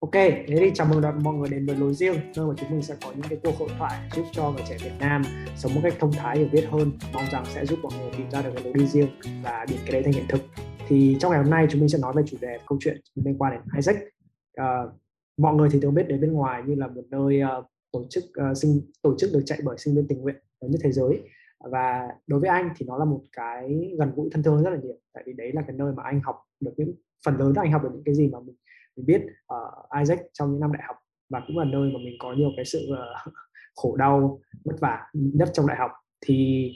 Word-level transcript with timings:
Ok, 0.00 0.12
thế 0.12 0.56
thì 0.58 0.70
chào 0.74 0.86
mừng 0.90 1.02
mọi 1.22 1.34
người 1.34 1.48
đến 1.48 1.66
với 1.66 1.76
lối 1.76 1.94
riêng 1.94 2.14
nơi 2.36 2.46
mà 2.46 2.54
chúng 2.56 2.70
mình 2.70 2.82
sẽ 2.82 2.96
có 3.04 3.12
những 3.12 3.28
cái 3.28 3.38
cuộc 3.42 3.54
hội 3.58 3.68
thoại 3.78 4.08
giúp 4.16 4.24
cho 4.32 4.50
người 4.50 4.62
trẻ 4.68 4.76
Việt 4.84 4.92
Nam 4.98 5.22
sống 5.56 5.74
một 5.74 5.80
cách 5.82 5.94
thông 6.00 6.12
thái 6.12 6.38
hiểu 6.38 6.48
biết 6.52 6.64
hơn 6.70 6.92
mong 7.12 7.24
rằng 7.32 7.44
sẽ 7.46 7.66
giúp 7.66 7.78
mọi 7.82 7.92
người 7.98 8.10
tìm 8.18 8.30
ra 8.30 8.42
được 8.42 8.50
cái 8.54 8.64
lối 8.64 8.72
đi 8.72 8.86
riêng 8.86 9.08
và 9.44 9.66
biến 9.68 9.78
cái 9.84 9.92
đấy 9.92 10.02
thành 10.02 10.12
hiện 10.12 10.24
thực. 10.28 10.40
Thì 10.88 11.16
trong 11.20 11.30
ngày 11.32 11.42
hôm 11.42 11.50
nay 11.50 11.66
chúng 11.70 11.80
mình 11.80 11.88
sẽ 11.88 11.98
nói 11.98 12.12
về 12.16 12.22
chủ 12.26 12.36
đề 12.40 12.58
câu 12.66 12.78
chuyện 12.80 13.00
liên 13.14 13.38
quan 13.38 13.52
đến 13.52 13.60
Isaac. 13.76 13.96
À, 14.54 14.82
mọi 15.36 15.54
người 15.54 15.68
thì 15.72 15.80
thường 15.80 15.94
biết 15.94 16.08
đến 16.08 16.20
bên 16.20 16.32
ngoài 16.32 16.62
như 16.66 16.74
là 16.74 16.86
một 16.86 17.02
nơi 17.10 17.40
uh, 17.58 17.64
tổ 17.92 18.06
chức 18.10 18.24
uh, 18.50 18.56
sinh 18.56 18.80
tổ 19.02 19.14
chức 19.18 19.30
được 19.32 19.42
chạy 19.46 19.58
bởi 19.64 19.78
sinh 19.78 19.94
viên 19.94 20.08
tình 20.08 20.20
nguyện 20.20 20.36
lớn 20.60 20.70
nhất 20.70 20.80
thế 20.84 20.92
giới. 20.92 21.20
Và 21.70 22.08
đối 22.26 22.40
với 22.40 22.50
anh 22.50 22.70
thì 22.76 22.86
nó 22.86 22.98
là 22.98 23.04
một 23.04 23.20
cái 23.32 23.90
gần 23.98 24.12
gũi 24.16 24.28
thân 24.32 24.42
thương 24.42 24.62
rất 24.62 24.70
là 24.70 24.78
nhiều 24.82 24.96
tại 25.14 25.22
vì 25.26 25.32
đấy 25.32 25.52
là 25.54 25.62
cái 25.62 25.76
nơi 25.76 25.92
mà 25.92 26.02
anh 26.02 26.20
học 26.24 26.36
được 26.60 26.72
những 26.76 26.92
phần 27.24 27.38
lớn 27.38 27.52
là 27.56 27.62
anh 27.62 27.72
học 27.72 27.82
được 27.82 27.90
những 27.92 28.04
cái 28.04 28.14
gì 28.14 28.28
mà 28.28 28.40
mình 28.40 28.56
mình 28.98 29.06
biết 29.06 29.22
uh, 29.54 29.98
Isaac 30.00 30.18
trong 30.32 30.50
những 30.50 30.60
năm 30.60 30.72
đại 30.72 30.82
học 30.86 30.96
và 31.30 31.42
cũng 31.46 31.58
là 31.58 31.64
nơi 31.64 31.90
mà 31.92 31.98
mình 31.98 32.16
có 32.18 32.32
nhiều 32.32 32.50
cái 32.56 32.64
sự 32.64 32.88
uh, 32.92 33.32
khổ 33.76 33.96
đau 33.96 34.40
vất 34.64 34.80
vả 34.80 35.10
nhất 35.12 35.48
trong 35.52 35.66
đại 35.66 35.76
học. 35.76 35.90
Thì 36.26 36.70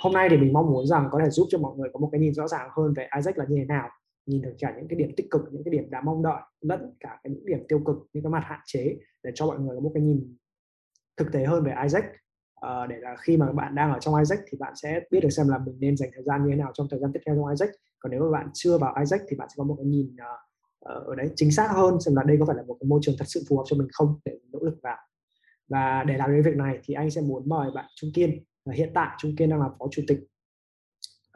hôm 0.00 0.12
nay 0.12 0.28
thì 0.30 0.36
mình 0.36 0.52
mong 0.52 0.70
muốn 0.70 0.86
rằng 0.86 1.08
có 1.10 1.20
thể 1.24 1.30
giúp 1.30 1.46
cho 1.50 1.58
mọi 1.58 1.76
người 1.76 1.88
có 1.92 2.00
một 2.00 2.08
cái 2.12 2.20
nhìn 2.20 2.34
rõ 2.34 2.48
ràng 2.48 2.68
hơn 2.76 2.94
về 2.96 3.08
Isaac 3.16 3.38
là 3.38 3.44
như 3.48 3.56
thế 3.58 3.64
nào 3.64 3.88
nhìn 4.26 4.42
được 4.42 4.54
cả 4.58 4.74
những 4.76 4.88
cái 4.88 4.98
điểm 4.98 5.10
tích 5.16 5.26
cực 5.30 5.42
những 5.50 5.64
cái 5.64 5.72
điểm 5.72 5.90
đáng 5.90 6.04
mong 6.04 6.22
đợi 6.22 6.42
lẫn 6.60 6.96
cả 7.00 7.20
cái 7.22 7.32
những 7.32 7.46
điểm 7.46 7.58
tiêu 7.68 7.80
cực 7.86 7.96
những 8.12 8.22
cái 8.22 8.30
mặt 8.30 8.42
hạn 8.44 8.60
chế 8.66 8.96
để 9.22 9.30
cho 9.34 9.46
mọi 9.46 9.58
người 9.58 9.76
có 9.76 9.80
một 9.80 9.90
cái 9.94 10.02
nhìn 10.02 10.36
thực 11.16 11.32
tế 11.32 11.44
hơn 11.44 11.64
về 11.64 11.74
Isaac. 11.82 12.04
Uh, 12.66 12.88
để 12.88 12.96
là 12.96 13.16
khi 13.20 13.36
mà 13.36 13.52
bạn 13.52 13.74
đang 13.74 13.92
ở 13.92 13.98
trong 13.98 14.14
Isaac 14.14 14.38
thì 14.46 14.58
bạn 14.58 14.72
sẽ 14.76 15.00
biết 15.10 15.20
được 15.20 15.30
xem 15.30 15.48
là 15.48 15.58
mình 15.58 15.76
nên 15.80 15.96
dành 15.96 16.10
thời 16.14 16.24
gian 16.24 16.44
như 16.44 16.50
thế 16.50 16.56
nào 16.56 16.70
trong 16.74 16.86
thời 16.90 17.00
gian 17.00 17.12
tiếp 17.12 17.20
theo 17.26 17.36
trong 17.36 17.48
Isaac. 17.48 17.70
Còn 17.98 18.10
nếu 18.10 18.22
mà 18.22 18.30
bạn 18.38 18.48
chưa 18.54 18.78
vào 18.78 18.94
Isaac 18.98 19.20
thì 19.28 19.36
bạn 19.36 19.48
sẽ 19.48 19.54
có 19.56 19.64
một 19.64 19.74
cái 19.78 19.86
nhìn 19.86 20.06
uh, 20.06 20.47
Ờ, 20.80 21.04
ở 21.06 21.14
đấy 21.14 21.30
chính 21.36 21.52
xác 21.52 21.68
hơn 21.70 22.00
xem 22.00 22.14
là 22.14 22.22
đây 22.22 22.36
có 22.40 22.46
phải 22.46 22.56
là 22.56 22.62
một 22.62 22.76
cái 22.80 22.88
môi 22.88 23.00
trường 23.02 23.14
thật 23.18 23.24
sự 23.28 23.42
phù 23.48 23.56
hợp 23.56 23.64
cho 23.66 23.76
mình 23.76 23.88
không 23.92 24.20
để 24.24 24.32
nỗ 24.52 24.58
lực 24.62 24.78
vào. 24.82 24.96
Và 25.68 26.04
để 26.04 26.16
làm 26.16 26.30
cái 26.30 26.42
việc 26.42 26.56
này 26.56 26.78
thì 26.84 26.94
anh 26.94 27.10
sẽ 27.10 27.20
muốn 27.20 27.48
mời 27.48 27.70
bạn 27.74 27.84
Trung 27.96 28.10
Kiên. 28.14 28.44
Hiện 28.72 28.90
tại 28.94 29.16
Trung 29.18 29.36
Kiên 29.36 29.50
đang 29.50 29.60
là 29.60 29.68
phó 29.78 29.86
chủ 29.90 30.02
tịch 30.08 30.18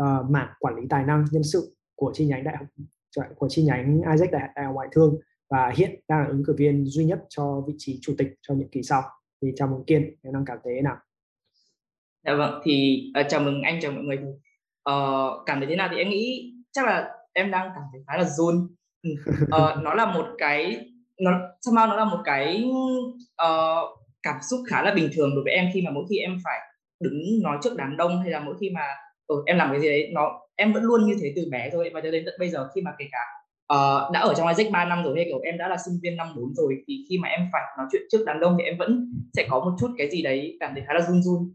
uh, 0.03 0.31
mảng 0.31 0.49
quản 0.59 0.77
lý 0.77 0.83
tài 0.91 1.05
năng 1.05 1.25
nhân 1.31 1.43
sự 1.43 1.77
của 1.95 2.13
chi 2.15 2.27
nhánh 2.27 2.45
đại 2.45 2.57
học 2.57 2.67
của 3.37 3.49
chi 3.49 3.63
nhánh 3.63 4.03
Isaac 4.13 4.33
đại, 4.33 4.49
đại 4.57 4.65
học 4.65 4.75
ngoại 4.75 4.89
thương 4.93 5.21
và 5.51 5.73
hiện 5.77 6.01
đang 6.09 6.21
là 6.21 6.27
ứng 6.27 6.45
cử 6.47 6.55
viên 6.59 6.87
duy 6.87 7.05
nhất 7.05 7.25
cho 7.29 7.65
vị 7.67 7.75
trí 7.79 7.99
chủ 8.03 8.15
tịch 8.19 8.29
cho 8.43 8.55
nhiệm 8.55 8.69
kỳ 8.69 8.83
sau. 8.83 9.03
Thì 9.43 9.49
chào 9.57 9.69
mừng 9.69 9.85
Kiên 9.85 10.17
em 10.23 10.35
đang 10.35 10.45
cảm 10.45 10.59
thấy 10.65 10.75
thế 10.77 10.83
nào? 10.83 10.97
Dạ 12.25 12.35
vâng 12.35 12.61
thì 12.65 13.05
uh, 13.21 13.27
chào 13.29 13.41
mừng 13.41 13.63
anh 13.63 13.79
chào 13.83 13.93
mọi 13.93 14.03
người. 14.03 14.19
Uh, 14.91 15.47
cảm 15.47 15.61
thấy 15.61 15.67
thế 15.69 15.77
nào 15.77 15.89
thì 15.91 15.97
em 15.97 16.09
nghĩ 16.09 16.55
chắc 16.73 16.87
là 16.87 17.11
em 17.33 17.51
đang 17.51 17.71
cảm 17.75 17.83
thấy 17.93 18.03
khá 18.07 18.17
là 18.17 18.25
run 18.25 18.75
uh, 19.45 19.83
nó 19.83 19.95
là 19.95 20.07
một 20.15 20.27
cái 20.39 20.87
nó 21.21 21.31
somehow 21.67 21.89
nó 21.89 21.97
là 21.97 22.05
một 22.05 22.19
cái 22.25 22.65
uh, 23.43 23.99
cảm 24.23 24.37
xúc 24.51 24.61
khá 24.69 24.83
là 24.83 24.95
bình 24.95 25.11
thường 25.13 25.35
đối 25.35 25.45
với 25.45 25.53
em 25.53 25.71
khi 25.75 25.83
mà 25.83 25.91
mỗi 25.91 26.05
khi 26.11 26.19
em 26.19 26.39
phải 26.45 26.59
đứng 27.01 27.43
nói 27.43 27.59
trước 27.63 27.77
đám 27.77 27.97
đông 27.97 28.21
hay 28.21 28.31
là 28.31 28.41
mỗi 28.41 28.55
khi 28.61 28.71
mà 28.71 28.83
ừ, 29.27 29.43
em 29.47 29.57
làm 29.57 29.71
cái 29.71 29.81
gì 29.81 29.89
đấy 29.89 30.11
nó 30.13 30.41
em 30.57 30.73
vẫn 30.73 30.83
luôn 30.83 31.07
như 31.07 31.17
thế 31.21 31.33
từ 31.37 31.43
bé 31.51 31.71
thôi 31.73 31.91
và 31.95 32.01
cho 32.01 32.11
đến 32.11 32.23
tận 32.27 32.35
bây 32.39 32.49
giờ 32.49 32.69
khi 32.75 32.81
mà 32.81 32.95
kể 32.99 33.05
cả 33.13 33.19
uh, 33.75 34.13
đã 34.13 34.21
ở 34.21 34.35
trong 34.35 34.49
Isaac 34.49 34.73
3 34.73 34.85
năm 34.85 35.05
rồi 35.05 35.15
hay 35.17 35.25
kiểu 35.25 35.41
em 35.41 35.59
đã 35.59 35.69
là 35.69 35.77
sinh 35.85 35.95
viên 36.03 36.17
năm 36.17 36.27
4 36.37 36.55
rồi 36.55 36.77
thì 36.89 37.05
khi 37.09 37.19
mà 37.19 37.29
em 37.29 37.41
phải 37.53 37.63
nói 37.79 37.87
chuyện 37.93 38.03
trước 38.11 38.25
đám 38.27 38.41
đông 38.41 38.57
thì 38.59 38.65
em 38.65 38.79
vẫn 38.79 39.13
sẽ 39.35 39.47
có 39.51 39.61
một 39.61 39.77
chút 39.81 39.91
cái 39.99 40.11
gì 40.11 40.23
đấy 40.23 40.57
cảm 40.61 40.75
thấy 40.75 40.85
khá 40.87 40.95
là 40.95 41.01
run 41.01 41.23
run. 41.23 41.55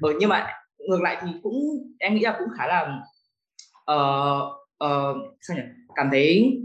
Ừ, 0.00 0.16
nhưng 0.20 0.28
mà 0.28 0.46
ngược 0.78 1.02
lại 1.02 1.16
thì 1.20 1.28
cũng 1.42 1.54
em 1.98 2.14
nghĩ 2.14 2.20
là 2.20 2.36
cũng 2.38 2.48
khá 2.58 2.66
là 2.66 2.98
uh, 3.92 4.64
uh, 4.84 5.16
sao 5.40 5.56
nhỉ 5.56 5.62
cảm 5.96 6.08
thấy 6.10 6.58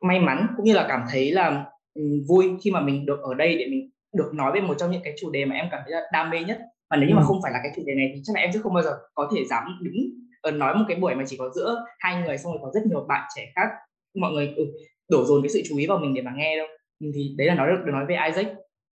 may 0.00 0.20
mắn 0.20 0.46
cũng 0.56 0.64
như 0.66 0.74
là 0.74 0.86
cảm 0.88 1.04
thấy 1.10 1.32
là 1.32 1.64
um, 1.94 2.24
vui 2.28 2.50
khi 2.62 2.70
mà 2.70 2.80
mình 2.80 3.06
được 3.06 3.20
ở 3.22 3.34
đây 3.34 3.56
để 3.58 3.66
mình 3.70 3.90
được 4.16 4.30
nói 4.34 4.52
về 4.54 4.60
một 4.60 4.74
trong 4.78 4.90
những 4.90 5.02
cái 5.04 5.14
chủ 5.20 5.30
đề 5.30 5.44
mà 5.44 5.54
em 5.54 5.66
cảm 5.70 5.80
thấy 5.84 5.92
là 5.92 6.00
đam 6.12 6.30
mê 6.30 6.44
nhất 6.44 6.58
và 6.90 6.96
nếu 6.96 7.08
như 7.08 7.14
mà 7.14 7.22
ừ. 7.22 7.26
không 7.26 7.40
phải 7.42 7.52
là 7.52 7.58
cái 7.62 7.72
chủ 7.76 7.82
đề 7.86 7.94
này 7.94 8.12
thì 8.14 8.20
chắc 8.24 8.36
là 8.36 8.40
em 8.40 8.52
sẽ 8.52 8.60
không 8.62 8.74
bao 8.74 8.82
giờ 8.82 8.98
có 9.14 9.30
thể 9.34 9.44
dám 9.44 9.78
đứng 9.82 9.96
ở 10.40 10.50
nói 10.50 10.74
một 10.74 10.84
cái 10.88 10.96
buổi 10.96 11.14
mà 11.14 11.24
chỉ 11.26 11.36
có 11.36 11.50
giữa 11.54 11.84
hai 11.98 12.22
người 12.22 12.38
xong 12.38 12.52
rồi 12.52 12.60
có 12.62 12.70
rất 12.74 12.86
nhiều 12.86 13.04
bạn 13.08 13.28
trẻ 13.36 13.52
khác 13.54 13.68
mọi 14.14 14.32
người 14.32 14.54
ừ, 14.56 14.64
đổ 15.08 15.24
dồn 15.24 15.42
cái 15.42 15.48
sự 15.48 15.62
chú 15.68 15.76
ý 15.76 15.86
vào 15.86 15.98
mình 15.98 16.14
để 16.14 16.22
mà 16.22 16.32
nghe 16.36 16.56
đâu 16.56 16.66
thì 17.00 17.34
đấy 17.38 17.46
là 17.46 17.54
nói 17.54 17.68
được 17.70 17.92
nói 17.92 18.06
về 18.06 18.16
Isaac. 18.26 18.46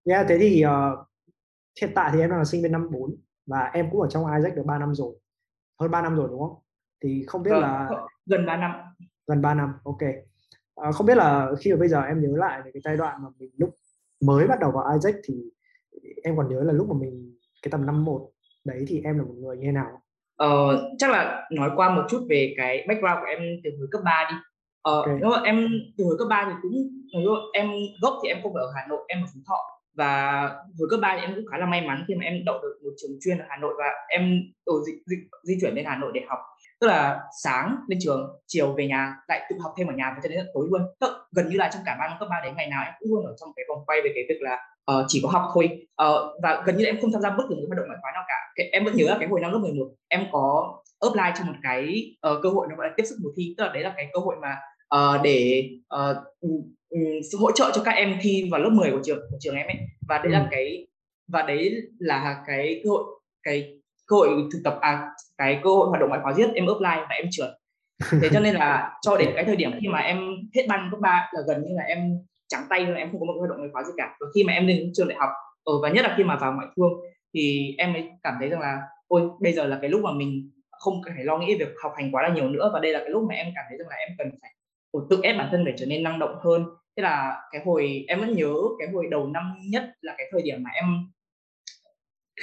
Yeah, 0.05 0.27
thế 0.29 0.39
thì 0.39 0.65
uh, 0.67 1.07
hiện 1.81 1.91
tại 1.95 2.11
thì 2.15 2.21
em 2.21 2.31
đang 2.31 2.39
là 2.39 2.45
sinh 2.45 2.63
viên 2.63 2.73
năm 2.73 2.89
4 2.91 3.17
và 3.47 3.71
em 3.73 3.89
cũng 3.91 4.01
ở 4.01 4.09
trong 4.09 4.35
Isaac 4.37 4.57
được 4.57 4.63
3 4.67 4.79
năm 4.79 4.95
rồi 4.95 5.15
hơn 5.81 5.91
3 5.91 6.03
năm 6.03 6.17
rồi 6.17 6.29
đúng 6.31 6.41
không? 6.41 6.57
Thì 7.03 7.25
không 7.27 7.43
biết 7.43 7.51
vâng, 7.51 7.63
là 7.63 7.91
gần 8.27 8.47
3 8.47 8.57
năm 8.57 8.73
gần 9.27 9.43
3 9.43 9.55
năm 9.55 9.73
ok. 9.85 10.03
À, 10.75 10.93
không 10.93 11.07
biết 11.07 11.17
là 11.17 11.51
khi 11.61 11.71
mà 11.73 11.77
bây 11.77 11.89
giờ 11.89 12.03
em 12.03 12.21
nhớ 12.21 12.37
lại 12.37 12.63
về 12.65 12.71
cái 12.75 12.81
giai 12.85 12.97
đoạn 12.97 13.23
mà 13.23 13.29
mình 13.39 13.51
lúc 13.59 13.71
mới 14.25 14.47
bắt 14.47 14.61
đầu 14.61 14.71
vào 14.71 14.95
Isaac 14.95 15.15
thì 15.25 15.35
em 16.23 16.37
còn 16.37 16.49
nhớ 16.49 16.63
là 16.63 16.73
lúc 16.73 16.89
mà 16.89 16.95
mình 17.01 17.39
cái 17.63 17.71
tầm 17.71 17.87
năm 17.87 18.05
một 18.05 18.31
đấy 18.65 18.85
thì 18.89 19.01
em 19.05 19.19
là 19.19 19.25
một 19.25 19.35
người 19.39 19.57
như 19.57 19.63
thế 19.67 19.73
nào? 19.73 20.01
Ờ, 20.37 20.83
chắc 20.99 21.11
là 21.11 21.49
nói 21.51 21.71
qua 21.77 21.95
một 21.95 22.03
chút 22.11 22.27
về 22.29 22.55
cái 22.57 22.85
background 22.89 23.19
của 23.21 23.27
em 23.27 23.39
từ 23.65 23.71
hồi 23.79 23.89
cấp 23.91 24.01
3 24.05 24.29
đi. 24.31 24.37
Ờ, 24.83 24.97
okay. 24.97 25.19
nếu 25.21 25.31
mà 25.31 25.41
em 25.45 25.69
từ 25.99 26.05
hồi 26.05 26.17
cấp 26.19 26.27
3 26.31 26.45
thì 26.49 26.55
cũng 26.63 26.73
em 27.53 27.71
gốc 28.03 28.15
thì 28.23 28.29
em 28.29 28.39
không 28.43 28.55
phải 28.55 28.63
ở 28.63 28.73
Hà 28.77 28.87
Nội 28.89 29.01
em 29.09 29.23
ở 29.23 29.27
Phú 29.35 29.41
Thọ. 29.47 29.59
Và 29.95 30.43
hồi 30.79 30.89
cấp 30.91 31.01
3 31.03 31.17
thì 31.17 31.23
em 31.23 31.35
cũng 31.35 31.47
khá 31.51 31.59
là 31.59 31.67
may 31.67 31.87
mắn 31.87 32.05
khi 32.09 32.15
mà 32.15 32.25
em 32.25 32.45
đậu 32.45 32.63
được 32.63 32.81
một 32.85 32.91
trường 32.97 33.19
chuyên 33.21 33.39
ở 33.39 33.45
Hà 33.49 33.57
Nội 33.57 33.75
và 33.79 33.85
em 34.09 34.43
ở 34.65 34.75
di, 34.87 34.93
di, 35.07 35.17
di 35.43 35.55
chuyển 35.61 35.75
lên 35.75 35.85
Hà 35.85 35.97
Nội 35.97 36.11
để 36.15 36.21
học 36.29 36.39
tức 36.81 36.87
là 36.87 37.21
sáng 37.43 37.77
lên 37.89 37.99
trường 38.03 38.41
chiều 38.47 38.73
về 38.73 38.87
nhà 38.87 39.17
lại 39.29 39.47
tự 39.51 39.57
học 39.63 39.75
thêm 39.79 39.87
ở 39.87 39.95
nhà 39.95 40.13
và 40.17 40.21
cho 40.23 40.29
đến 40.29 40.47
tối 40.55 40.67
luôn. 40.71 40.83
Tức 41.01 41.11
gần 41.33 41.49
như 41.49 41.57
là 41.59 41.71
trong 41.73 41.83
cả 41.87 41.97
ba 42.01 42.09
năm 42.09 42.17
cấp 42.21 42.29
ba 42.31 42.37
đến 42.45 42.55
ngày 42.57 42.67
nào 42.67 42.85
em 42.85 42.95
cũng 42.99 43.09
luôn 43.11 43.27
ở 43.27 43.35
trong 43.41 43.49
cái 43.57 43.65
vòng 43.69 43.85
quay 43.87 44.01
về 44.05 44.11
cái 44.15 44.25
việc 44.29 44.39
là 44.41 44.59
uh, 44.93 45.05
chỉ 45.09 45.21
có 45.23 45.29
học 45.29 45.51
thôi. 45.55 45.87
Uh, 46.03 46.43
và 46.43 46.63
gần 46.67 46.77
như 46.77 46.85
là 46.85 46.91
em 46.91 47.01
không 47.01 47.13
tham 47.13 47.23
gia 47.23 47.31
bất 47.31 47.45
cứ 47.49 47.55
một 47.55 47.63
hoạt 47.69 47.77
động 47.77 47.87
ngoại 47.87 47.99
khóa 48.03 48.13
nào 48.15 48.23
cả. 48.29 48.39
Cái, 48.55 48.69
em 48.73 48.85
vẫn 48.85 48.97
nhớ 48.97 49.07
là 49.09 49.17
cái 49.21 49.29
hồi 49.29 49.41
năm 49.41 49.53
lớp 49.53 49.59
11 49.59 49.89
em 50.09 50.27
có 50.33 50.79
apply 51.01 51.31
cho 51.39 51.45
một 51.45 51.59
cái 51.63 52.15
uh, 52.31 52.43
cơ 52.43 52.49
hội 52.49 52.67
nó 52.71 52.77
gọi 52.77 52.89
là 52.89 52.95
tiếp 52.97 53.05
sức 53.05 53.17
mùa 53.23 53.31
thi. 53.37 53.55
Tức 53.57 53.65
là 53.65 53.73
đấy 53.73 53.83
là 53.83 53.93
cái 53.97 54.09
cơ 54.13 54.21
hội 54.21 54.37
mà 54.43 54.57
uh, 54.97 55.23
để 55.23 55.71
uh, 55.95 56.17
um, 56.41 57.41
hỗ 57.41 57.53
trợ 57.53 57.71
cho 57.75 57.83
các 57.85 57.93
em 57.93 58.19
thi 58.23 58.49
vào 58.53 58.61
lớp 58.61 58.71
10 58.71 58.91
của 58.91 59.01
trường 59.05 59.19
của 59.31 59.37
trường 59.41 59.57
em 59.57 59.67
ấy. 59.67 59.77
Và 60.09 60.19
đấy 60.19 60.27
ừ. 60.27 60.31
là 60.33 60.49
cái 60.51 60.87
và 61.29 61.43
đấy 61.43 61.75
là 61.99 62.43
cái 62.47 62.81
cơ 62.85 62.91
hội 62.91 63.05
cái 63.43 63.79
cơ 64.07 64.17
hội 64.17 64.29
thực 64.53 64.61
tập 64.65 64.79
à 64.81 65.09
cái 65.39 65.61
cơ 65.65 65.71
hội 65.71 65.89
hoạt 65.89 66.01
động 66.01 66.09
ngoại 66.09 66.21
khóa 66.23 66.33
giết 66.33 66.49
em 66.55 66.67
apply 66.67 67.07
và 67.09 67.15
em 67.15 67.27
trượt. 67.31 67.49
Thế 68.23 68.29
cho 68.33 68.41
nên 68.41 68.55
là 68.55 68.93
cho 69.03 69.17
đến 69.17 69.31
cái 69.35 69.45
thời 69.45 69.57
điểm 69.57 69.71
khi 69.81 69.89
mà 69.89 69.99
em 69.99 70.37
hết 70.55 70.67
ban 70.69 70.89
cấp 70.91 71.01
ba 71.01 71.31
là 71.33 71.41
gần 71.47 71.63
như 71.63 71.75
là 71.77 71.83
em 71.83 71.99
trắng 72.49 72.67
tay 72.71 72.81
luôn 72.81 72.95
em 72.95 73.11
không 73.11 73.21
có 73.21 73.27
một 73.27 73.35
hoạt 73.39 73.51
động 73.51 73.59
ngoại 73.59 73.71
khóa 73.73 73.83
gì 73.83 73.93
cả. 73.97 74.17
Và 74.21 74.27
khi 74.35 74.45
mà 74.45 74.53
em 74.53 74.67
lên 74.67 74.91
trường 74.95 75.09
đại 75.09 75.19
học 75.19 75.31
ở 75.65 75.73
ờ, 75.73 75.81
và 75.83 75.89
nhất 75.89 76.05
là 76.05 76.15
khi 76.17 76.25
mà 76.25 76.37
vào 76.37 76.53
ngoại 76.53 76.67
thương 76.77 76.93
thì 77.35 77.75
em 77.79 77.93
mới 77.93 78.11
cảm 78.23 78.35
thấy 78.41 78.49
rằng 78.49 78.61
là 78.61 78.81
ôi 79.09 79.23
bây 79.41 79.53
giờ 79.53 79.67
là 79.67 79.79
cái 79.81 79.91
lúc 79.91 80.01
mà 80.05 80.13
mình 80.13 80.51
không 80.71 80.95
phải 81.17 81.25
lo 81.25 81.39
nghĩ 81.39 81.57
việc 81.59 81.69
học 81.83 81.93
hành 81.97 82.13
quá 82.13 82.23
là 82.23 82.35
nhiều 82.35 82.49
nữa 82.49 82.71
và 82.73 82.81
đây 82.81 82.93
là 82.93 82.99
cái 82.99 83.11
lúc 83.11 83.23
mà 83.29 83.35
em 83.35 83.47
cảm 83.55 83.65
thấy 83.69 83.79
rằng 83.79 83.89
là 83.89 83.97
em 83.97 84.09
cần 84.19 84.31
phải 84.43 84.51
tự 85.11 85.21
ép 85.23 85.39
bản 85.39 85.49
thân 85.51 85.65
để 85.65 85.73
trở 85.77 85.87
nên 85.87 86.03
năng 86.03 86.19
động 86.19 86.35
hơn. 86.45 86.65
Thế 86.97 87.03
là 87.03 87.43
cái 87.53 87.63
hồi 87.65 88.05
em 88.09 88.21
vẫn 88.21 88.33
nhớ 88.33 88.55
cái 88.79 88.89
hồi 88.89 89.07
đầu 89.11 89.27
năm 89.27 89.55
nhất 89.71 89.85
là 90.01 90.15
cái 90.19 90.27
thời 90.33 90.43
điểm 90.43 90.63
mà 90.63 90.71
em 90.71 90.85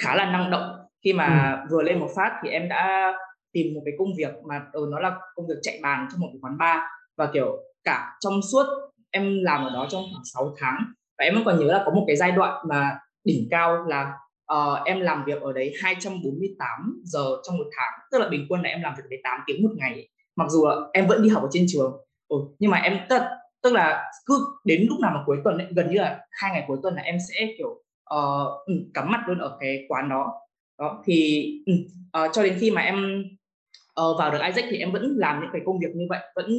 khá 0.03 0.15
là 0.15 0.31
năng 0.31 0.51
động 0.51 0.77
khi 1.03 1.13
mà 1.13 1.59
ừ. 1.63 1.67
vừa 1.71 1.81
lên 1.81 1.99
một 1.99 2.09
phát 2.15 2.39
thì 2.43 2.49
em 2.49 2.69
đã 2.69 3.13
tìm 3.53 3.73
một 3.73 3.81
cái 3.85 3.93
công 3.99 4.15
việc 4.17 4.33
mà 4.49 4.61
ừ, 4.71 4.87
nó 4.91 4.99
là 4.99 5.19
công 5.35 5.47
việc 5.47 5.55
chạy 5.61 5.79
bàn 5.81 6.07
trong 6.11 6.21
một 6.21 6.27
cái 6.31 6.39
quán 6.41 6.57
bar. 6.57 6.79
Và 7.17 7.29
kiểu 7.33 7.57
cả 7.83 8.17
trong 8.19 8.41
suốt 8.51 8.65
em 9.11 9.43
làm 9.43 9.65
ở 9.65 9.69
đó 9.73 9.87
trong 9.89 10.03
khoảng 10.13 10.23
6 10.33 10.55
tháng. 10.59 10.77
Và 11.17 11.25
em 11.25 11.35
vẫn 11.35 11.43
còn 11.45 11.59
nhớ 11.59 11.65
là 11.65 11.83
có 11.85 11.91
một 11.91 12.03
cái 12.07 12.15
giai 12.15 12.31
đoạn 12.31 12.65
mà 12.69 12.99
đỉnh 13.23 13.47
cao 13.51 13.85
là 13.87 14.13
uh, 14.53 14.85
em 14.85 14.99
làm 14.99 15.23
việc 15.25 15.41
ở 15.41 15.53
đấy 15.53 15.73
248 15.83 17.01
giờ 17.03 17.25
trong 17.43 17.57
một 17.57 17.67
tháng. 17.77 17.99
Tức 18.11 18.17
là 18.17 18.29
bình 18.29 18.45
quân 18.49 18.61
là 18.61 18.69
em 18.69 18.81
làm 18.81 18.93
việc 18.97 19.03
đấy 19.09 19.19
8 19.23 19.39
tiếng 19.47 19.63
một 19.63 19.71
ngày 19.75 20.09
mặc 20.35 20.49
dù 20.49 20.67
là 20.67 20.75
em 20.93 21.07
vẫn 21.07 21.23
đi 21.23 21.29
học 21.29 21.43
ở 21.43 21.49
trên 21.51 21.65
trường. 21.67 21.91
Ừ, 22.27 22.37
nhưng 22.59 22.71
mà 22.71 22.77
em 22.77 22.99
tức, 23.09 23.21
tức 23.63 23.73
là 23.73 24.11
cứ 24.25 24.45
đến 24.65 24.85
lúc 24.89 24.99
nào 24.99 25.11
mà 25.15 25.23
cuối 25.25 25.37
tuần 25.43 25.57
ấy, 25.57 25.67
gần 25.75 25.89
như 25.89 25.97
là 25.97 26.19
hai 26.31 26.51
ngày 26.51 26.63
cuối 26.67 26.77
tuần 26.83 26.95
là 26.95 27.01
em 27.01 27.17
sẽ 27.29 27.47
kiểu 27.57 27.69
uh, 28.15 28.91
cắm 28.93 29.11
mặt 29.11 29.23
luôn 29.27 29.37
ở 29.37 29.57
cái 29.59 29.85
quán 29.89 30.09
đó 30.09 30.33
đó 30.81 31.03
thì 31.05 31.47
uh, 31.71 32.31
cho 32.33 32.43
đến 32.43 32.57
khi 32.59 32.71
mà 32.71 32.81
em 32.81 33.23
uh, 34.01 34.19
vào 34.19 34.31
được 34.31 34.39
Isaac 34.45 34.65
thì 34.69 34.77
em 34.77 34.91
vẫn 34.91 35.15
làm 35.17 35.41
những 35.41 35.49
cái 35.53 35.61
công 35.65 35.79
việc 35.79 35.95
như 35.95 36.05
vậy 36.09 36.19
vẫn 36.35 36.51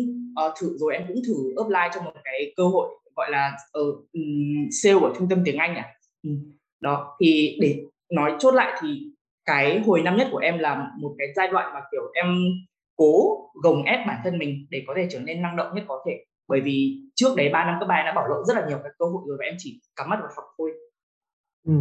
uh, 0.47 0.53
thử 0.61 0.77
rồi 0.79 0.95
em 0.95 1.05
cũng 1.09 1.23
thử 1.27 1.35
apply 1.57 1.95
cho 1.95 2.03
một 2.03 2.13
cái 2.25 2.53
cơ 2.57 2.65
hội 2.65 2.89
gọi 3.17 3.31
là 3.31 3.57
ở 3.73 3.83
uh, 3.83 3.95
um, 4.13 4.69
sale 4.83 4.99
của 5.01 5.15
trung 5.19 5.29
tâm 5.29 5.43
tiếng 5.45 5.57
Anh 5.57 5.75
à. 5.75 5.95
Um, 6.23 6.53
đó 6.81 7.17
thì 7.21 7.59
để 7.61 7.83
nói 8.11 8.37
chốt 8.39 8.55
lại 8.55 8.81
thì 8.83 9.13
cái 9.45 9.81
hồi 9.81 10.03
năm 10.03 10.17
nhất 10.17 10.29
của 10.33 10.39
em 10.39 10.59
là 10.59 10.91
một 10.99 11.15
cái 11.19 11.29
giai 11.37 11.49
đoạn 11.49 11.75
mà 11.75 11.81
kiểu 11.93 12.03
em 12.15 12.27
cố 12.97 13.39
gồng 13.63 13.83
ép 13.83 14.07
bản 14.07 14.21
thân 14.25 14.39
mình 14.39 14.67
để 14.71 14.85
có 14.87 14.95
thể 14.97 15.07
trở 15.11 15.21
nên 15.21 15.43
năng 15.43 15.57
động 15.57 15.75
nhất 15.75 15.85
có 15.89 16.05
thể. 16.07 16.25
Bởi 16.49 16.61
vì 16.61 17.01
trước 17.15 17.37
đấy 17.37 17.49
3 17.53 17.65
năm 17.65 17.77
cấp 17.81 17.89
ba 17.89 18.03
đã 18.07 18.13
bỏ 18.17 18.27
lỡ 18.29 18.43
rất 18.47 18.57
là 18.57 18.69
nhiều 18.69 18.79
cái 18.83 18.93
cơ 18.99 19.05
hội 19.05 19.23
rồi 19.27 19.37
và 19.41 19.45
em 19.45 19.55
chỉ 19.59 19.81
cắm 19.97 20.11
mắt 20.11 20.19
vào 20.21 20.31
học 20.37 20.45
thôi. 20.59 20.71
Ừ, 21.67 21.73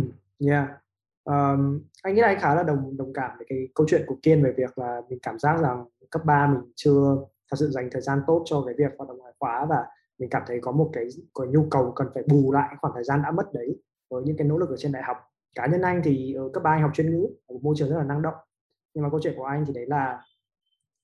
yeah 0.48 0.81
um, 1.24 1.82
anh 2.04 2.16
nghĩ 2.16 2.22
là 2.22 2.28
anh 2.28 2.40
khá 2.40 2.56
là 2.56 2.64
đồng 2.64 2.98
đồng 2.98 3.14
cảm 3.14 3.32
với 3.38 3.46
cái 3.50 3.68
câu 3.76 3.88
chuyện 3.90 4.04
của 4.08 4.16
Kiên 4.24 4.44
về 4.44 4.54
việc 4.58 4.78
là 4.78 5.02
mình 5.10 5.20
cảm 5.22 5.40
giác 5.40 5.60
rằng 5.62 5.86
cấp 6.10 6.22
3 6.26 6.48
mình 6.48 6.72
chưa 6.76 7.18
thật 7.52 7.58
sự 7.60 7.70
dành 7.70 7.90
thời 7.92 8.02
gian 8.02 8.22
tốt 8.28 8.44
cho 8.46 8.64
cái 8.66 8.76
việc 8.78 8.98
hoạt 8.98 9.10
động 9.10 9.18
ngoại 9.18 9.34
khóa 9.40 9.66
và 9.66 9.86
mình 10.20 10.30
cảm 10.30 10.44
thấy 10.48 10.60
có 10.62 10.72
một 10.72 10.90
cái 10.94 11.08
có 11.34 11.46
nhu 11.46 11.68
cầu 11.72 11.92
cần 11.96 12.08
phải 12.14 12.24
bù 12.28 12.52
lại 12.52 12.76
khoảng 12.82 12.94
thời 12.94 13.04
gian 13.04 13.22
đã 13.24 13.32
mất 13.32 13.54
đấy 13.54 13.82
với 14.10 14.24
những 14.24 14.38
cái 14.38 14.48
nỗ 14.48 14.58
lực 14.58 14.70
ở 14.70 14.76
trên 14.78 14.92
đại 14.92 15.04
học. 15.04 15.18
Cá 15.56 15.66
nhân 15.66 15.82
anh 15.82 16.02
thì 16.04 16.34
ở 16.34 16.50
cấp 16.54 16.64
ba 16.64 16.72
anh 16.72 16.82
học 16.82 16.92
chuyên 16.94 17.12
ngữ 17.12 17.28
ở 17.48 17.54
một 17.54 17.60
môi 17.64 17.76
trường 17.78 17.90
rất 17.90 17.98
là 17.98 18.04
năng 18.04 18.22
động. 18.22 18.36
Nhưng 18.94 19.04
mà 19.04 19.10
câu 19.10 19.20
chuyện 19.24 19.34
của 19.38 19.46
anh 19.46 19.66
thì 19.68 19.74
đấy 19.74 19.86
là 19.88 20.24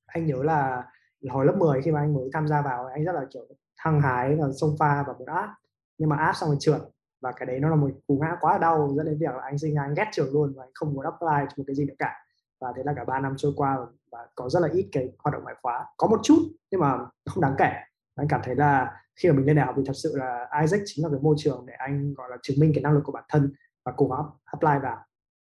anh 0.06 0.26
nhớ 0.26 0.44
là 0.44 0.84
hồi 1.30 1.46
lớp 1.46 1.56
10 1.58 1.82
khi 1.82 1.92
mà 1.92 2.00
anh 2.00 2.14
mới 2.14 2.30
tham 2.34 2.48
gia 2.48 2.62
vào 2.62 2.86
anh 2.86 3.04
rất 3.04 3.12
là 3.12 3.26
kiểu 3.34 3.48
hăng 3.76 4.02
hái 4.02 4.36
và 4.36 4.48
sông 4.62 4.76
pha 4.80 5.04
và 5.08 5.14
một 5.14 5.26
áp 5.28 5.56
nhưng 5.98 6.10
mà 6.10 6.16
áp 6.16 6.34
xong 6.34 6.50
rồi 6.50 6.58
trượt 6.60 6.82
và 7.22 7.32
cái 7.32 7.46
đấy 7.46 7.60
nó 7.60 7.70
là 7.70 7.76
một 7.76 7.90
cú 8.08 8.18
ngã 8.22 8.36
quá 8.42 8.58
đau 8.58 8.94
dẫn 8.98 9.06
đến 9.06 9.18
việc 9.20 9.36
là 9.36 9.42
anh 9.44 9.58
sinh 9.58 9.76
ra 9.76 9.82
anh 9.82 9.94
ghét 9.94 10.10
trường 10.12 10.34
luôn 10.34 10.54
và 10.56 10.64
anh 10.64 10.72
không 10.74 10.94
muốn 10.94 11.06
apply 11.06 11.48
cho 11.50 11.54
một 11.58 11.64
cái 11.68 11.76
gì 11.76 11.86
nữa 11.86 11.94
cả 12.00 12.14
và 12.60 12.74
thế 12.76 12.84
là 12.86 12.94
cả 12.96 13.04
3 13.04 13.20
năm 13.20 13.34
trôi 13.38 13.54
qua 13.56 13.78
và 14.12 14.28
có 14.36 14.50
rất 14.50 14.60
là 14.60 14.70
ít 14.74 14.90
cái 14.92 15.10
hoạt 15.20 15.34
động 15.34 15.44
ngoại 15.44 15.56
khóa 15.62 15.86
có 15.98 16.08
một 16.08 16.20
chút 16.24 16.40
nhưng 16.72 16.82
mà 16.82 16.98
không 17.26 17.42
đáng 17.42 17.56
kể 17.58 17.72
anh 18.16 18.28
cảm 18.30 18.42
thấy 18.44 18.56
là 18.56 19.02
khi 19.16 19.30
mà 19.30 19.36
mình 19.36 19.46
lên 19.46 19.56
đại 19.56 19.66
học 19.66 19.76
thì 19.78 19.84
thật 19.86 19.94
sự 19.96 20.18
là 20.18 20.50
Isaac 20.62 20.82
chính 20.86 21.06
là 21.06 21.12
cái 21.12 21.20
môi 21.22 21.36
trường 21.38 21.66
để 21.68 21.74
anh 21.78 22.14
gọi 22.14 22.30
là 22.30 22.38
chứng 22.42 22.60
minh 22.60 22.72
cái 22.76 22.84
năng 22.84 22.94
lực 22.94 23.02
của 23.04 23.12
bản 23.12 23.24
thân 23.30 23.54
và 23.86 23.94
cố 23.98 24.08
gắng 24.08 24.26
apply 24.46 24.84
vào 24.84 24.98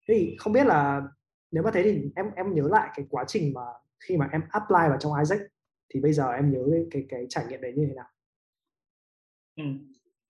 thì 0.08 0.36
không 0.38 0.52
biết 0.52 0.66
là 0.66 1.02
nếu 1.50 1.62
mà 1.62 1.70
thế 1.74 1.82
thì 1.82 2.12
em 2.16 2.30
em 2.36 2.54
nhớ 2.54 2.68
lại 2.70 2.90
cái 2.94 3.06
quá 3.10 3.24
trình 3.26 3.54
mà 3.54 3.62
khi 4.00 4.16
mà 4.16 4.28
em 4.32 4.42
apply 4.50 4.88
vào 4.88 4.96
trong 5.00 5.14
Isaac 5.14 5.40
thì 5.94 6.00
bây 6.00 6.12
giờ 6.12 6.30
em 6.30 6.50
nhớ 6.50 6.64
cái 6.70 6.86
cái, 6.90 7.06
cái 7.08 7.26
trải 7.28 7.44
nghiệm 7.48 7.60
đấy 7.60 7.72
như 7.76 7.86
thế 7.88 7.94
nào? 7.94 8.06
Ừ. 9.56 9.64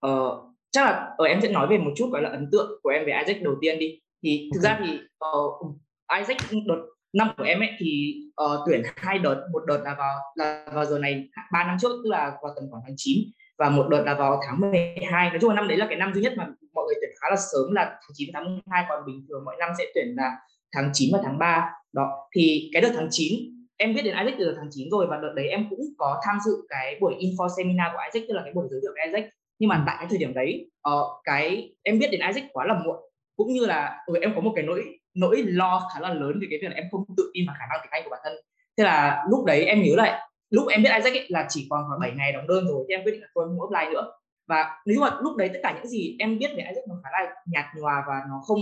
Ờ, 0.00 0.42
chắc 0.78 0.84
là 0.84 1.14
ở 1.16 1.24
em 1.24 1.40
sẽ 1.40 1.48
nói 1.48 1.66
về 1.66 1.78
một 1.78 1.90
chút 1.96 2.08
gọi 2.12 2.22
là 2.22 2.30
ấn 2.30 2.48
tượng 2.52 2.70
của 2.82 2.90
em 2.90 3.06
về 3.06 3.12
Isaac 3.12 3.42
đầu 3.42 3.54
tiên 3.60 3.78
đi. 3.78 4.00
Thì 4.22 4.50
thực 4.54 4.60
ra 4.60 4.80
thì 4.84 4.98
uh, 5.36 5.76
Isaac 6.18 6.36
đợt 6.66 6.82
năm 7.12 7.28
của 7.36 7.44
em 7.44 7.60
ấy 7.60 7.70
thì 7.78 8.14
uh, 8.44 8.60
tuyển 8.66 8.82
hai 8.96 9.18
đợt, 9.18 9.46
một 9.52 9.62
đợt 9.66 9.80
là 9.84 9.94
vào 9.98 10.18
là 10.34 10.66
vào 10.74 10.84
giờ 10.84 10.98
này 10.98 11.28
3 11.52 11.64
năm 11.64 11.76
trước 11.80 11.88
tức 12.04 12.10
là 12.10 12.32
vào 12.42 12.52
tầm 12.56 12.64
khoảng 12.70 12.82
tháng 12.86 12.94
9 12.96 13.18
và 13.58 13.70
một 13.70 13.88
đợt 13.88 14.02
là 14.06 14.14
vào 14.14 14.40
tháng 14.46 14.60
12. 14.60 15.30
Nói 15.30 15.38
chung 15.40 15.50
là 15.50 15.56
năm 15.56 15.68
đấy 15.68 15.78
là 15.78 15.86
cái 15.86 15.98
năm 15.98 16.14
duy 16.14 16.22
nhất 16.22 16.32
mà 16.36 16.46
mọi 16.74 16.84
người 16.86 16.94
tuyển 17.00 17.10
khá 17.20 17.30
là 17.30 17.36
sớm 17.36 17.72
là 17.72 17.84
tháng 17.84 18.10
9 18.14 18.30
tháng 18.32 18.44
12 18.44 18.84
còn 18.88 19.06
bình 19.06 19.26
thường 19.28 19.42
mỗi 19.44 19.54
năm 19.58 19.70
sẽ 19.78 19.84
tuyển 19.94 20.14
là 20.16 20.36
tháng 20.72 20.90
9 20.92 21.10
và 21.12 21.18
tháng 21.24 21.38
3. 21.38 21.70
Đó 21.92 22.28
thì 22.36 22.70
cái 22.72 22.82
đợt 22.82 22.92
tháng 22.94 23.08
9 23.10 23.32
em 23.76 23.94
biết 23.94 24.02
đến 24.02 24.14
Isaac 24.16 24.34
từ 24.38 24.54
tháng 24.56 24.68
9 24.70 24.90
rồi 24.90 25.06
và 25.10 25.16
đợt 25.22 25.32
đấy 25.36 25.48
em 25.48 25.66
cũng 25.70 25.80
có 25.98 26.20
tham 26.24 26.38
dự 26.46 26.52
cái 26.68 26.98
buổi 27.00 27.14
info 27.20 27.48
seminar 27.56 27.92
của 27.92 27.98
Isaac 28.12 28.28
tức 28.28 28.34
là 28.34 28.42
cái 28.44 28.52
buổi 28.52 28.66
giới 28.70 28.80
thiệu 28.82 28.92
về 28.96 29.02
Isaac 29.06 29.37
nhưng 29.58 29.68
mà 29.68 29.84
tại 29.86 29.96
cái 29.98 30.06
thời 30.10 30.18
điểm 30.18 30.34
đấy 30.34 30.70
uh, 30.88 31.06
cái 31.24 31.72
em 31.82 31.98
biết 31.98 32.08
đến 32.10 32.20
Isaac 32.20 32.44
quá 32.52 32.66
là 32.66 32.82
muộn. 32.84 32.96
Cũng 33.36 33.52
như 33.52 33.66
là 33.66 34.02
ừ, 34.06 34.14
em 34.22 34.32
có 34.34 34.40
một 34.40 34.52
cái 34.56 34.64
nỗi 34.64 34.98
nỗi 35.14 35.42
lo 35.46 35.88
khá 35.94 36.00
là 36.00 36.14
lớn 36.14 36.38
về 36.40 36.46
cái 36.50 36.58
việc 36.62 36.68
là 36.68 36.74
em 36.74 36.84
không 36.90 37.04
tự 37.16 37.30
tin 37.34 37.46
vào 37.46 37.56
khả 37.58 37.66
năng 37.70 37.78
tiếng 37.82 37.90
Anh 37.90 38.02
của 38.04 38.10
bản 38.10 38.20
thân. 38.24 38.32
Thế 38.78 38.84
là 38.84 39.24
lúc 39.30 39.44
đấy 39.44 39.64
em 39.64 39.82
nhớ 39.82 39.96
lại 39.96 40.28
lúc 40.50 40.68
em 40.68 40.82
biết 40.82 40.90
Isaac 40.96 41.12
ấy, 41.12 41.26
là 41.28 41.46
chỉ 41.48 41.66
còn 41.70 41.84
khoảng 41.88 42.00
7 42.00 42.10
ngày 42.16 42.32
đóng 42.32 42.46
đơn 42.46 42.66
rồi 42.68 42.84
thì 42.88 42.94
em 42.94 43.04
quyết 43.04 43.12
định 43.12 43.20
là 43.20 43.28
thôi 43.34 43.44
không 43.48 43.74
apply 43.74 43.94
nữa. 43.94 44.12
Và 44.48 44.80
nếu 44.86 45.00
mà 45.00 45.10
lúc 45.20 45.36
đấy 45.36 45.50
tất 45.52 45.60
cả 45.62 45.72
những 45.76 45.86
gì 45.86 46.16
em 46.18 46.38
biết 46.38 46.50
về 46.56 46.64
Isaac 46.68 46.88
nó 46.88 46.94
khá 47.04 47.10
là 47.12 47.34
nhạt 47.46 47.64
nhòa 47.76 48.04
và 48.08 48.14
nó 48.28 48.40
không 48.46 48.60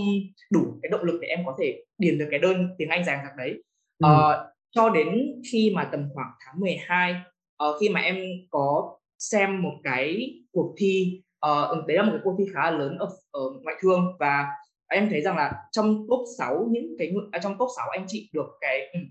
đủ 0.51 0.79
cái 0.81 0.89
động 0.89 1.03
lực 1.03 1.19
để 1.21 1.27
em 1.27 1.45
có 1.45 1.55
thể 1.59 1.83
điền 1.97 2.17
được 2.17 2.27
cái 2.31 2.39
đơn 2.39 2.67
tiếng 2.77 2.89
Anh 2.89 3.05
dài 3.05 3.19
dặc 3.23 3.35
đấy. 3.37 3.63
Ừ. 4.03 4.07
uh, 4.09 4.47
cho 4.71 4.89
đến 4.89 5.41
khi 5.51 5.71
mà 5.75 5.89
tầm 5.91 6.09
khoảng 6.13 6.31
tháng 6.45 6.59
12 6.59 7.11
uh, 7.11 7.17
ờ, 7.57 7.79
khi 7.79 7.89
mà 7.89 8.01
em 8.01 8.17
có 8.49 8.97
xem 9.19 9.61
một 9.61 9.73
cái 9.83 10.33
cuộc 10.51 10.75
thi 10.77 11.21
uh, 11.45 11.87
đấy 11.87 11.97
là 11.97 12.03
một 12.03 12.11
cái 12.11 12.21
cuộc 12.23 12.35
thi 12.39 12.45
khá 12.53 12.71
là 12.71 12.77
lớn 12.77 12.97
ở, 12.97 13.07
ở 13.31 13.41
ngoại 13.63 13.75
thương. 13.81 14.15
Và 14.19 14.47
em 14.87 15.09
thấy 15.09 15.21
rằng 15.21 15.37
là 15.37 15.53
trong 15.71 16.05
top 16.09 16.19
6 16.37 16.67
những 16.71 16.95
cái 16.99 17.13
à, 17.31 17.39
trong 17.43 17.57
top 17.59 17.69
6 17.77 17.89
anh 17.89 18.05
chị 18.07 18.29
được 18.33 18.47
cái 18.61 18.91
um, 18.93 19.03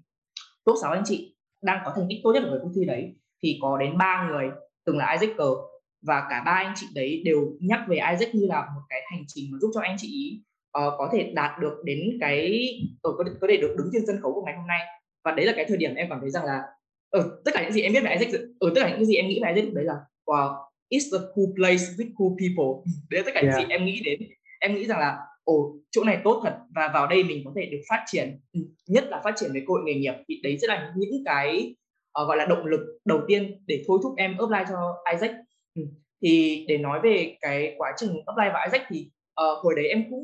top 0.64 0.76
6 0.82 0.92
anh 0.92 1.02
chị 1.06 1.36
đang 1.62 1.82
có 1.84 1.92
thành 1.96 2.06
tích 2.08 2.20
tốt 2.24 2.32
nhất 2.32 2.42
ở 2.42 2.60
cuộc 2.62 2.70
thi 2.74 2.84
đấy 2.84 3.16
thì 3.42 3.58
có 3.62 3.78
đến 3.78 3.98
ba 3.98 4.28
người 4.30 4.50
từng 4.86 4.98
là 4.98 5.12
Isaac 5.12 5.36
Cờ. 5.36 5.54
Và 6.02 6.26
cả 6.30 6.42
ba 6.46 6.52
anh 6.52 6.72
chị 6.76 6.86
đấy 6.94 7.22
đều 7.24 7.56
nhắc 7.60 7.80
về 7.88 7.96
Isaac 7.96 8.34
như 8.34 8.46
là 8.46 8.60
một 8.60 8.80
cái 8.88 9.00
hành 9.10 9.24
trình 9.26 9.44
mà 9.52 9.58
giúp 9.60 9.70
cho 9.74 9.80
anh 9.80 9.96
chị 9.98 10.08
ý 10.08 10.42
uh, 10.78 10.94
có 10.98 11.08
thể 11.12 11.32
đạt 11.34 11.60
được 11.60 11.82
đến 11.84 12.18
cái 12.20 12.68
uh, 13.08 13.16
có, 13.18 13.24
có 13.40 13.46
thể 13.50 13.56
được 13.56 13.74
đứng 13.78 13.88
trên 13.92 14.02
sân 14.06 14.16
khấu 14.22 14.32
của 14.34 14.42
ngày 14.44 14.54
hôm 14.56 14.66
nay. 14.66 14.80
Và 15.24 15.32
đấy 15.32 15.46
là 15.46 15.52
cái 15.56 15.64
thời 15.68 15.76
điểm 15.76 15.94
em 15.94 16.06
cảm 16.10 16.20
thấy 16.20 16.30
rằng 16.30 16.44
là 16.44 16.62
ở 17.16 17.22
ừ, 17.22 17.42
tất 17.44 17.50
cả 17.54 17.62
những 17.62 17.72
gì 17.72 17.82
em 17.82 17.92
biết 17.92 18.00
về 18.00 18.16
Isaac 18.18 18.40
ở 18.58 18.72
tất 18.74 18.80
cả 18.84 18.90
những 18.90 19.04
gì 19.04 19.14
em 19.14 19.28
nghĩ 19.28 19.40
về 19.42 19.52
Isaac 19.54 19.74
đấy 19.74 19.84
là 19.84 19.94
wow 20.26 20.66
it's 20.90 21.18
a 21.18 21.20
cool 21.34 21.50
place 21.56 21.84
with 21.96 22.10
cool 22.18 22.32
people. 22.40 22.70
Đấy 23.10 23.20
là 23.20 23.22
tất 23.26 23.32
cả 23.34 23.40
yeah. 23.40 23.54
những 23.58 23.68
gì 23.68 23.72
em 23.74 23.84
nghĩ 23.84 24.00
đến. 24.04 24.28
Em 24.60 24.74
nghĩ 24.74 24.86
rằng 24.86 24.98
là 24.98 25.18
ồ 25.44 25.76
chỗ 25.90 26.04
này 26.04 26.20
tốt 26.24 26.40
thật 26.44 26.58
và 26.74 26.90
vào 26.94 27.06
đây 27.06 27.24
mình 27.24 27.42
có 27.44 27.52
thể 27.56 27.66
được 27.66 27.80
phát 27.88 28.04
triển 28.06 28.40
ừ, 28.52 28.60
nhất 28.88 29.04
là 29.08 29.20
phát 29.24 29.34
triển 29.36 29.50
về 29.54 29.60
cơ 29.60 29.72
hội 29.72 29.82
nghề 29.84 29.94
nghiệp. 29.94 30.14
Thì 30.28 30.40
đấy 30.42 30.58
sẽ 30.62 30.66
là 30.68 30.92
những 30.96 31.22
cái 31.24 31.74
uh, 32.22 32.28
gọi 32.28 32.36
là 32.36 32.46
động 32.46 32.66
lực 32.66 32.80
đầu 33.04 33.20
tiên 33.28 33.64
để 33.66 33.84
thôi 33.86 33.98
thúc 34.02 34.14
em 34.16 34.36
apply 34.38 34.58
cho 34.68 34.94
Isaac. 35.12 35.32
Ừ. 35.74 35.82
thì 36.22 36.64
để 36.68 36.78
nói 36.78 37.00
về 37.02 37.36
cái 37.40 37.74
quá 37.78 37.92
trình 37.96 38.10
apply 38.26 38.46
vào 38.52 38.66
Isaac 38.66 38.86
thì 38.88 39.10
uh, 39.42 39.64
hồi 39.64 39.74
đấy 39.76 39.88
em 39.88 40.04
cũng 40.10 40.22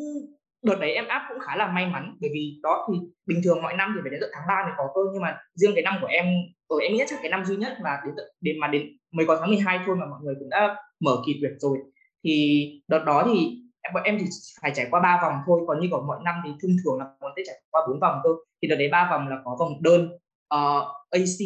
đợt 0.62 0.75
đấy 0.81 0.93
em 0.93 1.09
áp 1.09 1.26
cũng 1.29 1.38
khá 1.41 1.56
là 1.56 1.73
may 1.73 1.87
mắn 1.87 2.17
bởi 2.20 2.31
vì 2.35 2.61
đó 2.62 2.88
thì 2.88 2.99
bình 3.26 3.41
thường 3.44 3.62
mọi 3.62 3.76
năm 3.76 3.93
thì 3.94 4.00
phải 4.03 4.11
đến 4.11 4.20
tận 4.20 4.31
tháng 4.32 4.44
3 4.49 4.62
mới 4.64 4.73
có 4.76 4.85
cơ 4.94 5.00
nhưng 5.12 5.23
mà 5.23 5.38
riêng 5.55 5.73
cái 5.75 5.82
năm 5.82 5.94
của 6.00 6.06
em 6.06 6.26
ở 6.69 6.76
em 6.82 6.93
nghĩ 6.93 7.05
chắc 7.09 7.19
cái 7.23 7.31
năm 7.31 7.44
duy 7.44 7.56
nhất 7.56 7.79
mà 7.82 8.00
đến 8.05 8.14
tận 8.17 8.26
đến 8.41 8.61
mà 8.61 8.69
đến 8.69 8.97
mới 9.12 9.26
có 9.26 9.37
tháng 9.41 9.49
12 9.49 9.81
thôi 9.87 9.97
mà 9.97 10.06
mọi 10.06 10.19
người 10.23 10.35
cũng 10.38 10.49
đã 10.49 10.76
mở 11.00 11.17
kỳ 11.26 11.38
tuyển 11.41 11.59
rồi. 11.59 11.79
Thì 12.25 12.67
đợt 12.88 13.05
đó 13.06 13.25
thì 13.26 13.62
bọn 13.94 14.03
em 14.03 14.19
thì 14.20 14.26
phải 14.62 14.73
trải 14.75 14.87
qua 14.91 15.00
ba 15.00 15.20
vòng 15.23 15.35
thôi 15.47 15.61
còn 15.67 15.81
như 15.81 15.88
của 15.91 16.03
mọi 16.06 16.19
năm 16.25 16.35
thì 16.44 16.50
thông 16.62 16.76
thường 16.85 16.99
là 16.99 17.06
bọn 17.20 17.32
sẽ 17.37 17.43
trải 17.47 17.62
qua 17.70 17.82
bốn 17.88 18.00
vòng 18.00 18.20
thôi 18.25 18.47
thì 18.62 18.69
đợt 18.69 18.76
đấy 18.76 18.88
ba 18.93 19.08
vòng 19.11 19.29
là 19.29 19.37
có 19.44 19.56
vòng 19.61 19.82
đơn 19.82 20.08
uh, 20.55 20.85
AC 21.11 21.38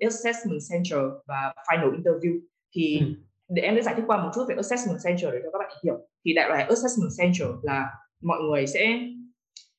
Assessment 0.00 0.60
Center 0.70 1.00
và 1.26 1.54
Final 1.68 2.02
Interview. 2.02 2.40
Thì 2.74 2.98
ừ. 3.00 3.06
để 3.48 3.62
em 3.62 3.74
sẽ 3.76 3.82
giải 3.82 3.94
thích 3.94 4.04
qua 4.06 4.22
một 4.22 4.30
chút 4.34 4.44
về 4.48 4.54
Assessment 4.54 4.98
Center 5.04 5.32
để 5.32 5.38
cho 5.42 5.50
các 5.52 5.58
bạn 5.58 5.70
hiểu. 5.84 5.94
Thì 6.24 6.34
đại 6.34 6.48
loại 6.48 6.62
Assessment 6.62 7.10
Center 7.18 7.48
là 7.62 7.86
mọi 8.22 8.38
người 8.40 8.66
sẽ 8.66 8.98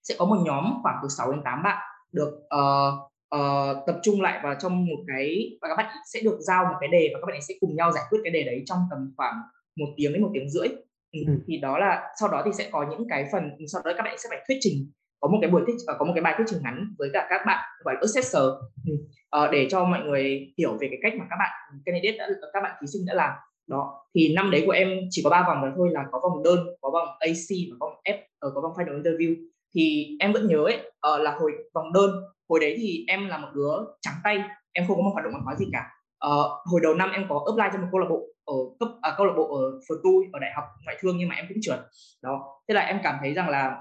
sẽ 0.03 0.15
có 0.17 0.25
một 0.25 0.37
nhóm 0.45 0.73
khoảng 0.83 0.95
từ 1.03 1.07
6 1.17 1.31
đến 1.31 1.41
8 1.45 1.63
bạn 1.63 1.77
được 2.11 2.29
uh, 2.33 3.09
uh, 3.35 3.77
tập 3.87 3.99
trung 4.03 4.21
lại 4.21 4.39
vào 4.43 4.55
trong 4.61 4.85
một 4.85 5.03
cái 5.07 5.57
và 5.61 5.67
các 5.67 5.75
bạn 5.75 5.95
sẽ 6.13 6.19
được 6.23 6.37
giao 6.39 6.65
một 6.65 6.77
cái 6.79 6.89
đề 6.89 7.09
và 7.13 7.19
các 7.21 7.25
bạn 7.31 7.41
sẽ 7.41 7.53
cùng 7.59 7.75
nhau 7.75 7.91
giải 7.91 8.03
quyết 8.09 8.19
cái 8.23 8.31
đề 8.31 8.43
đấy 8.43 8.63
trong 8.65 8.79
tầm 8.89 9.13
khoảng 9.17 9.35
một 9.75 9.87
tiếng 9.97 10.13
đến 10.13 10.21
một 10.21 10.29
tiếng 10.33 10.49
rưỡi 10.49 10.67
ừ. 11.11 11.19
ừ. 11.27 11.33
thì 11.47 11.57
đó 11.57 11.77
là 11.77 12.13
sau 12.19 12.29
đó 12.29 12.41
thì 12.45 12.51
sẽ 12.53 12.69
có 12.71 12.85
những 12.89 13.07
cái 13.09 13.25
phần 13.31 13.43
sau 13.67 13.81
đó 13.85 13.91
các 13.97 14.03
bạn 14.03 14.17
sẽ 14.17 14.29
phải 14.29 14.39
thuyết 14.47 14.57
trình 14.61 14.91
có 15.19 15.27
một 15.27 15.37
cái 15.41 15.51
buổi 15.51 15.61
thuyết 15.65 15.75
có 15.99 16.05
một 16.05 16.11
cái 16.15 16.21
bài 16.21 16.33
thuyết 16.37 16.45
trình 16.49 16.59
ngắn 16.63 16.93
với 16.97 17.09
cả 17.13 17.27
các 17.29 17.41
bạn 17.45 17.65
gọi 17.83 17.93
là 17.93 17.99
assessor 18.01 18.43
uh, 18.43 19.51
để 19.51 19.67
cho 19.69 19.85
mọi 19.85 19.99
người 19.99 20.53
hiểu 20.57 20.77
về 20.81 20.87
cái 20.91 20.99
cách 21.01 21.13
mà 21.19 21.25
các 21.29 21.35
bạn 21.39 21.81
candidate 21.85 22.17
đã 22.17 22.27
các 22.53 22.63
bạn 22.63 22.77
thí 22.81 22.87
sinh 22.87 23.05
đã 23.05 23.13
làm 23.13 23.33
đó 23.69 24.05
thì 24.15 24.33
năm 24.35 24.51
đấy 24.51 24.63
của 24.65 24.71
em 24.71 24.99
chỉ 25.09 25.21
có 25.23 25.29
ba 25.29 25.43
vòng 25.47 25.61
rồi 25.61 25.71
thôi 25.75 25.89
là 25.91 26.05
có 26.11 26.19
vòng 26.19 26.43
đơn 26.43 26.59
có 26.81 26.91
vòng 26.91 27.07
AC 27.19 27.49
và 27.69 27.75
có 27.79 27.87
vòng 27.87 27.99
F 28.05 28.17
ở 28.39 28.51
có 28.55 28.61
vòng 28.61 28.73
final 28.75 29.01
interview. 29.01 29.35
Thì 29.75 30.15
em 30.19 30.33
vẫn 30.33 30.47
nhớ 30.47 30.63
ấy 30.63 30.77
uh, 30.77 31.21
là 31.21 31.31
hồi 31.31 31.51
vòng 31.73 31.93
đơn 31.93 32.11
hồi 32.49 32.59
đấy 32.59 32.75
thì 32.77 33.05
em 33.07 33.27
là 33.27 33.37
một 33.37 33.47
đứa 33.55 33.71
trắng 34.01 34.15
tay 34.23 34.43
em 34.73 34.87
không 34.87 34.97
có 34.97 35.03
một 35.03 35.11
hoạt 35.13 35.25
động 35.25 35.33
văn 35.33 35.41
hóa 35.45 35.55
gì 35.55 35.65
cả. 35.71 35.87
Uh, 36.27 36.51
hồi 36.71 36.81
đầu 36.83 36.93
năm 36.93 37.11
em 37.11 37.25
có 37.29 37.45
apply 37.45 37.69
cho 37.73 37.81
một 37.81 37.87
câu 37.91 37.99
lạc 37.99 38.07
bộ 38.09 38.21
ở 38.45 38.55
cấp 38.79 38.89
à, 39.01 39.13
câu 39.17 39.25
lạc 39.25 39.33
bộ 39.37 39.57
ở 39.57 39.79
FTU 39.87 40.23
ở 40.33 40.39
đại 40.39 40.51
học 40.55 40.65
ngoại 40.85 40.97
thương 40.99 41.17
nhưng 41.17 41.29
mà 41.29 41.35
em 41.35 41.45
cũng 41.49 41.57
trượt. 41.61 41.79
Đó 42.21 42.61
thế 42.67 42.73
là 42.73 42.81
em 42.81 42.99
cảm 43.03 43.15
thấy 43.21 43.33
rằng 43.33 43.49
là 43.49 43.77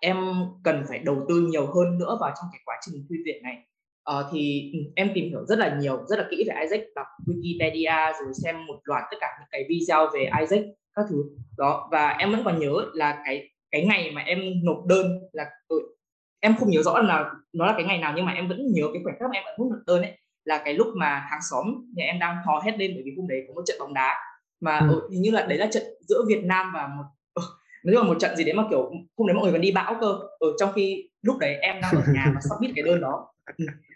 em 0.00 0.16
cần 0.64 0.84
phải 0.88 0.98
đầu 0.98 1.16
tư 1.28 1.34
nhiều 1.40 1.66
hơn 1.66 1.98
nữa 1.98 2.18
vào 2.20 2.30
trong 2.36 2.46
cái 2.52 2.60
quá 2.64 2.76
trình 2.80 3.06
thi 3.10 3.16
tuyển 3.24 3.42
này 3.42 3.56
uh, 4.10 4.26
thì 4.32 4.70
ừ, 4.72 4.78
em 4.96 5.10
tìm 5.14 5.28
hiểu 5.28 5.44
rất 5.44 5.58
là 5.58 5.76
nhiều 5.80 6.04
rất 6.06 6.18
là 6.18 6.26
kỹ 6.30 6.44
về 6.48 6.54
Isaac 6.60 6.80
đọc 6.94 7.06
Wikipedia 7.26 8.12
rồi 8.12 8.34
xem 8.42 8.66
một 8.66 8.80
loạt 8.84 9.02
tất 9.10 9.16
cả 9.20 9.28
những 9.40 9.48
cái 9.50 9.64
video 9.68 10.10
về 10.14 10.28
Isaac 10.40 10.64
các 10.94 11.04
thứ. 11.10 11.24
Đó 11.58 11.88
và 11.92 12.08
em 12.08 12.32
vẫn 12.32 12.42
còn 12.44 12.58
nhớ 12.58 12.72
là 12.92 13.22
cái 13.26 13.50
cái 13.70 13.86
ngày 13.86 14.10
mà 14.14 14.22
em 14.22 14.38
nộp 14.62 14.86
đơn 14.86 15.06
là 15.32 15.50
ừ, 15.68 15.76
em 16.40 16.56
không 16.56 16.70
nhớ 16.70 16.82
rõ 16.82 16.98
là 16.98 17.30
nó 17.52 17.66
là 17.66 17.74
cái 17.76 17.84
ngày 17.84 17.98
nào 17.98 18.12
nhưng 18.16 18.26
mà 18.26 18.32
em 18.32 18.48
vẫn 18.48 18.66
nhớ 18.72 18.84
cái 18.92 19.02
khoảnh 19.04 19.16
khắc 19.20 19.30
mà 19.30 19.36
em 19.38 19.44
vẫn 19.58 19.68
nộp 19.70 19.78
đơn 19.86 20.02
ấy 20.02 20.18
là 20.44 20.62
cái 20.64 20.74
lúc 20.74 20.88
mà 20.96 21.26
hàng 21.30 21.40
xóm 21.50 21.66
nhà 21.94 22.04
em 22.04 22.18
đang 22.18 22.36
hò 22.44 22.60
hét 22.60 22.78
lên 22.78 22.90
bởi 22.94 23.02
vì 23.04 23.12
hôm 23.16 23.28
đấy 23.28 23.44
có 23.48 23.54
một 23.54 23.62
trận 23.66 23.76
bóng 23.80 23.94
đá. 23.94 24.14
Mà 24.60 24.78
ừ. 24.78 25.08
hình 25.12 25.22
như 25.22 25.30
là 25.30 25.46
đấy 25.46 25.58
là 25.58 25.66
trận 25.66 25.82
giữa 26.00 26.24
Việt 26.28 26.44
Nam 26.44 26.70
và 26.74 26.86
một 26.86 27.04
nói 27.84 27.94
chung 27.94 28.02
là 28.02 28.08
một 28.08 28.20
trận 28.20 28.36
gì 28.36 28.44
đấy 28.44 28.54
mà 28.54 28.64
kiểu 28.70 28.90
hôm 29.18 29.26
đấy 29.26 29.34
mọi 29.34 29.42
người 29.44 29.52
còn 29.52 29.60
đi 29.60 29.72
bão 29.72 29.96
cơ. 30.00 30.18
Ở 30.38 30.48
trong 30.58 30.72
khi 30.74 31.10
lúc 31.22 31.38
đấy 31.38 31.56
em 31.60 31.80
đang 31.82 31.94
ở 31.94 32.02
nhà 32.14 32.32
và 32.34 32.40
submit 32.40 32.70
cái 32.76 32.84
đơn 32.84 33.00
đó. 33.00 33.10
ừ, 33.10 33.33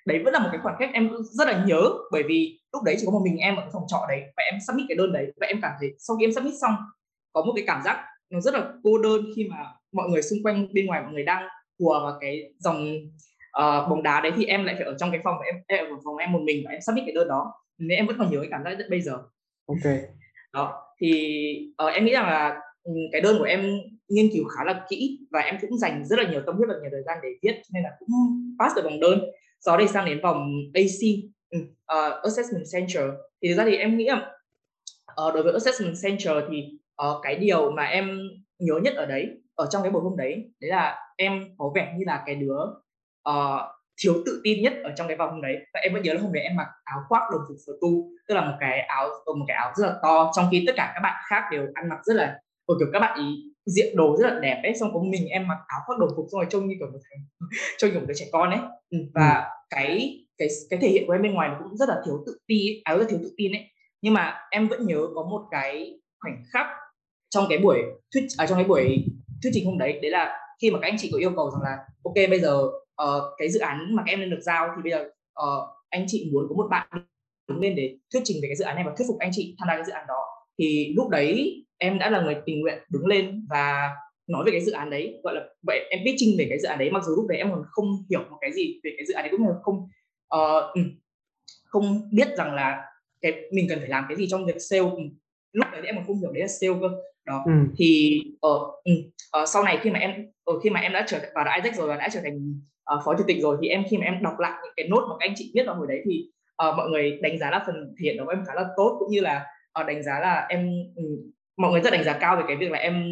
đấy 0.06 0.22
vẫn 0.24 0.32
là 0.32 0.38
một 0.38 0.48
cái 0.52 0.60
khoảnh 0.62 0.76
khắc 0.78 0.90
em 0.92 1.10
rất 1.22 1.48
là 1.48 1.64
nhớ 1.64 1.90
bởi 2.12 2.22
vì 2.22 2.60
lúc 2.72 2.82
đấy 2.82 2.96
chỉ 2.98 3.06
có 3.06 3.12
một 3.12 3.20
mình 3.24 3.36
em 3.36 3.56
ở 3.56 3.68
phòng 3.72 3.84
trọ 3.88 4.06
đấy 4.08 4.20
và 4.36 4.42
em 4.52 4.60
submit 4.66 4.86
cái 4.88 4.96
đơn 4.96 5.12
đấy 5.12 5.32
và 5.40 5.46
em 5.46 5.60
cảm 5.62 5.72
thấy 5.80 5.94
sau 5.98 6.16
khi 6.16 6.24
em 6.24 6.32
submit 6.32 6.54
xong 6.60 6.74
có 7.32 7.44
một 7.44 7.52
cái 7.56 7.64
cảm 7.66 7.82
giác 7.84 8.04
nó 8.30 8.40
rất 8.40 8.54
là 8.54 8.72
cô 8.82 8.98
đơn 8.98 9.24
khi 9.36 9.48
mà 9.50 9.56
mọi 9.92 10.08
người 10.08 10.22
xung 10.22 10.38
quanh 10.42 10.66
bên 10.72 10.86
ngoài 10.86 11.02
mọi 11.02 11.12
người 11.12 11.24
đang 11.24 11.48
hùa 11.78 12.00
vào 12.00 12.18
cái 12.20 12.52
dòng 12.58 12.94
uh, 13.58 13.88
bóng 13.90 14.02
đá 14.02 14.20
đấy 14.20 14.32
thì 14.36 14.44
em 14.44 14.64
lại 14.64 14.74
phải 14.74 14.84
ở 14.84 14.96
trong 14.98 15.10
cái 15.10 15.20
phòng 15.24 15.40
em, 15.40 15.54
em 15.66 15.84
ở 15.84 15.96
phòng 16.04 16.16
em 16.16 16.32
một 16.32 16.40
mình 16.44 16.62
và 16.64 16.70
em 16.70 16.80
submit 16.80 17.04
cái 17.06 17.14
đơn 17.14 17.28
đó. 17.28 17.52
Nên 17.78 17.96
em 17.96 18.06
vẫn 18.06 18.16
còn 18.18 18.30
nhớ 18.30 18.38
cái 18.40 18.48
cảm 18.50 18.64
giác 18.64 18.86
bây 18.90 19.00
giờ. 19.00 19.12
Ok. 19.66 19.92
Đó 20.52 20.82
thì 21.00 21.72
uh, 21.86 21.94
em 21.94 22.04
nghĩ 22.04 22.12
rằng 22.12 22.26
là 22.26 22.48
ừ, 22.48 22.60
Ừ, 22.88 22.94
cái 23.12 23.20
đơn 23.20 23.38
của 23.38 23.44
em 23.44 23.80
nghiên 24.08 24.30
cứu 24.32 24.44
khá 24.44 24.64
là 24.64 24.84
kỹ 24.88 25.18
và 25.30 25.40
em 25.40 25.56
cũng 25.60 25.78
dành 25.78 26.04
rất 26.06 26.18
là 26.18 26.30
nhiều 26.30 26.42
tâm 26.46 26.56
huyết 26.56 26.68
và 26.68 26.74
nhiều 26.80 26.90
thời 26.92 27.02
gian 27.02 27.18
để 27.22 27.28
viết 27.42 27.62
nên 27.72 27.82
là 27.82 27.90
cũng 27.98 28.08
pass 28.58 28.76
được 28.76 28.84
vòng 28.84 29.00
đơn. 29.00 29.20
Sau 29.60 29.76
đây 29.76 29.88
sang 29.88 30.06
đến 30.06 30.20
vòng 30.22 30.50
AC 30.74 30.84
uh, 30.84 31.30
ừ, 31.50 31.58
ờ, 31.84 32.20
Assessment 32.24 32.64
Center. 32.72 33.04
Thì 33.42 33.48
thực 33.48 33.54
ra 33.54 33.64
thì 33.64 33.76
em 33.76 33.96
nghĩ 33.96 34.04
là 34.04 34.32
uh, 35.26 35.34
đối 35.34 35.42
với 35.42 35.52
assessment 35.52 35.94
center 36.02 36.36
thì 36.50 36.78
uh, 37.02 37.22
cái 37.22 37.36
điều 37.36 37.70
mà 37.70 37.84
em 37.84 38.20
nhớ 38.58 38.74
nhất 38.82 38.94
ở 38.94 39.06
đấy 39.06 39.26
ở 39.54 39.66
trong 39.70 39.82
cái 39.82 39.92
buổi 39.92 40.02
hôm 40.02 40.16
đấy 40.16 40.50
đấy 40.60 40.70
là 40.70 40.98
em 41.16 41.44
có 41.58 41.72
vẻ 41.74 41.94
như 41.98 42.04
là 42.06 42.22
cái 42.26 42.34
đứa 42.34 42.58
uh, 43.28 43.60
thiếu 44.02 44.14
tự 44.26 44.40
tin 44.44 44.62
nhất 44.62 44.72
ở 44.84 44.92
trong 44.96 45.08
cái 45.08 45.16
vòng 45.16 45.30
hôm 45.30 45.42
đấy. 45.42 45.56
Và 45.74 45.80
em 45.80 45.92
vẫn 45.92 46.02
nhớ 46.02 46.14
là 46.14 46.20
hôm 46.20 46.32
đấy 46.32 46.42
em 46.42 46.56
mặc 46.56 46.68
áo 46.84 46.98
khoác 47.08 47.22
đồng 47.32 47.40
phục 47.48 47.56
sở 47.66 47.72
tu 47.80 48.10
tức 48.28 48.34
là 48.34 48.50
một 48.50 48.56
cái 48.60 48.80
áo 48.80 49.08
một 49.26 49.44
cái 49.48 49.56
áo 49.56 49.72
rất 49.76 49.86
là 49.86 49.94
to 50.02 50.30
trong 50.36 50.48
khi 50.50 50.64
tất 50.66 50.72
cả 50.76 50.92
các 50.94 51.00
bạn 51.00 51.16
khác 51.28 51.42
đều 51.52 51.66
ăn 51.74 51.88
mặc 51.88 51.98
rất 52.04 52.14
là 52.14 52.38
ở 52.68 52.74
kiểu 52.78 52.88
các 52.92 52.98
bạn 52.98 53.18
ý 53.18 53.52
diện 53.66 53.96
đồ 53.96 54.16
rất 54.16 54.28
là 54.28 54.40
đẹp 54.40 54.60
ấy 54.62 54.74
xong 54.74 54.90
có 54.94 55.00
mình 55.02 55.28
em 55.28 55.48
mặc 55.48 55.58
áo 55.66 55.80
khoác 55.86 55.98
đồng 55.98 56.08
phục 56.16 56.26
xong 56.32 56.40
rồi 56.40 56.46
trông 56.50 56.68
như 56.68 56.74
kiểu 56.78 56.88
một 56.92 56.98
thằng 57.10 57.48
trông 57.78 57.90
như 57.90 57.98
một 57.98 58.04
đứa 58.08 58.14
trẻ 58.14 58.26
con 58.32 58.50
ấy. 58.50 58.60
Ừ, 58.90 58.98
và 59.14 59.34
ừ. 59.34 59.44
cái 59.70 60.18
cái 60.38 60.48
cái 60.70 60.78
thể 60.82 60.88
hiện 60.88 61.04
của 61.06 61.12
em 61.12 61.22
bên 61.22 61.34
ngoài 61.34 61.50
cũng 61.58 61.76
rất 61.76 61.88
là 61.88 62.02
thiếu 62.06 62.22
tự 62.26 62.38
ti 62.46 62.80
áo 62.84 62.98
rất 62.98 63.06
thiếu 63.08 63.18
tự 63.22 63.34
tin 63.36 63.52
ấy. 63.52 63.64
Nhưng 64.02 64.14
mà 64.14 64.34
em 64.50 64.68
vẫn 64.68 64.86
nhớ 64.86 65.00
có 65.14 65.22
một 65.22 65.42
cái 65.50 66.00
khoảnh 66.20 66.42
khắc 66.52 66.66
trong 67.30 67.44
cái 67.48 67.58
buổi 67.58 67.78
thuyết 68.14 68.26
à, 68.38 68.46
trong 68.46 68.58
cái 68.58 68.64
buổi 68.68 69.04
thuyết 69.42 69.50
trình 69.54 69.66
hôm 69.66 69.78
đấy 69.78 69.98
đấy 70.02 70.10
là 70.10 70.36
khi 70.62 70.70
mà 70.70 70.78
các 70.82 70.88
anh 70.88 70.96
chị 70.98 71.08
có 71.12 71.18
yêu 71.18 71.32
cầu 71.36 71.50
rằng 71.50 71.62
là 71.62 71.76
ok 72.04 72.30
bây 72.30 72.40
giờ 72.40 72.62
uh, 73.02 73.22
cái 73.38 73.48
dự 73.50 73.60
án 73.60 73.96
mà 73.96 74.02
các 74.06 74.12
em 74.12 74.30
được 74.30 74.40
giao 74.40 74.68
thì 74.76 74.82
bây 74.82 74.92
giờ 74.92 75.10
uh, 75.42 75.68
anh 75.90 76.04
chị 76.08 76.30
muốn 76.32 76.46
có 76.48 76.54
một 76.54 76.66
bạn 76.70 76.88
đứng 77.48 77.60
lên 77.60 77.74
để 77.76 77.96
thuyết 78.12 78.20
trình 78.24 78.36
về 78.42 78.48
cái 78.48 78.56
dự 78.56 78.64
án 78.64 78.74
này 78.74 78.84
và 78.86 78.94
thuyết 78.98 79.06
phục 79.08 79.18
anh 79.18 79.30
chị 79.32 79.56
tham 79.58 79.68
gia 79.68 79.74
cái 79.74 79.84
dự 79.84 79.92
án 79.92 80.04
đó. 80.08 80.24
Thì 80.58 80.92
lúc 80.96 81.08
đấy 81.08 81.64
em 81.78 81.98
đã 81.98 82.10
là 82.10 82.20
người 82.20 82.36
tình 82.46 82.60
nguyện 82.60 82.78
đứng 82.90 83.06
lên 83.06 83.46
và 83.50 83.90
nói 84.26 84.44
về 84.44 84.52
cái 84.52 84.60
dự 84.60 84.72
án 84.72 84.90
đấy 84.90 85.20
gọi 85.22 85.34
là 85.34 85.42
vậy 85.66 85.88
em 85.90 86.00
pitching 86.04 86.38
về 86.38 86.46
cái 86.48 86.58
dự 86.58 86.68
án 86.68 86.78
đấy 86.78 86.90
mặc 86.90 87.04
dù 87.04 87.16
lúc 87.16 87.26
đấy 87.28 87.38
em 87.38 87.50
còn 87.50 87.62
không 87.70 87.86
hiểu 88.10 88.20
một 88.30 88.36
cái 88.40 88.52
gì 88.52 88.80
về 88.84 88.90
cái 88.96 89.06
dự 89.06 89.14
án 89.14 89.22
đấy 89.22 89.30
cũng 89.36 89.46
là 89.48 89.54
không 89.62 89.88
uh, 90.34 90.94
không 91.64 92.10
biết 92.12 92.28
rằng 92.36 92.54
là 92.54 92.84
cái 93.20 93.32
mình 93.52 93.66
cần 93.68 93.78
phải 93.78 93.88
làm 93.88 94.04
cái 94.08 94.16
gì 94.16 94.26
trong 94.30 94.46
việc 94.46 94.56
sale 94.58 94.82
lúc 95.52 95.66
đấy 95.72 95.82
em 95.84 95.96
còn 95.96 96.06
không 96.06 96.20
hiểu 96.20 96.32
đấy 96.32 96.40
là 96.40 96.48
sale 96.48 96.74
cơ 96.80 96.88
đó 97.26 97.42
ừ. 97.46 97.52
thì 97.76 98.20
ở 98.40 98.54
uh, 98.54 98.72
uh, 99.42 99.48
sau 99.48 99.62
này 99.62 99.78
khi 99.82 99.90
mà 99.90 99.98
em 99.98 100.26
uh, 100.50 100.62
khi 100.62 100.70
mà 100.70 100.80
em 100.80 100.92
đã 100.92 101.04
trở 101.08 101.20
vào 101.34 101.44
đã 101.44 101.54
Isaac 101.54 101.76
rồi 101.76 101.88
và 101.88 101.96
đã 101.96 102.08
trở 102.12 102.20
thành 102.20 102.60
uh, 102.94 103.04
phó 103.04 103.14
chủ 103.18 103.24
tịch 103.26 103.42
rồi 103.42 103.56
thì 103.62 103.68
em 103.68 103.84
khi 103.90 103.96
mà 103.96 104.04
em 104.04 104.22
đọc 104.22 104.38
lại 104.38 104.52
những 104.62 104.72
cái 104.76 104.88
nốt 104.88 105.06
mà 105.08 105.14
các 105.20 105.26
anh 105.26 105.34
chị 105.36 105.52
viết 105.54 105.62
vào 105.66 105.74
hồi 105.74 105.86
đấy 105.86 106.02
thì 106.04 106.28
uh, 106.68 106.76
mọi 106.76 106.90
người 106.90 107.18
đánh 107.22 107.38
giá 107.38 107.50
là 107.50 107.62
phần 107.66 107.94
thể 107.98 108.02
hiện 108.02 108.24
của 108.24 108.30
em 108.30 108.44
khá 108.46 108.54
là 108.54 108.64
tốt 108.76 108.96
cũng 108.98 109.10
như 109.10 109.20
là 109.20 109.46
uh, 109.80 109.86
đánh 109.86 110.02
giá 110.02 110.20
là 110.20 110.46
em 110.48 110.68
um, 110.96 111.30
mọi 111.58 111.70
người 111.70 111.80
rất 111.80 111.92
đánh 111.92 112.04
giá 112.04 112.18
cao 112.18 112.36
về 112.36 112.42
cái 112.48 112.56
việc 112.56 112.70
là 112.70 112.78
em 112.78 113.04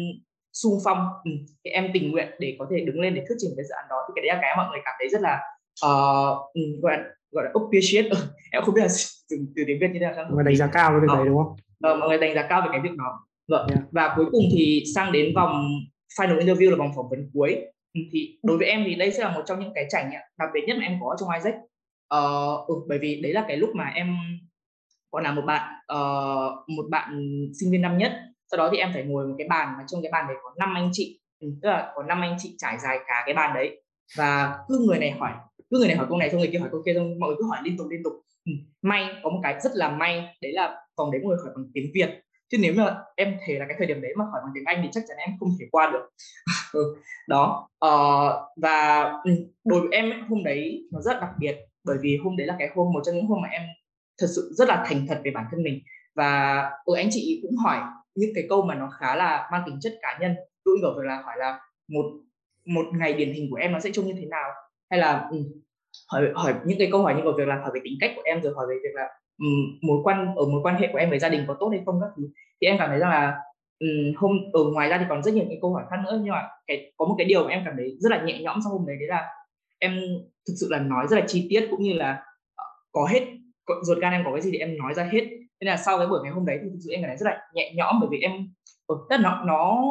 sung 0.53 0.79
phong 0.85 0.97
um, 1.23 1.33
thì 1.63 1.71
em 1.71 1.89
tình 1.93 2.11
nguyện 2.11 2.27
để 2.39 2.55
có 2.59 2.67
thể 2.71 2.79
đứng 2.85 2.99
lên 2.99 3.15
để 3.15 3.23
thuyết 3.27 3.35
trình 3.39 3.51
cái 3.57 3.65
dự 3.65 3.73
án 3.75 3.85
đó. 3.89 3.95
Thì 4.07 4.11
cái 4.15 4.21
đấy 4.21 4.35
là 4.35 4.41
cái 4.41 4.53
mọi 4.57 4.67
người 4.69 4.79
cảm 4.85 4.95
thấy 4.99 5.09
rất 5.09 5.21
là 5.21 5.39
uh, 5.85 6.81
gọi 6.81 6.97
là 6.97 7.03
gọi 7.31 7.45
là 7.45 7.51
appreciate. 7.53 8.09
Em 8.51 8.63
không 8.63 8.75
biết 8.75 8.81
là 8.81 8.87
từ, 9.29 9.37
từ 9.55 9.63
tiếng 9.67 9.79
việt 9.81 9.87
như 9.93 9.99
thế 9.99 10.05
nào 10.05 10.13
mọi 10.15 10.35
người 10.35 10.43
đánh 10.43 10.55
giá 10.55 10.67
cao 10.67 10.89
cái 10.91 10.99
việc 10.99 11.07
đấy 11.07 11.25
đúng 11.25 11.37
không? 11.37 11.51
Uh, 11.91 11.99
mọi 11.99 12.09
người 12.09 12.17
đánh 12.17 12.35
giá 12.35 12.47
cao 12.49 12.61
về 12.61 12.67
cái 12.71 12.81
việc 12.81 12.95
đó. 12.97 13.23
Vâng. 13.47 13.67
Yeah. 13.69 13.83
và 13.91 14.13
cuối 14.15 14.25
cùng 14.31 14.45
thì 14.51 14.83
sang 14.95 15.11
đến 15.11 15.33
vòng 15.35 15.63
final 16.19 16.39
interview 16.39 16.69
là 16.69 16.75
vòng 16.77 16.91
phỏng 16.95 17.09
vấn 17.09 17.29
cuối. 17.33 17.55
Ừ, 17.93 18.01
thì 18.11 18.39
đối 18.43 18.57
với 18.57 18.67
em 18.67 18.83
thì 18.85 18.95
đây 18.95 19.11
sẽ 19.11 19.23
là 19.23 19.31
một 19.31 19.41
trong 19.45 19.59
những 19.59 19.71
cái 19.75 19.85
trải 19.89 20.05
nghiệm 20.05 20.21
đặc 20.39 20.49
biệt 20.53 20.61
nhất 20.67 20.77
mà 20.77 20.83
em 20.85 20.99
có 21.01 21.15
trong 21.19 21.29
Isaac 21.29 21.55
uh, 22.15 22.67
ừ, 22.67 22.75
bởi 22.87 22.97
vì 22.99 23.21
đấy 23.21 23.33
là 23.33 23.45
cái 23.47 23.57
lúc 23.57 23.69
mà 23.75 23.91
em 23.95 24.17
còn 25.11 25.23
là 25.23 25.31
một 25.31 25.41
bạn 25.41 25.73
uh, 25.93 26.69
một 26.69 26.85
bạn 26.89 27.21
sinh 27.59 27.71
viên 27.71 27.81
năm 27.81 27.97
nhất 27.97 28.11
sau 28.51 28.57
đó 28.57 28.69
thì 28.71 28.77
em 28.77 28.89
phải 28.93 29.03
ngồi 29.03 29.27
một 29.27 29.35
cái 29.37 29.47
bàn 29.47 29.73
mà 29.77 29.83
trong 29.87 30.01
cái 30.01 30.11
bàn 30.11 30.25
đấy 30.27 30.37
có 30.43 30.53
năm 30.57 30.73
anh 30.75 30.89
chị. 30.93 31.19
Ừ, 31.39 31.47
tức 31.61 31.69
là 31.69 31.91
có 31.95 32.03
năm 32.03 32.21
anh 32.21 32.35
chị 32.39 32.55
trải 32.57 32.77
dài 32.79 32.99
cả 33.07 33.23
cái 33.25 33.35
bàn 33.35 33.53
đấy. 33.53 33.81
Và 34.17 34.59
cứ 34.67 34.85
người 34.87 34.99
này 34.99 35.11
hỏi 35.11 35.31
cứ 35.69 35.77
người 35.77 35.87
này 35.87 35.97
hỏi 35.97 36.05
câu 36.09 36.17
này 36.17 36.29
xong 36.29 36.39
người 36.39 36.49
kia 36.51 36.59
hỏi 36.59 36.69
câu 36.71 36.81
kia 36.85 36.93
xong 36.93 37.19
mọi 37.19 37.27
người 37.27 37.37
cứ 37.39 37.47
hỏi 37.49 37.57
liên 37.63 37.77
tục 37.77 37.87
liên 37.89 38.01
tục. 38.03 38.13
Ừ. 38.45 38.51
may 38.81 39.07
có 39.23 39.29
một 39.29 39.39
cái 39.43 39.59
rất 39.61 39.71
là 39.75 39.89
may 39.89 40.35
đấy 40.41 40.51
là 40.53 40.75
còn 40.95 41.11
đấy 41.11 41.21
mọi 41.23 41.29
người 41.29 41.37
hỏi 41.43 41.53
bằng 41.55 41.65
tiếng 41.73 41.91
việt. 41.93 42.09
Chứ 42.51 42.57
nếu 42.61 42.73
mà 42.77 42.95
em 43.15 43.37
thể 43.47 43.59
là 43.59 43.65
cái 43.67 43.75
thời 43.77 43.87
điểm 43.87 44.01
đấy 44.01 44.11
mà 44.17 44.25
hỏi 44.25 44.41
bằng 44.43 44.51
tiếng 44.55 44.63
anh 44.65 44.79
thì 44.83 44.89
chắc 44.91 45.03
chắn 45.07 45.17
em 45.17 45.29
không 45.39 45.49
thể 45.59 45.65
qua 45.71 45.91
được. 45.91 46.09
Ừ, 46.73 46.95
đó 47.27 47.69
ờ, 47.79 47.89
và 48.61 49.03
ừ, 49.23 49.31
đối 49.65 49.79
với 49.81 49.89
em 49.91 50.11
hôm 50.29 50.43
đấy 50.43 50.87
nó 50.91 51.01
rất 51.01 51.17
đặc 51.21 51.29
biệt. 51.39 51.55
Bởi 51.83 51.97
vì 52.01 52.17
hôm 52.23 52.37
đấy 52.37 52.47
là 52.47 52.55
cái 52.59 52.69
hôm 52.75 52.93
một 52.93 53.01
trong 53.05 53.15
những 53.15 53.27
hôm 53.27 53.41
mà 53.41 53.49
em 53.49 53.61
thật 54.21 54.27
sự 54.35 54.51
rất 54.57 54.67
là 54.67 54.83
thành 54.87 55.05
thật 55.07 55.21
về 55.23 55.31
bản 55.31 55.45
thân 55.51 55.63
mình. 55.63 55.79
Và 56.15 56.61
ừ, 56.85 56.95
anh 56.95 57.07
chị 57.11 57.39
cũng 57.41 57.57
hỏi 57.57 57.79
những 58.17 58.31
cái 58.35 58.45
câu 58.49 58.61
mà 58.61 58.75
nó 58.75 58.89
khá 58.99 59.15
là 59.15 59.49
mang 59.51 59.63
tính 59.65 59.77
chất 59.81 59.93
cá 60.01 60.17
nhân. 60.21 60.35
Tôi 60.65 60.77
gọi 60.81 61.05
là 61.05 61.21
hỏi 61.21 61.35
là 61.37 61.59
một 61.87 62.05
một 62.65 62.85
ngày 62.93 63.13
điển 63.13 63.33
hình 63.33 63.47
của 63.51 63.55
em 63.55 63.71
nó 63.71 63.79
sẽ 63.79 63.89
trông 63.93 64.05
như 64.05 64.13
thế 64.19 64.25
nào? 64.25 64.49
Hay 64.89 64.99
là 64.99 65.27
ừ, 65.31 65.37
hỏi 66.11 66.31
hỏi 66.35 66.53
những 66.65 66.79
cái 66.79 66.89
câu 66.91 67.01
hỏi 67.01 67.15
như 67.15 67.21
về 67.21 67.31
việc 67.37 67.47
là 67.47 67.55
hỏi 67.55 67.71
về 67.73 67.79
tính 67.83 67.97
cách 67.99 68.11
của 68.15 68.21
em 68.25 68.41
rồi 68.41 68.53
hỏi 68.55 68.65
về 68.69 68.75
việc 68.83 68.93
là 68.93 69.07
um, 69.37 69.79
mối 69.81 69.99
quan 70.03 70.35
ở 70.35 70.45
mối 70.45 70.61
quan 70.63 70.75
hệ 70.75 70.87
của 70.91 70.97
em 70.97 71.09
với 71.09 71.19
gia 71.19 71.29
đình 71.29 71.45
có 71.47 71.55
tốt 71.59 71.69
hay 71.69 71.81
không 71.85 72.01
các 72.01 72.09
thứ. 72.17 72.23
Thì 72.61 72.67
em 72.67 72.75
cảm 72.79 72.89
thấy 72.89 72.99
rằng 72.99 73.09
là 73.09 73.35
um, 73.79 74.13
hôm 74.17 74.31
ở 74.53 74.63
ngoài 74.73 74.89
ra 74.89 74.97
thì 74.97 75.05
còn 75.09 75.23
rất 75.23 75.33
nhiều 75.33 75.45
những 75.49 75.61
câu 75.61 75.73
hỏi 75.73 75.83
khác 75.89 75.97
nữa 76.05 76.19
nhưng 76.23 76.31
mà 76.31 76.47
cái 76.67 76.93
có 76.97 77.05
một 77.05 77.15
cái 77.17 77.27
điều 77.27 77.43
mà 77.43 77.49
em 77.49 77.61
cảm 77.65 77.73
thấy 77.77 77.97
rất 77.99 78.11
là 78.11 78.23
nhẹ 78.23 78.41
nhõm 78.41 78.59
sau 78.63 78.73
hôm 78.73 78.87
đấy 78.87 78.95
đấy 78.99 79.07
là 79.07 79.27
em 79.79 79.99
thực 80.47 80.53
sự 80.59 80.67
là 80.69 80.79
nói 80.79 81.05
rất 81.09 81.19
là 81.19 81.25
chi 81.27 81.47
tiết 81.49 81.67
cũng 81.71 81.81
như 81.81 81.93
là 81.93 82.23
ờ, 82.55 82.65
có 82.91 83.07
hết 83.11 83.25
ruột 83.81 83.97
gan 83.97 84.13
em 84.13 84.21
có 84.25 84.31
cái 84.31 84.41
gì 84.41 84.51
thì 84.51 84.57
em 84.57 84.77
nói 84.77 84.93
ra 84.93 85.03
hết 85.03 85.29
nên 85.59 85.67
là 85.67 85.77
sau 85.77 85.97
cái 85.97 86.07
buổi 86.07 86.19
ngày 86.23 86.31
hôm 86.31 86.45
đấy 86.45 86.59
thì 86.63 86.69
thực 86.69 86.79
sự 86.85 86.91
em 86.91 87.01
cảm 87.01 87.09
thấy 87.09 87.17
rất 87.17 87.25
là 87.25 87.41
nhẹ 87.53 87.73
nhõm 87.75 87.99
bởi 87.99 88.09
vì 88.11 88.19
em 88.19 88.31
tức 88.87 88.97
là 89.09 89.17
nó 89.17 89.43
nó 89.45 89.83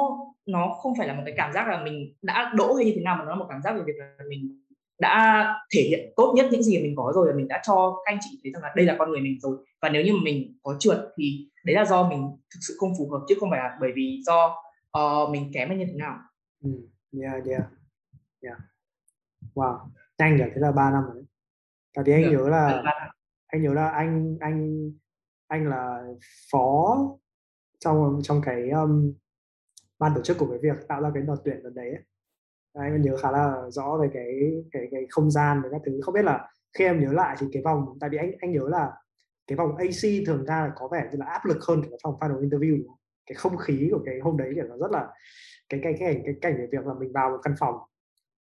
nó 0.46 0.68
không 0.68 0.92
phải 0.98 1.08
là 1.08 1.14
một 1.14 1.22
cái 1.26 1.34
cảm 1.36 1.52
giác 1.52 1.68
là 1.68 1.84
mình 1.84 2.14
đã 2.22 2.52
đỗ 2.56 2.74
hay 2.74 2.84
như 2.84 2.92
thế 2.94 3.00
nào 3.00 3.16
mà 3.16 3.24
nó 3.24 3.30
là 3.30 3.36
một 3.36 3.46
cảm 3.48 3.62
giác 3.62 3.72
về 3.72 3.82
việc 3.86 3.96
là 3.96 4.24
mình 4.28 4.62
đã 4.98 5.46
thể 5.74 5.82
hiện 5.82 6.12
tốt 6.16 6.32
nhất 6.36 6.46
những 6.50 6.62
gì 6.62 6.82
mình 6.82 6.96
có 6.96 7.12
rồi 7.14 7.28
là 7.28 7.34
mình 7.36 7.48
đã 7.48 7.62
cho 7.66 7.96
các 8.04 8.12
anh 8.12 8.18
chị 8.20 8.40
thấy 8.42 8.52
rằng 8.52 8.62
là 8.62 8.72
đây 8.76 8.86
là 8.86 8.96
con 8.98 9.10
người 9.10 9.20
mình 9.20 9.40
rồi. 9.40 9.56
Và 9.82 9.88
nếu 9.88 10.02
như 10.02 10.12
mà 10.12 10.20
mình 10.24 10.58
có 10.62 10.76
trượt 10.80 10.98
thì 11.18 11.48
đấy 11.64 11.76
là 11.76 11.84
do 11.84 12.08
mình 12.08 12.20
thực 12.54 12.60
sự 12.60 12.76
không 12.78 12.92
phù 12.98 13.10
hợp 13.10 13.24
chứ 13.28 13.34
không 13.40 13.50
phải 13.50 13.58
là 13.58 13.76
bởi 13.80 13.92
vì 13.94 14.22
do 14.26 14.56
uh, 14.98 15.30
mình 15.30 15.50
kém 15.54 15.68
hay 15.68 15.78
như 15.78 15.84
thế 15.86 15.94
nào. 15.94 16.18
Ừ 16.64 16.70
yeah 17.22 17.44
yeah 17.46 17.62
yeah. 18.42 18.58
Wow 19.54 19.78
nhanh 20.18 20.38
rồi 20.38 20.50
thế 20.54 20.60
là 20.60 20.72
3 20.72 20.90
năm 20.90 21.04
rồi 21.04 21.24
tại 21.94 22.04
vì 22.06 22.12
anh 22.12 22.22
yeah. 22.22 22.32
Nhớ 22.32 22.48
là 22.48 22.82
anh 23.46 23.62
nhớ 23.62 23.74
là 23.74 23.88
anh 23.88 24.36
anh 24.40 24.90
anh 25.48 25.68
là 25.68 26.04
phó 26.52 26.98
trong 27.80 28.20
trong 28.22 28.40
cái 28.44 28.70
um, 28.70 29.12
ban 29.98 30.12
tổ 30.14 30.22
chức 30.22 30.38
của 30.38 30.46
cái 30.50 30.58
việc 30.62 30.88
tạo 30.88 31.02
ra 31.02 31.10
cái 31.14 31.22
đợt 31.22 31.36
tuyển 31.44 31.60
lần 31.62 31.74
đấy 31.74 31.90
ấy. 31.90 32.02
Anh 32.72 32.92
vẫn 32.92 33.02
nhớ 33.02 33.16
khá 33.16 33.30
là 33.30 33.70
rõ 33.70 33.98
về 34.02 34.08
cái 34.14 34.26
cái 34.72 34.88
cái 34.90 35.06
không 35.10 35.30
gian 35.30 35.60
và 35.62 35.68
các 35.72 35.80
thứ. 35.86 36.00
Không 36.02 36.14
biết 36.14 36.24
là 36.24 36.48
khi 36.78 36.84
em 36.84 37.00
nhớ 37.00 37.12
lại 37.12 37.36
thì 37.38 37.46
cái 37.52 37.62
vòng 37.62 37.98
tại 38.00 38.10
vì 38.10 38.18
anh 38.18 38.30
anh 38.40 38.52
nhớ 38.52 38.68
là 38.68 38.92
cái 39.46 39.56
vòng 39.56 39.76
AC 39.76 40.26
thường 40.26 40.44
ra 40.46 40.60
là 40.60 40.72
có 40.76 40.88
vẻ 40.88 41.08
như 41.10 41.18
là 41.18 41.26
áp 41.26 41.44
lực 41.44 41.58
hơn 41.68 41.82
cái 41.82 41.98
vòng 42.04 42.14
final 42.20 42.48
interview 42.48 42.78
đúng 42.78 42.88
không? 42.88 42.98
cái 43.26 43.34
không 43.34 43.56
khí 43.56 43.88
của 43.92 44.02
cái 44.06 44.14
hôm 44.22 44.36
đấy 44.36 44.52
thì 44.54 44.62
nó 44.68 44.76
rất 44.76 44.90
là 44.90 45.08
cái 45.68 45.80
cái 45.82 45.94
cái 45.98 46.22
cái 46.24 46.34
cảnh 46.42 46.56
về 46.58 46.68
việc 46.72 46.86
là 46.86 46.94
mình 46.94 47.12
vào 47.12 47.30
một 47.30 47.38
căn 47.42 47.54
phòng 47.58 47.74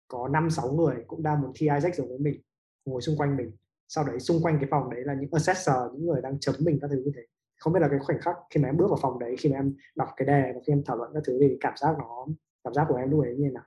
có 0.09 0.29
năm 0.29 0.51
sáu 0.51 0.73
người 0.73 0.97
cũng 1.07 1.23
đang 1.23 1.41
muốn 1.43 1.53
thi 1.55 1.69
Isaac 1.75 1.95
giống 1.95 2.09
với 2.09 2.19
mình 2.19 2.41
ngồi 2.85 3.03
xung 3.03 3.17
quanh 3.17 3.37
mình 3.37 3.53
sau 3.93 4.05
đấy 4.05 4.21
xung 4.21 4.43
quanh 4.43 4.59
cái 4.61 4.69
phòng 4.71 4.91
đấy 4.91 5.01
là 5.05 5.15
những 5.21 5.31
assessor 5.33 5.77
những 5.95 6.07
người 6.07 6.21
đang 6.23 6.41
chấm 6.41 6.55
mình 6.59 6.79
các 6.83 6.89
thứ 6.91 6.97
như 7.05 7.13
thế. 7.17 7.23
Không 7.59 7.73
biết 7.73 7.81
là 7.81 7.89
cái 7.89 7.99
khoảnh 7.99 8.21
khắc 8.21 8.37
khi 8.51 8.61
mà 8.61 8.69
em 8.69 8.77
bước 8.77 8.87
vào 8.89 8.99
phòng 9.03 9.19
đấy 9.19 9.37
khi 9.39 9.49
mà 9.49 9.59
em 9.59 9.75
đọc 9.97 10.09
cái 10.17 10.27
đề 10.27 10.53
và 10.55 10.61
khi 10.67 10.73
em 10.73 10.83
thảo 10.87 10.97
luận 10.97 11.11
các 11.15 11.23
thứ 11.27 11.39
thì 11.41 11.57
cảm 11.61 11.73
giác 11.77 11.95
nó 11.99 12.27
cảm 12.65 12.75
giác 12.75 12.87
của 12.89 12.97
em 12.97 13.11
lúc 13.11 13.23
ấy 13.23 13.35
như 13.39 13.45
thế 13.45 13.51
nào? 13.55 13.65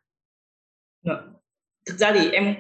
Vâng. 1.06 1.34
thực 1.86 1.98
ra 1.98 2.14
thì 2.14 2.32
em 2.32 2.56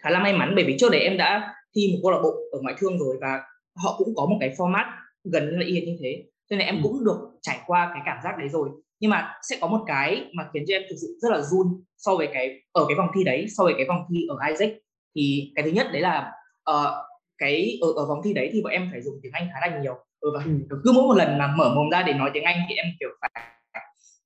khá 0.00 0.10
là 0.10 0.22
may 0.22 0.32
mắn 0.32 0.52
bởi 0.56 0.64
vì 0.64 0.76
trước 0.78 0.88
đấy 0.92 1.00
em 1.00 1.16
đã 1.16 1.54
thi 1.76 1.90
một 1.92 1.98
câu 2.02 2.10
lạc 2.10 2.20
bộ 2.22 2.34
ở 2.52 2.60
ngoại 2.62 2.74
thương 2.78 2.98
rồi 2.98 3.16
và 3.20 3.40
họ 3.76 3.94
cũng 3.98 4.14
có 4.16 4.26
một 4.26 4.36
cái 4.40 4.54
format 4.56 4.86
gần 5.24 5.44
như 5.50 5.56
là 5.56 5.66
y 5.66 5.86
như 5.86 5.96
thế. 6.00 6.24
Cho 6.50 6.56
nên 6.56 6.66
em 6.66 6.76
ừ. 6.76 6.80
cũng 6.82 7.04
được 7.04 7.18
trải 7.42 7.58
qua 7.66 7.90
cái 7.94 8.02
cảm 8.06 8.18
giác 8.24 8.38
đấy 8.38 8.48
rồi. 8.48 8.68
Nhưng 9.00 9.10
mà 9.10 9.34
sẽ 9.42 9.58
có 9.60 9.66
một 9.66 9.84
cái 9.86 10.30
mà 10.34 10.50
khiến 10.52 10.64
cho 10.68 10.74
em 10.74 10.82
thực 10.90 10.96
sự 11.00 11.18
rất 11.22 11.28
là 11.32 11.40
run 11.40 11.84
so 11.96 12.16
với 12.16 12.28
cái 12.32 12.62
ở 12.72 12.84
cái 12.88 12.96
vòng 12.98 13.08
thi 13.14 13.24
đấy 13.24 13.46
so 13.48 13.64
với 13.64 13.74
cái 13.76 13.86
vòng 13.88 14.04
thi 14.10 14.26
ở 14.28 14.36
Isaac. 14.48 14.72
Thì 15.14 15.52
cái 15.54 15.64
thứ 15.64 15.70
nhất 15.70 15.86
đấy 15.92 16.02
là 16.02 16.32
uh, 16.70 16.90
cái 17.38 17.78
ở, 17.80 17.88
ở 17.96 18.06
vòng 18.06 18.20
thi 18.24 18.32
đấy 18.34 18.50
thì 18.52 18.62
bọn 18.62 18.72
em 18.72 18.88
phải 18.92 19.02
dùng 19.02 19.14
tiếng 19.22 19.32
Anh 19.32 19.48
khá 19.54 19.68
là 19.68 19.78
nhiều 19.78 19.94
ừ, 20.20 20.30
và 20.34 20.44
ừ. 20.44 20.50
cứ 20.84 20.92
mỗi 20.92 21.02
một 21.02 21.14
lần 21.14 21.38
mà 21.38 21.54
mở 21.56 21.72
mồm 21.74 21.90
ra 21.90 22.02
để 22.02 22.12
nói 22.12 22.30
tiếng 22.34 22.44
Anh 22.44 22.56
thì 22.68 22.74
em 22.74 22.86
kiểu 23.00 23.08
phải 23.20 23.30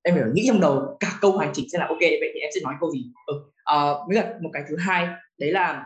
em 0.03 0.15
phải 0.15 0.25
nghĩ 0.33 0.45
trong 0.49 0.61
đầu 0.61 0.97
cả 1.01 1.13
câu 1.21 1.33
hoàn 1.33 1.51
chỉnh 1.55 1.67
sẽ 1.73 1.79
là 1.79 1.87
ok 1.87 2.01
vậy 2.01 2.31
thì 2.35 2.41
em 2.41 2.51
sẽ 2.55 2.61
nói 2.65 2.75
câu 2.81 2.91
gì 2.91 3.05
ừ. 3.27 3.35
uh, 3.37 4.09
với 4.09 4.17
cả 4.17 4.35
một 4.41 4.51
cái 4.53 4.63
thứ 4.69 4.77
hai 4.77 5.09
đấy 5.39 5.51
là 5.51 5.85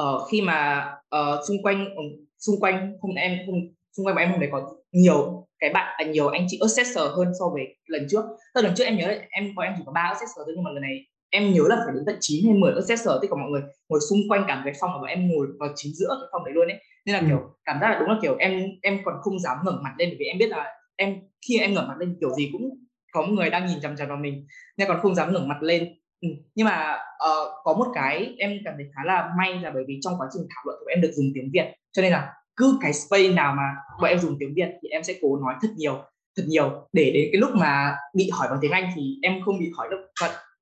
uh, 0.00 0.22
khi 0.30 0.40
mà 0.40 0.90
uh, 1.16 1.48
xung 1.48 1.62
quanh 1.62 1.94
um, 1.94 2.06
xung 2.38 2.60
quanh 2.60 2.96
hôm 3.00 3.14
em 3.14 3.38
hôm 3.46 3.56
xung 3.96 4.06
quanh 4.06 4.14
của 4.14 4.20
em 4.20 4.30
hôm 4.30 4.40
đấy 4.40 4.48
có 4.52 4.74
nhiều 4.92 5.46
cái 5.58 5.70
bạn 5.70 5.94
à, 5.96 6.04
nhiều 6.04 6.28
anh 6.28 6.46
chị 6.48 6.58
assessor 6.60 7.12
hơn 7.16 7.32
so 7.40 7.48
với 7.48 7.76
lần 7.86 8.06
trước 8.10 8.24
tức 8.54 8.62
lần 8.62 8.74
trước 8.76 8.84
em 8.84 8.96
nhớ 8.96 9.06
là 9.06 9.18
em 9.30 9.52
có 9.56 9.62
em 9.62 9.72
chỉ 9.76 9.82
có 9.86 9.92
ba 9.92 10.00
assessor 10.00 10.36
thôi 10.36 10.52
nhưng 10.54 10.64
mà 10.64 10.70
lần 10.70 10.82
này 10.82 11.06
em 11.34 11.52
nhớ 11.52 11.62
là 11.68 11.76
phải 11.84 11.94
đến 11.94 12.04
tận 12.06 12.16
9 12.20 12.44
hay 12.44 12.54
10 12.54 12.72
assessor 12.74 13.14
tất 13.22 13.28
cả 13.30 13.36
mọi 13.36 13.50
người 13.50 13.62
ngồi 13.88 14.00
xung 14.10 14.18
quanh 14.28 14.44
cả 14.48 14.62
cái 14.64 14.74
phòng 14.80 14.90
và 15.02 15.08
em 15.08 15.28
ngồi 15.28 15.46
vào 15.58 15.68
chính 15.76 15.92
giữa 15.94 16.08
cái 16.20 16.28
phòng 16.32 16.44
đấy 16.44 16.54
luôn 16.54 16.68
ấy 16.68 16.78
nên 17.06 17.14
là 17.14 17.20
ừ. 17.20 17.26
kiểu 17.28 17.40
cảm 17.64 17.78
giác 17.80 17.90
là 17.90 17.98
đúng 17.98 18.08
là 18.08 18.16
kiểu 18.22 18.36
em 18.38 18.62
em 18.82 18.98
còn 19.04 19.14
không 19.22 19.38
dám 19.40 19.56
ngẩng 19.64 19.82
mặt 19.82 19.92
lên 19.98 20.08
bởi 20.08 20.16
vì 20.18 20.24
em 20.24 20.38
biết 20.38 20.48
là 20.48 20.66
em 20.96 21.20
khi 21.48 21.58
em 21.58 21.74
ngẩng 21.74 21.88
mặt 21.88 21.94
lên 21.98 22.16
kiểu 22.20 22.30
gì 22.30 22.48
cũng 22.52 22.70
có 23.12 23.22
một 23.22 23.32
người 23.32 23.50
đang 23.50 23.66
nhìn 23.66 23.80
chằm 23.80 23.96
chằm 23.96 24.08
vào 24.08 24.16
mình 24.16 24.46
nên 24.76 24.88
còn 24.88 25.00
không 25.00 25.14
dám 25.14 25.32
ngẩng 25.32 25.48
mặt 25.48 25.62
lên 25.62 25.94
ừ. 26.20 26.28
nhưng 26.54 26.66
mà 26.66 26.96
uh, 26.96 27.48
có 27.64 27.74
một 27.74 27.86
cái 27.94 28.34
em 28.38 28.58
cảm 28.64 28.74
thấy 28.76 28.86
khá 28.94 29.02
là 29.04 29.28
may 29.38 29.60
là 29.60 29.70
bởi 29.74 29.84
vì 29.88 29.98
trong 30.02 30.14
quá 30.18 30.26
trình 30.34 30.42
thảo 30.50 30.62
luận 30.66 30.78
của 30.80 30.90
em 30.90 31.00
được 31.00 31.10
dùng 31.12 31.26
tiếng 31.34 31.50
việt 31.52 31.74
cho 31.92 32.02
nên 32.02 32.12
là 32.12 32.32
cứ 32.56 32.78
cái 32.80 32.92
space 32.92 33.28
nào 33.28 33.54
mà 33.56 33.62
bọn 34.00 34.10
em 34.10 34.18
dùng 34.18 34.36
tiếng 34.40 34.54
Việt 34.54 34.68
thì 34.82 34.88
em 34.88 35.02
sẽ 35.02 35.14
cố 35.22 35.36
nói 35.36 35.54
thật 35.62 35.68
nhiều 35.76 36.02
thật 36.36 36.42
nhiều 36.46 36.88
để 36.92 37.10
đến 37.14 37.28
cái 37.32 37.40
lúc 37.40 37.50
mà 37.54 37.96
bị 38.14 38.30
hỏi 38.32 38.48
bằng 38.50 38.58
tiếng 38.62 38.70
Anh 38.70 38.92
thì 38.96 39.16
em 39.22 39.40
không 39.44 39.58
bị 39.58 39.70
hỏi 39.76 39.88
được 39.90 40.10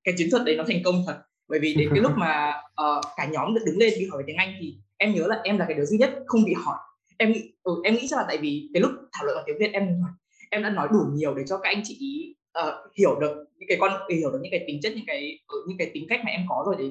cái 0.04 0.14
chiến 0.18 0.28
thuật 0.30 0.42
đấy 0.46 0.56
nó 0.56 0.64
thành 0.66 0.82
công 0.84 1.04
thật. 1.06 1.22
Bởi 1.48 1.60
vì 1.60 1.74
đến 1.74 1.88
cái 1.90 2.00
lúc 2.00 2.12
mà 2.16 2.52
uh, 2.82 3.04
cả 3.16 3.26
nhóm 3.32 3.54
được 3.54 3.62
đứng 3.66 3.78
lên 3.78 3.92
bị 3.98 4.06
hỏi 4.06 4.18
về 4.18 4.24
tiếng 4.26 4.36
Anh 4.36 4.54
thì 4.60 4.76
em 4.96 5.14
nhớ 5.14 5.26
là 5.26 5.40
em 5.44 5.58
là 5.58 5.64
cái 5.68 5.76
đứa 5.76 5.84
duy 5.84 5.98
nhất 5.98 6.14
không 6.26 6.44
bị 6.44 6.54
hỏi. 6.56 6.78
Em 7.18 7.32
nghĩ 7.32 7.52
ừ, 7.62 7.72
em 7.84 7.94
nghĩ 7.94 8.06
chắc 8.10 8.16
là 8.16 8.24
tại 8.28 8.38
vì 8.38 8.70
cái 8.74 8.80
lúc 8.80 8.90
thảo 9.12 9.24
luận 9.24 9.36
bằng 9.36 9.44
tiếng 9.46 9.58
Việt 9.58 9.72
em 9.72 10.02
em 10.50 10.62
đã 10.62 10.70
nói 10.70 10.88
đủ 10.92 11.04
nhiều 11.12 11.34
để 11.34 11.42
cho 11.46 11.58
các 11.58 11.68
anh 11.68 11.82
chị 11.84 12.26
uh, 12.58 12.92
hiểu 12.98 13.20
được 13.20 13.44
những 13.56 13.68
cái 13.68 13.78
con 13.80 13.92
hiểu 14.10 14.30
được 14.30 14.38
những 14.42 14.50
cái 14.50 14.64
tính 14.66 14.80
chất 14.82 14.92
những 14.96 15.06
cái 15.06 15.38
ừ, 15.48 15.64
những 15.68 15.78
cái 15.78 15.90
tính 15.94 16.06
cách 16.08 16.20
mà 16.24 16.30
em 16.30 16.40
có 16.48 16.62
rồi 16.66 16.76
để 16.78 16.84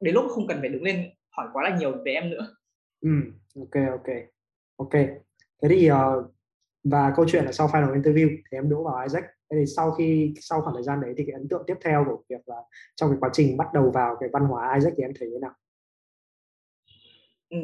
đến 0.00 0.14
lúc 0.14 0.24
không 0.28 0.46
cần 0.46 0.58
phải 0.60 0.68
đứng 0.68 0.82
lên 0.82 1.10
hỏi 1.30 1.48
quá 1.52 1.70
là 1.70 1.76
nhiều 1.78 1.92
về 2.04 2.12
em 2.12 2.30
nữa. 2.30 2.56
Ừ 3.00 3.10
ok 3.56 3.88
ok. 3.90 4.14
Ok. 4.76 4.92
Thế 5.62 5.68
thì 5.68 5.90
uh, 5.90 5.96
và 6.84 7.12
câu 7.16 7.26
chuyện 7.28 7.44
là 7.44 7.52
sau 7.52 7.68
final 7.68 8.02
interview 8.02 8.28
thì 8.28 8.58
em 8.58 8.68
đỗ 8.68 8.84
vào 8.84 9.02
Isaac 9.02 9.24
thế 9.50 9.56
thì 9.60 9.66
sau 9.76 9.90
khi 9.90 10.34
sau 10.40 10.60
khoảng 10.60 10.74
thời 10.74 10.82
gian 10.82 11.00
đấy 11.00 11.14
thì 11.16 11.24
cái 11.26 11.32
ấn 11.32 11.48
tượng 11.48 11.62
tiếp 11.66 11.74
theo 11.84 12.04
của 12.08 12.22
việc 12.28 12.48
là 12.48 12.56
trong 12.96 13.10
cái 13.10 13.18
quá 13.20 13.30
trình 13.32 13.56
bắt 13.56 13.66
đầu 13.74 13.90
vào 13.94 14.16
cái 14.20 14.28
văn 14.32 14.42
hóa 14.44 14.74
Isaac 14.74 14.94
thì 14.96 15.04
em 15.04 15.12
thấy 15.18 15.28
thế 15.32 15.38
nào? 15.40 15.52
Ừ, 17.50 17.58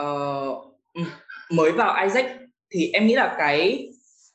uh, 0.00 1.02
mới 1.50 1.72
vào 1.72 2.04
Isaac 2.04 2.26
thì 2.70 2.90
em 2.92 3.06
nghĩ 3.06 3.14
là 3.14 3.34
cái 3.38 3.90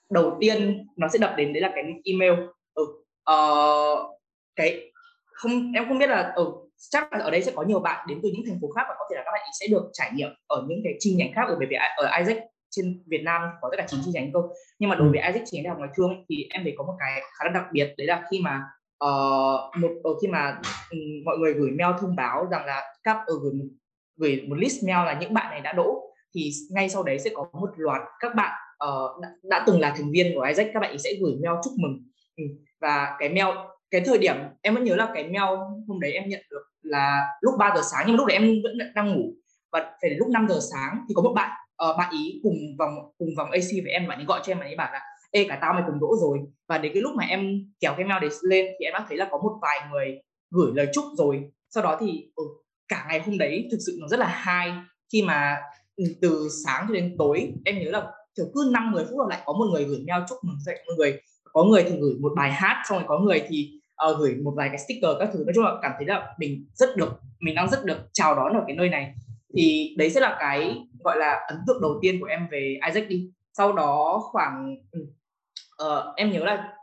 đầu 0.10 0.38
tiên 0.40 0.88
nó 0.98 1.08
sẽ 1.08 1.20
đập 1.20 1.34
đến 1.38 1.54
đấy 1.54 1.62
là 1.62 1.72
cái 1.76 1.84
email. 2.04 2.34
Ừ, 2.74 2.84
uh, 3.32 4.20
cái 4.56 4.92
không 5.26 5.72
em 5.76 5.88
không 5.88 6.00
biết 6.00 6.10
là 6.10 6.32
ừ, 6.36 6.54
chắc 6.78 7.14
là 7.14 7.20
ở 7.20 7.32
đây 7.32 7.42
sẽ 7.42 7.52
có 7.56 7.64
nhiều 7.64 7.80
bạn 7.80 8.08
đến 8.08 8.20
từ 8.24 8.30
những 8.34 8.44
thành 8.48 8.60
phố 8.62 8.68
khác 8.72 8.86
và 8.90 8.96
có 9.00 9.06
thể 9.10 9.16
là 9.16 9.22
các 9.26 9.32
bạn 9.32 9.42
sẽ 9.60 9.68
được 9.68 9.90
trải 9.94 10.12
nghiệm 10.14 10.30
ở 10.48 10.66
những 10.68 10.82
cái 10.84 10.94
chi 11.00 11.16
nhánh 11.18 11.32
khác 11.36 11.48
ở 11.48 11.58
về 11.60 11.78
ở 11.98 12.18
Isaac 12.20 12.38
trên 12.72 13.04
Việt 13.08 13.22
Nam 13.24 13.42
có 13.62 13.70
tất 13.72 13.78
cả 13.78 13.86
chín 13.88 14.00
chi 14.06 14.12
nhánh 14.14 14.34
cơ 14.34 14.40
nhưng 14.80 14.90
mà 14.90 14.96
đối 14.96 15.08
ừ. 15.08 15.12
với 15.12 15.22
Isaac 15.22 15.44
chi 15.46 15.58
nhánh 15.58 15.64
đại 15.64 15.70
học 15.70 15.78
ngoại 15.78 15.92
thương 15.96 16.26
thì 16.30 16.48
em 16.50 16.64
thấy 16.64 16.74
có 16.78 16.84
một 16.84 16.94
cái 17.00 17.22
khá 17.22 17.46
là 17.46 17.52
đặc 17.52 17.66
biệt 17.72 17.94
đấy 17.98 18.08
là 18.08 18.24
khi 18.32 18.42
mà 18.42 18.62
uh, 19.06 19.78
một 19.78 19.92
uh, 20.10 20.18
khi 20.22 20.28
mà 20.28 20.62
um, 20.92 21.00
mọi 21.26 21.38
người 21.38 21.54
gửi 21.54 21.72
mail 21.72 21.96
thông 22.00 22.16
báo 22.16 22.48
rằng 22.52 22.66
là 22.66 22.82
các 23.04 23.18
uh, 23.18 23.42
gửi 23.44 23.54
một, 23.54 23.66
gửi 24.18 24.42
một 24.48 24.56
list 24.56 24.84
mail 24.84 25.06
là 25.06 25.18
những 25.22 25.34
bạn 25.34 25.52
này 25.52 25.62
đã 25.62 25.74
đỗ 25.74 26.02
thì 26.36 26.50
ngay 26.72 26.90
sau 26.90 27.04
đấy 27.04 27.20
sẽ 27.20 27.32
có 27.34 27.48
một 27.54 27.70
loạt 27.76 28.02
các 28.20 28.36
bạn 28.36 28.52
uh, 28.86 29.22
đã, 29.22 29.30
đã 29.44 29.64
từng 29.68 29.80
là 29.80 29.94
thành 29.98 30.12
viên 30.12 30.36
của 30.36 30.42
Isaac 30.42 30.68
các 30.74 30.80
bạn 30.80 31.00
sẽ 31.00 31.10
gửi 31.22 31.34
mail 31.44 31.56
chúc 31.64 31.74
mừng 31.78 32.04
ừ. 32.38 32.44
và 32.82 33.16
cái 33.20 33.30
mail 33.30 33.58
cái 33.92 34.02
thời 34.06 34.18
điểm 34.18 34.36
em 34.62 34.76
vẫn 34.76 34.84
nhớ 34.84 34.96
là 34.96 35.12
cái 35.14 35.24
mail 35.24 35.58
hôm 35.88 36.00
đấy 36.00 36.12
em 36.12 36.30
nhận 36.30 36.42
được 36.50 36.64
là 36.82 37.28
lúc 37.42 37.54
3 37.60 37.72
giờ 37.76 37.82
sáng 37.92 38.04
nhưng 38.08 38.16
lúc 38.16 38.28
đấy 38.28 38.38
em 38.38 38.56
vẫn 38.64 38.78
đang 38.96 39.14
ngủ 39.14 39.34
và 39.72 39.80
phải 40.02 40.10
đến 40.10 40.20
lúc 40.20 40.28
5 40.30 40.48
giờ 40.50 40.60
sáng 40.72 41.06
thì 41.10 41.14
có 41.16 41.22
một 41.22 41.34
bạn 41.36 41.52
uh, 41.90 41.98
bạn 41.98 42.12
ý 42.12 42.40
cùng 42.44 42.58
vòng 42.80 42.94
cùng 43.18 43.30
vòng 43.38 43.52
AC 43.52 43.72
với 43.84 43.92
em 43.92 44.08
bạn 44.08 44.20
ấy 44.20 44.26
gọi 44.26 44.42
cho 44.44 44.52
em 44.52 44.60
bạn 44.60 44.68
ấy 44.68 44.76
bảo 44.76 44.92
là 44.94 45.02
ê 45.32 45.46
cả 45.50 45.58
tao 45.62 45.74
mày 45.74 45.84
cùng 45.86 46.00
đỗ 46.00 46.16
rồi. 46.22 46.40
Và 46.68 46.78
đến 46.78 46.94
cái 46.94 47.02
lúc 47.02 47.12
mà 47.16 47.24
em 47.24 47.72
kéo 47.80 47.94
cái 47.98 48.06
mail 48.06 48.22
để 48.22 48.30
lên 48.44 48.66
thì 48.80 48.86
em 48.86 48.94
đã 48.94 49.06
thấy 49.10 49.18
là 49.18 49.28
có 49.32 49.38
một 49.38 49.60
vài 49.62 49.80
người 49.92 50.22
gửi 50.52 50.72
lời 50.76 50.88
chúc 50.94 51.06
rồi. 51.18 51.44
Sau 51.70 51.84
đó 51.84 51.98
thì 52.00 52.32
ừ, 52.36 52.44
cả 52.88 53.06
ngày 53.10 53.22
hôm 53.26 53.38
đấy 53.38 53.68
thực 53.72 53.78
sự 53.86 53.98
nó 54.02 54.08
rất 54.08 54.20
là 54.20 54.28
hay. 54.28 54.74
Khi 55.14 55.22
mà 55.22 55.58
ừ, 55.96 56.04
từ 56.22 56.48
sáng 56.66 56.86
cho 56.88 56.94
đến 56.94 57.16
tối 57.18 57.54
em 57.66 57.80
nhớ 57.80 57.92
là 57.92 58.08
kiểu 58.36 58.46
cứ 58.54 58.70
năm 58.74 58.92
mười 58.92 59.06
phút 59.06 59.20
là 59.20 59.26
lại 59.30 59.42
có 59.46 59.54
một 59.54 59.66
người 59.74 59.84
gửi 59.84 60.00
mail 60.08 60.24
chúc 60.30 60.38
mừng 60.44 60.60
dậy 60.66 60.80
mọi 60.88 60.96
người 60.98 61.22
có 61.54 61.64
người 61.64 61.84
thì 61.84 61.96
gửi 62.02 62.14
một 62.22 62.32
bài 62.36 62.52
hát 62.52 62.84
xong 62.90 62.98
rồi 62.98 63.08
có 63.08 63.20
người 63.20 63.44
thì 63.48 63.72
uh, 64.12 64.20
gửi 64.20 64.36
một 64.36 64.54
vài 64.58 64.70
cái 64.70 64.78
sticker 64.78 65.12
các 65.20 65.30
thứ. 65.34 65.44
Nói 65.46 65.54
chung 65.56 65.64
là 65.64 65.72
cảm 65.82 65.92
thấy 65.98 66.08
là 66.08 66.36
mình 66.40 66.66
rất 66.74 66.98
được 66.98 67.20
mình 67.40 67.56
đang 67.56 67.70
rất 67.70 67.86
được 67.86 67.98
chào 68.14 68.36
đón 68.36 68.54
ở 68.54 68.64
cái 68.68 68.76
nơi 68.76 68.90
này 68.90 69.14
thì 69.58 69.96
đấy 69.98 70.10
sẽ 70.10 70.20
là 70.20 70.38
cái 70.40 70.78
gọi 71.04 71.18
là 71.20 71.46
ấn 71.48 71.58
tượng 71.68 71.82
đầu 71.82 72.00
tiên 72.02 72.20
của 72.20 72.26
em 72.26 72.48
về 72.52 72.80
Isaac 72.88 73.10
đi. 73.10 73.32
Sau 73.54 73.74
đó 73.74 74.20
khoảng 74.32 74.76
uh, 75.84 76.16
em 76.16 76.32
nhớ 76.32 76.40
là 76.40 76.74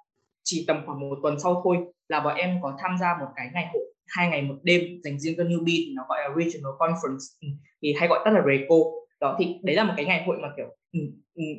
chỉ 0.45 0.65
tầm 0.69 0.83
khoảng 0.87 1.01
một 1.01 1.19
tuần 1.23 1.41
sau 1.41 1.61
thôi 1.65 1.77
là 2.09 2.21
bọn 2.21 2.37
em 2.37 2.59
có 2.63 2.77
tham 2.83 2.97
gia 3.01 3.17
một 3.21 3.27
cái 3.37 3.51
ngày 3.55 3.67
hội 3.73 3.83
hai 4.09 4.29
ngày 4.29 4.43
một 4.43 4.55
đêm 4.63 4.83
dành 5.05 5.21
riêng 5.21 5.35
cho 5.37 5.45
newbie 5.45 5.83
thì 5.87 5.93
nó 5.97 6.05
gọi 6.09 6.19
là 6.23 6.29
regional 6.37 6.73
conference 6.79 7.37
ừ, 7.41 7.49
thì 7.83 7.95
hay 7.99 8.09
gọi 8.09 8.21
tắt 8.25 8.31
là 8.31 8.43
RECO. 8.47 8.77
Đó 9.21 9.37
thì 9.39 9.57
đấy 9.63 9.77
là 9.77 9.85
một 9.85 9.93
cái 9.97 10.07
ngày 10.07 10.25
hội 10.27 10.37
mà 10.43 10.49
kiểu 10.57 10.67
ừ, 10.93 11.01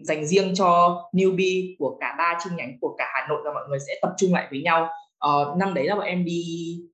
dành 0.03 0.25
riêng 0.25 0.55
cho 0.55 1.01
newbie 1.13 1.75
của 1.79 1.97
cả 1.99 2.15
ba 2.17 2.37
chi 2.43 2.49
nhánh 2.57 2.77
của 2.81 2.95
cả 2.97 3.05
Hà 3.13 3.27
Nội 3.29 3.41
và 3.45 3.53
mọi 3.53 3.63
người 3.69 3.79
sẽ 3.87 3.93
tập 4.01 4.13
trung 4.17 4.33
lại 4.33 4.47
với 4.51 4.61
nhau. 4.61 4.89
Uh, 5.27 5.57
năm 5.57 5.73
đấy 5.73 5.85
là 5.85 5.95
bọn 5.95 6.05
em 6.05 6.25
đi 6.25 6.43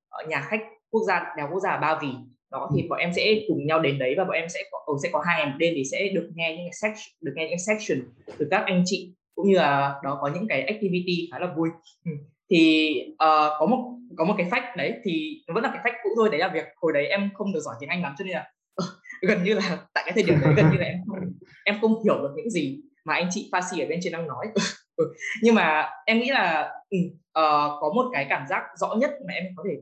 ở 0.10 0.26
nhà 0.28 0.42
khách 0.42 0.62
quốc 0.90 1.02
gia 1.08 1.34
đèo 1.38 1.48
quốc 1.52 1.60
gia 1.60 1.78
Ba 1.78 2.00
Vì 2.02 2.10
đó 2.56 2.70
thì 2.76 2.88
bọn 2.90 3.00
em 3.00 3.14
sẽ 3.16 3.40
cùng 3.48 3.66
nhau 3.66 3.80
đến 3.80 4.00
đấy 4.00 4.14
và 4.18 4.24
bọn 4.24 4.34
em 4.34 4.50
sẽ 4.50 4.60
có 4.72 4.98
sẽ 5.04 5.10
có 5.12 5.24
hai 5.28 5.40
ngày 5.40 5.46
một 5.46 5.56
đêm 5.60 5.74
thì 5.76 5.84
sẽ 5.92 6.10
được 6.14 6.30
nghe 6.36 6.56
những 6.58 6.66
cái 6.66 6.74
section 6.82 7.14
được 7.22 7.34
nghe 7.36 7.48
những 7.50 7.60
section 7.60 8.08
từ 8.38 8.48
các 8.52 8.64
anh 8.66 8.84
chị 8.86 9.14
cũng 9.36 9.48
như 9.48 9.56
là 9.56 9.96
đó 10.04 10.18
có 10.22 10.30
những 10.34 10.48
cái 10.50 10.62
activity 10.62 11.30
khá 11.32 11.40
là 11.40 11.54
vui 11.58 11.70
ừ. 12.06 12.12
thì 12.50 12.92
uh, 13.14 13.52
có 13.60 13.66
một 13.66 13.92
có 14.18 14.26
một 14.26 14.36
cái 14.38 14.50
fact 14.50 14.78
đấy 14.78 14.94
thì 15.04 15.42
nó 15.48 15.54
vẫn 15.54 15.64
là 15.64 15.70
cái 15.74 15.80
fact 15.84 15.98
cũ 16.04 16.10
thôi 16.16 16.30
đấy 16.32 16.40
là 16.40 16.48
việc 16.54 16.66
hồi 16.76 16.94
đấy 16.94 17.08
em 17.08 17.30
không 17.34 17.54
được 17.54 17.60
giỏi 17.60 17.76
tiếng 17.80 17.90
Anh 17.90 18.02
lắm 18.02 18.16
cho 18.18 18.26
nên 18.26 18.34
là 18.34 18.52
uh, 18.84 18.90
gần 19.22 19.44
như 19.44 19.54
là 19.54 19.78
tại 19.94 20.04
cái 20.06 20.14
thời 20.14 20.24
điểm 20.24 20.38
đấy 20.42 20.54
gần 20.58 20.66
như 20.72 20.78
là 20.78 20.86
em 20.86 21.02
không 21.08 21.20
em 21.66 21.78
không 21.82 22.04
hiểu 22.04 22.18
được 22.18 22.34
những 22.36 22.50
gì 22.50 22.80
mà 23.06 23.14
anh 23.14 23.28
chị 23.32 23.50
Pha 23.52 23.60
ở 23.60 23.86
bên 23.90 24.00
trên 24.04 24.14
đang 24.14 24.28
nói 24.28 24.46
ừ. 24.96 25.14
nhưng 25.42 25.56
mà 25.56 25.90
em 26.06 26.20
nghĩ 26.20 26.30
là 26.30 26.72
uh, 26.96 27.12
có 27.82 27.92
một 27.96 28.10
cái 28.14 28.26
cảm 28.30 28.48
giác 28.50 28.64
rõ 28.76 28.96
nhất 28.98 29.12
mà 29.28 29.34
em 29.34 29.44
có 29.56 29.64
thể 29.68 29.76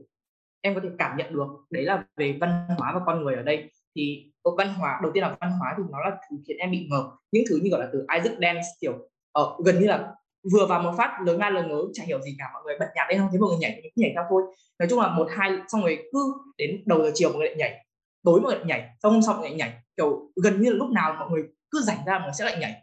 em 0.64 0.74
có 0.74 0.80
thể 0.84 0.88
cảm 0.98 1.16
nhận 1.16 1.34
được, 1.34 1.46
đấy 1.70 1.84
là 1.84 2.04
về 2.16 2.36
văn 2.40 2.66
hóa 2.78 2.92
và 2.94 3.00
con 3.06 3.24
người 3.24 3.34
ở 3.34 3.42
đây. 3.42 3.70
Thì 3.96 4.32
ờ, 4.42 4.50
văn 4.58 4.74
hóa, 4.74 5.00
đầu 5.02 5.12
tiên 5.14 5.22
là 5.22 5.36
văn 5.40 5.50
hóa 5.50 5.74
thì 5.76 5.82
nó 5.90 5.98
là 6.00 6.10
thứ 6.10 6.36
khiến 6.48 6.56
em 6.56 6.70
bị 6.70 6.86
ngờ 6.90 7.04
những 7.32 7.44
thứ 7.48 7.58
như, 7.62 7.70
gọi 7.70 7.80
là, 7.80 7.88
từ 7.92 8.06
Isaac 8.14 8.38
Dance, 8.40 8.68
kiểu 8.80 8.92
ở 9.32 9.56
gần 9.64 9.80
như 9.80 9.86
là 9.86 10.12
vừa 10.52 10.66
vào 10.66 10.80
một 10.82 10.92
phát 10.98 11.18
lớn 11.26 11.38
nga 11.38 11.50
lớn 11.50 11.68
ngớ, 11.68 11.82
chả 11.92 12.04
hiểu 12.04 12.20
gì 12.20 12.36
cả, 12.38 12.50
mọi 12.54 12.62
người 12.64 12.76
bật 12.80 12.86
nhạc 12.94 13.06
lên 13.10 13.18
không 13.18 13.28
thấy 13.30 13.40
mọi 13.40 13.50
người 13.50 13.58
nhảy 13.58 13.92
nhảy 13.96 14.12
theo 14.14 14.24
thôi. 14.28 14.42
Nói 14.78 14.88
chung 14.90 15.00
là 15.00 15.08
một, 15.08 15.28
hai, 15.30 15.50
xong 15.68 15.80
rồi 15.80 15.98
cứ 16.12 16.34
đến 16.58 16.82
đầu 16.86 17.02
giờ 17.02 17.10
chiều 17.14 17.28
mọi 17.28 17.38
người 17.38 17.46
lại 17.46 17.56
nhảy. 17.56 17.86
Tối 18.24 18.40
mọi 18.40 18.50
người 18.50 18.58
lại 18.58 18.66
nhảy, 18.66 18.90
xong 19.02 19.12
hôm 19.12 19.22
sau 19.22 19.34
mọi 19.34 19.40
người 19.40 19.50
lại 19.50 19.58
nhảy. 19.58 19.82
Kiểu, 19.96 20.30
gần 20.42 20.62
như 20.62 20.70
là 20.70 20.76
lúc 20.76 20.90
nào 20.90 21.16
mọi 21.18 21.30
người 21.30 21.42
cứ 21.70 21.80
rảnh 21.80 21.98
ra 22.06 22.18
mọi 22.18 22.26
người 22.26 22.34
sẽ 22.38 22.44
lại 22.44 22.56
nhảy. 22.60 22.82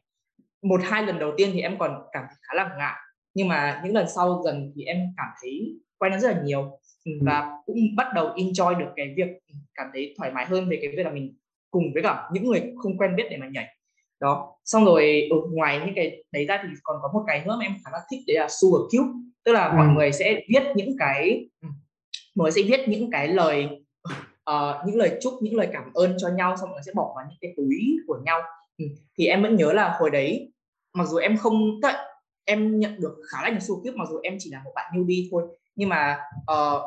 Một, 0.62 0.82
hai 0.84 1.04
lần 1.04 1.20
đầu 1.20 1.32
tiên 1.38 1.50
thì 1.54 1.62
em 1.62 1.78
còn 1.78 2.02
cảm 2.12 2.24
thấy 2.28 2.36
khá 2.42 2.54
là 2.56 2.76
ngại, 2.78 2.96
nhưng 3.34 3.48
mà 3.48 3.82
những 3.86 3.96
lần 3.96 4.06
sau 4.16 4.42
dần 4.46 4.72
thì 4.76 4.84
em 4.84 4.98
cảm 5.18 5.28
thấy 5.42 5.80
quen 5.98 6.12
nó 6.12 6.20
rất 6.20 6.32
là 6.32 6.42
nhiều 6.44 6.80
và 7.22 7.52
cũng 7.66 7.96
bắt 7.96 8.08
đầu 8.16 8.30
enjoy 8.36 8.80
được 8.80 8.90
cái 8.96 9.14
việc 9.18 9.28
cảm 9.74 9.88
thấy 9.94 10.14
thoải 10.18 10.32
mái 10.32 10.46
hơn 10.46 10.70
về 10.70 10.80
cái 10.82 10.92
việc 10.92 11.04
là 11.04 11.12
mình 11.12 11.36
cùng 11.72 11.84
với 11.94 12.04
cả 12.04 12.30
những 12.34 12.46
người 12.46 12.74
không 12.78 12.98
quen 12.98 13.16
biết 13.16 13.24
để 13.30 13.38
mà 13.38 13.48
nhảy. 13.52 13.66
Đó. 14.20 14.58
Xong 14.66 14.86
rồi 14.86 15.28
ở 15.32 15.38
ngoài 15.52 15.82
những 15.86 15.96
cái 15.96 16.24
đấy 16.32 16.46
ra 16.46 16.60
thì 16.64 16.70
còn 16.84 16.98
có 17.02 17.10
một 17.14 17.24
cái 17.28 17.46
nữa 17.46 17.56
mà 17.60 17.66
em 17.66 17.76
khá 17.86 17.92
là 17.94 18.00
thích 18.12 18.20
đấy 18.28 18.38
là 18.38 18.48
sugar 18.50 18.82
cube. 18.92 19.12
Tức 19.44 19.52
là 19.52 19.66
ừ. 19.66 19.74
mọi 19.78 19.88
người 19.88 20.12
sẽ 20.12 20.42
viết 20.50 20.64
những 20.76 20.96
cái 21.00 21.50
ừ, 21.62 21.68
mọi 22.36 22.44
người 22.46 22.52
sẽ 22.52 22.62
viết 22.62 22.90
những 22.90 23.12
cái 23.12 23.28
lời 23.28 23.68
uh, 24.50 24.88
những 24.88 24.96
lời 24.96 25.18
chúc 25.22 25.34
những 25.42 25.56
lời 25.56 25.68
cảm 25.74 25.94
ơn 25.94 26.16
cho 26.18 26.30
nhau 26.30 26.56
xong 26.58 26.70
rồi 26.72 26.82
sẽ 26.86 26.92
bỏ 26.96 27.14
vào 27.16 27.26
những 27.30 27.38
cái 27.42 27.54
túi 27.58 27.98
của 28.08 28.20
nhau. 28.26 28.42
Ừ. 28.78 28.86
thì 29.18 29.28
em 29.28 29.42
vẫn 29.42 29.56
nhớ 29.56 29.74
là 29.74 29.98
hồi 30.00 30.10
đấy 30.10 30.52
mặc 30.94 31.08
dù 31.08 31.18
em 31.18 31.38
không 31.38 31.80
em 32.46 32.80
nhận 32.80 33.02
được 33.02 33.16
khá 33.32 33.44
là 33.44 33.50
nhiều 33.50 33.60
số 33.60 33.82
kiếp 33.84 33.96
mặc 33.96 34.08
dù 34.12 34.20
em 34.24 34.36
chỉ 34.40 34.50
là 34.52 34.62
một 34.66 34.72
bạn 34.76 34.92
newbie 34.94 35.28
thôi 35.32 35.44
nhưng 35.82 35.90
mà 35.90 36.18
uh, 36.52 36.82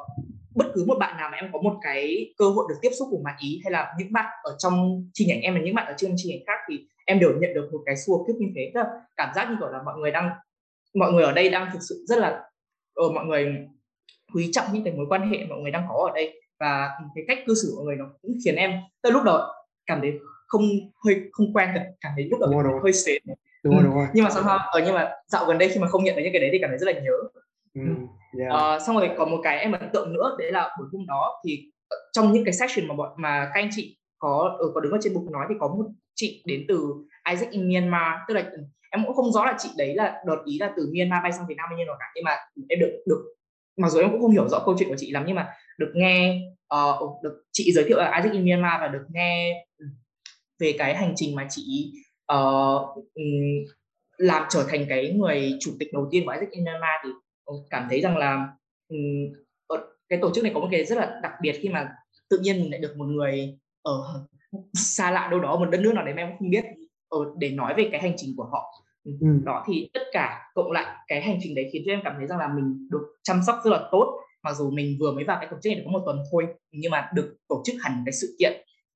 bất 0.54 0.66
cứ 0.74 0.85
một 0.87 0.96
bạn 0.98 1.16
nào 1.16 1.28
mà 1.33 1.38
em 1.38 1.50
có 1.52 1.59
một 1.62 1.78
cái 1.83 2.33
cơ 2.38 2.44
hội 2.44 2.66
được 2.68 2.74
tiếp 2.83 2.90
xúc 2.98 3.09
cùng 3.11 3.22
bạn 3.22 3.35
ý 3.38 3.61
hay 3.64 3.72
là 3.72 3.94
những 3.98 4.12
bạn 4.12 4.26
ở 4.42 4.57
trong 4.59 5.04
chi 5.12 5.26
nhánh 5.26 5.40
em 5.40 5.54
và 5.54 5.61
những 5.61 5.74
bạn 5.74 5.87
ở 5.87 5.94
trên 5.96 6.14
chi 6.16 6.30
nhánh 6.30 6.44
khác 6.46 6.61
thì 6.68 6.87
em 7.07 7.20
đều 7.20 7.30
nhận 7.40 7.54
được 7.54 7.68
một 7.72 7.78
cái 7.87 7.96
xua 7.96 8.24
kiếp 8.24 8.37
như 8.38 8.46
thế. 8.57 8.70
Tức 8.74 8.80
là 8.80 8.87
cảm 9.16 9.35
giác 9.35 9.50
như 9.50 9.57
kiểu 9.61 9.68
là 9.68 9.83
mọi 9.83 9.98
người 9.98 10.11
đang 10.11 10.30
mọi 10.94 11.12
người 11.12 11.24
ở 11.24 11.33
đây 11.33 11.50
đang 11.50 11.70
thực 11.72 11.78
sự 11.88 12.04
rất 12.09 12.18
là 12.18 12.42
uh, 13.07 13.12
mọi 13.12 13.24
người 13.24 13.57
quý 14.35 14.50
trọng 14.52 14.66
những 14.72 14.85
cái 14.85 14.92
mối 14.92 15.07
quan 15.09 15.30
hệ 15.30 15.44
mọi 15.48 15.59
người 15.59 15.70
đang 15.70 15.87
có 15.88 16.09
ở 16.11 16.14
đây. 16.14 16.40
Và 16.61 16.88
cái 17.14 17.24
cách 17.28 17.38
cư 17.46 17.54
xử 17.54 17.72
của 17.76 17.83
người 17.83 17.96
nó 17.96 18.04
cũng 18.22 18.33
khiến 18.44 18.57
em 18.57 18.72
tới 19.02 19.12
lúc 19.12 19.22
đầu 19.22 19.38
cảm 19.87 20.00
thấy 20.00 20.12
không 20.46 20.62
hơi 21.04 21.20
không 21.33 21.52
quen 21.52 21.68
được 21.74 21.80
cảm 22.00 22.12
thấy 22.16 22.24
lúc 22.24 22.40
đầu 22.40 22.80
hơi 22.83 22.92
sến. 22.92 23.22
Đúng 23.64 23.74
rồi, 23.74 23.85
đúng 23.85 23.94
rồi. 23.94 24.07
nhưng 24.14 24.24
mà 24.24 24.30
sao 24.30 24.42
ở 24.42 24.59
ờ, 24.72 24.83
nhưng 24.85 24.94
mà 24.94 25.11
dạo 25.26 25.44
gần 25.46 25.59
đây 25.59 25.68
khi 25.68 25.80
mà 25.80 25.88
không 25.88 26.04
nhận 26.04 26.16
được 26.16 26.22
những 26.22 26.33
cái 26.33 26.40
đấy 26.40 26.50
thì 26.52 26.59
cảm 26.61 26.70
thấy 26.70 26.78
rất 26.78 26.87
là 26.87 27.00
nhớ 27.00 27.12
ừ, 27.75 27.81
yeah. 28.39 28.77
uh, 28.77 28.83
xong 28.83 28.97
rồi 28.97 29.11
còn 29.19 29.31
một 29.31 29.41
cái 29.43 29.59
em 29.59 29.73
ấn 29.73 29.91
tượng 29.93 30.13
nữa 30.13 30.37
đấy 30.39 30.53
là 30.53 30.71
buổi 30.79 30.89
hôm 30.93 31.07
đó 31.07 31.41
thì 31.47 31.73
trong 32.13 32.33
những 32.33 32.45
cái 32.45 32.55
section 32.55 32.89
mà 32.89 32.95
bọn 32.95 33.13
mà 33.17 33.51
các 33.55 33.61
anh 33.61 33.69
chị 33.73 33.97
có 34.19 34.57
ừ, 34.59 34.71
có 34.75 34.81
đứng 34.81 34.93
ở 34.93 34.99
trên 35.03 35.15
bục 35.15 35.31
nói 35.31 35.47
thì 35.49 35.55
có 35.61 35.69
một 35.69 35.85
chị 36.15 36.43
đến 36.47 36.65
từ 36.69 36.95
Isaac 37.31 37.51
in 37.51 37.69
Myanmar 37.69 38.19
tức 38.29 38.35
là 38.35 38.51
em 38.91 39.05
cũng 39.07 39.17
không 39.17 39.33
rõ 39.33 39.45
là 39.45 39.57
chị 39.59 39.69
đấy 39.79 39.95
là 39.95 40.23
đợt 40.27 40.43
ý 40.45 40.59
là 40.59 40.73
từ 40.77 40.93
Myanmar 40.95 41.23
bay 41.23 41.33
sang 41.33 41.47
Việt 41.49 41.55
Nam 41.57 41.67
hay 41.69 41.79
như 41.79 41.85
nào 41.85 41.97
cả 41.99 42.07
nhưng 42.15 42.25
mà 42.25 42.37
em 42.69 42.81
được 42.81 43.03
được 43.07 43.25
mặc 43.77 43.89
dù 43.89 44.01
em 44.01 44.11
cũng 44.11 44.21
không 44.21 44.31
hiểu 44.31 44.49
rõ 44.49 44.63
câu 44.65 44.75
chuyện 44.79 44.89
của 44.89 44.97
chị 44.99 45.11
lắm 45.11 45.25
nhưng 45.27 45.37
mà 45.37 45.49
được 45.79 45.93
nghe 45.95 46.41
uh, 46.75 47.23
được 47.23 47.45
chị 47.53 47.73
giới 47.73 47.85
thiệu 47.85 47.99
là 47.99 48.17
Isaac 48.17 48.33
in 48.33 48.45
Myanmar 48.45 48.81
và 48.81 48.89
được 48.89 49.05
nghe 49.11 49.65
về 50.59 50.75
cái 50.79 50.97
hành 50.97 51.13
trình 51.17 51.35
mà 51.35 51.47
chị 51.51 51.93
uh, 52.33 53.05
làm 54.17 54.43
trở 54.51 54.65
thành 54.69 54.87
cái 54.89 55.13
người 55.13 55.57
chủ 55.61 55.71
tịch 55.79 55.89
đầu 55.93 56.09
tiên 56.11 56.27
của 56.27 56.33
Isaac 56.33 56.51
in 56.51 56.65
Myanmar 56.65 57.01
thì 57.05 57.11
cảm 57.70 57.87
thấy 57.90 58.00
rằng 58.00 58.16
là 58.16 58.48
um, 58.88 58.98
cái 60.09 60.18
tổ 60.22 60.30
chức 60.35 60.44
này 60.44 60.52
có 60.54 60.61
một 60.61 60.68
cái 60.70 60.85
rất 60.85 60.98
là 60.98 61.20
đặc 61.22 61.33
biệt 61.42 61.52
khi 61.61 61.68
mà 61.68 61.88
tự 62.30 62.38
nhiên 62.38 62.61
mình 62.61 62.70
lại 62.70 62.80
được 62.80 62.94
một 62.96 63.04
người 63.04 63.59
ở 63.83 64.24
xa 64.74 65.11
lạ 65.11 65.28
đâu 65.30 65.40
đó 65.40 65.57
một 65.57 65.70
đất 65.70 65.80
nước 65.80 65.92
nào 65.94 66.04
đấy 66.04 66.14
mà 66.14 66.22
em 66.22 66.33
không 66.38 66.50
biết 66.50 66.64
ở 67.09 67.18
để 67.38 67.50
nói 67.50 67.74
về 67.76 67.88
cái 67.92 68.02
hành 68.02 68.14
trình 68.16 68.35
của 68.37 68.44
họ 68.44 68.85
ừ. 69.04 69.26
đó 69.44 69.64
thì 69.66 69.90
tất 69.94 70.02
cả 70.12 70.50
cộng 70.54 70.72
lại 70.72 70.96
cái 71.07 71.22
hành 71.22 71.38
trình 71.42 71.54
đấy 71.54 71.70
khiến 71.72 71.83
cho 71.87 71.92
em 71.92 72.00
cảm 72.04 72.14
thấy 72.18 72.26
rằng 72.26 72.38
là 72.38 72.48
mình 72.48 72.88
được 72.90 73.02
chăm 73.22 73.40
sóc 73.46 73.57
rất 73.64 73.70
là 73.70 73.88
tốt 73.92 74.20
mặc 74.42 74.54
dù 74.57 74.70
mình 74.70 74.96
vừa 75.00 75.12
mới 75.12 75.24
vào 75.24 75.37
cái 75.40 75.48
tổ 75.50 75.57
chức 75.62 75.70
này 75.70 75.76
được 75.76 75.83
có 75.87 75.92
một 75.92 76.02
tuần 76.07 76.18
thôi 76.33 76.46
nhưng 76.70 76.90
mà 76.90 77.11
được 77.14 77.37
tổ 77.48 77.62
chức 77.66 77.76
hẳn 77.83 78.02
cái 78.07 78.12
sự 78.12 78.37
kiện 78.38 78.52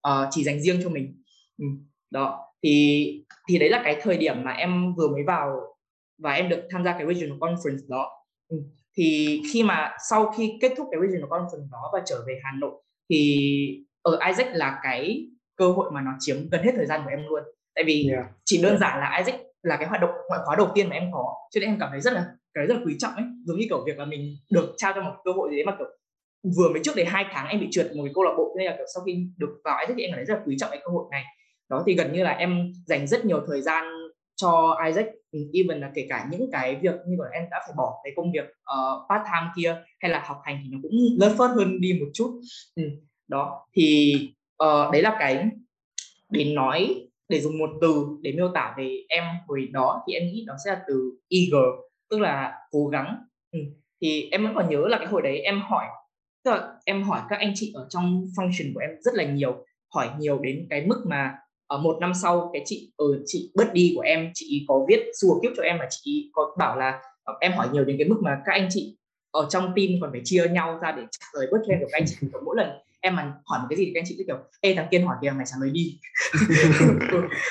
uh, 0.08 0.28
chỉ 0.30 0.44
dành 0.44 0.60
riêng 0.60 0.80
cho 0.82 0.90
mình 0.90 1.22
ừ. 1.58 1.64
đó 2.10 2.48
thì 2.62 3.24
thì 3.48 3.58
đấy 3.58 3.70
là 3.70 3.80
cái 3.84 3.96
thời 4.02 4.16
điểm 4.16 4.44
mà 4.44 4.52
em 4.52 4.94
vừa 4.94 5.08
mới 5.08 5.22
vào 5.26 5.60
và 6.18 6.32
em 6.32 6.48
được 6.48 6.68
tham 6.70 6.84
gia 6.84 6.92
cái 6.92 7.06
regional 7.06 7.38
conference 7.38 7.88
đó. 7.88 8.17
Thì 8.96 9.40
khi 9.52 9.62
mà 9.62 9.90
sau 10.10 10.32
khi 10.36 10.58
kết 10.60 10.72
thúc 10.76 10.88
cái 10.90 11.00
regional 11.00 11.30
conference 11.30 11.70
đó 11.70 11.90
và 11.92 12.02
trở 12.06 12.24
về 12.26 12.40
Hà 12.44 12.52
Nội 12.58 12.82
thì 13.10 13.84
ở 14.02 14.18
Isaac 14.26 14.48
là 14.52 14.80
cái 14.82 15.26
cơ 15.56 15.72
hội 15.72 15.90
mà 15.90 16.00
nó 16.00 16.10
chiếm 16.20 16.36
gần 16.50 16.62
hết 16.62 16.72
thời 16.76 16.86
gian 16.86 17.00
của 17.04 17.10
em 17.10 17.20
luôn. 17.28 17.42
Tại 17.74 17.84
vì 17.84 18.08
yeah. 18.12 18.26
chỉ 18.44 18.62
đơn 18.62 18.78
giản 18.78 19.00
là 19.00 19.16
Isaac 19.18 19.40
là 19.62 19.76
cái 19.76 19.86
hoạt 19.86 20.00
động 20.00 20.10
ngoại 20.28 20.40
khóa 20.44 20.56
đầu 20.56 20.68
tiên 20.74 20.88
mà 20.88 20.96
em 20.96 21.10
có. 21.12 21.34
Cho 21.50 21.60
nên 21.60 21.70
em 21.70 21.76
cảm 21.80 21.88
thấy 21.92 22.00
rất 22.00 22.12
là 22.12 22.26
cái 22.54 22.66
rất 22.66 22.74
là 22.74 22.80
quý 22.86 22.96
trọng 22.98 23.14
ấy. 23.14 23.24
Giống 23.44 23.58
như 23.58 23.66
kiểu 23.68 23.84
việc 23.86 23.98
là 23.98 24.04
mình 24.04 24.36
được 24.50 24.74
trao 24.76 24.92
cho 24.94 25.02
một 25.02 25.14
cơ 25.24 25.32
hội 25.32 25.50
gì 25.50 25.56
đấy 25.56 25.64
mà 25.64 25.76
kiểu 25.78 25.86
vừa 26.56 26.68
mới 26.68 26.80
trước 26.84 26.96
đấy 26.96 27.04
hai 27.04 27.24
tháng 27.32 27.48
em 27.48 27.60
bị 27.60 27.68
trượt 27.70 27.86
một 27.96 28.02
cái 28.04 28.12
câu 28.14 28.24
lạc 28.24 28.34
bộ 28.38 28.54
nên 28.58 28.66
là 28.66 28.76
kiểu 28.76 28.86
sau 28.94 29.04
khi 29.04 29.26
được 29.36 29.60
vào 29.64 29.78
Isaac 29.80 29.96
thì 29.96 30.02
em 30.02 30.10
cảm 30.10 30.18
thấy 30.18 30.24
rất 30.24 30.34
là 30.34 30.40
quý 30.46 30.56
trọng 30.58 30.70
cái 30.70 30.80
cơ 30.84 30.90
hội 30.90 31.04
này. 31.10 31.24
Đó 31.70 31.82
thì 31.86 31.94
gần 31.94 32.12
như 32.12 32.22
là 32.22 32.30
em 32.30 32.72
dành 32.86 33.06
rất 33.06 33.24
nhiều 33.24 33.40
thời 33.46 33.62
gian 33.62 33.84
cho 34.40 34.78
Isaac 34.86 35.06
even 35.52 35.80
là 35.80 35.90
kể 35.94 36.06
cả 36.08 36.28
những 36.30 36.50
cái 36.52 36.76
việc 36.76 36.94
như 37.06 37.16
là 37.18 37.28
em 37.32 37.44
đã 37.50 37.60
phải 37.66 37.74
bỏ 37.76 38.00
cái 38.04 38.12
công 38.16 38.32
việc 38.32 38.44
uh, 38.44 39.08
part 39.08 39.22
time 39.24 39.46
kia 39.56 39.82
hay 40.00 40.10
là 40.10 40.24
học 40.26 40.40
hành 40.44 40.60
thì 40.62 40.68
nó 40.72 40.78
cũng 40.82 40.92
lớn 41.20 41.34
phớt 41.38 41.50
hơn 41.50 41.80
đi 41.80 41.92
một 42.00 42.06
chút 42.14 42.40
ừ. 42.74 42.82
đó 43.28 43.66
thì 43.76 44.14
uh, 44.64 44.92
đấy 44.92 45.02
là 45.02 45.16
cái 45.18 45.44
để 46.30 46.44
nói 46.44 47.06
để 47.28 47.40
dùng 47.40 47.58
một 47.58 47.70
từ 47.80 48.06
để 48.22 48.32
miêu 48.32 48.50
tả 48.54 48.74
về 48.78 48.96
em 49.08 49.24
hồi 49.48 49.68
đó 49.72 50.02
thì 50.06 50.14
em 50.14 50.22
nghĩ 50.32 50.44
đó 50.46 50.54
sẽ 50.64 50.70
là 50.70 50.82
từ 50.88 51.12
eager 51.28 51.68
tức 52.10 52.20
là 52.20 52.54
cố 52.70 52.86
gắng 52.86 53.16
ừ. 53.52 53.58
thì 54.00 54.28
em 54.30 54.44
vẫn 54.44 54.54
còn 54.54 54.70
nhớ 54.70 54.88
là 54.88 54.98
cái 54.98 55.06
hồi 55.06 55.22
đấy 55.22 55.38
em 55.38 55.60
hỏi 55.60 55.86
tức 56.44 56.50
là 56.50 56.74
em 56.84 57.02
hỏi 57.02 57.20
các 57.28 57.38
anh 57.38 57.52
chị 57.54 57.72
ở 57.74 57.86
trong 57.90 58.26
function 58.36 58.74
của 58.74 58.80
em 58.80 58.90
rất 59.00 59.14
là 59.14 59.24
nhiều 59.24 59.64
hỏi 59.94 60.08
nhiều 60.18 60.38
đến 60.38 60.66
cái 60.70 60.86
mức 60.86 61.04
mà 61.06 61.38
ở 61.68 61.78
một 61.78 61.96
năm 62.00 62.12
sau 62.22 62.50
cái 62.52 62.62
chị 62.64 62.92
ở 62.96 63.06
ừ, 63.06 63.22
chị 63.26 63.52
bớt 63.54 63.72
đi 63.72 63.92
của 63.96 64.00
em 64.00 64.30
chị 64.34 64.64
có 64.68 64.84
viết 64.88 65.00
xua 65.20 65.40
kiếp 65.42 65.52
cho 65.56 65.62
em 65.62 65.78
mà 65.78 65.86
chị 65.90 66.30
có 66.32 66.54
bảo 66.58 66.76
là 66.76 67.02
ờ, 67.24 67.34
em 67.40 67.52
hỏi 67.52 67.68
nhiều 67.72 67.84
đến 67.84 67.96
cái 67.98 68.08
mức 68.08 68.16
mà 68.22 68.38
các 68.46 68.52
anh 68.52 68.68
chị 68.70 68.96
ở 69.30 69.46
trong 69.50 69.64
team 69.76 69.88
còn 70.00 70.10
phải 70.12 70.20
chia 70.24 70.48
nhau 70.48 70.78
ra 70.82 70.92
để 70.92 71.02
trả 71.10 71.26
lời 71.34 71.46
bớt 71.52 71.58
em 71.68 71.80
của 71.80 71.86
các 71.92 71.98
anh 71.98 72.04
chị. 72.06 72.16
Mỗi 72.44 72.56
lần 72.56 72.70
em 73.00 73.16
mà 73.16 73.32
hỏi 73.44 73.58
một 73.60 73.66
cái 73.70 73.76
gì 73.76 73.84
thì 73.84 73.90
các 73.94 74.00
anh 74.00 74.04
chị 74.08 74.14
cứ 74.18 74.24
kiểu 74.26 74.36
ê 74.60 74.74
thằng 74.74 74.86
kiên 74.90 75.06
hỏi 75.06 75.16
kìa 75.22 75.30
mày 75.30 75.46
trả 75.46 75.56
lời 75.60 75.70
đi. 75.70 75.98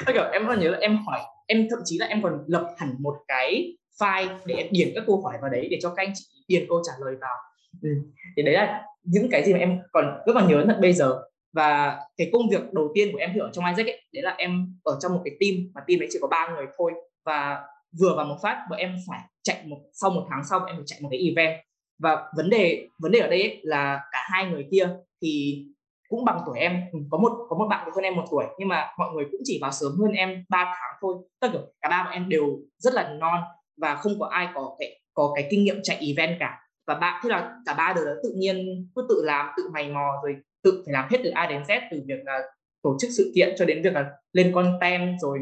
Kiểu 0.13 0.23
em 0.31 0.47
còn 0.47 0.59
nhớ 0.59 0.69
là 0.69 0.77
em 0.77 0.97
hỏi 0.97 1.19
em 1.47 1.67
thậm 1.69 1.79
chí 1.85 1.97
là 1.97 2.05
em 2.05 2.21
còn 2.21 2.43
lập 2.47 2.75
hẳn 2.77 2.95
một 2.99 3.15
cái 3.27 3.77
file 3.99 4.37
để 4.45 4.55
em 4.55 4.67
điền 4.71 4.91
các 4.95 5.03
câu 5.07 5.21
hỏi 5.21 5.37
vào 5.41 5.49
đấy 5.49 5.67
để 5.71 5.77
cho 5.81 5.89
các 5.89 6.03
anh 6.03 6.13
chị 6.15 6.25
điền 6.47 6.65
câu 6.69 6.81
trả 6.85 6.93
lời 7.05 7.15
vào. 7.21 7.35
Ừ. 7.81 7.89
thì 8.37 8.43
đấy 8.43 8.53
là 8.53 8.83
những 9.03 9.27
cái 9.31 9.43
gì 9.45 9.53
mà 9.53 9.59
em 9.59 9.79
còn 9.91 10.05
rất 10.25 10.33
còn 10.33 10.47
nhớ 10.47 10.65
tận 10.67 10.81
bây 10.81 10.93
giờ 10.93 11.21
và 11.53 11.99
cái 12.17 12.29
công 12.33 12.49
việc 12.49 12.73
đầu 12.73 12.91
tiên 12.93 13.09
của 13.11 13.17
em 13.17 13.31
khi 13.33 13.39
ở 13.39 13.49
trong 13.53 13.65
Isaac 13.65 13.87
ấy, 13.87 14.01
đấy 14.13 14.23
là 14.23 14.35
em 14.37 14.73
ở 14.83 14.97
trong 15.01 15.13
một 15.13 15.21
cái 15.25 15.35
team, 15.39 15.71
mà 15.73 15.81
team 15.87 16.01
ấy 16.01 16.07
chỉ 16.11 16.19
có 16.21 16.27
ba 16.27 16.47
người 16.55 16.65
thôi. 16.77 16.91
Và 17.25 17.61
vừa 17.99 18.15
vào 18.15 18.25
một 18.25 18.37
phát, 18.43 18.65
bọn 18.69 18.79
em 18.79 18.95
phải 19.07 19.19
chạy 19.43 19.63
một, 19.65 19.77
sau 19.93 20.11
một 20.11 20.25
tháng 20.29 20.43
sau 20.49 20.65
em 20.65 20.75
phải 20.75 20.85
chạy 20.85 20.99
một 21.01 21.09
cái 21.11 21.19
event. 21.19 21.61
Và 21.99 22.31
vấn 22.37 22.49
đề 22.49 22.87
vấn 22.99 23.11
đề 23.11 23.19
ở 23.19 23.27
đây 23.27 23.41
ấy 23.41 23.59
là 23.63 24.01
cả 24.11 24.19
hai 24.31 24.45
người 24.45 24.67
kia 24.71 24.89
thì 25.21 25.63
cũng 26.09 26.25
bằng 26.25 26.41
tuổi 26.45 26.59
em. 26.59 26.81
Ừ, 26.91 26.99
có 27.09 27.17
một 27.17 27.31
có 27.49 27.57
một 27.57 27.67
bạn 27.69 27.89
hơn 27.95 28.03
em 28.03 28.15
một 28.15 28.23
tuổi, 28.31 28.45
nhưng 28.59 28.67
mà 28.67 28.87
mọi 28.97 29.09
người 29.13 29.25
cũng 29.31 29.41
chỉ 29.43 29.59
vào 29.61 29.71
sớm 29.71 29.91
hơn 30.01 30.11
em 30.11 30.43
3 30.49 30.63
tháng 30.63 30.97
thôi. 31.01 31.15
Tất 31.39 31.49
cả 31.53 31.59
cả 31.81 31.89
ba 31.89 32.03
bọn 32.03 32.13
em 32.13 32.29
đều 32.29 32.59
rất 32.77 32.93
là 32.93 33.09
non 33.09 33.41
và 33.81 33.95
không 33.95 34.19
có 34.19 34.25
ai 34.27 34.47
có 34.53 34.75
cái 34.79 35.01
có 35.13 35.31
cái 35.35 35.47
kinh 35.51 35.63
nghiệm 35.63 35.79
chạy 35.83 35.97
event 36.07 36.37
cả. 36.39 36.59
Và 36.87 36.95
bạn 36.95 37.21
thế 37.23 37.29
là 37.29 37.55
cả 37.65 37.73
ba 37.73 37.93
đều 37.95 38.05
đã 38.05 38.11
tự 38.23 38.33
nhiên 38.37 38.87
cứ 38.95 39.05
tự 39.09 39.21
làm, 39.25 39.49
tự 39.57 39.69
mày 39.73 39.89
mò 39.89 40.11
rồi 40.23 40.35
tự 40.67 40.83
phải 40.85 40.93
làm 40.93 41.07
hết 41.11 41.17
từ 41.23 41.29
A 41.29 41.47
đến 41.47 41.61
Z 41.63 41.81
từ 41.91 42.01
việc 42.07 42.19
là 42.25 42.39
tổ 42.83 42.97
chức 42.99 43.09
sự 43.17 43.31
kiện 43.35 43.55
cho 43.57 43.65
đến 43.65 43.81
việc 43.83 43.93
là 43.93 44.05
lên 44.33 44.51
content 44.55 45.19
rồi 45.21 45.39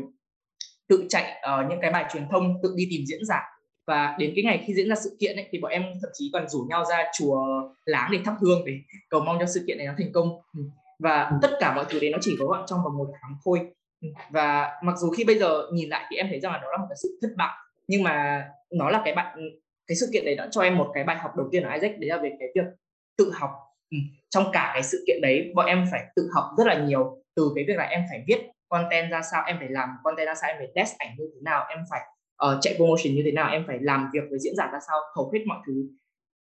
tự 0.90 1.06
chạy 1.10 1.42
uh, 1.62 1.70
những 1.70 1.80
cái 1.82 1.92
bài 1.92 2.06
truyền 2.14 2.24
thông 2.32 2.54
tự 2.64 2.74
đi 2.78 2.88
tìm 2.90 3.02
diễn 3.06 3.26
giả 3.26 3.42
và 3.88 4.16
đến 4.20 4.32
cái 4.36 4.44
ngày 4.44 4.64
khi 4.68 4.74
diễn 4.74 4.90
ra 4.90 4.96
sự 4.96 5.18
kiện 5.20 5.36
ấy, 5.36 5.48
thì 5.52 5.60
bọn 5.60 5.72
em 5.72 5.84
thậm 6.02 6.12
chí 6.14 6.30
còn 6.34 6.50
rủ 6.50 6.66
nhau 6.70 6.86
ra 6.90 7.04
chùa 7.20 7.46
láng 7.86 8.10
để 8.12 8.20
thắp 8.26 8.36
hương 8.42 8.66
để 8.66 8.74
cầu 9.10 9.22
mong 9.22 9.38
cho 9.40 9.46
sự 9.46 9.64
kiện 9.68 9.78
này 9.78 9.88
nó 9.88 9.94
thành 9.98 10.12
công 10.14 10.30
ừ. 10.58 10.64
và 11.00 11.24
ừ. 11.24 11.36
tất 11.42 11.52
cả 11.60 11.76
mọi 11.76 11.86
thứ 11.90 12.00
đấy 12.00 12.10
nó 12.12 12.18
chỉ 12.22 12.36
có 12.40 12.46
gọn 12.46 12.64
trong 12.68 12.80
vòng 12.84 12.98
một 12.98 13.08
tháng 13.22 13.36
thôi 13.46 13.60
ừ. 14.02 14.08
và 14.30 14.72
mặc 14.84 14.98
dù 14.98 15.10
khi 15.10 15.24
bây 15.24 15.40
giờ 15.40 15.62
nhìn 15.74 15.90
lại 15.90 16.06
thì 16.10 16.18
em 16.18 16.28
thấy 16.30 16.40
rằng 16.40 16.52
là 16.52 16.60
nó 16.62 16.72
là 16.72 16.78
một 16.78 16.86
cái 16.90 16.98
sự 17.04 17.20
thất 17.22 17.30
bại 17.38 17.58
nhưng 17.88 18.04
mà 18.04 18.46
nó 18.72 18.90
là 18.90 19.02
cái 19.06 19.16
bạn 19.16 19.40
cái 19.88 19.96
sự 19.96 20.10
kiện 20.14 20.26
đấy 20.26 20.36
đã 20.36 20.48
cho 20.52 20.62
em 20.62 20.78
một 20.78 20.92
cái 20.94 21.04
bài 21.04 21.18
học 21.18 21.32
đầu 21.38 21.48
tiên 21.52 21.64
ở 21.64 21.74
Isaac 21.74 22.00
đấy 22.00 22.10
là 22.10 22.18
về 22.18 22.32
cái 22.40 22.50
việc 22.56 22.72
tự 23.18 23.32
học 23.34 23.52
ừ. 23.92 23.98
trong 24.30 24.50
cả 24.54 24.72
cái 24.74 24.84
sự 24.84 25.04
kiện 25.08 25.22
đấy 25.22 25.52
bọn 25.56 25.66
em 25.66 25.86
phải 25.92 26.04
tự 26.16 26.30
học 26.34 26.46
rất 26.58 26.68
là 26.68 26.86
nhiều 26.86 27.22
từ 27.36 27.52
cái 27.56 27.66
việc 27.68 27.78
là 27.78 27.84
em 27.84 28.02
phải 28.10 28.24
viết 28.28 28.50
content 28.70 29.12
ra 29.12 29.22
sao 29.32 29.44
em 29.48 29.58
phải 29.60 29.70
làm 29.70 29.90
content 30.04 30.28
ra 30.28 30.36
sao 30.36 30.50
em 30.50 30.58
phải 30.58 30.68
test 30.76 30.98
ảnh 30.98 31.16
như 31.18 31.30
thế 31.34 31.42
nào 31.42 31.66
em 31.70 31.80
phải 31.90 32.02
uh, 32.46 32.58
chạy 32.62 32.76
promotion 32.76 33.16
như 33.16 33.22
thế 33.26 33.32
nào 33.32 33.52
em 33.52 33.64
phải 33.68 33.80
làm 33.82 34.10
việc 34.14 34.24
với 34.30 34.40
diễn 34.40 34.56
giả 34.56 34.70
ra 34.74 34.80
sao 34.88 35.00
hầu 35.16 35.32
hết 35.34 35.40
mọi 35.46 35.58
thứ 35.68 35.74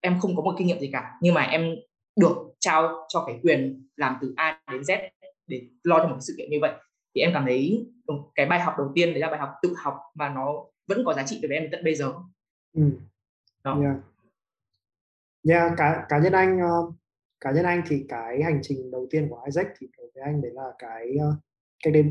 em 0.02 0.20
không 0.20 0.36
có 0.36 0.42
một 0.42 0.56
kinh 0.58 0.68
nghiệm 0.68 0.80
gì 0.80 0.90
cả 0.94 1.12
nhưng 1.22 1.34
mà 1.34 1.42
em 1.42 1.76
được 2.20 2.36
trao 2.60 3.06
cho 3.10 3.24
cái 3.28 3.40
quyền 3.44 3.88
làm 3.96 4.16
từ 4.22 4.34
A 4.36 4.62
đến 4.72 4.82
Z 4.82 5.10
để 5.48 5.62
lo 5.84 5.98
cho 5.98 6.08
một 6.08 6.14
cái 6.14 6.22
sự 6.22 6.34
kiện 6.38 6.50
như 6.50 6.58
vậy 6.62 6.72
thì 7.16 7.22
em 7.22 7.32
cảm 7.34 7.46
thấy 7.46 7.88
ừ, 8.06 8.16
cái 8.36 8.46
bài 8.46 8.60
học 8.60 8.74
đầu 8.78 8.92
tiên 8.96 9.10
đấy 9.10 9.20
là 9.20 9.30
bài 9.30 9.40
học 9.40 9.50
tự 9.62 9.74
học 9.78 9.98
và 10.16 10.30
nó 10.30 10.66
vẫn 10.88 11.04
có 11.06 11.14
giá 11.14 11.24
trị 11.26 11.40
đối 11.42 11.50
với 11.50 11.58
em 11.58 11.70
tận 11.72 11.84
bây 11.84 11.96
giờ 11.96 12.14
ừ. 12.74 12.82
đó 13.64 13.80
yeah. 13.82 13.96
Yeah, 15.50 15.74
cá 15.78 16.06
cá 16.10 16.20
nhân 16.20 16.34
anh 16.34 16.58
uh, 16.58 16.96
cá 17.42 17.52
nhân 17.52 17.66
anh 17.66 17.82
thì 17.88 18.06
cái 18.10 18.44
hành 18.44 18.60
trình 18.64 18.92
đầu 18.92 19.08
tiên 19.10 19.28
của 19.30 19.42
Isaac 19.46 19.68
thì 19.80 19.88
đối 19.98 20.12
với 20.16 20.24
anh 20.24 20.42
đấy 20.42 20.52
là 20.54 20.72
cái 20.80 21.16
ờ, 21.20 21.36
cách 21.84 21.94
đây 21.94 22.04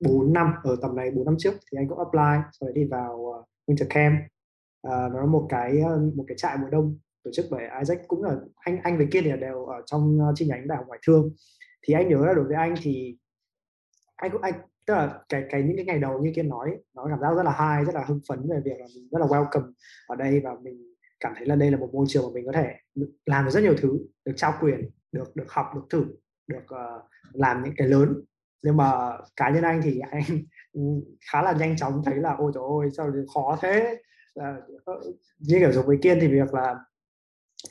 4 0.00 0.32
năm, 0.32 0.54
ở 0.62 0.76
tầm 0.82 0.96
này 0.96 1.10
4 1.10 1.24
năm 1.24 1.34
trước 1.38 1.54
thì 1.70 1.78
anh 1.78 1.88
cũng 1.88 1.98
apply 1.98 2.48
rồi 2.60 2.72
đi 2.74 2.84
vào 2.84 3.32
ờ, 3.32 3.44
winter 3.66 3.86
camp. 3.90 4.14
Ờ, 4.80 5.08
nó 5.12 5.20
là 5.20 5.26
một 5.26 5.46
cái 5.48 5.72
một 6.14 6.24
cái 6.28 6.36
trại 6.36 6.56
mùa 6.56 6.68
đông 6.68 6.98
tổ 7.24 7.30
chức 7.34 7.46
bởi 7.50 7.64
Isaac 7.78 8.08
cũng 8.08 8.22
là, 8.22 8.36
anh 8.56 8.80
anh 8.82 8.96
với 8.96 9.08
Kiên 9.10 9.24
thì 9.24 9.30
đều 9.40 9.64
ở 9.64 9.82
trong 9.86 10.18
chi 10.34 10.46
nhánh 10.46 10.68
đại 10.68 10.78
học 10.78 10.86
ngoại 10.86 11.00
thương. 11.06 11.30
Thì 11.82 11.94
anh 11.94 12.08
nhớ 12.08 12.26
là 12.26 12.34
đối 12.34 12.44
với 12.44 12.56
anh 12.56 12.74
thì 12.82 13.16
anh 14.16 14.30
cũng, 14.30 14.42
anh, 14.42 14.54
tức 14.86 14.94
là 14.94 15.20
cái 15.28 15.44
cái 15.50 15.62
những 15.62 15.76
cái 15.76 15.84
ngày 15.84 15.98
đầu 15.98 16.18
như 16.22 16.32
Kiên 16.34 16.48
nói, 16.48 16.76
nó 16.94 17.06
cảm 17.10 17.20
giác 17.20 17.34
rất 17.36 17.42
là 17.42 17.52
hay 17.52 17.84
rất 17.84 17.94
là 17.94 18.04
hưng 18.04 18.20
phấn 18.28 18.48
về 18.50 18.60
việc 18.64 18.80
là 18.80 18.86
mình 18.94 19.08
rất 19.10 19.18
là 19.18 19.26
welcome 19.26 19.72
ở 20.06 20.16
đây 20.16 20.40
và 20.40 20.56
mình 20.62 20.94
cảm 21.20 21.32
thấy 21.36 21.46
là 21.46 21.56
đây 21.56 21.70
là 21.70 21.76
một 21.76 21.90
môi 21.92 22.06
trường 22.08 22.24
mà 22.24 22.30
mình 22.34 22.46
có 22.46 22.52
thể 22.52 22.74
làm 23.26 23.44
được 23.44 23.50
rất 23.50 23.62
nhiều 23.62 23.74
thứ 23.78 23.98
được 24.24 24.32
trao 24.36 24.54
quyền 24.60 24.90
được 25.12 25.36
được 25.36 25.52
học 25.52 25.66
được 25.74 25.86
thử 25.90 26.04
được 26.46 26.64
uh, 26.74 27.02
làm 27.32 27.64
những 27.64 27.74
cái 27.76 27.88
lớn. 27.88 28.24
Nhưng 28.62 28.76
mà 28.76 29.18
cá 29.36 29.50
nhân 29.50 29.62
anh 29.62 29.80
thì 29.84 30.00
anh 30.10 30.22
khá 31.32 31.42
là 31.42 31.52
nhanh 31.52 31.76
chóng 31.76 32.02
thấy 32.04 32.16
là 32.16 32.34
ôi 32.38 32.52
trời 32.54 32.62
ơi 32.82 32.90
sao 32.96 33.12
khó 33.34 33.58
thế? 33.62 34.02
À, 34.34 34.56
như 35.38 35.58
kiểu 35.58 35.72
giống 35.72 35.86
với 35.86 35.98
kiên 36.02 36.18
thì 36.20 36.28
việc 36.28 36.54
là 36.54 36.76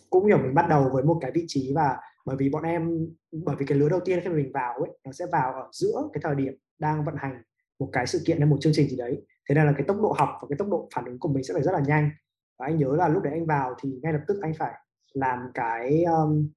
cũng 0.10 0.26
hiểu 0.26 0.38
mình 0.38 0.54
bắt 0.54 0.66
đầu 0.70 0.90
với 0.94 1.04
một 1.04 1.18
cái 1.22 1.32
vị 1.32 1.46
trí 1.48 1.72
và 1.76 1.98
bởi 2.26 2.36
vì 2.40 2.50
bọn 2.50 2.64
em 2.64 3.08
bởi 3.32 3.56
vì 3.60 3.66
cái 3.66 3.78
lứa 3.78 3.90
đầu 3.90 4.00
tiên 4.06 4.20
khi 4.24 4.30
mình 4.30 4.52
vào 4.54 4.74
ấy 4.74 4.98
nó 5.06 5.12
sẽ 5.12 5.26
vào 5.32 5.54
ở 5.54 5.70
giữa 5.72 6.10
cái 6.14 6.22
thời 6.24 6.36
điểm 6.36 6.54
đang 6.80 7.06
vận 7.06 7.16
hành 7.18 7.42
một 7.80 7.90
cái 7.92 8.08
sự 8.08 8.22
kiện 8.26 8.38
hay 8.38 8.46
một 8.46 8.58
chương 8.62 8.74
trình 8.76 8.90
gì 8.90 8.98
đấy. 8.98 9.26
Thế 9.50 9.56
nên 9.56 9.66
là 9.66 9.74
cái 9.78 9.84
tốc 9.88 9.98
độ 10.02 10.16
học 10.18 10.30
và 10.42 10.48
cái 10.50 10.58
tốc 10.58 10.68
độ 10.68 10.90
phản 10.96 11.06
ứng 11.06 11.20
của 11.20 11.30
mình 11.30 11.44
sẽ 11.44 11.54
phải 11.54 11.64
rất 11.64 11.72
là 11.72 11.82
nhanh 11.88 12.10
và 12.60 12.66
anh 12.66 12.78
nhớ 12.78 12.96
là 12.96 13.08
lúc 13.08 13.24
đấy 13.24 13.34
anh 13.34 13.46
vào 13.46 13.76
thì 13.82 14.00
ngay 14.04 14.14
lập 14.14 14.22
tức 14.28 14.38
anh 14.42 14.54
phải 14.54 14.74
làm 15.14 15.40
cái 15.54 16.04
um, 16.04 16.50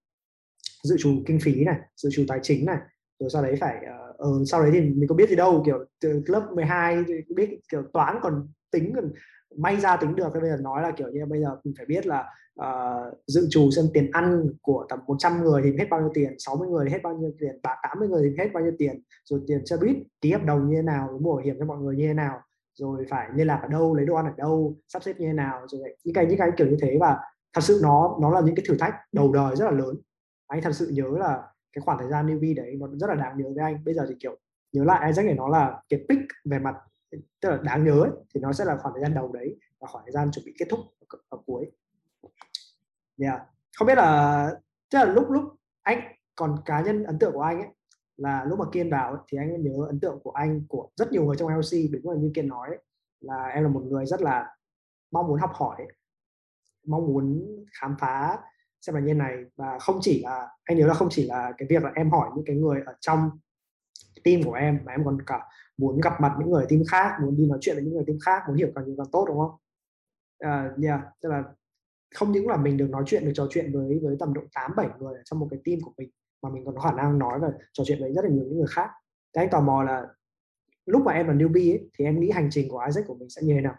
dự 0.83 0.97
trù 0.99 1.23
kinh 1.27 1.39
phí 1.43 1.65
này 1.65 1.81
dự 1.97 2.11
trù 2.13 2.25
tài 2.29 2.39
chính 2.43 2.67
này 2.67 2.79
rồi 3.19 3.31
sau 3.31 3.43
đấy 3.43 3.57
phải 3.61 3.77
uh, 4.29 4.49
sau 4.49 4.63
đấy 4.63 4.71
thì 4.75 4.81
mình 4.81 5.09
có 5.09 5.15
biết 5.15 5.29
gì 5.29 5.37
đâu 5.37 5.63
kiểu 5.67 5.85
từ 6.01 6.23
lớp 6.27 6.49
12 6.55 7.05
biết 7.37 7.61
kiểu 7.71 7.83
toán 7.93 8.19
còn 8.23 8.49
tính 8.71 8.93
còn 8.95 9.13
may 9.57 9.77
ra 9.77 9.97
tính 9.97 10.17
được 10.17 10.29
bây 10.41 10.51
giờ 10.51 10.57
nói 10.61 10.83
là 10.83 10.91
kiểu 10.91 11.09
như 11.09 11.27
bây 11.27 11.41
giờ 11.41 11.57
mình 11.65 11.75
phải 11.77 11.87
biết 11.87 12.07
là 12.07 12.25
uh, 12.61 13.19
dự 13.27 13.49
trù 13.51 13.71
xem 13.71 13.85
tiền 13.95 14.11
ăn 14.13 14.47
của 14.63 14.87
tầm 14.89 14.99
100 15.07 15.43
người 15.43 15.63
thì 15.65 15.77
hết 15.79 15.87
bao 15.91 16.01
nhiêu 16.01 16.11
tiền 16.15 16.35
60 16.39 16.69
người 16.69 16.87
thì 16.87 16.93
hết 16.93 17.01
bao 17.03 17.17
nhiêu 17.17 17.33
tiền 17.39 17.61
ba 17.63 17.77
80 17.83 18.09
người 18.09 18.31
thì 18.31 18.45
hết 18.45 18.51
bao 18.55 18.63
nhiêu 18.63 18.73
tiền 18.79 19.03
rồi 19.25 19.41
tiền 19.47 19.67
xe 19.67 19.77
buýt 19.77 19.97
ký 20.21 20.33
hợp 20.33 20.45
đồng 20.45 20.71
như 20.71 20.77
thế 20.77 20.83
nào 20.83 21.21
bảo 21.25 21.37
hiểm 21.37 21.57
cho 21.59 21.65
mọi 21.65 21.79
người 21.79 21.97
như 21.97 22.07
thế 22.07 22.15
nào 22.15 22.41
rồi 22.75 23.07
phải 23.11 23.29
liên 23.35 23.47
lạc 23.47 23.61
ở 23.63 23.69
đâu 23.69 23.95
lấy 23.95 24.07
đồ 24.07 24.15
ăn 24.15 24.25
ở 24.27 24.33
đâu 24.37 24.77
sắp 24.89 25.03
xếp 25.03 25.13
như 25.19 25.27
thế 25.27 25.33
nào 25.33 25.67
rồi 25.69 25.97
những 26.05 26.15
cái 26.15 26.27
những 26.27 26.39
cái 26.39 26.51
kiểu 26.57 26.67
như 26.67 26.77
thế. 26.81 26.97
Và 27.01 27.19
thật 27.53 27.61
sự 27.61 27.81
nó 27.83 28.19
nó 28.21 28.31
là 28.31 28.41
những 28.41 28.55
cái 28.55 28.65
thử 28.69 28.77
thách 28.77 28.95
đầu 29.13 29.33
đời 29.33 29.57
rất 29.57 29.65
là 29.65 29.71
lớn. 29.71 29.97
Anh 30.47 30.63
thật 30.63 30.73
sự 30.73 30.91
nhớ 30.93 31.09
là 31.19 31.43
cái 31.73 31.83
khoảng 31.83 31.99
thời 31.99 32.09
gian 32.09 32.27
newbie 32.27 32.57
đấy 32.57 32.77
nó 32.81 32.89
rất 32.93 33.07
là 33.07 33.15
đáng 33.15 33.39
nhớ 33.39 33.45
với 33.55 33.65
anh. 33.65 33.85
Bây 33.85 33.95
giờ 33.95 34.07
thì 34.09 34.15
kiểu 34.21 34.37
nhớ 34.73 34.85
lại 34.85 35.07
Isaac 35.07 35.27
này 35.27 35.35
nó 35.35 35.49
là 35.49 35.83
cái 35.89 36.05
pick 36.09 36.23
về 36.45 36.59
mặt 36.59 36.77
tức 37.41 37.51
là 37.51 37.59
đáng 37.63 37.85
nhớ 37.85 38.01
ấy, 38.01 38.11
thì 38.35 38.41
nó 38.41 38.53
sẽ 38.53 38.65
là 38.65 38.77
khoảng 38.77 38.95
thời 38.95 39.03
gian 39.03 39.15
đầu 39.15 39.33
đấy 39.33 39.57
và 39.81 39.89
khoảng 39.89 40.05
thời 40.05 40.13
gian 40.13 40.31
chuẩn 40.31 40.45
bị 40.45 40.55
kết 40.59 40.67
thúc 40.71 40.81
ở, 41.09 41.19
ở 41.29 41.39
cuối. 41.47 41.71
Yeah. 43.19 43.41
không 43.77 43.87
biết 43.87 43.95
là 43.95 44.51
tức 44.91 44.99
là 44.99 45.05
lúc 45.05 45.31
lúc 45.31 45.45
anh 45.83 46.01
còn 46.35 46.57
cá 46.65 46.81
nhân 46.81 47.05
ấn 47.05 47.19
tượng 47.19 47.33
của 47.33 47.43
anh 47.43 47.59
ấy 47.59 47.69
là 48.21 48.45
lúc 48.45 48.59
mà 48.59 48.65
Kiên 48.73 48.91
vào 48.91 49.25
thì 49.29 49.39
anh 49.39 49.63
nhớ 49.63 49.87
ấn 49.87 50.01
tượng 50.01 50.21
của 50.25 50.31
anh 50.31 50.67
của 50.69 50.91
rất 50.97 51.13
nhiều 51.13 51.25
người 51.25 51.37
trong 51.37 51.49
LC 51.49 51.93
đúng 51.93 52.13
là 52.13 52.21
như 52.21 52.31
Kiên 52.35 52.49
nói 52.49 52.69
là 53.21 53.45
em 53.47 53.65
là 53.65 53.71
một 53.71 53.83
người 53.87 54.07
rất 54.07 54.23
là 54.23 54.57
mong 55.11 55.27
muốn 55.27 55.41
học 55.41 55.51
hỏi 55.55 55.87
mong 56.87 57.07
muốn 57.07 57.47
khám 57.81 57.97
phá 58.01 58.39
xem 58.81 58.95
là 58.95 59.01
như 59.01 59.15
này. 59.15 59.37
Và 59.57 59.79
không 59.79 59.99
chỉ 60.01 60.23
là 60.23 60.49
anh 60.65 60.79
nhớ 60.79 60.87
là 60.87 60.95
không 60.95 61.09
chỉ 61.11 61.27
là 61.27 61.53
cái 61.59 61.69
việc 61.71 61.83
là 61.83 61.93
em 61.95 62.11
hỏi 62.11 62.31
những 62.37 62.45
cái 62.45 62.57
người 62.57 62.83
ở 62.87 62.95
trong 63.01 63.31
team 64.25 64.43
của 64.43 64.53
em 64.53 64.81
mà 64.85 64.93
em 64.93 65.05
còn 65.05 65.19
cả 65.27 65.47
muốn 65.77 66.01
gặp 66.01 66.21
mặt 66.21 66.33
những 66.39 66.51
người 66.51 66.67
team 66.69 66.83
khác 66.89 67.13
muốn 67.23 67.37
đi 67.37 67.47
nói 67.47 67.59
chuyện 67.61 67.77
với 67.77 67.85
những 67.85 67.95
người 67.95 68.05
team 68.07 68.19
khác 68.25 68.43
muốn 68.49 68.57
hiểu 68.57 68.69
càng 68.75 68.85
nhiều 68.85 68.95
càng 68.99 69.11
tốt 69.13 69.25
đúng 69.29 69.39
không? 69.39 69.51
Uh, 70.45 70.83
yeah 70.85 71.01
tức 71.23 71.29
là 71.29 71.45
không 72.15 72.33
những 72.33 72.49
là 72.49 72.57
mình 72.57 72.77
được 72.77 72.91
nói 72.91 73.03
chuyện 73.07 73.25
được 73.25 73.33
trò 73.35 73.47
chuyện 73.51 73.73
với 73.73 74.01
với 74.03 74.17
tầm 74.21 74.35
độ 74.35 74.41
8 74.55 74.71
7 74.77 74.89
người 74.99 75.15
ở 75.15 75.23
trong 75.25 75.39
một 75.39 75.49
cái 75.51 75.61
team 75.65 75.81
của 75.81 75.93
mình 75.99 76.11
mà 76.43 76.51
mình 76.51 76.65
còn 76.65 76.75
có 76.75 76.81
khả 76.81 76.97
năng 76.97 77.19
nói 77.19 77.39
và 77.43 77.49
trò 77.73 77.85
chuyện 77.87 78.01
với 78.01 78.13
rất 78.13 78.25
là 78.25 78.31
nhiều 78.31 78.45
những 78.45 78.59
người 78.59 78.71
khác 78.71 78.91
thế 79.35 79.43
anh 79.43 79.51
tò 79.51 79.61
mò 79.61 79.83
là 79.83 80.03
lúc 80.87 81.03
mà 81.05 81.13
em 81.13 81.29
là 81.29 81.35
newbie 81.35 81.73
ấy, 81.73 81.81
thì 81.99 82.05
em 82.05 82.21
nghĩ 82.21 82.31
hành 82.31 82.49
trình 82.51 82.69
của 82.69 82.83
Isaac 82.87 83.05
của 83.07 83.15
mình 83.15 83.31
sẽ 83.31 83.43
như 83.45 83.55
thế 83.55 83.61
nào? 83.61 83.75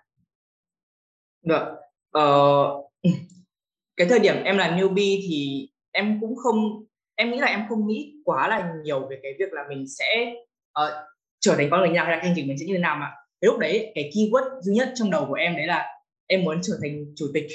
Được. 1.43 1.75
Ờ, 2.11 2.67
cái 3.97 4.07
thời 4.07 4.19
điểm 4.19 4.35
em 4.43 4.57
là 4.57 4.77
newbie 4.77 5.19
thì 5.29 5.69
em 5.91 6.17
cũng 6.21 6.35
không 6.35 6.85
em 7.15 7.31
nghĩ 7.31 7.39
là 7.39 7.47
em 7.47 7.65
không 7.69 7.87
nghĩ 7.87 8.13
quá 8.25 8.47
là 8.47 8.73
nhiều 8.83 9.07
về 9.09 9.19
cái 9.23 9.33
việc 9.39 9.53
là 9.53 9.61
mình 9.69 9.85
sẽ 9.87 10.33
uh, 10.79 10.93
trở 11.39 11.55
thành 11.55 11.67
con 11.71 11.79
người 11.79 11.89
nhà 11.89 12.03
hay 12.03 12.17
là 12.17 12.23
hành 12.23 12.33
trình 12.35 12.47
mình 12.47 12.57
sẽ 12.57 12.65
như 12.65 12.73
thế 12.73 12.79
nào 12.79 12.95
mà 12.95 13.11
cái 13.41 13.47
lúc 13.47 13.59
đấy 13.59 13.91
cái 13.95 14.11
keyword 14.13 14.61
duy 14.61 14.73
nhất 14.73 14.91
trong 14.95 15.11
đầu 15.11 15.25
của 15.27 15.33
em 15.33 15.55
đấy 15.55 15.67
là 15.67 15.85
em 16.27 16.43
muốn 16.43 16.59
trở 16.63 16.73
thành 16.81 17.05
chủ 17.15 17.25
tịch 17.33 17.47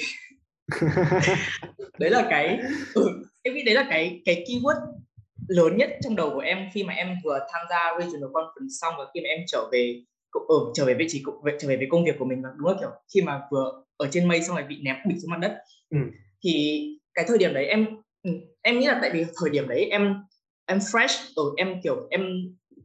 đấy 1.99 2.09
là 2.09 2.27
cái 2.29 2.59
ừ, 2.93 3.09
em 3.41 3.53
nghĩ 3.53 3.63
đấy 3.63 3.75
là 3.75 3.87
cái 3.89 4.21
cái 4.25 4.45
keyword 4.47 4.96
lớn 5.47 5.77
nhất 5.77 5.89
trong 6.03 6.15
đầu 6.15 6.29
của 6.33 6.39
em 6.39 6.69
khi 6.73 6.83
mà 6.83 6.93
em 6.93 7.15
vừa 7.23 7.39
tham 7.53 7.61
gia 7.69 7.99
regional 7.99 8.29
conference 8.29 8.79
xong 8.81 8.93
và 8.97 9.05
khi 9.13 9.21
mà 9.21 9.27
em 9.27 9.39
trở 9.47 9.69
về 9.71 10.03
ở 10.31 10.39
ừ, 10.47 10.71
trở 10.73 10.85
về 10.85 10.93
vị 10.93 11.05
trí 11.09 11.23
trở 11.59 11.67
về 11.67 11.77
với 11.77 11.87
công 11.91 12.05
việc 12.05 12.15
của 12.19 12.25
mình 12.25 12.41
và 12.43 12.49
đúng 12.57 12.67
là 12.67 12.73
kiểu 12.79 12.89
khi 13.13 13.21
mà 13.21 13.41
vừa 13.51 13.83
ở 13.97 14.07
trên 14.11 14.27
mây 14.27 14.41
xong 14.41 14.55
rồi 14.55 14.65
bị 14.69 14.77
ném 14.83 14.95
bị 15.07 15.15
xuống 15.21 15.31
mặt 15.31 15.39
đất 15.41 15.57
ừ. 15.89 15.97
thì 16.43 16.83
cái 17.13 17.25
thời 17.27 17.37
điểm 17.37 17.53
đấy 17.53 17.65
em 17.65 17.87
ừ, 18.23 18.31
em 18.61 18.79
nghĩ 18.79 18.85
là 18.85 18.99
tại 19.01 19.11
vì 19.13 19.25
thời 19.41 19.49
điểm 19.49 19.67
đấy 19.67 19.85
em 19.91 20.15
em 20.65 20.77
fresh 20.77 21.31
ở 21.35 21.43
ừ, 21.43 21.53
em 21.57 21.81
kiểu 21.83 22.07
em 22.09 22.21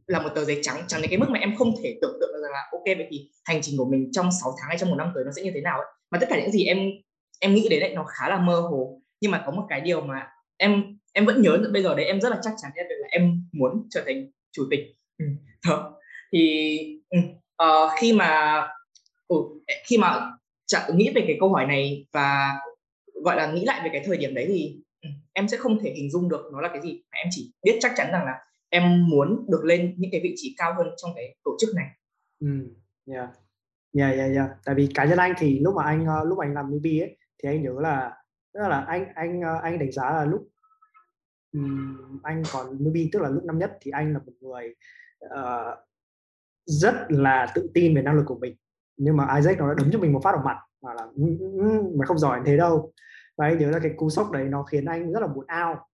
là 0.07 0.21
một 0.21 0.29
tờ 0.35 0.45
giấy 0.45 0.59
trắng 0.61 0.83
trắng 0.87 1.01
đến 1.01 1.09
cái 1.09 1.17
mức 1.17 1.29
mà 1.29 1.39
em 1.39 1.55
không 1.55 1.73
thể 1.83 1.97
tưởng 2.01 2.17
tượng 2.21 2.29
được 2.33 2.49
là 2.51 2.69
ok 2.71 2.83
vậy 2.85 3.07
thì 3.09 3.29
hành 3.45 3.61
trình 3.61 3.77
của 3.77 3.85
mình 3.85 4.09
trong 4.11 4.29
6 4.41 4.53
tháng 4.59 4.69
hay 4.69 4.77
trong 4.77 4.89
một 4.89 4.95
năm 4.95 5.11
tới 5.15 5.23
nó 5.25 5.31
sẽ 5.35 5.41
như 5.41 5.51
thế 5.53 5.61
nào 5.61 5.77
ấy. 5.77 5.87
mà 6.11 6.19
tất 6.19 6.27
cả 6.29 6.39
những 6.39 6.51
gì 6.51 6.65
em 6.65 6.77
em 7.39 7.53
nghĩ 7.53 7.69
đấy 7.69 7.79
lại 7.79 7.93
nó 7.95 8.03
khá 8.03 8.29
là 8.29 8.37
mơ 8.39 8.59
hồ 8.59 9.01
nhưng 9.21 9.31
mà 9.31 9.43
có 9.45 9.51
một 9.51 9.65
cái 9.69 9.81
điều 9.81 10.01
mà 10.01 10.27
em 10.57 10.97
em 11.13 11.25
vẫn 11.25 11.41
nhớ 11.41 11.57
bây 11.73 11.83
giờ 11.83 11.95
đấy 11.95 12.05
em 12.05 12.21
rất 12.21 12.29
là 12.29 12.39
chắc 12.43 12.53
chắn 12.61 12.71
là 12.75 13.07
em 13.11 13.43
muốn 13.51 13.87
trở 13.89 14.03
thành 14.05 14.31
chủ 14.51 14.63
tịch 14.71 14.79
ừ. 15.17 15.25
đó 15.67 15.99
thì 16.33 16.79
uh, 17.63 17.91
khi 17.99 18.13
mà 18.13 18.61
uh, 19.33 19.61
khi 19.85 19.97
mà 19.97 20.31
chả, 20.65 20.87
nghĩ 20.93 21.11
về 21.15 21.23
cái 21.27 21.37
câu 21.39 21.49
hỏi 21.49 21.65
này 21.65 22.05
và 22.11 22.59
gọi 23.23 23.35
là 23.35 23.51
nghĩ 23.51 23.65
lại 23.65 23.81
về 23.83 23.89
cái 23.93 24.03
thời 24.05 24.17
điểm 24.17 24.33
đấy 24.33 24.45
thì 24.47 24.81
uh, 25.07 25.13
em 25.33 25.47
sẽ 25.47 25.57
không 25.57 25.79
thể 25.83 25.93
hình 25.97 26.11
dung 26.11 26.29
được 26.29 26.49
nó 26.53 26.61
là 26.61 26.69
cái 26.69 26.81
gì 26.81 27.01
mà 27.11 27.17
em 27.23 27.27
chỉ 27.31 27.51
biết 27.63 27.77
chắc 27.81 27.93
chắn 27.97 28.11
rằng 28.11 28.25
là 28.25 28.33
em 28.69 29.07
muốn 29.09 29.45
được 29.49 29.63
lên 29.63 29.95
những 29.97 30.11
cái 30.11 30.21
vị 30.23 30.33
trí 30.37 30.55
cao 30.57 30.73
hơn 30.77 30.87
trong 30.97 31.11
cái 31.15 31.35
tổ 31.43 31.57
chức 31.59 31.69
này. 31.75 31.87
Ừ, 32.39 32.47
yeah. 33.13 33.29
Yeah, 33.97 34.17
yeah, 34.17 34.31
yeah. 34.35 34.49
Tại 34.65 34.75
vì 34.75 34.89
cá 34.93 35.05
nhân 35.05 35.17
anh 35.17 35.33
thì 35.37 35.59
lúc 35.59 35.75
mà 35.75 35.83
anh 35.83 36.03
uh, 36.03 36.27
lúc 36.27 36.39
anh 36.39 36.53
làm 36.53 36.71
newbie 36.71 37.01
ấy 37.01 37.17
thì 37.43 37.49
anh 37.49 37.63
nhớ 37.63 37.73
là 37.79 38.11
tức 38.53 38.59
là 38.69 38.85
anh 38.87 39.05
anh 39.15 39.41
ờ, 39.41 39.59
anh 39.63 39.79
đánh 39.79 39.91
giá 39.91 40.11
là 40.11 40.25
lúc 40.25 40.47
um, 41.53 42.19
anh 42.23 42.43
còn 42.53 42.77
newbie 42.77 43.09
tức 43.11 43.21
là 43.21 43.29
lúc 43.29 43.45
năm 43.45 43.59
nhất 43.59 43.77
thì 43.81 43.91
anh 43.91 44.13
là 44.13 44.19
một 44.19 44.33
người 44.41 44.75
uh, 45.25 45.77
rất 46.65 46.95
là 47.09 47.51
tự 47.55 47.69
tin 47.73 47.95
về 47.95 48.01
năng 48.01 48.15
lực 48.15 48.23
của 48.27 48.37
mình. 48.37 48.55
Nhưng 48.97 49.17
mà 49.17 49.35
Isaac 49.35 49.59
nó 49.59 49.67
đã 49.67 49.73
đấm 49.77 49.91
cho 49.91 49.99
mình 49.99 50.13
một 50.13 50.21
phát 50.23 50.31
vào 50.31 50.43
mặt 50.45 50.57
mà 50.81 50.93
là 50.93 51.03
ừ, 51.15 51.23
ừ, 51.39 51.59
ừ, 51.59 51.93
mà 51.95 52.05
không 52.05 52.17
giỏi 52.17 52.41
thế 52.45 52.57
đâu. 52.57 52.93
Và 53.37 53.45
anh 53.45 53.57
nhớ 53.57 53.71
là 53.71 53.79
cái 53.79 53.91
cú 53.97 54.09
sốc 54.09 54.31
đấy 54.31 54.45
nó 54.49 54.63
khiến 54.63 54.85
anh 54.85 55.13
rất 55.13 55.19
là 55.19 55.27
buồn 55.27 55.45
ao. 55.47 55.87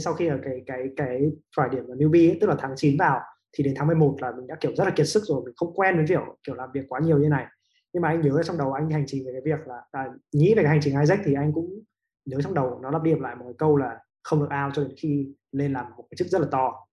Sau 0.00 0.14
khi 0.14 0.28
là 0.28 0.38
cái 0.44 0.62
cái 0.66 0.88
cái 0.96 1.30
thời 1.56 1.68
điểm 1.68 1.84
là 1.86 1.94
newbie 1.94 2.30
ấy, 2.30 2.38
tức 2.40 2.46
là 2.46 2.56
tháng 2.58 2.72
9 2.76 2.96
vào 2.98 3.20
thì 3.52 3.64
đến 3.64 3.74
tháng 3.76 3.86
11 3.86 4.16
là 4.20 4.32
mình 4.36 4.46
đã 4.46 4.56
kiểu 4.60 4.72
rất 4.76 4.84
là 4.84 4.90
kiệt 4.90 5.08
sức 5.08 5.22
rồi 5.26 5.42
mình 5.44 5.54
không 5.56 5.74
quen 5.74 5.96
với 5.96 6.06
việc 6.06 6.20
kiểu 6.46 6.54
làm 6.54 6.68
việc 6.74 6.84
quá 6.88 7.00
nhiều 7.00 7.18
như 7.18 7.28
này. 7.28 7.46
Nhưng 7.92 8.02
mà 8.02 8.08
anh 8.08 8.20
nhớ 8.20 8.42
trong 8.42 8.58
đầu 8.58 8.72
anh 8.72 8.90
hành 8.90 9.04
trình 9.06 9.26
về 9.26 9.32
cái 9.32 9.40
việc 9.44 9.66
là 9.66 9.82
à, 9.92 10.04
nghĩ 10.32 10.54
về 10.54 10.62
cái 10.62 10.70
hành 10.70 10.80
trình 10.82 11.00
Isaac 11.00 11.20
thì 11.24 11.34
anh 11.34 11.52
cũng 11.52 11.82
nhớ 12.24 12.40
trong 12.40 12.54
đầu 12.54 12.78
nó 12.82 12.90
lặp 12.90 13.02
đi 13.02 13.10
lặp 13.10 13.20
lại 13.20 13.36
một 13.36 13.44
cái 13.44 13.54
câu 13.58 13.76
là 13.76 13.98
không 14.26 14.40
được 14.40 14.50
ao 14.50 14.70
cho 14.74 14.82
đến 14.82 14.94
khi 14.96 15.34
lên 15.52 15.72
làm 15.72 15.86
một 15.96 16.06
cái 16.10 16.16
chức 16.16 16.28
rất 16.28 16.38
là 16.38 16.48
to. 16.50 16.86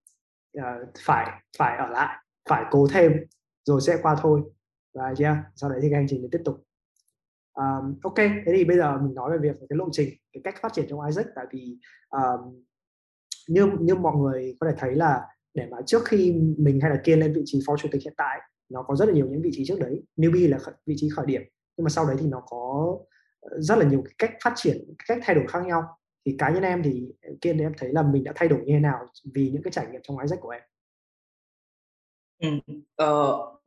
Uh, 0.58 0.89
phải 1.06 1.41
phải 1.58 1.78
ở 1.78 1.88
lại 1.88 2.17
phải 2.50 2.63
cố 2.72 2.88
thêm 2.91 3.12
rồi 3.63 3.82
sẽ 3.82 3.98
qua 4.02 4.15
thôi. 4.22 4.41
Và 4.93 5.13
yeah, 5.19 5.38
sau 5.56 5.69
đấy 5.69 5.80
thì 5.82 5.89
cái 5.89 6.00
hành 6.00 6.08
trình 6.10 6.28
tiếp 6.32 6.41
tục. 6.46 6.63
Um, 7.54 8.00
ok 8.04 8.15
thế 8.17 8.54
thì 8.56 8.65
bây 8.65 8.78
giờ 8.78 8.98
mình 8.98 9.13
nói 9.13 9.32
về 9.32 9.38
việc 9.38 9.56
cái 9.69 9.78
lộ 9.78 9.89
trình 9.91 10.10
cái 10.34 10.41
cách 10.43 10.56
phát 10.62 10.74
triển 10.74 10.86
trong 10.89 11.06
Isaac. 11.06 11.26
Tại 11.36 11.46
vì 11.52 11.78
um, 12.10 12.63
như 13.48 13.72
như 13.80 13.96
mọi 13.96 14.15
người 14.15 14.56
có 14.60 14.67
thể 14.69 14.76
thấy 14.80 14.96
là 14.96 15.22
để 15.54 15.67
mà 15.72 15.78
trước 15.86 16.06
khi 16.06 16.34
mình 16.58 16.80
hay 16.82 16.91
là 16.91 17.02
kiên 17.04 17.19
lên 17.19 17.34
vị 17.34 17.41
trí 17.46 17.60
phó 17.67 17.78
chủ 17.78 17.89
tịch 17.91 18.02
hiện 18.04 18.13
tại 18.17 18.39
nó 18.69 18.84
có 18.84 18.96
rất 18.96 19.06
là 19.06 19.13
nhiều 19.13 19.28
những 19.30 19.41
vị 19.41 19.50
trí 19.54 19.65
trước 19.65 19.80
đấy. 19.80 20.04
Newbie 20.17 20.50
là 20.50 20.60
vị 20.86 20.96
trí 20.98 21.10
khởi 21.10 21.26
điểm. 21.26 21.41
Nhưng 21.78 21.84
mà 21.84 21.89
sau 21.89 22.06
đấy 22.08 22.15
thì 22.19 22.28
nó 22.28 22.41
có 22.46 22.98
rất 23.58 23.78
là 23.78 23.86
nhiều 23.86 24.02
cái 24.06 24.13
cách 24.17 24.32
phát 24.43 24.54
triển 24.56 24.78
cách 25.08 25.17
thay 25.22 25.36
đổi 25.36 25.46
khác 25.48 25.65
nhau 25.65 25.84
thì 26.25 26.36
cá 26.39 26.49
nhân 26.49 26.63
em 26.63 26.83
thì 26.83 27.05
kiên 27.41 27.57
thì 27.57 27.63
em 27.63 27.73
thấy 27.77 27.89
là 27.93 28.01
mình 28.01 28.23
đã 28.23 28.31
thay 28.36 28.49
đổi 28.49 28.59
như 28.59 28.73
thế 28.73 28.79
nào 28.79 29.07
vì 29.33 29.49
những 29.49 29.63
cái 29.63 29.71
trải 29.71 29.86
nghiệm 29.91 30.01
trong 30.03 30.19
Isaac 30.19 30.39
của 30.41 30.49
em? 30.49 30.62
Ừ, 32.39 32.73
uh, 33.03 33.62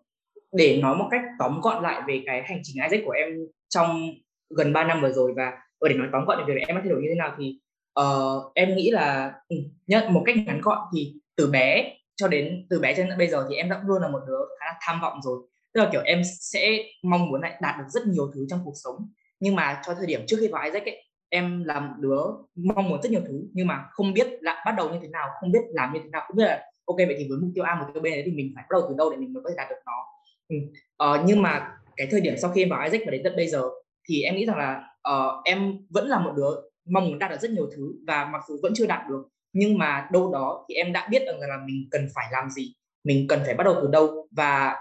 để 0.52 0.80
nói 0.82 0.96
một 0.96 1.08
cách 1.10 1.22
tóm 1.38 1.60
gọn 1.62 1.82
lại 1.82 2.02
về 2.08 2.22
cái 2.26 2.42
hành 2.44 2.60
trình 2.62 2.82
Isaac 2.82 3.04
của 3.04 3.10
em 3.10 3.28
trong 3.68 4.10
gần 4.50 4.72
3 4.72 4.84
năm 4.84 5.02
vừa 5.02 5.12
rồi 5.12 5.32
và 5.36 5.52
ở 5.78 5.88
để 5.88 5.94
nói 5.94 6.08
tóm 6.12 6.24
gọn 6.24 6.38
về 6.38 6.54
việc 6.54 6.60
em 6.66 6.76
đã 6.76 6.82
thay 6.82 6.90
đổi 6.90 7.02
như 7.02 7.08
thế 7.08 7.14
nào 7.14 7.36
thì 7.38 7.60
uh, 8.00 8.52
em 8.54 8.76
nghĩ 8.76 8.90
là 8.90 9.34
ừ, 9.48 9.56
nhất 9.86 10.08
một 10.10 10.22
cách 10.26 10.36
ngắn 10.46 10.60
gọn 10.60 10.78
thì 10.94 11.14
từ 11.36 11.50
bé 11.50 11.96
cho 12.16 12.28
đến 12.28 12.66
từ 12.70 12.80
bé 12.80 12.94
cho 12.96 13.02
đến 13.02 13.18
bây 13.18 13.28
giờ 13.28 13.46
thì 13.50 13.56
em 13.56 13.70
đã 13.70 13.80
luôn 13.86 14.02
là 14.02 14.08
một 14.08 14.20
đứa 14.26 14.38
khá 14.60 14.66
là 14.66 14.74
tham 14.80 15.00
vọng 15.02 15.20
rồi. 15.22 15.40
Tức 15.74 15.80
là 15.80 15.88
kiểu 15.92 16.02
em 16.04 16.22
sẽ 16.40 16.78
mong 17.02 17.28
muốn 17.28 17.40
lại 17.40 17.58
đạt 17.62 17.74
được 17.78 17.84
rất 17.88 18.06
nhiều 18.06 18.30
thứ 18.34 18.46
trong 18.50 18.60
cuộc 18.64 18.74
sống. 18.84 18.96
Nhưng 19.40 19.54
mà 19.54 19.82
cho 19.86 19.94
thời 19.94 20.06
điểm 20.06 20.20
trước 20.26 20.36
khi 20.40 20.48
vào 20.48 20.64
Isaac 20.64 20.84
ấy 20.84 21.05
em 21.28 21.64
làm 21.64 21.92
đứa 21.98 22.22
mong 22.54 22.88
muốn 22.88 23.02
rất 23.02 23.10
nhiều 23.10 23.20
thứ 23.26 23.42
nhưng 23.52 23.66
mà 23.66 23.84
không 23.90 24.12
biết 24.12 24.26
là 24.40 24.62
bắt 24.66 24.74
đầu 24.76 24.90
như 24.90 24.98
thế 25.02 25.08
nào 25.08 25.28
không 25.40 25.52
biết 25.52 25.62
làm 25.70 25.92
như 25.92 26.00
thế 26.04 26.08
nào. 26.10 26.22
Không 26.26 26.36
biết 26.36 26.44
là 26.44 26.64
ok 26.84 26.96
vậy 26.96 27.16
thì 27.18 27.26
với 27.28 27.38
mục 27.38 27.50
tiêu 27.54 27.64
A 27.64 27.74
mục 27.74 27.88
tiêu 27.94 28.02
B 28.02 28.04
đấy 28.04 28.22
thì 28.26 28.32
mình 28.32 28.52
phải 28.54 28.64
bắt 28.70 28.76
đầu 28.78 28.86
từ 28.88 28.94
đâu 28.98 29.10
để 29.10 29.16
mình 29.16 29.32
mới 29.32 29.42
có 29.42 29.50
thể 29.50 29.56
đạt 29.56 29.70
được 29.70 29.76
nó? 29.86 30.04
Ừ. 30.48 30.56
ờ, 30.96 31.22
nhưng 31.26 31.42
mà 31.42 31.68
cái 31.96 32.06
thời 32.10 32.20
điểm 32.20 32.34
sau 32.38 32.50
khi 32.50 32.62
em 32.62 32.68
vào 32.68 32.84
Isaac 32.84 33.00
và 33.04 33.10
đến 33.10 33.20
tận 33.24 33.36
bây 33.36 33.46
giờ 33.46 33.62
thì 34.08 34.22
em 34.22 34.36
nghĩ 34.36 34.46
rằng 34.46 34.58
là 34.58 34.82
uh, 35.10 35.44
em 35.44 35.78
vẫn 35.90 36.08
là 36.08 36.20
một 36.20 36.32
đứa 36.36 36.50
mong 36.90 37.08
muốn 37.08 37.18
đạt 37.18 37.30
được 37.30 37.40
rất 37.40 37.50
nhiều 37.50 37.68
thứ 37.76 37.92
và 38.06 38.24
mặc 38.24 38.42
dù 38.48 38.58
vẫn 38.62 38.72
chưa 38.74 38.86
đạt 38.86 39.08
được 39.08 39.28
nhưng 39.52 39.78
mà 39.78 40.08
đâu 40.12 40.32
đó 40.32 40.66
thì 40.68 40.74
em 40.74 40.92
đã 40.92 41.08
biết 41.10 41.22
rằng 41.26 41.40
là 41.40 41.56
mình 41.66 41.88
cần 41.90 42.08
phải 42.14 42.26
làm 42.32 42.50
gì 42.50 42.74
mình 43.06 43.26
cần 43.28 43.40
phải 43.46 43.54
bắt 43.54 43.64
đầu 43.64 43.74
từ 43.82 43.88
đâu. 43.92 44.28
Và 44.30 44.74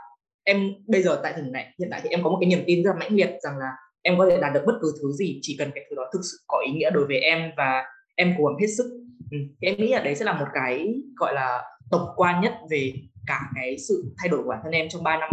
em 0.44 0.74
bây 0.88 1.02
giờ 1.04 1.20
tại 1.24 1.34
thời 1.34 1.44
điểm 1.44 1.54
này 1.54 1.74
hiện 1.80 1.88
tại 1.92 2.00
thì 2.04 2.10
em 2.10 2.24
có 2.24 2.30
một 2.30 2.38
cái 2.42 2.50
niềm 2.50 2.64
tin 2.68 2.84
rất 2.84 2.92
là 2.94 3.00
mãnh 3.00 3.16
liệt 3.16 3.32
rằng 3.42 3.58
là 3.58 3.72
em 4.06 4.18
có 4.18 4.28
thể 4.30 4.38
đạt 4.42 4.54
được 4.54 4.64
bất 4.66 4.74
cứ 4.82 4.94
thứ 5.02 5.12
gì 5.12 5.40
chỉ 5.42 5.56
cần 5.60 5.72
cái 5.76 5.86
thứ 5.90 5.96
đó 5.96 6.04
thực 6.14 6.20
sự 6.32 6.38
có 6.48 6.64
ý 6.68 6.72
nghĩa 6.72 6.90
đối 6.90 7.06
với 7.08 7.20
em 7.20 7.52
và 7.58 7.84
em 8.16 8.36
cố 8.38 8.46
gắng 8.46 8.58
hết 8.60 8.68
sức 8.78 8.86
ừ. 9.32 9.38
thì 9.62 9.68
em 9.68 9.78
nghĩ 9.78 9.94
là 9.94 10.00
đấy 10.04 10.16
sẽ 10.16 10.26
là 10.26 10.40
một 10.40 10.46
cái 10.54 10.96
gọi 11.16 11.34
là 11.34 11.64
tổng 11.92 12.08
quan 12.16 12.42
nhất 12.42 12.54
về 12.70 12.94
cả 13.28 13.40
cái 13.56 13.78
sự 13.88 14.14
thay 14.18 14.30
đổi 14.30 14.44
của 14.44 14.50
bản 14.50 14.60
thân 14.64 14.72
em 14.72 14.90
trong 14.90 15.04
3 15.04 15.18
năm 15.18 15.30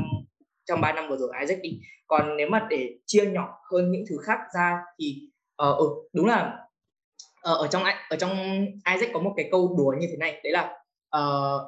trong 0.64 0.80
3 0.80 0.92
năm 0.92 1.08
vừa 1.11 1.16
rồi 1.16 1.28
Isaac 1.40 1.58
đi 1.62 1.80
còn 2.06 2.37
nếu 2.37 2.48
mà 2.48 2.66
để 2.70 2.90
chia 3.06 3.26
nhỏ 3.26 3.48
hơn 3.72 3.92
những 3.92 4.04
thứ 4.11 4.16
khác 4.22 4.38
ra 4.54 4.78
thì 5.00 5.28
uh, 5.62 5.78
ừ, 5.78 5.87
đúng 6.12 6.26
là 6.26 6.58
uh, 7.52 7.58
ở 7.58 7.68
trong 7.70 7.82
ở 8.11 8.16
trong 8.16 8.30
Isaac 8.94 9.11
có 9.12 9.20
một 9.20 9.35
cái 9.37 9.48
câu 9.50 9.76
đùa 9.78 9.94
như 10.00 10.06
thế 10.11 10.16
này 10.16 10.40
đấy 10.44 10.52
là 10.52 10.74
uh, 11.16 11.62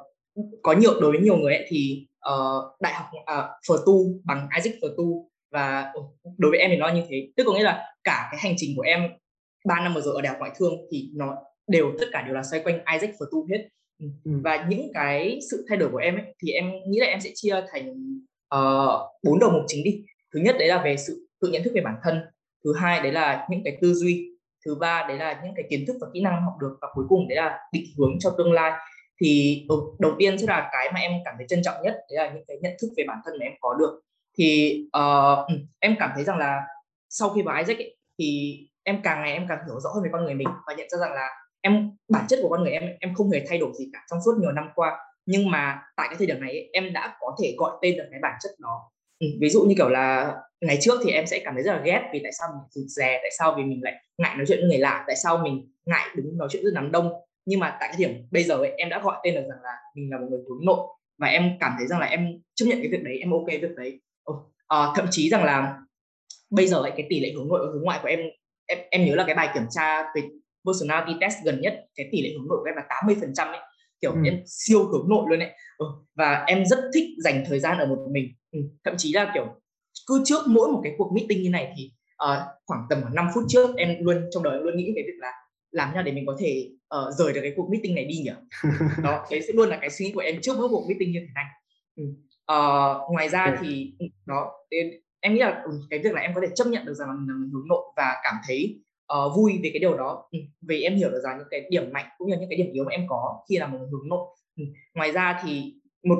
có 0.63 0.73
nhiều 0.73 0.99
đối 1.01 1.11
với 1.11 1.19
nhiều 1.19 1.37
người 1.37 1.55
ấy, 1.55 1.65
thì 1.69 2.07
uh, 2.29 2.81
đại 2.81 2.93
học 2.93 3.05
uh, 3.19 3.45
phở 3.67 3.83
tu 3.85 4.05
bằng 4.23 4.47
Isaac 4.55 4.73
phở 4.81 4.87
tu 4.97 5.29
và 5.51 5.93
đối 6.37 6.51
với 6.51 6.59
em 6.59 6.69
thì 6.71 6.77
nó 6.77 6.89
như 6.89 7.01
thế. 7.09 7.27
Tức 7.35 7.43
có 7.47 7.53
nghĩa 7.53 7.63
là 7.63 7.93
cả 8.03 8.27
cái 8.31 8.39
hành 8.43 8.53
trình 8.57 8.75
của 8.75 8.81
em 8.81 9.09
3 9.65 9.79
năm 9.79 9.93
vừa 9.93 10.01
rồi 10.01 10.15
ở 10.15 10.21
đại 10.21 10.29
học 10.29 10.39
ngoại 10.39 10.51
thương 10.55 10.73
thì 10.91 11.09
nó 11.15 11.35
đều 11.67 11.91
tất 11.99 12.05
cả 12.11 12.21
đều 12.21 12.35
là 12.35 12.43
xoay 12.43 12.63
quanh 12.63 12.79
Isaac 12.93 13.15
phở 13.19 13.25
tu 13.31 13.47
hết. 13.51 13.69
Ừ. 13.99 14.07
ừ. 14.23 14.31
và 14.43 14.65
những 14.69 14.91
cái 14.93 15.39
sự 15.51 15.65
thay 15.69 15.77
đổi 15.77 15.89
của 15.91 15.97
em 15.97 16.15
ấy, 16.15 16.35
thì 16.43 16.51
em 16.51 16.71
nghĩ 16.87 16.99
là 16.99 17.07
em 17.07 17.21
sẽ 17.21 17.31
chia 17.35 17.61
thành 17.71 17.95
bốn 19.23 19.33
uh, 19.33 19.41
đầu 19.41 19.51
mục 19.51 19.63
chính 19.67 19.83
đi. 19.83 20.03
Thứ 20.33 20.39
nhất 20.39 20.55
đấy 20.59 20.67
là 20.67 20.81
về 20.83 20.97
sự 20.97 21.27
tự 21.41 21.47
nhận 21.47 21.63
thức 21.63 21.71
về 21.75 21.81
bản 21.81 21.95
thân. 22.03 22.21
Thứ 22.63 22.73
hai 22.73 23.01
đấy 23.01 23.11
là 23.11 23.47
những 23.49 23.61
cái 23.63 23.77
tư 23.81 23.93
duy. 23.93 24.31
Thứ 24.65 24.75
ba 24.75 25.05
đấy 25.07 25.17
là 25.17 25.41
những 25.43 25.53
cái 25.55 25.65
kiến 25.69 25.85
thức 25.87 25.95
và 26.01 26.07
kỹ 26.13 26.21
năng 26.21 26.41
học 26.41 26.53
được. 26.61 26.77
Và 26.81 26.87
cuối 26.93 27.05
cùng 27.09 27.27
đấy 27.27 27.35
là 27.35 27.59
định 27.73 27.85
hướng 27.97 28.19
cho 28.19 28.35
tương 28.37 28.51
lai. 28.51 28.71
Thì 29.21 29.61
đầu 29.99 30.15
tiên 30.19 30.37
sẽ 30.37 30.45
là 30.47 30.69
cái 30.71 30.91
mà 30.93 30.99
em 30.99 31.11
cảm 31.25 31.33
thấy 31.37 31.47
trân 31.49 31.63
trọng 31.63 31.75
nhất 31.83 31.93
đấy 32.09 32.17
là 32.17 32.33
những 32.33 32.43
cái 32.47 32.57
nhận 32.61 32.73
thức 32.81 32.87
về 32.97 33.03
bản 33.07 33.17
thân 33.25 33.33
mà 33.39 33.45
em 33.45 33.53
có 33.59 33.73
được 33.79 34.01
thì 34.37 34.79
uh, 34.97 35.59
em 35.79 35.95
cảm 35.99 36.11
thấy 36.15 36.23
rằng 36.23 36.37
là 36.37 36.61
sau 37.09 37.29
khi 37.29 37.41
vào 37.41 37.57
Isaac 37.57 37.77
ấy, 37.77 37.97
thì 38.19 38.59
em 38.83 39.01
càng 39.03 39.21
ngày 39.21 39.31
em 39.31 39.45
càng 39.49 39.59
hiểu 39.65 39.79
rõ 39.79 39.89
hơn 39.95 40.03
về 40.03 40.09
con 40.13 40.25
người 40.25 40.33
mình 40.33 40.47
và 40.67 40.73
nhận 40.73 40.87
ra 40.89 40.97
rằng 40.97 41.13
là 41.13 41.29
em 41.61 41.91
bản 42.09 42.25
chất 42.29 42.39
của 42.41 42.49
con 42.49 42.63
người 42.63 42.71
em 42.71 42.83
em 42.99 43.13
không 43.13 43.31
hề 43.31 43.45
thay 43.49 43.57
đổi 43.57 43.71
gì 43.79 43.89
cả 43.93 43.99
trong 44.11 44.19
suốt 44.25 44.31
nhiều 44.39 44.51
năm 44.51 44.69
qua. 44.75 44.97
Nhưng 45.25 45.51
mà 45.51 45.81
tại 45.95 46.07
cái 46.09 46.17
thời 46.17 46.27
điểm 46.27 46.41
này 46.41 46.49
ấy, 46.49 46.69
em 46.73 46.93
đã 46.93 47.17
có 47.19 47.35
thể 47.41 47.55
gọi 47.57 47.71
tên 47.81 47.97
được 47.97 48.07
cái 48.11 48.19
bản 48.23 48.33
chất 48.43 48.51
đó. 48.59 48.91
Ừ, 49.19 49.27
ví 49.39 49.49
dụ 49.49 49.61
như 49.61 49.75
kiểu 49.77 49.89
là 49.89 50.35
ngày 50.61 50.77
trước 50.81 50.99
thì 51.05 51.11
em 51.11 51.25
sẽ 51.27 51.41
cảm 51.45 51.53
thấy 51.53 51.63
rất 51.63 51.73
là 51.73 51.81
ghét 51.85 52.09
vì 52.13 52.19
tại 52.23 52.31
sao 52.39 52.47
mình 52.51 52.67
rụt 52.69 52.85
rè 52.87 53.19
tại 53.21 53.31
sao 53.37 53.53
vì 53.57 53.63
mình 53.63 53.79
lại 53.83 53.93
ngại 54.17 54.35
nói 54.35 54.45
chuyện 54.47 54.59
với 54.59 54.69
người 54.69 54.77
lạ 54.77 55.03
tại 55.07 55.15
sao 55.15 55.37
mình 55.37 55.71
ngại 55.85 56.07
đứng 56.15 56.37
nói 56.37 56.47
chuyện 56.51 56.63
với 56.63 56.71
đám 56.75 56.91
đông. 56.91 57.11
Nhưng 57.45 57.59
mà 57.59 57.77
tại 57.79 57.89
cái 57.89 57.97
điểm 57.99 58.27
bây 58.31 58.43
giờ 58.43 58.55
ấy, 58.55 58.71
em 58.77 58.89
đã 58.89 58.99
gọi 58.99 59.15
tên 59.23 59.35
được 59.35 59.43
rằng 59.49 59.63
là 59.63 59.75
mình 59.95 60.11
là 60.11 60.17
một 60.17 60.27
người 60.29 60.39
hướng 60.49 60.65
nội 60.65 60.87
và 61.17 61.27
em 61.27 61.57
cảm 61.59 61.73
thấy 61.77 61.87
rằng 61.87 61.99
là 61.99 62.05
em 62.05 62.27
chấp 62.55 62.65
nhận 62.65 62.77
cái 62.81 62.87
việc 62.91 63.03
đấy 63.03 63.17
em 63.19 63.31
ok 63.31 63.45
việc 63.47 63.75
đấy 63.77 63.99
uh, 64.31 64.95
thậm 64.95 65.07
chí 65.11 65.29
rằng 65.29 65.43
là 65.43 65.77
bây 66.49 66.67
giờ 66.67 66.77
ấy, 66.77 66.91
cái 66.97 67.07
tỷ 67.09 67.19
lệ 67.19 67.31
hướng 67.35 67.47
nội 67.47 67.59
và 67.65 67.71
hướng 67.73 67.83
ngoại 67.83 67.99
của 68.01 68.07
em 68.07 68.19
em 68.65 68.79
em 68.91 69.05
nhớ 69.05 69.15
là 69.15 69.23
cái 69.27 69.35
bài 69.35 69.49
kiểm 69.53 69.63
tra 69.69 70.03
về 70.15 70.21
personality 70.65 71.17
test 71.21 71.35
gần 71.45 71.61
nhất 71.61 71.85
cái 71.95 72.09
tỷ 72.11 72.21
lệ 72.21 72.29
hướng 72.37 72.47
nội 72.47 72.57
của 72.61 72.69
em 72.69 72.75
là 72.75 72.83
80 72.89 73.15
phần 73.21 73.33
trăm 73.33 73.47
ấy 73.47 73.59
kiểu 74.01 74.11
ừ. 74.11 74.17
em 74.25 74.41
siêu 74.45 74.87
hướng 74.87 75.09
nội 75.09 75.25
luôn 75.29 75.39
ấy 75.39 75.51
ừ. 75.77 75.85
và 76.15 76.43
em 76.47 76.65
rất 76.65 76.79
thích 76.93 77.05
dành 77.23 77.43
thời 77.47 77.59
gian 77.59 77.77
ở 77.77 77.85
một 77.85 78.07
mình 78.11 78.25
ừ. 78.51 78.59
thậm 78.83 78.93
chí 78.97 79.13
là 79.13 79.31
kiểu 79.33 79.45
cứ 80.07 80.21
trước 80.25 80.47
mỗi 80.47 80.71
một 80.71 80.81
cái 80.83 80.93
cuộc 80.97 81.11
meeting 81.15 81.43
như 81.43 81.49
này 81.49 81.73
thì 81.77 81.91
uh, 82.23 82.39
khoảng 82.65 82.81
tầm 82.89 83.01
5 83.13 83.27
phút 83.33 83.43
trước 83.47 83.75
em 83.75 83.95
luôn 83.99 84.29
trong 84.31 84.43
đời 84.43 84.59
luôn 84.63 84.77
nghĩ 84.77 84.91
cái 84.95 85.03
việc 85.07 85.17
là 85.17 85.31
làm 85.71 85.89
thế 85.89 85.95
nào 85.95 86.03
để 86.03 86.11
mình 86.11 86.25
có 86.25 86.37
thể 86.39 86.69
uh, 86.95 87.13
rời 87.17 87.33
được 87.33 87.41
cái 87.41 87.53
cuộc 87.55 87.69
meeting 87.71 87.95
này 87.95 88.05
đi 88.05 88.15
nhỉ 88.17 88.31
đó 89.03 89.25
đấy 89.31 89.41
sẽ 89.41 89.53
luôn 89.53 89.69
là 89.69 89.77
cái 89.81 89.89
suy 89.89 90.05
nghĩ 90.05 90.11
của 90.11 90.21
em 90.21 90.41
trước 90.41 90.57
mỗi 90.57 90.69
cuộc 90.69 90.85
meeting 90.87 91.11
như 91.11 91.19
thế 91.19 91.31
này 91.35 91.45
ừ. 91.95 92.03
Uh, 92.51 93.11
ngoài 93.11 93.29
ra 93.29 93.43
okay. 93.43 93.57
thì 93.61 93.93
đó 94.25 94.51
em 95.19 95.33
nghĩ 95.33 95.39
là 95.39 95.63
cái 95.89 95.99
việc 95.99 96.13
là 96.13 96.21
em 96.21 96.31
có 96.35 96.41
thể 96.41 96.47
chấp 96.55 96.67
nhận 96.67 96.85
được 96.85 96.93
rằng 96.93 97.07
là 97.07 97.13
mình 97.15 97.49
hướng 97.53 97.67
nội 97.67 97.83
và 97.97 98.15
cảm 98.23 98.35
thấy 98.47 98.79
uh, 99.13 99.35
vui 99.35 99.59
về 99.63 99.69
cái 99.73 99.79
điều 99.79 99.97
đó 99.97 100.27
ừ, 100.31 100.39
vì 100.61 100.81
em 100.81 100.95
hiểu 100.95 101.09
được 101.09 101.21
rằng 101.23 101.37
những 101.37 101.47
cái 101.51 101.67
điểm 101.69 101.93
mạnh 101.93 102.05
cũng 102.17 102.29
như 102.29 102.35
những 102.39 102.49
cái 102.49 102.57
điểm 102.57 102.71
yếu 102.73 102.83
mà 102.83 102.91
em 102.91 103.05
có 103.09 103.43
khi 103.49 103.57
là 103.57 103.67
một 103.67 103.79
hướng 103.91 104.09
nội 104.09 104.27
ừ. 104.57 104.63
ngoài 104.93 105.11
ra 105.11 105.39
thì 105.43 105.73
một 106.03 106.17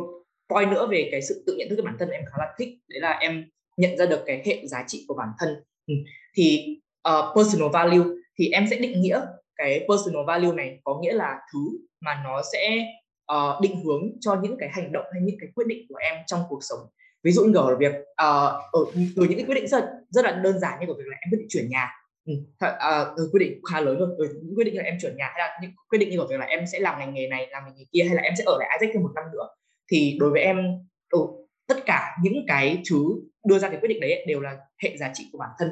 point 0.50 0.72
nữa 0.72 0.88
về 0.92 1.10
cái 1.12 1.22
sự 1.22 1.44
tự 1.48 1.56
nhận 1.58 1.70
thức 1.70 1.76
của 1.76 1.86
bản 1.86 1.96
thân 2.00 2.10
em 2.10 2.24
khá 2.26 2.38
là 2.38 2.54
thích 2.58 2.70
đấy 2.88 3.00
là 3.00 3.12
em 3.12 3.50
nhận 3.78 3.98
ra 3.98 4.06
được 4.06 4.24
cái 4.26 4.42
hệ 4.46 4.68
giá 4.68 4.84
trị 4.88 5.06
của 5.08 5.14
bản 5.14 5.30
thân 5.40 5.50
ừ. 5.88 5.94
thì 6.36 6.78
uh, 7.10 7.36
personal 7.36 7.70
value 7.74 8.06
thì 8.40 8.50
em 8.50 8.66
sẽ 8.70 8.80
định 8.80 9.02
nghĩa 9.02 9.22
cái 9.56 9.88
personal 9.90 10.26
value 10.28 10.56
này 10.56 10.80
có 10.84 11.00
nghĩa 11.02 11.14
là 11.14 11.40
thứ 11.54 11.60
mà 12.02 12.22
nó 12.24 12.42
sẽ 12.54 12.86
uh, 13.34 13.62
định 13.62 13.84
hướng 13.86 14.12
cho 14.20 14.40
những 14.44 14.58
cái 14.60 14.70
hành 14.72 14.92
động 14.92 15.06
hay 15.14 15.22
những 15.22 15.38
cái 15.40 15.50
quyết 15.56 15.68
định 15.68 15.86
của 15.90 15.96
em 15.96 16.16
trong 16.28 16.42
cuộc 16.50 16.60
sống. 16.62 16.80
Ví 17.24 17.32
dụ 17.32 17.44
như 17.44 17.54
ờ, 17.56 17.68
ở 17.68 17.76
việc 17.78 17.94
uh, 17.96 18.54
ở 18.72 18.80
từ 19.16 19.24
những 19.24 19.38
cái 19.38 19.46
quyết 19.46 19.56
định 19.56 19.68
rất 19.68 19.86
rất 20.10 20.26
là 20.26 20.32
đơn 20.32 20.60
giản 20.60 20.80
như 20.80 20.86
của 20.88 20.94
việc 20.94 21.08
là 21.08 21.18
em 21.22 21.32
quyết 21.32 21.38
định 21.40 21.48
chuyển 21.50 21.70
nhà. 21.70 21.92
Ừ, 22.26 22.34
uh, 22.66 23.32
quyết 23.32 23.40
định 23.40 23.60
khá 23.72 23.82
lớn 23.82 24.00
rồi 24.00 24.10
ừ, 24.18 24.40
những 24.44 24.56
quyết 24.56 24.64
định 24.64 24.78
là 24.78 24.84
em 24.84 24.98
chuyển 25.02 25.18
nhà 25.18 25.26
hay 25.26 25.40
là 25.40 25.60
những 25.62 25.72
quyết 25.90 26.00
định 26.00 26.10
như 26.10 26.18
của 26.18 26.28
việc 26.30 26.40
là 26.40 26.46
em 26.46 26.68
sẽ 26.72 26.80
làm 26.80 27.00
ngành 27.00 27.14
nghề 27.14 27.28
này 27.28 27.48
làm 27.52 27.64
ngành 27.66 27.74
nghề 27.78 27.86
kia 27.92 28.04
hay 28.04 28.16
là 28.16 28.22
em 28.22 28.34
sẽ 28.38 28.44
ở 28.48 28.58
lại 28.60 28.70
Isaac 28.80 28.94
thêm 28.94 29.04
một 29.04 29.12
năm 29.16 29.24
nữa 29.34 29.48
thì 29.92 30.18
đối 30.20 30.30
với 30.30 30.42
em 30.42 30.58
ừ, 31.10 31.20
tất 31.68 31.86
cả 31.86 32.18
những 32.22 32.46
cái 32.48 32.82
thứ 32.90 33.22
đưa 33.46 33.60
ra 33.60 33.70
cái 33.70 33.80
quyết 33.80 33.88
định 33.90 34.00
đấy 34.00 34.26
đều 34.28 34.40
là 34.40 34.58
hệ 34.84 34.98
giá 34.98 35.12
trị 35.14 35.30
của 35.32 35.38
bản 35.38 35.50
thân. 35.60 35.70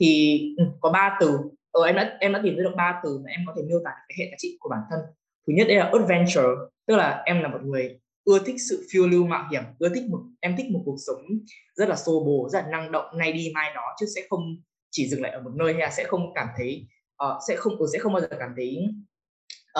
Thì 0.00 0.40
ừ, 0.58 0.64
có 0.80 0.90
ba 0.90 1.16
từ. 1.20 1.38
Ở 1.70 1.82
em 1.84 1.96
đã 1.96 2.16
em 2.20 2.32
đã 2.32 2.40
tìm 2.42 2.56
ra 2.56 2.62
được 2.64 2.74
ba 2.76 3.00
từ 3.04 3.18
mà 3.24 3.30
em 3.30 3.40
có 3.46 3.52
thể 3.56 3.62
miêu 3.62 3.80
tả 3.84 3.90
cái 4.08 4.16
hệ 4.18 4.30
giá 4.30 4.36
trị 4.38 4.56
của 4.60 4.68
bản 4.68 4.80
thân. 4.90 5.00
Thứ 5.46 5.52
nhất 5.56 5.66
đây 5.68 5.76
là 5.76 5.90
adventure 5.92 6.42
tức 6.86 6.96
là 6.96 7.22
em 7.26 7.42
là 7.42 7.48
một 7.48 7.62
người 7.62 7.98
ưa 8.24 8.38
thích 8.46 8.56
sự 8.68 8.86
phiêu 8.90 9.06
lưu 9.06 9.26
mạo 9.26 9.48
hiểm 9.50 9.62
ưa 9.78 9.88
thích 9.94 10.04
một 10.10 10.20
em 10.40 10.56
thích 10.56 10.66
một 10.70 10.82
cuộc 10.84 10.96
sống 11.06 11.22
rất 11.74 11.88
là 11.88 11.96
xô 11.96 12.24
bồ 12.26 12.48
rất 12.52 12.60
là 12.64 12.70
năng 12.70 12.92
động 12.92 13.18
nay 13.18 13.32
đi 13.32 13.50
mai 13.54 13.70
đó 13.74 13.82
chứ 14.00 14.06
sẽ 14.14 14.22
không 14.30 14.56
chỉ 14.90 15.08
dừng 15.08 15.22
lại 15.22 15.32
ở 15.32 15.42
một 15.42 15.50
nơi 15.54 15.72
hay 15.72 15.82
là 15.82 15.90
sẽ 15.90 16.04
không 16.04 16.34
cảm 16.34 16.48
thấy 16.56 16.86
uh, 17.24 17.42
sẽ 17.48 17.56
không 17.56 17.76
sẽ 17.92 17.98
không 17.98 18.12
bao 18.12 18.20
giờ 18.20 18.28
cảm 18.38 18.50
thấy 18.56 18.78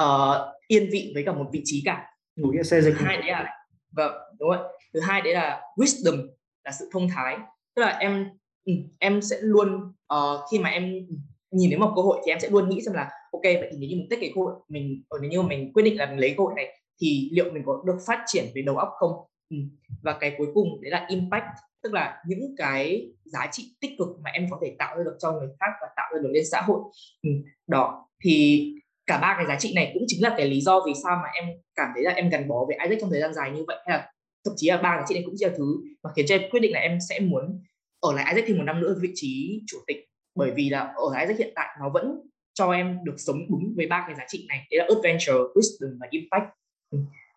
uh, 0.00 0.36
yên 0.68 0.88
vị 0.92 1.10
với 1.14 1.22
cả 1.26 1.32
một 1.32 1.46
vị 1.52 1.62
trí 1.64 1.82
cả. 1.84 2.06
Ngủ 2.36 2.52
nghĩa 2.52 2.62
xe 2.62 2.80
dịch 2.80 2.94
hai 2.98 3.16
đấy 3.16 3.26
là 3.26 3.50
vâng 3.92 4.12
đúng 4.38 4.48
rồi. 4.48 4.58
Thứ 4.94 5.00
hai 5.00 5.22
đấy 5.22 5.34
là 5.34 5.60
wisdom 5.76 6.28
là 6.64 6.72
sự 6.72 6.88
thông 6.92 7.08
thái. 7.08 7.36
Tức 7.76 7.82
là 7.82 7.98
em 7.98 8.28
ừ, 8.64 8.72
em 8.98 9.22
sẽ 9.22 9.36
luôn 9.40 9.92
uh, 10.14 10.40
khi 10.50 10.58
mà 10.58 10.68
em 10.68 11.06
nhìn 11.50 11.70
đến 11.70 11.80
một 11.80 11.92
cơ 11.96 12.02
hội 12.02 12.22
thì 12.26 12.32
em 12.32 12.40
sẽ 12.40 12.48
luôn 12.50 12.68
nghĩ 12.68 12.80
xem 12.86 12.94
là 12.94 13.10
ok 13.32 13.42
vậy 13.42 13.68
thì 13.70 13.76
nếu 13.78 13.88
như 13.90 13.96
mình 13.96 14.06
tích 14.10 14.18
cái 14.20 14.32
cơ 14.34 14.40
hội 14.40 14.54
mình 14.68 15.02
nếu 15.20 15.30
như 15.30 15.42
mình 15.42 15.72
quyết 15.72 15.82
định 15.82 15.98
là 15.98 16.06
mình 16.06 16.18
lấy 16.18 16.34
cơ 16.38 16.44
hội 16.44 16.52
này 16.56 16.78
thì 17.00 17.30
liệu 17.32 17.52
mình 17.52 17.62
có 17.66 17.82
được 17.86 17.96
phát 18.06 18.22
triển 18.26 18.44
về 18.54 18.62
đầu 18.62 18.76
óc 18.76 18.88
không 18.98 19.12
ừ. 19.50 19.56
và 20.02 20.16
cái 20.20 20.34
cuối 20.38 20.48
cùng 20.54 20.68
đấy 20.82 20.90
là 20.90 21.06
impact 21.08 21.44
tức 21.82 21.92
là 21.92 22.22
những 22.26 22.54
cái 22.56 23.12
giá 23.24 23.48
trị 23.52 23.76
tích 23.80 23.90
cực 23.98 24.08
mà 24.20 24.30
em 24.30 24.46
có 24.50 24.58
thể 24.62 24.76
tạo 24.78 24.96
ra 24.96 25.04
được 25.04 25.16
cho 25.18 25.32
người 25.32 25.48
khác 25.60 25.70
và 25.80 25.88
tạo 25.96 26.10
ra 26.14 26.20
được 26.22 26.30
lên 26.32 26.44
xã 26.50 26.60
hội 26.60 26.80
ừ. 27.22 27.30
đó 27.66 28.08
thì 28.24 28.70
cả 29.06 29.18
ba 29.18 29.34
cái 29.36 29.46
giá 29.46 29.56
trị 29.58 29.72
này 29.74 29.90
cũng 29.94 30.02
chính 30.06 30.22
là 30.22 30.34
cái 30.36 30.48
lý 30.48 30.60
do 30.60 30.80
vì 30.86 30.92
sao 31.02 31.16
mà 31.16 31.28
em 31.34 31.44
cảm 31.74 31.88
thấy 31.94 32.02
là 32.02 32.10
em 32.10 32.28
gắn 32.30 32.48
bó 32.48 32.64
với 32.66 32.76
Isaac 32.82 32.98
trong 33.00 33.10
thời 33.10 33.20
gian 33.20 33.34
dài 33.34 33.50
như 33.50 33.64
vậy 33.66 33.76
hay 33.86 33.98
là 33.98 34.10
thậm 34.44 34.54
chí 34.56 34.68
là 34.68 34.76
ba 34.76 34.96
giá 34.98 35.04
trị 35.08 35.14
này 35.14 35.22
cũng 35.26 35.34
chỉ 35.38 35.46
là 35.46 35.52
thứ 35.56 35.76
mà 36.02 36.10
khiến 36.16 36.26
cho 36.28 36.34
em 36.34 36.50
quyết 36.50 36.60
định 36.60 36.72
là 36.72 36.80
em 36.80 36.98
sẽ 37.08 37.20
muốn 37.20 37.60
ở 38.00 38.12
lại 38.12 38.34
Isaac 38.34 38.48
thêm 38.48 38.56
một 38.56 38.64
năm 38.64 38.80
nữa 38.80 38.96
vị 39.00 39.10
trí 39.14 39.62
chủ 39.66 39.78
tịch 39.86 39.96
bởi 40.34 40.50
vì 40.50 40.68
là 40.68 40.80
ở 40.80 41.20
Isaac 41.20 41.38
hiện 41.38 41.52
tại 41.54 41.76
nó 41.80 41.90
vẫn 41.90 42.20
cho 42.54 42.72
em 42.72 42.98
được 43.04 43.14
sống 43.16 43.38
đúng 43.50 43.74
với 43.76 43.86
ba 43.86 44.04
cái 44.06 44.16
giá 44.16 44.24
trị 44.28 44.46
này 44.48 44.66
đấy 44.70 44.78
là 44.78 44.86
adventure, 44.94 45.32
wisdom 45.54 45.96
và 46.00 46.06
impact 46.10 46.44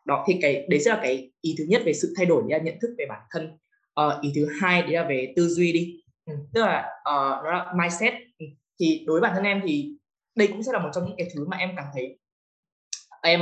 đó 0.06 0.26
thì 0.28 0.40
cái 0.42 0.66
đấy 0.70 0.80
sẽ 0.80 0.92
là 0.92 1.00
cái 1.04 1.32
ý 1.42 1.56
thứ 1.58 1.66
nhất 1.68 1.82
về 1.86 1.94
sự 1.94 2.14
thay 2.18 2.26
đổi 2.26 2.44
là 2.48 2.58
nhận 2.58 2.76
thức 2.82 2.96
về 2.98 3.06
bản 3.10 3.22
thân 3.32 3.58
uh, 4.02 4.22
ý 4.22 4.32
thứ 4.36 4.48
hai 4.62 4.82
đấy 4.82 4.92
là 4.92 5.08
về 5.08 5.34
tư 5.36 5.48
duy 5.48 5.74
đi 5.74 6.02
ừ. 6.26 6.34
tức 6.54 6.62
là 6.62 6.80
uh, 7.02 7.44
nó 7.44 7.52
là 7.52 7.74
mindset 7.76 8.14
ừ, 8.40 8.46
thì 8.80 9.04
đối 9.08 9.20
với 9.20 9.30
bản 9.30 9.36
thân 9.36 9.44
em 9.44 9.62
thì 9.66 9.94
đây 10.36 10.48
cũng 10.48 10.64
sẽ 10.64 10.72
là 10.72 10.80
một 10.80 10.90
trong 10.94 11.06
những 11.06 11.18
cái 11.18 11.28
thứ 11.36 11.48
mà 11.48 11.58
em 11.58 11.70
cảm 11.76 11.86
thấy 11.94 12.20
em 13.22 13.42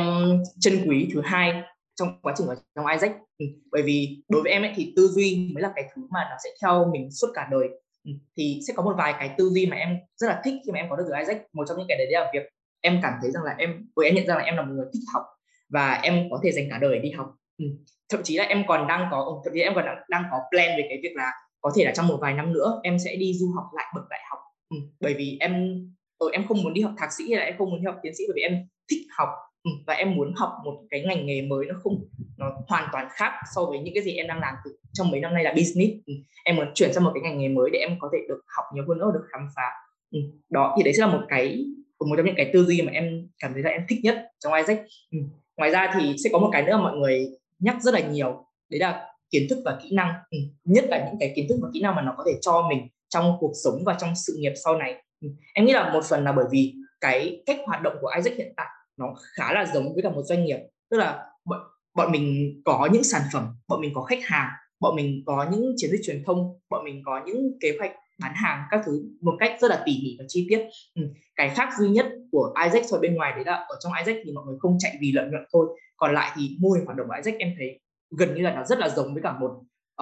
trân 0.60 0.86
quý 0.88 1.10
thứ 1.14 1.22
hai 1.24 1.62
trong 1.96 2.20
quá 2.22 2.34
trình 2.38 2.48
ở 2.48 2.56
trong 2.76 2.88
Isaac 2.88 3.12
ừ. 3.38 3.46
bởi 3.72 3.82
vì 3.82 4.24
đối 4.30 4.42
với 4.42 4.52
em 4.52 4.62
ấy 4.62 4.74
thì 4.76 4.94
tư 4.96 5.08
duy 5.08 5.50
mới 5.54 5.62
là 5.62 5.72
cái 5.76 5.90
thứ 5.96 6.02
mà 6.10 6.28
nó 6.30 6.36
sẽ 6.44 6.50
theo 6.62 6.86
mình 6.94 7.12
suốt 7.12 7.28
cả 7.34 7.48
đời 7.52 7.68
ừ. 8.04 8.12
thì 8.38 8.60
sẽ 8.68 8.74
có 8.74 8.84
một 8.84 8.94
vài 8.98 9.14
cái 9.20 9.36
tư 9.38 9.50
duy 9.50 9.66
mà 9.66 9.78
em 9.78 9.98
rất 10.16 10.28
là 10.28 10.42
thích 10.44 10.54
khi 10.66 10.72
mà 10.72 10.80
em 10.80 10.90
có 10.90 10.96
được 10.96 11.04
từ 11.08 11.14
Isaac 11.20 11.38
một 11.54 11.66
trong 11.68 11.78
những 11.78 11.88
cái 11.90 11.98
đấy 11.98 12.08
là 12.10 12.30
việc 12.34 12.50
em 12.82 13.00
cảm 13.04 13.14
thấy 13.22 13.32
rằng 13.32 13.44
là 13.44 13.56
em 13.58 13.88
với 13.96 14.06
em 14.06 14.16
nhận 14.16 14.28
ra 14.28 14.36
là 14.36 14.42
em 14.42 14.56
là 14.56 14.62
một 14.62 14.74
người 14.76 14.86
thích 14.94 15.04
học 15.14 15.24
và 15.70 16.00
em 16.04 16.28
có 16.32 16.40
thể 16.44 16.52
dành 16.52 16.68
cả 16.70 16.78
đời 16.82 17.00
đi 17.00 17.12
học 17.12 17.36
ừ. 17.58 17.66
thậm 18.10 18.24
chí 18.24 18.38
là 18.38 18.44
em 18.44 18.64
còn 18.68 18.88
đang 18.88 19.08
có 19.12 19.42
thậm 19.46 19.54
chí 19.54 19.62
em 19.62 19.74
còn 19.76 19.86
đang, 19.86 19.98
đang 20.10 20.24
có 20.32 20.40
plan 20.52 20.78
về 20.78 20.86
cái 20.90 21.00
việc 21.04 21.16
là 21.16 21.32
có 21.62 21.72
thể 21.76 21.86
là 21.86 21.92
trong 21.96 22.08
một 22.08 22.18
vài 22.22 22.34
năm 22.34 22.54
nữa 22.54 22.80
em 22.84 23.00
sẽ 23.00 23.16
đi 23.16 23.34
du 23.34 23.52
học 23.56 23.66
lại 23.74 23.86
bậc 23.96 24.04
đại 24.10 24.20
học 24.30 24.40
ừ. 24.70 24.78
bởi 25.00 25.14
vì 25.14 25.38
em 25.40 25.82
ở 26.18 26.28
em 26.34 26.48
không 26.48 26.64
muốn 26.64 26.74
đi 26.74 26.82
học 26.82 26.94
thạc 26.98 27.10
sĩ 27.18 27.24
hay 27.30 27.40
là 27.40 27.46
em 27.46 27.56
không 27.58 27.70
muốn 27.70 27.80
đi 27.80 27.86
học 27.86 27.96
tiến 28.04 28.16
sĩ 28.16 28.24
bởi 28.28 28.34
vì 28.36 28.42
em 28.42 28.68
thích 28.92 29.08
học 29.18 29.30
ừ. 29.64 29.72
và 29.88 29.94
em 29.94 30.16
muốn 30.16 30.34
học 30.36 30.52
một 30.66 30.84
cái 30.90 31.02
ngành 31.02 31.26
nghề 31.26 31.42
mới 31.42 31.66
nó 31.66 31.76
không 31.84 32.06
nó 32.38 32.52
hoàn 32.68 32.90
toàn 32.92 33.08
khác 33.12 33.32
so 33.56 33.66
với 33.66 33.80
những 33.80 33.94
cái 33.94 34.04
gì 34.04 34.12
em 34.12 34.28
đang 34.28 34.40
làm 34.40 34.56
từ 34.66 34.76
trong 34.94 35.12
mấy 35.12 35.20
năm 35.20 35.34
nay 35.34 35.44
là 35.44 35.52
business 35.52 35.94
ừ. 36.06 36.14
em 36.46 36.56
muốn 36.56 36.68
chuyển 36.76 36.94
sang 36.94 37.04
một 37.04 37.12
cái 37.14 37.22
ngành 37.24 37.40
nghề 37.40 37.50
mới 37.50 37.70
để 37.74 37.80
em 37.80 37.98
có 38.00 38.10
thể 38.14 38.20
được 38.28 38.42
học 38.58 38.66
nhiều 38.74 38.84
hơn 38.88 38.98
nữa 38.98 39.12
được 39.14 39.26
khám 39.32 39.48
phá 39.56 39.70
ừ. 40.12 40.20
đó 40.50 40.74
thì 40.78 40.84
đấy 40.84 40.94
sẽ 40.94 41.02
là 41.02 41.08
một 41.08 41.22
cái 41.30 41.66
một 42.00 42.16
trong 42.18 42.26
những 42.26 42.36
cái 42.38 42.50
tư 42.54 42.66
duy 42.66 42.82
mà 42.82 42.92
em 42.92 43.30
cảm 43.40 43.54
thấy 43.54 43.64
là 43.64 43.70
em 43.70 43.82
thích 43.90 44.00
nhất 44.04 44.28
trong 44.40 44.54
Isaac 44.54 44.80
ừ 45.12 45.18
ngoài 45.58 45.72
ra 45.72 45.94
thì 45.94 46.16
sẽ 46.24 46.30
có 46.34 46.40
một 46.40 46.50
cái 46.52 46.64
nữa 46.64 46.78
mọi 46.78 46.98
người 46.98 47.28
nhắc 47.60 47.76
rất 47.82 47.94
là 47.94 48.00
nhiều 48.00 48.46
đấy 48.70 48.80
là 48.80 49.08
kiến 49.30 49.48
thức 49.50 49.58
và 49.66 49.80
kỹ 49.84 49.90
năng 49.92 50.14
ừ. 50.30 50.38
nhất 50.64 50.86
là 50.88 51.06
những 51.06 51.20
cái 51.20 51.34
kiến 51.36 51.46
thức 51.50 51.60
và 51.62 51.70
kỹ 51.74 51.82
năng 51.82 51.96
mà 51.96 52.02
nó 52.02 52.14
có 52.18 52.24
thể 52.28 52.38
cho 52.42 52.68
mình 52.70 52.88
trong 53.10 53.38
cuộc 53.40 53.52
sống 53.64 53.84
và 53.86 53.96
trong 54.00 54.16
sự 54.16 54.36
nghiệp 54.40 54.54
sau 54.64 54.78
này 54.78 55.04
ừ. 55.22 55.30
em 55.54 55.66
nghĩ 55.66 55.74
là 55.74 55.94
một 55.94 56.06
phần 56.10 56.24
là 56.24 56.32
bởi 56.32 56.46
vì 56.52 56.74
cái 57.02 57.44
cách 57.46 57.58
hoạt 57.66 57.82
động 57.82 57.96
của 58.02 58.12
Isaac 58.16 58.38
hiện 58.38 58.54
tại 58.58 58.68
nó 58.98 59.16
khá 59.36 59.54
là 59.54 59.66
giống 59.74 59.94
với 59.94 60.04
cả 60.04 60.10
một 60.10 60.22
doanh 60.24 60.46
nghiệp 60.46 60.60
tức 60.90 60.98
là 60.98 61.26
bọn, 61.46 61.60
bọn 61.94 62.12
mình 62.12 62.56
có 62.66 62.90
những 62.94 63.04
sản 63.04 63.22
phẩm 63.34 63.56
bọn 63.68 63.82
mình 63.82 63.92
có 63.94 64.02
khách 64.02 64.24
hàng 64.24 64.50
bọn 64.80 64.96
mình 64.96 65.24
có 65.26 65.48
những 65.52 65.74
chiến 65.78 65.92
dịch 65.92 66.02
truyền 66.04 66.24
thông 66.26 66.60
bọn 66.70 66.86
mình 66.86 67.02
có 67.06 67.22
những 67.26 67.60
kế 67.62 67.76
hoạch 67.80 67.92
bán 68.18 68.32
hàng 68.36 68.64
các 68.72 68.82
thứ 68.86 69.04
một 69.22 69.36
cách 69.40 69.58
rất 69.62 69.72
là 69.72 69.84
tỉ 69.86 70.00
mỉ 70.04 70.16
và 70.20 70.26
chi 70.28 70.48
tiết 70.50 70.62
ừ. 70.96 71.02
cái 71.36 71.50
khác 71.50 71.70
duy 71.80 71.90
nhất 71.90 72.06
của 72.32 72.54
Isaac 72.64 72.86
so 72.86 72.98
bên 72.98 73.16
ngoài 73.16 73.32
đấy 73.36 73.44
là 73.46 73.54
ở 73.54 73.76
trong 73.84 73.94
Isaac 74.00 74.22
thì 74.26 74.32
mọi 74.32 74.46
người 74.46 74.56
không 74.60 74.78
chạy 74.80 74.98
vì 75.02 75.12
lợi 75.12 75.30
nhuận 75.32 75.44
thôi 75.54 75.80
còn 75.98 76.14
lại 76.14 76.32
thì 76.36 76.58
mô 76.60 76.70
hình 76.70 76.86
hoạt 76.86 76.98
động 76.98 77.08
của 77.08 77.16
Isaac 77.16 77.40
em 77.40 77.54
thấy 77.58 77.80
gần 78.18 78.36
như 78.36 78.42
là 78.42 78.56
nó 78.56 78.64
rất 78.64 78.80
là 78.80 78.90
giống 78.90 79.14
với 79.14 79.24
cả 79.24 79.34
một 79.40 79.52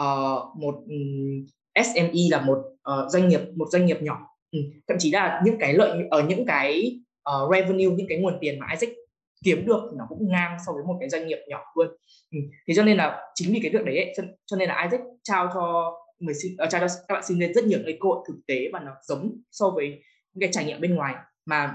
uh, 0.02 0.58
một 0.58 0.76
ừ, 0.88 0.96
um, 1.76 1.84
SME 1.84 2.22
là 2.32 2.42
một 2.42 2.58
uh, 2.90 3.12
doanh 3.12 3.30
nghiệp 3.30 3.42
một 3.56 3.66
doanh 3.72 3.86
nghiệp 3.86 3.98
nhỏ 4.02 4.28
ừ. 4.52 4.60
thậm 4.88 4.98
chí 5.00 5.12
là 5.12 5.42
những 5.46 5.56
cái 5.60 5.74
lợi 5.74 6.08
ở 6.12 6.24
những 6.24 6.46
cái 6.46 7.00
uh, 7.30 7.52
revenue 7.52 7.96
những 7.96 8.08
cái 8.10 8.18
nguồn 8.18 8.38
tiền 8.42 8.60
mà 8.60 8.68
Isaac 8.72 8.96
kiếm 9.44 9.66
được 9.66 9.82
thì 9.92 9.98
nó 9.98 10.06
cũng 10.10 10.28
ngang 10.32 10.58
so 10.66 10.74
với 10.74 10.84
một 10.84 10.98
cái 11.00 11.10
doanh 11.10 11.28
nghiệp 11.28 11.40
nhỏ 11.48 11.60
luôn. 11.76 11.88
ừ. 12.32 12.38
thì 12.68 12.74
cho 12.76 12.84
nên 12.84 12.98
là 12.98 13.20
chính 13.36 13.54
vì 13.54 13.60
cái 13.64 13.72
việc 13.72 13.86
đấy 13.86 13.98
ấy, 13.98 14.14
cho, 14.18 14.24
cho 14.46 14.58
nên 14.58 14.70
là 14.70 14.82
Isaac 14.84 15.02
trao 15.24 15.50
cho 15.54 15.94
người 16.20 16.34
sinh 16.34 16.54
uh, 16.54 16.60
ờ, 16.60 16.68
cho 16.72 16.80
các 16.80 17.14
bạn 17.14 17.24
sinh 17.28 17.40
viên 17.40 17.54
rất 17.54 17.66
nhiều 17.66 17.80
cái 17.86 17.98
cơ 18.02 18.10
hội 18.10 18.26
thực 18.28 18.36
tế 18.48 18.70
và 18.74 18.80
nó 18.80 18.92
giống 19.08 19.38
so 19.52 19.70
với 19.70 19.88
những 20.34 20.40
cái 20.40 20.50
trải 20.54 20.66
nghiệm 20.66 20.82
bên 20.82 20.96
ngoài. 20.96 21.16
Mà 21.46 21.74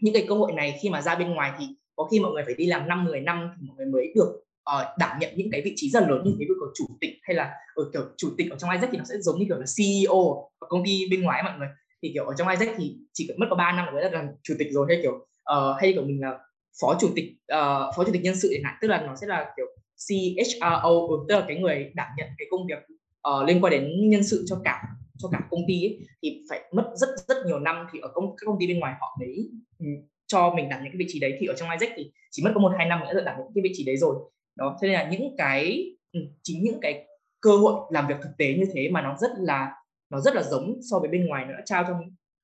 những 0.00 0.14
cái 0.14 0.24
cơ 0.28 0.34
hội 0.34 0.52
này 0.52 0.78
khi 0.82 0.90
mà 0.90 1.02
ra 1.02 1.14
bên 1.14 1.30
ngoài 1.30 1.52
thì 1.58 1.66
có 1.96 2.04
khi 2.04 2.20
mọi 2.20 2.32
người 2.32 2.42
phải 2.46 2.54
đi 2.54 2.66
làm 2.66 2.88
năm 2.88 3.04
10 3.04 3.20
năm 3.20 3.50
thì 3.60 3.66
mọi 3.66 3.76
người 3.76 3.86
mới 3.86 4.12
được 4.14 4.28
uh, 4.76 4.98
đảm 4.98 5.18
nhận 5.20 5.32
những 5.36 5.48
cái 5.52 5.62
vị 5.64 5.72
trí 5.76 5.90
rất 5.90 6.00
lớn 6.08 6.22
như 6.24 6.32
thế. 6.38 6.46
Của 6.60 6.72
chủ 6.74 6.84
tịch 7.00 7.10
hay 7.22 7.36
là 7.36 7.54
ở 7.74 7.90
kiểu 7.92 8.02
chủ 8.16 8.28
tịch 8.38 8.50
ở 8.50 8.56
trong 8.56 8.70
Isaac 8.70 8.90
thì 8.92 8.98
nó 8.98 9.04
sẽ 9.04 9.14
giống 9.20 9.38
như 9.38 9.44
kiểu 9.48 9.58
là 9.58 9.66
CEO 9.76 10.50
ở 10.58 10.66
công 10.68 10.84
ty 10.84 11.08
bên 11.10 11.22
ngoài 11.22 11.42
mọi 11.42 11.58
người. 11.58 11.68
Thì 12.02 12.10
kiểu 12.14 12.24
ở 12.24 12.34
trong 12.38 12.48
Isaac 12.48 12.74
thì 12.78 12.96
chỉ 13.12 13.26
cần 13.28 13.36
mất 13.40 13.46
có 13.50 13.56
3 13.56 13.72
năm 13.72 13.86
là 13.86 13.92
mới 13.92 14.02
là 14.02 14.10
làm 14.10 14.26
chủ 14.42 14.54
tịch 14.58 14.68
rồi. 14.70 14.86
Hay 14.88 14.98
kiểu 15.02 15.12
uh, 15.12 15.80
hay 15.80 15.92
kiểu 15.92 16.02
mình 16.02 16.20
là 16.20 16.38
phó 16.80 16.98
chủ 17.00 17.08
tịch 17.14 17.24
uh, 17.52 17.96
phó 17.96 18.04
chủ 18.04 18.12
tịch 18.12 18.22
nhân 18.22 18.36
sự 18.36 18.48
chẳng 18.52 18.62
hạn. 18.64 18.74
Tức 18.80 18.88
là 18.88 19.00
nó 19.06 19.16
sẽ 19.16 19.26
là 19.26 19.52
kiểu 19.56 19.66
CHRO 19.98 21.06
ừ, 21.08 21.16
tức 21.28 21.34
là 21.34 21.44
cái 21.48 21.56
người 21.56 21.92
đảm 21.94 22.08
nhận 22.16 22.28
cái 22.38 22.46
công 22.50 22.66
việc 22.66 22.97
uh, 23.28 23.48
liên 23.48 23.60
quan 23.60 23.70
đến 23.70 24.10
nhân 24.10 24.24
sự 24.24 24.44
cho 24.46 24.60
cả 24.64 24.82
cho 25.18 25.28
cả 25.32 25.40
công 25.50 25.60
ty 25.68 25.84
ấy, 25.84 25.98
thì 26.22 26.42
phải 26.50 26.60
mất 26.72 26.90
rất 26.94 27.08
rất 27.28 27.36
nhiều 27.46 27.58
năm 27.58 27.86
thì 27.92 27.98
ở 28.02 28.08
công 28.14 28.36
các 28.36 28.46
công 28.46 28.56
ty 28.60 28.66
bên 28.66 28.78
ngoài 28.78 28.94
họ 29.00 29.16
mới 29.20 29.50
um, 29.78 29.88
cho 30.26 30.54
mình 30.56 30.68
đảm 30.68 30.80
nhận 30.82 30.92
cái 30.92 30.98
vị 30.98 31.06
trí 31.08 31.20
đấy 31.20 31.36
thì 31.40 31.46
ở 31.46 31.54
trong 31.56 31.70
Isaac 31.70 31.92
thì 31.96 32.12
chỉ 32.30 32.44
mất 32.44 32.50
có 32.54 32.60
một 32.60 32.72
hai 32.78 32.86
năm 32.86 33.00
nữa 33.00 33.12
là 33.12 33.24
đảm 33.24 33.36
nhận 33.38 33.46
cái 33.54 33.62
vị 33.62 33.70
trí 33.74 33.84
đấy 33.84 33.96
rồi 33.96 34.16
đó 34.56 34.78
thế 34.82 34.88
nên 34.88 34.94
là 34.94 35.08
những 35.10 35.34
cái 35.38 35.92
um, 36.12 36.22
chính 36.42 36.62
những 36.62 36.78
cái 36.80 37.06
cơ 37.40 37.56
hội 37.56 37.80
làm 37.90 38.06
việc 38.08 38.16
thực 38.22 38.30
tế 38.38 38.54
như 38.54 38.64
thế 38.74 38.88
mà 38.88 39.02
nó 39.02 39.16
rất 39.20 39.30
là 39.38 39.72
nó 40.10 40.20
rất 40.20 40.34
là 40.34 40.42
giống 40.42 40.80
so 40.90 40.98
với 40.98 41.08
bên 41.08 41.26
ngoài 41.26 41.44
nó 41.48 41.52
đã 41.52 41.62
trao 41.64 41.84
cho 41.84 42.00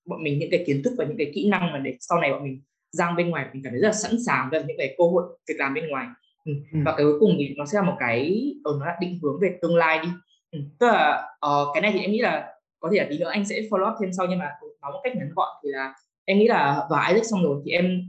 bọn 0.06 0.22
mình 0.22 0.38
những 0.38 0.50
cái 0.50 0.64
kiến 0.66 0.82
thức 0.84 0.94
và 0.98 1.04
những 1.04 1.16
cái 1.16 1.32
kỹ 1.34 1.48
năng 1.48 1.72
mà 1.72 1.78
để 1.78 1.96
sau 2.00 2.20
này 2.20 2.32
bọn 2.32 2.44
mình 2.44 2.60
giang 2.92 3.16
bên 3.16 3.30
ngoài 3.30 3.46
mình 3.52 3.62
cảm 3.64 3.70
thấy 3.70 3.80
rất 3.80 3.88
là 3.88 3.94
sẵn 3.94 4.12
sàng 4.26 4.48
với 4.50 4.64
những 4.64 4.76
cái 4.78 4.94
cơ 4.98 5.04
hội 5.04 5.24
việc 5.48 5.54
làm 5.58 5.74
bên 5.74 5.88
ngoài 5.88 6.06
ừ. 6.44 6.52
Ừ. 6.72 6.78
và 6.84 6.94
cái 6.96 7.04
cuối 7.04 7.20
cùng 7.20 7.36
thì 7.38 7.54
nó 7.56 7.66
sẽ 7.66 7.78
là 7.78 7.82
một 7.82 7.96
cái 8.00 8.52
ở 8.64 8.72
ờ, 8.72 8.76
nó 8.80 8.86
là 8.86 8.96
định 9.00 9.18
hướng 9.22 9.40
về 9.40 9.58
tương 9.62 9.76
lai 9.76 9.98
đi 10.02 10.08
ừ. 10.54 10.60
tức 10.78 10.86
là 10.86 11.28
uh, 11.46 11.68
cái 11.74 11.80
này 11.80 11.90
thì 11.94 12.00
em 12.00 12.12
nghĩ 12.12 12.20
là 12.20 12.54
có 12.80 12.88
thể 12.92 12.98
là 12.98 13.06
tí 13.10 13.18
nữa 13.18 13.30
anh 13.30 13.44
sẽ 13.44 13.60
follow 13.70 13.92
up 13.92 13.96
thêm 14.00 14.12
sau 14.12 14.26
nhưng 14.26 14.38
mà 14.38 14.50
nói 14.82 14.92
một 14.92 15.00
cách 15.04 15.16
ngắn 15.16 15.30
gọn 15.36 15.48
thì 15.64 15.70
là 15.72 15.94
em 16.24 16.38
nghĩ 16.38 16.48
là 16.48 16.86
vào 16.90 17.08
Isaac 17.08 17.26
xong 17.26 17.44
rồi 17.44 17.62
thì 17.64 17.70
em 17.70 18.02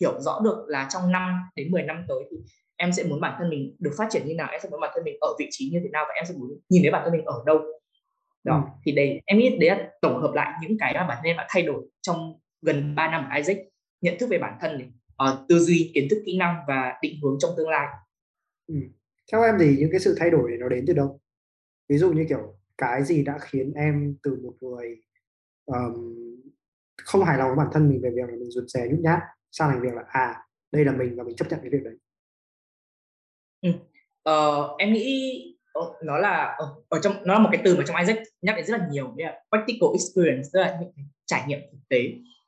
hiểu 0.00 0.20
rõ 0.20 0.40
được 0.44 0.64
là 0.68 0.88
trong 0.92 1.12
5 1.12 1.40
đến 1.56 1.70
10 1.70 1.82
năm 1.82 2.04
tới 2.08 2.18
thì 2.30 2.36
em 2.76 2.92
sẽ 2.92 3.04
muốn 3.04 3.20
bản 3.20 3.34
thân 3.38 3.50
mình 3.50 3.76
được 3.78 3.90
phát 3.98 4.06
triển 4.10 4.22
như 4.26 4.34
nào 4.34 4.48
em 4.50 4.60
sẽ 4.62 4.68
muốn 4.70 4.80
bản 4.80 4.90
thân 4.94 5.04
mình 5.04 5.16
ở 5.20 5.28
vị 5.38 5.48
trí 5.50 5.70
như 5.72 5.80
thế 5.82 5.88
nào 5.92 6.04
và 6.08 6.14
em 6.14 6.24
sẽ 6.24 6.34
muốn 6.38 6.50
nhìn 6.68 6.82
thấy 6.82 6.90
bản 6.90 7.02
thân 7.04 7.12
mình 7.12 7.24
ở 7.24 7.42
đâu 7.46 7.58
đó 8.44 8.54
ừ. 8.54 8.80
thì 8.84 8.92
đấy 8.92 9.20
em 9.26 9.38
nghĩ 9.38 9.56
đấy 9.60 9.70
là 9.70 9.88
tổng 10.00 10.22
hợp 10.22 10.34
lại 10.34 10.52
những 10.62 10.78
cái 10.78 10.94
mà 10.94 11.06
bản 11.06 11.16
thân 11.16 11.24
em 11.24 11.36
đã 11.36 11.46
thay 11.50 11.62
đổi 11.62 11.82
trong 12.02 12.34
gần 12.62 12.94
3 12.94 13.10
năm 13.10 13.28
ở 13.30 13.36
Isaac 13.36 13.56
nhận 14.00 14.18
thức 14.18 14.28
về 14.30 14.38
bản 14.38 14.58
thân 14.60 14.78
này 14.78 14.88
uh, 15.30 15.48
tư 15.48 15.58
duy 15.58 15.90
kiến 15.94 16.06
thức 16.10 16.22
kỹ 16.26 16.38
năng 16.38 16.56
và 16.68 16.92
định 17.02 17.20
hướng 17.22 17.36
trong 17.40 17.50
tương 17.56 17.68
lai 17.68 17.86
ừ. 18.66 18.74
theo 19.32 19.42
em 19.42 19.54
thì 19.60 19.76
những 19.78 19.90
cái 19.90 20.00
sự 20.00 20.16
thay 20.20 20.30
đổi 20.30 20.50
này 20.50 20.58
nó 20.58 20.68
đến 20.68 20.84
từ 20.86 20.94
đâu 20.94 21.20
ví 21.90 21.98
dụ 21.98 22.12
như 22.12 22.26
kiểu 22.28 22.58
cái 22.78 23.04
gì 23.04 23.24
đã 23.24 23.38
khiến 23.40 23.72
em 23.72 24.16
từ 24.22 24.38
một 24.42 24.52
người 24.60 24.96
um, 25.66 26.14
không 27.04 27.24
hài 27.24 27.38
lòng 27.38 27.48
với 27.48 27.56
bản 27.56 27.68
thân 27.72 27.88
mình 27.88 28.00
về 28.02 28.10
việc 28.10 28.22
là 28.28 28.36
mình 28.40 28.50
rụt 28.50 28.64
rè 28.68 28.88
nhút 28.88 29.00
nhát 29.00 29.18
sang 29.50 29.70
thành 29.70 29.82
việc 29.82 29.94
là 29.94 30.02
à 30.08 30.42
đây 30.72 30.84
là 30.84 30.92
mình 30.92 31.16
và 31.16 31.24
mình 31.24 31.36
chấp 31.36 31.46
nhận 31.50 31.60
cái 31.62 31.70
việc 31.70 31.82
đấy 31.84 31.94
ừ. 33.60 33.70
ờ, 34.22 34.68
em 34.78 34.92
nghĩ 34.92 35.42
ờ, 35.72 35.82
nó 36.02 36.18
là 36.18 36.54
ờ, 36.58 36.74
ở 36.88 37.00
trong 37.02 37.12
nó 37.24 37.34
là 37.34 37.40
một 37.40 37.48
cái 37.52 37.62
từ 37.64 37.76
mà 37.76 37.84
trong 37.86 37.96
Isaac 37.96 38.18
nhắc 38.42 38.56
đến 38.56 38.66
rất 38.66 38.78
là 38.78 38.88
nhiều 38.90 39.14
đấy 39.16 39.26
là 39.26 39.42
practical 39.50 39.88
experience 39.92 40.48
tức 40.52 40.60
là 40.60 40.78
những 40.80 40.92
trải 41.26 41.44
nghiệm 41.46 41.60
thực 41.72 41.78
tế 41.88 41.98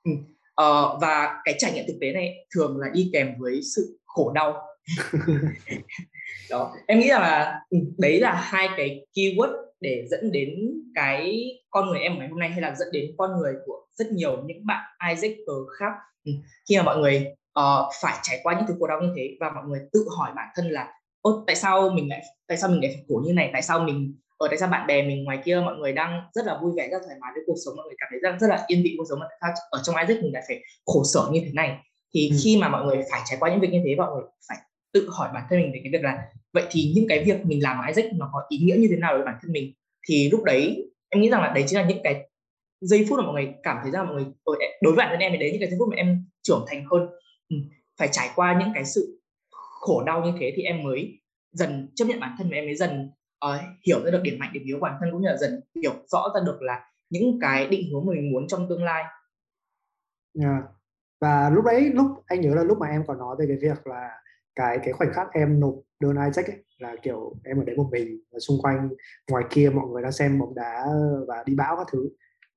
ừ. 0.04 0.10
ờ, 0.54 0.98
và 1.00 1.40
cái 1.44 1.54
trải 1.58 1.72
nghiệm 1.72 1.84
thực 1.88 1.98
tế 2.00 2.12
này 2.12 2.46
thường 2.54 2.78
là 2.78 2.88
đi 2.94 3.10
kèm 3.12 3.34
với 3.38 3.60
sự 3.76 3.98
khổ 4.04 4.32
đau 4.32 4.71
đó 6.50 6.74
em 6.86 7.00
nghĩ 7.00 7.08
là 7.08 7.60
ừ, 7.70 7.78
đấy 7.98 8.20
là 8.20 8.34
hai 8.34 8.68
cái 8.76 9.06
keyword 9.14 9.52
để 9.80 10.04
dẫn 10.10 10.32
đến 10.32 10.48
cái 10.94 11.50
con 11.70 11.88
người 11.88 12.00
em 12.00 12.18
ngày 12.18 12.28
hôm 12.28 12.38
nay 12.38 12.48
hay 12.48 12.60
là 12.60 12.74
dẫn 12.74 12.88
đến 12.92 13.14
con 13.18 13.38
người 13.38 13.54
của 13.66 13.86
rất 13.94 14.12
nhiều 14.12 14.42
những 14.44 14.66
bạn 14.66 14.84
Isaac 15.08 15.32
khác 15.78 15.92
ừ. 16.24 16.32
khi 16.68 16.76
mà 16.76 16.82
mọi 16.82 16.98
người 16.98 17.26
uh, 17.58 17.92
phải 18.02 18.14
trải 18.22 18.40
qua 18.42 18.54
những 18.54 18.64
thứ 18.68 18.74
khổ 18.78 18.86
đau 18.86 19.00
như 19.00 19.12
thế 19.16 19.36
và 19.40 19.50
mọi 19.50 19.64
người 19.68 19.80
tự 19.92 20.06
hỏi 20.18 20.30
bản 20.36 20.48
thân 20.56 20.70
là 20.70 20.92
Ô, 21.20 21.44
tại 21.46 21.56
sao 21.56 21.90
mình 21.90 22.08
lại 22.08 22.22
tại 22.48 22.58
sao 22.58 22.70
mình 22.70 22.80
lại 22.82 22.92
phải 22.94 23.04
khổ 23.08 23.22
như 23.24 23.32
này 23.32 23.50
tại 23.52 23.62
sao 23.62 23.80
mình 23.80 24.14
ở 24.38 24.48
tại 24.48 24.58
sao 24.58 24.68
bạn 24.68 24.86
bè 24.86 25.02
mình 25.02 25.24
ngoài 25.24 25.38
kia 25.44 25.60
mọi 25.64 25.76
người 25.76 25.92
đang 25.92 26.20
rất 26.34 26.46
là 26.46 26.58
vui 26.62 26.72
vẻ 26.76 26.88
rất 26.88 26.98
thoải 27.04 27.16
mái 27.20 27.30
với 27.34 27.42
cuộc 27.46 27.56
sống 27.64 27.76
mọi 27.76 27.86
người 27.86 27.96
cảm 27.98 28.08
thấy 28.10 28.20
rất, 28.20 28.36
rất 28.40 28.46
là 28.46 28.64
yên 28.66 28.82
vị 28.82 28.94
cuộc 28.98 29.04
sống 29.10 29.20
mà 29.20 29.26
tại 29.30 29.38
sao 29.42 29.66
ở 29.70 29.80
trong 29.84 29.96
Isaac 29.96 30.22
mình 30.22 30.32
lại 30.32 30.42
phải 30.48 30.62
khổ 30.86 31.02
sở 31.04 31.28
như 31.32 31.40
thế 31.44 31.50
này 31.54 31.78
thì 32.14 32.28
ừ. 32.30 32.36
khi 32.44 32.56
mà 32.56 32.68
mọi 32.68 32.84
người 32.84 33.02
phải 33.10 33.20
trải 33.24 33.38
qua 33.40 33.50
những 33.50 33.60
việc 33.60 33.70
như 33.72 33.82
thế 33.84 33.94
mọi 33.96 34.10
người 34.14 34.22
phải 34.48 34.58
tự 34.92 35.08
hỏi 35.12 35.30
bản 35.34 35.44
thân 35.50 35.60
mình 35.60 35.72
về 35.72 35.80
cái 35.82 35.92
việc 35.92 36.02
là 36.02 36.28
vậy 36.52 36.64
thì 36.70 36.92
những 36.94 37.06
cái 37.08 37.24
việc 37.24 37.46
mình 37.46 37.62
làm 37.62 37.78
ở 37.78 37.86
Isaac 37.86 38.12
nó 38.14 38.30
có 38.32 38.42
ý 38.48 38.58
nghĩa 38.58 38.76
như 38.78 38.86
thế 38.90 38.96
nào 38.96 39.14
với 39.14 39.24
bản 39.24 39.38
thân 39.42 39.52
mình? 39.52 39.72
Thì 40.08 40.30
lúc 40.30 40.42
đấy 40.44 40.90
em 41.08 41.22
nghĩ 41.22 41.30
rằng 41.30 41.42
là 41.42 41.52
đấy 41.54 41.64
chính 41.66 41.78
là 41.78 41.86
những 41.88 41.98
cái 42.04 42.28
giây 42.80 43.06
phút 43.08 43.18
mà 43.18 43.26
mọi 43.26 43.34
người 43.34 43.54
cảm 43.62 43.78
thấy 43.82 43.90
rằng 43.90 44.06
mọi 44.06 44.14
người 44.14 44.24
ờ, 44.44 44.54
đối 44.82 44.92
với 44.92 44.96
bản 44.96 45.08
thân 45.10 45.20
em 45.20 45.32
thì 45.32 45.38
đấy 45.38 45.50
những 45.50 45.60
cái 45.60 45.70
giây 45.70 45.78
phút 45.78 45.88
mà 45.88 45.96
em 45.96 46.24
trưởng 46.42 46.64
thành 46.68 46.84
hơn. 46.90 47.08
Ừ, 47.48 47.56
phải 47.98 48.08
trải 48.12 48.30
qua 48.34 48.56
những 48.60 48.70
cái 48.74 48.84
sự 48.84 49.20
khổ 49.50 50.04
đau 50.04 50.24
như 50.24 50.32
thế 50.40 50.52
thì 50.56 50.62
em 50.62 50.82
mới 50.82 51.18
dần 51.52 51.88
chấp 51.94 52.04
nhận 52.04 52.20
bản 52.20 52.34
thân 52.38 52.50
và 52.50 52.56
em 52.56 52.64
mới 52.64 52.74
dần 52.74 53.10
uh, 53.46 53.60
hiểu 53.86 54.04
ra 54.04 54.10
được 54.10 54.20
điểm 54.22 54.38
mạnh 54.38 54.50
điểm 54.52 54.62
yếu 54.66 54.76
của 54.76 54.82
bản 54.82 54.96
thân 55.00 55.08
cũng 55.12 55.22
như 55.22 55.28
là 55.28 55.36
dần 55.36 55.60
hiểu 55.82 55.92
rõ 56.06 56.32
ra 56.34 56.40
được 56.46 56.62
là 56.62 56.90
những 57.10 57.38
cái 57.40 57.68
định 57.68 57.90
hướng 57.92 58.06
mình 58.06 58.32
muốn 58.32 58.48
trong 58.48 58.66
tương 58.68 58.84
lai. 58.84 59.04
Yeah. 60.40 60.64
và 61.20 61.50
lúc 61.50 61.64
đấy 61.64 61.90
lúc 61.94 62.06
anh 62.26 62.40
nhớ 62.40 62.54
là 62.54 62.62
lúc 62.62 62.78
mà 62.78 62.86
em 62.86 63.04
còn 63.06 63.18
nói 63.18 63.36
về 63.38 63.44
cái 63.48 63.56
việc 63.56 63.86
là 63.86 64.08
cái 64.54 64.78
cái 64.84 64.92
khoảnh 64.92 65.12
khắc 65.12 65.26
em 65.32 65.60
nộp 65.60 65.74
đơn 66.00 66.16
Isaac 66.26 66.46
ấy, 66.46 66.64
là 66.78 66.96
kiểu 67.02 67.36
em 67.44 67.58
ở 67.60 67.64
đấy 67.64 67.76
một 67.76 67.88
mình 67.92 68.20
và 68.32 68.38
xung 68.38 68.62
quanh 68.62 68.88
ngoài 69.30 69.44
kia 69.50 69.70
mọi 69.74 69.88
người 69.88 70.02
đang 70.02 70.12
xem 70.12 70.38
bóng 70.38 70.54
đá 70.54 70.86
và 71.26 71.42
đi 71.46 71.54
bão 71.54 71.76
các 71.76 71.86
thứ. 71.92 72.08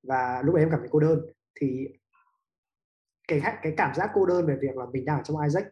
Và 0.03 0.41
lúc 0.45 0.55
đấy 0.55 0.63
em 0.63 0.71
cảm 0.71 0.79
thấy 0.79 0.89
cô 0.91 0.99
đơn. 0.99 1.19
Thì 1.59 1.87
cái 3.27 3.41
cái 3.61 3.73
cảm 3.77 3.95
giác 3.95 4.09
cô 4.13 4.25
đơn 4.25 4.45
về 4.45 4.55
việc 4.61 4.77
là 4.77 4.85
mình 4.93 5.05
đang 5.05 5.17
ở 5.17 5.23
trong 5.23 5.41
Isaac 5.41 5.65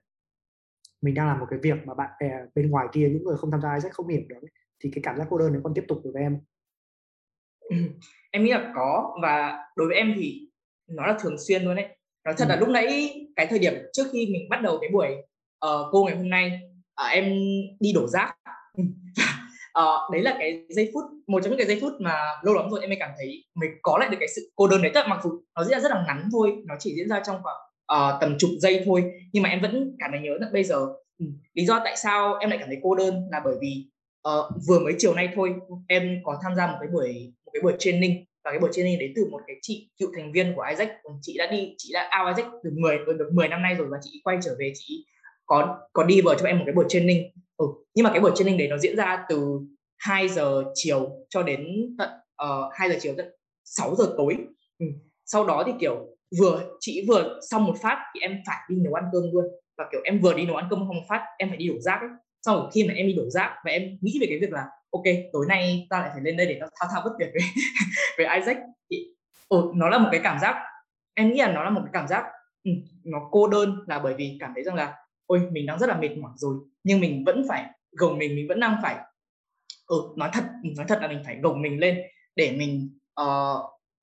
mình 1.01 1.15
đang 1.15 1.27
làm 1.27 1.39
một 1.39 1.45
cái 1.49 1.59
việc 1.63 1.75
mà 1.85 1.93
bạn 1.93 2.09
bè 2.19 2.31
bên 2.55 2.69
ngoài 2.69 2.87
kia 2.93 3.09
những 3.09 3.23
người 3.23 3.37
không 3.37 3.51
tham 3.51 3.61
gia 3.61 3.75
Isaac 3.75 3.93
không 3.93 4.07
hiểu 4.07 4.21
được 4.29 4.39
thì 4.83 4.91
cái 4.95 5.01
cảm 5.03 5.17
giác 5.17 5.27
cô 5.29 5.37
đơn 5.37 5.53
nó 5.53 5.59
còn 5.63 5.73
tiếp 5.73 5.83
tục 5.87 6.01
với 6.03 6.23
em. 6.23 6.39
Em 8.31 8.43
nghĩ 8.43 8.51
là 8.51 8.71
có. 8.75 9.17
Và 9.21 9.65
đối 9.75 9.87
với 9.87 9.97
em 9.97 10.13
thì 10.15 10.49
nó 10.87 11.07
là 11.07 11.17
thường 11.19 11.35
xuyên 11.47 11.63
luôn 11.63 11.75
đấy 11.75 11.97
nói 12.25 12.35
thật 12.37 12.45
ừ. 12.45 12.49
là 12.49 12.55
lúc 12.55 12.69
nãy 12.69 13.13
cái 13.35 13.47
thời 13.49 13.59
điểm 13.59 13.73
trước 13.93 14.03
khi 14.11 14.29
mình 14.33 14.49
bắt 14.49 14.61
đầu 14.61 14.77
cái 14.81 14.89
buổi 14.93 15.07
uh, 15.67 15.87
cô 15.91 16.03
ngày 16.03 16.15
hôm 16.17 16.29
nay 16.29 16.59
uh, 17.01 17.11
em 17.11 17.33
đi 17.79 17.93
đổ 17.93 18.07
rác. 18.07 18.35
Uh, 19.79 20.11
đấy 20.11 20.21
là 20.21 20.35
cái 20.39 20.65
giây 20.69 20.91
phút 20.93 21.03
một 21.27 21.39
trong 21.43 21.49
những 21.49 21.57
cái 21.57 21.67
giây 21.67 21.77
phút 21.81 21.93
mà 21.99 22.13
lâu 22.43 22.53
lắm 22.55 22.69
rồi 22.69 22.81
em 22.81 22.89
mới 22.89 22.97
cảm 22.99 23.09
thấy 23.17 23.43
mình 23.55 23.71
có 23.81 23.97
lại 23.97 24.09
được 24.09 24.17
cái 24.19 24.29
sự 24.35 24.51
cô 24.55 24.67
đơn 24.67 24.81
đấy. 24.81 24.91
Tức 24.95 25.03
mặc 25.07 25.19
dù 25.23 25.29
nó 25.55 25.63
diễn 25.63 25.71
ra 25.71 25.79
rất 25.79 25.91
là 25.91 26.03
ngắn 26.07 26.29
thôi 26.31 26.53
nó 26.65 26.75
chỉ 26.79 26.95
diễn 26.95 27.09
ra 27.09 27.21
trong 27.25 27.37
khoảng 27.43 27.57
uh, 27.93 28.21
tầm 28.21 28.37
chục 28.37 28.49
giây 28.59 28.83
thôi 28.85 29.11
nhưng 29.33 29.43
mà 29.43 29.49
em 29.49 29.61
vẫn 29.61 29.95
cảm 29.99 30.11
thấy 30.11 30.21
nhớ 30.21 30.37
tận 30.39 30.53
bây 30.53 30.63
giờ. 30.63 30.87
Ừ. 31.19 31.25
lý 31.53 31.65
do 31.65 31.81
tại 31.83 31.97
sao 31.97 32.35
em 32.35 32.49
lại 32.49 32.59
cảm 32.59 32.67
thấy 32.67 32.77
cô 32.83 32.95
đơn 32.95 33.27
là 33.31 33.41
bởi 33.45 33.55
vì 33.61 33.85
uh, 34.29 34.45
vừa 34.67 34.79
mới 34.79 34.93
chiều 34.97 35.13
nay 35.13 35.29
thôi 35.35 35.53
em 35.87 36.19
có 36.23 36.39
tham 36.43 36.55
gia 36.55 36.67
một 36.67 36.77
cái 36.79 36.89
buổi 36.93 37.33
một 37.45 37.51
cái 37.53 37.61
buổi 37.61 37.73
training 37.79 38.25
và 38.43 38.51
cái 38.51 38.59
buổi 38.59 38.69
training 38.73 38.99
đến 38.99 39.13
từ 39.15 39.25
một 39.31 39.41
cái 39.47 39.55
chị 39.61 39.89
cựu 39.99 40.09
thành 40.15 40.31
viên 40.31 40.53
của 40.55 40.65
Isaac. 40.69 40.89
Chị 41.21 41.37
đã 41.37 41.47
đi 41.51 41.75
chị 41.77 41.89
đã 41.93 42.09
out 42.19 42.37
Isaac 42.37 42.51
được 42.63 42.73
10 42.77 42.97
được 42.97 43.29
10 43.33 43.47
năm 43.47 43.61
nay 43.61 43.75
rồi 43.75 43.87
và 43.91 43.97
chị 44.01 44.21
quay 44.23 44.37
trở 44.43 44.55
về 44.59 44.71
chị 44.75 45.05
có 45.45 45.79
có 45.93 46.03
đi 46.03 46.21
vào 46.21 46.35
cho 46.35 46.45
em 46.45 46.57
một 46.57 46.63
cái 46.65 46.75
buổi 46.75 46.85
training 46.89 47.31
ừ. 47.57 47.65
nhưng 47.95 48.03
mà 48.03 48.09
cái 48.09 48.19
buổi 48.19 48.31
training 48.35 48.57
đấy 48.57 48.67
nó 48.67 48.77
diễn 48.77 48.95
ra 48.95 49.25
từ 49.29 49.59
2 49.97 50.29
giờ 50.29 50.63
chiều 50.73 51.09
cho 51.29 51.43
đến 51.43 51.67
tận 51.97 52.09
ờ, 52.35 52.65
uh, 52.67 52.73
2 52.73 52.89
giờ 52.89 52.95
chiều 53.01 53.13
tận 53.17 53.27
6 53.63 53.95
giờ 53.95 54.13
tối 54.17 54.37
ừ. 54.79 54.85
sau 55.25 55.45
đó 55.45 55.63
thì 55.65 55.71
kiểu 55.79 56.13
vừa 56.39 56.63
chị 56.79 57.05
vừa 57.07 57.39
xong 57.51 57.65
một 57.65 57.75
phát 57.81 57.97
thì 58.13 58.19
em 58.21 58.37
phải 58.47 58.57
đi 58.69 58.75
nấu 58.75 58.93
ăn 58.93 59.03
cơm 59.13 59.23
luôn 59.33 59.45
và 59.77 59.85
kiểu 59.91 60.01
em 60.03 60.19
vừa 60.19 60.33
đi 60.33 60.45
nấu 60.45 60.55
ăn 60.55 60.67
cơm 60.69 60.79
không 60.79 60.95
một 60.95 61.05
phát 61.09 61.25
em 61.37 61.49
phải 61.49 61.57
đi 61.57 61.67
đổ 61.67 61.79
rác 61.79 61.99
ấy 62.01 62.09
sau 62.45 62.55
rồi 62.55 62.69
khi 62.73 62.87
mà 62.87 62.93
em 62.93 63.07
đi 63.07 63.13
đổ 63.13 63.29
rác 63.29 63.55
và 63.65 63.71
em 63.71 63.97
nghĩ 64.01 64.17
về 64.21 64.27
cái 64.29 64.39
việc 64.39 64.51
là 64.51 64.65
ok 64.91 65.03
tối 65.33 65.45
nay 65.49 65.87
ta 65.89 65.99
lại 65.99 66.09
phải 66.13 66.21
lên 66.21 66.37
đây 66.37 66.47
để 66.47 66.57
tao 66.59 66.69
thao 66.79 66.89
thao 66.93 67.01
bất 67.05 67.11
tuyệt 67.19 67.29
với 67.33 67.43
với 68.17 68.39
Isaac 68.39 68.57
thì 68.91 68.97
ừ, 69.49 69.71
nó 69.75 69.89
là 69.89 69.97
một 69.97 70.09
cái 70.11 70.21
cảm 70.23 70.39
giác 70.39 70.55
em 71.13 71.31
nghĩ 71.31 71.39
là 71.39 71.51
nó 71.51 71.63
là 71.63 71.69
một 71.69 71.81
cái 71.83 71.91
cảm 71.93 72.07
giác 72.07 72.23
ừ, 72.63 72.71
nó 73.03 73.19
cô 73.31 73.47
đơn 73.47 73.75
là 73.87 73.99
bởi 73.99 74.13
vì 74.13 74.37
cảm 74.39 74.51
thấy 74.55 74.63
rằng 74.63 74.75
là 74.75 74.93
ôi 75.25 75.41
mình 75.51 75.65
đang 75.65 75.79
rất 75.79 75.89
là 75.89 75.99
mệt 75.99 76.17
mỏi 76.17 76.31
rồi 76.35 76.55
nhưng 76.83 76.99
mình 76.99 77.23
vẫn 77.25 77.45
phải 77.49 77.65
gồng 77.91 78.17
mình 78.17 78.35
mình 78.35 78.47
vẫn 78.47 78.59
đang 78.59 78.75
phải 78.83 78.95
ừ, 79.87 79.97
nói 80.17 80.29
thật 80.33 80.43
nói 80.77 80.85
thật 80.89 80.99
là 81.01 81.07
mình 81.07 81.21
phải 81.25 81.37
gồng 81.41 81.61
mình 81.61 81.79
lên 81.79 81.97
để 82.35 82.55
mình 82.57 82.97
uh, 83.21 83.57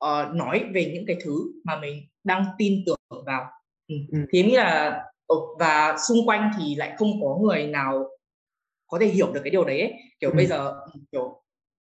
uh, 0.04 0.34
nói 0.34 0.64
về 0.74 0.90
những 0.94 1.04
cái 1.06 1.16
thứ 1.24 1.52
mà 1.64 1.80
mình 1.80 2.02
đang 2.24 2.44
tin 2.58 2.82
tưởng 2.86 3.24
vào 3.26 3.50
ừ. 3.88 3.94
Ừ. 4.12 4.18
thì 4.32 4.40
em 4.40 4.46
nghĩ 4.46 4.56
là 4.56 5.02
ừ, 5.26 5.36
và 5.58 5.96
xung 6.08 6.26
quanh 6.26 6.50
thì 6.58 6.74
lại 6.74 6.94
không 6.98 7.08
có 7.22 7.38
người 7.42 7.66
nào 7.66 8.08
có 8.86 8.98
thể 8.98 9.06
hiểu 9.06 9.32
được 9.32 9.40
cái 9.44 9.50
điều 9.50 9.64
đấy 9.64 9.80
ấy. 9.80 9.92
kiểu 10.20 10.30
ừ. 10.30 10.36
bây 10.36 10.46
giờ 10.46 10.68
ừ, 10.68 11.00
kiểu 11.12 11.42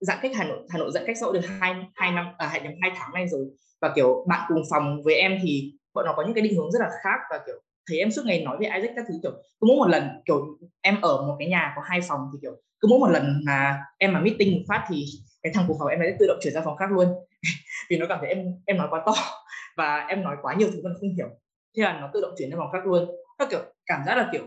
giãn 0.01 0.19
cách 0.23 0.33
Hà 0.35 0.45
Nội 0.45 0.59
Hà 0.71 0.79
Nội 0.79 0.91
giãn 0.95 1.05
cách 1.07 1.17
xã 1.21 1.27
hội 1.27 1.35
được 1.35 1.49
hai 1.61 1.75
hai 1.95 2.13
năm 2.13 2.27
à 2.39 2.47
hai 2.47 2.61
hai 2.61 2.93
tháng 2.97 3.15
nay 3.15 3.29
rồi 3.29 3.47
và 3.81 3.93
kiểu 3.97 4.25
bạn 4.29 4.45
cùng 4.49 4.63
phòng 4.71 5.03
với 5.05 5.15
em 5.15 5.39
thì 5.43 5.73
bọn 5.95 6.05
nó 6.05 6.13
có 6.17 6.23
những 6.23 6.35
cái 6.35 6.43
định 6.43 6.57
hướng 6.57 6.73
rất 6.73 6.79
là 6.81 6.91
khác 7.03 7.19
và 7.31 7.41
kiểu 7.47 7.61
thấy 7.89 7.99
em 7.99 8.11
suốt 8.11 8.23
ngày 8.27 8.43
nói 8.45 8.57
về 8.61 8.67
Isaac 8.75 8.93
các 8.97 9.05
thứ, 9.09 9.15
kiểu, 9.23 9.33
cứ 9.33 9.67
mỗi 9.69 9.77
một 9.77 9.87
lần, 9.89 10.09
kiểu, 10.27 10.47
em 10.81 11.01
ở 11.01 11.27
một 11.27 11.37
cái 11.39 11.49
nhà 11.49 11.73
có 11.77 11.83
hai 11.85 12.01
phòng 12.09 12.21
thì, 12.33 12.39
kiểu, 12.43 12.53
cứ 12.81 12.89
mỗi 12.89 12.99
một 12.99 13.09
lần 13.09 13.41
mà 13.47 13.77
em 13.99 14.13
mà 14.13 14.21
meeting 14.21 14.53
một 14.57 14.63
phát 14.69 14.85
thì 14.91 15.05
cái 15.43 15.53
thằng 15.55 15.65
của 15.69 15.77
phòng 15.79 15.89
em 15.89 16.01
ấy 16.01 16.15
tự 16.19 16.27
động 16.29 16.39
chuyển 16.43 16.55
ra 16.55 16.61
phòng 16.65 16.77
khác 16.77 16.91
luôn. 16.93 17.09
Vì 17.91 17.99
nó 17.99 18.07
cảm 18.09 18.19
thấy 18.21 18.29
em 18.29 18.45
em 18.67 18.77
nói 18.77 18.89
quá 18.91 19.03
to 19.07 19.13
và 19.77 20.07
em 20.09 20.23
nói 20.23 20.37
quá 20.43 20.55
nhiều 20.55 20.69
thứ 20.73 20.81
mà 20.85 20.91
không 21.01 21.15
hiểu. 21.17 21.29
Thế 21.77 21.83
là 21.83 22.01
nó 22.01 22.11
tự 22.15 22.21
động 22.21 22.35
chuyển 22.39 22.51
ra 22.51 22.57
phòng 22.59 22.71
khác 22.73 22.87
luôn. 22.87 23.09
Các 23.39 23.49
kiểu, 23.51 23.61
cảm 23.87 24.01
giác 24.07 24.15
là, 24.17 24.29
kiểu 24.33 24.43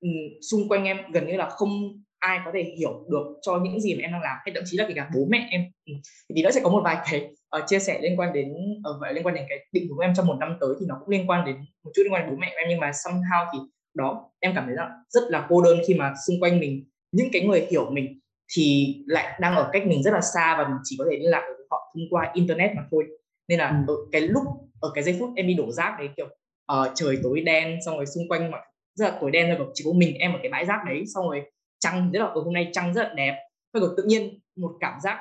ừ, 0.00 0.08
xung 0.50 0.68
quanh 0.68 0.84
em 0.84 0.96
gần 1.12 1.26
như 1.26 1.36
là 1.36 1.48
không 1.50 1.70
ai 2.18 2.38
có 2.44 2.50
thể 2.54 2.62
hiểu 2.78 3.06
được 3.10 3.24
cho 3.42 3.58
những 3.62 3.80
gì 3.80 3.94
mà 3.94 4.00
em 4.02 4.12
đang 4.12 4.22
làm, 4.22 4.36
hay 4.44 4.52
thậm 4.54 4.62
chí 4.66 4.76
là 4.76 4.84
kể 4.88 4.94
cả 4.96 5.10
bố 5.14 5.20
mẹ 5.30 5.48
em. 5.50 5.60
Ừ, 5.86 5.92
thì 6.36 6.42
nó 6.42 6.50
sẽ 6.50 6.60
có 6.64 6.70
một 6.70 6.80
vài 6.84 6.96
cái 7.10 7.30
uh, 7.56 7.62
chia 7.66 7.78
sẻ 7.78 8.00
liên 8.02 8.20
quan 8.20 8.32
đến 8.32 8.54
uh, 8.90 9.14
liên 9.14 9.26
quan 9.26 9.34
đến 9.34 9.44
cái 9.48 9.58
định 9.72 9.88
hướng 9.88 9.98
em 9.98 10.14
trong 10.16 10.26
một 10.26 10.36
năm 10.40 10.56
tới 10.60 10.74
thì 10.80 10.86
nó 10.88 10.96
cũng 11.00 11.08
liên 11.08 11.30
quan 11.30 11.44
đến 11.46 11.56
một 11.84 11.90
chút 11.94 12.02
liên 12.04 12.12
quan 12.12 12.22
đến 12.22 12.30
bố 12.30 12.36
mẹ 12.36 12.52
em 12.56 12.68
nhưng 12.68 12.80
mà 12.80 12.90
somehow 12.90 13.46
thì 13.52 13.58
đó 13.94 14.30
em 14.40 14.52
cảm 14.54 14.66
thấy 14.66 14.74
là 14.74 14.90
rất 15.08 15.22
là 15.28 15.46
cô 15.48 15.62
đơn 15.62 15.78
khi 15.88 15.94
mà 15.94 16.14
xung 16.26 16.40
quanh 16.40 16.60
mình 16.60 16.84
những 17.12 17.28
cái 17.32 17.42
người 17.42 17.66
hiểu 17.70 17.90
mình 17.90 18.20
thì 18.54 18.96
lại 19.06 19.38
đang 19.40 19.54
ở 19.54 19.70
cách 19.72 19.86
mình 19.86 20.02
rất 20.02 20.10
là 20.14 20.20
xa 20.20 20.56
và 20.58 20.68
mình 20.68 20.78
chỉ 20.84 20.96
có 20.98 21.04
thể 21.10 21.16
liên 21.16 21.30
lạc 21.30 21.42
với 21.46 21.66
họ 21.70 21.92
thông 21.94 22.04
qua 22.10 22.30
internet 22.34 22.70
mà 22.76 22.82
thôi 22.90 23.04
nên 23.48 23.58
là 23.58 23.68
ừ. 23.68 23.94
ở 23.94 23.96
cái 24.12 24.20
lúc 24.20 24.42
ở 24.80 24.90
cái 24.94 25.04
giây 25.04 25.16
phút 25.18 25.30
em 25.36 25.46
đi 25.46 25.54
đổ 25.54 25.70
rác 25.70 25.96
đấy 25.98 26.08
kiểu 26.16 26.26
uh, 26.72 26.92
trời 26.94 27.18
tối 27.22 27.40
đen 27.40 27.78
xong 27.86 27.96
rồi 27.96 28.06
xung 28.06 28.28
quanh 28.28 28.50
mà 28.50 28.58
rất 28.94 29.08
là 29.08 29.18
tối 29.20 29.30
đen 29.30 29.58
rồi 29.58 29.68
chỉ 29.74 29.84
có 29.86 29.92
mình 29.92 30.16
em 30.18 30.32
ở 30.32 30.38
cái 30.42 30.50
bãi 30.50 30.64
rác 30.64 30.80
đấy 30.86 31.04
xong 31.14 31.28
rồi 31.28 31.42
trăng 31.78 32.10
rất 32.12 32.20
là 32.20 32.26
ở 32.26 32.40
hôm 32.40 32.52
nay 32.52 32.70
trăng 32.72 32.94
rất 32.94 33.02
là 33.02 33.14
đẹp 33.14 33.36
rồi 33.72 33.90
tự 33.96 34.02
nhiên 34.02 34.40
một 34.56 34.72
cảm 34.80 35.00
giác 35.02 35.18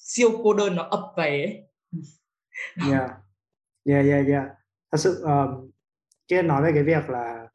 siêu 0.00 0.30
cô 0.44 0.54
đơn 0.54 0.76
nó 0.76 0.82
ập 0.82 1.12
về 1.16 1.44
ấy. 1.44 1.68
yeah 2.90 3.10
yeah 3.84 4.06
yeah 4.06 4.26
yeah 4.26 4.44
thật 4.92 4.98
sự 4.98 5.22
um, 5.22 5.70
kia 6.28 6.42
nói 6.42 6.62
về 6.62 6.70
cái 6.74 6.82
việc 6.82 7.10
là 7.10 7.48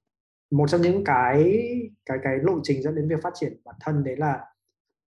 một 0.52 0.70
trong 0.70 0.82
những 0.82 1.04
cái 1.04 1.62
cái 2.06 2.18
cái 2.24 2.38
lộ 2.42 2.60
trình 2.64 2.82
dẫn 2.82 2.96
đến 2.96 3.10
việc 3.10 3.22
phát 3.24 3.34
triển 3.36 3.62
bản 3.66 3.76
thân 3.82 4.04
đấy 4.04 4.16
là 4.18 4.46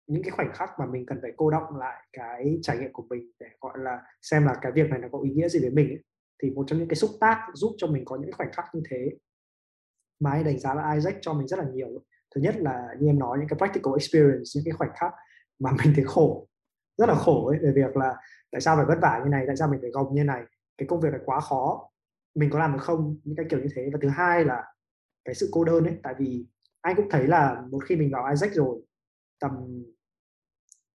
những 0.07 0.23
cái 0.23 0.31
khoảnh 0.31 0.53
khắc 0.55 0.71
mà 0.79 0.87
mình 0.87 1.07
cần 1.07 1.19
phải 1.23 1.33
cô 1.37 1.51
động 1.51 1.77
lại 1.77 2.07
cái 2.13 2.59
trải 2.63 2.79
nghiệm 2.79 2.93
của 2.93 3.07
mình 3.11 3.31
để 3.41 3.47
gọi 3.61 3.79
là 3.79 4.03
xem 4.23 4.47
là 4.47 4.55
cái 4.63 4.73
việc 4.73 4.91
này 4.91 4.99
nó 4.99 5.09
có 5.13 5.21
ý 5.21 5.31
nghĩa 5.31 5.49
gì 5.49 5.61
với 5.61 5.71
mình 5.71 5.89
ấy. 5.89 6.05
thì 6.43 6.51
một 6.51 6.65
trong 6.67 6.79
những 6.79 6.89
cái 6.89 6.97
xúc 6.97 7.11
tác 7.21 7.47
giúp 7.55 7.75
cho 7.79 7.87
mình 7.87 8.05
có 8.05 8.17
những 8.17 8.33
khoảnh 8.33 8.53
khắc 8.53 8.65
như 8.75 8.83
thế 8.91 9.11
mà 10.21 10.31
anh 10.31 10.45
đánh 10.45 10.59
giá 10.59 10.75
là 10.75 10.93
Isaac 10.95 11.15
cho 11.21 11.33
mình 11.33 11.49
rất 11.49 11.59
là 11.59 11.65
nhiều 11.73 11.89
thứ 12.35 12.41
nhất 12.41 12.55
là 12.59 12.89
như 13.01 13.09
em 13.09 13.19
nói 13.19 13.39
những 13.39 13.49
cái 13.49 13.57
practical 13.59 13.93
experience 13.99 14.51
những 14.55 14.65
cái 14.65 14.73
khoảnh 14.73 14.91
khắc 14.97 15.13
mà 15.59 15.71
mình 15.85 15.93
thấy 15.97 16.05
khổ 16.05 16.48
rất 16.99 17.09
là 17.09 17.15
khổ 17.15 17.47
ấy 17.47 17.59
về 17.63 17.73
việc 17.75 17.97
là 17.97 18.17
tại 18.51 18.61
sao 18.61 18.77
phải 18.77 18.85
vất 18.85 18.99
vả 19.03 19.21
như 19.25 19.31
này 19.31 19.45
tại 19.47 19.57
sao 19.57 19.69
mình 19.69 19.81
phải 19.81 19.91
gồng 19.91 20.15
như 20.15 20.25
này 20.25 20.43
cái 20.79 20.87
công 20.89 21.01
việc 21.01 21.11
này 21.13 21.21
quá 21.25 21.41
khó 21.41 21.89
mình 22.39 22.51
có 22.51 22.59
làm 22.59 22.73
được 22.73 22.83
không? 22.83 23.17
Những 23.25 23.37
cái 23.37 23.47
kiểu 23.51 23.61
như 23.61 23.69
thế. 23.77 23.91
Và 23.93 23.99
thứ 24.03 24.09
hai 24.09 24.45
là 24.45 24.65
cái 25.25 25.35
sự 25.35 25.49
cô 25.53 25.65
đơn 25.65 25.85
ấy 25.85 25.95
tại 26.03 26.15
vì 26.19 26.47
anh 26.81 26.97
cũng 26.97 27.11
thấy 27.11 27.27
là 27.27 27.63
một 27.71 27.79
khi 27.89 27.97
mình 27.97 28.11
vào 28.13 28.27
Isaac 28.31 28.53
rồi 28.53 28.83
tầm 29.41 29.53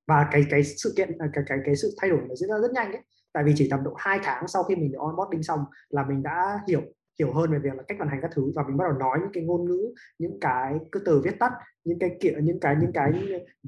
và 0.07 0.27
cái 0.31 0.45
cái 0.49 0.63
sự 0.63 0.93
kiện 0.97 1.17
à, 1.17 1.29
cái 1.33 1.43
cái 1.47 1.57
cái 1.65 1.75
sự 1.75 1.95
thay 2.01 2.09
đổi 2.09 2.19
nó 2.29 2.35
diễn 2.35 2.49
ra 2.49 2.59
rất 2.59 2.71
nhanh 2.73 2.91
ấy. 2.91 3.01
Tại 3.33 3.43
vì 3.43 3.53
chỉ 3.55 3.67
tầm 3.71 3.83
độ 3.83 3.93
2 3.97 4.19
tháng 4.23 4.47
sau 4.47 4.63
khi 4.63 4.75
mình 4.75 4.91
được 4.91 4.99
onboarding 4.99 5.43
xong 5.43 5.59
là 5.89 6.05
mình 6.09 6.23
đã 6.23 6.59
hiểu 6.67 6.81
hiểu 7.19 7.33
hơn 7.33 7.51
về 7.51 7.59
việc 7.59 7.73
là 7.73 7.83
cách 7.87 7.97
vận 7.99 8.07
hành 8.07 8.19
các 8.21 8.31
thứ 8.35 8.51
và 8.55 8.63
mình 8.67 8.77
bắt 8.77 8.85
đầu 8.89 8.97
nói 8.99 9.17
những 9.21 9.31
cái 9.33 9.43
ngôn 9.43 9.65
ngữ 9.65 9.93
những 10.19 10.37
cái 10.41 10.73
cứ 10.91 10.99
từ 11.05 11.21
viết 11.25 11.39
tắt 11.39 11.51
những 11.83 11.99
cái 11.99 12.17
kiểu 12.21 12.33
những 12.41 12.59
cái 12.59 12.75
những 12.81 12.91
cái 12.93 13.11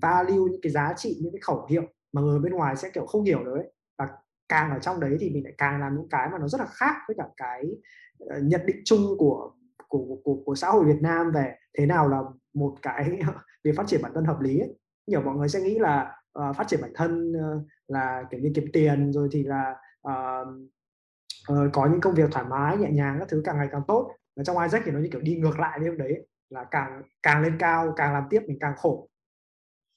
value 0.01 0.51
những 0.51 0.61
cái 0.61 0.71
giá 0.71 0.93
trị 0.97 1.19
những 1.21 1.31
cái 1.33 1.39
khẩu 1.41 1.65
hiệu 1.69 1.83
mà 2.15 2.21
người 2.21 2.39
bên 2.39 2.53
ngoài 2.53 2.75
sẽ 2.75 2.89
kiểu 2.93 3.05
không 3.05 3.23
hiểu 3.23 3.43
được 3.43 3.53
ấy. 3.55 3.71
Và 3.97 4.07
càng 4.49 4.71
ở 4.71 4.79
trong 4.79 4.99
đấy 4.99 5.17
thì 5.19 5.29
mình 5.29 5.43
lại 5.43 5.53
càng 5.57 5.79
làm 5.79 5.95
những 5.95 6.09
cái 6.09 6.29
mà 6.31 6.37
nó 6.37 6.47
rất 6.47 6.61
là 6.61 6.67
khác 6.67 6.95
với 7.07 7.15
cả 7.17 7.25
cái 7.37 7.63
uh, 8.23 8.43
nhận 8.43 8.61
định 8.65 8.81
chung 8.85 9.01
của 9.17 9.51
của, 9.87 10.17
của 10.23 10.41
của 10.45 10.55
xã 10.55 10.69
hội 10.69 10.85
Việt 10.85 11.01
Nam 11.01 11.31
về 11.31 11.55
thế 11.77 11.85
nào 11.85 12.09
là 12.09 12.21
một 12.53 12.75
cái 12.81 13.19
việc 13.63 13.71
phát 13.77 13.87
triển 13.87 14.01
bản 14.03 14.11
thân 14.15 14.25
hợp 14.25 14.41
lý 14.41 14.59
ấy. 14.59 14.75
nhiều 15.07 15.21
mọi 15.21 15.35
người 15.35 15.49
sẽ 15.49 15.61
nghĩ 15.61 15.79
là 15.79 16.15
uh, 16.39 16.55
phát 16.55 16.67
triển 16.67 16.81
bản 16.81 16.91
thân 16.95 17.31
uh, 17.31 17.61
là 17.87 18.23
kiểu 18.31 18.39
như 18.39 18.51
kiếm 18.55 18.65
tiền 18.73 19.13
rồi 19.13 19.29
thì 19.31 19.43
là 19.43 19.75
uh, 20.07 20.47
uh, 21.51 21.73
có 21.73 21.87
những 21.91 22.01
công 22.01 22.15
việc 22.15 22.31
thoải 22.31 22.45
mái 22.49 22.77
nhẹ 22.77 22.89
nhàng 22.91 23.15
các 23.19 23.27
thứ 23.29 23.41
càng 23.45 23.57
ngày 23.57 23.67
càng 23.71 23.81
tốt. 23.87 24.11
Và 24.35 24.43
trong 24.43 24.57
Isaac 24.59 24.81
thì 24.85 24.91
nó 24.91 24.99
như 24.99 25.09
kiểu 25.11 25.21
đi 25.21 25.35
ngược 25.35 25.59
lại 25.59 25.79
với 25.79 25.95
đấy 25.97 26.27
là 26.49 26.63
càng 26.71 27.01
càng 27.23 27.41
lên 27.41 27.57
cao 27.59 27.93
càng 27.95 28.13
làm 28.13 28.23
tiếp 28.29 28.41
mình 28.47 28.57
càng 28.59 28.73
khổ. 28.77 29.09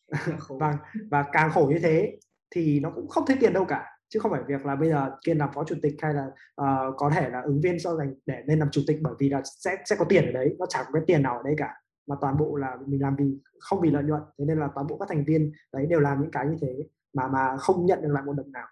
và 0.49 0.79
và 1.11 1.25
càng 1.33 1.51
khổ 1.51 1.67
như 1.71 1.79
thế 1.83 2.19
thì 2.51 2.81
nó 2.81 2.91
cũng 2.91 3.09
không 3.09 3.25
thấy 3.27 3.37
tiền 3.41 3.53
đâu 3.53 3.65
cả 3.65 3.99
chứ 4.09 4.21
không 4.21 4.31
phải 4.33 4.43
việc 4.47 4.67
là 4.67 4.77
bây 4.77 4.89
giờ 4.89 5.11
kiên 5.25 5.39
làm 5.39 5.51
phó 5.55 5.65
chủ 5.65 5.77
tịch 5.83 5.95
hay 6.03 6.15
là 6.15 6.27
uh, 6.63 6.95
có 6.97 7.11
thể 7.15 7.31
là 7.31 7.41
ứng 7.41 7.61
viên 7.61 7.77
cho 7.79 7.97
dành 7.97 8.15
để 8.27 8.43
lên 8.47 8.59
làm 8.59 8.71
chủ 8.71 8.81
tịch 8.87 8.99
bởi 9.03 9.15
vì 9.19 9.29
là 9.29 9.43
sẽ 9.45 9.77
sẽ 9.85 9.97
có 9.99 10.05
tiền 10.09 10.27
ở 10.27 10.33
đấy 10.33 10.57
nó 10.59 10.67
chẳng 10.67 10.85
có 10.87 10.93
cái 10.93 11.03
tiền 11.07 11.23
nào 11.23 11.37
ở 11.37 11.43
đây 11.45 11.55
cả 11.59 11.75
mà 12.07 12.17
toàn 12.21 12.37
bộ 12.39 12.57
là 12.57 12.77
mình 12.87 13.03
làm 13.03 13.17
vì 13.17 13.39
không 13.61 13.81
vì 13.81 13.91
lợi 13.91 14.05
nhuận 14.05 14.23
thế 14.39 14.45
nên 14.45 14.59
là 14.59 14.69
toàn 14.75 14.87
bộ 14.87 14.99
các 14.99 15.09
thành 15.09 15.25
viên 15.25 15.53
đấy 15.73 15.87
đều 15.87 16.01
làm 16.01 16.21
những 16.21 16.31
cái 16.31 16.47
như 16.47 16.57
thế 16.61 16.77
mà 17.15 17.29
mà 17.29 17.57
không 17.57 17.87
nhận 17.87 18.03
được 18.03 18.09
lại 18.13 18.23
một 18.27 18.33
đồng 18.33 18.53
nào 18.53 18.67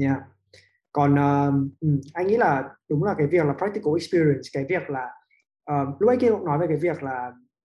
yeah. 0.00 0.22
còn 0.92 1.14
uh, 1.14 1.54
anh 2.14 2.26
nghĩ 2.26 2.36
là 2.36 2.74
đúng 2.88 3.04
là 3.04 3.14
cái 3.18 3.26
việc 3.26 3.46
là 3.46 3.52
practical 3.52 3.94
experience 3.94 4.48
cái 4.52 4.64
việc 4.68 4.90
là 4.90 5.08
uh, 5.72 6.00
lúc 6.00 6.10
ấy 6.10 6.16
kia 6.16 6.30
cũng 6.30 6.44
nói 6.44 6.58
về 6.58 6.66
cái 6.66 6.76
việc 6.76 7.02
là 7.02 7.32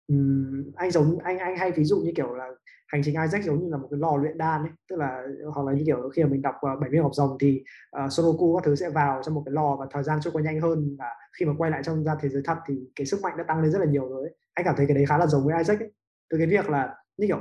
um, 0.08 0.72
anh 0.76 0.90
giống 0.90 1.18
anh 1.18 1.38
anh 1.38 1.56
hay 1.56 1.72
ví 1.72 1.84
dụ 1.84 2.00
như 2.00 2.12
kiểu 2.16 2.34
là 2.34 2.48
hành 2.86 3.02
trình 3.04 3.14
Isaac 3.22 3.44
giống 3.44 3.60
như 3.60 3.70
là 3.70 3.76
một 3.76 3.88
cái 3.90 4.00
lò 4.00 4.16
luyện 4.16 4.38
đan 4.38 4.62
ấy 4.62 4.70
tức 4.90 4.96
là 4.96 5.22
hoặc 5.54 5.66
là 5.66 5.72
như 5.72 5.82
kiểu 5.86 6.10
khi 6.16 6.22
mà 6.22 6.28
mình 6.28 6.42
đọc 6.42 6.54
uh, 6.54 6.80
bảy 6.80 6.90
viên 6.90 7.02
học 7.02 7.14
rồng 7.14 7.36
thì 7.40 7.62
uh, 8.04 8.12
Sudoku 8.12 8.56
các 8.56 8.64
thứ 8.64 8.74
sẽ 8.74 8.90
vào 8.90 9.22
trong 9.24 9.34
một 9.34 9.42
cái 9.46 9.52
lò 9.52 9.76
và 9.80 9.86
thời 9.90 10.02
gian 10.02 10.18
trôi 10.22 10.32
qua 10.32 10.42
nhanh 10.42 10.60
hơn 10.60 10.96
và 10.98 11.06
khi 11.38 11.46
mà 11.46 11.52
quay 11.58 11.70
lại 11.70 11.82
trong 11.84 12.04
ra 12.04 12.16
thế 12.20 12.28
giới 12.28 12.42
thật 12.44 12.58
thì 12.66 12.74
cái 12.96 13.06
sức 13.06 13.20
mạnh 13.22 13.36
đã 13.36 13.44
tăng 13.48 13.60
lên 13.62 13.72
rất 13.72 13.78
là 13.78 13.86
nhiều 13.86 14.08
rồi 14.08 14.22
ấy. 14.22 14.36
anh 14.54 14.64
cảm 14.64 14.74
thấy 14.76 14.86
cái 14.86 14.94
đấy 14.94 15.06
khá 15.06 15.18
là 15.18 15.26
giống 15.26 15.46
với 15.46 15.58
Isaac 15.58 15.80
ấy. 15.80 15.92
từ 16.30 16.38
cái 16.38 16.46
việc 16.46 16.70
là 16.70 16.94
như 17.16 17.26
kiểu 17.26 17.38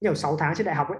như 0.00 0.08
kiểu 0.08 0.14
6 0.14 0.36
tháng 0.36 0.54
trên 0.54 0.66
đại 0.66 0.74
học 0.74 0.88
ấy 0.88 0.98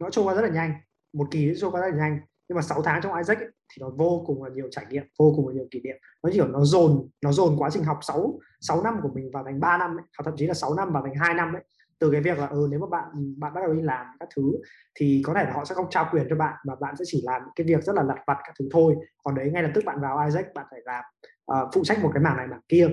nó 0.00 0.10
trôi 0.10 0.24
qua 0.24 0.34
rất 0.34 0.42
là 0.42 0.48
nhanh 0.48 0.72
một 1.12 1.28
kỳ 1.30 1.52
trôi 1.60 1.70
qua 1.70 1.80
rất 1.80 1.86
là 1.90 1.96
nhanh 1.96 2.20
nhưng 2.48 2.56
mà 2.56 2.62
6 2.62 2.82
tháng 2.82 3.00
trong 3.02 3.14
Isaac 3.14 3.38
ấy, 3.38 3.48
thì 3.48 3.80
nó 3.80 3.90
vô 3.90 4.24
cùng 4.26 4.44
là 4.44 4.50
nhiều 4.54 4.68
trải 4.70 4.86
nghiệm 4.90 5.04
vô 5.18 5.32
cùng 5.36 5.48
là 5.48 5.54
nhiều 5.54 5.66
kỷ 5.70 5.80
niệm. 5.80 5.96
Nó 6.22 6.30
kiểu 6.32 6.46
nó 6.46 6.64
dồn 6.64 7.08
nó 7.22 7.32
dồn 7.32 7.56
quá 7.58 7.70
trình 7.72 7.84
học 7.84 7.98
6 8.02 8.38
6 8.60 8.82
năm 8.82 9.00
của 9.02 9.08
mình 9.14 9.30
vào 9.32 9.44
thành 9.44 9.60
3 9.60 9.78
năm 9.78 9.90
ấy, 9.90 10.04
hoặc 10.18 10.22
thậm 10.24 10.34
chí 10.36 10.46
là 10.46 10.54
6 10.54 10.74
năm 10.74 10.92
vào 10.92 11.02
thành 11.02 11.14
2 11.14 11.34
năm 11.34 11.52
ấy. 11.52 11.62
Từ 11.98 12.10
cái 12.12 12.20
việc 12.20 12.38
là 12.38 12.46
ừ, 12.46 12.68
nếu 12.70 12.80
mà 12.80 12.86
bạn 12.90 13.34
bạn 13.38 13.54
bắt 13.54 13.60
đầu 13.60 13.74
đi 13.74 13.82
làm 13.82 14.06
các 14.20 14.28
thứ 14.36 14.52
thì 14.94 15.22
có 15.24 15.34
thể 15.34 15.44
là 15.44 15.52
họ 15.52 15.64
sẽ 15.64 15.74
không 15.74 15.90
trao 15.90 16.08
quyền 16.12 16.26
cho 16.30 16.36
bạn 16.36 16.54
mà 16.66 16.74
bạn 16.80 16.96
sẽ 16.96 17.04
chỉ 17.08 17.22
làm 17.24 17.42
cái 17.56 17.66
việc 17.66 17.84
rất 17.84 17.96
là 17.96 18.02
lặt 18.02 18.18
vặt 18.26 18.38
các 18.44 18.54
thứ 18.58 18.68
thôi. 18.72 18.96
Còn 19.24 19.34
đấy 19.34 19.50
ngay 19.50 19.62
lập 19.62 19.70
tức 19.74 19.84
bạn 19.84 20.00
vào 20.00 20.26
Isaac 20.26 20.54
bạn 20.54 20.66
phải 20.70 20.80
làm 20.84 21.04
uh, 21.52 21.68
phụ 21.74 21.84
trách 21.84 22.02
một 22.02 22.10
cái 22.14 22.22
mảng 22.22 22.36
này 22.36 22.46
mảng 22.46 22.60
kia. 22.68 22.88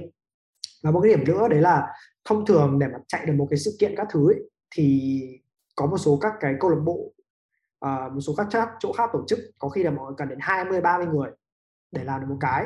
Và 0.84 0.92
một 0.92 1.02
cái 1.02 1.16
điểm 1.16 1.26
nữa 1.28 1.48
đấy 1.48 1.62
là 1.62 1.88
thông 2.26 2.46
thường 2.46 2.80
để 2.80 2.88
mà 2.88 3.00
chạy 3.08 3.26
được 3.26 3.34
một 3.34 3.48
cái 3.50 3.58
sự 3.58 3.76
kiện 3.80 3.94
các 3.98 4.08
thứ 4.12 4.30
ấy, 4.30 4.50
thì 4.76 5.22
có 5.76 5.86
một 5.86 5.98
số 5.98 6.18
các 6.22 6.34
cái 6.40 6.54
câu 6.60 6.70
lạc 6.70 6.80
bộ 6.86 7.15
à, 7.80 8.10
một 8.14 8.22
số 8.22 8.34
các 8.38 8.48
chat, 8.50 8.70
chỗ 8.80 8.94
khác 8.94 9.10
tổ 9.14 9.24
chức 9.28 9.40
có 9.60 9.70
khi 9.70 9.84
là 9.84 9.92
mọi 9.92 10.06
người 10.06 10.16
cần 10.18 10.30
đến 10.30 10.38
20 10.42 10.82
30 10.82 11.08
người 11.08 11.32
để 11.92 12.04
làm 12.04 12.22
được 12.22 12.28
một 12.30 12.38
cái 12.40 12.66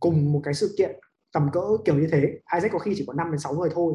cùng 0.00 0.32
một 0.32 0.40
cái 0.44 0.54
sự 0.54 0.74
kiện 0.78 1.00
tầm 1.32 1.50
cỡ 1.52 1.60
kiểu 1.84 1.94
như 1.94 2.08
thế. 2.12 2.20
Isaac 2.54 2.72
có 2.72 2.78
khi 2.78 2.92
chỉ 2.96 3.04
có 3.06 3.12
5 3.12 3.30
đến 3.30 3.38
6 3.38 3.54
người 3.54 3.70
thôi 3.74 3.94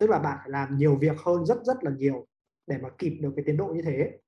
tức 0.00 0.10
là 0.10 0.18
bạn 0.18 0.38
phải 0.40 0.50
làm 0.50 0.76
nhiều 0.76 0.96
việc 0.96 1.16
hơn 1.24 1.46
rất 1.46 1.64
rất 1.64 1.84
là 1.84 1.90
nhiều 1.90 2.26
để 2.66 2.78
mà 2.82 2.88
kịp 2.98 3.18
được 3.20 3.32
cái 3.36 3.44
tiến 3.46 3.56
độ 3.56 3.66
như 3.66 3.82
thế. 3.82 4.18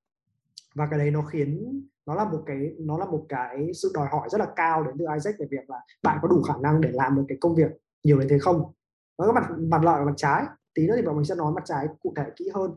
Và 0.74 0.86
cái 0.90 0.98
đấy 0.98 1.10
nó 1.10 1.22
khiến 1.22 1.82
nó 2.06 2.14
là 2.14 2.24
một 2.24 2.42
cái 2.46 2.74
nó 2.78 2.98
là 2.98 3.04
một 3.04 3.26
cái 3.28 3.70
sự 3.74 3.90
đòi 3.94 4.08
hỏi 4.08 4.28
rất 4.30 4.38
là 4.38 4.46
cao 4.56 4.84
đến 4.84 4.94
từ 4.98 5.04
Isaac 5.14 5.34
về 5.38 5.46
việc 5.50 5.70
là 5.70 5.80
bạn 6.02 6.18
có 6.22 6.28
đủ 6.28 6.42
khả 6.42 6.54
năng 6.62 6.80
để 6.80 6.90
làm 6.92 7.16
được 7.16 7.24
cái 7.28 7.38
công 7.40 7.54
việc 7.54 7.70
nhiều 8.04 8.18
đến 8.18 8.28
thế 8.28 8.38
không? 8.38 8.72
Nó 9.18 9.26
có 9.26 9.32
mặt 9.32 9.50
mặt 9.58 9.84
lợi 9.84 9.98
và 9.98 10.04
mặt 10.04 10.14
trái 10.16 10.44
tí 10.74 10.86
nữa 10.86 10.94
thì 10.96 11.02
bọn 11.02 11.16
mình 11.16 11.24
sẽ 11.24 11.34
nói 11.34 11.52
mặt 11.52 11.64
trái 11.64 11.86
cụ 12.00 12.12
thể 12.16 12.24
kỹ 12.36 12.44
hơn 12.54 12.70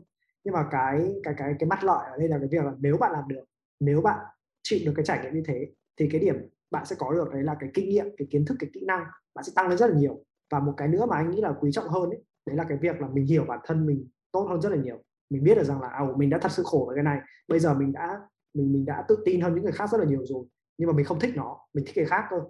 nhưng 0.44 0.54
mà 0.54 0.66
cái 0.70 1.14
cái 1.22 1.34
cái 1.36 1.54
cái 1.58 1.68
mắt 1.68 1.84
lợi 1.84 2.10
ở 2.10 2.18
đây 2.18 2.28
là 2.28 2.38
cái 2.38 2.48
việc 2.50 2.64
là 2.64 2.72
nếu 2.78 2.96
bạn 2.96 3.12
làm 3.12 3.28
được 3.28 3.44
nếu 3.80 4.00
bạn 4.00 4.18
chịu 4.62 4.78
được 4.86 4.92
cái 4.96 5.04
trải 5.04 5.18
nghiệm 5.22 5.34
như 5.34 5.42
thế 5.46 5.66
thì 5.96 6.08
cái 6.12 6.20
điểm 6.20 6.36
bạn 6.70 6.86
sẽ 6.86 6.96
có 6.98 7.12
được 7.12 7.30
đấy 7.32 7.42
là 7.42 7.56
cái 7.60 7.70
kinh 7.74 7.88
nghiệm 7.88 8.06
cái 8.16 8.28
kiến 8.30 8.44
thức 8.44 8.56
cái 8.60 8.70
kỹ 8.74 8.84
năng 8.86 9.04
bạn 9.34 9.44
sẽ 9.44 9.52
tăng 9.56 9.68
lên 9.68 9.78
rất 9.78 9.90
là 9.90 9.96
nhiều. 9.96 10.24
Và 10.50 10.60
một 10.60 10.74
cái 10.76 10.88
nữa 10.88 11.06
mà 11.06 11.16
anh 11.16 11.30
nghĩ 11.30 11.40
là 11.40 11.54
quý 11.60 11.72
trọng 11.72 11.88
hơn 11.88 12.10
ấy, 12.10 12.24
đấy 12.46 12.56
là 12.56 12.64
cái 12.68 12.78
việc 12.78 13.00
là 13.00 13.08
mình 13.08 13.26
hiểu 13.26 13.44
bản 13.44 13.60
thân 13.64 13.86
mình 13.86 14.08
tốt 14.32 14.46
hơn 14.50 14.60
rất 14.60 14.68
là 14.68 14.76
nhiều. 14.76 15.02
Mình 15.30 15.44
biết 15.44 15.54
được 15.54 15.64
rằng 15.64 15.80
là 15.80 15.88
à, 15.88 16.04
mình 16.16 16.30
đã 16.30 16.38
thật 16.38 16.52
sự 16.52 16.62
khổ 16.66 16.84
với 16.86 16.96
cái 16.96 17.04
này 17.04 17.20
bây 17.48 17.60
giờ 17.60 17.74
mình 17.74 17.92
đã 17.92 18.20
mình 18.54 18.72
mình 18.72 18.84
đã 18.84 19.04
tự 19.08 19.18
tin 19.24 19.40
hơn 19.40 19.54
những 19.54 19.64
người 19.64 19.72
khác 19.72 19.90
rất 19.90 19.98
là 19.98 20.04
nhiều 20.04 20.26
rồi 20.26 20.44
nhưng 20.78 20.86
mà 20.86 20.92
mình 20.92 21.06
không 21.06 21.20
thích 21.20 21.32
nó 21.36 21.58
mình 21.74 21.84
thích 21.84 21.92
cái 21.94 22.04
khác 22.04 22.24
thôi. 22.30 22.40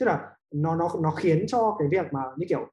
Tức 0.00 0.06
là 0.06 0.36
nó 0.54 0.76
nó 0.76 0.90
nó 1.02 1.10
khiến 1.10 1.44
cho 1.48 1.76
cái 1.78 1.88
việc 1.90 2.12
mà 2.12 2.20
như 2.36 2.46
kiểu 2.48 2.70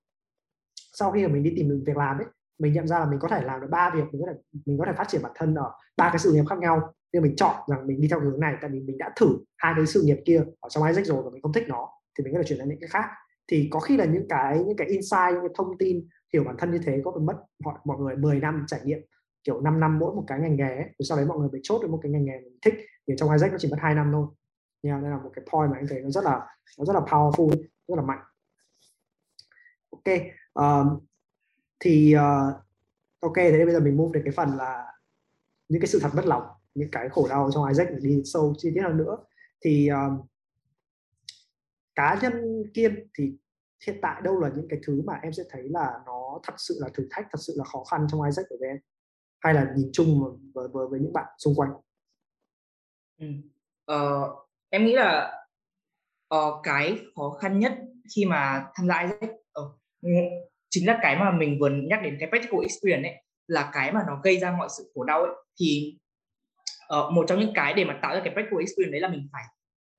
sau 0.94 1.12
khi 1.12 1.28
mà 1.28 1.34
mình 1.34 1.44
đi 1.44 1.54
tìm 1.56 1.70
được 1.70 1.84
việc 1.86 1.98
làm 1.98 2.18
ấy 2.18 2.26
mình 2.60 2.74
nhận 2.74 2.88
ra 2.88 3.00
là 3.00 3.06
mình 3.06 3.20
có 3.20 3.28
thể 3.28 3.42
làm 3.44 3.62
được 3.62 3.68
ba 3.72 3.92
việc 3.96 4.04
mình 4.12 4.22
có 4.26 4.32
thể 4.32 4.40
mình 4.66 4.78
có 4.78 4.86
thể 4.86 4.94
phát 4.98 5.08
triển 5.08 5.22
bản 5.22 5.32
thân 5.36 5.56
ở 5.56 5.72
ba 5.98 6.10
cái 6.10 6.20
sự 6.20 6.34
nghiệp 6.34 6.44
khác 6.50 6.60
nhau. 6.60 6.94
Nhưng 7.14 7.24
mình 7.24 7.36
chọn 7.36 7.56
rằng 7.68 7.88
mình 7.88 8.02
đi 8.02 8.08
theo 8.08 8.20
hướng 8.20 8.40
này 8.40 8.56
tại 8.62 8.70
vì 8.70 8.80
mình 8.80 8.98
đã 8.98 9.12
thử 9.16 9.28
hai 9.58 9.74
cái 9.78 9.86
sự 9.86 10.02
nghiệp 10.02 10.18
kia 10.26 10.44
ở 10.60 10.70
trong 10.70 10.84
Isaac 10.84 11.06
rồi 11.06 11.24
và 11.24 11.30
mình 11.30 11.42
không 11.42 11.54
thích 11.54 11.66
nó 11.68 11.90
thì 12.18 12.24
mình 12.24 12.34
có 12.34 12.40
thể 12.40 12.44
chuyển 12.48 12.60
sang 12.60 12.70
những 12.70 12.80
cái 12.80 12.90
khác. 12.90 13.06
Thì 13.48 13.68
có 13.72 13.80
khi 13.80 13.98
là 13.98 14.06
những 14.06 14.28
cái 14.30 14.64
những 14.68 14.78
cái 14.78 14.88
insight 14.88 15.32
những 15.32 15.42
cái 15.42 15.50
thông 15.58 15.78
tin 15.78 16.08
hiểu 16.34 16.44
bản 16.44 16.56
thân 16.60 16.72
như 16.72 16.80
thế 16.86 17.02
có 17.06 17.12
phải 17.12 17.24
mất 17.24 17.36
mọi, 17.64 17.76
mọi 17.86 17.98
người 18.00 18.16
10 18.16 18.40
năm 18.40 18.66
trải 18.68 18.80
nghiệm 18.84 19.00
kiểu 19.44 19.62
5 19.62 19.80
năm 19.80 20.00
mỗi 20.00 20.16
một 20.16 20.24
cái 20.28 20.40
ngành 20.40 20.56
nghề 20.56 20.76
ấy. 20.76 20.86
rồi 20.98 21.06
sau 21.10 21.18
đấy 21.18 21.26
mọi 21.26 21.38
người 21.38 21.50
phải 21.52 21.60
chốt 21.64 21.82
được 21.82 21.90
một 21.90 22.00
cái 22.02 22.12
ngành 22.12 22.26
nghề 22.26 22.40
mình 22.40 22.58
thích. 22.62 22.74
Thì 23.08 23.14
trong 23.18 23.32
Isaac 23.32 23.52
nó 23.52 23.58
chỉ 23.58 23.68
mất 23.72 23.78
2 23.80 23.96
năm 23.96 24.10
thôi. 24.12 24.28
Nha 24.84 25.00
đây 25.02 25.12
là 25.12 25.18
một 25.18 25.32
cái 25.34 25.46
point 25.52 25.72
mà 25.72 25.78
anh 25.78 25.88
thấy 25.90 26.02
nó 26.02 26.10
rất 26.10 26.24
là 26.24 26.48
nó 26.80 26.86
rất 26.86 26.94
là 26.94 27.00
powerful 27.00 27.50
rất 27.88 27.96
là 27.96 28.02
mạnh. 28.02 28.20
Ok 29.90 30.20
um, 30.54 31.00
thì 31.86 32.16
uh, 32.16 32.56
ok 33.20 33.36
thế 33.36 33.66
bây 33.66 33.74
giờ 33.74 33.80
mình 33.80 33.98
move 33.98 34.12
đến 34.14 34.24
cái 34.26 34.34
phần 34.38 34.58
là 34.58 34.86
những 35.70 35.82
cái 35.82 35.88
sự 35.88 36.00
thật 36.00 36.10
bất 36.16 36.26
lòng 36.26 36.44
những 36.76 36.92
cái 36.92 37.10
khổ 37.10 37.28
đau 37.30 37.50
trong 37.54 37.68
Isaac 37.68 37.88
để 37.92 37.98
đi 38.02 38.22
sâu 38.26 38.54
chi 38.58 38.72
tiết 38.76 38.82
hơn 38.82 38.98
nữa. 38.98 39.18
Thì 39.66 39.88
um, 39.88 40.22
cá 41.96 42.20
nhân 42.22 42.64
kiên 42.74 43.08
thì 43.18 43.34
hiện 43.88 44.00
tại 44.02 44.22
đâu 44.22 44.40
là 44.40 44.50
những 44.56 44.68
cái 44.70 44.80
thứ 44.86 45.02
mà 45.06 45.20
em 45.24 45.34
sẽ 45.34 45.44
thấy 45.50 45.70
là 45.70 46.00
nó 46.06 46.40
thật 46.44 46.54
sự 46.58 46.78
là 46.82 46.90
thử 46.94 47.08
thách 47.12 47.28
thật 47.32 47.40
sự 47.40 47.54
là 47.58 47.64
khó 47.64 47.84
khăn 47.84 48.08
trong 48.12 48.22
Isaac 48.22 48.46
của 48.50 48.58
em? 48.62 48.78
Hay 49.40 49.54
là 49.54 49.74
nhìn 49.76 49.90
chung 49.94 50.40
với 50.54 50.68
với, 50.68 50.88
với 50.88 51.00
những 51.00 51.14
bạn 51.14 51.26
xung 51.38 51.56
quanh? 51.56 51.72
Ừ. 53.18 53.28
ờ, 53.86 54.30
em 54.70 54.86
nghĩ 54.86 54.94
là 54.94 55.34
uh, 56.36 56.60
cái 56.64 57.00
khó 57.16 57.30
khăn 57.30 57.60
nhất 57.60 57.74
khi 58.16 58.26
mà 58.26 58.66
tham 58.76 58.88
gia 58.88 59.02
Isaac 59.02 59.32
chính 60.76 60.88
là 60.88 61.00
cái 61.02 61.16
mà 61.16 61.32
mình 61.32 61.60
vừa 61.60 61.70
nhắc 61.70 62.00
đến 62.04 62.18
cái 62.20 62.30
practical 62.30 62.62
experience 62.62 63.10
ấy 63.10 63.24
là 63.48 63.72
cái 63.74 63.92
mà 63.92 64.00
nó 64.08 64.20
gây 64.24 64.38
ra 64.38 64.56
mọi 64.58 64.68
sự 64.78 64.92
khổ 64.96 65.04
đau 65.04 65.22
ấy. 65.22 65.32
Thì 65.60 65.98
uh, 66.98 67.14
một 67.14 67.26
trong 67.28 67.40
những 67.40 67.54
cái 67.56 67.74
để 67.74 67.86
mà 67.86 68.00
tạo 68.02 68.16
ra 68.16 68.22
cái 68.24 68.34
practical 68.34 68.60
experience 68.60 68.92
đấy 68.92 69.02
là 69.02 69.10
mình 69.10 69.28
phải 69.32 69.44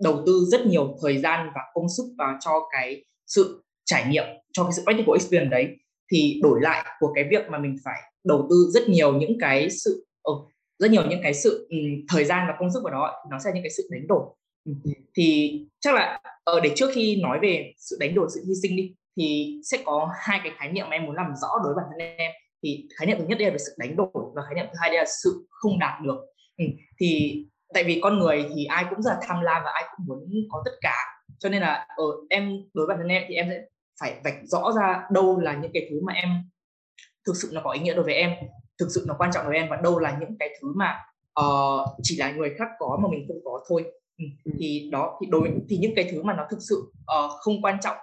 đầu 0.02 0.22
tư 0.26 0.44
rất 0.48 0.66
nhiều 0.66 0.96
thời 1.02 1.18
gian 1.18 1.50
và 1.54 1.60
công 1.74 1.88
sức 1.96 2.04
vào 2.18 2.38
cho 2.40 2.68
cái 2.72 3.04
sự 3.26 3.64
trải 3.84 4.04
nghiệm 4.10 4.24
cho 4.52 4.64
cái 4.64 4.72
sự 4.72 4.82
practical 4.82 5.14
experience 5.14 5.50
đấy. 5.50 5.76
Thì 6.12 6.40
đổi 6.42 6.60
lại 6.62 6.86
của 7.00 7.12
cái 7.14 7.24
việc 7.30 7.50
mà 7.50 7.58
mình 7.58 7.76
phải 7.84 8.00
đầu 8.24 8.46
tư 8.50 8.56
rất 8.70 8.88
nhiều 8.88 9.12
những 9.12 9.38
cái 9.40 9.70
sự 9.70 10.06
uh, 10.30 10.48
rất 10.78 10.90
nhiều 10.90 11.02
những 11.06 11.20
cái 11.22 11.34
sự 11.34 11.68
um, 11.70 12.06
thời 12.08 12.24
gian 12.24 12.46
và 12.48 12.54
công 12.58 12.72
sức 12.72 12.80
vào 12.84 12.92
đó 12.92 13.12
nó 13.30 13.38
sẽ 13.44 13.50
là 13.50 13.54
những 13.54 13.62
cái 13.62 13.70
sự 13.70 13.88
đánh 13.90 14.06
đổi. 14.06 14.22
Thì 15.14 15.60
chắc 15.80 15.94
là 15.94 16.20
ở 16.44 16.56
uh, 16.56 16.62
để 16.62 16.70
trước 16.76 16.90
khi 16.94 17.22
nói 17.22 17.38
về 17.42 17.72
sự 17.76 17.96
đánh 18.00 18.14
đổi 18.14 18.28
sự 18.34 18.44
hy 18.46 18.54
sinh 18.62 18.76
đi 18.76 18.94
thì 19.16 19.60
sẽ 19.64 19.78
có 19.84 20.10
hai 20.20 20.40
cái 20.44 20.52
khái 20.56 20.72
niệm 20.72 20.86
mà 20.90 20.96
em 20.96 21.06
muốn 21.06 21.16
làm 21.16 21.32
rõ 21.42 21.48
đối 21.64 21.74
với 21.74 21.82
bản 21.82 21.86
thân 21.90 22.16
em 22.18 22.32
thì 22.62 22.88
khái 22.98 23.06
niệm 23.06 23.18
thứ 23.18 23.24
nhất 23.26 23.38
đây 23.38 23.50
là 23.50 23.58
sự 23.58 23.74
đánh 23.78 23.96
đổi 23.96 24.08
và 24.34 24.42
khái 24.42 24.54
niệm 24.54 24.66
thứ 24.66 24.78
hai 24.80 24.90
đây 24.90 24.98
là 24.98 25.04
sự 25.24 25.46
không 25.50 25.78
đạt 25.78 26.02
được 26.02 26.18
ừ. 26.58 26.64
thì 27.00 27.42
tại 27.74 27.84
vì 27.84 28.00
con 28.02 28.18
người 28.18 28.46
thì 28.54 28.64
ai 28.64 28.84
cũng 28.90 29.02
rất 29.02 29.10
là 29.10 29.18
tham 29.22 29.40
lam 29.40 29.62
và 29.64 29.70
ai 29.74 29.84
cũng 29.96 30.06
muốn 30.06 30.30
có 30.50 30.62
tất 30.64 30.72
cả 30.80 30.96
cho 31.38 31.48
nên 31.48 31.62
là 31.62 31.74
ở 31.74 32.04
ờ, 32.04 32.04
em 32.30 32.50
đối 32.74 32.86
với 32.86 32.96
bản 32.96 32.98
thân 32.98 33.08
em 33.08 33.22
thì 33.28 33.34
em 33.34 33.46
sẽ 33.50 33.60
phải 34.00 34.20
vạch 34.24 34.34
rõ 34.44 34.72
ra 34.76 35.02
đâu 35.10 35.40
là 35.40 35.54
những 35.54 35.70
cái 35.74 35.86
thứ 35.90 36.00
mà 36.02 36.12
em 36.12 36.28
thực 37.26 37.36
sự 37.36 37.50
nó 37.52 37.60
có 37.64 37.70
ý 37.70 37.80
nghĩa 37.80 37.94
đối 37.94 38.04
với 38.04 38.14
em 38.14 38.30
thực 38.78 38.88
sự 38.94 39.04
nó 39.08 39.14
quan 39.18 39.30
trọng 39.32 39.44
đối 39.44 39.50
với 39.50 39.58
em 39.58 39.68
và 39.70 39.76
đâu 39.76 39.98
là 39.98 40.16
những 40.20 40.36
cái 40.38 40.48
thứ 40.60 40.72
mà 40.76 40.98
uh, 41.40 41.88
chỉ 42.02 42.16
là 42.16 42.30
người 42.30 42.54
khác 42.58 42.68
có 42.78 42.98
mà 43.02 43.08
mình 43.10 43.24
không 43.28 43.40
có 43.44 43.64
thôi 43.68 43.84
ừ. 44.18 44.24
ừ. 44.44 44.52
thì 44.58 44.88
đó 44.92 45.18
thì 45.20 45.26
đối 45.30 45.50
thì 45.68 45.76
những 45.76 45.92
cái 45.96 46.08
thứ 46.12 46.22
mà 46.22 46.34
nó 46.34 46.46
thực 46.50 46.58
sự 46.60 46.92
uh, 46.96 47.30
không 47.40 47.62
quan 47.62 47.80
trọng 47.80 47.96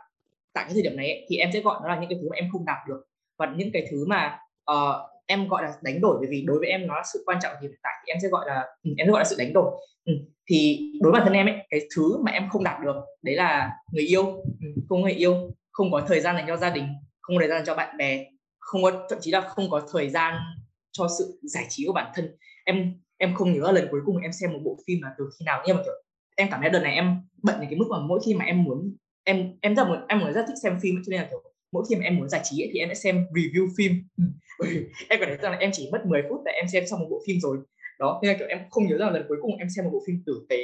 tại 0.53 0.63
cái 0.63 0.73
thời 0.73 0.83
điểm 0.83 0.97
này 0.97 1.07
ấy, 1.11 1.25
thì 1.29 1.37
em 1.37 1.49
sẽ 1.53 1.59
gọi 1.59 1.79
nó 1.81 1.89
là 1.89 1.99
những 1.99 2.09
cái 2.09 2.19
thứ 2.21 2.29
mà 2.29 2.35
em 2.35 2.49
không 2.51 2.65
đạt 2.65 2.77
được. 2.87 3.01
Và 3.37 3.53
những 3.55 3.69
cái 3.73 3.87
thứ 3.91 4.05
mà 4.07 4.39
uh, 4.71 4.95
em 5.25 5.47
gọi 5.47 5.63
là 5.63 5.73
đánh 5.81 6.01
đổi 6.01 6.17
bởi 6.19 6.27
vì 6.31 6.43
đối 6.47 6.59
với 6.59 6.69
em 6.69 6.87
nó 6.87 6.95
là 6.95 7.03
sự 7.13 7.23
quan 7.25 7.37
trọng 7.41 7.53
thì 7.61 7.67
hiện 7.67 7.79
tại 7.83 7.93
thì 8.05 8.11
em 8.11 8.17
sẽ 8.21 8.27
gọi 8.27 8.45
là 8.47 8.65
ừ, 8.83 8.91
em 8.97 9.07
sẽ 9.07 9.11
gọi 9.11 9.19
là 9.19 9.25
sự 9.25 9.35
đánh 9.39 9.53
đổi. 9.53 9.71
Ừ. 10.05 10.13
thì 10.49 10.91
đối 11.01 11.11
với 11.11 11.19
bản 11.19 11.27
thân 11.27 11.37
em 11.37 11.45
ấy 11.45 11.55
cái 11.69 11.79
thứ 11.95 12.17
mà 12.25 12.31
em 12.31 12.49
không 12.49 12.63
đạt 12.63 12.81
được 12.85 12.95
đấy 13.21 13.35
là 13.35 13.71
người 13.91 14.03
yêu. 14.03 14.25
Ừ, 14.61 14.67
không 14.89 15.01
người 15.01 15.11
yêu 15.11 15.51
không 15.71 15.91
có 15.91 16.01
thời 16.07 16.19
gian 16.19 16.35
dành 16.35 16.45
cho 16.47 16.57
gia 16.57 16.69
đình 16.69 16.87
không 17.21 17.35
có 17.35 17.39
thời 17.39 17.49
gian 17.49 17.63
cho 17.65 17.75
bạn 17.75 17.97
bè 17.97 18.25
không 18.59 18.83
có 18.83 18.91
thậm 19.09 19.19
chí 19.21 19.31
là 19.31 19.41
không 19.41 19.69
có 19.69 19.81
thời 19.91 20.09
gian 20.09 20.35
cho 20.91 21.07
sự 21.17 21.39
giải 21.43 21.65
trí 21.69 21.83
của 21.87 21.93
bản 21.93 22.11
thân. 22.15 22.37
Em 22.65 22.93
em 23.17 23.33
không 23.35 23.53
nhớ 23.53 23.71
lần 23.71 23.87
cuối 23.91 24.01
cùng 24.05 24.17
em 24.17 24.31
xem 24.31 24.53
một 24.53 24.59
bộ 24.63 24.77
phim 24.87 25.01
là 25.01 25.09
từ 25.17 25.29
khi 25.39 25.45
nào 25.45 25.63
nhưng 25.67 25.75
mà 25.75 25.83
kiểu 25.83 25.93
em 26.35 26.47
cảm 26.51 26.61
thấy 26.61 26.69
đợt 26.69 26.79
này 26.79 26.93
em 26.93 27.21
bận 27.43 27.59
đến 27.59 27.69
cái 27.69 27.79
mức 27.79 27.85
mà 27.89 27.97
mỗi 27.99 28.19
khi 28.25 28.33
mà 28.33 28.45
em 28.45 28.63
muốn 28.63 28.95
em 29.23 29.57
em 29.61 29.75
rất 29.75 29.87
em 30.07 30.19
muốn 30.19 30.33
rất 30.33 30.45
thích 30.47 30.57
xem 30.63 30.79
phim 30.81 30.95
cho 31.05 31.09
nên 31.09 31.21
là 31.21 31.27
kiểu 31.29 31.41
mỗi 31.71 31.83
khi 31.89 31.95
mà 31.95 32.03
em 32.03 32.17
muốn 32.17 32.29
giải 32.29 32.41
trí 32.43 32.61
ấy, 32.61 32.69
thì 32.73 32.79
em 32.79 32.89
sẽ 32.89 32.95
xem 32.95 33.25
review 33.33 33.67
phim. 33.77 33.91
Ừ. 34.17 34.23
Em 35.09 35.19
cảm 35.19 35.29
thấy 35.29 35.37
rằng 35.37 35.51
là 35.51 35.57
em 35.57 35.69
chỉ 35.73 35.89
mất 35.91 36.05
10 36.05 36.21
phút 36.29 36.41
là 36.45 36.51
em 36.51 36.67
xem 36.67 36.83
xong 36.87 36.99
một 36.99 37.07
bộ 37.09 37.21
phim 37.27 37.39
rồi. 37.39 37.57
Đó 37.99 38.19
nên 38.23 38.31
là 38.31 38.37
kiểu 38.37 38.47
em 38.47 38.59
không 38.69 38.87
nhớ 38.87 38.97
rằng 38.97 39.13
lần 39.13 39.25
cuối 39.27 39.37
cùng 39.41 39.57
em 39.57 39.67
xem 39.75 39.85
một 39.85 39.91
bộ 39.93 40.01
phim 40.07 40.23
tử 40.25 40.45
tế. 40.49 40.63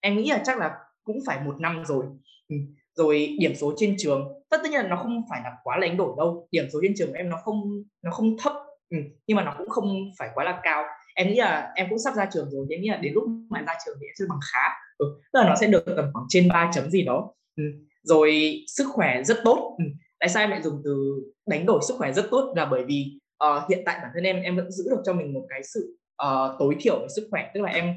Em 0.00 0.16
nghĩ 0.16 0.30
là 0.30 0.42
chắc 0.44 0.58
là 0.58 0.70
cũng 1.04 1.18
phải 1.26 1.40
một 1.40 1.60
năm 1.60 1.84
rồi. 1.84 2.04
Ừ. 2.48 2.56
Rồi 2.94 3.36
điểm 3.38 3.54
số 3.54 3.74
trên 3.76 3.94
trường 3.98 4.28
tất 4.50 4.62
nhiên 4.62 4.72
là 4.72 4.82
nó 4.82 4.96
không 4.96 5.22
phải 5.30 5.40
là 5.44 5.50
quá 5.64 5.78
là 5.78 5.86
đánh 5.86 5.96
đổi 5.96 6.14
đâu. 6.18 6.48
Điểm 6.50 6.64
số 6.72 6.78
trên 6.82 6.94
trường 6.96 7.08
của 7.08 7.16
em 7.16 7.28
nó 7.28 7.36
không 7.44 7.62
nó 8.02 8.10
không 8.10 8.36
thấp. 8.38 8.52
Ừ. 8.90 8.98
Nhưng 9.26 9.36
mà 9.36 9.44
nó 9.44 9.54
cũng 9.58 9.68
không 9.68 9.94
phải 10.18 10.28
quá 10.34 10.44
là 10.44 10.60
cao. 10.62 10.84
Em 11.14 11.28
nghĩ 11.28 11.34
là 11.34 11.72
em 11.74 11.86
cũng 11.90 11.98
sắp 11.98 12.14
ra 12.14 12.28
trường 12.32 12.50
rồi 12.50 12.66
em 12.70 12.80
nghĩ 12.80 12.88
là 12.88 12.96
đến 12.96 13.12
lúc 13.12 13.24
mà 13.50 13.62
ra 13.66 13.74
trường 13.86 13.96
thì 14.00 14.06
em 14.06 14.14
sẽ 14.18 14.24
bằng 14.28 14.40
khá. 14.52 14.68
Ừ. 14.98 15.06
tức 15.32 15.40
là 15.40 15.48
nó 15.48 15.54
sẽ 15.60 15.66
được 15.66 15.84
tầm 15.96 16.10
khoảng 16.12 16.26
trên 16.28 16.48
3 16.48 16.70
chấm 16.74 16.90
gì 16.90 17.02
đó. 17.02 17.30
Ừ. 17.56 17.64
rồi 18.02 18.58
sức 18.66 18.86
khỏe 18.92 19.22
rất 19.22 19.36
tốt. 19.44 19.76
Ừ. 19.78 19.84
Tại 20.20 20.28
sao 20.28 20.42
em 20.42 20.50
lại 20.50 20.62
dùng 20.62 20.80
từ 20.84 21.22
đánh 21.46 21.66
đổi 21.66 21.80
sức 21.88 21.94
khỏe 21.98 22.12
rất 22.12 22.26
tốt? 22.30 22.52
Là 22.56 22.64
bởi 22.64 22.84
vì 22.84 23.18
uh, 23.44 23.70
hiện 23.70 23.82
tại 23.86 23.98
bản 24.02 24.10
thân 24.14 24.24
em 24.24 24.42
em 24.42 24.56
vẫn 24.56 24.70
giữ 24.70 24.84
được 24.90 25.02
cho 25.04 25.12
mình 25.12 25.34
một 25.34 25.46
cái 25.48 25.62
sự 25.74 25.98
uh, 26.22 26.58
tối 26.58 26.76
thiểu 26.80 27.00
về 27.00 27.06
sức 27.16 27.28
khỏe. 27.30 27.50
Tức 27.54 27.60
là 27.60 27.70
em 27.70 27.88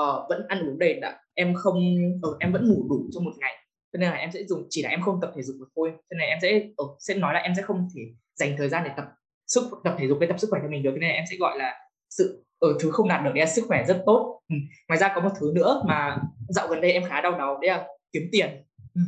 uh, 0.00 0.28
vẫn 0.28 0.46
ăn 0.48 0.68
uống 0.68 0.78
đầy 0.78 1.00
đặn. 1.00 1.14
Em 1.34 1.54
không 1.54 1.94
uh, 2.30 2.36
em 2.40 2.52
vẫn 2.52 2.68
ngủ 2.68 2.86
đủ 2.90 3.08
trong 3.12 3.24
một 3.24 3.32
ngày. 3.38 3.52
Cho 3.92 3.98
nên 3.98 4.10
là 4.10 4.16
em 4.16 4.30
sẽ 4.32 4.44
dùng 4.44 4.66
chỉ 4.70 4.82
là 4.82 4.90
em 4.90 5.02
không 5.02 5.20
tập 5.20 5.32
thể 5.36 5.42
dục 5.42 5.56
được 5.60 5.68
thôi. 5.76 5.92
Cho 5.96 6.16
nên 6.18 6.28
em 6.28 6.38
sẽ 6.42 6.68
uh, 6.82 6.96
sẽ 6.98 7.14
nói 7.14 7.34
là 7.34 7.40
em 7.40 7.52
sẽ 7.56 7.62
không 7.62 7.88
thể 7.94 8.02
dành 8.34 8.54
thời 8.58 8.68
gian 8.68 8.82
để 8.84 8.90
tập 8.96 9.04
sức 9.46 9.62
tập 9.84 9.96
thể 9.98 10.08
dục 10.08 10.18
với 10.18 10.28
tập 10.28 10.40
sức 10.40 10.50
khỏe 10.50 10.60
cho 10.62 10.68
mình 10.68 10.82
được. 10.82 10.90
Cho 10.90 10.98
nên 11.00 11.10
là 11.10 11.14
em 11.14 11.24
sẽ 11.30 11.36
gọi 11.36 11.58
là 11.58 11.74
sự 12.10 12.44
ở 12.58 12.68
thứ 12.80 12.90
không 12.90 13.08
đạt 13.08 13.24
được 13.24 13.30
đấy 13.34 13.44
là 13.44 13.50
sức 13.50 13.64
khỏe 13.68 13.84
rất 13.88 14.02
tốt. 14.06 14.40
Ừ. 14.48 14.56
ngoài 14.88 14.98
ra 14.98 15.12
có 15.14 15.20
một 15.20 15.30
thứ 15.40 15.52
nữa 15.54 15.82
mà 15.86 16.18
dạo 16.48 16.68
gần 16.68 16.80
đây 16.80 16.92
em 16.92 17.04
khá 17.04 17.20
đau 17.20 17.38
đầu 17.38 17.58
đấy 17.60 17.70
là 17.70 17.86
kiếm 18.12 18.22
tiền 18.32 18.64
ừ. 18.94 19.00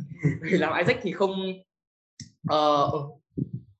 làm 0.57 0.77
Isaac 0.77 0.99
thì 1.01 1.11
không 1.11 1.31
uh, 2.53 3.21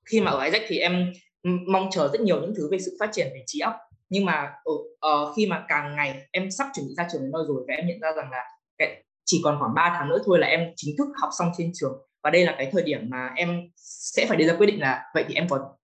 khi 0.05 0.21
mà 0.21 0.31
ở 0.31 0.43
Isaac 0.43 0.61
thì 0.67 0.77
em 0.77 1.13
mong 1.43 1.89
chờ 1.91 2.09
rất 2.13 2.21
nhiều 2.21 2.41
những 2.41 2.53
thứ 2.57 2.69
về 2.71 2.79
sự 2.79 2.97
phát 2.99 3.09
triển 3.13 3.27
về 3.33 3.43
trí 3.45 3.59
óc 3.59 3.73
nhưng 4.09 4.25
mà 4.25 4.53
uh, 4.69 5.35
khi 5.35 5.47
mà 5.47 5.65
càng 5.67 5.95
ngày 5.95 6.27
em 6.31 6.51
sắp 6.51 6.67
chuẩn 6.75 6.87
bị 6.87 6.93
ra 6.97 7.07
trường 7.11 7.21
đến 7.21 7.31
nơi 7.31 7.43
rồi 7.47 7.63
và 7.67 7.73
em 7.73 7.87
nhận 7.87 7.99
ra 7.99 8.09
rằng 8.15 8.31
là 8.31 8.43
cái, 8.77 9.03
chỉ 9.25 9.41
còn 9.43 9.59
khoảng 9.59 9.73
3 9.75 9.95
tháng 9.99 10.09
nữa 10.09 10.17
thôi 10.25 10.39
là 10.39 10.47
em 10.47 10.73
chính 10.75 10.95
thức 10.97 11.07
học 11.21 11.29
xong 11.39 11.51
trên 11.57 11.71
trường 11.73 11.93
và 12.23 12.29
đây 12.29 12.45
là 12.45 12.55
cái 12.57 12.69
thời 12.71 12.83
điểm 12.83 13.09
mà 13.09 13.29
em 13.35 13.61
sẽ 13.77 14.25
phải 14.25 14.37
đưa 14.37 14.47
ra 14.47 14.55
quyết 14.57 14.67
định 14.67 14.79
là 14.79 15.03
vậy 15.13 15.25
thì 15.27 15.35
em 15.35 15.47
có 15.49 15.75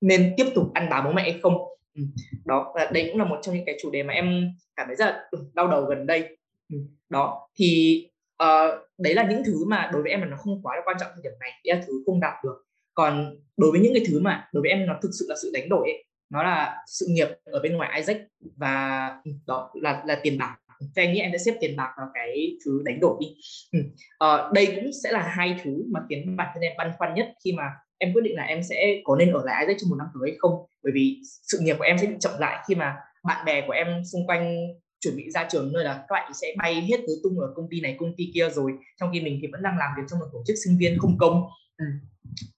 nên 0.00 0.34
tiếp 0.36 0.46
tục 0.54 0.74
ăn 0.74 0.88
bám 0.90 1.04
bố 1.04 1.12
mẹ 1.12 1.22
hay 1.22 1.40
không 1.42 1.54
ừ. 1.94 2.02
đó 2.44 2.72
và 2.74 2.90
đây 2.92 3.08
cũng 3.10 3.18
là 3.18 3.24
một 3.24 3.38
trong 3.42 3.54
những 3.54 3.64
cái 3.66 3.78
chủ 3.82 3.90
đề 3.90 4.02
mà 4.02 4.12
em 4.12 4.52
cảm 4.76 4.86
thấy 4.86 4.96
rất 4.96 5.06
là 5.06 5.20
ừ, 5.30 5.38
đau 5.54 5.68
đầu 5.68 5.84
gần 5.84 6.06
đây 6.06 6.36
ừ. 6.72 6.78
đó 7.08 7.48
thì 7.56 8.02
uh, 8.44 8.88
đấy 8.98 9.14
là 9.14 9.26
những 9.30 9.42
thứ 9.46 9.64
mà 9.64 9.90
đối 9.92 10.02
với 10.02 10.10
em 10.10 10.20
là 10.20 10.26
nó 10.26 10.36
không 10.36 10.62
quá 10.62 10.76
là 10.76 10.82
quan 10.84 10.96
trọng 11.00 11.10
thời 11.14 11.22
điểm 11.22 11.38
này. 11.40 11.50
Đấy 11.64 11.76
là 11.76 11.82
thứ 11.86 11.92
không 12.06 12.20
đạt 12.20 12.34
được. 12.44 12.64
Còn 12.94 13.36
đối 13.56 13.70
với 13.70 13.80
những 13.80 13.94
cái 13.94 14.04
thứ 14.08 14.20
mà 14.20 14.48
đối 14.52 14.62
với 14.62 14.70
em 14.70 14.86
nó 14.86 14.98
thực 15.02 15.10
sự 15.18 15.26
là 15.28 15.36
sự 15.42 15.50
đánh 15.54 15.68
đổi 15.68 15.88
ấy, 15.88 16.04
nó 16.30 16.42
là 16.42 16.76
sự 16.86 17.06
nghiệp 17.08 17.28
ở 17.44 17.60
bên 17.60 17.76
ngoài 17.76 17.92
Isaac 17.96 18.16
và 18.56 19.08
ừ, 19.24 19.30
đó 19.46 19.70
là 19.74 20.02
là 20.06 20.20
tiền 20.22 20.38
bạc. 20.38 20.56
Thì 20.80 21.02
anh 21.02 21.12
nghĩ 21.12 21.20
em 21.20 21.30
sẽ 21.32 21.38
xếp 21.38 21.58
tiền 21.60 21.76
bạc 21.76 21.94
vào 21.98 22.06
cái 22.14 22.56
thứ 22.64 22.82
đánh 22.84 23.00
đổi 23.00 23.16
đi. 23.20 23.26
Ừ. 23.72 23.78
ờ, 24.18 24.50
đây 24.54 24.66
cũng 24.66 24.90
sẽ 25.02 25.12
là 25.12 25.22
hai 25.22 25.60
thứ 25.64 25.84
mà 25.92 26.00
khiến 26.08 26.36
bản 26.36 26.48
thân 26.54 26.62
em 26.62 26.72
băn 26.78 26.92
khoăn 26.98 27.14
nhất 27.14 27.26
khi 27.44 27.52
mà 27.52 27.62
em 27.98 28.12
quyết 28.12 28.22
định 28.24 28.36
là 28.36 28.42
em 28.42 28.62
sẽ 28.62 29.00
có 29.04 29.16
nên 29.16 29.32
ở 29.32 29.42
lại 29.44 29.64
Isaac 29.64 29.76
trong 29.80 29.90
một 29.90 29.96
năm 29.98 30.06
tới 30.14 30.30
hay 30.30 30.36
không. 30.38 30.52
Bởi 30.82 30.92
vì 30.94 31.20
sự 31.24 31.58
nghiệp 31.62 31.74
của 31.78 31.84
em 31.84 31.98
sẽ 31.98 32.06
bị 32.06 32.14
chậm 32.20 32.32
lại 32.38 32.64
khi 32.68 32.74
mà 32.74 32.96
bạn 33.24 33.44
bè 33.44 33.64
của 33.66 33.72
em 33.72 33.86
xung 34.12 34.26
quanh 34.26 34.56
chuẩn 35.00 35.16
bị 35.16 35.30
ra 35.30 35.48
trường 35.50 35.72
nơi 35.72 35.84
là 35.84 35.94
các 35.94 36.06
bạn 36.10 36.32
sẽ 36.34 36.54
bay 36.58 36.74
hết 36.74 36.96
tứ 37.06 37.20
tung 37.22 37.40
ở 37.40 37.52
công 37.56 37.66
ty 37.70 37.80
này 37.80 37.96
công 37.98 38.14
ty 38.16 38.30
kia 38.34 38.50
rồi. 38.50 38.72
Trong 39.00 39.10
khi 39.12 39.20
mình 39.20 39.38
thì 39.42 39.48
vẫn 39.52 39.62
đang 39.62 39.78
làm 39.78 39.90
việc 39.96 40.02
trong 40.10 40.18
một 40.18 40.26
tổ 40.32 40.42
chức 40.46 40.56
sinh 40.64 40.78
viên 40.78 40.98
không 40.98 41.18
công. 41.18 41.44
Ừ. 41.78 41.84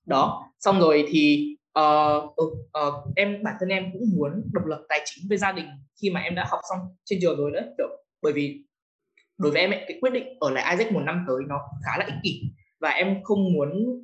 đó. 0.06 0.52
Xong 0.58 0.80
rồi 0.80 1.04
thì 1.08 1.54
uh, 1.78 2.24
uh, 2.42 3.14
em 3.16 3.42
bản 3.42 3.54
thân 3.60 3.68
em 3.68 3.84
cũng 3.92 4.02
muốn 4.14 4.42
độc 4.52 4.66
lập 4.66 4.84
tài 4.88 5.00
chính 5.04 5.28
với 5.28 5.38
gia 5.38 5.52
đình 5.52 5.66
khi 6.02 6.10
mà 6.10 6.20
em 6.20 6.34
đã 6.34 6.46
học 6.50 6.60
xong 6.70 6.78
trên 7.04 7.18
trường 7.22 7.38
rồi 7.38 7.50
đấy 7.50 7.64
Được. 7.78 7.90
bởi 8.22 8.32
vì 8.32 8.64
đối 9.38 9.52
với 9.52 9.60
em 9.60 9.70
ấy, 9.70 9.84
cái 9.88 9.98
quyết 10.00 10.12
định 10.12 10.38
ở 10.40 10.50
lại 10.50 10.76
Isaac 10.76 10.92
một 10.92 11.00
năm 11.00 11.24
tới 11.28 11.36
nó 11.48 11.60
khá 11.86 11.98
là 11.98 12.04
ích 12.04 12.14
kỷ. 12.22 12.42
Và 12.80 12.90
em 12.90 13.22
không 13.22 13.52
muốn 13.52 14.00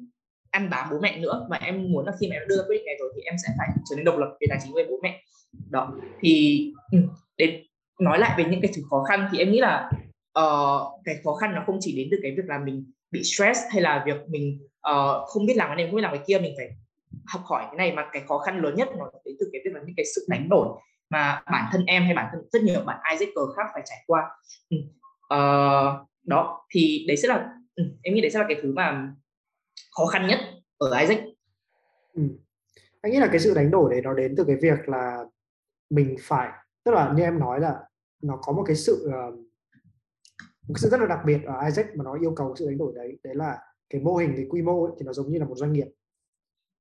ăn 0.51 0.71
bám 0.71 0.89
bố 0.91 0.99
mẹ 1.03 1.19
nữa 1.19 1.47
mà 1.51 1.57
em 1.57 1.93
muốn 1.93 2.07
là 2.07 2.13
khi 2.21 2.29
mà 2.29 2.37
em 2.37 2.49
đưa 2.49 2.65
quyết 2.69 2.77
định 2.77 2.87
này 2.87 2.95
rồi 3.01 3.13
thì 3.17 3.23
em 3.23 3.35
sẽ 3.47 3.55
phải 3.59 3.69
trở 3.91 3.97
nên 3.97 4.05
độc 4.05 4.19
lập 4.19 4.37
về 4.41 4.47
tài 4.51 4.59
chính 4.63 4.73
với 4.73 4.87
bố 4.91 5.01
mẹ. 5.03 5.23
Đó. 5.71 5.93
Thì 6.21 6.63
ừ, 6.93 6.99
đến 7.37 7.63
nói 8.01 8.19
lại 8.19 8.35
về 8.39 8.45
những 8.51 8.61
cái 8.61 8.73
thứ 8.77 8.83
khó 8.91 9.05
khăn 9.09 9.29
thì 9.33 9.39
em 9.39 9.51
nghĩ 9.51 9.61
là 9.61 9.91
uh, 10.39 10.83
cái 11.05 11.17
khó 11.25 11.35
khăn 11.35 11.55
nó 11.55 11.63
không 11.67 11.79
chỉ 11.81 11.97
đến 11.97 12.09
từ 12.11 12.19
cái 12.23 12.35
việc 12.37 12.45
là 12.47 12.59
mình 12.59 12.93
bị 13.11 13.23
stress 13.23 13.61
hay 13.71 13.83
là 13.83 14.03
việc 14.07 14.17
mình 14.29 14.59
uh, 14.91 15.29
không 15.29 15.47
biết 15.47 15.57
làm 15.57 15.69
cái 15.69 15.77
này 15.77 15.87
không 15.87 15.97
biết 15.97 16.03
làm 16.03 16.13
cái 16.13 16.25
kia. 16.27 16.39
Mình 16.39 16.55
phải 16.57 16.69
học 17.27 17.43
hỏi 17.45 17.65
cái 17.67 17.77
này 17.77 17.93
mà 17.93 18.09
cái 18.13 18.23
khó 18.29 18.39
khăn 18.39 18.63
lớn 18.63 18.75
nhất 18.77 18.89
nó 18.99 19.11
đến 19.25 19.37
từ 19.41 19.49
cái 19.53 19.61
việc 19.65 19.71
là 19.75 19.81
những 19.87 19.95
cái 19.97 20.07
sự 20.15 20.27
đánh 20.29 20.49
đổi 20.49 20.69
mà 21.11 21.43
bản 21.53 21.69
thân 21.73 21.85
em 21.87 22.03
hay 22.03 22.15
bản 22.15 22.27
thân 22.33 22.43
rất 22.53 22.63
nhiều 22.63 22.81
bạn 22.81 23.01
Isaac 23.13 23.29
khác 23.57 23.67
phải 23.75 23.83
trải 23.87 23.99
qua. 24.07 24.23
Uh, 25.35 26.09
đó 26.25 26.67
thì 26.71 27.05
đấy 27.09 27.17
sẽ 27.17 27.29
là 27.29 27.49
ừ, 27.75 27.85
em 28.03 28.15
nghĩ 28.15 28.21
đấy 28.21 28.31
sẽ 28.31 28.39
là 28.39 28.45
cái 28.49 28.57
thứ 28.63 28.73
mà 28.73 29.13
khó 29.97 30.07
khăn 30.07 30.27
nhất 30.27 30.39
ở 30.79 30.99
Isaac. 30.99 31.19
Ừ. 32.15 32.23
anh 33.03 33.13
nghĩ 33.13 33.19
là 33.19 33.27
cái 33.27 33.41
sự 33.41 33.55
đánh 33.55 33.71
đổi 33.71 33.91
đấy 33.91 34.01
nó 34.05 34.15
đến 34.15 34.35
từ 34.37 34.45
cái 34.45 34.57
việc 34.63 34.89
là 34.89 35.25
mình 35.91 36.17
phải 36.21 36.49
tức 36.87 36.93
là 36.93 37.13
như 37.17 37.23
em 37.23 37.39
nói 37.39 37.61
là 37.61 37.85
nó 38.23 38.39
có 38.43 38.53
một 38.53 38.65
cái 38.67 38.77
sự 38.77 39.11
ờ, 39.13 39.31
một 40.69 40.75
cái 40.75 40.81
sự 40.81 40.89
rất 40.89 41.01
là 41.01 41.07
đặc 41.07 41.19
biệt 41.27 41.41
ở 41.45 41.65
Isaac 41.65 41.97
mà 41.97 42.05
nó 42.05 42.15
yêu 42.21 42.35
cầu 42.37 42.55
sự 42.59 42.67
đánh 42.67 42.79
đổi 42.79 42.93
đấy. 42.95 43.19
Đấy 43.25 43.35
là 43.35 43.59
cái 43.91 44.01
mô 44.01 44.17
hình 44.17 44.33
cái 44.37 44.47
quy 44.49 44.63
mô 44.63 44.85
ấy, 44.85 44.93
thì 44.99 45.07
nó 45.07 45.13
giống 45.13 45.33
như 45.33 45.39
là 45.39 45.45
một 45.47 45.55
doanh 45.57 45.73
nghiệp. 45.73 45.87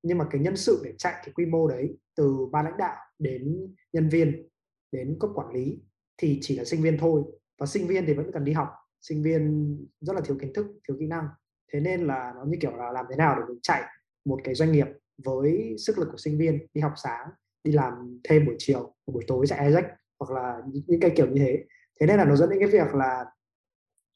Nhưng 0.03 0.18
mà 0.18 0.28
cái 0.32 0.41
nhân 0.41 0.58
sự 0.58 0.82
để 0.84 0.93
chạy 0.97 1.14
cái 1.26 1.34
quy 1.34 1.45
mô 1.45 1.68
đấy 1.68 1.97
từ 2.16 2.45
ban 2.51 2.66
lãnh 2.66 2.78
đạo 2.78 2.95
đến 3.20 3.74
nhân 3.93 4.10
viên 4.10 4.49
đến 4.91 5.18
cấp 5.20 5.30
quản 5.36 5.53
lý 5.53 5.80
thì 6.18 6.39
chỉ 6.41 6.58
là 6.58 6.64
sinh 6.64 6.82
viên 6.82 6.97
thôi. 6.97 7.24
Và 7.60 7.66
sinh 7.66 7.88
viên 7.88 8.06
thì 8.06 8.14
vẫn 8.14 8.32
cần 8.34 8.43
đi 8.45 8.53
học. 8.53 8.70
Sinh 9.01 9.24
viên 9.24 9.76
rất 10.01 10.14
là 10.14 10.22
thiếu 10.22 10.38
kiến 10.41 10.53
thức 10.53 10.66
thiếu 10.88 10.97
kỹ 10.99 11.08
năng. 11.08 11.28
Thế 11.74 11.80
nên 11.80 12.08
là 12.08 12.34
nó 12.36 12.43
như 12.45 12.58
kiểu 12.62 12.76
là 12.76 12.91
làm 12.91 13.06
thế 13.10 13.16
nào 13.16 13.36
để 13.39 13.41
mình 13.47 13.60
chạy 13.62 13.84
một 14.26 14.39
cái 14.43 14.56
doanh 14.56 14.72
nghiệp 14.72 14.88
với 15.24 15.76
sức 15.80 15.97
lực 15.97 16.08
của 16.12 16.18
sinh 16.18 16.38
viên 16.38 16.68
đi 16.74 16.82
học 16.82 16.93
sáng 17.03 17.30
đi 17.64 17.72
làm 17.72 18.20
thêm 18.24 18.45
buổi 18.45 18.56
chiều 18.60 18.94
buổi 19.14 19.24
tối 19.28 19.47
chạy 19.47 19.68
Isaac 19.68 19.86
hoặc 20.20 20.32
là 20.36 20.58
những 20.88 20.99
cái 20.99 21.12
kiểu 21.16 21.28
như 21.28 21.45
thế. 21.45 21.64
Thế 21.99 22.08
nên 22.08 22.18
là 22.18 22.26
nó 22.26 22.36
dẫn 22.36 22.49
đến 22.49 22.60
cái 22.60 22.70
việc 22.70 22.95
là 22.95 23.26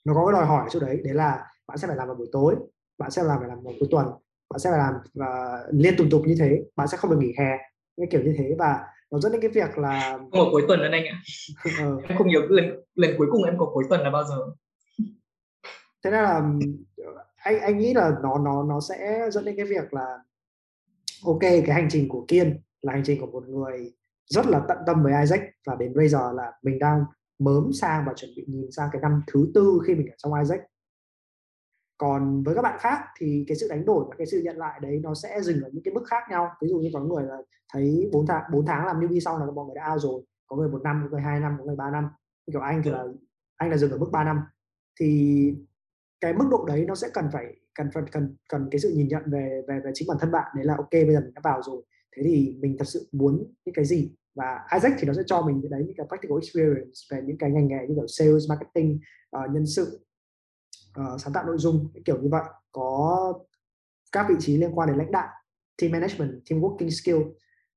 nó 0.06 0.14
có 0.14 0.26
cái 0.26 0.34
đòi 0.34 0.46
hỏi 0.46 0.64
ở 0.64 0.70
chỗ 0.72 0.80
đấy 0.80 1.02
đấy 1.04 1.14
là 1.14 1.46
bạn 1.68 1.78
sẽ 1.78 1.88
phải 1.88 1.96
làm 1.96 2.08
vào 2.08 2.16
buổi 2.16 2.28
tối 2.32 2.56
bạn 2.98 3.12
sẽ 3.12 3.24
làm 3.24 3.40
phải 3.40 3.48
làm 3.48 3.64
vào 3.64 3.74
cuối 3.80 3.88
tuần 3.92 4.08
bạn 4.50 4.60
sẽ 4.60 4.70
phải 4.70 4.80
làm 4.80 4.94
và 5.14 5.64
liên 5.72 5.94
tục 5.98 6.08
tục 6.12 6.22
như 6.26 6.36
thế 6.40 6.64
bạn 6.76 6.88
sẽ 6.88 6.98
không 6.98 7.12
được 7.12 7.18
nghỉ 7.20 7.34
hè 7.38 7.58
cái 8.00 8.08
kiểu 8.12 8.22
như 8.22 8.36
thế. 8.38 8.56
Và 8.58 8.80
nó 9.12 9.20
dẫn 9.20 9.32
đến 9.32 9.42
cái 9.42 9.52
việc 9.52 9.78
là 9.78 10.18
một 10.32 10.50
cuối 10.52 10.64
tuần 10.68 10.80
nữa 10.80 10.90
anh 10.92 11.06
ạ. 11.06 11.22
Ừ. 11.80 12.00
em 12.10 12.18
không 12.18 12.28
nhớ 12.28 12.40
lần 12.50 12.66
lần 12.96 13.16
cuối 13.18 13.28
cùng 13.32 13.44
em 13.44 13.58
có 13.58 13.66
cuối 13.74 13.84
tuần 13.90 14.02
là 14.02 14.10
bao 14.10 14.24
giờ? 14.24 14.38
Thế 16.04 16.12
nên 16.12 16.24
là 16.24 16.52
anh 17.36 17.60
anh 17.60 17.78
nghĩ 17.78 17.94
là 17.94 18.12
nó 18.24 18.38
nó 18.38 18.64
nó 18.64 18.80
sẽ 18.90 19.30
dẫn 19.32 19.46
đến 19.46 19.56
cái 19.56 19.66
việc 19.66 19.94
là 19.94 20.18
ok 21.26 21.42
cái 21.42 21.72
hành 21.72 21.88
trình 21.92 22.10
của 22.10 22.26
kiên 22.28 22.62
là 22.82 22.94
hành 22.94 23.04
trình 23.06 23.22
của 23.22 23.28
một 23.28 23.50
người 23.50 23.92
rất 24.30 24.48
là 24.48 24.66
tận 24.68 24.78
tâm 24.88 25.04
với 25.04 25.14
Isaac. 25.22 25.42
Và 25.66 25.76
đến 25.76 25.94
bây 25.96 26.10
giờ 26.10 26.32
là 26.32 26.52
mình 26.64 26.80
đang 26.80 27.06
mớm 27.40 27.74
sang 27.74 28.04
và 28.08 28.14
chuẩn 28.16 28.32
bị 28.36 28.46
nhìn 28.48 28.72
sang 28.72 28.90
cái 28.92 29.02
năm 29.02 29.22
thứ 29.28 29.52
tư 29.54 29.80
khi 29.88 29.96
mình 29.96 30.08
ở 30.08 30.16
trong 30.18 30.34
Isaac. 30.34 30.62
Còn 31.98 32.44
với 32.44 32.56
các 32.56 32.62
bạn 32.62 32.80
khác 32.80 33.00
thì 33.18 33.46
cái 33.48 33.58
sự 33.58 33.68
đánh 33.70 33.86
đổi 33.86 34.06
và 34.10 34.16
cái 34.18 34.28
sự 34.28 34.42
nhận 34.44 34.58
lại 34.58 34.80
đấy 34.82 35.00
nó 35.04 35.14
sẽ 35.14 35.42
dừng 35.42 35.62
ở 35.62 35.70
những 35.74 35.84
cái 35.84 35.94
mức 35.94 36.04
khác 36.08 36.24
nhau. 36.30 36.50
Ví 36.62 36.68
dụ 36.68 36.80
như 36.80 36.90
có 36.94 37.00
người 37.00 37.24
là 37.24 37.38
thấy 37.74 38.10
4 38.14 38.28
tháng 38.28 38.44
4 38.52 38.66
tháng 38.66 38.86
làm 38.86 39.00
newbie 39.00 39.20
xong 39.20 39.38
là 39.38 39.46
mọi 39.52 39.66
người 39.66 39.76
đã 39.76 39.92
out 39.94 40.02
rồi. 40.02 40.24
Có 40.48 40.56
người 40.56 40.70
một 40.70 40.82
năm, 40.84 41.02
có 41.04 41.10
người 41.10 41.22
hai 41.22 41.40
năm, 41.40 41.56
có 41.60 41.66
người 41.66 41.76
ba 41.76 41.92
năm. 41.92 42.10
Kiểu 42.52 42.62
anh 42.62 42.82
thì 42.86 42.92
là, 42.92 43.04
anh 43.56 43.70
là 43.70 43.78
dừng 43.78 43.92
ở 43.92 43.98
mức 43.98 44.10
3 44.12 44.24
năm. 44.24 44.40
Thì 45.00 45.54
cái 46.22 46.34
mức 46.34 46.46
độ 46.52 46.66
đấy 46.66 46.86
nó 46.88 46.96
sẽ 46.96 47.08
cần 47.14 47.26
phải, 47.34 47.46
cần 47.76 47.90
cần 47.94 48.06
cần 48.12 48.36
cần 48.50 48.68
cái 48.72 48.80
sự 48.80 48.94
nhìn 48.96 49.08
nhận 49.08 49.24
về 49.32 49.62
về 49.68 49.80
về 49.84 49.92
chính 49.94 50.08
bản 50.08 50.18
thân 50.22 50.32
bạn. 50.32 50.52
Đấy 50.56 50.66
là 50.66 50.76
ok, 50.78 50.92
bây 50.92 51.14
giờ 51.14 51.20
mình 51.20 51.34
đã 51.34 51.42
vào 51.44 51.62
rồi. 51.62 51.84
Thế 52.16 52.24
thì 52.26 52.58
mình 52.60 52.76
thật 52.80 52.86
sự 52.88 53.10
muốn 53.12 53.54
những 53.66 53.76
cái 53.76 53.86
gì? 53.86 54.16
Và 54.36 54.60
Isaac 54.74 54.94
thì 55.00 55.08
nó 55.08 55.14
sẽ 55.14 55.22
cho 55.26 55.42
mình 55.42 55.62
cái 55.62 55.70
đấy 55.70 55.84
những 55.88 55.96
cái 55.98 56.06
practical 56.08 56.38
experience 56.42 57.00
về 57.12 57.22
những 57.26 57.38
cái 57.38 57.52
ngành 57.52 57.68
nghề 57.68 57.88
như 57.88 57.96
kiểu 57.96 58.08
sales 58.08 58.50
marketing 58.50 59.00
uh, 59.38 59.52
nhân 59.52 59.66
sự 59.66 60.06
uh, 61.02 61.22
sáng 61.22 61.34
tạo 61.34 61.46
nội 61.46 61.58
dung 61.58 61.88
kiểu 62.06 62.22
như 62.22 62.30
vậy. 62.32 62.44
Có 62.72 63.34
các 64.12 64.26
vị 64.30 64.36
trí 64.40 64.58
liên 64.58 64.72
quan 64.80 64.90
đến 64.90 64.98
lãnh 64.98 65.12
đạo 65.12 65.28
team 65.82 65.92
management 65.92 66.32
team 66.50 66.62
working 66.62 66.90
skill. 66.90 67.18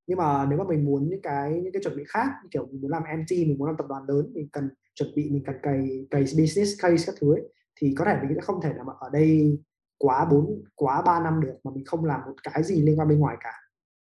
Nhưng 0.07 0.19
mà 0.19 0.47
nếu 0.51 0.59
mà 0.59 0.65
mình 0.69 0.85
muốn 0.85 1.09
những 1.09 1.23
cái 1.23 1.61
những 1.63 1.73
cái 1.73 1.83
chuẩn 1.83 1.97
bị 1.97 2.05
khác 2.09 2.29
như 2.43 2.49
kiểu 2.51 2.67
mình 2.67 2.81
muốn 2.81 2.91
làm 2.91 3.03
MT 3.03 3.31
mình 3.31 3.59
muốn 3.59 3.67
làm 3.67 3.77
tập 3.77 3.87
đoàn 3.89 4.03
lớn 4.09 4.33
mình 4.35 4.49
cần 4.53 4.69
chuẩn 4.95 5.09
bị 5.17 5.31
mình 5.31 5.43
cần 5.47 5.57
cày 5.63 6.07
cày 6.11 6.21
business 6.21 6.83
case 6.83 7.05
các 7.07 7.15
thứ 7.21 7.35
ấy, 7.35 7.43
thì 7.77 7.95
có 7.99 8.05
thể 8.05 8.17
mình 8.23 8.33
sẽ 8.35 8.41
không 8.41 8.61
thể 8.63 8.73
nào 8.73 8.87
ở 9.01 9.11
đây 9.13 9.59
quá 9.99 10.25
bốn 10.31 10.63
quá 10.75 11.03
3 11.03 11.21
năm 11.21 11.41
được 11.41 11.55
mà 11.65 11.71
mình 11.75 11.85
không 11.85 12.05
làm 12.05 12.21
một 12.27 12.35
cái 12.43 12.63
gì 12.63 12.83
liên 12.83 12.99
quan 12.99 13.09
bên 13.09 13.19
ngoài 13.19 13.37
cả. 13.41 13.53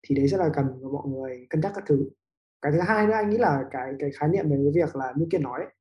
Thì 0.04 0.16
đấy 0.16 0.28
sẽ 0.28 0.38
là 0.38 0.50
cần 0.54 0.66
mọi 0.94 1.08
người 1.08 1.48
cân 1.50 1.62
nhắc 1.62 1.72
các 1.76 1.84
thứ 1.88 2.10
cái 2.62 2.72
thứ 2.72 2.80
hai 2.80 3.08
nữa 3.08 3.14
anh 3.14 3.30
nghĩ 3.30 3.38
là 3.38 3.64
cái 3.72 3.94
cái 4.00 4.12
khái 4.20 4.30
niệm 4.30 4.50
về 4.50 4.58
cái 4.58 4.84
việc 4.84 4.96
là 4.96 5.14
như 5.16 5.28
kia 5.32 5.38
nói 5.38 5.60
ấy, 5.60 5.74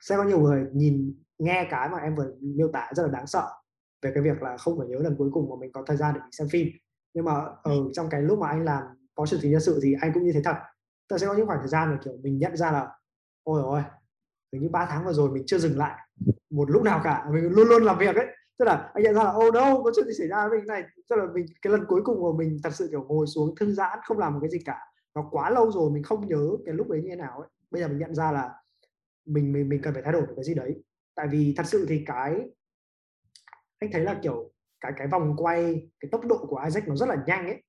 sẽ 0.00 0.16
có 0.16 0.24
nhiều 0.24 0.40
người 0.40 0.66
nhìn 0.72 1.22
nghe 1.38 1.68
cái 1.70 1.88
mà 1.88 1.98
em 1.98 2.16
vừa 2.16 2.32
miêu 2.40 2.68
tả 2.72 2.90
rất 2.96 3.02
là 3.02 3.08
đáng 3.08 3.26
sợ 3.26 3.48
về 4.02 4.10
cái 4.14 4.22
việc 4.22 4.42
là 4.42 4.56
không 4.56 4.78
phải 4.78 4.88
nhớ 4.88 4.98
lần 4.98 5.16
cuối 5.18 5.30
cùng 5.32 5.50
mà 5.50 5.56
mình 5.60 5.72
có 5.72 5.84
thời 5.86 5.96
gian 5.96 6.14
để 6.14 6.20
mình 6.20 6.32
xem 6.32 6.48
phim. 6.48 6.68
Nhưng 7.14 7.24
mà 7.24 7.32
ở 7.62 7.72
trong 7.92 8.08
cái 8.10 8.22
lúc 8.22 8.38
mà 8.38 8.48
anh 8.48 8.64
làm 8.64 8.82
phó 9.16 9.26
trưởng 9.26 9.40
tính 9.40 9.50
nhân 9.50 9.60
sự 9.60 9.80
thì 9.82 9.94
anh 10.00 10.12
cũng 10.14 10.24
như 10.24 10.32
thế 10.32 10.40
thật. 10.44 10.56
Ta 11.08 11.18
sẽ 11.18 11.26
có 11.26 11.34
những 11.34 11.46
khoảng 11.46 11.58
thời 11.58 11.68
gian 11.68 11.90
mà 11.90 11.98
kiểu 12.04 12.12
mình 12.22 12.38
nhận 12.38 12.56
ra 12.56 12.72
là 12.72 12.88
ôi 13.42 13.62
ôi 13.62 13.82
hình 14.52 14.62
như 14.62 14.68
3 14.68 14.86
tháng 14.90 15.04
vừa 15.04 15.12
rồi 15.12 15.30
mình 15.30 15.42
chưa 15.46 15.58
dừng 15.58 15.78
lại 15.78 15.98
một 16.50 16.70
lúc 16.70 16.82
nào 16.82 17.00
cả 17.04 17.26
mình 17.32 17.44
luôn 17.44 17.68
luôn 17.68 17.82
làm 17.82 17.98
việc 17.98 18.16
ấy. 18.16 18.26
Tức 18.58 18.64
là 18.64 18.90
anh 18.94 19.02
nhận 19.04 19.14
ra 19.14 19.24
là 19.24 19.32
oh 19.32 19.54
no 19.54 19.82
có 19.82 19.92
chuyện 19.96 20.06
gì 20.06 20.12
xảy 20.18 20.28
ra 20.28 20.48
với 20.48 20.58
mình 20.58 20.66
này. 20.66 20.84
Tức 21.08 21.16
là 21.16 21.26
mình 21.34 21.46
cái 21.62 21.72
lần 21.72 21.84
cuối 21.88 22.02
cùng 22.04 22.16
của 22.16 22.32
mình 22.32 22.56
thật 22.64 22.70
sự 22.74 22.88
kiểu 22.90 23.04
ngồi 23.08 23.26
xuống 23.26 23.54
thư 23.56 23.72
giãn 23.72 23.98
không 24.04 24.18
làm 24.18 24.32
một 24.32 24.38
cái 24.42 24.50
gì 24.50 24.58
cả 24.64 24.78
nó 25.14 25.28
quá 25.30 25.50
lâu 25.50 25.72
rồi 25.72 25.90
mình 25.90 26.02
không 26.02 26.28
nhớ 26.28 26.48
cái 26.66 26.74
lúc 26.74 26.88
đấy 26.90 27.02
như 27.02 27.08
thế 27.10 27.16
nào 27.16 27.38
ấy. 27.40 27.48
Bây 27.70 27.82
giờ 27.82 27.88
mình 27.88 27.98
nhận 27.98 28.14
ra 28.14 28.32
là 28.32 28.50
mình 29.26 29.52
mình 29.52 29.68
mình 29.68 29.80
cần 29.82 29.94
phải 29.94 30.02
thay 30.02 30.12
đổi 30.12 30.22
cái 30.36 30.44
gì 30.44 30.54
đấy. 30.54 30.84
Tại 31.14 31.28
vì 31.28 31.54
thật 31.56 31.66
sự 31.66 31.86
thì 31.88 32.02
cái, 32.06 32.40
anh 33.78 33.90
thấy 33.92 34.02
là 34.04 34.20
kiểu 34.22 34.52
cái 34.80 34.92
cái 34.96 35.06
vòng 35.06 35.34
quay, 35.36 35.90
cái 36.00 36.08
tốc 36.12 36.26
độ 36.26 36.46
của 36.48 36.62
Isaac 36.64 36.88
nó 36.88 36.96
rất 36.96 37.08
là 37.08 37.16
nhanh 37.26 37.46
ấy. 37.46 37.62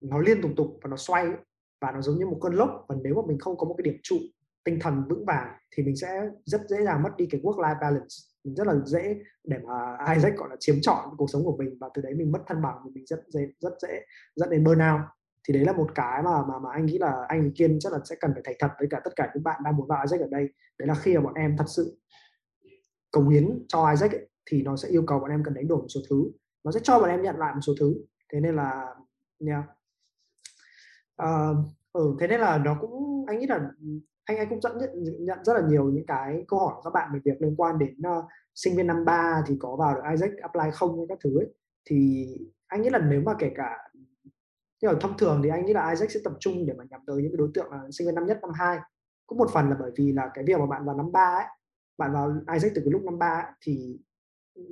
Nó 0.00 0.18
liên 0.18 0.42
tục 0.42 0.50
tục 0.56 0.78
và 0.82 0.90
nó 0.90 0.96
xoay 0.96 1.24
ấy. 1.24 1.36
và 1.80 1.92
nó 1.92 2.00
giống 2.02 2.18
như 2.18 2.26
một 2.26 2.38
cơn 2.42 2.52
lốc. 2.54 2.84
Và 2.88 2.96
nếu 3.02 3.14
mà 3.14 3.22
mình 3.28 3.38
không 3.38 3.56
có 3.58 3.66
một 3.68 3.74
cái 3.78 3.82
điểm 3.82 4.00
trụ, 4.02 4.16
tinh 4.64 4.78
thần 4.80 5.04
vững 5.08 5.24
vàng 5.26 5.56
thì 5.76 5.82
mình 5.82 5.96
sẽ 5.96 6.22
rất 6.44 6.60
dễ 6.68 6.84
dàng 6.84 7.02
mất 7.02 7.10
đi 7.16 7.26
cái 7.30 7.40
work 7.40 7.56
life 7.60 7.80
balance. 7.80 8.16
Mình 8.44 8.54
rất 8.54 8.66
là 8.66 8.74
dễ 8.86 9.16
để 9.44 9.58
mà 9.58 9.96
Isaac, 10.14 10.36
gọi 10.36 10.48
là, 10.50 10.56
chiếm 10.60 10.76
trọn 10.82 11.08
cuộc 11.18 11.30
sống 11.30 11.44
của 11.44 11.56
mình. 11.56 11.78
Và 11.80 11.88
từ 11.94 12.02
đấy 12.02 12.14
mình 12.14 12.32
mất 12.32 12.40
thăng 12.46 12.62
bằng 12.62 12.76
mình 12.94 13.06
rất 13.06 13.20
dễ 13.28 13.40
rất 13.60 13.72
dễ 13.82 14.00
dẫn 14.36 14.50
đến 14.50 14.64
burnout 14.64 15.00
thì 15.48 15.54
đấy 15.54 15.64
là 15.64 15.72
một 15.72 15.90
cái 15.94 16.22
mà 16.22 16.44
mà 16.48 16.58
mà 16.58 16.70
anh 16.72 16.86
nghĩ 16.86 16.98
là 16.98 17.24
anh 17.28 17.50
Kiên 17.52 17.78
chắc 17.80 17.92
là 17.92 17.98
sẽ 18.04 18.16
cần 18.20 18.32
phải 18.34 18.42
thành 18.44 18.54
thật 18.58 18.68
với 18.78 18.88
cả 18.90 19.00
tất 19.04 19.10
cả 19.16 19.30
những 19.34 19.42
bạn 19.42 19.60
đang 19.64 19.76
muốn 19.76 19.86
vào 19.86 20.02
Isaac 20.04 20.20
ở 20.20 20.26
đây. 20.30 20.48
Đấy 20.78 20.88
là 20.88 20.94
khi 20.94 21.14
mà 21.14 21.20
bọn 21.20 21.34
em 21.34 21.56
thật 21.56 21.64
sự 21.66 21.98
cống 23.10 23.28
hiến 23.28 23.64
cho 23.68 23.90
Isaac 23.90 24.12
ấy, 24.12 24.28
thì 24.46 24.62
nó 24.62 24.76
sẽ 24.76 24.88
yêu 24.88 25.04
cầu 25.06 25.20
bọn 25.20 25.30
em 25.30 25.42
cần 25.44 25.54
đánh 25.54 25.68
đổi 25.68 25.78
một 25.78 25.88
số 25.88 26.00
thứ. 26.10 26.30
Nó 26.64 26.72
sẽ 26.72 26.80
cho 26.82 27.00
bọn 27.00 27.10
em 27.10 27.22
nhận 27.22 27.36
lại 27.36 27.54
một 27.54 27.60
số 27.60 27.72
thứ. 27.80 27.94
Thế 28.32 28.40
nên 28.40 28.56
là 28.56 28.94
yeah. 29.46 29.64
uh, 29.64 29.66
ờ, 31.16 31.54
ừ, 31.92 32.16
thế 32.20 32.26
nên 32.26 32.40
là 32.40 32.58
nó 32.58 32.76
cũng 32.80 33.24
anh 33.26 33.38
nghĩ 33.38 33.46
là 33.46 33.70
anh 34.24 34.36
anh 34.36 34.48
cũng 34.48 34.60
dẫn 34.60 34.78
nhận, 34.78 34.90
nhận 35.24 35.38
rất 35.44 35.54
là 35.54 35.68
nhiều 35.68 35.84
những 35.90 36.06
cái 36.06 36.44
câu 36.48 36.58
hỏi 36.58 36.74
của 36.76 36.82
các 36.82 36.90
bạn 36.94 37.10
về 37.14 37.20
việc 37.24 37.42
liên 37.42 37.56
quan 37.56 37.78
đến 37.78 37.94
uh, 38.18 38.24
sinh 38.54 38.76
viên 38.76 38.86
năm 38.86 39.04
ba 39.04 39.42
thì 39.46 39.56
có 39.60 39.76
vào 39.76 39.94
được 39.94 40.02
Isaac 40.10 40.30
apply 40.42 40.70
không 40.72 41.06
các 41.08 41.18
thứ 41.24 41.38
ấy. 41.38 41.54
Thì 41.84 42.26
anh 42.66 42.82
nghĩ 42.82 42.90
là 42.90 42.98
nếu 42.98 43.20
mà 43.20 43.34
kể 43.38 43.52
cả 43.54 43.87
nhưng 44.82 44.92
mà 44.92 44.98
thông 45.00 45.18
thường 45.18 45.40
thì 45.44 45.48
anh 45.48 45.66
nghĩ 45.66 45.72
là 45.72 45.90
Isaac 45.90 46.10
sẽ 46.10 46.20
tập 46.24 46.32
trung 46.40 46.66
để 46.66 46.74
mà 46.78 46.84
nhắm 46.90 47.00
tới 47.06 47.22
những 47.22 47.32
cái 47.32 47.36
đối 47.36 47.50
tượng 47.54 47.70
là 47.70 47.80
sinh 47.90 48.06
viên 48.06 48.14
năm 48.14 48.26
nhất, 48.26 48.38
năm 48.42 48.50
hai. 48.54 48.78
Cũng 49.26 49.38
một 49.38 49.50
phần 49.52 49.68
là 49.70 49.76
bởi 49.80 49.90
vì 49.96 50.12
là 50.12 50.30
cái 50.34 50.44
việc 50.44 50.58
mà 50.58 50.66
bạn 50.66 50.84
vào 50.84 50.96
năm 50.96 51.12
ba 51.12 51.34
ấy, 51.38 51.44
bạn 51.98 52.12
vào 52.12 52.40
Isaac 52.52 52.72
từ 52.74 52.82
cái 52.84 52.90
lúc 52.90 53.02
năm 53.02 53.18
ba 53.18 53.44
thì 53.60 53.98
ừ, 54.54 54.62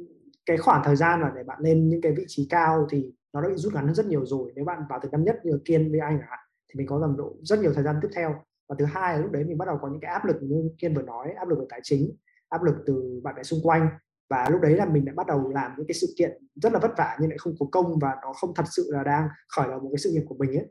cái 0.46 0.56
khoảng 0.56 0.82
thời 0.84 0.96
gian 0.96 1.20
mà 1.20 1.32
để 1.36 1.42
bạn 1.42 1.58
lên 1.60 1.88
những 1.88 2.00
cái 2.00 2.12
vị 2.16 2.24
trí 2.28 2.46
cao 2.50 2.86
thì 2.90 3.12
nó 3.32 3.42
đã 3.42 3.48
bị 3.48 3.54
rút 3.56 3.74
ngắn 3.74 3.86
hơn 3.86 3.94
rất 3.94 4.06
nhiều 4.06 4.26
rồi. 4.26 4.52
Nếu 4.54 4.64
bạn 4.64 4.82
vào 4.88 4.98
từ 5.02 5.08
năm 5.12 5.24
nhất 5.24 5.40
như 5.44 5.60
kiên 5.64 5.90
với 5.90 6.00
anh 6.00 6.20
ạ 6.20 6.38
thì 6.68 6.78
mình 6.78 6.86
có 6.86 6.98
tầm 7.00 7.16
độ 7.16 7.36
rất 7.42 7.58
nhiều 7.58 7.72
thời 7.74 7.84
gian 7.84 7.96
tiếp 8.02 8.08
theo. 8.14 8.34
Và 8.68 8.76
thứ 8.78 8.84
hai 8.84 9.16
là 9.16 9.22
lúc 9.22 9.32
đấy 9.32 9.44
mình 9.44 9.58
bắt 9.58 9.64
đầu 9.68 9.78
có 9.82 9.88
những 9.88 10.00
cái 10.00 10.12
áp 10.12 10.24
lực 10.24 10.36
như 10.42 10.70
kiên 10.78 10.94
vừa 10.94 11.02
nói, 11.02 11.32
áp 11.32 11.48
lực 11.48 11.58
về 11.58 11.66
tài 11.68 11.80
chính, 11.82 12.16
áp 12.48 12.62
lực 12.62 12.74
từ 12.86 13.20
bạn 13.22 13.34
bè 13.34 13.42
xung 13.42 13.60
quanh 13.62 13.88
và 14.28 14.48
lúc 14.50 14.60
đấy 14.60 14.76
là 14.76 14.86
mình 14.86 15.04
đã 15.04 15.12
bắt 15.16 15.26
đầu 15.26 15.48
làm 15.48 15.72
những 15.76 15.86
cái 15.86 15.94
sự 15.94 16.14
kiện 16.18 16.46
rất 16.54 16.72
là 16.72 16.78
vất 16.78 16.90
vả 16.98 17.16
nhưng 17.20 17.30
lại 17.30 17.38
không 17.38 17.54
có 17.58 17.66
công 17.72 17.98
và 17.98 18.16
nó 18.22 18.32
không 18.32 18.54
thật 18.54 18.64
sự 18.70 18.90
là 18.92 19.02
đang 19.02 19.28
khởi 19.48 19.68
đầu 19.68 19.80
một 19.80 19.88
cái 19.92 19.98
sự 19.98 20.10
nghiệp 20.10 20.24
của 20.28 20.34
mình 20.34 20.50
ấy 20.50 20.66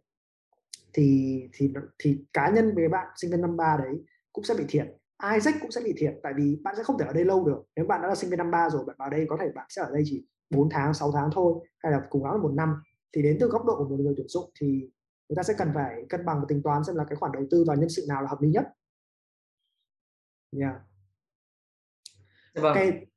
thì 0.94 1.42
thì 1.54 1.74
thì 2.00 2.26
cá 2.34 2.50
nhân 2.50 2.76
với 2.76 2.90
bạn 2.90 3.08
sinh 3.16 3.32
viên 3.32 3.42
năm 3.42 3.58
ba 3.58 3.78
đấy 3.78 4.04
cũng 4.34 4.44
sẽ 4.44 4.54
bị 4.54 4.66
thiệt 4.68 4.88
Isaac 5.34 5.56
cũng 5.62 5.72
sẽ 5.72 5.82
bị 5.82 5.94
thiệt 5.98 6.14
tại 6.24 6.34
vì 6.38 6.60
bạn 6.64 6.76
sẽ 6.78 6.84
không 6.84 6.98
thể 6.98 7.06
ở 7.06 7.14
đây 7.14 7.26
lâu 7.26 7.46
được 7.46 7.64
nếu 7.76 7.86
bạn 7.86 8.02
đã 8.02 8.08
là 8.08 8.16
sinh 8.16 8.30
viên 8.30 8.38
năm 8.38 8.52
ba 8.52 8.70
rồi 8.70 8.86
bạn 8.86 8.96
vào 9.00 9.10
đây 9.10 9.26
có 9.30 9.38
thể 9.42 9.52
bạn 9.56 9.66
sẽ 9.70 9.82
ở 9.82 9.92
đây 9.92 10.04
chỉ 10.06 10.26
4 10.50 10.70
tháng 10.70 10.94
6 10.94 11.12
tháng 11.12 11.30
thôi 11.34 11.54
hay 11.78 11.92
là 11.92 12.02
cùng 12.10 12.26
lắm 12.26 12.34
là 12.34 12.42
một 12.42 12.52
năm 12.54 12.76
thì 13.16 13.22
đến 13.22 13.38
từ 13.40 13.48
góc 13.48 13.66
độ 13.66 13.76
của 13.78 13.90
một 13.90 13.96
người 14.00 14.14
tuyển 14.18 14.28
dụng 14.28 14.52
thì 14.62 14.90
người 15.30 15.36
ta 15.36 15.44
sẽ 15.44 15.54
cần 15.58 15.72
phải 15.74 16.06
cân 16.10 16.26
bằng 16.26 16.40
và 16.40 16.46
tính 16.48 16.62
toán 16.64 16.84
xem 16.84 16.96
là 16.96 17.06
cái 17.10 17.16
khoản 17.16 17.32
đầu 17.32 17.44
tư 17.52 17.64
vào 17.68 17.76
nhân 17.76 17.90
sự 17.90 18.06
nào 18.10 18.22
là 18.22 18.28
hợp 18.30 18.42
lý 18.42 18.50
nhất. 18.50 18.66
Yeah. 20.52 20.76
Dạ 22.56 22.62
vâng. 22.62 22.76
Ok. 22.76 23.15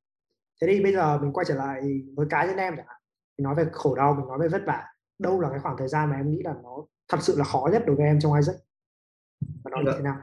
Thế 0.60 0.66
thì 0.66 0.82
bây 0.82 0.92
giờ 0.92 1.18
mình 1.18 1.32
quay 1.32 1.46
trở 1.48 1.54
lại 1.54 1.80
với 2.16 2.26
cá 2.30 2.46
nhân 2.46 2.56
em 2.56 2.74
chẳng 2.76 2.86
hạn. 2.88 2.96
Mình 3.38 3.44
nói 3.44 3.54
về 3.54 3.64
khổ 3.72 3.94
đau, 3.94 4.14
mình 4.14 4.26
nói 4.28 4.38
về 4.40 4.48
vất 4.48 4.62
vả. 4.66 4.84
Đâu 5.18 5.40
là 5.40 5.50
cái 5.50 5.58
khoảng 5.58 5.76
thời 5.78 5.88
gian 5.88 6.10
mà 6.10 6.16
em 6.16 6.30
nghĩ 6.30 6.38
là 6.44 6.54
nó 6.62 6.84
thật 7.08 7.18
sự 7.20 7.34
là 7.38 7.44
khó 7.44 7.68
nhất 7.72 7.82
đối 7.86 7.96
với 7.96 8.06
em 8.06 8.20
trong 8.20 8.32
Isaac? 8.34 8.56
Và 9.64 9.70
nó 9.70 9.78
như 9.78 9.92
thế 9.96 10.02
nào? 10.02 10.16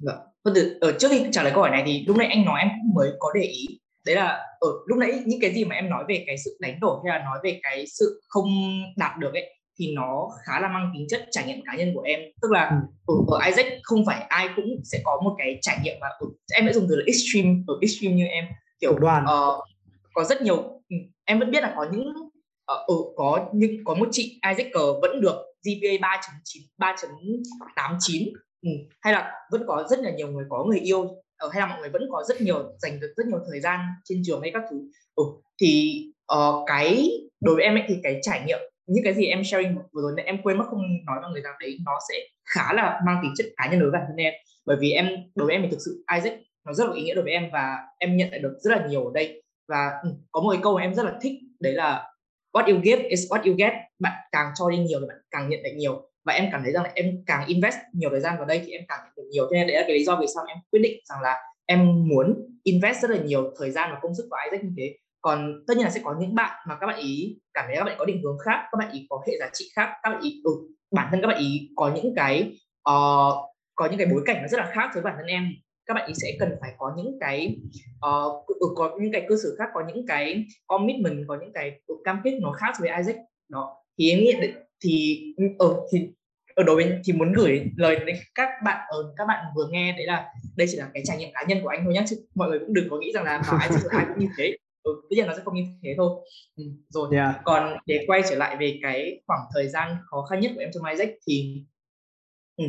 Dạ. 0.00 0.12
Vâng, 0.44 0.54
ở 0.80 0.92
trước 0.98 1.08
khi 1.10 1.26
trả 1.32 1.42
lời 1.42 1.52
câu 1.54 1.62
hỏi 1.62 1.70
này 1.70 1.82
thì 1.86 2.04
lúc 2.06 2.16
nãy 2.16 2.26
anh 2.26 2.44
nói 2.44 2.60
em 2.60 2.68
cũng 2.68 2.94
mới 2.94 3.12
có 3.18 3.32
để 3.34 3.42
ý 3.42 3.80
đấy 4.06 4.16
là 4.16 4.28
ở 4.60 4.68
lúc 4.86 4.98
nãy 4.98 5.22
những 5.26 5.40
cái 5.40 5.54
gì 5.54 5.64
mà 5.64 5.74
em 5.74 5.90
nói 5.90 6.04
về 6.08 6.24
cái 6.26 6.36
sự 6.44 6.56
đánh 6.60 6.80
đổi 6.80 7.00
hay 7.04 7.18
là 7.18 7.24
nói 7.24 7.38
về 7.44 7.60
cái 7.62 7.84
sự 7.86 8.22
không 8.28 8.48
đạt 8.96 9.18
được 9.18 9.32
ấy 9.32 9.54
thì 9.78 9.94
nó 9.94 10.28
khá 10.46 10.60
là 10.60 10.68
mang 10.68 10.92
tính 10.94 11.06
chất 11.10 11.26
trải 11.30 11.46
nghiệm 11.46 11.62
cá 11.64 11.76
nhân 11.76 11.94
của 11.94 12.00
em 12.00 12.20
tức 12.42 12.50
là 12.50 12.68
ừ. 13.06 13.14
ở, 13.30 13.38
ở 13.38 13.46
Isaac 13.46 13.66
không 13.82 14.06
phải 14.06 14.26
ai 14.28 14.48
cũng 14.56 14.66
sẽ 14.84 15.00
có 15.04 15.20
một 15.24 15.34
cái 15.38 15.58
trải 15.62 15.78
nghiệm 15.82 16.00
mà 16.00 16.06
ở, 16.18 16.26
em 16.54 16.66
đã 16.66 16.72
dùng 16.72 16.86
từ 16.88 16.96
là 16.96 17.02
extreme 17.06 17.54
ở 17.66 17.74
extreme 17.80 18.14
như 18.14 18.26
em 18.26 18.44
kiểu 18.82 18.98
đoàn 18.98 19.24
uh, 19.24 19.64
có 20.14 20.24
rất 20.24 20.42
nhiều 20.42 20.56
ừ, 20.88 20.96
em 21.24 21.38
vẫn 21.38 21.50
biết 21.50 21.62
là 21.62 21.72
có 21.76 21.86
những 21.92 22.08
uh, 22.72 22.92
uh, 22.92 23.14
có 23.16 23.48
những 23.52 23.84
có 23.84 23.94
một 23.94 24.08
chị 24.10 24.40
Isaac 24.48 24.72
vẫn 25.02 25.20
được 25.20 25.36
GPA 25.64 26.18
3.9 26.78 26.94
3.89 27.76 28.32
ừ. 28.62 28.70
hay 29.00 29.12
là 29.12 29.32
vẫn 29.50 29.62
có 29.66 29.86
rất 29.90 29.98
là 29.98 30.10
nhiều 30.10 30.28
người 30.28 30.44
có 30.48 30.64
người 30.64 30.80
yêu 30.80 31.00
uh, 31.00 31.52
hay 31.52 31.60
là 31.60 31.66
mọi 31.66 31.80
người 31.80 31.90
vẫn 31.90 32.02
có 32.10 32.24
rất 32.28 32.40
nhiều 32.40 32.72
dành 32.78 33.00
được 33.00 33.12
rất 33.16 33.26
nhiều 33.26 33.40
thời 33.50 33.60
gian 33.60 33.80
trên 34.04 34.22
trường 34.26 34.40
hay 34.40 34.50
các 34.54 34.62
thứ 34.70 34.76
ừ. 35.14 35.24
thì 35.60 36.02
uh, 36.34 36.64
cái 36.66 37.10
đối 37.40 37.54
với 37.54 37.64
em 37.64 37.74
ấy 37.74 37.84
thì 37.88 37.94
cái 38.02 38.18
trải 38.22 38.44
nghiệm 38.46 38.58
những 38.86 39.04
cái 39.04 39.14
gì 39.14 39.26
em 39.26 39.44
sharing 39.44 39.74
vừa 39.92 40.02
rồi 40.02 40.12
em 40.24 40.42
quên 40.42 40.58
mất 40.58 40.64
không 40.70 40.80
nói 41.06 41.18
với 41.22 41.30
người 41.30 41.42
rằng 41.42 41.54
đấy 41.60 41.78
nó 41.84 41.92
sẽ 42.08 42.14
khá 42.44 42.72
là 42.72 43.00
mang 43.06 43.18
tính 43.22 43.32
chất 43.36 43.46
cá 43.56 43.70
nhân 43.70 43.80
đối 43.80 43.90
với 43.90 44.00
bản 44.00 44.06
thân 44.08 44.16
em 44.16 44.34
bởi 44.66 44.76
vì 44.80 44.90
em 44.90 45.06
đối 45.34 45.46
với 45.46 45.54
em 45.54 45.62
thì 45.62 45.68
thực 45.70 45.80
sự 45.84 46.04
Isaac 46.14 46.38
nó 46.66 46.72
rất 46.72 46.88
là 46.88 46.94
ý 46.94 47.02
nghĩa 47.02 47.14
đối 47.14 47.24
với 47.24 47.32
em 47.32 47.50
và 47.52 47.78
em 47.98 48.16
nhận 48.16 48.30
lại 48.30 48.38
được 48.38 48.56
rất 48.60 48.70
là 48.70 48.86
nhiều 48.86 49.04
ở 49.04 49.10
đây. 49.14 49.42
Và 49.68 49.90
ừ, 50.02 50.10
có 50.32 50.40
một 50.40 50.50
cái 50.52 50.60
câu 50.62 50.74
mà 50.74 50.82
em 50.82 50.94
rất 50.94 51.02
là 51.02 51.12
thích 51.22 51.32
đấy 51.60 51.72
là 51.72 52.12
what 52.52 52.74
you 52.74 52.80
give 52.84 53.02
is 53.08 53.32
what 53.32 53.50
you 53.50 53.54
get. 53.58 53.72
Bạn 53.98 54.12
càng 54.32 54.52
cho 54.54 54.70
đi 54.70 54.78
nhiều 54.78 55.00
thì 55.00 55.06
bạn 55.08 55.18
càng 55.30 55.48
nhận 55.48 55.60
lại 55.62 55.72
nhiều. 55.72 56.08
Và 56.24 56.32
em 56.32 56.48
cảm 56.52 56.62
thấy 56.62 56.72
rằng 56.72 56.82
là 56.82 56.90
em 56.94 57.24
càng 57.26 57.46
invest 57.46 57.76
nhiều 57.92 58.10
thời 58.10 58.20
gian 58.20 58.36
vào 58.36 58.46
đây 58.46 58.62
thì 58.66 58.72
em 58.72 58.82
càng 58.88 59.00
nhận 59.04 59.12
được 59.16 59.30
nhiều. 59.30 59.46
Cho 59.50 59.54
nên 59.54 59.66
đấy 59.66 59.76
là 59.76 59.84
cái 59.86 59.96
lý 59.96 60.04
do 60.04 60.18
vì 60.20 60.26
sao 60.34 60.44
em 60.48 60.58
quyết 60.70 60.80
định 60.80 61.00
rằng 61.04 61.22
là 61.22 61.36
em 61.66 62.08
muốn 62.08 62.34
invest 62.62 63.02
rất 63.02 63.10
là 63.10 63.16
nhiều 63.16 63.52
thời 63.58 63.70
gian 63.70 63.90
và 63.92 63.98
công 64.02 64.14
sức 64.14 64.28
vào 64.30 64.40
Isaac 64.44 64.64
như 64.64 64.70
thế. 64.76 64.96
Còn 65.20 65.64
tất 65.66 65.76
nhiên 65.76 65.84
là 65.84 65.90
sẽ 65.90 66.00
có 66.04 66.16
những 66.20 66.34
bạn 66.34 66.66
mà 66.68 66.76
các 66.80 66.86
bạn 66.86 66.98
ý 66.98 67.38
cảm 67.54 67.64
thấy 67.66 67.76
các 67.76 67.84
bạn 67.84 67.96
có 67.98 68.04
định 68.04 68.22
hướng 68.22 68.38
khác 68.44 68.64
các 68.72 68.76
bạn 68.78 68.90
ý 68.92 69.06
có 69.10 69.22
hệ 69.26 69.32
giá 69.40 69.50
trị 69.52 69.64
khác 69.76 69.88
các 70.02 70.10
bạn 70.10 70.20
ý 70.20 70.40
ừ, 70.44 70.50
bản 70.90 71.08
thân 71.10 71.20
các 71.20 71.26
bạn 71.26 71.38
ý 71.38 71.70
có 71.76 71.92
những 71.94 72.14
cái 72.16 72.52
uh, 72.90 73.34
có 73.74 73.86
những 73.88 73.98
cái 73.98 74.06
bối 74.06 74.22
cảnh 74.26 74.42
nó 74.42 74.48
rất 74.48 74.58
là 74.58 74.70
khác 74.74 74.90
với 74.94 75.02
bản 75.02 75.14
thân 75.16 75.26
em 75.26 75.48
các 75.86 75.94
bạn 75.94 76.08
ý 76.08 76.14
sẽ 76.16 76.36
cần 76.38 76.56
phải 76.60 76.72
có 76.78 76.94
những 76.96 77.18
cái 77.20 77.56
uh, 77.94 78.46
có 78.76 78.98
những 79.00 79.12
cái 79.12 79.26
cơ 79.28 79.34
sở 79.42 79.48
khác 79.58 79.68
có 79.74 79.82
những 79.88 80.06
cái 80.06 80.44
commitment 80.66 81.24
có 81.28 81.38
những 81.40 81.52
cái 81.52 81.80
cam 82.04 82.20
kết 82.24 82.38
nó 82.42 82.52
khác 82.52 82.72
với 82.80 82.90
Isaac. 82.96 83.16
Đó. 83.48 83.76
Thì 83.98 84.10
em 84.10 84.18
nghĩ 84.18 84.32
thì 84.84 85.24
ở 85.58 85.68
ừ, 85.68 85.74
thì 85.92 86.08
ở 86.54 86.62
đối 86.62 86.76
với 86.76 86.98
thì 87.04 87.12
muốn 87.12 87.32
gửi 87.32 87.64
lời 87.76 87.96
đến 88.06 88.16
các 88.34 88.48
bạn 88.64 88.86
ở 88.88 89.14
các 89.16 89.24
bạn 89.28 89.44
vừa 89.56 89.68
nghe 89.70 89.92
đấy 89.92 90.06
là 90.06 90.28
đây 90.56 90.66
chỉ 90.70 90.76
là 90.76 90.90
cái 90.94 91.02
trải 91.06 91.16
nghiệm 91.16 91.30
cá 91.34 91.44
nhân 91.48 91.58
của 91.62 91.68
anh 91.68 91.84
thôi 91.84 91.94
nhé 91.94 92.04
chứ 92.08 92.16
mọi 92.34 92.48
người 92.48 92.58
cũng 92.58 92.74
đừng 92.74 92.88
có 92.90 92.98
nghĩ 92.98 93.12
rằng 93.14 93.24
là 93.24 93.42
bảo 93.50 93.60
Isaac 93.68 93.84
là 93.84 93.98
ai 93.98 94.06
cũng 94.08 94.18
như 94.18 94.28
thế. 94.38 94.56
Ừ, 94.82 94.92
tất 95.02 95.14
nhiên 95.16 95.26
nó 95.26 95.34
sẽ 95.36 95.42
không 95.44 95.54
như 95.54 95.64
thế 95.82 95.94
thôi. 95.96 96.28
Ừ, 96.56 96.64
rồi. 96.88 97.08
Yeah. 97.16 97.34
còn 97.44 97.76
để 97.86 98.04
quay 98.06 98.22
trở 98.30 98.36
lại 98.36 98.56
về 98.56 98.78
cái 98.82 99.20
khoảng 99.26 99.40
thời 99.54 99.68
gian 99.68 99.96
khó 100.04 100.26
khăn 100.30 100.40
nhất 100.40 100.52
của 100.54 100.60
em 100.60 100.70
trong 100.74 100.84
Isaac 100.84 101.08
thì 101.28 101.62
ừ, 102.56 102.64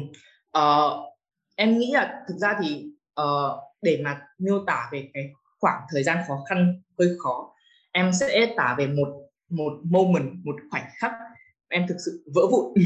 uh, 0.57 1.13
em 1.55 1.77
nghĩ 1.77 1.91
là 1.93 2.23
thực 2.27 2.35
ra 2.37 2.55
thì 2.63 2.85
uh, 3.21 3.59
để 3.81 4.01
mà 4.03 4.21
miêu 4.37 4.63
tả 4.67 4.89
về 4.91 5.09
cái 5.13 5.29
khoảng 5.59 5.81
thời 5.91 6.03
gian 6.03 6.17
khó 6.27 6.43
khăn 6.49 6.81
hơi 6.99 7.09
khó 7.23 7.53
em 7.91 8.11
sẽ 8.13 8.53
tả 8.57 8.75
về 8.77 8.87
một 8.87 9.07
một 9.49 9.73
moment 9.83 10.45
một 10.45 10.55
khoảnh 10.71 10.85
khắc 10.97 11.11
em 11.69 11.85
thực 11.87 11.97
sự 12.05 12.23
vỡ 12.35 12.41
vụn. 12.51 12.73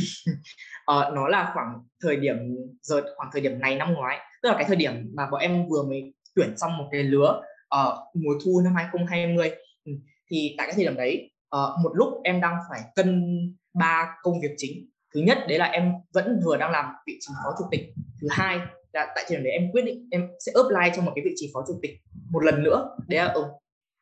Ờ, 0.85 1.11
nó 1.15 1.27
là 1.27 1.51
khoảng 1.53 1.73
thời 2.01 2.15
điểm 2.15 2.37
giờ 2.81 3.01
khoảng 3.15 3.29
thời 3.31 3.41
điểm 3.41 3.59
này 3.59 3.75
năm 3.75 3.93
ngoái 3.93 4.17
tức 4.43 4.49
là 4.49 4.55
cái 4.55 4.65
thời 4.67 4.75
điểm 4.75 5.11
mà 5.15 5.27
bọn 5.31 5.41
em 5.41 5.67
vừa 5.69 5.83
mới 5.83 6.13
tuyển 6.35 6.57
xong 6.57 6.77
một 6.77 6.87
cái 6.91 7.03
lứa 7.03 7.41
uh, 7.75 7.93
mùa 8.13 8.33
thu 8.45 8.61
năm 8.63 8.75
2020 8.75 9.51
ừ, 9.85 9.91
thì 10.31 10.55
tại 10.57 10.67
cái 10.67 10.73
thời 10.75 10.83
điểm 10.83 10.95
đấy 10.95 11.31
uh, 11.55 11.83
một 11.83 11.91
lúc 11.93 12.09
em 12.23 12.41
đang 12.41 12.55
phải 12.69 12.81
cân 12.95 13.31
ba 13.73 14.15
công 14.21 14.41
việc 14.41 14.51
chính. 14.57 14.89
Thứ 15.13 15.21
nhất 15.21 15.37
đấy 15.47 15.57
là 15.59 15.65
em 15.65 15.93
vẫn 16.13 16.39
vừa 16.45 16.57
đang 16.57 16.71
làm 16.71 16.93
vị 17.07 17.17
trí 17.19 17.33
phó 17.43 17.55
chủ 17.59 17.65
tịch. 17.71 17.93
Thứ 18.21 18.27
hai 18.31 18.59
là 18.97 19.07
tại 19.15 19.25
thời 19.27 19.37
điểm 19.37 19.43
đấy 19.43 19.51
em 19.51 19.71
quyết 19.71 19.85
định 19.85 20.07
em 20.11 20.27
sẽ 20.45 20.51
apply 20.55 20.95
cho 20.95 21.01
một 21.01 21.11
cái 21.15 21.25
vị 21.25 21.33
trí 21.35 21.51
phó 21.53 21.63
chủ 21.67 21.79
tịch 21.81 21.91
một 22.31 22.43
lần 22.43 22.63
nữa 22.63 22.95
đấy 23.07 23.19
là 23.19 23.25
ừ. 23.25 23.43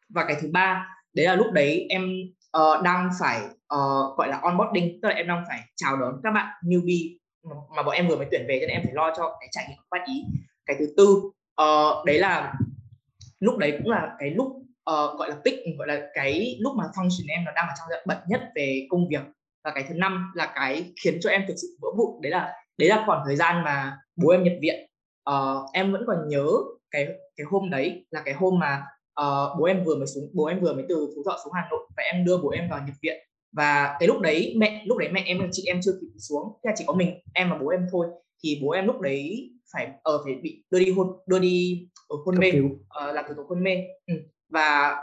và 0.10 0.26
cái 0.28 0.38
thứ 0.42 0.50
ba 0.52 0.88
đấy 1.14 1.26
là 1.26 1.36
lúc 1.36 1.52
đấy 1.52 1.88
em 1.90 2.12
uh, 2.58 2.84
đang 2.84 3.10
phải 3.20 3.42
uh, 3.46 4.18
gọi 4.18 4.28
là 4.28 4.40
onboarding 4.42 5.02
tức 5.02 5.10
là 5.10 5.16
em 5.16 5.28
đang 5.28 5.44
phải 5.48 5.60
chào 5.76 5.98
đón 5.98 6.22
các 6.24 6.32
bạn 6.32 6.48
newbie 6.64 7.18
mà 7.76 7.84
bọn 7.84 7.96
em 7.96 8.08
vừa 8.08 8.18
mới 8.18 8.28
tuyển 8.32 8.46
về 8.48 8.58
cho 8.62 8.68
nên 8.68 8.76
em 8.76 8.82
phải 8.84 8.94
lo 8.94 9.14
cho 9.18 9.38
cái 9.40 9.50
trải 9.52 9.66
nghiệm 9.70 9.78
của 9.78 9.88
bạn 9.92 10.02
ý 10.08 10.24
cái 10.66 10.76
thứ 10.80 10.94
tư 10.98 11.06
uh, 11.62 12.06
đấy 12.06 12.20
là 12.20 12.54
lúc 13.40 13.58
đấy 13.58 13.74
cũng 13.78 13.92
là 13.92 14.16
cái 14.20 14.30
lúc 14.30 14.48
uh, 14.92 15.20
gọi 15.20 15.30
là 15.30 15.36
pick 15.46 15.58
gọi 15.78 15.88
là 15.88 16.02
cái 16.14 16.58
lúc 16.60 16.76
mà 16.76 16.84
function 16.96 17.26
em 17.30 17.44
nó 17.46 17.52
đang 17.56 17.68
ở 17.68 17.74
trong 17.78 17.88
giai 17.90 17.98
đoạn 17.98 18.04
bận 18.08 18.18
nhất 18.28 18.52
về 18.56 18.88
công 18.90 19.08
việc 19.10 19.22
và 19.64 19.72
cái 19.76 19.86
thứ 19.90 19.96
năm 19.96 20.32
là 20.36 20.52
cái 20.56 20.94
khiến 21.04 21.18
cho 21.22 21.30
em 21.30 21.44
thực 21.48 21.56
sự 21.58 21.78
vỡ 21.82 21.88
vụn 21.98 22.22
đấy 22.22 22.32
là 22.32 22.54
đấy 22.78 22.90
là 22.90 23.04
khoảng 23.06 23.22
thời 23.26 23.36
gian 23.36 23.64
mà 23.64 23.98
bố 24.16 24.30
em 24.30 24.44
nhập 24.44 24.54
viện. 24.62 24.90
Uh, 25.30 25.72
em 25.74 25.92
vẫn 25.92 26.04
còn 26.08 26.18
nhớ 26.28 26.46
cái 26.92 27.08
cái 27.36 27.46
hôm 27.50 27.70
đấy 27.70 28.06
là 28.12 28.22
cái 28.26 28.34
hôm 28.34 28.60
mà 28.60 28.84
uh, 29.22 29.60
bố 29.60 29.66
em 29.66 29.84
vừa 29.84 29.96
mới 29.96 30.08
xuống 30.08 30.30
bố 30.34 30.46
em 30.46 30.60
vừa 30.60 30.74
mới 30.74 30.86
từ 30.90 31.08
phú 31.16 31.24
thọ 31.26 31.38
xuống 31.44 31.54
hà 31.54 31.68
nội 31.72 31.80
và 31.98 32.04
em 32.04 32.26
đưa 32.26 32.38
bố 32.38 32.50
em 32.50 32.70
vào 32.70 32.80
nhập 32.80 32.96
viện. 33.02 33.18
Và 33.52 33.96
cái 34.00 34.08
lúc 34.08 34.20
đấy 34.20 34.54
mẹ 34.58 34.84
lúc 34.86 34.98
đấy 34.98 35.10
mẹ 35.12 35.24
em 35.26 35.40
và 35.40 35.48
chị 35.52 35.64
em 35.66 35.80
chưa 35.84 35.92
kịp 36.02 36.08
xuống 36.18 36.44
thế 36.64 36.70
là 36.70 36.74
chỉ 36.78 36.84
có 36.88 36.94
mình 36.94 37.20
em 37.34 37.50
và 37.50 37.58
bố 37.58 37.68
em 37.68 37.88
thôi. 37.92 38.08
Thì 38.44 38.60
bố 38.64 38.70
em 38.70 38.86
lúc 38.86 39.02
đấy 39.02 39.52
phải 39.74 39.88
ở 40.04 40.16
uh, 40.16 40.22
phải 40.26 40.34
bị 40.42 40.64
đưa 40.72 40.80
đi 40.80 40.92
hôn 40.92 41.08
đưa 41.28 41.40
đi 41.40 41.88
ở 42.08 42.18
hôn 42.26 42.40
mê. 42.40 42.52
uh, 42.52 43.16
làm 43.16 43.26
thủ 43.28 43.34
tục 43.38 43.46
hôn 43.50 43.64
mê. 43.64 43.76
Ừ. 44.08 44.14
và 44.50 44.96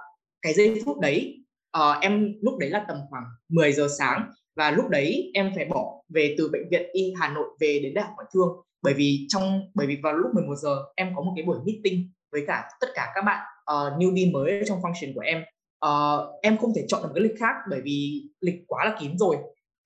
cái 0.43 0.53
giây 0.53 0.83
phút 0.85 1.01
đấy 1.01 1.45
uh, 1.79 2.01
em 2.01 2.35
lúc 2.41 2.59
đấy 2.59 2.71
là 2.71 2.85
tầm 2.89 2.97
khoảng 3.11 3.25
10 3.49 3.73
giờ 3.73 3.89
sáng 3.99 4.31
và 4.57 4.71
lúc 4.71 4.89
đấy 4.89 5.31
em 5.35 5.53
phải 5.55 5.65
bỏ 5.65 6.03
về 6.09 6.35
từ 6.39 6.49
bệnh 6.53 6.69
viện 6.71 6.91
y 6.93 7.15
Hà 7.21 7.29
Nội 7.29 7.49
về 7.61 7.81
đến 7.83 7.95
đại 7.95 8.05
học 8.05 8.15
ngoại 8.17 8.29
thương. 8.35 8.49
Bởi 8.83 8.95
vì 8.95 9.27
trong 9.29 9.71
bởi 9.75 9.87
vì 9.87 9.99
vào 10.03 10.13
lúc 10.13 10.31
11 10.35 10.55
giờ 10.57 10.77
em 10.97 11.13
có 11.17 11.23
một 11.23 11.33
cái 11.37 11.45
buổi 11.45 11.59
meeting 11.67 12.11
với 12.33 12.45
cả 12.47 12.69
tất 12.81 12.87
cả 12.95 13.13
các 13.15 13.23
bạn 13.23 13.47
uh, 13.73 13.99
newbie 13.99 14.33
mới 14.33 14.63
trong 14.67 14.81
function 14.81 15.15
của 15.15 15.21
em. 15.21 15.43
Uh, 15.87 16.41
em 16.43 16.59
không 16.59 16.73
thể 16.77 16.85
chọn 16.89 17.03
được 17.03 17.09
một 17.09 17.15
cái 17.15 17.23
lịch 17.23 17.39
khác 17.41 17.55
bởi 17.71 17.81
vì 17.85 18.23
lịch 18.41 18.55
quá 18.67 18.85
là 18.85 18.97
kín 19.01 19.19
rồi. 19.19 19.37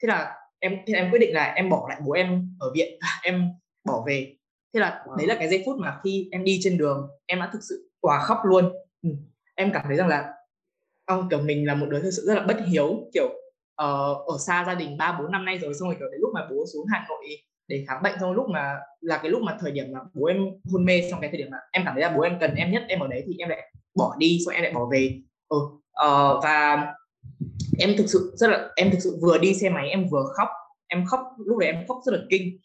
Thế 0.02 0.06
là 0.08 0.34
em 0.58 0.76
thì 0.86 0.94
em 0.94 1.10
quyết 1.10 1.18
định 1.18 1.34
là 1.34 1.44
em 1.44 1.70
bỏ 1.70 1.86
lại 1.88 2.00
bố 2.06 2.12
em 2.12 2.56
ở 2.58 2.72
viện 2.74 2.98
em 3.22 3.48
bỏ 3.84 4.04
về. 4.06 4.36
Thế 4.74 4.80
là 4.80 5.04
wow. 5.06 5.16
đấy 5.16 5.26
là 5.26 5.34
cái 5.34 5.48
giây 5.48 5.62
phút 5.66 5.76
mà 5.78 6.00
khi 6.04 6.28
em 6.32 6.44
đi 6.44 6.58
trên 6.62 6.78
đường 6.78 7.08
em 7.26 7.38
đã 7.38 7.50
thực 7.52 7.60
sự 7.68 7.90
quả 8.00 8.20
khóc 8.20 8.38
luôn. 8.44 8.72
Ừ. 9.02 9.10
em 9.54 9.70
cảm 9.72 9.84
thấy 9.88 9.96
rằng 9.96 10.08
là 10.08 10.32
ông 11.04 11.28
kiểu 11.30 11.42
mình 11.42 11.66
là 11.66 11.74
một 11.74 11.86
đứa 11.90 12.00
thực 12.00 12.10
sự 12.10 12.22
rất 12.26 12.34
là 12.34 12.42
bất 12.46 12.56
hiếu 12.66 13.10
kiểu 13.14 13.28
uh, 13.82 14.26
ở 14.26 14.38
xa 14.46 14.64
gia 14.66 14.74
đình 14.74 14.96
ba 14.96 15.18
bốn 15.20 15.32
năm 15.32 15.44
nay 15.44 15.58
rồi 15.58 15.74
xong 15.74 15.88
rồi 15.88 15.96
kiểu 15.98 16.08
đến 16.12 16.20
lúc 16.20 16.30
mà 16.34 16.46
bố 16.50 16.64
xuống 16.72 16.86
Hà 16.92 17.06
Nội 17.08 17.26
để 17.68 17.84
khám 17.88 18.02
bệnh 18.02 18.14
xong 18.20 18.32
lúc 18.32 18.46
mà 18.48 18.74
là 19.00 19.18
cái 19.18 19.30
lúc 19.30 19.42
mà 19.42 19.56
thời 19.60 19.72
điểm 19.72 19.92
mà 19.92 20.00
bố 20.14 20.26
em 20.26 20.44
hôn 20.72 20.84
mê 20.84 21.10
xong 21.10 21.20
cái 21.20 21.30
thời 21.30 21.38
điểm 21.38 21.50
mà 21.50 21.56
em 21.72 21.82
cảm 21.84 21.94
thấy 21.94 22.02
là 22.02 22.12
bố 22.16 22.22
em 22.22 22.38
cần 22.40 22.54
em 22.54 22.70
nhất 22.70 22.82
em 22.88 23.00
ở 23.00 23.06
đấy 23.08 23.22
thì 23.26 23.34
em 23.38 23.48
lại 23.48 23.72
bỏ 23.94 24.16
đi 24.18 24.38
xong 24.44 24.54
em 24.54 24.62
lại 24.62 24.72
bỏ 24.72 24.88
về. 24.92 25.20
Ừ, 25.48 25.58
uh, 26.06 26.42
và 26.42 26.86
em 27.78 27.94
thực 27.98 28.06
sự 28.06 28.32
rất 28.36 28.50
là 28.50 28.68
em 28.76 28.90
thực 28.90 28.98
sự 29.00 29.18
vừa 29.22 29.38
đi 29.38 29.54
xe 29.54 29.70
máy 29.70 29.88
em 29.88 30.08
vừa 30.10 30.24
khóc 30.36 30.48
em 30.86 31.06
khóc 31.06 31.20
lúc 31.46 31.58
đấy 31.58 31.70
em 31.70 31.86
khóc 31.88 31.98
rất 32.06 32.12
là 32.12 32.20
kinh. 32.30 32.58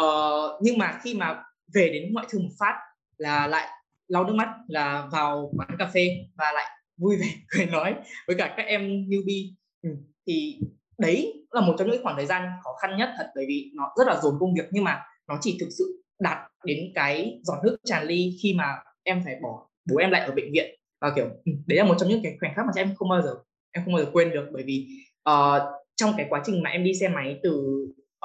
Uh, 0.00 0.50
nhưng 0.62 0.78
mà 0.78 1.00
khi 1.02 1.14
mà 1.14 1.42
về 1.74 1.88
đến 1.92 2.12
ngoại 2.12 2.26
thương 2.30 2.42
một 2.42 2.50
phát 2.58 2.74
là 3.16 3.46
lại 3.46 3.68
lau 4.08 4.24
nước 4.24 4.32
mắt 4.32 4.48
là 4.68 5.08
vào 5.12 5.52
quán 5.56 5.68
cà 5.78 5.90
phê 5.94 6.16
và 6.36 6.52
lại 6.52 6.66
vui 6.96 7.16
vẻ 7.16 7.26
cười 7.50 7.66
nói 7.66 7.94
với 8.26 8.36
cả 8.36 8.54
các 8.56 8.66
em 8.66 8.80
newbie. 9.08 9.54
Ừ 9.82 9.90
thì 10.26 10.60
đấy 10.98 11.46
là 11.50 11.60
một 11.60 11.74
trong 11.78 11.90
những 11.90 12.02
khoảng 12.02 12.16
thời 12.16 12.26
gian 12.26 12.42
khó 12.64 12.70
khăn 12.82 12.96
nhất 12.98 13.10
thật 13.18 13.30
bởi 13.34 13.44
vì 13.48 13.72
nó 13.74 13.92
rất 13.98 14.06
là 14.06 14.20
dồn 14.22 14.34
công 14.40 14.54
việc 14.54 14.68
nhưng 14.70 14.84
mà 14.84 15.02
nó 15.28 15.38
chỉ 15.40 15.56
thực 15.60 15.68
sự 15.78 16.02
đạt 16.20 16.38
đến 16.64 16.92
cái 16.94 17.40
giọt 17.42 17.58
nước 17.64 17.76
tràn 17.84 18.06
ly 18.06 18.38
khi 18.42 18.54
mà 18.54 18.64
em 19.02 19.22
phải 19.24 19.36
bỏ 19.42 19.68
bố 19.90 19.96
em 19.96 20.10
lại 20.10 20.20
ở 20.20 20.32
bệnh 20.32 20.52
viện. 20.52 20.78
Và 21.00 21.12
kiểu 21.16 21.26
ừ, 21.44 21.52
đấy 21.66 21.78
là 21.78 21.84
một 21.84 21.94
trong 21.98 22.08
những 22.08 22.20
cái 22.22 22.36
khoảnh 22.40 22.52
khắc 22.56 22.66
mà 22.66 22.72
em 22.76 22.94
không 22.96 23.08
bao 23.08 23.22
giờ 23.22 23.34
em 23.72 23.84
không 23.84 23.94
bao 23.94 24.04
giờ 24.04 24.10
quên 24.12 24.30
được 24.30 24.48
bởi 24.52 24.62
vì 24.62 24.88
uh, 25.30 25.62
trong 25.96 26.12
cái 26.16 26.26
quá 26.30 26.42
trình 26.44 26.62
mà 26.62 26.70
em 26.70 26.84
đi 26.84 26.94
xe 26.94 27.08
máy 27.08 27.40
từ 27.42 27.52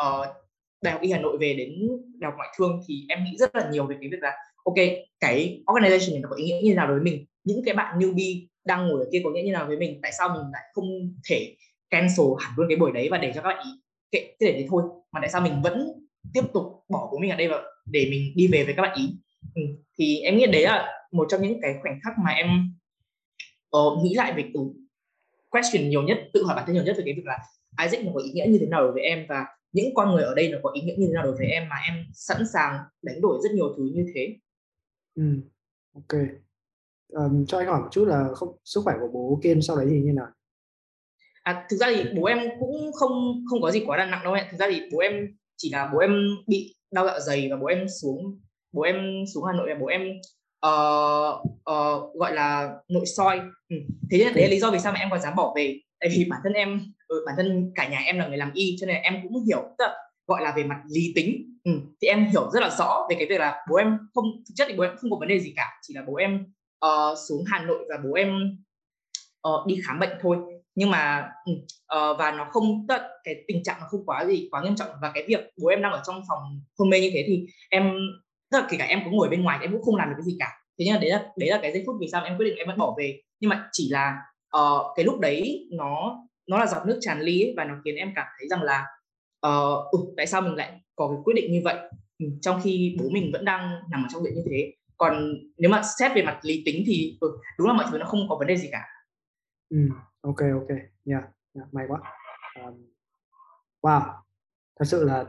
uh, 0.01 0.27
đại 0.81 0.93
học 0.93 1.01
y 1.01 1.11
hà 1.11 1.19
nội 1.19 1.37
về 1.37 1.53
đến 1.53 1.87
đại 2.19 2.31
học 2.31 2.37
ngoại 2.37 2.49
thương 2.57 2.81
thì 2.87 3.05
em 3.09 3.23
nghĩ 3.23 3.37
rất 3.37 3.55
là 3.55 3.69
nhiều 3.71 3.85
về 3.85 3.95
cái 4.01 4.09
việc 4.09 4.21
là 4.21 4.31
ok 4.65 4.75
cái 5.19 5.63
organization 5.65 6.11
này 6.11 6.19
nó 6.19 6.29
có 6.29 6.35
ý 6.35 6.45
nghĩa 6.45 6.61
như 6.63 6.75
nào 6.75 6.87
đối 6.87 6.95
với 6.95 7.03
mình? 7.03 7.25
Những 7.43 7.61
cái 7.65 7.75
bạn 7.75 7.99
newbie 7.99 8.45
đang 8.65 8.87
ngồi 8.87 8.99
ở 8.99 9.09
kia 9.11 9.21
có 9.23 9.29
nghĩa 9.29 9.41
như 9.41 9.51
nào 9.51 9.67
với 9.67 9.77
mình? 9.77 9.99
Tại 10.01 10.11
sao 10.17 10.29
mình 10.29 10.43
lại 10.53 10.63
không 10.73 10.85
thể 11.29 11.55
cancel 11.89 12.25
hẳn 12.39 12.53
luôn 12.57 12.67
cái 12.69 12.77
buổi 12.77 12.91
đấy 12.91 13.07
và 13.11 13.17
để 13.17 13.31
cho 13.35 13.41
các 13.41 13.47
bạn 13.47 13.65
ý 13.65 13.71
kệ 14.11 14.19
cái 14.39 14.51
để 14.51 14.59
thế 14.59 14.67
thôi 14.69 14.83
mà 15.11 15.19
tại 15.19 15.29
sao 15.29 15.41
mình 15.41 15.61
vẫn 15.63 15.87
tiếp 16.33 16.41
tục 16.53 16.63
bỏ 16.89 17.07
của 17.11 17.17
mình 17.17 17.29
ở 17.29 17.35
đây 17.35 17.47
và 17.47 17.63
để 17.85 18.07
mình 18.11 18.33
đi 18.35 18.47
về 18.47 18.63
với 18.63 18.73
các 18.73 18.81
bạn 18.81 18.97
ý 18.97 19.09
ừ. 19.55 19.61
thì 19.99 20.19
em 20.19 20.37
nghĩ 20.37 20.45
đấy 20.45 20.63
là 20.63 20.87
một 21.11 21.27
trong 21.29 21.41
những 21.41 21.61
cái 21.61 21.75
khoảnh 21.81 21.99
khắc 22.03 22.13
mà 22.25 22.31
em 22.31 22.47
uh, 23.77 24.03
nghĩ 24.03 24.13
lại 24.13 24.33
về 24.37 24.43
từ 24.53 24.59
question 25.49 25.89
nhiều 25.89 26.03
nhất 26.03 26.17
tự 26.33 26.43
hỏi 26.43 26.55
bản 26.55 26.63
thân 26.65 26.73
nhiều 26.73 26.83
nhất 26.83 26.95
về 26.97 27.03
cái 27.05 27.13
việc 27.13 27.25
là 27.25 27.37
Isaac 27.83 28.05
nó 28.05 28.11
có 28.13 28.19
ý 28.19 28.31
nghĩa 28.31 28.45
như 28.47 28.57
thế 28.61 28.67
nào 28.67 28.81
đối 28.81 28.91
với 28.91 29.01
em 29.01 29.25
và 29.29 29.45
những 29.71 29.93
con 29.95 30.11
người 30.11 30.23
ở 30.23 30.35
đây 30.35 30.51
nó 30.51 30.57
có 30.63 30.71
ý 30.71 30.81
nghĩa 30.81 30.95
như 30.97 31.07
thế 31.07 31.13
nào 31.13 31.23
đối 31.23 31.35
với 31.37 31.47
em 31.47 31.69
mà 31.69 31.75
em 31.87 32.05
sẵn 32.13 32.43
sàng 32.53 32.77
đánh 33.01 33.21
đổi 33.21 33.39
rất 33.43 33.51
nhiều 33.53 33.73
thứ 33.77 33.91
như 33.93 34.05
thế 34.15 34.35
ừ. 35.15 35.23
ok 35.93 36.21
um, 37.07 37.45
cho 37.45 37.57
anh 37.57 37.67
hỏi 37.67 37.81
một 37.81 37.87
chút 37.91 38.05
là 38.05 38.27
không 38.33 38.57
sức 38.65 38.81
khỏe 38.83 38.95
của 38.99 39.07
bố 39.13 39.39
Kiên 39.43 39.61
sau 39.61 39.75
đấy 39.75 39.87
thì 39.89 39.99
như 39.99 40.13
nào 40.13 40.27
à, 41.47 41.65
thực 41.69 41.77
ra 41.77 41.87
thì 41.95 42.03
bố 42.15 42.25
em 42.25 42.39
cũng 42.59 42.91
không 42.93 43.43
không 43.49 43.61
có 43.61 43.71
gì 43.71 43.83
quá 43.85 43.97
là 43.97 44.05
nặng 44.05 44.23
đâu 44.23 44.33
ạ 44.33 44.47
thực 44.51 44.57
ra 44.57 44.67
thì 44.69 44.81
bố 44.91 44.99
em 44.99 45.13
chỉ 45.57 45.69
là 45.69 45.89
bố 45.93 45.99
em 45.99 46.11
bị 46.47 46.75
đau 46.91 47.05
dạ 47.05 47.19
dày 47.19 47.47
và 47.51 47.57
bố 47.57 47.67
em 47.67 47.85
xuống 48.01 48.39
bố 48.71 48.81
em 48.81 49.23
xuống 49.33 49.43
hà 49.43 49.53
nội 49.53 49.69
và 49.69 49.75
bố 49.79 49.85
em 49.85 50.01
uh, 50.65 51.33
uh, 51.71 52.15
gọi 52.15 52.33
là 52.33 52.73
nội 52.87 53.05
soi. 53.05 53.39
Ừ. 53.69 53.75
thế 54.11 54.17
nên 54.17 54.33
đấy 54.33 54.43
là 54.43 54.49
lý 54.49 54.59
do 54.59 54.71
vì 54.71 54.79
sao 54.79 54.91
mà 54.93 54.99
em 54.99 55.09
còn 55.11 55.21
dám 55.21 55.35
bỏ 55.35 55.53
về. 55.55 55.79
Tại 55.99 56.09
vì 56.15 56.25
bản 56.29 56.39
thân 56.43 56.53
em 56.53 56.81
ừ, 57.07 57.23
bản 57.25 57.35
thân 57.37 57.71
cả 57.75 57.89
nhà 57.89 57.99
em 57.99 58.19
là 58.19 58.27
người 58.27 58.37
làm 58.37 58.51
y 58.53 58.75
cho 58.79 58.87
nên 58.87 58.95
em 58.95 59.13
cũng 59.23 59.45
hiểu 59.45 59.63
tức 59.77 59.87
gọi 60.27 60.41
là 60.41 60.53
về 60.57 60.63
mặt 60.63 60.81
lý 60.89 61.11
tính. 61.15 61.53
Ừ. 61.63 61.71
thì 62.01 62.07
em 62.07 62.29
hiểu 62.31 62.49
rất 62.53 62.59
là 62.59 62.69
rõ 62.79 63.07
về 63.09 63.15
cái 63.19 63.27
việc 63.29 63.39
là 63.39 63.55
bố 63.69 63.75
em 63.75 63.97
không 64.13 64.25
thực 64.49 64.53
chất 64.55 64.67
thì 64.69 64.75
bố 64.77 64.83
em 64.83 64.97
không 64.97 65.11
có 65.11 65.17
vấn 65.19 65.29
đề 65.29 65.39
gì 65.39 65.53
cả. 65.55 65.79
Chỉ 65.81 65.93
là 65.93 66.03
bố 66.07 66.15
em 66.15 66.45
uh, 66.85 67.17
xuống 67.29 67.43
hà 67.47 67.63
nội 67.65 67.85
và 67.89 67.95
bố 68.03 68.13
em 68.13 68.57
uh, 69.47 69.67
đi 69.67 69.81
khám 69.87 69.99
bệnh 69.99 70.17
thôi 70.21 70.37
nhưng 70.77 70.89
mà 70.89 71.29
uh, 71.51 72.17
và 72.19 72.31
nó 72.31 72.47
không 72.51 72.87
tận 72.87 73.01
cái 73.23 73.35
tình 73.47 73.63
trạng 73.63 73.77
nó 73.79 73.87
không 73.89 74.05
quá 74.05 74.25
gì 74.25 74.47
quá 74.51 74.63
nghiêm 74.63 74.75
trọng. 74.75 74.89
Và 75.01 75.11
cái 75.13 75.23
việc 75.27 75.39
bố 75.61 75.67
em 75.67 75.81
đang 75.81 75.91
ở 75.91 76.01
trong 76.07 76.21
phòng 76.27 76.61
hôn 76.79 76.89
mê 76.89 77.01
như 77.01 77.09
thế 77.13 77.23
thì 77.27 77.45
em 77.69 77.93
tức 78.51 78.59
là 78.59 78.67
kể 78.69 78.77
cả 78.77 78.85
em 78.85 79.01
có 79.05 79.11
ngồi 79.11 79.29
bên 79.29 79.43
ngoài 79.43 79.59
em 79.61 79.71
cũng 79.71 79.81
không 79.81 79.95
làm 79.95 80.09
được 80.09 80.15
cái 80.17 80.25
gì 80.25 80.35
cả. 80.39 80.49
Thế 80.79 80.85
nhưng 80.85 80.93
mà 80.93 80.99
đấy 80.99 81.09
là 81.09 81.31
đấy 81.37 81.49
là 81.49 81.59
cái 81.61 81.73
giây 81.73 81.83
phút 81.85 81.95
vì 81.99 82.07
sao 82.11 82.23
em 82.23 82.37
quyết 82.37 82.45
định 82.45 82.57
em 82.57 82.67
vẫn 82.67 82.77
bỏ 82.77 82.95
về. 82.97 83.21
Nhưng 83.39 83.49
mà 83.49 83.69
chỉ 83.71 83.89
là 83.91 84.15
uh, 84.57 84.81
cái 84.95 85.05
lúc 85.05 85.19
đấy 85.19 85.67
nó 85.71 86.17
nó 86.47 86.57
là 86.57 86.65
giọt 86.65 86.85
nước 86.85 86.97
tràn 87.01 87.21
ly 87.21 87.41
ấy, 87.41 87.53
và 87.57 87.63
nó 87.63 87.75
khiến 87.85 87.95
em 87.95 88.11
cảm 88.15 88.25
thấy 88.39 88.47
rằng 88.47 88.61
là 88.61 88.85
uh, 89.47 89.91
ừ, 89.91 89.99
tại 90.17 90.27
sao 90.27 90.41
mình 90.41 90.55
lại 90.55 90.81
có 90.95 91.07
cái 91.07 91.17
quyết 91.23 91.33
định 91.35 91.51
như 91.51 91.61
vậy? 91.63 91.75
Ừ, 92.19 92.25
trong 92.41 92.61
khi 92.63 92.97
bố 92.99 93.09
mình 93.09 93.29
vẫn 93.33 93.45
đang 93.45 93.75
nằm 93.91 94.03
ở 94.03 94.07
trong 94.13 94.23
viện 94.23 94.33
như 94.35 94.43
thế. 94.49 94.73
Còn 94.97 95.33
nếu 95.57 95.71
mà 95.71 95.81
xét 95.99 96.11
về 96.15 96.23
mặt 96.23 96.39
lý 96.41 96.63
tính 96.65 96.83
thì 96.87 97.17
ừ, 97.21 97.37
đúng 97.57 97.67
là 97.67 97.73
mọi 97.73 97.85
thứ 97.91 97.97
nó 97.97 98.05
không 98.05 98.29
có 98.29 98.35
vấn 98.35 98.47
đề 98.47 98.57
gì 98.57 98.69
cả. 98.71 98.85
Ừ 99.69 99.77
ok 100.27 100.41
ok. 100.61 100.69
Yeah. 101.05 101.23
yeah 101.55 101.67
may 101.71 101.85
quá. 101.87 101.99
Um, 102.55 102.75
wow. 103.81 104.13
Thật 104.79 104.85
sự 104.85 105.03
là 105.03 105.25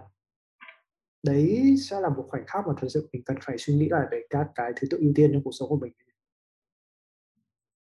đấy 1.23 1.75
sẽ 1.89 2.01
là 2.01 2.09
một 2.09 2.27
khoảnh 2.29 2.47
khắc 2.47 2.67
mà 2.67 2.73
thật 2.81 2.89
sự 2.91 3.09
mình 3.13 3.23
cần 3.27 3.37
phải 3.43 3.59
suy 3.59 3.75
nghĩ 3.75 3.89
lại 3.89 4.07
về 4.11 4.23
các 4.31 4.47
cái 4.55 4.73
thứ 4.77 4.89
tự 4.91 4.99
ưu 5.01 5.13
tiên 5.15 5.31
trong 5.33 5.43
cuộc 5.45 5.53
sống 5.53 5.69
của 5.69 5.77
mình. 5.77 5.93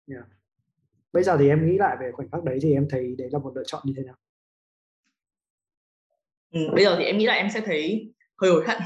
Yeah. 0.08 0.26
bây 1.14 1.24
giờ 1.24 1.38
thì 1.40 1.50
em 1.50 1.68
nghĩ 1.68 1.78
lại 1.78 1.98
về 2.00 2.12
khoảnh 2.14 2.30
khắc 2.32 2.44
đấy 2.44 2.60
thì 2.62 2.74
em 2.74 2.88
thấy 2.90 3.16
đấy 3.18 3.30
là 3.32 3.40
một 3.40 3.52
lựa 3.56 3.64
chọn 3.66 3.82
như 3.86 3.94
thế 3.98 4.04
nào? 4.04 4.16
Ừ, 6.52 6.60
bây 6.76 6.84
giờ 6.84 6.96
thì 7.00 7.04
em 7.06 7.18
nghĩ 7.18 7.26
là 7.26 7.34
em 7.34 7.50
sẽ 7.54 7.62
thấy 7.62 8.14
hơi 8.42 8.52
hối 8.52 8.64
hận. 8.68 8.78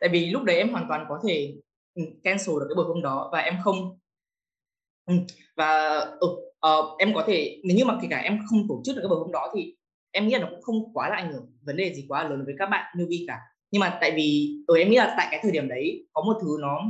Tại 0.00 0.10
vì 0.12 0.30
lúc 0.30 0.42
đấy 0.44 0.56
em 0.56 0.72
hoàn 0.72 0.86
toàn 0.88 1.06
có 1.08 1.20
thể 1.28 1.54
ừ, 1.94 2.02
cancel 2.22 2.54
được 2.60 2.66
cái 2.68 2.74
buổi 2.76 2.84
hôm 2.84 3.02
đó 3.02 3.28
và 3.32 3.38
em 3.38 3.54
không 3.64 3.98
ừ, 5.06 5.14
và 5.56 5.98
ừ, 6.20 6.49
uh, 6.66 6.98
em 6.98 7.14
có 7.14 7.24
thể 7.26 7.60
nếu 7.64 7.76
như 7.76 7.84
mà 7.84 7.98
kể 8.02 8.08
cả 8.10 8.18
em 8.18 8.38
không 8.50 8.68
tổ 8.68 8.82
chức 8.84 8.96
được 8.96 9.02
cái 9.02 9.08
buổi 9.08 9.18
hôm 9.18 9.32
đó 9.32 9.52
thì 9.54 9.74
em 10.10 10.28
nghĩ 10.28 10.34
là 10.34 10.40
nó 10.40 10.46
cũng 10.50 10.62
không 10.62 10.94
quá 10.94 11.08
là 11.08 11.16
ảnh 11.16 11.32
hưởng 11.32 11.52
vấn 11.62 11.76
đề 11.76 11.94
gì 11.94 12.04
quá 12.08 12.28
lớn 12.28 12.44
với 12.44 12.54
các 12.58 12.66
bạn 12.70 12.96
newbie 12.96 13.24
cả. 13.26 13.38
Nhưng 13.70 13.80
mà 13.80 13.98
tại 14.00 14.12
vì 14.16 14.56
ở 14.66 14.74
em 14.74 14.90
nghĩ 14.90 14.96
là 14.96 15.14
tại 15.16 15.28
cái 15.30 15.40
thời 15.42 15.52
điểm 15.52 15.68
đấy 15.68 16.06
có 16.12 16.22
một 16.22 16.38
thứ 16.42 16.56
nó 16.60 16.82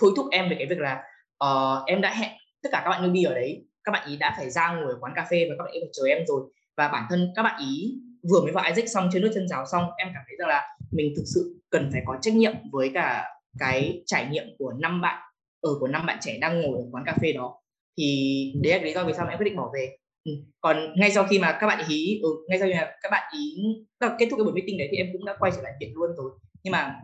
thôi 0.00 0.12
thúc 0.16 0.26
em 0.30 0.48
về 0.48 0.56
cái 0.58 0.66
việc 0.66 0.78
là 0.78 1.02
uh, 1.44 1.86
em 1.86 2.00
đã 2.00 2.14
hẹn 2.14 2.30
tất 2.62 2.68
cả 2.72 2.80
các 2.84 2.90
bạn 2.90 3.02
newbie 3.02 3.28
ở 3.28 3.34
đấy 3.34 3.64
các 3.84 3.92
bạn 3.92 4.08
ý 4.08 4.16
đã 4.16 4.34
phải 4.36 4.50
ra 4.50 4.72
ngồi 4.72 4.92
ở 4.92 4.98
quán 5.00 5.12
cà 5.16 5.26
phê 5.30 5.46
và 5.50 5.54
các 5.58 5.64
bạn 5.64 5.72
ý 5.72 5.80
phải 5.80 5.90
chờ 5.92 6.02
em 6.06 6.26
rồi. 6.26 6.42
Và 6.76 6.88
bản 6.88 7.06
thân 7.10 7.32
các 7.36 7.42
bạn 7.42 7.60
ý 7.60 7.94
vừa 8.30 8.40
mới 8.40 8.52
vào 8.52 8.64
Isaac 8.64 8.88
xong 8.88 9.08
chơi 9.12 9.22
nước 9.22 9.30
chân 9.34 9.48
giáo 9.48 9.66
xong 9.72 9.84
em 9.96 10.08
cảm 10.14 10.22
thấy 10.26 10.36
rằng 10.38 10.48
là 10.48 10.76
mình 10.90 11.12
thực 11.16 11.24
sự 11.34 11.60
cần 11.70 11.88
phải 11.92 12.02
có 12.06 12.16
trách 12.22 12.34
nhiệm 12.34 12.54
với 12.72 12.90
cả 12.94 13.24
cái 13.58 14.02
trải 14.06 14.26
nghiệm 14.30 14.44
của 14.58 14.72
năm 14.72 15.00
bạn 15.00 15.22
ở 15.60 15.70
của 15.80 15.88
năm 15.88 16.06
bạn 16.06 16.18
trẻ 16.20 16.38
đang 16.40 16.60
ngồi 16.60 16.78
ở 16.78 16.84
quán 16.92 17.04
cà 17.06 17.16
phê 17.22 17.32
đó 17.32 17.60
thì 17.98 18.52
đấy 18.62 18.78
là 18.78 18.84
lý 18.84 18.92
do 18.92 19.04
vì 19.04 19.12
sao 19.12 19.24
mà 19.24 19.32
em 19.32 19.38
quyết 19.38 19.44
định 19.44 19.56
bỏ 19.56 19.70
về 19.74 19.96
ừ. 20.24 20.32
còn 20.60 20.76
ngay 20.96 21.10
sau 21.10 21.26
khi 21.30 21.38
mà 21.38 21.58
các 21.60 21.66
bạn 21.66 21.84
ý 21.88 22.20
ừ, 22.22 22.28
ngay 22.48 22.58
sau 22.58 22.68
khi 22.68 22.74
mà 22.74 22.90
các 23.02 23.08
bạn 23.10 23.32
ý 23.38 23.56
kết 24.00 24.28
thúc 24.30 24.38
cái 24.38 24.44
buổi 24.44 24.52
meeting 24.52 24.78
đấy 24.78 24.88
thì 24.90 24.96
em 24.96 25.06
cũng 25.12 25.24
đã 25.24 25.36
quay 25.38 25.52
trở 25.56 25.62
lại 25.62 25.72
viện 25.80 25.92
luôn 25.94 26.16
rồi 26.16 26.30
nhưng 26.62 26.72
mà 26.72 27.00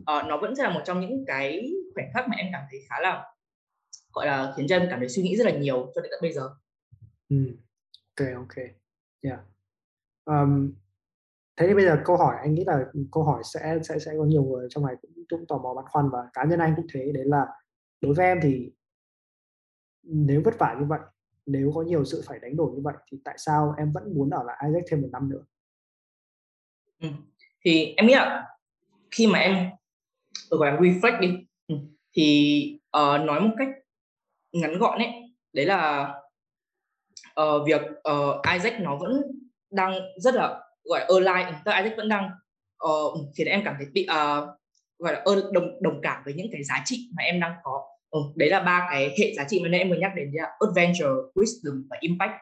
uh, 0.00 0.26
nó 0.28 0.36
vẫn 0.36 0.56
sẽ 0.56 0.62
là 0.62 0.70
một 0.70 0.80
trong 0.84 1.00
những 1.00 1.24
cái 1.26 1.70
khoảnh 1.94 2.10
khắc 2.14 2.28
mà 2.28 2.36
em 2.36 2.46
cảm 2.52 2.62
thấy 2.70 2.80
khá 2.90 3.00
là 3.00 3.24
gọi 4.12 4.26
là 4.26 4.52
khiến 4.56 4.66
cho 4.68 4.76
em 4.76 4.86
cảm 4.90 4.98
thấy 4.98 5.08
suy 5.08 5.22
nghĩ 5.22 5.36
rất 5.36 5.46
là 5.46 5.52
nhiều 5.52 5.92
cho 5.94 6.00
đến 6.00 6.10
tận 6.10 6.20
bây 6.22 6.32
giờ. 6.32 6.50
Ừ. 7.28 7.36
Ok 8.16 8.28
ok. 8.36 8.64
Yeah. 9.22 9.40
Um, 10.24 10.72
thế 11.56 11.66
thì 11.68 11.74
bây 11.74 11.84
giờ 11.84 11.98
câu 12.04 12.16
hỏi 12.16 12.36
anh 12.40 12.54
nghĩ 12.54 12.64
là 12.66 12.84
câu 13.12 13.24
hỏi 13.24 13.42
sẽ 13.44 13.78
sẽ 13.82 13.98
sẽ 13.98 14.12
có 14.18 14.24
nhiều 14.24 14.42
người 14.42 14.66
trong 14.70 14.86
này 14.86 14.94
cũng 15.02 15.10
cũng 15.30 15.46
tò 15.46 15.58
mò 15.58 15.74
băn 15.74 15.84
khoăn 15.88 16.08
và 16.12 16.18
cá 16.32 16.44
nhân 16.44 16.58
anh 16.58 16.72
cũng 16.76 16.86
thế 16.94 17.10
đấy 17.14 17.24
là 17.26 17.46
đối 18.00 18.14
với 18.14 18.26
em 18.26 18.38
thì 18.42 18.70
nếu 20.02 20.42
vất 20.44 20.58
vả 20.58 20.76
như 20.80 20.86
vậy 20.88 21.00
nếu 21.46 21.72
có 21.74 21.82
nhiều 21.82 22.04
sự 22.04 22.22
phải 22.26 22.38
đánh 22.38 22.56
đổi 22.56 22.72
như 22.74 22.80
vậy 22.82 22.94
thì 23.10 23.18
tại 23.24 23.34
sao 23.38 23.74
em 23.78 23.92
vẫn 23.92 24.14
muốn 24.14 24.30
ở 24.30 24.42
lại 24.42 24.56
Isaac 24.66 24.84
thêm 24.90 25.02
một 25.02 25.08
năm 25.12 25.28
nữa? 25.28 25.44
Ừ. 27.00 27.08
thì 27.64 27.94
em 27.96 28.06
nghĩ 28.06 28.14
là 28.14 28.48
khi 29.10 29.26
mà 29.26 29.38
em 29.38 29.70
gọi 30.50 30.72
là 30.72 30.78
reflect 30.78 31.20
đi. 31.20 31.28
Ừ, 31.66 31.76
thì 32.12 32.78
uh, 32.98 33.26
nói 33.26 33.40
một 33.40 33.54
cách 33.58 33.68
ngắn 34.52 34.78
gọn 34.78 34.98
ấy 34.98 35.12
đấy 35.52 35.66
là 35.66 36.14
uh, 37.40 37.66
việc 37.66 37.80
uh, 37.82 38.46
Isaac 38.52 38.80
nó 38.80 38.96
vẫn 38.96 39.22
đang 39.70 39.92
rất 40.16 40.34
là 40.34 40.60
gọi 40.84 41.00
là 41.00 41.06
align 41.06 41.54
tức 41.64 41.72
Isaac 41.72 41.96
vẫn 41.96 42.08
đang 42.08 42.30
ừ, 42.78 42.88
uh, 42.88 43.28
khiến 43.36 43.46
em 43.46 43.62
cảm 43.64 43.74
thấy 43.78 43.86
bị 43.92 44.06
uh, 44.10 44.48
gọi 44.98 45.12
là 45.12 45.24
đồng 45.52 45.82
đồng 45.82 46.00
cảm 46.02 46.22
với 46.24 46.34
những 46.34 46.46
cái 46.52 46.64
giá 46.64 46.82
trị 46.84 47.10
mà 47.16 47.22
em 47.22 47.40
đang 47.40 47.54
có 47.62 47.81
ừ, 48.12 48.20
đấy 48.36 48.48
là 48.48 48.60
ba 48.60 48.86
cái 48.90 49.14
hệ 49.18 49.34
giá 49.36 49.44
trị 49.48 49.60
mà 49.62 49.78
em 49.78 49.90
vừa 49.90 49.96
nhắc 49.96 50.12
đến 50.16 50.30
là 50.32 50.50
adventure 50.60 51.08
wisdom 51.34 51.82
và 51.90 51.96
impact 52.00 52.32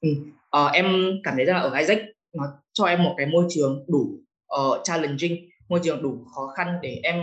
ừ, 0.00 0.08
uh, 0.56 0.72
em 0.72 0.86
cảm 1.24 1.34
thấy 1.36 1.44
rằng 1.44 1.56
là 1.56 1.62
ở 1.62 1.78
Isaac 1.78 1.98
nó 2.36 2.44
cho 2.72 2.84
em 2.84 3.02
một 3.02 3.14
cái 3.16 3.26
môi 3.26 3.44
trường 3.48 3.84
đủ 3.88 4.20
uh, 4.60 4.80
challenging 4.84 5.48
môi 5.68 5.80
trường 5.82 6.02
đủ 6.02 6.24
khó 6.34 6.46
khăn 6.56 6.78
để 6.82 7.00
em 7.02 7.16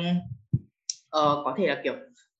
uh, 1.18 1.45
có 1.45 1.55
thể 1.58 1.68
là 1.68 1.82
kiểu 1.84 1.93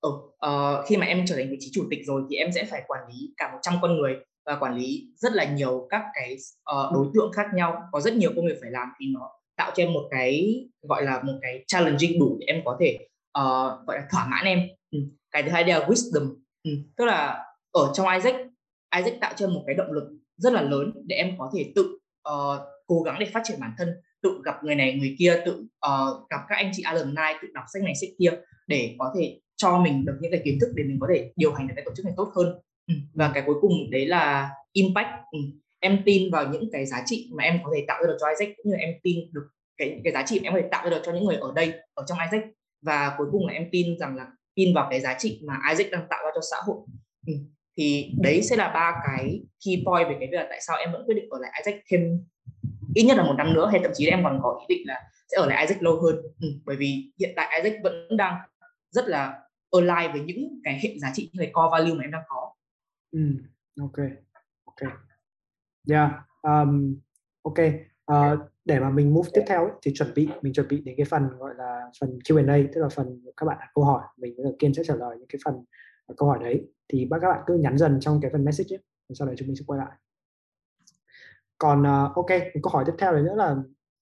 uh, 0.08 0.14
uh, 0.46 0.86
khi 0.88 0.98
mà 0.98 1.06
em 1.06 1.26
trở 1.28 1.36
thành 1.36 1.50
vị 1.50 1.58
trí 1.60 1.70
chủ 1.74 1.88
tịch 1.90 2.00
rồi 2.06 2.22
thì 2.30 2.36
em 2.36 2.52
sẽ 2.52 2.66
phải 2.66 2.84
quản 2.88 3.00
lý 3.10 3.34
cả 3.38 3.52
100 3.54 3.76
con 3.82 3.98
người 3.98 4.16
và 4.46 4.56
quản 4.56 4.76
lý 4.76 5.08
rất 5.16 5.34
là 5.34 5.54
nhiều 5.54 5.88
các 5.90 6.04
cái 6.14 6.38
uh, 6.72 6.94
đối 6.94 7.08
tượng 7.14 7.32
khác 7.32 7.48
nhau 7.54 7.84
có 7.92 8.02
rất 8.02 8.14
nhiều 8.14 8.32
công 8.36 8.48
việc 8.48 8.58
phải 8.62 8.72
làm 8.72 8.88
thì 9.00 9.06
nó 9.14 9.30
tạo 9.58 9.72
cho 9.76 9.84
em 9.84 9.94
một 9.94 10.08
cái 10.12 10.64
gọi 10.82 11.04
là 11.04 11.22
một 11.24 11.34
cái 11.42 11.64
challenging 11.68 12.20
đủ 12.20 12.38
để 12.40 12.46
em 12.48 12.62
có 12.66 12.78
thể 12.80 12.98
uh, 13.40 13.88
gọi 13.88 13.98
là 13.98 14.08
thỏa 14.12 14.28
mãn 14.28 14.46
em 14.46 14.60
ừ 14.92 15.00
cái 15.32 15.44
thứ 15.44 15.50
hai 15.50 15.68
là 15.68 15.80
wisdom 15.80 16.36
ừ. 16.64 16.72
tức 16.98 17.06
là 17.06 17.46
ở 17.72 17.92
trong 17.94 18.08
Isaac 18.10 18.36
Isaac 18.96 19.20
tạo 19.22 19.34
cho 19.36 19.48
một 19.48 19.64
cái 19.68 19.76
động 19.76 19.92
lực 19.92 20.04
rất 20.38 20.54
là 20.54 20.62
lớn 20.62 20.92
để 21.06 21.16
em 21.16 21.36
có 21.38 21.52
thể 21.56 21.72
tự 21.76 22.00
uh, 22.30 22.60
cố 22.88 23.02
gắng 23.02 23.18
để 23.20 23.26
phát 23.34 23.42
triển 23.44 23.60
bản 23.60 23.72
thân 23.78 23.90
tự 24.22 24.42
gặp 24.46 24.64
người 24.64 24.76
này 24.76 24.94
người 25.00 25.16
kia 25.20 25.42
tự 25.46 25.54
uh, 25.62 26.30
gặp 26.30 26.42
các 26.50 26.56
anh 26.56 26.72
chị 26.76 26.84
alumni 26.84 27.32
tự 27.42 27.48
đọc 27.54 27.64
sách 27.74 27.84
này 27.84 27.94
sách 28.02 28.10
kia 28.20 28.32
để 28.68 28.96
có 29.00 29.14
thể 29.18 29.40
cho 29.56 29.80
mình 29.80 30.06
được 30.06 30.18
những 30.22 30.32
cái 30.32 30.42
kiến 30.46 30.58
thức 30.62 30.70
để 30.76 30.84
mình 30.84 30.98
có 31.02 31.08
thể 31.14 31.32
điều 31.36 31.54
hành 31.54 31.68
được 31.68 31.74
cái 31.76 31.86
tổ 31.86 31.92
chức 31.96 32.06
này 32.06 32.14
tốt 32.18 32.32
hơn 32.36 32.56
ừ. 32.88 32.94
và 33.14 33.32
cái 33.34 33.44
cuối 33.46 33.56
cùng 33.62 33.72
đấy 33.92 34.06
là 34.06 34.50
impact 34.72 35.08
ừ. 35.32 35.40
em 35.80 36.02
tin 36.06 36.32
vào 36.32 36.48
những 36.48 36.70
cái 36.72 36.86
giá 36.86 37.04
trị 37.06 37.30
mà 37.36 37.44
em 37.44 37.60
có 37.64 37.72
thể 37.76 37.86
tạo 37.88 38.02
ra 38.02 38.08
được 38.08 38.18
cho 38.22 38.28
Isaac 38.28 38.58
cũng 38.58 38.72
như 38.72 38.78
em 38.78 38.94
tin 39.04 39.18
được 39.32 39.48
cái 39.78 40.02
cái 40.04 40.14
giá 40.14 40.24
trị 40.26 40.40
em 40.44 40.54
có 40.54 40.60
thể 40.62 40.68
tạo 40.72 40.84
ra 40.84 40.90
được 40.90 41.02
cho 41.06 41.12
những 41.12 41.26
người 41.26 41.36
ở 41.36 41.54
đây 41.56 41.74
ở 41.94 42.04
trong 42.08 42.18
Isaac 42.32 42.50
và 42.82 43.16
cuối 43.18 43.28
cùng 43.32 43.48
là 43.48 43.54
em 43.54 43.68
tin 43.72 44.00
rằng 44.00 44.16
là 44.16 44.26
tin 44.58 44.74
vào 44.74 44.88
cái 44.90 45.02
giá 45.02 45.16
trị 45.20 45.42
mà 45.48 45.60
Isaac 45.70 45.92
đang 45.92 46.08
tạo 46.10 46.20
ra 46.26 46.32
cho 46.36 46.42
xã 46.52 46.58
hội 46.66 46.78
ừ. 47.28 47.34
thì 47.78 48.12
đấy 48.22 48.42
sẽ 48.42 48.56
là 48.56 48.70
ba 48.74 49.02
cái 49.08 49.42
key 49.66 49.84
point 49.86 50.08
về 50.10 50.16
cái 50.20 50.28
việc 50.32 50.38
là 50.38 50.48
tại 50.50 50.60
sao 50.68 50.78
em 50.78 50.92
vẫn 50.92 51.04
quyết 51.06 51.16
định 51.16 51.30
ở 51.30 51.40
lại 51.40 51.64
Isaac 51.66 51.82
thêm 51.90 52.26
ít 52.96 53.04
nhất 53.04 53.18
là 53.18 53.24
một 53.24 53.34
năm 53.38 53.54
nữa 53.54 53.70
hay 53.72 53.80
thậm 53.84 53.92
chí 53.96 54.06
là 54.06 54.18
em 54.18 54.24
còn 54.24 54.40
có 54.44 54.60
ý 54.68 54.76
định 54.76 54.88
là 54.88 55.02
sẽ 55.32 55.38
ở 55.38 55.46
lại 55.46 55.66
Isaac 55.66 55.84
lâu 55.84 56.02
hơn 56.02 56.16
ừ. 56.42 56.48
bởi 56.66 56.76
vì 56.76 57.12
hiện 57.20 57.34
tại 57.36 57.62
Isaac 57.64 57.84
vẫn 57.84 58.18
đang 58.18 58.38
rất 58.90 59.08
là 59.08 59.40
align 59.72 60.12
với 60.12 60.22
những 60.22 60.60
cái 60.64 60.80
hệ 60.84 60.98
giá 60.98 61.12
trị 61.14 61.30
những 61.34 61.46
cái 61.46 61.52
core 61.54 61.70
value 61.72 61.94
mà 61.94 62.04
em 62.04 62.12
đang 62.12 62.24
có 62.28 62.54
ừ. 63.12 63.20
ok 63.82 64.08
ok 64.66 64.92
yeah 65.90 66.12
um, 66.42 67.00
ok 67.42 67.58
à, 68.08 68.38
để 68.66 68.80
mà 68.80 68.90
mình 68.90 69.14
move 69.14 69.30
tiếp 69.34 69.42
theo 69.48 69.62
ấy, 69.62 69.72
thì 69.82 69.92
chuẩn 69.94 70.14
bị 70.16 70.30
mình 70.42 70.54
chuẩn 70.54 70.68
bị 70.68 70.82
đến 70.82 70.96
cái 70.98 71.06
phần 71.06 71.30
gọi 71.40 71.56
là 71.58 71.82
phần 72.00 72.20
Q&A 72.26 72.58
tức 72.74 72.82
là 72.82 72.90
phần 72.90 73.22
các 73.38 73.46
bạn 73.46 73.58
đặt 73.60 73.68
câu 73.74 73.84
hỏi 73.84 74.04
mình 74.18 74.34
với 74.38 74.56
kiên 74.60 74.74
sẽ 74.74 74.84
trả 74.84 74.96
lời 74.96 75.18
những 75.20 75.28
cái 75.28 75.40
phần 75.46 75.56
ờ, 76.06 76.16
câu 76.18 76.30
hỏi 76.30 76.40
đấy. 76.42 76.68
Thì 76.90 77.08
các 77.12 77.30
bạn 77.30 77.44
cứ 77.48 77.54
nhắn 77.54 77.78
dần 77.78 78.00
trong 78.00 78.22
cái 78.22 78.32
phần 78.32 78.46
message 78.46 78.76
ấy 78.76 78.80
sau 79.14 79.28
đấy 79.28 79.36
chúng 79.40 79.48
mình 79.48 79.56
sẽ 79.56 79.64
quay 79.68 79.80
lại. 79.80 79.92
Còn 81.58 81.82
uh, 81.82 82.16
ok 82.16 82.30
câu 82.64 82.72
hỏi 82.74 82.84
tiếp 82.88 82.94
theo 83.00 83.14
đấy 83.14 83.24
nữa 83.24 83.36
là 83.36 83.56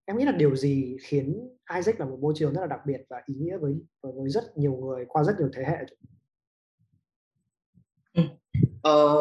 em 0.06 0.18
nghĩ 0.18 0.26
là 0.26 0.32
điều 0.32 0.56
gì 0.56 0.98
khiến 1.02 1.50
Isaac 1.76 2.00
là 2.00 2.06
một 2.06 2.18
môi 2.22 2.34
trường 2.38 2.54
rất 2.54 2.62
là 2.62 2.68
đặc 2.68 2.80
biệt 2.86 3.02
và 3.10 3.22
ý 3.26 3.36
nghĩa 3.36 3.58
với 3.58 3.76
với 4.02 4.30
rất 4.30 4.58
nhiều 4.58 4.76
người 4.76 5.06
qua 5.08 5.24
rất 5.24 5.36
nhiều 5.40 5.50
thế 5.54 5.64
hệ? 5.64 5.78
Ừ. 8.14 8.22
ờ, 8.82 9.18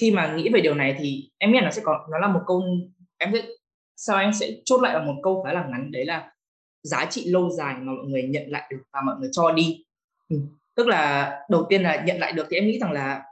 khi 0.00 0.10
mà 0.10 0.36
nghĩ 0.36 0.48
về 0.54 0.60
điều 0.60 0.74
này 0.74 0.96
thì 0.98 1.30
em 1.38 1.52
nghĩ 1.52 1.58
là 1.58 1.64
nó 1.64 1.70
sẽ 1.70 1.82
có 1.84 2.06
nó 2.10 2.18
là 2.18 2.28
một 2.28 2.40
câu 2.46 2.62
em 3.18 3.30
sẽ 3.32 3.42
sau 4.00 4.18
em 4.18 4.32
sẽ 4.32 4.50
chốt 4.64 4.82
lại 4.82 4.94
ở 4.94 5.04
một 5.04 5.14
câu 5.22 5.42
khá 5.42 5.52
là 5.52 5.68
ngắn 5.70 5.90
đấy 5.90 6.04
là 6.04 6.32
giá 6.82 7.06
trị 7.10 7.24
lâu 7.30 7.50
dài 7.50 7.74
mà 7.74 7.92
mọi 7.92 8.04
người 8.06 8.22
nhận 8.22 8.42
lại 8.48 8.62
được 8.70 8.82
và 8.92 9.00
mọi 9.06 9.16
người 9.20 9.28
cho 9.32 9.52
đi 9.52 9.84
ừ. 10.28 10.36
tức 10.76 10.86
là 10.86 11.32
đầu 11.50 11.66
tiên 11.68 11.82
là 11.82 12.04
nhận 12.06 12.18
lại 12.18 12.32
được 12.32 12.46
thì 12.50 12.56
em 12.56 12.66
nghĩ 12.66 12.78
rằng 12.78 12.92
là 12.92 13.22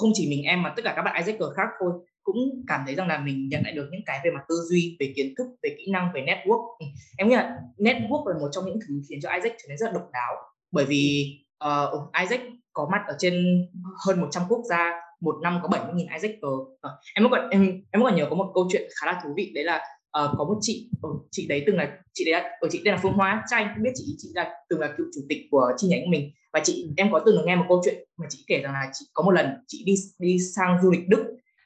không 0.00 0.10
chỉ 0.14 0.28
mình 0.30 0.42
em 0.42 0.62
mà 0.62 0.72
tất 0.76 0.82
cả 0.84 0.92
các 0.96 1.02
bạn 1.02 1.16
Isaac 1.16 1.40
khác 1.56 1.68
thôi 1.80 1.92
cũng 2.22 2.64
cảm 2.66 2.82
thấy 2.86 2.94
rằng 2.94 3.08
là 3.08 3.18
mình 3.18 3.48
nhận 3.48 3.62
lại 3.64 3.72
được 3.72 3.88
những 3.92 4.00
cái 4.06 4.20
về 4.24 4.30
mặt 4.30 4.42
tư 4.48 4.54
duy 4.68 4.96
về 5.00 5.12
kiến 5.16 5.34
thức 5.38 5.46
về 5.62 5.74
kỹ 5.78 5.90
năng 5.92 6.12
về 6.14 6.20
network 6.20 6.76
ừ. 6.78 6.86
em 7.18 7.28
nghĩ 7.28 7.34
là 7.34 7.58
network 7.78 8.26
là 8.26 8.38
một 8.38 8.48
trong 8.52 8.64
những 8.66 8.78
thứ 8.88 8.94
khiến 9.08 9.18
cho 9.22 9.30
Isaac 9.30 9.52
trở 9.58 9.68
nên 9.68 9.78
rất 9.78 9.92
độc 9.92 10.08
đáo 10.12 10.34
bởi 10.70 10.84
vì 10.84 11.34
uh, 11.64 12.12
Isaac 12.20 12.40
có 12.72 12.88
mặt 12.92 13.02
ở 13.06 13.16
trên 13.18 13.66
hơn 14.06 14.20
100 14.20 14.42
quốc 14.48 14.62
gia 14.68 14.92
một 15.20 15.36
năm 15.42 15.58
có 15.62 15.68
70.000 15.68 15.98
Isaac 16.14 16.32
cờ 16.42 16.48
uh, 16.48 16.78
em 17.14 17.26
còn 17.30 17.48
em 17.50 17.82
em 17.90 18.02
còn 18.02 18.16
nhớ 18.16 18.26
có 18.30 18.36
một 18.36 18.50
câu 18.54 18.68
chuyện 18.72 18.82
khá 19.00 19.06
là 19.12 19.20
thú 19.24 19.28
vị 19.36 19.52
đấy 19.54 19.64
là 19.64 19.97
uh, 20.24 20.30
có 20.38 20.44
một 20.44 20.58
chị 20.60 20.90
uh, 21.06 21.26
chị 21.30 21.46
đấy 21.46 21.64
từng 21.66 21.76
là 21.76 21.98
chị 22.12 22.24
đấy 22.24 22.32
là, 22.32 22.50
ở 22.60 22.68
chị 22.70 22.82
tên 22.84 22.94
là 22.94 23.00
Phương 23.02 23.12
Hoa. 23.12 23.44
Tranh 23.50 23.68
không 23.74 23.82
biết 23.82 23.90
chị 23.94 24.14
chị 24.18 24.28
là 24.34 24.54
từng 24.68 24.80
là 24.80 24.94
cựu 24.98 25.06
chủ 25.14 25.20
tịch 25.28 25.38
của 25.50 25.72
chi 25.76 25.88
nhánh 25.88 26.00
của 26.00 26.10
mình. 26.10 26.30
Và 26.52 26.60
chị 26.64 26.90
em 26.96 27.12
có 27.12 27.22
từng 27.26 27.46
nghe 27.46 27.56
một 27.56 27.64
câu 27.68 27.82
chuyện 27.84 28.04
mà 28.16 28.26
chị 28.30 28.44
kể 28.46 28.60
rằng 28.60 28.72
là 28.72 28.90
chị 28.92 29.06
có 29.12 29.22
một 29.22 29.30
lần 29.30 29.46
chị 29.66 29.82
đi 29.84 29.94
đi 30.18 30.38
sang 30.56 30.78
du 30.82 30.90
lịch 30.90 31.08
Đức 31.08 31.24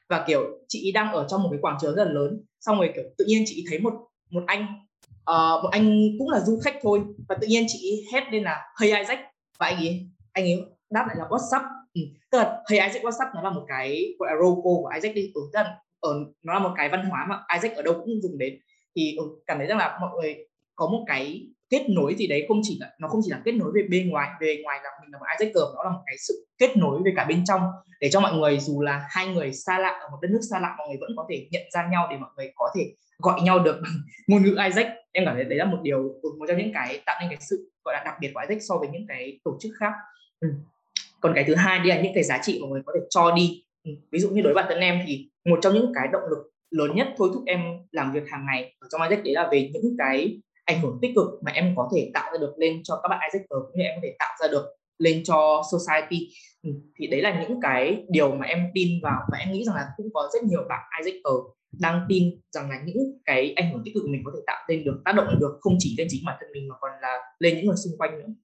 và 0.09 0.25
kiểu 0.27 0.41
chị 0.69 0.93
đang 0.93 1.13
ở 1.13 1.27
trong 1.29 1.43
một 1.43 1.49
cái 1.53 1.59
quảng 1.63 1.79
trường 1.81 1.95
rất 1.95 2.05
là 2.05 2.13
lớn. 2.13 2.45
Xong 2.61 2.79
rồi 2.79 2.91
kiểu 2.95 3.05
tự 3.19 3.25
nhiên 3.29 3.43
chị 3.47 3.65
thấy 3.71 3.79
một 3.79 3.93
một 4.31 4.43
anh 4.47 4.67
uh, 5.13 5.63
một 5.63 5.69
anh 5.73 6.09
cũng 6.19 6.31
là 6.31 6.41
du 6.41 6.61
khách 6.65 6.77
thôi 6.83 7.03
và 7.29 7.37
tự 7.41 7.47
nhiên 7.47 7.65
chị 7.69 8.07
hét 8.13 8.23
lên 8.33 8.43
là 8.43 8.61
hey 8.81 8.93
Isaac. 8.99 9.19
Và 9.59 9.67
anh 9.67 9.77
ấy 9.77 10.07
anh 10.33 10.45
ấy 10.45 10.63
đáp 10.91 11.05
lại 11.09 11.17
là 11.19 11.25
WhatsApp 11.25 11.65
ừ. 11.95 12.01
tức 12.31 12.39
là 12.39 12.63
hey 12.71 12.81
Isaac 12.89 13.03
WhatsApp 13.03 13.35
nó 13.35 13.43
là 13.43 13.51
một 13.51 13.65
cái 13.69 14.15
gọi 14.19 14.29
là 14.31 14.37
roco 14.43 14.63
của 14.63 14.91
Isaac 14.95 15.15
đi. 15.15 15.31
Ừ, 15.35 15.41
tức 15.53 15.59
là 15.61 15.79
ở 16.03 16.25
nó 16.43 16.53
là 16.55 16.59
một 16.59 16.73
cái 16.77 16.89
văn 16.89 17.05
hóa 17.05 17.27
mà 17.29 17.43
Isaac 17.55 17.77
ở 17.77 17.83
đâu 17.83 17.95
cũng 17.95 18.23
dùng 18.23 18.39
đến 18.39 18.59
thì 18.97 19.17
ừ, 19.17 19.25
cảm 19.47 19.59
thấy 19.59 19.67
rằng 19.67 19.79
là 19.79 19.99
mọi 20.01 20.11
người 20.21 20.47
có 20.75 20.87
một 20.87 21.05
cái 21.07 21.47
kết 21.71 21.87
nối 21.89 22.15
gì 22.15 22.27
đấy 22.27 22.45
không 22.49 22.61
chỉ 22.63 22.79
là, 22.81 22.91
nó 23.01 23.09
không 23.09 23.21
chỉ 23.25 23.31
là 23.31 23.41
kết 23.45 23.53
nối 23.53 23.73
về 23.75 23.83
bên 23.91 24.11
ngoài, 24.11 24.29
về 24.41 24.61
ngoài 24.63 24.81
là 24.85 24.91
mình 25.03 25.13
là 25.13 25.19
một 25.19 25.25
Isaacers 25.39 25.75
nó 25.77 25.85
là 25.85 25.91
một 25.91 26.03
cái 26.07 26.17
sự 26.19 26.47
kết 26.59 26.77
nối 26.77 27.03
về 27.05 27.13
cả 27.17 27.25
bên 27.29 27.45
trong 27.45 27.61
để 28.01 28.11
cho 28.11 28.21
mọi 28.21 28.33
người 28.35 28.59
dù 28.59 28.81
là 28.81 29.07
hai 29.11 29.27
người 29.27 29.53
xa 29.53 29.79
lạ 29.79 29.89
ở 29.89 30.09
một 30.11 30.19
đất 30.23 30.29
nước 30.31 30.41
xa 30.51 30.61
lạ, 30.61 30.75
mọi 30.79 30.89
người 30.89 30.97
vẫn 31.01 31.11
có 31.17 31.27
thể 31.31 31.47
nhận 31.51 31.63
ra 31.75 31.89
nhau 31.91 32.09
để 32.11 32.17
mọi 32.17 32.31
người 32.37 32.53
có 32.55 32.71
thể 32.77 32.93
gọi 33.19 33.41
nhau 33.41 33.59
được 33.59 33.81
bằng 33.83 33.93
ngôn 34.27 34.43
ngữ 34.43 34.57
Isaac 34.65 34.87
em 35.13 35.25
cảm 35.25 35.35
thấy 35.35 35.45
đấy 35.45 35.59
là 35.59 35.65
một 35.65 35.79
điều 35.83 35.99
ừ, 36.23 36.31
một 36.39 36.45
trong 36.49 36.59
những 36.59 36.73
cái 36.75 37.03
tạo 37.07 37.17
nên 37.21 37.31
cái 37.31 37.39
sự, 37.41 37.71
gọi 37.85 37.95
là, 37.95 38.03
đặc 38.05 38.15
biệt 38.21 38.31
của 38.35 38.41
Isaac 38.41 38.63
so 38.63 38.77
với 38.77 38.89
những 38.89 39.07
cái 39.09 39.41
tổ 39.45 39.59
chức 39.61 39.73
khác 39.81 39.93
ừ. 40.41 40.49
còn 41.21 41.33
cái 41.35 41.45
thứ 41.45 41.55
hai 41.55 41.79
đi 41.79 41.89
là 41.89 42.01
những 42.01 42.15
cái 42.15 42.25
giá 42.25 42.39
trị 42.43 42.59
mà 42.63 42.67
mọi 42.67 42.71
người 42.71 42.83
có 42.87 42.93
thể 42.95 43.01
cho 43.11 43.33
đi 43.33 43.65
ừ. 43.85 43.91
ví 44.11 44.19
dụ 44.19 44.31
như 44.31 44.43
đối 44.43 44.55
với 44.55 44.63
bản 44.63 44.73
thân 44.73 44.81
em 44.81 45.01
thì 45.07 45.29
một 45.45 45.59
trong 45.63 45.75
những 45.75 45.93
cái 45.95 46.09
động 46.13 46.23
lực 46.31 46.51
lớn 46.71 46.97
nhất 46.97 47.09
thôi 47.17 47.31
thúc 47.35 47.43
em 47.47 47.61
làm 47.91 48.13
việc 48.13 48.23
hàng 48.31 48.47
ngày 48.47 48.75
ở 48.79 48.89
trong 48.91 49.03
Isaac 49.03 49.25
đấy 49.25 49.35
là 49.35 49.49
về 49.53 49.71
những 49.73 49.97
cái 49.99 50.41
ảnh 50.65 50.81
hưởng 50.81 50.99
tích 51.03 51.13
cực 51.17 51.29
mà 51.43 51.53
em 51.53 51.75
có 51.77 51.89
thể 51.95 52.11
tạo 52.15 52.33
ra 52.33 52.39
được 52.39 52.55
lên 52.59 52.81
cho 52.85 53.01
các 53.03 53.09
bạn 53.09 53.21
Isaac 53.33 53.49
cũng 53.49 53.59
như 53.75 53.83
em 53.83 53.93
có 53.97 54.01
thể 54.03 54.17
tạo 54.19 54.37
ra 54.41 54.49
được 54.49 54.65
lên 54.99 55.23
cho 55.25 55.63
society 55.73 56.29
ừ, 56.63 56.71
thì 56.99 57.07
đấy 57.07 57.23
là 57.23 57.43
những 57.43 57.61
cái 57.63 58.05
điều 58.09 58.35
mà 58.35 58.47
em 58.47 58.67
tin 58.75 58.89
vào 59.03 59.21
và 59.33 59.39
em 59.39 59.53
nghĩ 59.53 59.65
rằng 59.65 59.77
là 59.77 59.87
cũng 59.97 60.09
có 60.15 60.29
rất 60.35 60.43
nhiều 60.45 60.65
bạn 60.69 60.81
Isaac 60.99 61.23
đang 61.81 62.07
tin 62.09 62.41
rằng 62.51 62.71
là 62.71 62.83
những 62.85 63.21
cái 63.25 63.53
ảnh 63.57 63.73
hưởng 63.73 63.83
tích 63.85 63.95
cực 63.95 64.03
mình 64.09 64.23
có 64.25 64.33
thể 64.35 64.43
tạo 64.47 64.65
lên 64.69 64.85
được 64.85 65.03
tác 65.05 65.13
động 65.13 65.27
được 65.41 65.59
không 65.61 65.77
chỉ 65.79 65.95
lên 65.99 66.07
chính 66.11 66.23
bản 66.27 66.37
thân 66.41 66.53
mình 66.53 66.69
mà 66.69 66.75
còn 66.81 66.91
là 67.03 67.19
lên 67.39 67.57
những 67.57 67.67
người 67.67 67.77
xung 67.77 67.99
quanh 67.99 68.19
nữa 68.19 68.35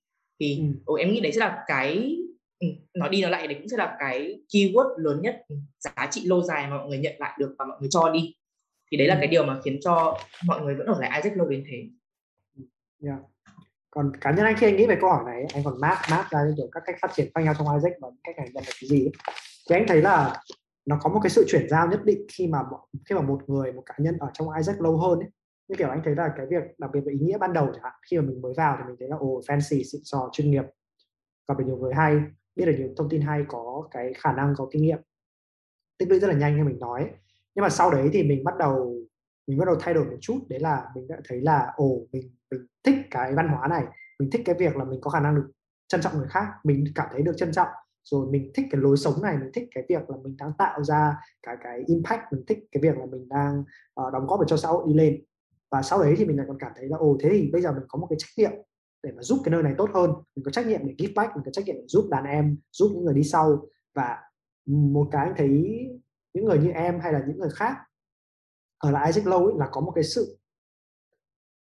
thì 0.41 0.63
ừ. 0.87 0.95
em 0.99 1.13
nghĩ 1.13 1.21
đấy 1.21 1.33
sẽ 1.33 1.41
là 1.41 1.65
cái 1.67 2.17
ừ, 2.61 2.69
nói 2.95 3.09
đi 3.09 3.23
nói 3.23 3.31
lại 3.31 3.47
đấy 3.47 3.57
cũng 3.59 3.69
sẽ 3.69 3.77
là 3.77 3.97
cái 3.99 4.41
keyword 4.49 4.99
lớn 4.99 5.21
nhất 5.23 5.43
giá 5.79 6.09
trị 6.11 6.27
lâu 6.27 6.43
dài 6.43 6.67
mà 6.67 6.77
mọi 6.77 6.89
người 6.89 6.99
nhận 6.99 7.15
lại 7.19 7.37
được 7.39 7.55
và 7.59 7.65
mọi 7.65 7.77
người 7.81 7.89
cho 7.93 8.11
đi. 8.11 8.35
Thì 8.91 8.97
đấy 8.97 9.07
là 9.07 9.15
ừ. 9.15 9.19
cái 9.21 9.29
điều 9.29 9.45
mà 9.45 9.61
khiến 9.65 9.79
cho 9.81 10.19
mọi 10.45 10.61
người 10.61 10.75
vẫn 10.75 10.87
ở 10.87 11.01
lại 11.01 11.21
Isaac 11.23 11.39
lâu 11.39 11.49
đến 11.49 11.65
thế. 11.71 11.89
Yeah. 13.03 13.19
còn 13.91 14.13
cá 14.21 14.31
nhân 14.31 14.45
anh 14.45 14.57
khi 14.57 14.67
anh 14.67 14.77
nghĩ 14.77 14.87
về 14.87 14.97
câu 15.01 15.11
hỏi 15.11 15.23
này 15.27 15.45
anh 15.55 15.65
còn 15.65 15.81
map 15.81 15.99
map 16.11 16.31
ra 16.31 16.41
kiểu 16.57 16.69
các 16.73 16.83
cách 16.87 16.97
phát 17.01 17.11
triển 17.15 17.31
khác 17.35 17.41
nhau 17.41 17.55
trong 17.59 17.75
Isaac 17.75 17.93
và 18.01 18.09
cách 18.25 18.37
này 18.39 18.49
nhận 18.53 18.65
được 18.67 18.73
cái 18.81 18.89
gì 18.89 19.11
thì 19.69 19.77
anh 19.77 19.85
thấy 19.89 20.03
là 20.03 20.43
nó 20.87 20.99
có 21.03 21.11
một 21.11 21.21
cái 21.23 21.31
sự 21.31 21.45
chuyển 21.49 21.69
giao 21.69 21.89
nhất 21.89 22.05
định 22.05 22.27
khi 22.33 22.47
mà 22.47 22.63
khi 23.05 23.15
mà 23.15 23.21
một 23.21 23.41
người 23.47 23.73
một 23.73 23.83
cá 23.87 23.95
nhân 23.99 24.17
ở 24.19 24.31
trong 24.33 24.49
Isaac 24.57 24.81
lâu 24.81 24.97
hơn 24.97 25.19
ấy. 25.19 25.29
Như 25.69 25.77
kiểu 25.79 25.89
anh 25.89 26.01
thấy 26.05 26.15
là 26.15 26.33
cái 26.37 26.47
việc 26.47 26.79
đặc 26.79 26.91
biệt 26.93 27.01
về 27.07 27.13
ý 27.13 27.19
nghĩa 27.19 27.39
ban 27.39 27.53
đầu 27.53 27.67
chẳng 27.73 27.83
hạn 27.83 27.93
khi 28.11 28.19
mà 28.19 28.23
mình 28.23 28.43
mới 28.43 28.53
vào 28.57 28.77
thì 28.79 28.85
mình 28.87 28.97
thấy 28.99 29.09
là 29.09 29.17
ồ 29.17 29.41
fancy 29.47 29.83
xịn 29.83 30.01
sò 30.05 30.29
chuyên 30.33 30.51
nghiệp 30.51 30.65
gặp 31.49 31.59
được 31.59 31.65
nhiều 31.67 31.77
người 31.77 31.95
hay 31.95 32.21
biết 32.59 32.67
được 32.67 32.75
nhiều 32.79 32.89
thông 32.97 33.09
tin 33.09 33.21
hay 33.21 33.45
có 33.49 33.89
cái 33.91 34.13
khả 34.19 34.33
năng 34.33 34.55
có 34.57 34.69
kinh 34.73 34.83
nghiệm 34.83 34.99
tích 35.99 36.09
lũy 36.09 36.21
rất 36.21 36.29
là 36.29 36.35
nhanh 36.35 36.57
như 36.57 36.65
mình 36.65 36.79
nói. 36.79 37.11
Nhưng 37.55 37.63
mà 37.63 37.69
sau 37.69 37.91
đấy 37.91 38.09
thì 38.13 38.23
mình 38.23 38.45
bắt 38.45 38.55
đầu 38.59 38.95
mình 39.47 39.59
bắt 39.59 39.65
đầu 39.67 39.77
thay 39.81 39.95
đổi 39.95 40.05
một 40.05 40.17
chút. 40.21 40.39
Đấy 40.49 40.61
là 40.61 40.91
mình 40.95 41.09
đã 41.09 41.17
thấy 41.29 41.41
là 41.41 41.73
ồ 41.77 42.01
mình 42.13 42.31
mình 42.51 42.67
thích 42.85 42.95
cái 43.11 43.35
văn 43.35 43.49
hóa 43.49 43.69
này. 43.69 43.85
Mình 44.19 44.31
thích 44.31 44.43
cái 44.45 44.55
việc 44.59 44.77
là 44.77 44.85
mình 44.85 45.01
có 45.01 45.11
khả 45.11 45.21
năng 45.21 45.35
được 45.35 45.51
trân 45.89 46.01
trọng 46.01 46.19
người 46.19 46.29
khác. 46.31 46.47
Mình 46.65 46.85
cảm 46.95 47.09
thấy 47.13 47.23
được 47.23 47.37
trân 47.37 47.53
trọng. 47.53 47.69
Rồi 48.05 48.31
mình 48.31 48.51
thích 48.55 48.67
cái 48.71 48.81
lối 48.81 48.97
sống 48.97 49.23
này. 49.23 49.37
Mình 49.39 49.51
thích 49.55 49.69
cái 49.75 49.85
việc 49.89 50.11
là 50.11 50.17
mình 50.23 50.37
đang 50.37 50.53
tạo 50.59 50.85
ra 50.85 51.17
cái 51.43 51.57
cái 51.63 51.83
impact. 51.87 52.23
Mình 52.33 52.45
thích 52.47 52.59
cái 52.73 52.81
việc 52.83 52.99
là 52.99 53.07
mình 53.07 53.29
đang 53.29 53.61
uh, 53.61 54.13
đóng 54.13 54.27
góp 54.27 54.41
để 54.41 54.45
cho 54.49 54.57
xã 54.57 54.69
hội 54.69 54.85
đi 54.89 54.95
lên. 54.95 55.23
Và 55.71 55.83
sau 55.83 56.03
đấy 56.03 56.15
thì 56.19 56.25
mình 56.25 56.37
lại 56.37 56.47
còn 56.49 56.59
cảm 56.59 56.73
thấy 56.77 56.89
là 56.89 56.97
ồ 56.97 57.17
thế 57.21 57.29
thì 57.33 57.51
bây 57.53 57.63
giờ 57.63 57.73
mình 57.73 57.85
có 57.89 57.99
một 57.99 58.07
cái 58.11 58.17
trách 58.19 58.31
nhiệm 58.37 58.53
để 59.03 59.13
mà 59.13 59.23
giúp 59.23 59.41
cái 59.45 59.53
nơi 59.53 59.63
này 59.63 59.75
tốt 59.79 59.91
hơn. 59.95 60.11
Mình 60.37 60.45
có 60.45 60.51
trách 60.51 60.67
nhiệm 60.67 60.87
để 60.87 60.95
give 60.99 61.13
back, 61.17 61.37
mình 61.37 61.45
có 61.45 61.51
trách 61.51 61.65
nhiệm 61.65 61.77
để 61.77 61.85
giúp 61.87 62.09
đàn 62.11 62.25
em, 62.25 62.59
giúp 62.73 62.91
những 62.95 63.05
người 63.05 63.15
đi 63.15 63.25
sau. 63.25 63.67
Và 63.95 64.19
một 64.67 65.09
cái 65.13 65.33
thấy 65.37 65.49
những 66.35 66.45
người 66.45 66.59
như 66.59 66.71
em 66.71 67.01
hay 67.01 67.13
là 67.13 67.25
những 67.29 67.39
người 67.39 67.51
khác 67.51 67.77
ở 68.79 68.91
lại 68.91 69.07
Isaac 69.07 69.27
lâu 69.27 69.47
ấy 69.47 69.55
là 69.59 69.69
có 69.73 69.81
một 69.81 69.93
cái 69.95 70.05
sự 70.05 70.39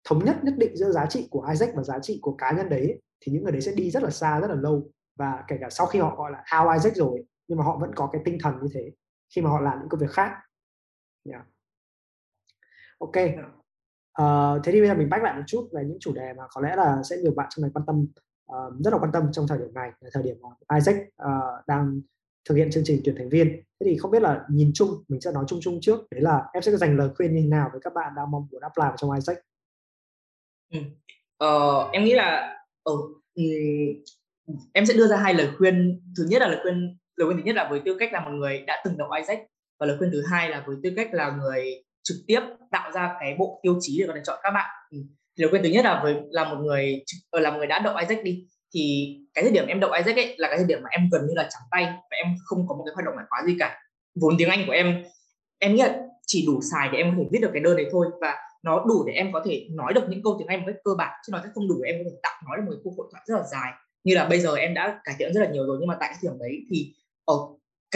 thống 0.03 0.25
nhất 0.25 0.39
nhất 0.43 0.53
định 0.57 0.77
giữa 0.77 0.91
giá 0.91 1.05
trị 1.05 1.27
của 1.31 1.47
Isaac 1.51 1.75
và 1.75 1.83
giá 1.83 1.99
trị 1.99 2.19
của 2.21 2.35
cá 2.35 2.51
nhân 2.51 2.69
đấy 2.69 3.01
thì 3.19 3.31
những 3.31 3.43
người 3.43 3.51
đấy 3.51 3.61
sẽ 3.61 3.71
đi 3.75 3.91
rất 3.91 4.03
là 4.03 4.09
xa, 4.09 4.39
rất 4.39 4.47
là 4.47 4.55
lâu. 4.55 4.91
Và 5.15 5.43
kể 5.47 5.57
cả 5.61 5.69
sau 5.69 5.87
khi 5.87 5.99
họ 5.99 6.15
gọi 6.15 6.31
là 6.31 6.37
out 6.59 6.73
Isaac 6.73 6.95
rồi, 6.95 7.25
nhưng 7.47 7.57
mà 7.57 7.63
họ 7.63 7.77
vẫn 7.81 7.95
có 7.95 8.09
cái 8.11 8.21
tinh 8.25 8.37
thần 8.43 8.53
như 8.61 8.67
thế 8.73 8.91
khi 9.35 9.41
mà 9.41 9.49
họ 9.49 9.59
làm 9.59 9.79
những 9.79 9.89
công 9.89 9.99
việc 9.99 10.11
khác. 10.11 10.31
Yeah. 11.23 11.45
ok. 12.99 13.15
Dạ 13.15 13.56
uh, 14.21 14.63
thế 14.63 14.71
thì 14.71 14.79
bây 14.81 14.87
giờ 14.87 14.95
mình 14.95 15.09
bách 15.09 15.23
lại 15.23 15.33
một 15.35 15.43
chút 15.47 15.69
về 15.73 15.83
những 15.85 15.97
chủ 15.99 16.13
đề 16.13 16.33
mà 16.37 16.43
có 16.49 16.61
lẽ 16.61 16.75
là 16.75 17.03
sẽ 17.03 17.17
nhiều 17.17 17.33
bạn 17.35 17.47
trong 17.49 17.61
này 17.61 17.71
quan 17.73 17.85
tâm 17.85 18.07
uh, 18.51 18.73
rất 18.83 18.93
là 18.93 18.99
quan 18.99 19.11
tâm 19.11 19.31
trong 19.31 19.47
thời 19.47 19.57
điểm 19.57 19.73
này 19.73 19.91
là 20.01 20.09
thời 20.13 20.23
điểm 20.23 20.35
mà 20.41 20.75
Isaac 20.75 20.95
uh, 20.95 21.67
đang 21.67 22.01
thực 22.49 22.55
hiện 22.55 22.71
chương 22.71 22.83
trình 22.85 23.01
tuyển 23.03 23.15
thành 23.17 23.29
viên. 23.29 23.47
Thế 23.49 23.85
thì 23.85 23.97
không 23.97 24.11
biết 24.11 24.21
là 24.21 24.45
nhìn 24.49 24.71
chung 24.73 25.03
mình 25.07 25.21
sẽ 25.21 25.31
nói 25.31 25.45
chung 25.47 25.59
chung 25.61 25.79
trước 25.81 25.99
đấy 26.11 26.21
là 26.21 26.45
em 26.53 26.63
sẽ 26.63 26.77
dành 26.77 26.97
lời 26.97 27.09
khuyên 27.17 27.35
như 27.35 27.41
thế 27.41 27.47
nào 27.47 27.69
với 27.71 27.81
các 27.83 27.93
bạn 27.93 28.13
đang 28.15 28.31
mong 28.31 28.47
muốn 28.51 28.61
apply 28.61 28.81
vào 28.81 28.95
trong 28.97 29.11
Isaac? 29.11 29.37
Ừ. 30.73 30.79
ờ, 31.37 31.89
em 31.91 32.03
nghĩ 32.03 32.13
là 32.13 32.57
ở 32.83 32.93
ừ, 33.35 33.43
em 34.73 34.85
sẽ 34.85 34.93
đưa 34.93 35.07
ra 35.07 35.17
hai 35.17 35.33
lời 35.33 35.49
khuyên. 35.57 36.01
Thứ 36.17 36.25
nhất 36.29 36.41
là 36.41 36.47
lời 36.47 36.59
khuyên 36.63 36.97
lời 37.15 37.27
khuyên 37.27 37.37
thứ 37.37 37.43
nhất 37.43 37.55
là 37.55 37.67
với 37.69 37.81
tư 37.85 37.97
cách 37.99 38.13
là 38.13 38.19
một 38.25 38.31
người 38.31 38.63
đã 38.67 38.81
từng 38.85 38.97
đọc 38.97 39.09
Isaac 39.17 39.39
và 39.79 39.85
lời 39.85 39.97
khuyên 39.97 40.11
thứ 40.11 40.23
hai 40.29 40.49
là 40.49 40.63
với 40.67 40.75
tư 40.83 40.89
cách 40.95 41.13
là 41.13 41.31
người 41.31 41.83
trực 42.07 42.17
tiếp 42.27 42.41
tạo 42.71 42.91
ra 42.91 43.15
cái 43.19 43.35
bộ 43.39 43.59
tiêu 43.63 43.77
chí 43.81 43.99
để 43.99 44.05
có 44.07 44.13
thể 44.15 44.21
chọn 44.25 44.39
các 44.43 44.51
bạn. 44.51 44.69
Ừ. 44.91 44.97
Thì 45.37 45.41
điều 45.41 45.51
kiện 45.51 45.63
thứ 45.63 45.69
nhất 45.69 45.85
là 45.85 45.99
với, 46.03 46.15
là 46.29 46.43
một 46.43 46.57
người 46.61 47.03
ờ, 47.29 47.39
là 47.39 47.51
một 47.51 47.57
người 47.57 47.67
đã 47.67 47.79
đậu 47.79 47.95
Isaac 47.95 48.23
đi, 48.23 48.47
thì 48.73 49.15
cái 49.33 49.43
thời 49.43 49.53
điểm 49.53 49.67
em 49.67 49.79
đậu 49.79 49.91
Isaac 49.91 50.15
ấy 50.15 50.35
là 50.37 50.47
cái 50.47 50.57
thời 50.57 50.67
điểm 50.67 50.79
mà 50.83 50.89
em 50.91 51.09
gần 51.11 51.21
như 51.27 51.33
là 51.35 51.43
trắng 51.43 51.67
tay 51.71 51.83
và 51.85 52.17
em 52.23 52.27
không 52.45 52.67
có 52.67 52.75
một 52.75 52.83
cái 52.85 52.93
hoạt 52.95 53.05
động 53.05 53.13
ngoại 53.15 53.25
khóa 53.29 53.43
gì 53.45 53.55
cả. 53.59 53.79
Vốn 54.21 54.35
tiếng 54.37 54.49
Anh 54.49 54.63
của 54.67 54.71
em 54.71 55.03
em 55.59 55.75
nghĩ 55.75 55.81
là 55.81 55.99
chỉ 56.27 56.45
đủ 56.47 56.59
xài 56.71 56.89
để 56.91 56.97
em 56.97 57.11
có 57.11 57.15
thể 57.17 57.29
viết 57.31 57.39
được 57.41 57.49
cái 57.53 57.61
đơn 57.61 57.77
đấy 57.77 57.85
thôi 57.91 58.07
và 58.21 58.35
nó 58.63 58.85
đủ 58.87 59.03
để 59.07 59.13
em 59.13 59.31
có 59.33 59.41
thể 59.45 59.67
nói 59.71 59.93
được 59.93 60.03
những 60.09 60.23
câu 60.23 60.35
tiếng 60.39 60.47
Anh 60.47 60.59
một 60.59 60.65
cách 60.67 60.75
cơ 60.83 60.91
bản, 60.97 61.11
chứ 61.25 61.31
nó 61.31 61.39
sẽ 61.43 61.49
không 61.55 61.67
đủ 61.69 61.75
để 61.83 61.91
em 61.91 62.03
có 62.03 62.09
thể 62.09 62.17
tạo 62.23 62.41
nói 62.47 62.57
được 62.57 62.63
một 62.65 62.81
cuộc 62.83 62.93
hội 62.97 63.07
thoại 63.11 63.23
rất 63.27 63.35
là 63.35 63.43
dài. 63.51 63.71
Như 64.03 64.15
là 64.15 64.25
bây 64.25 64.39
giờ 64.39 64.55
em 64.55 64.73
đã 64.73 64.99
cải 65.03 65.15
thiện 65.19 65.33
rất 65.33 65.41
là 65.41 65.49
nhiều 65.49 65.67
rồi, 65.67 65.77
nhưng 65.79 65.87
mà 65.87 65.97
tại 65.99 66.09
cái 66.09 66.17
thời 66.21 66.31
điểm 66.31 66.39
đấy 66.39 66.57
thì 66.71 66.93
ở 67.25 67.35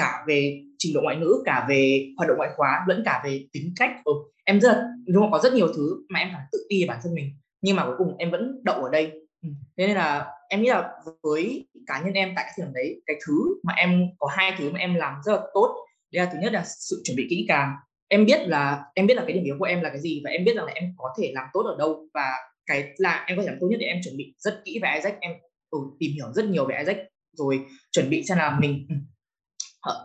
cả 0.02 0.12
về 0.28 0.40
trình 0.78 0.94
độ 0.96 1.02
ngoại 1.02 1.18
ngữ 1.18 1.32
cả 1.46 1.66
về 1.70 2.08
hoạt 2.18 2.30
động 2.30 2.38
ngoại 2.38 2.50
khóa 2.56 2.86
lẫn 2.88 3.02
cả 3.06 3.22
về 3.26 3.46
tính 3.54 3.74
cách. 3.80 3.92
Ừ, 4.04 4.14
em 4.46 4.62
rất 4.62 4.70
là 4.70 4.84
đúng 5.08 5.24
không? 5.24 5.32
Có 5.32 5.40
rất 5.44 5.54
nhiều 5.54 5.68
thứ 5.76 5.88
mà 6.10 6.20
em 6.20 6.30
phải 6.34 6.42
tự 6.52 6.60
ti 6.70 6.84
về 6.84 6.88
bản 6.88 7.00
thân 7.04 7.14
mình 7.14 7.30
nhưng 7.62 7.76
mà 7.76 7.86
cuối 7.86 7.96
cùng 7.98 8.18
em 8.18 8.32
vẫn 8.32 8.62
đậu 8.64 8.84
ở 8.84 8.90
đây. 8.92 9.12
Ừ. 9.44 9.50
thế 9.78 9.88
nên 9.88 9.96
là 9.96 10.28
em 10.50 10.62
nghĩ 10.62 10.70
là 10.70 10.90
với 11.24 11.68
cá 11.88 12.02
nhân 12.02 12.14
em 12.14 12.34
tại 12.36 12.46
cái 12.46 12.54
thời 12.58 12.66
điểm 12.66 12.74
đấy 12.74 13.02
cái 13.06 13.16
thứ 13.28 13.34
mà 13.64 13.74
em 13.74 14.08
có 14.18 14.28
hai 14.28 14.54
thứ 14.58 14.72
mà 14.72 14.80
em 14.80 14.96
làm 14.96 15.16
rất 15.26 15.34
là 15.34 15.42
tốt. 15.54 15.76
Đấy 16.14 16.26
là 16.26 16.32
thứ 16.34 16.40
nhất 16.42 16.54
là 16.54 16.64
sự 16.66 17.02
chuẩn 17.04 17.18
bị 17.18 17.28
kỹ 17.30 17.46
càng. 17.48 17.74
Em 18.08 18.26
biết 18.26 18.48
là 18.48 18.84
em 18.96 19.08
biết 19.08 19.14
là 19.14 19.24
cái 19.28 19.34
điểm 19.34 19.44
yếu 19.44 19.56
của 19.60 19.66
em 19.66 19.82
là 19.82 19.90
cái 19.90 20.00
gì 20.00 20.22
và 20.24 20.30
em 20.30 20.46
biết 20.46 20.56
rằng 20.56 20.66
là 20.66 20.72
em 20.76 20.94
có 20.98 21.10
thể 21.20 21.32
làm 21.36 21.48
tốt 21.54 21.62
ở 21.62 21.76
đâu 21.80 22.08
và 22.14 22.34
cái 22.66 22.94
là 22.98 23.26
em 23.28 23.38
có 23.38 23.44
thể 23.44 23.48
làm 23.50 23.58
tốt 23.62 23.68
nhất 23.72 23.78
để 23.80 23.86
em 23.86 23.98
chuẩn 24.04 24.18
bị 24.18 24.34
rất 24.38 24.62
kỹ 24.66 24.80
về 24.84 24.90
Isaac. 24.96 25.20
Em 25.20 25.32
ừ, 25.70 25.80
tìm 26.00 26.12
hiểu 26.14 26.26
rất 26.34 26.46
nhiều 26.46 26.66
về 26.66 26.76
Isaac 26.78 26.98
rồi 27.34 27.60
chuẩn 27.92 28.10
bị 28.10 28.24
xem 28.24 28.38
là 28.38 28.58
mình 28.60 28.86
ừ, 28.90 28.96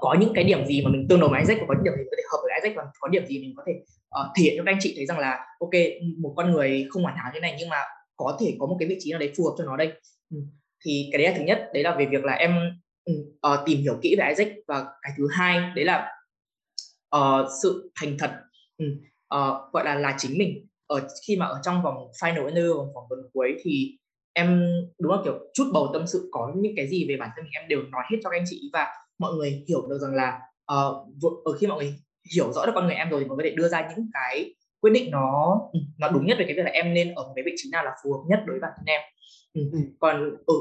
có 0.00 0.16
những 0.20 0.32
cái 0.34 0.44
điểm 0.44 0.66
gì 0.66 0.82
mà 0.82 0.90
mình 0.90 1.06
tương 1.08 1.20
đồng 1.20 1.30
với 1.30 1.40
Isaac 1.40 1.58
và 1.60 1.66
có 1.68 1.74
những 1.74 1.84
điểm 1.84 1.94
gì 1.98 2.04
có 2.10 2.16
thể 2.16 2.22
hợp 2.32 2.38
với 2.42 2.52
Isaac 2.60 2.76
và 2.76 2.84
có 3.00 3.08
điểm 3.08 3.26
gì 3.26 3.38
mình 3.38 3.54
có 3.56 3.62
thể 3.66 3.72
uh, 4.20 4.26
thể 4.36 4.42
hiện 4.42 4.54
cho 4.56 4.62
các 4.66 4.72
anh 4.72 4.78
chị 4.80 4.92
thấy 4.96 5.06
rằng 5.06 5.18
là 5.18 5.46
ok 5.60 5.70
một 6.18 6.32
con 6.36 6.50
người 6.50 6.86
không 6.90 7.02
hoàn 7.02 7.16
hảo 7.16 7.30
như 7.34 7.40
này 7.40 7.56
nhưng 7.58 7.68
mà 7.68 7.78
có 8.16 8.36
thể 8.40 8.56
có 8.58 8.66
một 8.66 8.76
cái 8.78 8.88
vị 8.88 8.96
trí 9.00 9.10
nào 9.10 9.20
đấy 9.20 9.32
phù 9.36 9.44
hợp 9.44 9.54
cho 9.58 9.64
nó 9.64 9.76
đây. 9.76 9.92
Ừ. 10.30 10.36
thì 10.84 11.08
cái 11.12 11.22
đấy 11.22 11.32
là 11.32 11.38
thứ 11.38 11.44
nhất 11.44 11.70
đấy 11.74 11.82
là 11.82 11.96
về 11.98 12.06
việc 12.06 12.24
là 12.24 12.32
em 12.32 12.80
uh, 13.12 13.58
tìm 13.66 13.78
hiểu 13.78 13.98
kỹ 14.02 14.16
về 14.18 14.28
Isaac. 14.28 14.48
Và 14.68 14.84
cái 15.02 15.12
thứ 15.16 15.28
hai 15.32 15.60
đấy 15.74 15.84
là 15.84 16.12
uh, 17.16 17.46
sự 17.62 17.92
thành 18.00 18.16
thật 18.18 18.30
uh, 18.84 19.72
gọi 19.72 19.84
là 19.84 19.94
là 19.94 20.14
chính 20.18 20.38
mình. 20.38 20.66
Ở 20.86 21.08
khi 21.26 21.36
mà 21.36 21.46
ở 21.46 21.60
trong 21.64 21.82
vòng 21.82 21.94
final 22.22 22.46
interview 22.46 22.76
vòng 22.76 22.90
phỏng 22.94 23.06
vấn 23.10 23.18
cuối 23.32 23.56
thì 23.62 23.98
em 24.32 24.62
đúng 24.98 25.12
là 25.12 25.18
kiểu 25.24 25.38
chút 25.54 25.70
bầu 25.72 25.90
tâm 25.92 26.06
sự 26.06 26.28
có 26.32 26.52
những 26.56 26.72
cái 26.76 26.88
gì 26.88 27.06
về 27.08 27.16
bản 27.16 27.30
thân 27.36 27.44
mình 27.44 27.52
em 27.60 27.68
đều 27.68 27.82
nói 27.82 28.02
hết 28.10 28.16
cho 28.22 28.30
các 28.30 28.36
anh 28.36 28.44
chị. 28.50 28.70
Và 28.72 28.86
mọi 29.18 29.34
người 29.34 29.64
hiểu 29.68 29.86
được 29.88 29.98
rằng 29.98 30.14
là 30.14 30.38
uh, 30.72 31.06
ở 31.44 31.52
khi 31.60 31.66
mọi 31.66 31.78
người 31.78 31.94
hiểu 32.34 32.52
rõ 32.52 32.66
được 32.66 32.72
con 32.74 32.86
người 32.86 32.94
em 32.94 33.10
rồi 33.10 33.20
thì 33.20 33.26
mọi 33.28 33.36
người 33.36 33.44
có 33.44 33.50
thể 33.50 33.56
đưa 33.56 33.68
ra 33.68 33.88
những 33.88 34.06
cái 34.12 34.54
quyết 34.80 34.90
định 34.90 35.10
nó 35.10 35.60
nó 35.98 36.08
đúng 36.08 36.26
nhất 36.26 36.36
về 36.38 36.44
cái 36.44 36.56
việc 36.56 36.62
là 36.64 36.70
em 36.70 36.94
nên 36.94 37.14
ở 37.14 37.22
một 37.22 37.32
cái 37.36 37.42
vị 37.46 37.52
trí 37.56 37.70
nào 37.72 37.84
là 37.84 37.90
phù 38.04 38.12
hợp 38.12 38.22
nhất 38.28 38.38
đối 38.46 38.54
với 38.54 38.60
bản 38.60 38.72
thân 38.76 38.86
em 38.86 39.00
ừ. 39.54 39.60
ừ. 39.72 39.78
còn 39.98 40.36
ở 40.46 40.54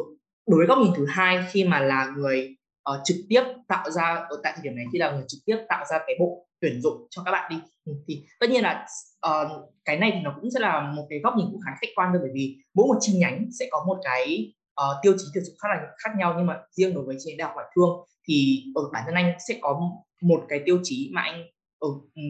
đối 0.47 0.57
với 0.57 0.67
góc 0.67 0.77
nhìn 0.77 0.91
thứ 0.95 1.05
hai 1.09 1.45
khi 1.51 1.63
mà 1.63 1.79
là 1.79 2.13
người 2.17 2.55
uh, 2.91 3.01
trực 3.03 3.17
tiếp 3.29 3.43
tạo 3.67 3.91
ra 3.91 4.25
ở 4.29 4.39
tại 4.43 4.53
thời 4.55 4.63
điểm 4.63 4.75
này 4.75 4.85
khi 4.93 4.99
là 4.99 5.11
người 5.11 5.23
trực 5.27 5.39
tiếp 5.45 5.57
tạo 5.69 5.85
ra 5.91 5.97
cái 6.07 6.15
bộ 6.19 6.47
tuyển 6.61 6.81
dụng 6.81 7.07
cho 7.09 7.23
các 7.25 7.31
bạn 7.31 7.51
đi 7.51 7.57
ừ, 7.85 7.93
thì 8.07 8.23
tất 8.39 8.49
nhiên 8.49 8.63
là 8.63 8.85
uh, 9.27 9.73
cái 9.85 9.97
này 9.97 10.11
thì 10.13 10.19
nó 10.23 10.35
cũng 10.41 10.51
sẽ 10.51 10.59
là 10.59 10.91
một 10.95 11.05
cái 11.09 11.19
góc 11.19 11.33
nhìn 11.37 11.47
cũng 11.51 11.61
khá 11.65 11.71
khách 11.81 11.87
quan 11.95 12.09
thôi 12.13 12.19
bởi 12.21 12.31
vì 12.33 12.57
mỗi 12.73 12.87
một 12.87 12.97
chi 12.99 13.17
nhánh 13.17 13.45
sẽ 13.59 13.67
có 13.71 13.83
một 13.87 13.97
cái 14.03 14.53
uh, 14.81 14.97
tiêu 15.01 15.13
chí 15.17 15.25
tuyển 15.33 15.43
dụng 15.43 15.55
khác 15.61 15.67
là 15.71 15.87
khác 15.97 16.11
nhau 16.17 16.33
nhưng 16.37 16.47
mà 16.47 16.61
riêng 16.71 16.93
đối 16.93 17.03
với 17.03 17.15
chị 17.19 17.35
đại 17.37 17.45
học 17.45 17.55
ngoại 17.55 17.67
thương 17.75 17.89
thì 18.27 18.63
ở 18.75 18.81
bản 18.93 19.03
thân 19.05 19.15
anh 19.15 19.33
sẽ 19.47 19.57
có 19.61 19.81
một 20.21 20.45
cái 20.49 20.61
tiêu 20.65 20.79
chí 20.83 21.11
mà 21.13 21.21
anh 21.21 21.43
ừ, 21.79 21.89
ở, 21.89 22.21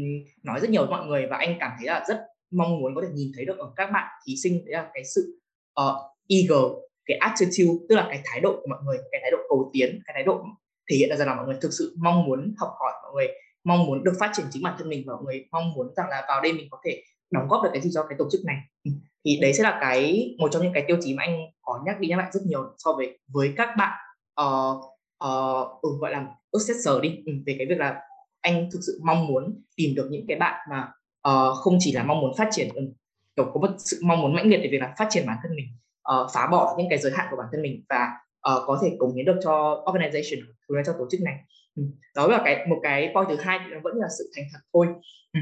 nói 0.43 0.59
rất 0.59 0.69
nhiều 0.69 0.81
với 0.81 0.91
mọi 0.91 1.05
người 1.05 1.27
và 1.29 1.37
anh 1.37 1.57
cảm 1.59 1.71
thấy 1.77 1.87
là 1.87 2.05
rất 2.07 2.21
mong 2.51 2.79
muốn 2.79 2.95
có 2.95 3.01
thể 3.01 3.07
nhìn 3.13 3.31
thấy 3.35 3.45
được 3.45 3.57
ở 3.57 3.73
các 3.75 3.91
bạn 3.91 4.07
thí 4.27 4.35
sinh. 4.43 4.65
Đấy 4.65 4.73
là 4.73 4.89
cái 4.93 5.03
sự 5.15 5.39
uh, 5.81 5.95
eager 6.27 6.71
cái 7.05 7.17
attitude 7.17 7.85
tức 7.89 7.95
là 7.95 8.05
cái 8.09 8.21
thái 8.25 8.39
độ 8.39 8.53
của 8.61 8.67
mọi 8.69 8.79
người 8.85 8.97
cái 9.11 9.21
thái 9.21 9.31
độ 9.31 9.37
cầu 9.49 9.69
tiến 9.73 9.99
cái 10.05 10.13
thái 10.13 10.23
độ 10.23 10.45
thể 10.91 10.97
hiện 10.97 11.09
ra 11.09 11.15
rằng 11.15 11.27
là 11.27 11.35
mọi 11.35 11.45
người 11.45 11.57
thực 11.61 11.73
sự 11.73 11.95
mong 11.97 12.25
muốn 12.25 12.55
học 12.57 12.69
hỏi 12.79 12.93
mọi 13.03 13.11
người 13.13 13.27
mong 13.63 13.85
muốn 13.85 14.03
được 14.03 14.13
phát 14.19 14.31
triển 14.33 14.45
chính 14.51 14.63
bản 14.63 14.75
thân 14.77 14.89
mình 14.89 15.03
và 15.07 15.13
mọi 15.13 15.23
người 15.23 15.45
mong 15.51 15.73
muốn 15.73 15.93
rằng 15.95 16.09
là 16.09 16.25
vào 16.27 16.41
đây 16.41 16.53
mình 16.53 16.67
có 16.71 16.77
thể 16.85 17.03
đóng 17.31 17.47
góp 17.47 17.63
được 17.63 17.69
cái 17.73 17.81
gì 17.81 17.89
cho 17.93 18.05
cái 18.09 18.17
tổ 18.19 18.27
chức 18.31 18.41
này 18.45 18.55
thì 19.25 19.39
đấy 19.41 19.53
sẽ 19.53 19.63
là 19.63 19.77
cái 19.81 20.35
một 20.39 20.49
trong 20.51 20.63
những 20.63 20.73
cái 20.73 20.83
tiêu 20.87 20.97
chí 21.01 21.13
mà 21.13 21.23
anh 21.23 21.39
có 21.61 21.79
nhắc 21.85 21.99
đi 21.99 22.07
nhắc 22.07 22.19
lại 22.19 22.29
rất 22.33 22.39
nhiều 22.45 22.75
so 22.77 22.93
với 22.93 23.19
với 23.27 23.53
các 23.57 23.69
bạn 23.77 23.99
uh, 24.41 24.77
uh, 25.23 25.81
ừ, 25.81 25.89
gọi 25.99 26.11
là 26.11 26.25
assessor 26.53 27.01
đi 27.01 27.09
ừ, 27.25 27.33
về 27.45 27.55
cái 27.57 27.67
việc 27.67 27.77
là 27.77 28.01
anh 28.41 28.69
thực 28.71 28.79
sự 28.87 28.99
mong 29.03 29.27
muốn 29.27 29.61
tìm 29.75 29.95
được 29.95 30.07
những 30.11 30.25
cái 30.27 30.37
bạn 30.37 30.67
mà 30.69 30.91
uh, 31.29 31.57
không 31.57 31.77
chỉ 31.79 31.91
là 31.91 32.03
mong 32.03 32.21
muốn 32.21 32.33
phát 32.37 32.47
triển 32.51 32.69
ừ, 32.75 32.81
kiểu 33.35 33.45
có 33.53 33.59
một 33.59 33.75
sự 33.77 33.99
mong 34.03 34.21
muốn 34.21 34.35
mãnh 34.35 34.47
liệt 34.47 34.57
để 34.57 34.69
việc 34.71 34.81
là 34.81 34.93
phát 34.97 35.07
triển 35.09 35.25
bản 35.27 35.37
thân 35.43 35.55
mình 35.55 35.65
uh, 36.13 36.31
phá 36.33 36.47
bỏ 36.51 36.75
những 36.77 36.87
cái 36.89 36.99
giới 36.99 37.11
hạn 37.15 37.27
của 37.31 37.37
bản 37.37 37.47
thân 37.51 37.61
mình 37.61 37.83
và 37.89 38.07
uh, 38.53 38.63
có 38.67 38.79
thể 38.83 38.95
cống 38.99 39.15
hiến 39.15 39.25
được 39.25 39.39
cho 39.43 39.83
organization 39.85 40.41
thứ 40.69 40.75
cho 40.85 40.93
tổ 40.93 41.07
chức 41.11 41.21
này 41.21 41.35
ừ. 41.75 41.83
đó 42.15 42.27
là 42.27 42.41
cái 42.45 42.65
một 42.67 42.79
cái 42.83 43.11
point 43.15 43.27
thứ 43.29 43.35
hai 43.39 43.59
thì 43.65 43.71
nó 43.73 43.79
vẫn 43.83 43.95
là 43.95 44.07
sự 44.17 44.31
thành 44.35 44.45
thật 44.53 44.59
thôi 44.73 44.87
ừ. 45.33 45.39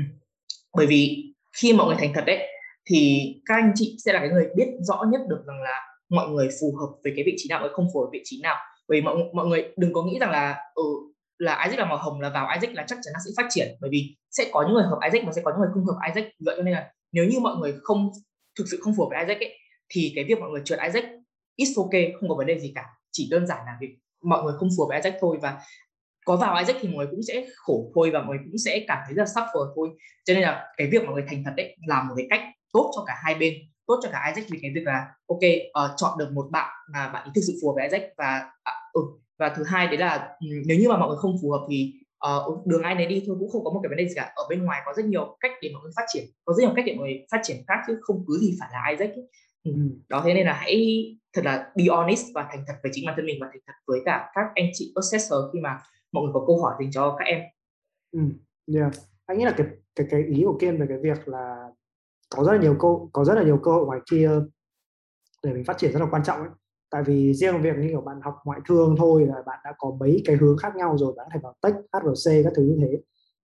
bởi 0.73 0.85
vì 0.85 1.33
khi 1.53 1.73
mọi 1.73 1.87
người 1.87 1.95
thành 1.99 2.13
thật 2.13 2.23
đấy 2.25 2.52
thì 2.85 3.33
các 3.45 3.55
anh 3.55 3.71
chị 3.75 3.97
sẽ 4.05 4.13
là 4.13 4.19
cái 4.19 4.29
người 4.29 4.47
biết 4.55 4.67
rõ 4.79 5.03
nhất 5.11 5.21
được 5.29 5.43
rằng 5.47 5.61
là 5.61 5.81
mọi 6.09 6.29
người 6.29 6.49
phù 6.61 6.75
hợp 6.79 6.95
với 7.03 7.13
cái 7.15 7.23
vị 7.25 7.35
trí 7.37 7.49
nào 7.49 7.59
hay 7.59 7.69
không 7.73 7.87
phù 7.93 7.99
hợp 7.99 8.09
vị 8.11 8.21
trí 8.23 8.41
nào. 8.43 8.55
Bởi 8.87 9.01
vì 9.01 9.05
mọi 9.05 9.15
mọi 9.33 9.47
người 9.47 9.73
đừng 9.77 9.93
có 9.93 10.03
nghĩ 10.03 10.19
rằng 10.19 10.31
là 10.31 10.57
ừ, 10.75 10.83
là 11.37 11.63
Isaac 11.63 11.79
là 11.79 11.85
màu 11.85 11.97
hồng 11.97 12.21
là 12.21 12.29
vào 12.29 12.47
Isaac 12.55 12.75
là 12.75 12.85
chắc 12.87 12.99
chắn 13.03 13.13
là 13.13 13.19
sẽ 13.25 13.31
phát 13.37 13.47
triển. 13.49 13.67
Bởi 13.81 13.89
vì 13.89 14.15
sẽ 14.31 14.49
có 14.51 14.63
những 14.63 14.73
người 14.73 14.83
hợp 14.83 14.99
Isaac 15.03 15.25
và 15.25 15.33
sẽ 15.33 15.41
có 15.45 15.51
những 15.51 15.59
người 15.59 15.69
không 15.73 15.85
hợp 15.85 15.99
Isaac 16.07 16.31
vậy 16.45 16.55
cho 16.57 16.63
nên 16.63 16.73
là 16.73 16.91
nếu 17.11 17.25
như 17.25 17.39
mọi 17.39 17.55
người 17.57 17.73
không 17.81 18.11
thực 18.57 18.65
sự 18.71 18.79
không 18.81 18.93
phù 18.97 19.03
hợp 19.03 19.09
với 19.09 19.19
Isaac 19.19 19.39
ấy 19.39 19.57
thì 19.89 20.11
cái 20.15 20.23
việc 20.23 20.39
mọi 20.39 20.49
người 20.49 20.61
trượt 20.65 20.79
Isaac 20.79 21.05
it's 21.57 21.83
ok 21.83 22.19
không 22.19 22.29
có 22.29 22.35
vấn 22.35 22.47
đề 22.47 22.59
gì 22.59 22.71
cả. 22.75 22.85
Chỉ 23.11 23.27
đơn 23.31 23.47
giản 23.47 23.57
là 23.65 23.77
việc 23.81 23.95
mọi 24.23 24.43
người 24.43 24.53
không 24.57 24.69
phù 24.77 24.83
hợp 24.83 24.87
với 24.87 24.97
Isaac 24.97 25.15
thôi 25.21 25.37
và 25.41 25.59
có 26.25 26.35
vào 26.35 26.57
Isaac 26.57 26.77
thì 26.81 26.87
mọi 26.87 26.97
người 26.97 27.07
cũng 27.11 27.23
sẽ 27.23 27.45
khổ 27.55 27.91
thôi 27.95 28.09
và 28.13 28.19
mọi 28.19 28.35
người 28.35 28.45
cũng 28.45 28.57
sẽ 28.57 28.85
cảm 28.87 28.97
thấy 29.05 29.15
là 29.15 29.23
suffer 29.23 29.73
thôi. 29.75 29.89
Cho 30.25 30.33
nên 30.33 30.43
là 30.43 30.65
cái 30.77 30.87
việc 30.91 31.03
mọi 31.03 31.13
người 31.13 31.23
thành 31.27 31.43
thật 31.45 31.51
đấy 31.57 31.77
là 31.87 32.03
một 32.03 32.13
cái 32.17 32.27
cách 32.29 32.52
tốt 32.73 32.91
cho 32.95 33.03
cả 33.07 33.13
hai 33.23 33.35
bên 33.35 33.53
tốt 33.87 33.99
cho 34.03 34.09
cả 34.11 34.33
Isaac 34.35 34.49
vì 34.49 34.59
cái 34.61 34.71
việc 34.75 34.83
là 34.83 35.07
ok 35.27 35.39
uh, 35.39 35.97
chọn 35.97 36.17
được 36.19 36.31
một 36.31 36.47
bạn 36.51 36.69
mà 36.93 37.09
bạn 37.09 37.23
ấy 37.23 37.31
thực 37.35 37.41
sự 37.47 37.53
phù 37.61 37.67
hợp 37.67 37.73
với 37.75 37.83
Isaac 37.83 38.03
và 38.17 38.51
uh, 38.69 38.93
ừ, 38.93 39.01
và 39.39 39.53
thứ 39.55 39.63
hai 39.63 39.87
đấy 39.87 39.97
là 39.97 40.35
um, 40.39 40.49
nếu 40.65 40.77
như 40.79 40.89
mà 40.89 40.97
mọi 40.97 41.07
người 41.07 41.17
không 41.17 41.35
phù 41.41 41.51
hợp 41.51 41.65
thì 41.69 41.93
uh, 42.27 42.67
đường 42.67 42.81
ai 42.81 42.95
này 42.95 43.05
đi 43.05 43.23
thôi 43.27 43.35
cũng 43.39 43.49
không 43.49 43.63
có 43.63 43.71
một 43.71 43.79
cái 43.83 43.89
vấn 43.89 43.97
đề 43.97 44.07
gì 44.07 44.13
cả 44.15 44.31
ở 44.35 44.43
bên 44.49 44.65
ngoài 44.65 44.81
có 44.85 44.93
rất 44.97 45.05
nhiều 45.05 45.37
cách 45.39 45.51
để 45.61 45.69
mọi 45.73 45.81
người 45.83 45.91
phát 45.95 46.05
triển 46.13 46.23
có 46.45 46.53
rất 46.53 46.61
nhiều 46.61 46.73
cách 46.75 46.85
để 46.87 46.95
mọi 46.95 47.07
người 47.07 47.25
phát 47.31 47.39
triển 47.43 47.57
khác 47.67 47.79
chứ 47.87 47.97
không 48.01 48.23
cứ 48.27 48.37
gì 48.37 48.57
phải 48.59 48.69
là 48.73 48.89
Isaac 48.89 49.15
ấy. 49.15 49.29
Ừ. 49.63 49.71
đó 50.09 50.21
thế 50.25 50.33
nên 50.33 50.45
là 50.45 50.53
hãy 50.53 51.05
thật 51.33 51.45
là 51.45 51.71
be 51.75 51.83
honest 51.89 52.25
và 52.35 52.47
thành 52.51 52.63
thật 52.67 52.73
với 52.83 52.91
chính 52.95 53.05
bản 53.05 53.15
thân 53.17 53.25
mình 53.25 53.37
và 53.41 53.47
thành 53.51 53.61
thật 53.67 53.73
với 53.87 53.99
cả 54.05 54.31
các 54.35 54.45
anh 54.55 54.65
chị 54.73 54.93
assessor 54.95 55.39
khi 55.53 55.59
mà 55.59 55.79
mọi 56.11 56.23
người 56.23 56.31
có 56.33 56.43
câu 56.47 56.61
hỏi 56.61 56.73
dành 56.79 56.91
cho 56.91 57.15
các 57.19 57.25
em. 57.25 57.41
Ừ, 58.11 58.19
yeah. 58.75 58.91
Anh 59.25 59.37
nghĩ 59.37 59.45
là 59.45 59.53
cái 59.57 59.67
cái 59.95 60.07
cái 60.09 60.21
ý 60.27 60.43
của 60.45 60.57
Kiên 60.61 60.77
về 60.79 60.85
cái 60.89 60.97
việc 61.01 61.27
là 61.27 61.69
có 62.35 62.43
rất 62.43 62.51
là 62.51 62.61
nhiều 62.61 62.75
câu 62.79 63.09
có 63.13 63.25
rất 63.25 63.33
là 63.33 63.43
nhiều 63.43 63.57
cơ 63.57 63.71
hội 63.71 63.85
ngoài 63.85 63.99
kia 64.11 64.31
để 65.43 65.53
mình 65.53 65.63
phát 65.65 65.77
triển 65.77 65.91
rất 65.91 65.99
là 65.99 66.07
quan 66.11 66.23
trọng 66.23 66.39
ấy. 66.39 66.49
Tại 66.91 67.03
vì 67.03 67.33
riêng 67.33 67.61
việc 67.61 67.77
như 67.77 67.87
kiểu 67.87 68.01
bạn 68.01 68.21
học 68.21 68.35
ngoại 68.45 68.59
thương 68.67 68.95
thôi 68.97 69.25
là 69.25 69.35
bạn 69.45 69.59
đã 69.63 69.73
có 69.77 69.91
mấy 69.99 70.21
cái 70.25 70.35
hướng 70.35 70.57
khác 70.57 70.75
nhau 70.75 70.97
rồi 70.97 71.13
bạn 71.17 71.27
có 71.29 71.31
thể 71.33 71.39
vào 71.43 71.53
tech 71.61 71.73
HRC 71.93 72.43
các 72.43 72.53
thứ 72.55 72.63
như 72.63 72.77
thế. 72.81 73.01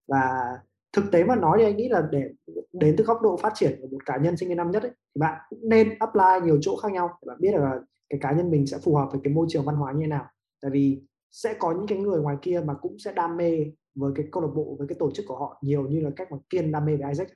Và 0.08 0.58
thực 0.94 1.06
tế 1.12 1.24
mà 1.24 1.36
nói 1.36 1.58
thì 1.60 1.66
anh 1.66 1.78
nghĩ 1.78 1.90
là 1.90 2.08
để 2.12 2.30
đến 2.74 2.96
từ 2.98 3.04
góc 3.04 3.22
độ 3.22 3.38
phát 3.38 3.52
triển 3.56 3.80
của 3.82 3.88
một 3.88 4.06
cá 4.06 4.18
nhân 4.18 4.38
sinh 4.38 4.50
viên 4.50 4.58
năm 4.58 4.72
nhất 4.72 4.84
ấy, 4.84 4.92
thì 5.16 5.20
bạn 5.20 5.42
cũng 5.50 5.70
nên 5.70 6.00
apply 6.00 6.46
nhiều 6.46 6.58
chỗ 6.62 6.76
khác 6.76 6.92
nhau 6.92 7.10
để 7.22 7.26
bạn 7.28 7.38
biết 7.40 7.52
là 7.52 7.80
cái 8.10 8.20
cá 8.22 8.32
nhân 8.32 8.52
mình 8.52 8.68
sẽ 8.68 8.78
phù 8.78 8.96
hợp 8.96 9.10
với 9.12 9.22
cái 9.24 9.34
môi 9.34 9.46
trường 9.50 9.66
văn 9.66 9.76
hóa 9.76 9.92
như 9.92 10.02
thế 10.02 10.08
nào. 10.08 10.26
Tại 10.62 10.72
vì 10.72 11.02
sẽ 11.32 11.54
có 11.60 11.72
những 11.72 11.88
cái 11.88 11.98
người 11.98 12.22
ngoài 12.22 12.38
kia 12.42 12.62
mà 12.66 12.74
cũng 12.74 13.00
sẽ 13.00 13.14
đam 13.14 13.38
mê 13.38 13.66
với 13.96 14.12
cái 14.16 14.26
câu 14.32 14.44
lạc 14.44 14.50
bộ 14.56 14.76
với 14.80 14.88
cái 14.88 14.96
tổ 15.00 15.12
chức 15.12 15.26
của 15.28 15.38
họ 15.38 15.60
nhiều 15.62 15.88
như 15.88 16.02
là 16.02 16.10
cách 16.16 16.32
mà 16.32 16.38
kiên 16.50 16.72
đam 16.72 16.86
mê 16.86 16.96
với 16.96 17.10
Isaac 17.10 17.28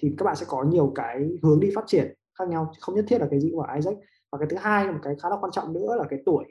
thì 0.00 0.14
các 0.18 0.24
bạn 0.24 0.36
sẽ 0.36 0.46
có 0.48 0.64
nhiều 0.64 0.92
cái 0.94 1.30
hướng 1.42 1.60
đi 1.60 1.70
phát 1.74 1.84
triển 1.86 2.14
khác 2.38 2.48
nhau 2.48 2.72
không 2.80 2.94
nhất 2.94 3.04
thiết 3.08 3.20
là 3.20 3.26
cái 3.30 3.40
gì 3.40 3.50
của 3.54 3.66
Isaac. 3.74 3.94
Và 4.32 4.38
cái 4.38 4.48
thứ 4.50 4.56
hai 4.56 4.92
một 4.92 4.98
cái 5.02 5.14
khá 5.22 5.28
là 5.28 5.36
quan 5.40 5.52
trọng 5.52 5.72
nữa 5.72 5.94
là 5.98 6.04
cái 6.10 6.22
tuổi. 6.26 6.44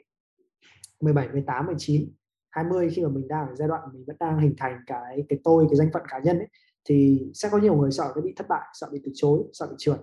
17 1.00 1.28
18 1.28 1.66
19 1.66 2.12
20 2.50 2.90
khi 2.90 3.02
mà 3.02 3.08
mình 3.08 3.28
đang 3.28 3.48
ở 3.48 3.54
giai 3.54 3.68
đoạn 3.68 3.80
mình 3.92 4.04
vẫn 4.06 4.16
đang 4.20 4.38
hình 4.38 4.54
thành 4.58 4.78
cái 4.86 5.24
cái 5.28 5.38
tôi, 5.44 5.66
cái 5.70 5.76
danh 5.76 5.90
phận 5.92 6.02
cá 6.08 6.18
nhân 6.18 6.38
ấy, 6.38 6.48
thì 6.84 7.30
sẽ 7.34 7.48
có 7.52 7.58
nhiều 7.58 7.74
người 7.74 7.90
sợ 7.90 8.12
cái 8.14 8.22
bị 8.22 8.32
thất 8.36 8.48
bại, 8.48 8.68
sợ 8.72 8.88
bị 8.92 9.00
từ 9.04 9.10
chối, 9.14 9.40
sợ 9.52 9.66
bị 9.70 9.74
trượt. 9.78 9.98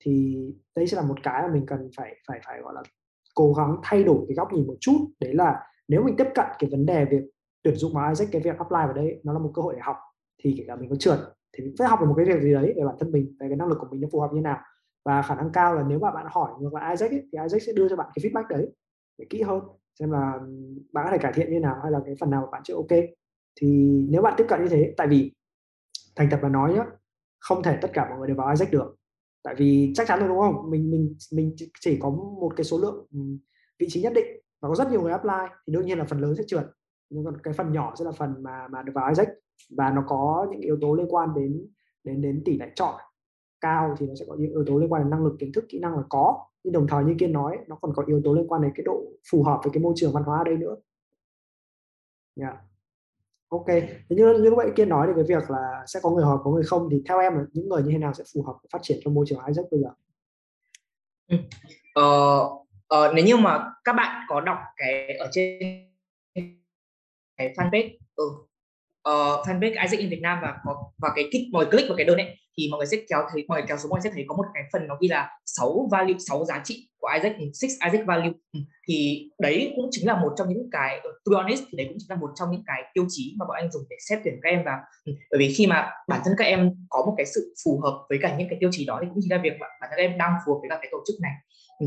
Thì 0.00 0.38
đây 0.76 0.86
sẽ 0.86 0.96
là 0.96 1.02
một 1.02 1.22
cái 1.22 1.42
mà 1.42 1.48
mình 1.54 1.66
cần 1.66 1.90
phải 1.96 2.16
phải 2.28 2.40
phải, 2.46 2.60
gọi 2.62 2.74
là 2.74 2.82
cố 3.34 3.52
gắng 3.52 3.76
thay 3.82 4.04
đổi 4.04 4.24
cái 4.28 4.34
góc 4.34 4.52
nhìn 4.52 4.66
một 4.66 4.76
chút. 4.80 4.98
Đấy 5.20 5.34
là 5.34 5.60
nếu 5.88 6.02
mình 6.02 6.16
tiếp 6.18 6.26
cận 6.34 6.46
cái 6.58 6.70
vấn 6.70 6.86
đề 6.86 7.04
việc 7.04 7.22
tuyển 7.62 7.76
dụng 7.76 7.94
vào 7.94 8.08
Isaac, 8.08 8.28
cái 8.32 8.42
việc 8.42 8.58
apply 8.58 8.78
vào 8.84 8.92
đây, 8.92 9.20
nó 9.24 9.32
là 9.32 9.38
một 9.38 9.50
cơ 9.54 9.62
hội 9.62 9.74
để 9.74 9.80
học, 9.82 9.96
thì 10.42 10.54
kể 10.58 10.64
cả 10.66 10.76
mình 10.76 10.90
có 10.90 10.96
trượt 10.96 11.18
thì 11.58 11.64
mình 11.64 11.74
phải 11.78 11.88
học 11.88 12.00
được 12.00 12.06
một 12.06 12.14
cái 12.16 12.26
việc 12.26 12.42
gì 12.42 12.52
đấy 12.52 12.74
về 12.76 12.84
bản 12.84 12.96
thân 13.00 13.12
mình 13.12 13.36
về 13.40 13.48
cái 13.48 13.56
năng 13.56 13.68
lực 13.68 13.78
của 13.80 13.86
mình 13.90 14.00
nó 14.00 14.08
phù 14.12 14.20
hợp 14.20 14.30
như 14.32 14.40
nào. 14.40 14.58
Và 15.04 15.22
khả 15.22 15.34
năng 15.34 15.50
cao 15.52 15.74
là 15.74 15.82
nếu 15.88 15.98
mà 15.98 16.10
bạn 16.10 16.26
hỏi 16.30 16.52
ngược 16.60 16.74
lại 16.74 16.90
Isaac 16.90 17.10
ấy, 17.10 17.28
thì 17.32 17.38
Isaac 17.42 17.62
sẽ 17.62 17.72
đưa 17.72 17.88
cho 17.88 17.96
bạn 17.96 18.08
cái 18.14 18.30
feedback 18.30 18.46
đấy 18.48 18.68
để 19.18 19.26
kỹ 19.30 19.42
hơn 19.42 19.60
xem 19.98 20.10
là 20.10 20.32
ừ, 20.32 20.46
bạn 20.92 21.04
có 21.04 21.10
thể 21.10 21.18
cải 21.18 21.32
thiện 21.32 21.50
như 21.50 21.60
nào 21.60 21.76
hay 21.82 21.92
là 21.92 22.00
cái 22.06 22.14
phần 22.20 22.30
nào 22.30 22.48
bạn 22.52 22.62
chưa 22.64 22.74
ok. 22.74 22.98
Thì 23.60 23.66
nếu 24.10 24.22
bạn 24.22 24.34
tiếp 24.36 24.44
cận 24.48 24.62
như 24.62 24.68
thế 24.68 24.94
tại 24.96 25.06
vì 25.06 25.32
thành 26.16 26.28
thật 26.30 26.38
mà 26.42 26.48
nói 26.48 26.74
nhá 26.74 26.84
không 27.38 27.62
thể 27.62 27.78
tất 27.82 27.90
cả 27.92 28.08
mọi 28.08 28.18
người 28.18 28.28
đều 28.28 28.36
vào 28.36 28.50
Isaac 28.50 28.72
được. 28.72 28.96
Tại 29.42 29.54
vì 29.58 29.92
chắc 29.94 30.06
chắn 30.06 30.18
rồi 30.18 30.28
đúng 30.28 30.38
không? 30.38 30.70
Mình 30.70 30.90
mình 30.90 31.14
mình 31.32 31.56
chỉ 31.80 31.98
có 32.02 32.10
một 32.10 32.52
cái 32.56 32.64
số 32.64 32.78
lượng 32.78 33.06
ừ, 33.12 33.18
vị 33.78 33.86
trí 33.90 34.02
nhất 34.02 34.12
định 34.14 34.26
và 34.60 34.68
có 34.68 34.74
rất 34.74 34.90
nhiều 34.90 35.02
người 35.02 35.12
apply 35.12 35.56
thì 35.66 35.72
đương 35.72 35.86
nhiên 35.86 35.98
là 35.98 36.04
phần 36.04 36.20
lớn 36.20 36.34
sẽ 36.36 36.44
trượt. 36.46 36.64
Nhưng 37.10 37.24
còn 37.24 37.40
cái 37.42 37.54
phần 37.54 37.72
nhỏ 37.72 37.94
sẽ 37.98 38.04
là 38.04 38.12
phần 38.12 38.42
mà 38.42 38.68
mà 38.68 38.82
được 38.82 38.92
vào 38.94 39.08
Isaac 39.08 39.28
và 39.70 39.90
nó 39.90 40.04
có 40.08 40.46
những 40.50 40.60
yếu 40.60 40.78
tố 40.80 40.94
liên 40.94 41.06
quan 41.08 41.34
đến 41.34 41.66
đến 42.04 42.22
đến 42.22 42.42
tỷ 42.44 42.58
lệ 42.58 42.66
chọn 42.74 42.94
cao 43.60 43.94
thì 43.98 44.06
nó 44.06 44.14
sẽ 44.14 44.24
có 44.28 44.34
những 44.38 44.50
yếu 44.50 44.64
tố 44.66 44.78
liên 44.78 44.92
quan 44.92 45.02
đến 45.02 45.10
năng 45.10 45.24
lực 45.24 45.36
kiến 45.38 45.52
thức 45.52 45.64
kỹ 45.68 45.78
năng 45.78 45.96
là 45.96 46.02
có. 46.08 46.46
Nhưng 46.64 46.72
đồng 46.72 46.86
thời 46.86 47.04
như 47.04 47.14
kiên 47.18 47.32
nói 47.32 47.58
nó 47.66 47.76
còn 47.80 47.92
có 47.94 48.04
yếu 48.06 48.20
tố 48.24 48.34
liên 48.34 48.48
quan 48.48 48.62
đến 48.62 48.72
cái 48.74 48.84
độ 48.84 49.02
phù 49.30 49.42
hợp 49.42 49.60
với 49.62 49.72
cái 49.72 49.82
môi 49.82 49.92
trường 49.96 50.12
văn 50.12 50.22
hóa 50.22 50.38
ở 50.38 50.44
đây 50.44 50.56
nữa. 50.56 50.76
Yeah. 52.40 52.56
ok. 53.48 53.66
Thế 53.66 54.06
như 54.08 54.40
như 54.42 54.54
vậy 54.56 54.70
kiên 54.76 54.88
nói 54.88 55.06
thì 55.06 55.12
cái 55.16 55.24
việc 55.24 55.50
là 55.50 55.84
sẽ 55.86 56.00
có 56.02 56.10
người 56.10 56.24
hợp 56.24 56.40
có 56.44 56.50
người 56.50 56.64
không 56.64 56.88
thì 56.90 57.02
theo 57.08 57.18
em 57.18 57.34
là 57.34 57.44
những 57.52 57.68
người 57.68 57.82
như 57.82 57.90
thế 57.92 57.98
nào 57.98 58.14
sẽ 58.14 58.24
phù 58.34 58.42
hợp 58.42 58.56
phát 58.72 58.78
triển 58.82 58.98
trong 59.04 59.14
môi 59.14 59.26
trường 59.28 59.44
Isaac 59.46 59.66
bây 59.70 59.80
giờ? 59.80 59.88
Ừ. 61.28 61.36
Ờ, 61.94 62.40
ờ, 62.86 63.12
nếu 63.14 63.24
như 63.24 63.36
mà 63.36 63.72
các 63.84 63.92
bạn 63.92 64.26
có 64.28 64.40
đọc 64.40 64.58
cái 64.76 65.16
ở 65.16 65.28
trên 65.32 65.58
cái 67.36 67.54
fanpage 67.56 67.96
ừ, 68.14 68.24
uh, 69.08 69.46
fanpage 69.46 69.82
Isaac 69.82 69.98
in 69.98 70.10
Việt 70.10 70.20
Nam 70.22 70.38
và 70.42 70.54
có 70.64 70.92
và 70.98 71.08
cái 71.16 71.28
kích 71.32 71.42
mọi 71.52 71.64
click 71.64 71.88
vào 71.88 71.96
cái 71.96 72.06
đơn 72.06 72.16
ấy 72.16 72.36
thì 72.58 72.68
mọi 72.70 72.78
người 72.78 72.86
sẽ 72.86 72.96
kéo 73.08 73.20
thấy 73.32 73.44
mọi 73.48 73.60
người 73.60 73.66
kéo 73.68 73.76
xuống 73.78 73.90
mọi 73.90 74.00
người 74.00 74.10
sẽ 74.10 74.14
thấy 74.14 74.24
có 74.28 74.36
một 74.36 74.44
cái 74.54 74.62
phần 74.72 74.86
nó 74.88 74.96
ghi 75.00 75.08
là 75.08 75.30
6 75.46 75.88
value 75.92 76.14
6 76.28 76.44
giá 76.44 76.60
trị 76.64 76.88
của 77.00 77.08
Isaac 77.14 77.38
ừ, 77.38 77.44
six 77.54 77.70
Isaac 77.84 78.06
value. 78.06 78.32
Ừ, 78.52 78.60
thì 78.88 79.28
đấy 79.38 79.72
cũng 79.76 79.88
chính 79.90 80.06
là 80.06 80.20
một 80.20 80.32
trong 80.36 80.48
những 80.48 80.68
cái 80.72 80.98
ờ, 80.98 81.10
to 81.24 81.30
be 81.30 81.42
honest 81.42 81.62
thì 81.70 81.76
đấy 81.76 81.86
cũng 81.88 81.96
chính 82.00 82.10
là 82.10 82.16
một 82.16 82.30
trong 82.34 82.50
những 82.50 82.62
cái 82.66 82.82
tiêu 82.94 83.06
chí 83.08 83.34
mà 83.38 83.46
bọn 83.48 83.56
anh 83.56 83.70
dùng 83.72 83.82
để 83.90 83.96
xét 84.08 84.18
tuyển 84.24 84.34
các 84.42 84.50
em 84.50 84.64
vào. 84.64 84.78
Ừ, 85.04 85.12
bởi 85.30 85.38
vì 85.38 85.54
khi 85.54 85.66
mà 85.66 85.90
bản 86.08 86.20
thân 86.24 86.34
các 86.38 86.44
em 86.44 86.70
có 86.88 87.04
một 87.06 87.14
cái 87.16 87.26
sự 87.26 87.54
phù 87.64 87.80
hợp 87.80 88.06
với 88.08 88.18
cả 88.22 88.36
những 88.38 88.48
cái 88.50 88.58
tiêu 88.60 88.70
chí 88.72 88.86
đó 88.86 88.98
thì 89.02 89.08
cũng 89.14 89.18
chính 89.22 89.32
là 89.32 89.40
việc 89.42 89.52
mà 89.60 89.66
bản 89.80 89.90
thân 89.90 89.96
các 89.96 90.02
em 90.02 90.18
đang 90.18 90.32
phù 90.46 90.52
hợp 90.54 90.58
với 90.60 90.70
cả 90.70 90.78
cái 90.82 90.88
tổ 90.92 90.98
chức 91.06 91.16
này. 91.20 91.32
Ừ 91.80 91.86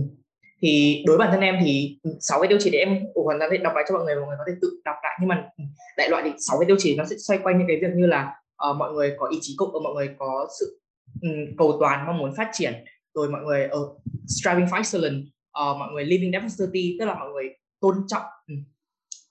thì 0.62 1.04
đối 1.08 1.18
với 1.18 1.28
bản 1.28 1.34
thân 1.34 1.44
em 1.44 1.58
thì 1.66 2.00
sáu 2.20 2.42
cái 2.42 2.48
tiêu 2.48 2.58
chí 2.62 2.70
để 2.70 2.80
em 2.80 3.00
ủ 3.14 3.24
hoàn 3.24 3.40
toàn 3.40 3.64
đọc 3.64 3.74
lại 3.76 3.86
cho 3.88 3.96
mọi 3.96 4.06
người 4.06 4.16
mọi 4.16 4.28
người 4.28 4.38
có 4.38 4.44
thể 4.48 4.54
tự 4.62 4.82
đọc 4.86 4.96
lại. 5.04 5.18
Nhưng 5.20 5.30
mà 5.30 5.50
đại 5.98 6.10
loại 6.10 6.24
thì 6.26 6.32
sáu 6.38 6.60
cái 6.60 6.68
tiêu 6.68 6.76
chí 6.80 6.96
nó 6.96 7.06
sẽ 7.06 7.16
xoay 7.18 7.40
quanh 7.44 7.58
những 7.58 7.68
cái 7.68 7.78
việc 7.82 7.96
như 7.96 8.06
là 8.06 8.34
uh, 8.70 8.78
mọi 8.78 8.92
người 8.94 9.16
có 9.18 9.28
ý 9.28 9.38
chí 9.42 9.56
cộng 9.58 9.84
mọi 9.84 9.94
người 9.94 10.10
có 10.20 10.48
sự 10.60 10.82
um, 11.22 11.58
cầu 11.58 11.78
toàn 11.80 12.06
mong 12.08 12.18
muốn 12.18 12.36
phát 12.38 12.50
triển. 12.54 12.74
Rồi 13.14 13.30
mọi 13.30 13.42
người 13.42 13.64
ở 13.64 13.80
uh, 13.80 14.02
striving 14.28 14.66
for 14.66 14.78
excellence 14.78 15.22
uh, 15.62 15.78
mọi 15.80 15.92
người 15.94 16.06
living 16.06 16.32
diversity 16.32 16.96
tức 17.00 17.06
là 17.06 17.16
mọi 17.16 17.30
người 17.30 17.50
tôn 17.80 17.96
trọng 18.08 18.24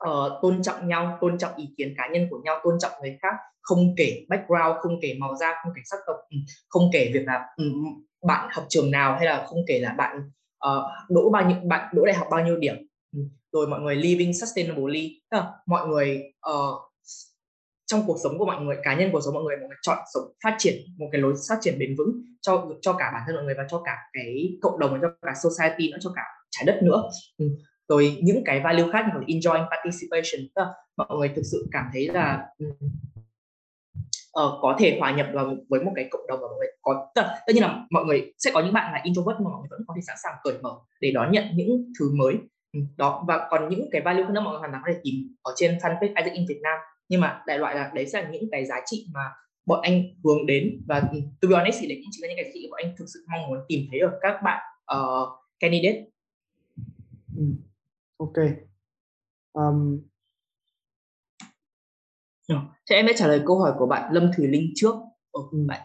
uh, 0.08 0.32
tôn 0.42 0.62
trọng 0.62 0.88
nhau 0.88 1.18
tôn 1.20 1.38
trọng 1.38 1.56
ý 1.56 1.68
kiến 1.76 1.94
cá 1.98 2.08
nhân 2.08 2.26
của 2.30 2.40
nhau 2.44 2.60
tôn 2.64 2.74
trọng 2.80 2.92
người 3.00 3.18
khác 3.22 3.34
không 3.62 3.94
kể 3.96 4.24
background 4.28 4.76
không 4.80 4.98
kể 5.02 5.16
màu 5.18 5.34
da 5.36 5.54
không 5.62 5.72
kể 5.76 5.82
sắc 5.84 5.98
tộc 6.06 6.16
không 6.68 6.90
kể 6.92 7.10
việc 7.14 7.22
là 7.26 7.46
um, 7.56 8.02
bạn 8.26 8.48
học 8.52 8.64
trường 8.68 8.90
nào 8.90 9.16
hay 9.16 9.26
là 9.26 9.46
không 9.46 9.58
kể 9.66 9.78
là 9.78 9.94
bạn 9.98 10.30
uh, 10.68 10.82
đỗ 11.08 11.30
bao 11.30 11.48
nhiêu 11.48 11.58
bạn 11.64 11.94
đỗ 11.94 12.04
đại 12.04 12.14
học 12.14 12.26
bao 12.30 12.44
nhiêu 12.44 12.56
điểm? 12.56 12.76
Ừ, 13.12 13.20
rồi 13.52 13.66
mọi 13.66 13.80
người 13.80 13.96
living 13.96 14.34
sustainably. 14.34 15.20
Tức 15.30 15.36
là 15.36 15.52
mọi 15.66 15.88
người 15.88 16.22
uh, 16.50 16.74
trong 17.86 18.02
cuộc 18.06 18.16
sống 18.22 18.38
của 18.38 18.46
mọi 18.46 18.64
người 18.64 18.76
cá 18.82 18.94
nhân 18.94 19.08
cuộc 19.12 19.20
sống 19.24 19.34
mọi 19.34 19.42
người 19.42 19.56
mọi 19.56 19.68
người 19.68 19.78
chọn 19.82 19.98
sống 20.14 20.32
phát 20.44 20.56
triển 20.58 20.74
một 20.98 21.08
cái 21.12 21.20
lối 21.20 21.34
phát 21.48 21.58
triển 21.60 21.78
bền 21.78 21.94
vững 21.98 22.22
cho 22.40 22.68
cho 22.80 22.92
cả 22.92 23.10
bản 23.14 23.22
thân 23.26 23.36
mọi 23.36 23.44
người 23.44 23.54
và 23.54 23.64
cho 23.70 23.82
cả 23.84 23.96
cái 24.12 24.58
cộng 24.62 24.78
đồng 24.78 24.92
và 24.92 24.98
cho 25.02 25.08
cả 25.22 25.32
society 25.42 25.90
nữa 25.92 25.98
cho 26.00 26.12
cả 26.16 26.22
trái 26.50 26.64
đất 26.66 26.80
nữa. 26.82 27.02
Ừ. 27.38 27.46
rồi 27.88 28.18
những 28.22 28.42
cái 28.44 28.60
value 28.60 28.92
khác 28.92 29.04
như 29.06 29.20
là 29.20 29.26
enjoying 29.26 29.66
participation. 29.70 30.48
Tức 30.54 30.62
là 30.62 30.72
mọi 30.96 31.18
người 31.18 31.28
thực 31.36 31.42
sự 31.44 31.66
cảm 31.72 31.84
thấy 31.92 32.08
là 32.08 32.46
ừ, 32.58 32.66
uh, 34.38 34.52
có 34.60 34.76
thể 34.78 34.96
hòa 34.98 35.16
nhập 35.16 35.26
vào 35.32 35.56
với 35.68 35.84
một 35.84 35.92
cái 35.94 36.08
cộng 36.10 36.26
đồng 36.28 36.40
và 36.40 36.46
mọi 36.48 36.56
người 36.58 36.68
có 36.82 37.10
tất, 37.14 37.22
tất 37.46 37.52
nhiên 37.54 37.62
là 37.62 37.86
mọi 37.90 38.04
người 38.04 38.32
sẽ 38.38 38.50
có 38.54 38.62
những 38.62 38.72
bạn 38.72 38.92
là 38.92 39.00
introvert 39.04 39.36
nhưng 39.38 39.44
mà 39.44 39.50
mọi 39.50 39.60
người 39.60 39.68
vẫn 39.70 39.80
có 39.86 39.94
thể 39.96 40.02
sẵn 40.06 40.16
sàng 40.22 40.34
cởi 40.44 40.58
mở 40.62 40.78
để 41.00 41.10
đón 41.14 41.32
nhận 41.32 41.44
những 41.54 41.92
thứ 41.98 42.10
mới. 42.14 42.34
Ừ, 42.72 42.80
đó 42.96 43.24
và 43.28 43.48
còn 43.50 43.68
những 43.68 43.88
cái 43.92 44.02
value 44.02 44.22
khác 44.22 44.30
nữa 44.32 44.40
mọi 44.40 44.52
người 44.52 44.58
hoàn 44.58 44.70
toàn 44.72 44.82
có 44.86 44.92
thể 44.92 45.00
tìm 45.02 45.14
ở 45.42 45.52
trên 45.56 45.78
fanpage 45.78 46.08
Isaac 46.08 46.32
in 46.32 46.46
Việt 46.48 46.60
Nam. 46.62 46.78
Nhưng 47.08 47.20
mà 47.20 47.42
đại 47.46 47.58
loại 47.58 47.74
là 47.74 47.90
đấy 47.94 48.06
sẽ 48.06 48.22
là 48.22 48.30
những 48.30 48.44
cái 48.52 48.66
giá 48.66 48.76
trị 48.86 49.06
mà 49.14 49.20
bọn 49.66 49.80
anh 49.82 50.02
hướng 50.24 50.46
đến. 50.46 50.82
Và 50.86 51.02
ừ, 51.12 51.20
to 51.42 51.48
be 51.48 51.56
honest 51.56 51.78
thì 51.80 51.88
đấy 51.88 51.98
cũng 52.02 52.10
chính 52.10 52.22
là 52.22 52.28
những 52.28 52.36
cái 52.36 52.44
giá 52.44 52.50
trị 52.54 52.68
bọn 52.70 52.80
anh 52.84 52.94
thực 52.98 53.04
sự 53.14 53.24
mong 53.28 53.48
muốn 53.48 53.58
tìm 53.68 53.80
thấy 53.90 54.00
ở 54.00 54.18
các 54.20 54.40
bạn 54.44 54.60
uh, 54.96 55.28
candidate. 55.60 56.04
Ừ, 57.36 57.42
ok. 58.18 58.36
Um... 59.52 60.09
Thế 62.90 62.96
em 62.96 63.06
sẽ 63.08 63.12
trả 63.16 63.26
lời 63.26 63.42
câu 63.46 63.58
hỏi 63.58 63.72
của 63.78 63.86
bạn 63.86 64.12
Lâm 64.12 64.30
Thùy 64.36 64.46
Linh 64.46 64.72
trước. 64.74 64.94
Ồ, 65.30 65.48
ừ. 65.52 65.58
bạn 65.68 65.80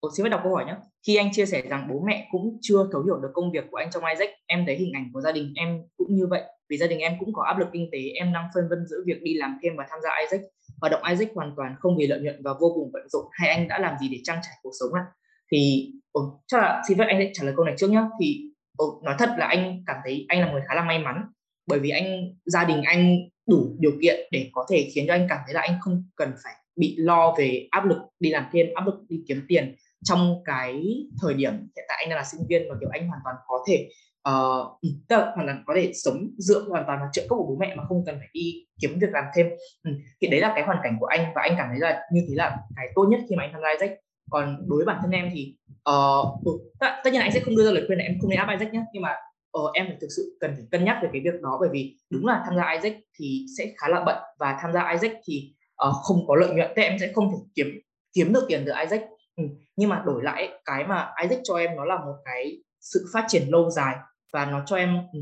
Ồ, 0.00 0.08
xin 0.16 0.24
phép 0.24 0.30
đọc 0.30 0.40
câu 0.44 0.54
hỏi 0.54 0.64
nhé. 0.64 0.76
Khi 1.06 1.16
anh 1.16 1.32
chia 1.32 1.46
sẻ 1.46 1.62
rằng 1.68 1.88
bố 1.90 2.02
mẹ 2.06 2.28
cũng 2.30 2.58
chưa 2.62 2.88
thấu 2.92 3.02
hiểu 3.02 3.16
được 3.16 3.30
công 3.32 3.52
việc 3.52 3.64
của 3.70 3.76
anh 3.76 3.90
trong 3.90 4.02
Isaac, 4.04 4.30
em 4.46 4.64
thấy 4.66 4.76
hình 4.76 4.92
ảnh 4.92 5.10
của 5.12 5.20
gia 5.20 5.32
đình 5.32 5.52
em 5.56 5.82
cũng 5.96 6.14
như 6.14 6.26
vậy. 6.26 6.42
Vì 6.68 6.76
gia 6.76 6.86
đình 6.86 6.98
em 6.98 7.12
cũng 7.20 7.32
có 7.32 7.42
áp 7.42 7.58
lực 7.58 7.68
kinh 7.72 7.88
tế, 7.92 7.98
em 8.14 8.32
đang 8.32 8.48
phân 8.54 8.64
vân 8.70 8.78
giữa 8.90 8.96
việc 9.06 9.22
đi 9.22 9.34
làm 9.34 9.58
thêm 9.62 9.72
và 9.76 9.86
tham 9.90 9.98
gia 10.02 10.10
Isaac. 10.20 10.40
Hoạt 10.80 10.92
động 10.92 11.02
Isaac 11.10 11.28
hoàn 11.34 11.52
toàn 11.56 11.74
không 11.78 11.96
vì 11.98 12.06
lợi 12.06 12.20
nhuận 12.20 12.42
và 12.44 12.52
vô 12.60 12.72
cùng 12.74 12.90
bận 12.92 13.08
rộn. 13.08 13.24
Hay 13.32 13.50
anh 13.50 13.68
đã 13.68 13.78
làm 13.78 13.94
gì 14.00 14.08
để 14.08 14.18
trang 14.24 14.38
trải 14.42 14.54
cuộc 14.62 14.72
sống 14.80 14.92
ạ? 14.94 15.04
Thì 15.52 15.90
ồ, 16.12 16.42
chắc 16.46 16.62
là 16.62 16.82
xin 16.88 16.98
phép 16.98 17.04
anh 17.08 17.16
sẽ 17.18 17.30
trả 17.34 17.44
lời 17.44 17.54
câu 17.56 17.64
này 17.64 17.74
trước 17.78 17.90
nhé. 17.90 18.02
Thì 18.20 18.42
ồ, 18.76 19.00
nói 19.04 19.14
thật 19.18 19.30
là 19.38 19.46
anh 19.46 19.82
cảm 19.86 19.96
thấy 20.04 20.24
anh 20.28 20.40
là 20.40 20.52
người 20.52 20.62
khá 20.68 20.74
là 20.74 20.84
may 20.84 20.98
mắn 20.98 21.24
bởi 21.66 21.78
vì 21.78 21.90
anh 21.90 22.34
gia 22.44 22.64
đình 22.64 22.82
anh 22.82 23.16
đủ 23.46 23.76
điều 23.78 23.92
kiện 24.02 24.28
để 24.30 24.50
có 24.52 24.66
thể 24.70 24.90
khiến 24.94 25.04
cho 25.08 25.14
anh 25.14 25.26
cảm 25.28 25.38
thấy 25.44 25.54
là 25.54 25.60
anh 25.60 25.78
không 25.80 26.04
cần 26.16 26.32
phải 26.44 26.52
bị 26.76 26.94
lo 26.98 27.34
về 27.38 27.68
áp 27.70 27.84
lực 27.84 27.98
đi 28.20 28.30
làm 28.30 28.44
thêm 28.52 28.66
áp 28.74 28.86
lực 28.86 28.94
đi 29.08 29.22
kiếm 29.28 29.44
tiền 29.48 29.74
trong 30.04 30.42
cái 30.44 30.84
thời 31.22 31.34
điểm 31.34 31.52
hiện 31.52 31.84
tại 31.88 31.98
anh 32.00 32.08
đang 32.08 32.18
là 32.18 32.24
sinh 32.24 32.40
viên 32.48 32.62
và 32.70 32.76
kiểu 32.80 32.88
anh 32.92 33.08
hoàn 33.08 33.20
toàn 33.24 33.36
có 33.46 33.64
thể 33.68 33.88
uh, 34.28 34.80
tức 35.08 35.16
là 35.16 35.32
hoàn 35.34 35.46
toàn 35.46 35.62
có 35.66 35.74
thể 35.76 35.92
sống 35.94 36.30
dựa 36.38 36.64
hoàn 36.68 36.84
toàn 36.86 36.98
vào 36.98 37.08
trợ 37.12 37.22
cấp 37.22 37.36
của 37.38 37.46
bố 37.48 37.56
mẹ 37.60 37.74
mà 37.74 37.84
không 37.88 38.04
cần 38.06 38.16
phải 38.18 38.28
đi 38.32 38.66
kiếm 38.80 38.98
việc 38.98 39.10
làm 39.12 39.24
thêm 39.36 39.46
ừ. 39.82 39.90
thì 40.20 40.28
đấy 40.28 40.40
là 40.40 40.52
cái 40.54 40.64
hoàn 40.64 40.78
cảnh 40.82 40.96
của 41.00 41.06
anh 41.06 41.32
và 41.34 41.42
anh 41.42 41.54
cảm 41.58 41.68
thấy 41.70 41.78
là 41.78 42.02
như 42.12 42.20
thế 42.28 42.34
là 42.34 42.56
cái 42.76 42.86
tốt 42.94 43.06
nhất 43.10 43.20
khi 43.28 43.36
mà 43.36 43.44
anh 43.44 43.52
tham 43.52 43.62
gia 43.62 43.68
Isaac 43.68 43.98
còn 44.30 44.56
đối 44.68 44.76
với 44.76 44.86
bản 44.86 44.98
thân 45.02 45.10
em 45.10 45.30
thì 45.34 45.56
uh, 45.90 46.60
tất, 46.80 47.00
tất 47.04 47.10
nhiên 47.10 47.18
là 47.18 47.24
anh 47.26 47.32
sẽ 47.32 47.40
không 47.40 47.56
đưa 47.56 47.64
ra 47.64 47.70
lời 47.70 47.84
khuyên 47.86 47.98
là 47.98 48.04
em 48.04 48.18
không 48.20 48.30
nên 48.30 48.38
áp 48.38 48.50
Isaac 48.50 48.72
nhé 48.72 48.84
nhưng 48.92 49.02
mà 49.02 49.14
ờ, 49.56 49.70
em 49.74 49.86
thực 50.00 50.08
sự 50.16 50.36
cần 50.40 50.54
phải 50.56 50.64
cân 50.70 50.84
nhắc 50.84 50.98
về 51.02 51.08
cái 51.12 51.22
việc 51.24 51.40
đó 51.42 51.56
bởi 51.60 51.68
vì 51.72 51.96
đúng 52.10 52.26
là 52.26 52.42
tham 52.46 52.56
gia 52.56 52.70
Isaac 52.72 53.00
thì 53.18 53.46
sẽ 53.58 53.72
khá 53.76 53.88
là 53.88 54.04
bận 54.04 54.16
và 54.38 54.58
tham 54.60 54.72
gia 54.72 54.90
Isaac 54.90 55.12
thì 55.24 55.54
uh, 55.88 55.94
không 56.02 56.26
có 56.28 56.36
lợi 56.36 56.50
nhuận 56.54 56.70
thế 56.76 56.82
em 56.82 56.96
sẽ 57.00 57.12
không 57.14 57.30
thể 57.32 57.38
kiếm 57.54 57.66
kiếm 58.14 58.32
được 58.32 58.44
tiền 58.48 58.62
từ 58.66 58.72
Isaac 58.80 59.02
ừ. 59.36 59.44
nhưng 59.76 59.90
mà 59.90 60.02
đổi 60.06 60.22
lại 60.22 60.48
cái 60.64 60.86
mà 60.86 61.08
Isaac 61.22 61.40
cho 61.44 61.56
em 61.56 61.76
nó 61.76 61.84
là 61.84 61.96
một 61.96 62.14
cái 62.24 62.56
sự 62.80 63.06
phát 63.12 63.24
triển 63.28 63.42
lâu 63.48 63.70
dài 63.70 63.96
và 64.32 64.46
nó 64.46 64.62
cho 64.66 64.76
em 64.76 64.98
ừ. 65.12 65.20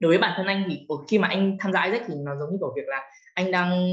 đối 0.00 0.10
với 0.10 0.18
bản 0.18 0.32
thân 0.36 0.46
anh 0.46 0.64
thì 0.68 0.86
ờ, 0.88 0.96
khi 1.08 1.18
mà 1.18 1.28
anh 1.28 1.56
tham 1.60 1.72
gia 1.72 1.82
Isaac 1.82 2.02
thì 2.06 2.14
nó 2.24 2.36
giống 2.36 2.50
như 2.50 2.56
kiểu 2.60 2.72
việc 2.76 2.88
là 2.88 3.10
anh 3.34 3.50
đang 3.50 3.88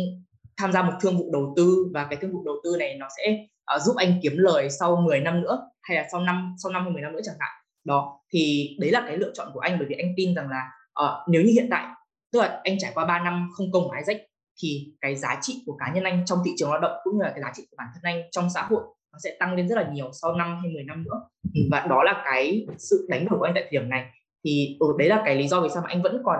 tham 0.57 0.71
gia 0.71 0.83
một 0.83 0.93
thương 1.01 1.17
vụ 1.17 1.29
đầu 1.33 1.53
tư 1.57 1.91
và 1.93 2.07
cái 2.09 2.19
thương 2.21 2.31
vụ 2.31 2.43
đầu 2.45 2.55
tư 2.63 2.75
này 2.79 2.97
nó 2.99 3.07
sẽ 3.17 3.45
uh, 3.75 3.81
giúp 3.81 3.95
anh 3.95 4.19
kiếm 4.23 4.33
lời 4.35 4.69
sau 4.69 4.95
10 4.95 5.19
năm 5.19 5.41
nữa 5.41 5.69
hay 5.81 5.97
là 5.97 6.07
sau 6.11 6.21
năm 6.21 6.55
sau 6.63 6.71
năm 6.71 6.83
hay 6.83 6.91
10 6.91 7.01
năm 7.01 7.13
nữa 7.13 7.21
chẳng 7.23 7.35
hạn 7.39 7.51
đó 7.87 8.19
thì 8.33 8.75
đấy 8.79 8.91
là 8.91 9.03
cái 9.07 9.17
lựa 9.17 9.31
chọn 9.33 9.47
của 9.53 9.59
anh 9.59 9.75
bởi 9.79 9.87
vì 9.89 9.95
anh 9.95 10.13
tin 10.17 10.35
rằng 10.35 10.49
là 10.49 10.69
uh, 11.03 11.29
nếu 11.29 11.41
như 11.41 11.51
hiện 11.51 11.67
tại 11.71 11.87
tức 12.33 12.39
là 12.39 12.61
anh 12.63 12.77
trải 12.79 12.91
qua 12.93 13.05
3 13.05 13.19
năm 13.19 13.49
không 13.53 13.71
công 13.71 13.89
ở 13.89 13.97
rách 14.07 14.21
thì 14.61 14.93
cái 15.01 15.15
giá 15.15 15.39
trị 15.41 15.63
của 15.65 15.77
cá 15.79 15.93
nhân 15.93 16.03
anh 16.03 16.25
trong 16.25 16.39
thị 16.45 16.51
trường 16.57 16.71
lao 16.71 16.79
động 16.79 16.97
cũng 17.03 17.17
như 17.17 17.23
là 17.23 17.29
cái 17.29 17.41
giá 17.41 17.51
trị 17.55 17.63
của 17.71 17.75
bản 17.77 17.87
thân 17.93 18.01
anh 18.03 18.21
trong 18.31 18.49
xã 18.49 18.61
hội 18.61 18.81
nó 19.17 19.19
sẽ 19.23 19.35
tăng 19.39 19.55
lên 19.55 19.67
rất 19.67 19.75
là 19.75 19.89
nhiều 19.93 20.09
sau 20.21 20.35
năm 20.35 20.59
hay 20.61 20.71
10 20.71 20.83
năm 20.83 21.03
nữa. 21.03 21.21
Ừ, 21.55 21.61
và 21.71 21.85
đó 21.89 22.03
là 22.03 22.21
cái 22.25 22.65
sự 22.77 23.07
đánh 23.09 23.25
đổi 23.25 23.39
của 23.39 23.45
anh 23.45 23.53
tại 23.55 23.63
thời 23.63 23.71
điểm 23.71 23.89
này. 23.89 24.05
Thì 24.45 24.77
ở 24.79 24.87
ừ, 24.87 24.95
đấy 24.99 25.07
là 25.07 25.21
cái 25.25 25.35
lý 25.35 25.47
do 25.47 25.61
vì 25.61 25.69
sao 25.73 25.81
mà 25.81 25.89
anh 25.89 26.01
vẫn 26.01 26.21
còn 26.25 26.39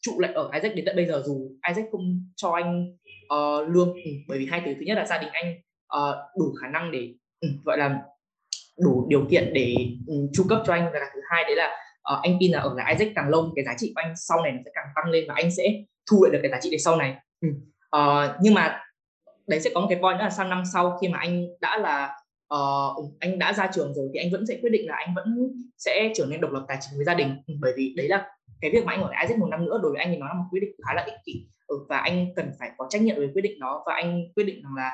trụ 0.00 0.20
lại 0.20 0.32
ở 0.32 0.50
Isaac 0.54 0.74
đến 0.74 0.84
tận 0.84 0.96
bây 0.96 1.06
giờ 1.06 1.22
dù 1.26 1.50
Isaac 1.68 1.86
không 1.92 2.30
cho 2.36 2.50
anh 2.50 2.96
uh, 3.34 3.68
lương. 3.68 3.94
Ừ, 3.94 4.10
bởi 4.28 4.38
vì 4.38 4.46
hai 4.50 4.62
thứ 4.64 4.74
thứ 4.74 4.80
nhất 4.86 4.94
là 4.94 5.06
gia 5.06 5.18
đình 5.18 5.30
anh 5.32 5.54
uh, 5.98 6.14
đủ 6.38 6.52
khả 6.62 6.68
năng 6.68 6.90
để 6.90 7.14
ừ, 7.40 7.48
gọi 7.64 7.78
là 7.78 8.02
đủ 8.84 9.06
điều 9.08 9.26
kiện 9.30 9.52
để 9.54 9.74
ừ, 10.06 10.14
chu 10.32 10.44
cấp 10.48 10.62
cho 10.66 10.72
anh. 10.72 10.90
Và 10.92 11.00
thứ 11.14 11.20
hai 11.30 11.44
đấy 11.44 11.56
là 11.56 11.76
uh, 12.14 12.22
anh 12.22 12.36
tin 12.40 12.52
là 12.52 12.60
ở 12.60 12.74
lại 12.76 12.94
Isaac 12.94 13.12
càng 13.14 13.28
lâu 13.28 13.52
cái 13.56 13.64
giá 13.64 13.74
trị 13.78 13.92
của 13.94 14.00
anh 14.04 14.14
sau 14.16 14.42
này 14.42 14.52
nó 14.52 14.58
sẽ 14.64 14.70
càng 14.74 14.86
tăng 14.94 15.10
lên 15.10 15.24
và 15.28 15.34
anh 15.34 15.50
sẽ 15.50 15.64
thu 16.10 16.24
lại 16.24 16.32
được 16.32 16.38
cái 16.42 16.50
giá 16.50 16.58
trị 16.60 16.68
để 16.72 16.78
sau 16.78 16.96
này. 16.96 17.16
Uh, 17.96 18.30
nhưng 18.42 18.54
mà 18.54 18.80
đấy 19.46 19.60
sẽ 19.60 19.70
có 19.74 19.80
một 19.80 19.86
cái 19.90 19.98
point 20.02 20.18
nữa 20.18 20.24
là 20.24 20.30
sang 20.30 20.50
năm 20.50 20.62
sau 20.72 20.98
khi 21.00 21.08
mà 21.08 21.18
anh 21.18 21.46
đã 21.60 21.78
là 21.78 22.14
uh, 22.54 23.12
anh 23.20 23.38
đã 23.38 23.52
ra 23.52 23.70
trường 23.74 23.94
rồi 23.94 24.08
thì 24.12 24.20
anh 24.20 24.30
vẫn 24.32 24.46
sẽ 24.46 24.58
quyết 24.62 24.70
định 24.70 24.88
là 24.88 24.96
anh 24.96 25.14
vẫn 25.14 25.52
sẽ 25.78 26.12
trở 26.16 26.26
nên 26.26 26.40
độc 26.40 26.50
lập 26.50 26.64
tài 26.68 26.78
chính 26.80 26.96
với 26.96 27.04
gia 27.04 27.14
đình. 27.14 27.42
Bởi 27.60 27.72
vì 27.76 27.94
đấy 27.96 28.08
là 28.08 28.26
cái 28.60 28.70
việc 28.70 28.84
mà 28.84 28.92
anh 28.92 29.02
ở 29.02 29.10
lại 29.10 29.24
Isaac 29.24 29.38
một 29.38 29.48
năm 29.50 29.64
nữa 29.64 29.78
đối 29.82 29.92
với 29.92 30.00
anh 30.00 30.10
thì 30.10 30.16
nó 30.16 30.26
là 30.26 30.34
một 30.34 30.44
quyết 30.50 30.60
định 30.60 30.70
khá 30.86 30.94
là 30.94 31.02
ích 31.02 31.14
kỷ. 31.24 31.48
Ừ, 31.66 31.76
và 31.88 31.98
anh 31.98 32.26
cần 32.36 32.50
phải 32.58 32.70
có 32.76 32.86
trách 32.90 33.02
nhiệm 33.02 33.16
với 33.16 33.30
quyết 33.34 33.42
định 33.42 33.60
đó. 33.60 33.82
Và 33.86 33.94
anh 33.94 34.22
quyết 34.36 34.44
định 34.44 34.62
rằng 34.62 34.74
là 34.76 34.90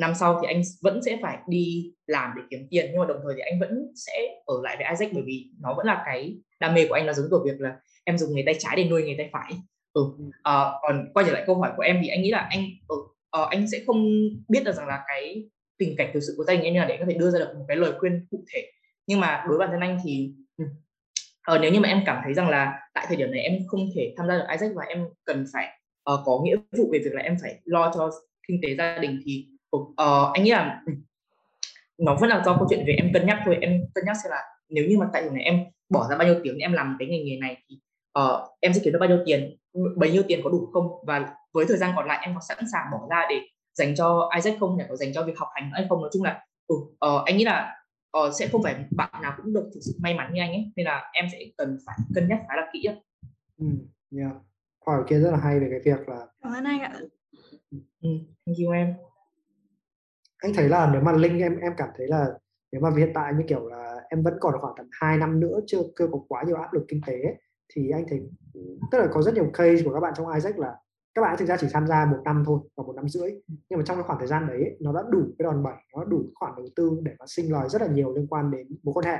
năm 0.00 0.14
sau 0.14 0.38
thì 0.40 0.46
anh 0.46 0.62
vẫn 0.82 1.02
sẽ 1.02 1.18
phải 1.22 1.38
đi 1.48 1.92
làm 2.06 2.30
để 2.36 2.42
kiếm 2.50 2.66
tiền 2.70 2.86
nhưng 2.90 3.00
mà 3.00 3.06
đồng 3.06 3.20
thời 3.24 3.34
thì 3.36 3.40
anh 3.40 3.60
vẫn 3.60 3.92
sẽ 3.94 4.12
ở 4.46 4.54
lại 4.62 4.76
với 4.76 4.86
Isaac 4.90 5.12
bởi 5.12 5.22
vì 5.26 5.50
nó 5.60 5.74
vẫn 5.74 5.86
là 5.86 6.02
cái 6.06 6.36
đam 6.60 6.74
mê 6.74 6.86
của 6.88 6.94
anh 6.94 7.06
là 7.06 7.12
giống 7.12 7.26
kiểu 7.30 7.44
việc 7.44 7.60
là 7.60 7.76
em 8.04 8.18
dùng 8.18 8.32
người 8.32 8.42
tay 8.46 8.54
trái 8.58 8.76
để 8.76 8.84
nuôi 8.84 9.02
người 9.02 9.14
tay 9.18 9.30
phải 9.32 9.52
ừ. 9.92 10.02
à, 10.42 10.64
còn 10.82 11.08
quay 11.14 11.26
trở 11.26 11.32
lại 11.32 11.44
câu 11.46 11.56
hỏi 11.56 11.72
của 11.76 11.82
em 11.82 11.98
thì 12.02 12.08
anh 12.08 12.22
nghĩ 12.22 12.30
là 12.30 12.48
anh 12.50 12.64
ừ, 12.88 12.96
uh, 13.42 13.48
anh 13.50 13.70
sẽ 13.70 13.78
không 13.86 14.28
biết 14.48 14.64
được 14.64 14.72
rằng 14.72 14.86
là 14.86 15.04
cái 15.08 15.44
tình 15.78 15.94
cảnh 15.96 16.10
thực 16.14 16.20
sự 16.20 16.34
của 16.36 16.44
gia 16.44 16.54
đình 16.54 16.62
em 16.62 16.74
như 16.74 16.80
là 16.80 16.86
để 16.86 16.96
có 17.00 17.04
thể 17.08 17.14
đưa 17.14 17.30
ra 17.30 17.38
được 17.38 17.54
một 17.58 17.64
cái 17.68 17.76
lời 17.76 17.92
khuyên 17.98 18.26
cụ 18.30 18.44
thể 18.54 18.72
nhưng 19.06 19.20
mà 19.20 19.44
đối 19.48 19.58
với 19.58 19.66
bản 19.66 19.70
thân 19.72 19.80
anh 19.80 19.98
thì 20.04 20.32
uh, 20.62 21.60
nếu 21.60 21.72
như 21.72 21.80
mà 21.80 21.88
em 21.88 22.02
cảm 22.06 22.20
thấy 22.24 22.34
rằng 22.34 22.48
là 22.48 22.78
tại 22.94 23.04
thời 23.08 23.16
điểm 23.16 23.30
này 23.30 23.40
em 23.40 23.58
không 23.66 23.80
thể 23.94 24.14
tham 24.16 24.28
gia 24.28 24.38
được 24.38 24.44
Isaac 24.50 24.70
và 24.74 24.84
em 24.84 25.04
cần 25.24 25.44
phải 25.52 25.66
uh, 26.12 26.20
có 26.24 26.40
nghĩa 26.44 26.56
vụ 26.78 26.90
về 26.92 26.98
việc 26.98 27.12
là 27.12 27.22
em 27.22 27.36
phải 27.42 27.60
lo 27.64 27.92
cho 27.94 28.10
kinh 28.48 28.60
tế 28.62 28.74
gia 28.74 28.98
đình 28.98 29.20
thì 29.24 29.46
uh, 29.76 30.32
anh 30.34 30.44
nghĩ 30.44 30.50
là 30.50 30.82
nó 31.98 32.16
vẫn 32.20 32.30
là 32.30 32.42
do 32.44 32.56
câu 32.56 32.66
chuyện 32.70 32.84
về 32.86 32.92
em 32.92 33.10
cân 33.12 33.26
nhắc 33.26 33.38
thôi. 33.44 33.58
Em 33.60 33.80
cân 33.94 34.04
nhắc 34.06 34.16
xem 34.24 34.30
là 34.30 34.42
nếu 34.68 34.84
như 34.88 34.98
mà 34.98 35.08
tại 35.12 35.22
thời 35.22 35.30
này 35.30 35.44
em 35.44 35.64
bỏ 35.88 36.08
ra 36.10 36.16
bao 36.16 36.28
nhiêu 36.28 36.40
tiếng 36.44 36.58
em 36.58 36.72
làm 36.72 36.96
cái 36.98 37.08
ngành 37.08 37.24
nghề 37.24 37.36
này 37.36 37.62
thì 37.68 37.80
uh, 38.18 38.40
em 38.60 38.72
sẽ 38.72 38.80
kiếm 38.84 38.92
được 38.92 38.98
bao 38.98 39.08
nhiêu 39.08 39.18
tiền 39.26 39.56
bấy 39.96 40.10
nhiêu 40.12 40.22
tiền 40.28 40.40
có 40.44 40.50
đủ 40.50 40.70
không? 40.72 40.88
Và 41.06 41.34
với 41.52 41.64
thời 41.68 41.76
gian 41.76 41.92
còn 41.96 42.06
lại 42.06 42.18
em 42.22 42.34
có 42.34 42.40
sẵn 42.40 42.58
sàng 42.72 42.86
bỏ 42.92 43.06
ra 43.10 43.26
để 43.30 43.40
dành 43.74 43.94
cho 43.94 44.30
Isaac 44.36 44.60
không? 44.60 44.78
Để 44.78 44.84
có 44.88 44.96
dành 44.96 45.12
cho 45.14 45.22
việc 45.22 45.38
học 45.38 45.48
hành 45.54 45.70
hay 45.72 45.86
không? 45.88 46.00
Nói 46.00 46.10
chung 46.12 46.22
là 46.22 46.44
ừ, 46.66 46.74
uh, 46.76 47.24
anh 47.24 47.36
nghĩ 47.36 47.44
là 47.44 47.76
uh, 48.18 48.34
sẽ 48.34 48.48
không 48.48 48.62
phải 48.62 48.84
bạn 48.90 49.22
nào 49.22 49.34
cũng 49.36 49.52
được 49.52 49.70
thực 49.74 49.80
sự 49.82 49.92
may 50.00 50.14
mắn 50.14 50.34
như 50.34 50.40
anh 50.40 50.50
ấy. 50.50 50.72
Nên 50.76 50.86
là 50.86 51.10
em 51.12 51.26
sẽ 51.32 51.38
cần 51.56 51.78
phải 51.86 51.96
cân 52.14 52.28
nhắc 52.28 52.40
khá 52.48 52.56
là 52.56 52.66
kỹ 52.72 52.88
ừ, 53.58 53.66
yeah. 54.18 54.32
hỏi 54.86 55.02
kia 55.08 55.18
rất 55.18 55.30
là 55.30 55.38
hay 55.38 55.60
về 55.60 55.68
cái 55.70 55.80
việc 55.84 56.08
là 56.08 56.26
cảm 56.42 56.52
ơn 56.52 56.64
anh 56.64 56.80
ạ. 56.80 56.92
Ừ, 58.02 58.08
thank 58.46 58.58
you 58.58 58.72
em 58.72 58.94
anh 60.40 60.52
thấy 60.54 60.68
là 60.68 60.90
nếu 60.92 61.02
mà 61.02 61.12
linh 61.12 61.38
em 61.38 61.56
em 61.56 61.72
cảm 61.76 61.88
thấy 61.96 62.06
là 62.08 62.26
nếu 62.72 62.80
mà 62.80 62.90
hiện 62.96 63.10
tại 63.14 63.32
như 63.34 63.44
kiểu 63.48 63.68
là 63.68 63.94
em 64.08 64.22
vẫn 64.22 64.34
còn 64.40 64.54
khoảng 64.60 64.74
tầm 64.76 64.86
2 64.92 65.18
năm 65.18 65.40
nữa 65.40 65.60
chưa 65.66 65.82
chưa 65.98 66.06
có 66.12 66.20
quá 66.28 66.42
nhiều 66.46 66.56
áp 66.56 66.72
lực 66.72 66.84
kinh 66.88 67.00
tế 67.06 67.36
thì 67.74 67.90
anh 67.90 68.04
thấy 68.08 68.20
tức 68.90 68.98
là 68.98 69.08
có 69.12 69.22
rất 69.22 69.34
nhiều 69.34 69.50
case 69.52 69.82
của 69.84 69.94
các 69.94 70.00
bạn 70.00 70.12
trong 70.16 70.32
Isaac 70.32 70.58
là 70.58 70.76
các 71.14 71.22
bạn 71.22 71.36
thực 71.38 71.48
ra 71.48 71.56
chỉ 71.60 71.66
tham 71.72 71.86
gia 71.86 72.04
một 72.04 72.18
năm 72.24 72.42
thôi 72.46 72.60
và 72.76 72.84
một 72.84 72.92
năm 72.96 73.08
rưỡi. 73.08 73.30
Nhưng 73.68 73.78
mà 73.78 73.84
trong 73.84 73.96
cái 73.96 74.04
khoảng 74.04 74.18
thời 74.18 74.28
gian 74.28 74.46
đấy 74.46 74.76
nó 74.80 74.92
đã 74.92 75.02
đủ 75.10 75.22
cái 75.38 75.44
đòn 75.44 75.62
bẩy 75.62 75.74
nó 75.94 76.04
đủ 76.04 76.24
khoản 76.34 76.52
đầu 76.56 76.66
tư 76.76 77.00
để 77.02 77.12
mà 77.18 77.24
sinh 77.28 77.52
lời 77.52 77.68
rất 77.68 77.82
là 77.82 77.88
nhiều 77.88 78.14
liên 78.14 78.26
quan 78.26 78.50
đến 78.50 78.66
mối 78.82 78.92
quan 78.92 79.06
hệ. 79.06 79.18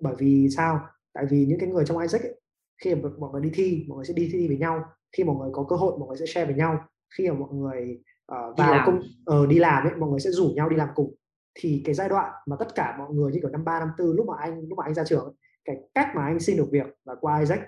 Bởi 0.00 0.14
vì 0.18 0.48
sao? 0.56 0.80
Tại 1.12 1.26
vì 1.30 1.46
những 1.46 1.58
cái 1.58 1.68
người 1.68 1.84
trong 1.84 1.98
Isaac 1.98 2.22
ấy, 2.22 2.40
khi 2.84 2.94
mà 2.94 3.08
mọi 3.18 3.30
người 3.32 3.40
đi 3.40 3.50
thi 3.54 3.84
mọi 3.88 3.96
người 3.96 4.04
sẽ 4.04 4.14
đi 4.14 4.30
thi 4.32 4.48
với 4.48 4.56
nhau. 4.56 4.84
Khi 5.16 5.24
mọi 5.24 5.36
người 5.36 5.50
có 5.52 5.66
cơ 5.68 5.76
hội 5.76 5.98
mọi 5.98 6.08
người 6.08 6.16
sẽ 6.16 6.26
share 6.26 6.46
với 6.46 6.54
nhau. 6.54 6.84
Khi 7.18 7.30
mà 7.30 7.36
mọi 7.38 7.48
người 7.52 8.02
uh, 8.32 8.56
vào 8.58 8.82
công 8.86 9.00
uh, 9.42 9.48
đi 9.48 9.58
làm 9.58 9.86
ấy 9.86 9.94
mọi 9.96 10.10
người 10.10 10.20
sẽ 10.20 10.30
rủ 10.30 10.52
nhau 10.56 10.68
đi 10.68 10.76
làm 10.76 10.88
cùng. 10.94 11.14
Thì 11.54 11.82
cái 11.84 11.94
giai 11.94 12.08
đoạn 12.08 12.32
mà 12.46 12.56
tất 12.58 12.74
cả 12.74 12.96
mọi 12.98 13.10
người 13.10 13.32
như 13.32 13.38
kiểu 13.40 13.50
năm 13.50 13.64
ba 13.64 13.78
năm 13.78 13.88
tư 13.98 14.12
lúc 14.12 14.26
mà 14.26 14.34
anh 14.38 14.60
lúc 14.68 14.78
mà 14.78 14.84
anh 14.84 14.94
ra 14.94 15.04
trường 15.04 15.24
ấy, 15.24 15.34
cái 15.64 15.76
cách 15.94 16.08
mà 16.14 16.24
anh 16.24 16.40
xin 16.40 16.56
được 16.56 16.68
việc 16.72 16.86
là 17.04 17.14
qua 17.20 17.38
Isaac 17.38 17.60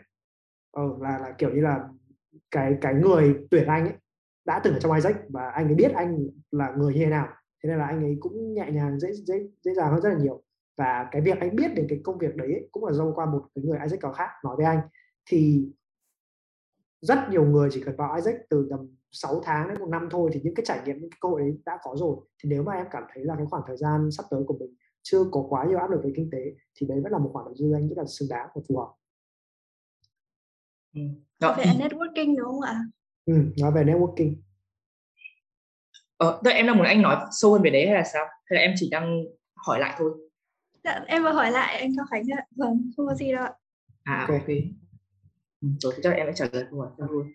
uh, 0.80 1.02
là 1.02 1.18
là 1.18 1.34
kiểu 1.38 1.50
như 1.50 1.60
là 1.60 1.88
cái 2.50 2.78
cái 2.80 2.94
người 2.94 3.46
tuyển 3.50 3.66
anh 3.66 3.84
ấy 3.84 3.94
đã 4.44 4.60
từng 4.64 4.74
ở 4.74 4.80
trong 4.80 4.92
Isaac 4.92 5.16
và 5.28 5.50
anh 5.50 5.66
ấy 5.66 5.74
biết 5.74 5.92
anh 5.94 6.26
là 6.50 6.74
người 6.76 6.94
như 6.94 7.00
thế 7.04 7.10
nào. 7.10 7.28
Thế 7.62 7.68
nên 7.68 7.78
là 7.78 7.86
anh 7.86 8.02
ấy 8.02 8.16
cũng 8.20 8.54
nhẹ 8.54 8.70
nhàng 8.72 9.00
dễ 9.00 9.12
dễ 9.12 9.48
dễ 9.62 9.74
dàng 9.74 9.92
hơn 9.92 10.00
rất 10.02 10.08
là 10.08 10.18
nhiều. 10.18 10.42
Và 10.76 11.08
cái 11.10 11.22
việc 11.22 11.40
anh 11.40 11.56
biết 11.56 11.74
đến 11.74 11.86
cái 11.88 12.00
công 12.04 12.18
việc 12.18 12.36
đấy 12.36 12.52
ấy, 12.52 12.68
cũng 12.72 12.84
là 12.84 12.92
do 12.92 13.12
qua 13.14 13.26
một 13.26 13.46
cái 13.54 13.64
người 13.64 13.78
Isaac 13.82 14.00
có 14.00 14.12
khác 14.12 14.28
nói 14.44 14.56
với 14.56 14.66
anh. 14.66 14.80
Thì 15.30 15.68
rất 17.00 17.18
nhiều 17.30 17.44
người 17.44 17.68
chỉ 17.72 17.82
cần 17.82 17.96
vào 17.96 18.14
Isaac 18.14 18.36
từ 18.50 18.66
tầm 18.70 18.80
6 19.12 19.40
tháng 19.44 19.68
đến 19.68 19.78
một 19.80 19.88
năm 19.88 20.08
thôi 20.10 20.30
thì 20.32 20.40
những 20.44 20.54
cái 20.54 20.64
trải 20.66 20.80
nghiệm 20.84 21.00
những 21.00 21.10
cái 21.10 21.18
cơ 21.20 21.28
hội 21.28 21.40
đấy 21.40 21.58
đã 21.66 21.78
có 21.82 21.96
rồi. 21.96 22.16
Thì 22.42 22.48
nếu 22.50 22.62
mà 22.62 22.72
em 22.72 22.86
cảm 22.90 23.02
thấy 23.14 23.24
là 23.24 23.34
cái 23.36 23.46
khoảng 23.50 23.62
thời 23.66 23.76
gian 23.76 24.10
sắp 24.10 24.24
tới 24.30 24.42
của 24.46 24.56
mình 24.60 24.74
chưa 25.02 25.24
có 25.30 25.46
quá 25.48 25.64
nhiều 25.68 25.78
áp 25.78 25.90
lực 25.90 26.00
về 26.04 26.12
kinh 26.16 26.28
tế 26.32 26.38
thì 26.74 26.86
đấy 26.86 27.00
vẫn 27.02 27.12
là 27.12 27.18
một 27.18 27.30
khoản 27.32 27.44
đầu 27.44 27.54
tư 27.58 27.72
anh 27.74 27.88
rất 27.88 27.98
là 27.98 28.04
xứng 28.06 28.28
đáng 28.28 28.48
và 28.54 28.62
phù 28.68 28.78
hợp. 28.78 28.92
Ừ. 30.94 31.00
Đó. 31.40 31.54
về 31.58 31.64
networking 31.64 32.36
đúng 32.36 32.46
không 32.46 32.60
ạ? 32.60 32.80
Ừ, 33.26 33.34
nói 33.60 33.72
về 33.72 33.84
networking. 33.84 34.34
Ờ, 36.16 36.40
em 36.44 36.66
đang 36.66 36.76
muốn 36.76 36.86
anh 36.86 37.02
nói 37.02 37.16
sâu 37.30 37.52
hơn 37.52 37.62
về 37.62 37.70
đấy 37.70 37.86
hay 37.86 37.94
là 37.94 38.04
sao? 38.12 38.26
Hay 38.44 38.56
là 38.56 38.60
em 38.60 38.72
chỉ 38.76 38.88
đang 38.90 39.24
hỏi 39.54 39.80
lại 39.80 39.94
thôi? 39.98 40.10
Dạ, 40.84 41.04
em 41.06 41.22
vừa 41.22 41.32
hỏi 41.32 41.50
lại 41.50 41.80
anh 41.80 41.90
Cao 41.96 42.06
Khánh 42.10 42.22
ạ. 42.38 42.46
Vâng 42.56 42.90
không 42.96 43.06
có 43.06 43.14
gì 43.14 43.32
đâu 43.32 43.44
ạ. 43.44 43.52
À 44.02 44.26
ok, 44.28 44.40
okay. 44.40 44.70
Ừ, 45.60 45.68
rồi 45.80 45.92
chắc 46.02 46.12
em 46.12 46.26
sẽ 46.26 46.32
trả 46.34 46.46
lời 46.52 46.64
câu 46.70 46.80
hỏi 46.80 46.90
cho 46.98 47.06
luôn 47.10 47.26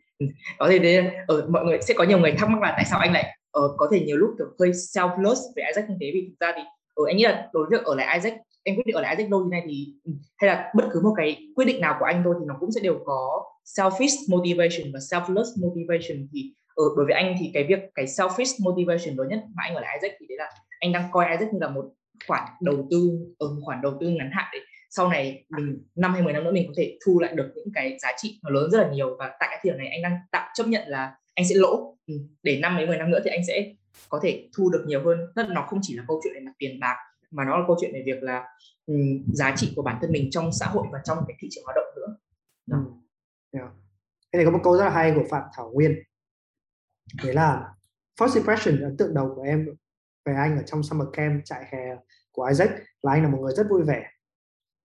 có 0.58 0.70
thể 0.70 0.80
đấy, 0.80 0.96
ở 1.28 1.42
ờ, 1.42 1.48
mọi 1.50 1.66
người 1.66 1.80
sẽ 1.82 1.94
có 1.94 2.04
nhiều 2.04 2.20
người 2.20 2.32
thắc 2.32 2.50
mắc 2.50 2.62
là 2.62 2.74
tại 2.76 2.86
sao 2.86 3.00
anh 3.00 3.14
lại 3.14 3.38
uh, 3.60 3.72
có 3.78 3.90
thể 3.92 4.00
nhiều 4.00 4.18
lúc 4.18 4.30
kiểu 4.38 4.48
hơi 4.60 4.70
selfless 4.70 5.36
về 5.56 5.64
Isaac 5.68 5.90
như 5.90 5.96
thế. 6.02 6.12
Vì 6.14 6.28
thực 6.30 6.46
ra 6.46 6.54
thì 6.56 6.62
uh, 7.02 7.08
anh 7.08 7.18
nghĩ 7.18 7.24
là 7.24 7.50
đối 7.54 7.66
với 7.66 7.80
việc 7.80 7.86
ở 7.86 7.96
lại 7.96 8.18
Isaac 8.18 8.34
em 8.64 8.76
quyết 8.76 8.86
định 8.86 8.96
ở 8.96 9.02
lại 9.02 9.16
Isaac 9.16 9.32
lâu 9.32 9.44
như 9.44 9.50
này 9.52 9.64
thì 9.68 9.94
ừ, 10.04 10.12
hay 10.38 10.48
là 10.48 10.72
bất 10.76 10.84
cứ 10.94 11.02
một 11.04 11.14
cái 11.18 11.48
quyết 11.56 11.66
định 11.66 11.82
nào 11.82 11.96
của 12.00 12.06
anh 12.06 12.22
thôi 12.24 12.36
thì 12.40 12.46
nó 12.48 12.56
cũng 12.60 12.72
sẽ 12.72 12.82
đều 12.82 13.00
có 13.06 13.44
selfish 13.66 14.26
motivation 14.30 14.92
và 14.94 15.00
selfless 15.00 15.62
motivation. 15.62 16.28
Thì 16.34 16.54
ở 16.76 16.84
đối 16.98 17.06
với 17.06 17.14
anh 17.14 17.36
thì 17.40 17.52
cái 17.54 17.64
việc 17.64 17.80
cái 17.96 18.06
selfish 18.06 18.64
motivation 18.64 19.16
lớn 19.16 19.28
nhất 19.30 19.40
mà 19.56 19.64
anh 19.64 19.76
ở 19.76 19.82
lại 19.82 19.98
Isaac 20.02 20.18
thì 20.20 20.26
đấy 20.30 20.38
là 20.38 20.52
anh 20.80 20.92
đang 20.92 21.04
coi 21.12 21.26
Isaac 21.32 21.54
như 21.54 21.60
là 21.62 21.70
một 21.70 21.86
khoản 22.28 22.44
đầu 22.62 22.88
tư 22.92 23.10
ở 23.40 23.48
một 23.48 23.62
khoản 23.66 23.82
đầu 23.82 23.94
tư 24.00 24.10
ngắn 24.10 24.30
hạn 24.34 24.46
để 24.54 24.60
sau 24.96 25.10
này 25.10 25.46
mình 25.50 25.84
năm 25.96 26.14
hay 26.14 26.22
10 26.22 26.34
năm 26.34 26.44
nữa 26.44 26.52
mình 26.52 26.68
có 26.68 26.74
thể 26.78 26.98
thu 27.06 27.20
lại 27.20 27.36
được 27.36 27.52
những 27.56 27.68
cái 27.74 27.98
giá 28.02 28.12
trị 28.18 28.40
nó 28.44 28.50
lớn 28.50 28.72
rất 28.72 28.82
là 28.82 28.90
nhiều 28.92 29.16
và 29.20 29.28
tại 29.40 29.50
cái 29.52 29.60
thời 29.64 29.72
điểm 29.72 29.78
này 29.78 29.88
anh 29.88 30.02
đang 30.02 30.20
tạm 30.32 30.48
chấp 30.54 30.68
nhận 30.68 30.88
là 30.88 31.16
anh 31.34 31.48
sẽ 31.48 31.56
lỗ 31.56 31.98
ừ, 32.08 32.14
để 32.44 32.60
năm 32.62 32.76
mấy 32.76 32.88
10 32.88 32.98
năm 32.98 33.12
nữa 33.12 33.20
thì 33.24 33.30
anh 33.30 33.42
sẽ 33.48 33.74
có 34.10 34.20
thể 34.24 34.50
thu 34.58 34.70
được 34.70 34.84
nhiều 34.88 35.04
hơn 35.06 35.20
tức 35.36 35.46
nó 35.50 35.66
không 35.70 35.80
chỉ 35.82 35.98
là 35.98 36.04
câu 36.08 36.22
chuyện 36.24 36.34
về 36.34 36.40
mặt 36.40 36.52
tiền 36.58 36.80
bạc 36.80 36.96
mà 37.32 37.44
nó 37.46 37.58
là 37.58 37.64
câu 37.68 37.78
chuyện 37.82 37.94
về 37.94 38.04
việc 38.06 38.24
là 38.24 38.44
um, 38.86 39.24
giá 39.34 39.54
trị 39.58 39.74
của 39.76 39.82
bản 39.82 39.98
thân 40.02 40.12
mình 40.12 40.30
trong 40.32 40.52
xã 40.52 40.66
hội 40.66 40.88
và 40.92 41.00
trong 41.04 41.18
cái 41.28 41.38
thị 41.40 41.48
trường 41.52 41.64
hoạt 41.64 41.76
động 41.76 41.86
nữa 41.96 42.18
Đó. 42.66 42.78
Ừ. 42.78 43.60
Yeah. 43.60 43.70
Thế 44.34 44.40
thì 44.40 44.46
có 44.46 44.52
một 44.52 44.60
câu 44.64 44.78
rất 44.78 44.84
là 44.84 44.92
hay 44.92 45.12
của 45.16 45.24
Phạm 45.30 45.44
Thảo 45.56 45.72
Nguyên 45.74 45.96
đấy 47.24 47.34
là 47.34 47.74
first 48.20 48.36
impression 48.36 48.82
ấn 48.82 48.98
tượng 48.98 49.14
đầu 49.14 49.34
của 49.36 49.42
em 49.42 49.68
về 50.26 50.34
anh 50.34 50.58
ở 50.58 50.64
trong 50.66 50.84
summer 50.84 51.08
camp 51.14 51.46
trại 51.46 51.66
hè 51.72 51.96
của 52.32 52.46
Isaac 52.46 52.70
là 53.04 53.12
anh 53.12 53.24
là 53.24 53.30
một 53.30 53.38
người 53.42 53.54
rất 53.56 53.68
vui 53.70 53.84
vẻ 53.84 54.10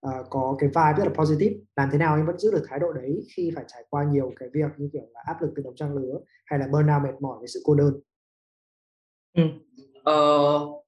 uh, 0.07 0.27
có 0.31 0.57
cái 0.59 0.69
vibe 0.69 0.95
rất 0.99 1.05
là 1.05 1.15
positive. 1.15 1.57
Làm 1.77 1.89
thế 1.93 1.99
nào 1.99 2.15
anh 2.15 2.27
vẫn 2.27 2.39
giữ 2.39 2.51
được 2.53 2.65
thái 2.69 2.79
độ 2.79 2.93
đấy 2.93 3.27
khi 3.37 3.53
phải 3.55 3.65
trải 3.69 3.85
qua 3.91 4.05
nhiều 4.05 4.33
cái 4.37 4.49
việc 4.53 4.71
như 4.77 4.89
kiểu 4.93 5.03
là 5.15 5.21
áp 5.27 5.43
lực 5.43 5.53
từ 5.57 5.63
đồng 5.63 5.77
trang 5.77 5.95
lứa 5.95 6.19
hay 6.47 6.59
là 6.59 6.67
burnout 6.73 7.03
mệt 7.03 7.21
mỏi 7.21 7.39
với 7.39 7.49
sự 7.49 7.61
cô 7.65 7.75
đơn? 7.75 7.95
Ừ. 9.33 9.43
uh, 10.11 10.85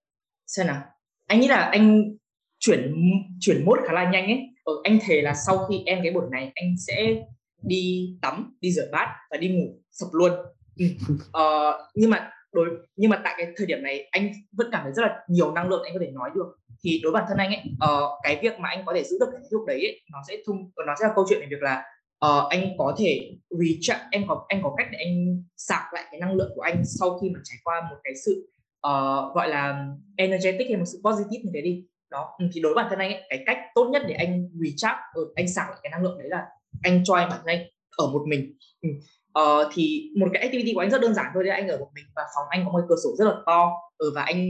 xem 0.46 0.66
nào. 0.66 0.82
Anh 1.26 1.40
nghĩ 1.40 1.48
là 1.48 1.56
anh 1.56 2.16
chuyển 2.58 2.94
chuyển 3.40 3.64
mốt 3.64 3.78
khá 3.86 3.92
là 3.92 4.10
nhanh 4.10 4.24
ấy. 4.24 4.40
Ờ, 4.64 4.72
anh 4.84 4.98
thề 5.02 5.22
là 5.22 5.34
sau 5.34 5.66
khi 5.68 5.82
em 5.86 5.98
cái 6.02 6.12
buổi 6.12 6.24
này 6.30 6.52
anh 6.54 6.74
sẽ 6.86 7.24
đi 7.62 8.16
tắm 8.22 8.56
đi 8.60 8.72
rửa 8.72 8.88
bát 8.92 9.08
và 9.30 9.36
đi 9.36 9.48
ngủ 9.48 9.80
sập 9.90 10.08
luôn. 10.12 10.32
Ừ. 10.78 10.86
uh, 11.18 11.74
nhưng 11.94 12.10
mà 12.10 12.30
đối 12.52 12.68
nhưng 12.96 13.10
mà 13.10 13.20
tại 13.24 13.34
cái 13.36 13.52
thời 13.56 13.66
điểm 13.66 13.82
này 13.82 14.08
anh 14.10 14.32
vẫn 14.52 14.68
cảm 14.72 14.80
thấy 14.84 14.92
rất 14.92 15.02
là 15.02 15.18
nhiều 15.28 15.52
năng 15.52 15.68
lượng 15.68 15.82
anh 15.84 15.94
có 15.94 16.00
thể 16.00 16.10
nói 16.10 16.30
được 16.34 16.46
thì 16.84 17.00
đối 17.02 17.12
bản 17.12 17.24
thân 17.28 17.38
anh 17.38 17.48
ấy 17.48 17.62
uh, 17.64 18.10
cái 18.22 18.38
việc 18.42 18.58
mà 18.58 18.68
anh 18.68 18.82
có 18.86 18.92
thể 18.94 19.04
giữ 19.04 19.16
được 19.20 19.28
cái 19.32 19.40
lúc 19.50 19.62
đấy 19.66 19.76
ấy, 19.76 20.00
nó 20.12 20.18
sẽ 20.28 20.36
thông 20.46 20.70
nó 20.86 20.94
sẽ 21.00 21.06
là 21.06 21.12
câu 21.14 21.24
chuyện 21.28 21.40
về 21.40 21.46
việc 21.50 21.62
là 21.62 21.84
uh, 22.26 22.48
anh 22.50 22.68
có 22.78 22.94
thể 22.98 23.30
recharge 23.50 24.04
em 24.10 24.24
có 24.28 24.44
anh 24.48 24.60
có 24.62 24.74
cách 24.76 24.86
để 24.92 24.98
anh 24.98 25.42
sạc 25.56 25.82
lại 25.92 26.04
cái 26.10 26.20
năng 26.20 26.34
lượng 26.34 26.52
của 26.54 26.62
anh 26.62 26.82
sau 26.84 27.18
khi 27.18 27.30
mà 27.30 27.40
trải 27.44 27.56
qua 27.64 27.80
một 27.90 27.96
cái 28.04 28.12
sự 28.26 28.50
uh, 28.86 29.34
gọi 29.34 29.48
là 29.48 29.86
energetic 30.16 30.68
hay 30.68 30.76
một 30.76 30.86
sự 30.86 31.00
positive 31.04 31.42
như 31.44 31.50
thế 31.54 31.60
đi 31.60 31.84
đó 32.10 32.34
ừ, 32.38 32.46
thì 32.52 32.60
đối 32.60 32.74
bản 32.74 32.86
thân 32.90 32.98
anh 32.98 33.12
ấy, 33.12 33.22
cái 33.28 33.42
cách 33.46 33.58
tốt 33.74 33.90
nhất 33.92 34.02
để 34.08 34.14
anh 34.14 34.48
recharge 34.52 35.00
uh, 35.20 35.34
anh 35.34 35.48
sạc 35.48 35.70
lại 35.70 35.78
cái 35.82 35.90
năng 35.90 36.02
lượng 36.02 36.18
đấy 36.18 36.28
là 36.30 36.46
anh 36.82 37.04
cho 37.04 37.14
anh 37.14 37.28
bản 37.28 37.38
thân 37.38 37.46
anh 37.46 37.66
ở 37.96 38.06
một 38.06 38.22
mình. 38.28 38.56
Ừ, 38.82 38.88
uh, 39.38 39.72
thì 39.74 40.10
một 40.16 40.28
cái 40.32 40.42
activity 40.42 40.72
của 40.74 40.80
anh 40.80 40.90
rất 40.90 41.00
đơn 41.00 41.14
giản 41.14 41.26
thôi 41.34 41.44
đấy 41.44 41.52
anh 41.52 41.68
ở 41.68 41.78
một 41.78 41.88
mình 41.94 42.04
và 42.16 42.22
phòng 42.36 42.46
anh 42.50 42.64
có 42.64 42.72
một 42.72 42.80
cửa 42.88 42.96
sổ 43.04 43.10
rất 43.18 43.24
là 43.24 43.34
to 43.46 43.70
ừ, 43.98 44.12
và 44.14 44.22
anh 44.22 44.48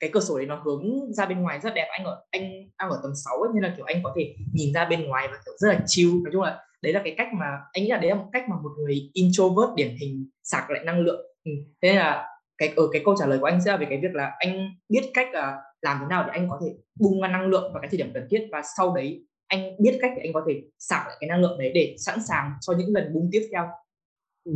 cái 0.00 0.10
cửa 0.12 0.20
sổ 0.20 0.38
đấy 0.38 0.46
nó 0.46 0.62
hướng 0.64 1.12
ra 1.12 1.26
bên 1.26 1.42
ngoài 1.42 1.60
rất 1.62 1.74
đẹp 1.74 1.86
anh 1.90 2.04
ở 2.04 2.22
anh 2.30 2.42
đang 2.78 2.90
ở 2.90 3.00
tầng 3.02 3.12
6 3.24 3.36
ấy, 3.36 3.50
nên 3.54 3.62
là 3.62 3.74
kiểu 3.76 3.84
anh 3.84 4.00
có 4.02 4.12
thể 4.16 4.34
nhìn 4.52 4.72
ra 4.72 4.84
bên 4.84 5.04
ngoài 5.04 5.28
và 5.30 5.36
kiểu 5.44 5.54
rất 5.58 5.68
là 5.68 5.80
chill 5.86 6.10
nói 6.10 6.30
chung 6.32 6.42
là 6.42 6.58
đấy 6.82 6.92
là 6.92 7.00
cái 7.04 7.14
cách 7.18 7.28
mà 7.32 7.46
anh 7.72 7.84
nghĩ 7.84 7.90
là 7.90 7.98
đấy 7.98 8.10
là 8.10 8.16
một 8.16 8.26
cách 8.32 8.44
mà 8.48 8.56
một 8.62 8.70
người 8.78 9.10
introvert 9.12 9.74
điển 9.76 9.96
hình 10.00 10.30
sạc 10.42 10.70
lại 10.70 10.84
năng 10.84 11.00
lượng 11.00 11.20
ừ. 11.44 11.50
thế 11.82 11.88
nên 11.88 11.96
là 11.96 12.28
cái 12.58 12.72
ở 12.76 12.88
cái 12.92 13.02
câu 13.04 13.14
trả 13.18 13.26
lời 13.26 13.38
của 13.38 13.46
anh 13.46 13.60
sẽ 13.64 13.70
là 13.70 13.76
về 13.76 13.86
cái 13.90 13.98
việc 14.02 14.14
là 14.14 14.32
anh 14.38 14.68
biết 14.88 15.10
cách 15.14 15.28
là 15.32 15.56
làm 15.82 15.98
thế 16.00 16.06
nào 16.10 16.24
để 16.26 16.30
anh 16.32 16.48
có 16.50 16.60
thể 16.64 16.74
bung 17.00 17.20
ra 17.20 17.28
năng 17.28 17.46
lượng 17.46 17.72
vào 17.72 17.82
cái 17.82 17.88
thời 17.90 17.98
điểm 17.98 18.10
cần 18.14 18.26
thiết 18.30 18.48
và 18.52 18.62
sau 18.76 18.94
đấy 18.94 19.26
anh 19.48 19.76
biết 19.78 19.98
cách 20.02 20.12
để 20.16 20.22
anh 20.22 20.32
có 20.32 20.44
thể 20.48 20.62
sạc 20.78 21.06
lại 21.06 21.16
cái 21.20 21.28
năng 21.28 21.40
lượng 21.40 21.58
đấy 21.58 21.72
để 21.74 21.94
sẵn 21.98 22.18
sàng 22.28 22.52
cho 22.60 22.72
những 22.78 22.94
lần 22.94 23.14
bung 23.14 23.28
tiếp 23.32 23.48
theo. 23.52 23.68
Ừ. 24.46 24.52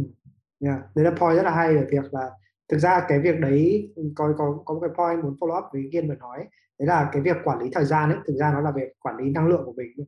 Yeah. 0.60 0.80
Đấy 0.94 1.04
là 1.04 1.10
point 1.10 1.36
rất 1.36 1.42
là 1.42 1.50
hay 1.50 1.74
về 1.74 1.86
việc 1.90 2.14
là 2.14 2.30
thực 2.68 2.78
ra 2.78 3.06
cái 3.08 3.20
việc 3.20 3.40
đấy 3.40 3.92
có 4.16 4.34
có 4.38 4.62
có 4.64 4.74
một 4.74 4.80
cái 4.80 4.90
point 4.98 5.24
muốn 5.24 5.34
follow 5.40 5.58
up 5.58 5.64
với 5.72 5.88
Kiên 5.92 6.08
vừa 6.08 6.14
nói. 6.14 6.48
Đấy 6.78 6.86
là 6.86 7.10
cái 7.12 7.22
việc 7.22 7.36
quản 7.44 7.58
lý 7.58 7.70
thời 7.72 7.84
gian 7.84 8.10
ấy, 8.10 8.18
thực 8.26 8.34
ra 8.36 8.52
nó 8.52 8.60
là 8.60 8.70
việc 8.70 9.00
quản 9.00 9.16
lý 9.16 9.30
năng 9.30 9.46
lượng 9.48 9.62
của 9.64 9.72
mình. 9.72 10.06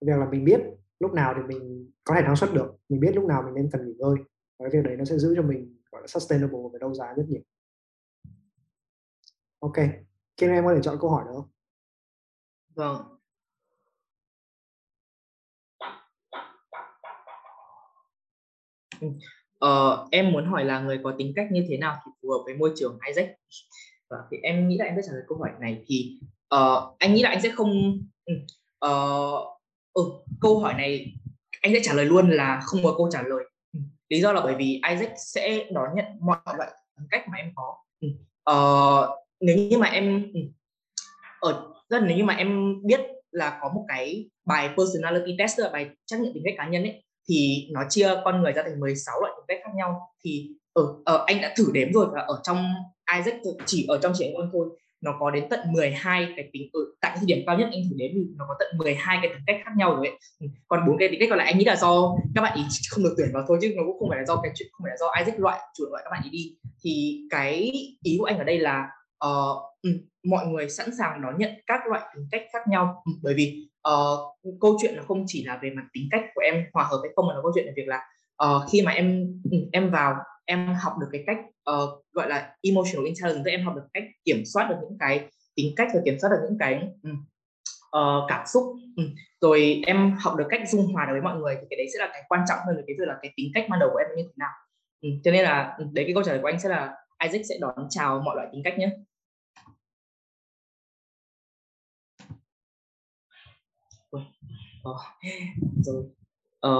Việc 0.00 0.16
là 0.18 0.26
mình 0.30 0.44
biết 0.44 0.60
lúc 1.00 1.12
nào 1.12 1.34
thì 1.36 1.42
mình 1.42 1.90
có 2.04 2.14
thể 2.14 2.22
năng 2.22 2.36
suất 2.36 2.50
được, 2.54 2.76
mình 2.88 3.00
biết 3.00 3.12
lúc 3.14 3.24
nào 3.24 3.42
mình 3.42 3.54
nên 3.54 3.70
cần 3.72 3.86
nghỉ 3.86 3.94
ngơi. 3.98 4.14
Và 4.58 4.68
cái 4.68 4.70
việc 4.70 4.86
đấy 4.88 4.96
nó 4.96 5.04
sẽ 5.04 5.18
giữ 5.18 5.34
cho 5.36 5.42
mình, 5.42 5.76
gọi 5.92 6.02
là, 6.02 6.06
sustainable 6.06 6.58
về 6.72 6.78
lâu 6.80 6.94
dài 6.94 7.14
rất 7.16 7.24
nhiều. 7.28 7.40
Ok. 9.60 9.76
Kiên, 10.36 10.50
em 10.50 10.64
có 10.64 10.74
thể 10.74 10.80
chọn 10.82 10.96
câu 11.00 11.10
hỏi 11.10 11.24
nữa 11.26 11.32
không? 11.34 11.48
Vâng. 12.74 13.17
Ờ, 19.58 20.06
em 20.10 20.32
muốn 20.32 20.46
hỏi 20.46 20.64
là 20.64 20.80
người 20.80 20.98
có 21.02 21.14
tính 21.18 21.32
cách 21.36 21.46
như 21.52 21.64
thế 21.68 21.76
nào 21.76 21.96
thì 22.04 22.12
phù 22.22 22.30
hợp 22.30 22.42
với 22.44 22.54
môi 22.54 22.72
trường 22.76 22.98
Isaac? 23.06 23.28
Và 24.10 24.16
thì 24.30 24.36
em 24.42 24.68
nghĩ 24.68 24.78
là 24.78 24.84
em 24.84 24.94
sẽ 24.96 25.02
trả 25.06 25.12
lời 25.12 25.22
câu 25.28 25.38
hỏi 25.38 25.50
này 25.60 25.82
thì 25.86 26.18
uh, 26.54 26.98
anh 26.98 27.14
nghĩ 27.14 27.22
là 27.22 27.30
anh 27.30 27.40
sẽ 27.42 27.48
không 27.48 28.00
uh, 28.86 29.42
uh, 30.00 30.24
câu 30.40 30.58
hỏi 30.58 30.74
này 30.74 31.12
anh 31.60 31.72
sẽ 31.74 31.80
trả 31.82 31.92
lời 31.92 32.04
luôn 32.04 32.30
là 32.30 32.60
không 32.64 32.80
có 32.84 32.94
câu 32.96 33.08
trả 33.12 33.22
lời. 33.22 33.44
Ừ, 33.72 33.80
lý 34.08 34.20
do 34.20 34.32
là 34.32 34.40
bởi 34.40 34.54
vì 34.54 34.80
Isaac 34.90 35.12
sẽ 35.16 35.66
đón 35.72 35.88
nhận 35.94 36.04
mọi 36.20 36.38
loại 36.56 36.70
tính 36.96 37.06
cách 37.10 37.28
mà 37.28 37.38
em 37.38 37.52
có. 37.54 37.76
Uh, 38.50 39.18
nếu 39.40 39.56
như 39.56 39.78
mà 39.78 39.86
em 39.86 40.32
ở 41.40 41.72
rất 41.88 42.02
nếu 42.06 42.16
như 42.16 42.24
mà 42.24 42.34
em 42.34 42.74
biết 42.84 43.00
là 43.30 43.58
có 43.62 43.72
một 43.74 43.84
cái 43.88 44.30
bài 44.46 44.70
personality 44.76 45.36
test 45.38 45.58
là 45.58 45.70
bài 45.72 45.90
trắc 46.06 46.20
nghiệm 46.20 46.32
tính 46.34 46.42
cách 46.46 46.54
cá 46.56 46.68
nhân 46.68 46.82
ấy 46.82 47.04
thì 47.28 47.68
nó 47.72 47.80
chia 47.88 48.10
con 48.24 48.42
người 48.42 48.52
ra 48.52 48.62
thành 48.62 48.80
16 48.80 49.20
loại 49.20 49.32
tính 49.36 49.44
cách 49.48 49.58
khác 49.64 49.70
nhau 49.76 50.00
thì 50.24 50.48
ở, 50.72 50.82
ở 51.04 51.24
anh 51.26 51.40
đã 51.42 51.54
thử 51.56 51.64
đếm 51.72 51.92
rồi 51.92 52.06
và 52.12 52.20
ở 52.20 52.40
trong 52.42 52.64
Isaac 53.16 53.34
chỉ 53.66 53.86
ở 53.88 53.98
trong 54.02 54.12
chị 54.16 54.24
anh 54.24 54.50
thôi 54.52 54.68
nó 55.00 55.16
có 55.20 55.30
đến 55.30 55.44
tận 55.50 55.60
12 55.72 56.32
cái 56.36 56.48
tính 56.52 56.70
ở 56.72 56.80
tại 57.00 57.12
cái 57.14 57.24
điểm 57.26 57.38
cao 57.46 57.58
nhất 57.58 57.68
anh 57.72 57.82
thử 57.90 57.96
đếm 57.96 58.10
thì 58.14 58.20
nó 58.36 58.44
có 58.48 58.54
tận 58.58 58.78
12 58.78 59.18
cái 59.22 59.30
tính 59.34 59.42
cách 59.46 59.56
khác 59.64 59.70
nhau 59.76 59.96
rồi 59.96 60.06
ấy. 60.06 60.18
Ừ, 60.40 60.46
còn 60.68 60.86
bốn 60.86 60.98
cái 60.98 61.08
tính 61.08 61.20
cách 61.20 61.28
còn 61.30 61.38
lại 61.38 61.46
anh 61.46 61.58
nghĩ 61.58 61.64
là 61.64 61.76
do 61.76 62.16
các 62.34 62.40
bạn 62.42 62.56
ý 62.56 62.62
không 62.90 63.04
được 63.04 63.14
tuyển 63.16 63.28
vào 63.32 63.44
thôi 63.48 63.58
chứ 63.62 63.74
nó 63.76 63.82
cũng 63.86 63.98
không 63.98 64.08
phải 64.08 64.18
là 64.18 64.24
do 64.24 64.36
cái 64.42 64.52
chuyện 64.54 64.68
không 64.72 64.84
phải 64.84 64.90
là 64.90 64.96
do 64.96 65.06
Isaac 65.18 65.40
loại 65.40 65.58
chủ 65.78 65.84
loại 65.90 66.02
các 66.04 66.10
bạn 66.10 66.22
ý 66.24 66.30
đi 66.30 66.56
thì 66.84 67.22
cái 67.30 67.72
ý 68.02 68.16
của 68.18 68.24
anh 68.24 68.38
ở 68.38 68.44
đây 68.44 68.58
là 68.58 68.88
uh, 69.26 69.62
mọi 70.24 70.46
người 70.46 70.68
sẵn 70.68 70.96
sàng 70.98 71.22
đón 71.22 71.38
nhận 71.38 71.50
các 71.66 71.80
loại 71.86 72.02
tính 72.14 72.28
cách 72.30 72.42
khác 72.52 72.68
nhau. 72.68 73.02
Ừ, 73.04 73.12
bởi 73.22 73.34
vì 73.34 73.68
uh, 73.88 74.58
câu 74.60 74.78
chuyện 74.82 74.94
là 74.94 75.02
không 75.02 75.24
chỉ 75.26 75.44
là 75.44 75.58
về 75.62 75.70
mặt 75.70 75.84
tính 75.92 76.08
cách 76.10 76.22
của 76.34 76.40
em 76.40 76.64
hòa 76.72 76.84
hợp 76.84 76.98
hay 77.02 77.12
không 77.16 77.26
mà 77.26 77.34
nó 77.34 77.42
câu 77.42 77.52
chuyện 77.54 77.66
là 77.66 77.72
việc 77.76 77.88
là 77.88 78.06
uh, 78.44 78.70
khi 78.70 78.82
mà 78.82 78.92
em 78.92 79.26
ừ, 79.50 79.58
em 79.72 79.90
vào 79.90 80.14
em 80.44 80.74
học 80.74 80.92
được 81.00 81.06
cái 81.12 81.24
cách 81.26 81.38
uh, 81.70 82.04
gọi 82.12 82.28
là 82.28 82.54
emotional 82.62 83.06
intelligence 83.06 83.42
tức 83.44 83.50
em 83.50 83.64
học 83.64 83.74
được 83.76 83.86
cách 83.94 84.04
kiểm 84.24 84.42
soát 84.54 84.66
được 84.70 84.76
những 84.80 84.98
cái 84.98 85.28
tính 85.54 85.72
cách 85.76 85.88
và 85.94 86.00
kiểm 86.04 86.18
soát 86.20 86.30
được 86.30 86.40
những 86.48 86.58
cái 86.58 86.88
uh, 87.96 88.24
cảm 88.28 88.46
xúc. 88.46 88.62
Rồi 89.40 89.82
em 89.86 90.16
học 90.18 90.36
được 90.36 90.46
cách 90.50 90.60
dung 90.68 90.86
hòa 90.92 91.06
được 91.06 91.12
với 91.12 91.22
mọi 91.22 91.36
người 91.36 91.56
thì 91.60 91.66
cái 91.70 91.76
đấy 91.76 91.86
sẽ 91.94 91.98
là 91.98 92.10
cái 92.12 92.22
quan 92.28 92.40
trọng 92.48 92.58
hơn 92.66 92.76
là 92.76 92.82
cái 92.86 92.96
việc 92.98 93.08
là 93.08 93.18
cái 93.22 93.32
tính 93.36 93.50
cách 93.54 93.64
ban 93.70 93.80
đầu 93.80 93.90
của 93.92 93.98
em 93.98 94.08
như 94.16 94.22
thế 94.22 94.34
nào. 94.36 94.50
Cho 95.24 95.30
nên 95.30 95.44
là 95.44 95.78
đấy 95.92 96.04
cái 96.04 96.14
câu 96.14 96.22
trả 96.22 96.32
lời 96.32 96.40
của 96.42 96.48
anh 96.48 96.60
sẽ 96.60 96.68
là 96.68 96.94
Isaac 97.22 97.42
sẽ 97.48 97.54
đón 97.60 97.86
chào 97.90 98.20
mọi 98.24 98.36
loại 98.36 98.48
tính 98.52 98.60
cách 98.64 98.78
nhé. 98.78 98.90
Ờ, 104.82 104.92
rồi. 105.84 106.04
Ờ, 106.60 106.72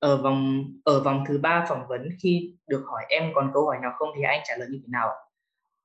ở 0.00 0.22
vòng 0.22 0.64
ở 0.84 1.02
vòng 1.02 1.24
thứ 1.28 1.38
ba 1.38 1.66
phỏng 1.68 1.88
vấn 1.88 2.08
khi 2.22 2.54
được 2.68 2.84
hỏi 2.86 3.02
em 3.08 3.32
còn 3.34 3.50
câu 3.54 3.66
hỏi 3.66 3.76
nào 3.82 3.92
không 3.98 4.08
thì 4.16 4.22
anh 4.22 4.40
trả 4.44 4.56
lời 4.56 4.68
như 4.70 4.78
thế 4.82 4.88
nào? 4.88 5.08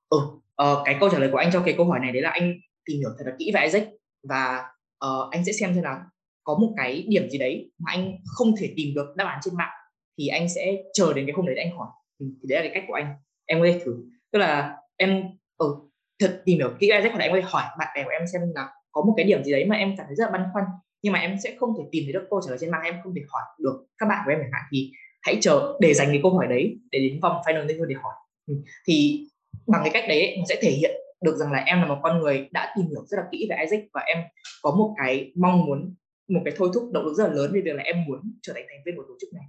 Ừ, 0.08 0.18
ờ, 0.54 0.82
cái 0.84 0.96
câu 1.00 1.10
trả 1.10 1.18
lời 1.18 1.28
của 1.32 1.38
anh 1.38 1.50
cho 1.52 1.62
cái 1.64 1.74
câu 1.76 1.86
hỏi 1.86 2.00
này 2.00 2.12
đấy 2.12 2.22
là 2.22 2.30
anh 2.30 2.54
tìm 2.84 2.98
hiểu 2.98 3.10
thật 3.18 3.24
là 3.26 3.32
kỹ 3.38 3.50
về 3.54 3.60
Isaac 3.62 3.88
và 4.28 4.64
uh, 5.06 5.30
anh 5.30 5.44
sẽ 5.44 5.52
xem 5.52 5.74
xem 5.74 5.84
là 5.84 6.00
có 6.44 6.54
một 6.54 6.74
cái 6.76 7.06
điểm 7.08 7.30
gì 7.30 7.38
đấy 7.38 7.70
mà 7.78 7.92
anh 7.92 8.16
không 8.26 8.54
thể 8.60 8.72
tìm 8.76 8.94
được 8.94 9.16
đáp 9.16 9.24
án 9.24 9.40
trên 9.42 9.56
mạng 9.56 9.72
thì 10.18 10.28
anh 10.28 10.48
sẽ 10.48 10.76
chờ 10.92 11.12
đến 11.12 11.26
cái 11.26 11.32
hôm 11.36 11.46
đấy 11.46 11.54
để 11.54 11.62
anh 11.62 11.78
hỏi. 11.78 11.88
Ừ, 12.18 12.26
thì 12.42 12.46
đấy 12.48 12.62
là 12.62 12.68
cái 12.68 12.72
cách 12.74 12.84
của 12.88 12.94
anh. 12.94 13.14
Em 13.46 13.60
có 13.60 13.66
thể 13.66 13.80
thử. 13.84 13.96
Tức 14.32 14.38
là 14.38 14.76
em 14.96 15.22
ở 15.56 15.66
ừ, 15.66 15.74
thật 16.20 16.42
tìm 16.44 16.58
hiểu 16.58 16.70
kỹ 16.80 16.86
Isaac 16.86 17.12
còn 17.12 17.20
anh 17.20 17.30
có 17.30 17.36
thể 17.36 17.46
hỏi 17.46 17.64
bạn 17.78 17.88
bè 17.96 18.04
của 18.04 18.10
em 18.10 18.22
xem 18.32 18.42
là 18.54 18.68
có 18.92 19.02
một 19.02 19.14
cái 19.16 19.26
điểm 19.26 19.44
gì 19.44 19.52
đấy 19.52 19.64
mà 19.64 19.76
em 19.76 19.94
cảm 19.96 20.06
thấy 20.06 20.16
rất 20.16 20.24
là 20.24 20.30
băn 20.30 20.48
khoăn, 20.52 20.64
nhưng 21.02 21.12
mà 21.12 21.18
em 21.18 21.36
sẽ 21.44 21.56
không 21.58 21.74
thể 21.78 21.84
tìm 21.92 22.04
thấy 22.04 22.12
được 22.12 22.26
câu 22.30 22.40
trả 22.44 22.50
lời 22.50 22.58
trên 22.60 22.70
mạng, 22.70 22.82
em 22.84 22.94
không 23.02 23.14
thể 23.14 23.22
hỏi 23.28 23.42
được 23.58 23.86
các 23.98 24.06
bạn 24.06 24.22
của 24.24 24.30
em 24.30 24.38
chẳng 24.42 24.50
hạn, 24.52 24.62
thì 24.72 24.92
hãy 25.22 25.38
chờ 25.40 25.78
để 25.80 25.94
dành 25.94 26.08
cái 26.08 26.20
câu 26.22 26.36
hỏi 26.36 26.46
đấy 26.46 26.78
để 26.90 26.98
đến 26.98 27.20
vòng 27.20 27.36
final 27.46 27.66
interview 27.66 27.84
để 27.84 27.94
hỏi. 27.94 28.14
Ừ, 28.46 28.54
thì 28.86 29.26
bằng 29.66 29.80
cái 29.84 29.90
cách 29.92 30.04
đấy 30.08 30.36
nó 30.38 30.44
sẽ 30.48 30.58
thể 30.62 30.70
hiện 30.70 30.96
được 31.24 31.36
rằng 31.36 31.52
là 31.52 31.58
em 31.58 31.80
là 31.80 31.86
một 31.86 32.00
con 32.02 32.18
người 32.18 32.48
đã 32.52 32.74
tìm 32.76 32.86
hiểu 32.86 33.04
rất 33.06 33.16
là 33.16 33.24
kỹ 33.32 33.46
về 33.50 33.56
Isaac 33.60 33.80
và 33.92 34.00
em 34.00 34.18
có 34.62 34.70
một 34.70 34.94
cái 34.98 35.32
mong 35.36 35.66
muốn, 35.66 35.94
một 36.28 36.40
cái 36.44 36.54
thôi 36.56 36.70
thúc 36.74 36.90
động 36.92 37.04
lực 37.04 37.14
rất 37.14 37.28
là 37.28 37.34
lớn 37.34 37.50
về 37.54 37.60
việc 37.60 37.74
là 37.74 37.82
em 37.82 38.04
muốn 38.06 38.32
trở 38.42 38.52
thành 38.52 38.64
thành 38.68 38.78
viên 38.86 38.96
của 38.96 39.04
tổ 39.08 39.14
chức 39.20 39.32
này. 39.32 39.44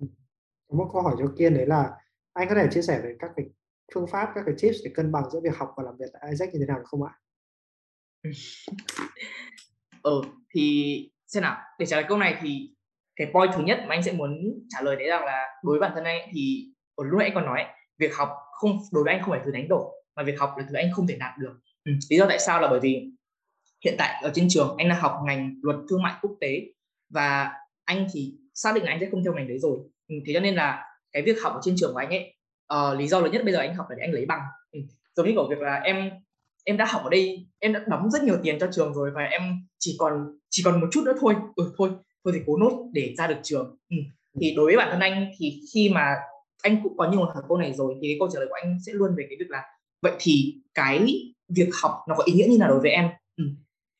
Ừ. 0.00 0.06
Có 0.68 0.78
một 0.78 0.90
câu 0.92 1.02
hỏi 1.02 1.14
cho 1.18 1.32
Kiên 1.38 1.54
đấy 1.54 1.66
là 1.66 1.90
anh 2.32 2.48
có 2.48 2.54
thể 2.54 2.66
chia 2.70 2.82
sẻ 2.82 3.00
về 3.02 3.16
các 3.18 3.30
cái 3.36 3.46
phương 3.94 4.06
pháp, 4.06 4.28
các 4.34 4.42
cái 4.46 4.54
tips 4.62 4.76
để 4.84 4.90
cân 4.94 5.12
bằng 5.12 5.30
giữa 5.30 5.40
việc 5.40 5.56
học 5.56 5.72
và 5.76 5.84
làm 5.84 5.96
việc 5.98 6.06
tại 6.12 6.30
Isaac 6.30 6.48
như 6.52 6.58
thế 6.60 6.66
nào 6.66 6.80
không 6.84 7.02
ạ? 7.02 7.12
Ừ 10.02 10.22
thì 10.54 11.10
xem 11.26 11.42
nào 11.42 11.56
để 11.78 11.86
trả 11.86 11.96
lời 11.96 12.06
câu 12.08 12.18
này 12.18 12.36
thì 12.42 12.70
cái 13.16 13.28
point 13.32 13.50
thứ 13.56 13.62
nhất 13.62 13.78
mà 13.86 13.94
anh 13.94 14.02
sẽ 14.02 14.12
muốn 14.12 14.60
trả 14.68 14.82
lời 14.82 14.96
đấy 14.96 15.08
rằng 15.08 15.24
là 15.24 15.46
đối 15.64 15.78
với 15.78 15.80
bản 15.80 15.92
thân 15.94 16.04
anh 16.04 16.28
thì 16.32 16.66
ở 16.94 17.04
lúc 17.04 17.18
nãy 17.18 17.28
anh 17.28 17.34
còn 17.34 17.44
nói 17.44 17.64
việc 17.98 18.16
học 18.16 18.28
không 18.52 18.78
đối 18.92 19.04
với 19.04 19.14
anh 19.14 19.22
không 19.22 19.30
phải 19.30 19.40
thứ 19.44 19.50
đánh 19.50 19.68
đổi 19.68 19.84
mà 20.16 20.22
việc 20.22 20.40
học 20.40 20.54
là 20.58 20.66
thứ 20.68 20.74
anh 20.74 20.92
không 20.92 21.06
thể 21.06 21.16
đạt 21.20 21.38
được 21.38 21.52
ừ. 21.84 21.92
lý 22.10 22.16
do 22.16 22.26
tại 22.28 22.38
sao 22.38 22.60
là 22.60 22.68
bởi 22.68 22.80
vì 22.80 23.10
hiện 23.84 23.94
tại 23.98 24.22
ở 24.22 24.30
trên 24.34 24.48
trường 24.48 24.76
anh 24.78 24.88
đang 24.88 25.00
học 25.00 25.20
ngành 25.26 25.54
luật 25.62 25.76
thương 25.90 26.02
mại 26.02 26.14
quốc 26.22 26.36
tế 26.40 26.62
và 27.10 27.52
anh 27.84 28.06
thì 28.14 28.34
xác 28.54 28.74
định 28.74 28.84
là 28.84 28.90
anh 28.90 29.00
sẽ 29.00 29.08
không 29.10 29.24
theo 29.24 29.34
ngành 29.34 29.48
đấy 29.48 29.58
rồi 29.58 29.78
ừ. 30.08 30.14
thế 30.26 30.32
cho 30.34 30.40
nên 30.40 30.54
là 30.54 30.84
cái 31.12 31.22
việc 31.22 31.42
học 31.42 31.52
ở 31.54 31.60
trên 31.62 31.74
trường 31.78 31.92
của 31.92 31.98
anh 31.98 32.10
ấy 32.10 32.34
uh, 32.74 32.98
lý 32.98 33.08
do 33.08 33.20
lớn 33.20 33.32
nhất 33.32 33.42
bây 33.44 33.52
giờ 33.52 33.58
anh 33.58 33.74
học 33.74 33.86
là 33.90 33.96
để 33.96 34.02
anh 34.02 34.12
lấy 34.12 34.26
bằng 34.26 34.40
ừ. 34.72 34.80
giống 35.16 35.26
như 35.26 35.32
kiểu 35.32 35.48
việc 35.50 35.58
là 35.58 35.74
em 35.74 36.10
em 36.68 36.76
đã 36.76 36.84
học 36.84 37.02
ở 37.04 37.10
đây 37.10 37.46
em 37.58 37.72
đã 37.72 37.80
đóng 37.86 38.10
rất 38.10 38.22
nhiều 38.22 38.36
tiền 38.42 38.58
cho 38.60 38.68
trường 38.72 38.94
rồi 38.94 39.10
và 39.14 39.22
em 39.22 39.42
chỉ 39.78 39.96
còn 39.98 40.38
chỉ 40.50 40.62
còn 40.62 40.80
một 40.80 40.86
chút 40.92 41.02
nữa 41.04 41.14
thôi 41.20 41.34
ừ 41.56 41.72
thôi 41.78 41.90
thôi 42.24 42.34
thì 42.36 42.42
cố 42.46 42.56
nốt 42.56 42.90
để 42.92 43.14
ra 43.18 43.26
được 43.26 43.38
trường 43.42 43.76
ừ. 43.90 43.96
thì 44.40 44.54
đối 44.56 44.66
với 44.66 44.76
bản 44.76 44.88
thân 44.90 45.00
anh 45.00 45.30
thì 45.38 45.60
khi 45.74 45.88
mà 45.88 46.14
anh 46.62 46.80
cũng 46.82 46.96
có 46.96 47.10
nhiều 47.10 47.24
hỏi 47.24 47.42
câu 47.48 47.58
này 47.58 47.72
rồi 47.72 47.94
thì 48.02 48.08
cái 48.08 48.16
câu 48.20 48.28
trả 48.32 48.40
lời 48.40 48.48
của 48.48 48.56
anh 48.62 48.78
sẽ 48.86 48.92
luôn 48.92 49.14
về 49.16 49.24
cái 49.28 49.36
việc 49.40 49.50
là 49.50 49.62
vậy 50.02 50.12
thì 50.18 50.54
cái 50.74 51.22
việc 51.48 51.68
học 51.82 51.92
nó 52.08 52.14
có 52.14 52.24
ý 52.26 52.32
nghĩa 52.32 52.46
như 52.46 52.58
nào 52.58 52.68
đối 52.68 52.80
với 52.80 52.90
em 52.90 53.08
ừ. 53.36 53.44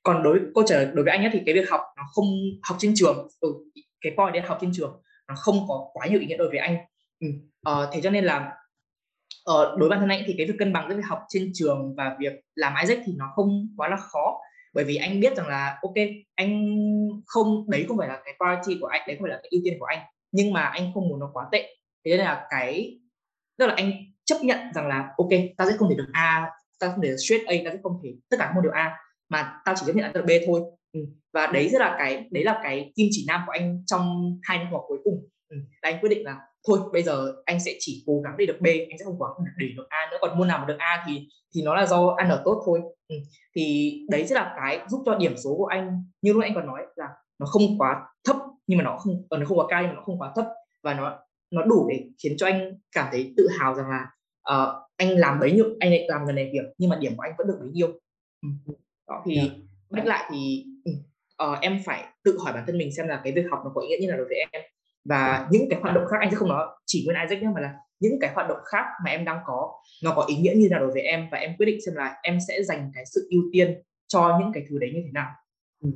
còn 0.03 0.23
đối 0.23 0.41
câu 0.55 0.65
trả 0.67 0.77
lời 0.77 0.89
đối 0.95 1.05
với 1.05 1.13
anh 1.13 1.25
ấy 1.25 1.31
thì 1.33 1.41
cái 1.47 1.55
việc 1.55 1.71
học 1.71 1.81
nó 1.97 2.03
không 2.15 2.27
học 2.63 2.77
trên 2.81 2.93
trường 2.97 3.29
ừ, 3.41 3.55
cái 4.01 4.13
point 4.17 4.33
đấy 4.33 4.43
học 4.47 4.59
trên 4.61 4.71
trường 4.75 5.03
nó 5.29 5.35
không 5.35 5.57
có 5.69 5.91
quá 5.93 6.07
nhiều 6.07 6.21
ý 6.21 6.27
nghĩa 6.27 6.37
đối 6.37 6.49
với 6.49 6.59
anh 6.59 6.77
ừ. 7.21 7.29
ờ, 7.63 7.91
thế 7.93 8.01
cho 8.01 8.11
nên 8.11 8.25
là 8.25 8.53
ờ, 9.49 9.77
đối 9.79 9.89
với 9.89 9.89
bản 9.89 10.01
thân 10.01 10.09
anh 10.09 10.23
thì 10.27 10.35
cái 10.39 10.47
việc 10.47 10.55
cân 10.59 10.73
bằng 10.73 10.89
giữa 10.89 10.97
việc 10.97 11.07
học 11.09 11.19
trên 11.29 11.51
trường 11.55 11.95
và 11.97 12.17
việc 12.21 12.33
làm 12.55 12.75
Isaac 12.83 12.99
thì 13.07 13.13
nó 13.17 13.33
không 13.35 13.69
quá 13.77 13.89
là 13.89 13.97
khó 13.97 14.41
bởi 14.75 14.85
vì 14.85 14.97
anh 14.97 15.21
biết 15.21 15.37
rằng 15.37 15.49
là 15.49 15.79
ok 15.83 15.95
anh 16.35 16.77
không 17.27 17.71
đấy 17.71 17.85
không 17.89 17.99
phải 17.99 18.09
là 18.09 18.21
cái 18.25 18.35
priority 18.39 18.81
của 18.81 18.87
anh 18.87 19.03
đấy 19.07 19.17
không 19.17 19.23
phải 19.23 19.31
là 19.31 19.41
cái 19.43 19.49
ưu 19.51 19.61
tiên 19.65 19.77
của 19.79 19.85
anh 19.85 19.99
nhưng 20.33 20.53
mà 20.53 20.63
anh 20.63 20.91
không 20.95 21.09
muốn 21.09 21.21
nó 21.21 21.31
quá 21.33 21.49
tệ 21.53 21.77
thế 22.05 22.11
nên 22.11 22.19
là 22.19 22.47
cái 22.51 22.99
tức 23.59 23.67
là 23.67 23.75
anh 23.77 23.93
chấp 24.25 24.37
nhận 24.43 24.59
rằng 24.75 24.89
là 24.89 25.09
ok 25.19 25.29
ta 25.57 25.67
sẽ 25.67 25.77
không 25.77 25.89
thể 25.91 25.97
được 25.97 26.09
A 26.13 26.51
ta 26.81 26.89
không 26.89 27.03
thể 27.03 27.09
được 27.09 27.17
straight 27.17 27.47
A 27.47 27.55
ta 27.65 27.71
sẽ 27.71 27.79
không 27.83 28.01
thể 28.03 28.11
tất 28.31 28.37
cả 28.41 28.45
các 28.45 28.55
môn 28.55 28.65
đều 28.65 28.73
A 28.73 28.97
mà 29.29 29.61
tao 29.65 29.75
chỉ 29.79 29.87
chấp 29.87 29.97
nhận 29.97 30.11
là 30.15 30.23
B 30.23 30.31
thôi 30.47 30.61
ừ. 30.93 31.01
và 31.33 31.47
đấy 31.47 31.69
rất 31.69 31.79
là 31.81 31.95
cái 31.99 32.29
đấy 32.31 32.45
là 32.45 32.61
cái 32.63 32.93
kim 32.97 33.09
chỉ 33.11 33.25
nam 33.29 33.43
của 33.47 33.53
anh 33.53 33.83
trong 33.87 34.35
hai 34.43 34.59
năm 34.59 34.73
học 34.73 34.85
cuối 34.89 34.99
cùng 35.05 35.29
ừ. 35.49 35.57
là 35.83 35.91
anh 35.91 36.01
quyết 36.01 36.09
định 36.09 36.25
là 36.25 36.37
thôi 36.67 36.79
bây 36.93 37.03
giờ 37.03 37.33
anh 37.45 37.61
sẽ 37.61 37.75
chỉ 37.79 38.05
cố 38.07 38.21
gắng 38.25 38.35
để 38.39 38.47
được 38.47 38.61
B 38.61 38.67
anh 38.67 38.99
sẽ 38.99 39.05
không 39.05 39.17
cố 39.19 39.27
gắng 39.27 39.47
để 39.59 39.67
được 39.77 39.87
A 39.89 40.09
nữa 40.11 40.19
còn 40.21 40.39
môn 40.39 40.49
nào 40.49 40.59
mà 40.59 40.65
được 40.65 40.77
A 40.79 41.05
thì 41.07 41.29
thì 41.55 41.63
nó 41.63 41.75
là 41.75 41.87
do 41.87 42.15
ăn 42.17 42.29
ở 42.29 42.43
tốt 42.45 42.63
thôi 42.67 42.81
ừ. 43.09 43.17
thì 43.57 43.93
đấy 44.11 44.27
sẽ 44.27 44.35
là 44.35 44.55
cái 44.57 44.81
giúp 44.89 45.03
cho 45.07 45.15
điểm 45.15 45.37
số 45.37 45.55
của 45.57 45.67
anh 45.67 46.05
như 46.23 46.33
lúc 46.33 46.43
anh 46.43 46.55
còn 46.55 46.67
nói 46.67 46.87
là 46.97 47.09
nó 47.39 47.47
không 47.47 47.79
quá 47.79 48.07
thấp 48.25 48.37
nhưng 48.67 48.79
mà 48.79 48.85
nó 48.85 48.97
không 48.97 49.27
ờ, 49.29 49.39
nó 49.39 49.47
không 49.47 49.59
quá 49.59 49.67
cao 49.69 49.83
nhưng 49.83 49.89
mà 49.89 49.95
nó 49.95 50.03
không 50.03 50.19
quá 50.19 50.33
thấp 50.37 50.47
và 50.83 50.95
nó 50.95 51.19
nó 51.51 51.63
đủ 51.63 51.89
để 51.91 52.05
khiến 52.23 52.35
cho 52.39 52.47
anh 52.47 52.79
cảm 52.93 53.09
thấy 53.13 53.35
tự 53.37 53.49
hào 53.59 53.75
rằng 53.75 53.87
là 53.91 54.07
uh, 54.53 54.89
anh 54.97 55.09
làm 55.19 55.41
bấy 55.41 55.53
nhiêu 55.53 55.67
anh 55.81 55.91
lại 55.91 56.05
làm 56.09 56.27
gần 56.27 56.35
này 56.35 56.51
việc 56.53 56.73
nhưng 56.79 56.91
mà 56.91 56.97
điểm 56.97 57.17
của 57.17 57.23
anh 57.23 57.33
vẫn 57.39 57.47
được 57.47 57.57
bấy 57.61 57.69
nhiêu 57.69 57.89
ừ. 58.43 58.73
đó 59.09 59.23
thì 59.27 59.37
yeah. 59.37 59.51
Dạ. 59.91 60.03
lại 60.05 60.31
thì 60.33 60.65
uh, 61.43 61.59
em 61.61 61.81
phải 61.85 62.05
tự 62.25 62.39
hỏi 62.45 62.53
bản 62.53 62.65
thân 62.67 62.79
mình 62.79 62.95
xem 62.97 63.09
là 63.09 63.21
cái 63.25 63.33
việc 63.33 63.45
học 63.51 63.61
nó 63.65 63.71
có 63.75 63.81
ý 63.81 63.89
nghĩa 63.89 63.97
như 64.01 64.11
là 64.11 64.17
đối 64.17 64.27
với 64.27 64.37
em 64.37 64.63
và 65.09 65.49
những 65.51 65.67
cái 65.71 65.81
hoạt 65.81 65.95
động 65.95 66.05
khác 66.11 66.17
anh 66.21 66.31
sẽ 66.31 66.37
không 66.37 66.49
nói 66.49 66.67
chỉ 66.87 67.05
nguyên 67.05 67.17
Isaac 67.23 67.43
nhé 67.43 67.49
mà 67.55 67.61
là 67.61 67.75
những 68.01 68.19
cái 68.21 68.33
hoạt 68.35 68.49
động 68.49 68.59
khác 68.65 68.85
mà 69.05 69.11
em 69.11 69.25
đang 69.25 69.39
có 69.47 69.73
nó 70.05 70.13
có 70.17 70.25
ý 70.29 70.37
nghĩa 70.37 70.55
như 70.57 70.69
nào 70.71 70.81
đối 70.81 70.93
với 70.93 71.03
em 71.03 71.29
và 71.33 71.39
em 71.39 71.57
quyết 71.59 71.67
định 71.67 71.79
xem 71.87 71.95
là 71.95 72.17
em 72.23 72.39
sẽ 72.49 72.63
dành 72.63 72.91
cái 72.95 73.05
sự 73.07 73.29
ưu 73.31 73.43
tiên 73.53 73.83
cho 74.07 74.39
những 74.41 74.53
cái 74.53 74.65
thứ 74.69 74.79
đấy 74.79 74.91
như 74.95 75.01
thế 75.05 75.13
nào 75.13 75.31
ừ. 75.83 75.91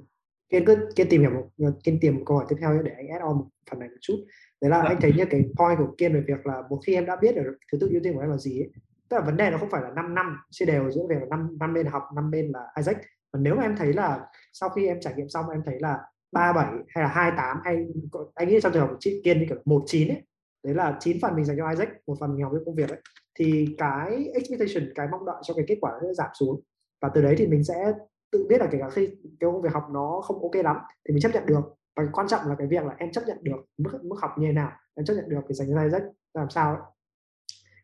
Kiên 0.48 0.64
cứ 0.64 0.88
Kiên 0.96 1.08
tìm 1.08 1.20
hiểu 1.20 1.30
một 1.30 1.70
Kiên 1.84 1.98
tìm 2.00 2.14
một 2.14 2.22
câu 2.26 2.36
hỏi 2.36 2.46
tiếp 2.48 2.56
theo 2.60 2.82
để 2.82 2.92
anh 2.96 3.08
add 3.08 3.22
on 3.22 3.38
một 3.38 3.46
phần 3.70 3.80
này 3.80 3.88
một 3.88 3.98
chút 4.00 4.16
đấy 4.60 4.70
là 4.70 4.78
vâng. 4.78 4.86
anh 4.86 5.00
thấy 5.00 5.12
như 5.16 5.24
cái 5.24 5.42
point 5.58 5.78
của 5.78 5.94
Kiên 5.98 6.14
về 6.14 6.20
việc 6.20 6.46
là 6.46 6.62
một 6.70 6.80
khi 6.86 6.94
em 6.94 7.06
đã 7.06 7.16
biết 7.16 7.34
được 7.34 7.58
thứ 7.72 7.78
tự 7.80 7.88
ưu 7.90 8.00
tiên 8.04 8.14
của 8.14 8.20
em 8.20 8.30
là 8.30 8.36
gì 8.36 8.60
ấy, 8.60 8.70
tức 9.08 9.16
là 9.16 9.22
vấn 9.22 9.36
đề 9.36 9.50
nó 9.50 9.58
không 9.58 9.70
phải 9.70 9.82
là 9.82 9.90
5 9.96 10.14
năm 10.14 10.36
chia 10.50 10.64
đều 10.64 10.90
giữa 10.90 11.02
việc 11.08 11.16
là 11.20 11.26
năm 11.30 11.58
năm 11.60 11.74
bên 11.74 11.86
học 11.86 12.02
năm 12.16 12.30
bên 12.30 12.52
là 12.52 12.60
Isaac 12.76 12.96
và 13.32 13.40
nếu 13.42 13.54
mà 13.54 13.62
em 13.62 13.76
thấy 13.76 13.92
là 13.92 14.20
sau 14.52 14.68
khi 14.68 14.86
em 14.86 15.00
trải 15.00 15.14
nghiệm 15.16 15.28
xong 15.28 15.48
em 15.48 15.62
thấy 15.66 15.80
là 15.80 15.98
37 16.32 16.66
hay 16.88 17.04
là 17.04 17.10
28 17.10 17.56
hay 17.64 17.86
anh 18.34 18.48
nghĩ 18.48 18.60
trong 18.62 18.72
trường 18.72 18.88
hợp 18.88 18.96
chị 19.00 19.20
Kiên 19.24 19.38
thì 19.40 19.46
kiểu 19.46 19.58
19 19.64 20.08
ấy 20.08 20.22
đấy 20.64 20.74
là 20.74 20.96
9 21.00 21.18
phần 21.22 21.36
mình 21.36 21.44
dành 21.44 21.56
cho 21.56 21.70
Isaac 21.70 21.88
một 22.06 22.16
phần 22.20 22.34
mình 22.34 22.42
học 22.42 22.52
với 22.52 22.62
công 22.66 22.74
việc 22.74 22.88
ấy 22.88 23.00
thì 23.38 23.74
cái 23.78 24.30
expectation 24.34 24.92
cái 24.94 25.08
mong 25.10 25.26
đợi 25.26 25.36
cho 25.42 25.54
cái 25.54 25.64
kết 25.68 25.78
quả 25.80 25.90
nó 25.92 25.98
sẽ 26.08 26.14
giảm 26.14 26.30
xuống. 26.34 26.60
Và 27.02 27.10
từ 27.14 27.22
đấy 27.22 27.34
thì 27.38 27.46
mình 27.46 27.64
sẽ 27.64 27.92
tự 28.32 28.46
biết 28.48 28.60
là 28.60 28.68
kể 28.72 28.78
cả 28.80 28.90
khi 28.90 29.06
cái 29.40 29.52
công 29.52 29.62
việc 29.62 29.72
học 29.72 29.84
nó 29.92 30.20
không 30.24 30.42
ok 30.42 30.64
lắm 30.64 30.76
thì 31.08 31.14
mình 31.14 31.20
chấp 31.20 31.30
nhận 31.34 31.46
được. 31.46 31.60
Và 31.96 32.02
quan 32.12 32.28
trọng 32.28 32.48
là 32.48 32.54
cái 32.58 32.66
việc 32.66 32.84
là 32.84 32.94
em 32.98 33.12
chấp 33.12 33.22
nhận 33.26 33.38
được 33.42 33.56
mức 33.78 33.90
mức 34.02 34.16
học 34.20 34.30
như 34.38 34.46
thế 34.46 34.52
nào 34.52 34.72
em 34.94 35.06
chấp 35.06 35.14
nhận 35.14 35.28
được 35.28 35.40
thì 35.48 35.54
dành 35.54 35.68
cho 35.74 35.82
Isaac 35.82 36.02
làm 36.34 36.50
sao 36.50 36.74
ấy. 36.74 36.82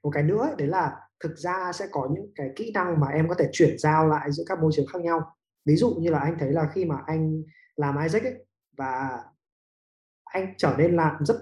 một 0.03 0.11
cái 0.11 0.23
nữa 0.23 0.43
ấy, 0.43 0.55
đấy 0.59 0.69
là 0.69 0.97
thực 1.25 1.37
ra 1.39 1.73
sẽ 1.73 1.87
có 1.91 2.09
những 2.15 2.33
cái 2.35 2.51
kỹ 2.57 2.70
năng 2.75 3.01
mà 3.01 3.09
em 3.09 3.29
có 3.29 3.35
thể 3.35 3.49
chuyển 3.53 3.79
giao 3.79 4.09
lại 4.09 4.33
giữa 4.33 4.45
các 4.47 4.59
môi 4.62 4.73
trường 4.75 4.87
khác 4.87 5.03
nhau. 5.03 5.20
Ví 5.66 5.77
dụ 5.77 5.95
như 5.99 6.11
là 6.11 6.19
anh 6.19 6.37
thấy 6.39 6.53
là 6.53 6.69
khi 6.75 6.85
mà 6.85 6.97
anh 7.07 7.43
làm 7.78 8.02
Isaac 8.02 8.22
ấy, 8.22 8.46
và 8.78 9.22
anh 10.24 10.55
trở 10.59 10.74
nên 10.78 10.96
làm 10.96 11.24
rất 11.24 11.36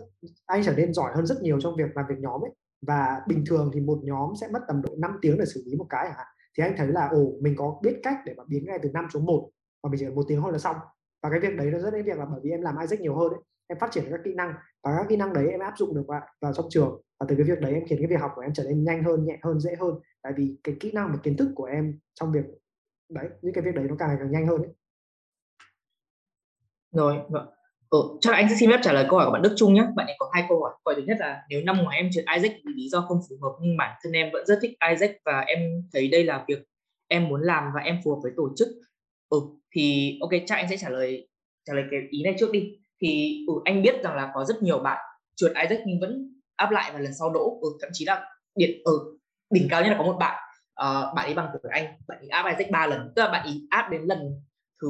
anh 0.47 0.63
trở 0.65 0.75
nên 0.77 0.95
giỏi 0.95 1.13
hơn 1.15 1.27
rất 1.27 1.43
nhiều 1.43 1.61
trong 1.61 1.77
việc 1.77 1.97
làm 1.97 2.07
việc 2.09 2.19
nhóm 2.19 2.45
ấy. 2.45 2.51
Và 2.87 3.21
bình 3.29 3.45
thường 3.47 3.71
thì 3.75 3.81
một 3.81 3.99
nhóm 4.03 4.31
sẽ 4.41 4.49
mất 4.53 4.61
tầm 4.69 4.83
độ 4.83 4.95
5 4.99 5.19
tiếng 5.23 5.39
để 5.39 5.45
xử 5.45 5.63
lý 5.67 5.77
một 5.77 5.87
cái 5.91 6.11
hả 6.11 6.25
thì 6.59 6.65
anh 6.65 6.75
thấy 6.77 6.89
là 6.89 7.09
ồ 7.09 7.33
mình 7.41 7.55
có 7.59 7.81
biết 7.83 8.01
cách 8.03 8.17
để 8.27 8.35
mà 8.37 8.45
biến 8.49 8.65
ngay 8.67 8.79
từ 8.83 8.91
5 8.95 9.07
xuống 9.13 9.25
1 9.25 9.51
và 9.83 9.91
mình 9.91 9.99
chỉ 10.01 10.07
cần 10.07 10.15
một 10.15 10.25
tiếng 10.29 10.41
thôi 10.41 10.53
là 10.53 10.59
xong. 10.59 10.77
Và 11.23 11.31
cái 11.31 11.41
việc 11.41 11.57
đấy 11.57 11.71
nó 11.71 11.79
rất 11.79 11.91
đến 11.91 12.05
việc 12.05 12.19
là 12.19 12.25
bởi 12.25 12.41
vì 12.43 12.51
em 12.51 12.63
làm 12.63 12.79
Isaac 12.81 13.01
nhiều 13.01 13.17
hơn 13.17 13.33
ấy 13.33 13.41
em 13.67 13.79
phát 13.79 13.91
triển 13.93 14.05
các 14.11 14.21
kỹ 14.25 14.35
năng. 14.35 14.55
Và 14.85 14.97
các 14.99 15.07
kỹ 15.09 15.17
năng 15.17 15.33
đấy 15.33 15.49
em 15.51 15.61
áp 15.61 15.75
dụng 15.79 15.95
được 15.95 16.05
vào, 16.09 16.21
vào 16.41 16.53
trong 16.53 16.67
trường. 16.71 17.03
Và 17.21 17.27
từ 17.29 17.37
cái 17.37 17.45
việc 17.47 17.61
đấy 17.61 17.75
em 17.75 17.83
khiến 17.89 17.99
cái 17.99 18.09
việc 18.09 18.21
học 18.21 18.33
của 18.35 18.41
em 18.41 18.53
trở 18.55 18.65
nên 18.65 18.85
nhanh 18.85 19.03
hơn 19.03 19.25
nhẹ 19.25 19.39
hơn 19.43 19.61
dễ 19.61 19.77
hơn. 19.81 19.95
Tại 20.23 20.33
vì 20.37 20.59
cái 20.65 20.77
kỹ 20.81 20.93
năng 20.93 21.13
và 21.13 21.19
kiến 21.23 21.37
thức 21.37 21.49
của 21.55 21.65
em 21.65 21.99
trong 22.15 22.33
việc 22.33 22.45
đấy 23.11 23.29
những 23.43 23.55
cái 23.55 23.65
việc 23.65 23.75
đấy 23.75 23.87
nó 23.89 23.97
càng 23.99 24.09
ngày 24.09 24.19
càng 24.21 24.31
nhanh 24.31 24.47
hơn 24.47 24.63
ấy 24.63 24.75
rồi 26.97 27.17
vâng. 27.29 27.47
ừ, 27.91 27.99
chắc 28.21 28.31
là 28.31 28.37
anh 28.37 28.49
sẽ 28.49 28.57
xin 28.57 28.71
phép 28.71 28.81
trả 28.83 28.93
lời 28.93 29.07
câu 29.11 29.19
hỏi 29.19 29.27
của 29.27 29.33
bạn 29.33 29.43
Đức 29.43 29.55
Trung 29.57 29.75
nhé 29.75 29.85
bạn 29.97 30.07
ấy 30.07 30.17
có 30.19 30.31
hai 30.33 30.45
câu 30.49 30.61
hỏi. 30.61 30.73
Câu 30.85 30.95
hỏi 30.95 31.01
thứ 31.01 31.07
nhất 31.07 31.17
là 31.21 31.43
nếu 31.49 31.63
năm 31.65 31.83
ngoái 31.83 31.97
em 31.97 32.11
trượt 32.13 32.25
Isaac 32.35 32.53
vì 32.65 32.73
lý 32.77 32.89
do 32.89 33.01
không 33.01 33.21
phù 33.29 33.37
hợp 33.43 33.57
nhưng 33.61 33.77
bản 33.77 33.97
thân 34.03 34.13
em 34.13 34.31
vẫn 34.33 34.47
rất 34.47 34.59
thích 34.63 34.73
Isaac 34.91 35.11
và 35.25 35.41
em 35.41 35.59
thấy 35.93 36.09
đây 36.09 36.25
là 36.25 36.45
việc 36.49 36.59
em 37.09 37.29
muốn 37.29 37.43
làm 37.43 37.65
và 37.75 37.81
em 37.81 38.01
phù 38.05 38.11
hợp 38.11 38.21
với 38.23 38.33
tổ 38.37 38.49
chức. 38.57 38.69
Ừ 39.29 39.39
thì 39.77 40.19
ok 40.21 40.31
chắc 40.47 40.57
anh 40.57 40.69
sẽ 40.71 40.77
trả 40.77 40.89
lời 40.89 41.29
trả 41.67 41.75
lời 41.75 41.85
cái 41.91 42.01
ý 42.11 42.23
này 42.23 42.35
trước 42.39 42.53
đi. 42.53 42.79
Thì 43.03 43.39
ừ, 43.47 43.55
anh 43.65 43.83
biết 43.83 43.95
rằng 44.03 44.17
là 44.17 44.31
có 44.35 44.45
rất 44.45 44.63
nhiều 44.63 44.79
bạn 44.79 44.99
trượt 45.37 45.53
Isaac 45.63 45.81
nhưng 45.87 46.01
vẫn 46.01 46.41
áp 46.57 46.71
lại 46.71 46.91
và 46.93 46.99
lần 46.99 47.15
sau 47.19 47.33
đỗ 47.33 47.59
ừ, 47.63 47.69
thậm 47.81 47.91
chí 47.93 48.05
là 48.05 48.25
điện 48.55 48.71
ở 48.85 48.93
ừ, 48.93 49.19
đỉnh 49.51 49.69
cao 49.71 49.83
nhất 49.83 49.91
là 49.91 49.99
có 49.99 50.05
một 50.05 50.17
bạn. 50.21 50.43
Uh, 50.83 51.15
bạn 51.15 51.27
ấy 51.27 51.35
bằng 51.35 51.49
tuổi 51.53 51.73
anh. 51.75 51.85
Bạn 52.09 52.19
ấy 52.19 52.29
áp 52.29 52.49
Isaac 52.49 52.71
ba 52.71 52.87
lần. 52.87 53.13
Tức 53.17 53.23
là 53.23 53.29
bạn 53.29 53.43
ấy 53.43 53.67
áp 53.71 53.89
đến 53.91 54.03
lần 54.03 54.19
thứ 54.83 54.89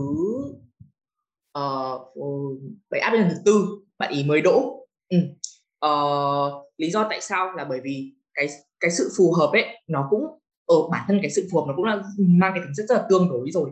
Ờ, 1.57 1.99
uh, 2.19 2.61
bài 2.91 3.01
áp 3.01 3.11
lần 3.11 3.29
thứ 3.31 3.37
tư 3.45 3.67
bạn 3.99 4.13
ý 4.13 4.25
mới 4.25 4.41
đỗ. 4.41 4.87
Ừ. 5.09 5.19
uh, 5.87 6.53
lý 6.77 6.91
do 6.91 7.07
tại 7.11 7.21
sao 7.21 7.53
là 7.53 7.65
bởi 7.65 7.81
vì 7.85 8.13
cái 8.35 8.47
cái 8.81 8.91
sự 8.91 9.11
phù 9.17 9.33
hợp 9.33 9.51
ấy 9.53 9.65
nó 9.87 10.07
cũng 10.11 10.23
ở 10.67 10.77
bản 10.91 11.05
thân 11.09 11.19
cái 11.23 11.31
sự 11.31 11.49
phù 11.53 11.59
hợp 11.59 11.65
nó 11.69 11.73
cũng 11.77 11.85
là 11.85 12.03
mang 12.19 12.53
cái 12.55 12.63
tính 12.65 12.73
chất 12.77 12.87
rất 12.89 12.95
là 12.95 13.07
tương 13.11 13.29
đối 13.29 13.51
rồi. 13.51 13.71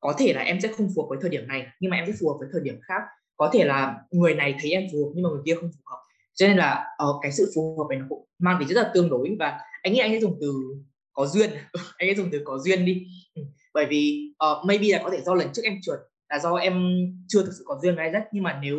Có 0.00 0.14
thể 0.18 0.32
là 0.32 0.40
em 0.40 0.60
sẽ 0.60 0.68
không 0.68 0.88
phù 0.94 1.02
hợp 1.02 1.08
với 1.08 1.18
thời 1.20 1.30
điểm 1.30 1.48
này 1.48 1.66
nhưng 1.80 1.90
mà 1.90 1.96
em 1.96 2.06
sẽ 2.06 2.12
phù 2.20 2.28
hợp 2.28 2.36
với 2.38 2.48
thời 2.52 2.60
điểm 2.60 2.78
khác. 2.82 3.02
Có 3.36 3.50
thể 3.52 3.64
là 3.64 3.96
người 4.10 4.34
này 4.34 4.54
thấy 4.60 4.70
em 4.70 4.86
phù 4.92 5.04
hợp 5.04 5.10
nhưng 5.14 5.22
mà 5.22 5.30
người 5.30 5.42
kia 5.44 5.54
không 5.54 5.70
phù 5.72 5.82
hợp. 5.84 5.98
Cho 6.34 6.46
nên 6.46 6.56
là 6.56 6.84
uh, 7.10 7.16
cái 7.22 7.32
sự 7.32 7.52
phù 7.54 7.78
hợp 7.78 7.86
này 7.90 7.98
nó 7.98 8.06
cũng 8.08 8.24
mang 8.38 8.56
tính 8.60 8.68
rất 8.68 8.82
là 8.82 8.90
tương 8.94 9.08
đối. 9.08 9.36
Và 9.38 9.58
anh 9.82 9.92
nghĩ 9.92 9.98
anh 9.98 10.12
sẽ 10.12 10.20
dùng 10.20 10.38
từ 10.40 10.52
có 11.12 11.26
duyên. 11.26 11.50
Anh 11.98 12.08
sẽ 12.08 12.14
dùng 12.14 12.28
từ 12.32 12.40
có 12.44 12.58
duyên 12.58 12.84
đi. 12.84 13.06
Ừ. 13.34 13.42
bởi 13.74 13.86
vì 13.86 14.30
uh, 14.44 14.66
maybe 14.66 14.88
là 14.88 15.00
có 15.04 15.10
thể 15.10 15.20
do 15.20 15.34
lần 15.34 15.48
trước 15.52 15.62
em 15.64 15.78
trượt 15.82 15.98
là 16.28 16.38
do 16.38 16.54
em 16.54 16.84
chưa 17.28 17.42
thực 17.42 17.52
sự 17.58 17.64
có 17.66 17.78
duyên 17.82 17.96
với 17.96 18.06
Isaac 18.06 18.28
nhưng 18.32 18.44
mà 18.44 18.58
nếu 18.62 18.78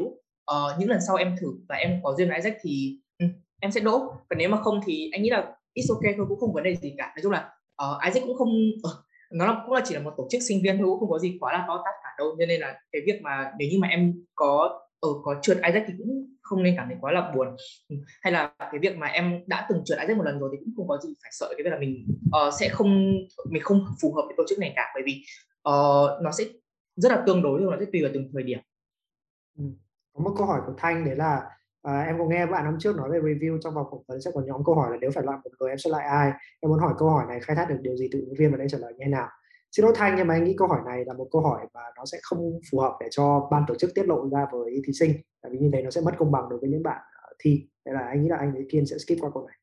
uh, 0.52 0.80
những 0.80 0.90
lần 0.90 1.00
sau 1.08 1.16
em 1.16 1.36
thử 1.42 1.48
và 1.70 1.76
em 1.76 2.00
có 2.04 2.16
duyên 2.18 2.28
với 2.28 2.38
Isaac 2.38 2.58
thì 2.62 3.00
um, 3.20 3.30
em 3.62 3.72
sẽ 3.72 3.82
đỗ. 3.82 4.00
Còn 4.30 4.38
nếu 4.38 4.50
mà 4.50 4.62
không 4.62 4.80
thì 4.86 5.10
anh 5.14 5.24
nghĩ 5.24 5.30
là 5.30 5.56
it's 5.76 5.94
ok 5.94 6.16
thôi 6.18 6.26
cũng 6.30 6.40
không 6.40 6.54
vấn 6.54 6.64
đề 6.64 6.76
gì 6.76 6.94
cả. 6.98 7.14
Nói 7.16 7.24
chung 7.24 7.32
là 7.32 7.50
uh, 7.84 8.04
Isaac 8.06 8.24
cũng 8.28 8.38
không 8.38 8.50
uh, 8.88 9.06
nó 9.32 9.46
là, 9.46 9.62
cũng 9.66 9.74
là 9.74 9.82
chỉ 9.86 9.96
là 9.96 10.02
một 10.02 10.14
tổ 10.18 10.28
chức 10.32 10.42
sinh 10.48 10.62
viên 10.64 10.78
thôi 10.78 10.86
cũng 10.90 11.00
không 11.00 11.10
có 11.10 11.20
gì 11.20 11.38
quá 11.40 11.54
là 11.54 11.66
to 11.68 11.82
tát 11.86 11.94
cả 12.04 12.10
đâu. 12.18 12.36
Cho 12.40 12.46
nên 12.46 12.62
là 12.62 12.80
cái 12.92 13.02
việc 13.06 13.22
mà 13.22 13.52
nếu 13.60 13.70
như 13.72 13.80
mà 13.80 13.88
em 13.88 14.14
có 14.36 14.82
ở 15.00 15.10
uh, 15.10 15.22
có 15.24 15.36
trượt 15.42 15.58
Isaac 15.58 15.84
thì 15.88 15.94
cũng 15.98 16.36
không 16.42 16.64
nên 16.64 16.74
cảm 16.78 16.88
thấy 16.88 16.98
quá 17.02 17.12
là 17.12 17.32
buồn. 17.36 17.48
Ừ, 17.90 17.96
hay 18.22 18.34
là 18.34 18.54
cái 18.60 18.80
việc 18.82 18.98
mà 18.98 19.08
em 19.08 19.44
đã 19.48 19.66
từng 19.70 19.82
trượt 19.86 20.00
Isaac 20.00 20.18
một 20.18 20.24
lần 20.24 20.40
rồi 20.40 20.50
thì 20.52 20.58
cũng 20.66 20.74
không 20.78 20.88
có 20.88 20.98
gì 21.04 21.10
phải 21.24 21.32
sợ. 21.34 21.48
Cái 21.58 21.64
việc 21.64 21.70
là 21.70 21.80
mình 21.80 22.08
uh, 22.28 22.54
sẽ 22.60 22.70
không 22.70 23.14
mình 23.50 23.62
không 23.62 23.86
phù 24.02 24.14
hợp 24.14 24.24
với 24.26 24.34
tổ 24.38 24.44
chức 24.50 24.60
này 24.60 24.74
cả 24.76 24.92
bởi 24.94 25.04
vì 25.06 25.24
uh, 25.70 26.24
nó 26.24 26.32
sẽ 26.32 26.44
rất 26.98 27.12
là 27.12 27.24
tương 27.28 27.42
đối 27.42 27.62
thôi 27.62 27.72
nó 27.72 27.78
sẽ 27.80 27.86
tùy 27.92 28.02
vào 28.02 28.12
từng 28.14 28.30
thời 28.34 28.44
điểm. 28.44 28.60
Ừ. 29.58 29.64
có 30.14 30.24
một 30.24 30.34
câu 30.38 30.48
hỏi 30.48 30.62
của 30.66 30.74
thanh 30.78 31.06
đấy 31.06 31.16
là 31.16 31.58
À, 31.88 32.02
em 32.02 32.18
có 32.18 32.26
nghe 32.26 32.46
bạn 32.46 32.66
năm 32.66 32.78
trước 32.80 32.96
nói 32.96 33.10
về 33.12 33.20
review 33.20 33.60
trong 33.62 33.74
vòng 33.74 33.88
phỏng 33.92 34.04
vấn 34.08 34.22
sẽ 34.22 34.32
có 34.34 34.42
nhóm 34.42 34.64
câu 34.66 34.76
hỏi 34.76 34.92
là 34.92 34.98
nếu 35.02 35.12
phải 35.12 35.24
loại 35.24 35.38
một 35.44 35.50
người 35.60 35.70
em 35.70 35.78
sẽ 35.78 35.90
loại 35.90 36.06
ai? 36.06 36.32
Em 36.60 36.70
muốn 36.70 36.80
hỏi 36.80 36.94
câu 36.98 37.10
hỏi 37.10 37.26
này 37.28 37.40
khai 37.40 37.56
thác 37.56 37.70
được 37.70 37.78
điều 37.82 37.98
gì 37.98 38.10
từ 38.12 38.20
ứng 38.20 38.34
viên 38.38 38.52
và 38.52 38.58
đây 38.58 38.68
trả 38.70 38.78
lời 38.78 38.94
như 38.94 39.00
thế 39.06 39.12
nào? 39.12 39.28
Xin 39.72 39.86
lỗi 39.86 39.94
thanh 39.96 40.16
nhưng 40.16 40.28
mà 40.28 40.34
anh 40.34 40.44
nghĩ 40.44 40.56
câu 40.58 40.68
hỏi 40.68 40.80
này 40.86 41.06
là 41.06 41.14
một 41.14 41.28
câu 41.32 41.42
hỏi 41.42 41.68
mà 41.74 41.82
nó 41.98 42.06
sẽ 42.06 42.18
không 42.22 42.60
phù 42.72 42.80
hợp 42.80 42.98
để 43.00 43.08
cho 43.12 43.48
ban 43.52 43.64
tổ 43.68 43.76
chức 43.76 43.92
tiết 43.96 44.08
lộ 44.08 44.30
ra 44.30 44.48
với 44.52 44.82
thí 44.86 44.94
sinh. 44.94 45.14
Tại 45.42 45.52
vì 45.52 45.58
như 45.60 45.70
thế 45.74 45.82
nó 45.82 45.90
sẽ 45.90 46.02
mất 46.02 46.12
công 46.18 46.32
bằng 46.32 46.50
đối 46.50 46.60
với 46.60 46.70
những 46.70 46.84
bạn 46.84 47.02
thi. 47.40 47.68
Nên 47.86 47.96
là 47.96 48.02
anh 48.02 48.22
nghĩ 48.22 48.30
là 48.30 48.38
anh 48.38 48.54
với 48.54 48.68
kiên 48.70 48.86
sẽ 48.86 48.98
skip 48.98 49.18
qua 49.22 49.30
câu 49.34 49.48
này. 49.48 49.58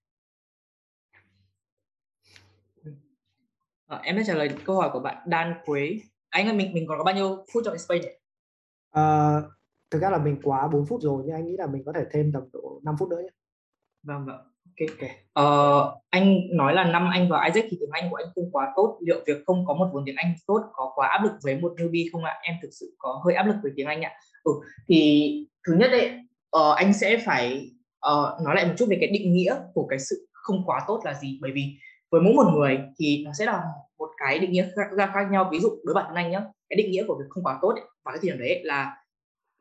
À, 3.87 4.01
em 4.03 4.17
sẽ 4.17 4.25
trả 4.27 4.35
lời 4.35 4.49
câu 4.65 4.77
hỏi 4.77 4.91
của 4.93 5.01
bạn 5.01 5.29
Dan 5.31 5.55
Quế 5.65 5.99
anh 6.35 6.47
ơi 6.47 6.55
mình 6.55 6.75
mình 6.75 6.87
còn 6.89 6.99
có 6.99 7.05
bao 7.05 7.15
nhiêu 7.15 7.45
phút 7.53 7.63
cho 7.67 7.77
Spain 7.77 8.03
nhỉ? 8.03 8.09
À, 8.91 9.03
thực 9.91 10.03
ra 10.03 10.11
là 10.11 10.19
mình 10.19 10.41
quá 10.43 10.69
4 10.69 10.87
phút 10.87 11.03
rồi 11.03 11.23
nhưng 11.27 11.35
anh 11.35 11.47
nghĩ 11.47 11.57
là 11.59 11.67
mình 11.67 11.83
có 11.87 11.93
thể 11.93 12.05
thêm 12.13 12.33
tầm 12.33 12.43
độ 12.53 12.81
5 12.85 12.95
phút 12.99 13.09
nữa 13.09 13.21
nhé. 13.23 13.29
Vâng 14.03 14.27
vâng. 14.27 14.37
Ok. 14.37 14.89
okay. 14.91 15.17
Ờ, 15.33 15.97
anh 16.11 16.41
nói 16.51 16.75
là 16.75 16.85
năm 16.85 17.11
anh 17.13 17.29
vào 17.29 17.45
Isaac 17.45 17.65
thì 17.71 17.77
tiếng 17.81 17.91
Anh 17.93 18.11
của 18.11 18.17
anh 18.17 18.27
không 18.35 18.51
quá 18.53 18.73
tốt. 18.77 18.99
Liệu 19.01 19.25
việc 19.27 19.43
không 19.47 19.67
có 19.67 19.75
một 19.75 19.91
vốn 19.93 20.03
tiếng 20.07 20.17
Anh 20.17 20.35
tốt 20.47 20.63
có 20.73 20.93
quá 20.95 21.09
áp 21.09 21.23
lực 21.23 21.33
với 21.43 21.61
một 21.61 21.75
newbie 21.77 22.09
không 22.13 22.25
ạ? 22.25 22.35
Em 22.43 22.55
thực 22.63 22.71
sự 22.73 22.95
có 22.99 23.23
hơi 23.25 23.35
áp 23.35 23.47
lực 23.47 23.57
với 23.63 23.73
tiếng 23.77 23.87
Anh 23.87 24.03
ạ. 24.03 24.13
Ừ, 24.45 24.53
thì 24.89 25.49
thứ 25.67 25.75
nhất 25.75 25.89
đấy, 25.91 26.11
uh, 26.57 26.77
anh 26.77 26.93
sẽ 26.93 27.23
phải 27.27 27.71
uh, 28.13 28.45
nói 28.45 28.55
lại 28.55 28.67
một 28.67 28.75
chút 28.79 28.87
về 28.89 28.97
cái 29.01 29.09
định 29.09 29.33
nghĩa 29.33 29.57
của 29.75 29.87
cái 29.87 29.99
sự 29.99 30.29
không 30.33 30.63
quá 30.67 30.85
tốt 30.87 31.01
là 31.05 31.15
gì. 31.15 31.39
Bởi 31.43 31.53
vì 31.55 31.77
với 32.15 32.23
mỗi 32.23 32.35
một 32.35 32.53
người 32.53 32.79
thì 32.99 33.23
nó 33.25 33.31
sẽ 33.39 33.45
là 33.45 33.63
một 33.99 34.09
cái 34.17 34.39
định 34.39 34.53
nghĩa 34.53 34.67
khác, 34.77 34.97
ra 34.97 35.07
khác 35.15 35.27
nhau. 35.31 35.49
Ví 35.53 35.61
dụ 35.61 35.69
đối 35.85 35.95
bản 35.95 36.05
thân 36.09 36.15
anh 36.15 36.31
nhé, 36.31 36.41
cái 36.69 36.77
định 36.77 36.91
nghĩa 36.91 37.05
của 37.07 37.15
việc 37.19 37.25
không 37.29 37.45
quá 37.45 37.59
tốt 37.63 37.69
ấy, 37.69 37.85
vào 38.05 38.15
cái 38.15 38.19
thời 38.23 38.31
điểm 38.31 38.39
đấy 38.39 38.61
là 38.65 38.97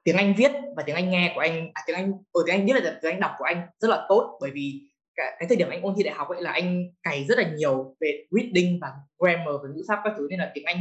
tiếng 0.04 0.18
Anh 0.18 0.34
viết 0.38 0.52
và 0.76 0.84
tiếng 0.84 0.96
Anh 0.96 1.10
nghe 1.10 1.32
của 1.36 1.42
anh 1.42 1.72
à, 1.74 1.82
tiếng 1.88 1.96
Anh 1.96 2.14
ở 2.32 2.42
tiếng 2.46 2.56
Anh 2.56 2.66
viết 2.66 2.74
là 2.74 3.00
tiếng 3.02 3.12
Anh 3.12 3.20
đọc 3.20 3.32
của 3.38 3.46
anh 3.46 3.62
rất 3.80 3.88
là 3.88 4.06
tốt 4.10 4.38
bởi 4.42 4.52
vì 4.54 4.82
cái, 5.16 5.36
cái 5.40 5.48
thời 5.50 5.58
điểm 5.58 5.70
anh 5.70 5.82
ôn 5.82 5.94
thi 5.98 6.04
đại 6.04 6.14
học 6.14 6.30
ấy 6.30 6.42
là 6.42 6.52
anh 6.52 6.86
cày 7.04 7.26
rất 7.26 7.38
là 7.38 7.50
nhiều 7.50 7.96
về 8.02 8.26
reading 8.32 8.80
và 8.82 8.92
grammar 9.20 9.56
và 9.64 9.70
ngữ 9.76 9.84
pháp 9.88 10.00
các 10.04 10.14
thứ 10.18 10.28
nên 10.30 10.40
là 10.40 10.52
tiếng 10.54 10.66
Anh 10.66 10.78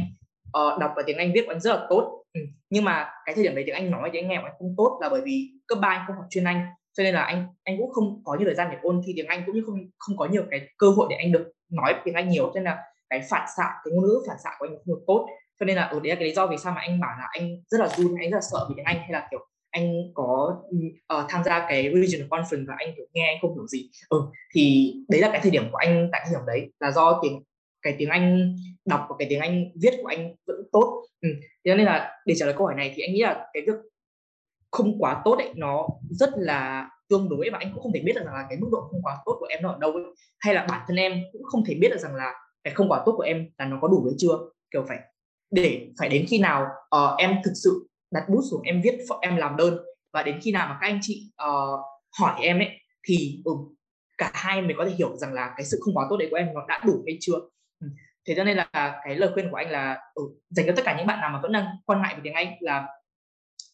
uh, 0.57 0.79
đọc 0.79 0.93
và 0.95 1.03
tiếng 1.05 1.17
Anh 1.17 1.31
viết 1.33 1.41
của 1.45 1.51
anh 1.51 1.59
rất 1.59 1.75
là 1.75 1.85
tốt 1.89 2.23
ừ. 2.33 2.41
nhưng 2.69 2.83
mà 2.83 3.09
cái 3.25 3.35
thời 3.35 3.43
điểm 3.43 3.55
đấy 3.55 3.63
tiếng 3.67 3.75
Anh 3.75 3.91
nói 3.91 4.09
tiếng 4.13 4.23
Anh 4.23 4.29
nghe 4.29 4.37
của 4.37 4.47
anh 4.47 4.55
không 4.59 4.73
tốt 4.77 4.99
là 5.01 5.09
bởi 5.09 5.21
vì 5.25 5.49
cấp 5.67 5.77
ba 5.81 5.87
anh 5.87 6.03
không 6.07 6.15
học 6.15 6.25
chuyên 6.29 6.43
Anh 6.43 6.65
cho 6.97 7.03
nên 7.03 7.13
là 7.13 7.21
anh 7.21 7.47
anh 7.63 7.77
cũng 7.77 7.91
không 7.91 8.21
có 8.23 8.35
nhiều 8.35 8.45
thời 8.45 8.55
gian 8.55 8.67
để 8.71 8.77
ôn 8.81 9.01
thi 9.05 9.13
tiếng 9.15 9.27
Anh 9.27 9.43
cũng 9.45 9.55
như 9.55 9.63
không 9.65 9.75
không 9.97 10.17
có 10.17 10.27
nhiều 10.31 10.43
cái 10.51 10.67
cơ 10.77 10.89
hội 10.89 11.07
để 11.09 11.15
anh 11.15 11.31
được 11.31 11.51
nói 11.73 11.95
tiếng 12.05 12.13
Anh 12.13 12.29
nhiều 12.29 12.45
cho 12.45 12.53
nên 12.53 12.63
là 12.63 12.83
cái 13.09 13.21
phản 13.29 13.47
xạ 13.57 13.69
cái 13.83 13.93
ngôn 13.93 14.03
ngữ 14.03 14.23
phản 14.27 14.37
xạ 14.43 14.49
của 14.59 14.65
anh 14.65 14.75
không 14.75 14.95
được 14.95 15.03
tốt 15.07 15.27
cho 15.59 15.65
nên 15.65 15.75
là 15.75 15.83
ở 15.83 15.99
đấy 15.99 16.09
là 16.09 16.15
cái 16.15 16.23
lý 16.23 16.33
do 16.33 16.47
vì 16.47 16.57
sao 16.57 16.73
mà 16.73 16.81
anh 16.81 16.99
bảo 16.99 17.11
là 17.19 17.27
anh 17.31 17.61
rất 17.67 17.77
là 17.81 17.87
run 17.87 18.15
anh 18.19 18.31
rất 18.31 18.37
là 18.37 18.41
sợ 18.51 18.65
vì 18.69 18.75
tiếng 18.77 18.85
Anh 18.85 18.97
hay 18.97 19.11
là 19.11 19.27
kiểu 19.31 19.47
anh 19.69 19.93
có 20.13 20.61
uh, 21.19 21.25
tham 21.29 21.43
gia 21.43 21.65
cái 21.69 21.83
regional 21.83 22.27
conference 22.29 22.65
và 22.67 22.75
anh 22.77 22.93
kiểu 22.97 23.05
nghe 23.13 23.27
anh 23.27 23.37
không 23.41 23.55
hiểu 23.55 23.67
gì 23.67 23.89
ừ 24.09 24.21
thì 24.53 24.93
đấy 25.09 25.21
là 25.21 25.29
cái 25.31 25.39
thời 25.41 25.51
điểm 25.51 25.63
của 25.71 25.77
anh 25.77 26.09
tại 26.11 26.21
thời 26.25 26.33
điểm 26.35 26.45
đấy 26.47 26.71
là 26.79 26.91
do 26.91 27.19
tiếng 27.23 27.43
cái 27.81 27.95
tiếng 27.97 28.09
Anh 28.09 28.55
đọc 28.85 29.05
và 29.09 29.15
cái 29.19 29.27
tiếng 29.29 29.39
Anh 29.39 29.65
viết 29.81 29.93
của 30.01 30.07
anh 30.07 30.35
vẫn 30.47 30.57
tốt 30.71 31.05
ừ. 31.21 31.29
thế 31.65 31.75
nên 31.75 31.85
là 31.85 32.11
để 32.25 32.35
trả 32.37 32.45
lời 32.45 32.55
câu 32.57 32.67
hỏi 32.67 32.75
này 32.75 32.93
thì 32.95 33.03
anh 33.03 33.13
nghĩ 33.13 33.21
là 33.21 33.47
cái 33.53 33.63
việc 33.67 33.75
không 34.71 34.95
quá 34.99 35.21
tốt 35.25 35.35
ấy 35.35 35.51
nó 35.55 35.87
rất 36.09 36.29
là 36.35 36.89
tương 37.09 37.29
đối 37.29 37.49
và 37.51 37.57
anh 37.61 37.71
cũng 37.73 37.83
không 37.83 37.91
thể 37.93 38.01
biết 38.05 38.13
được 38.15 38.25
rằng 38.25 38.33
là 38.33 38.45
cái 38.49 38.57
mức 38.57 38.69
độ 38.71 38.87
không 38.91 39.01
quá 39.03 39.17
tốt 39.25 39.37
của 39.39 39.45
em 39.49 39.59
nó 39.63 39.69
ở 39.69 39.77
đâu 39.79 39.91
ấy. 39.91 40.03
hay 40.39 40.53
là 40.53 40.65
bản 40.69 40.81
thân 40.87 40.97
em 40.97 41.13
cũng 41.31 41.43
không 41.43 41.63
thể 41.65 41.75
biết 41.75 41.89
được 41.89 41.99
rằng 41.99 42.15
là 42.15 42.33
cái 42.63 42.73
không 42.73 42.89
quá 42.89 43.03
tốt 43.05 43.13
của 43.17 43.23
em 43.23 43.49
là 43.57 43.65
nó 43.65 43.77
có 43.81 43.87
đủ 43.87 44.03
hay 44.05 44.13
chưa 44.17 44.37
kiểu 44.71 44.85
phải 44.87 44.99
để 45.51 45.87
phải 45.99 46.09
đến 46.09 46.25
khi 46.29 46.39
nào 46.39 46.65
uh, 46.95 47.17
em 47.17 47.35
thực 47.45 47.53
sự 47.63 47.87
đặt 48.11 48.23
bút 48.29 48.41
xuống 48.51 48.61
em 48.61 48.81
viết 48.83 48.97
em 49.21 49.35
làm 49.35 49.57
đơn 49.57 49.77
và 50.13 50.23
đến 50.23 50.39
khi 50.41 50.51
nào 50.51 50.67
mà 50.67 50.77
các 50.81 50.87
anh 50.87 50.99
chị 51.01 51.31
uh, 51.43 51.79
hỏi 52.19 52.41
em 52.41 52.59
ấy 52.59 52.69
thì 53.07 53.41
ừ, 53.45 53.51
cả 54.17 54.31
hai 54.33 54.61
mới 54.61 54.73
có 54.77 54.85
thể 54.85 54.91
hiểu 54.91 55.17
rằng 55.17 55.33
là 55.33 55.53
cái 55.57 55.65
sự 55.65 55.79
không 55.81 55.93
quá 55.97 56.07
tốt 56.09 56.17
đấy 56.17 56.27
của 56.31 56.37
em 56.37 56.53
nó 56.53 56.65
đã 56.67 56.81
đủ 56.85 57.03
hay 57.07 57.17
chưa 57.19 57.35
ừ, 57.79 57.87
thế 58.27 58.33
cho 58.37 58.43
nên 58.43 58.57
là 58.57 58.69
cái 59.05 59.15
lời 59.15 59.29
khuyên 59.33 59.49
của 59.51 59.55
anh 59.57 59.69
là 59.69 59.97
ừ, 60.13 60.23
dành 60.49 60.65
cho 60.67 60.73
tất 60.75 60.81
cả 60.85 60.97
những 60.97 61.07
bạn 61.07 61.21
nào 61.21 61.29
mà 61.29 61.39
vẫn 61.41 61.51
đang 61.51 61.65
quan 61.85 62.01
ngại 62.01 62.13
về 62.15 62.21
tiếng 62.23 62.33
Anh 62.33 62.47
là 62.59 62.87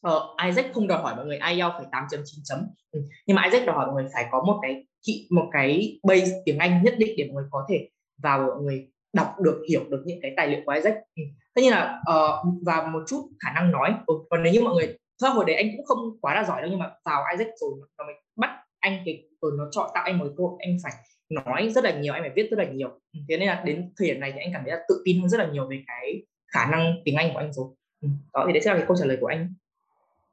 uh, 0.08 0.24
Isaac 0.46 0.74
không 0.74 0.88
đòi 0.88 1.02
hỏi 1.02 1.16
mọi 1.16 1.26
người 1.26 1.38
IELTS 1.38 1.74
phải 1.78 1.86
8.9 1.92 2.24
chấm 2.44 2.60
ừ. 2.92 3.02
nhưng 3.28 3.36
mà 3.36 3.44
Isaac 3.44 3.68
đòi 3.68 3.76
hỏi 3.76 3.86
mọi 3.86 3.96
người 3.96 4.12
phải 4.14 4.26
có 4.32 4.44
một 4.48 4.60
cái 4.62 4.86
kỹ 5.06 5.28
một 5.32 5.50
cái 5.52 6.00
base 6.04 6.32
tiếng 6.46 6.58
Anh 6.58 6.84
nhất 6.84 6.96
định 6.98 7.14
để 7.18 7.26
mọi 7.26 7.34
người 7.34 7.50
có 7.52 7.66
thể 7.70 7.90
vào 8.24 8.40
mọi 8.40 8.62
người 8.62 8.88
đọc 9.14 9.36
được 9.40 9.62
hiểu 9.70 9.84
được 9.90 10.04
những 10.06 10.20
cái 10.22 10.34
tài 10.38 10.48
liệu 10.48 10.62
của 10.66 10.72
Isaac 10.72 10.94
ừ. 11.16 11.24
tất 11.56 11.62
nhiên 11.62 11.72
là 11.72 12.02
uh, 12.12 12.48
và 12.66 12.88
một 12.88 13.04
chút 13.08 13.30
khả 13.40 13.52
năng 13.54 13.72
nói 13.72 13.94
ừ, 14.06 14.14
còn 14.30 14.44
nếu 14.44 14.54
như 14.54 14.62
mọi 14.62 14.76
người 14.76 14.98
thật 15.22 15.30
hồi 15.30 15.46
đấy 15.48 15.56
anh 15.56 15.70
cũng 15.78 15.86
không 15.86 16.18
quá 16.22 16.36
là 16.36 16.44
giỏi 16.44 16.62
đâu 16.62 16.70
nhưng 16.70 16.80
mà 16.80 16.92
vào 17.06 17.24
Isaac 17.32 17.54
rồi 17.62 17.72
nó 17.98 18.06
mới 18.06 18.16
bắt 18.38 18.50
anh 18.80 19.02
cái 19.06 19.24
ừ, 19.40 19.56
nó 19.58 19.68
chọn 19.72 19.90
tạo 19.94 20.04
anh 20.04 20.18
một 20.18 20.28
câu 20.38 20.58
anh 20.60 20.78
phải 20.84 20.94
nói 21.30 21.70
rất 21.70 21.84
là 21.84 22.00
nhiều 22.00 22.14
anh 22.14 22.22
phải 22.22 22.32
viết 22.36 22.48
rất 22.52 22.60
là 22.60 22.66
nhiều 22.66 22.90
ừ, 22.90 23.20
thế 23.30 23.38
nên 23.38 23.48
là 23.48 23.62
đến 23.66 23.94
thời 23.98 24.08
điểm 24.08 24.20
này 24.20 24.32
thì 24.32 24.40
anh 24.40 24.50
cảm 24.54 24.62
thấy 24.66 24.72
là 24.72 24.80
tự 24.90 25.02
tin 25.06 25.20
hơn 25.22 25.30
rất 25.30 25.38
là 25.38 25.48
nhiều 25.48 25.68
về 25.68 25.84
cái 25.88 26.24
khả 26.54 26.66
năng 26.72 26.96
tiếng 27.06 27.16
Anh 27.16 27.34
của 27.34 27.40
anh 27.40 27.54
rồi 27.54 27.68
ừ, 28.02 28.10
đó 28.34 28.44
thì 28.48 28.54
đấy 28.54 28.62
sẽ 28.62 28.72
là 28.72 28.78
cái 28.78 28.86
câu 28.88 28.98
trả 29.00 29.06
lời 29.06 29.18
của 29.22 29.28
anh 29.28 29.54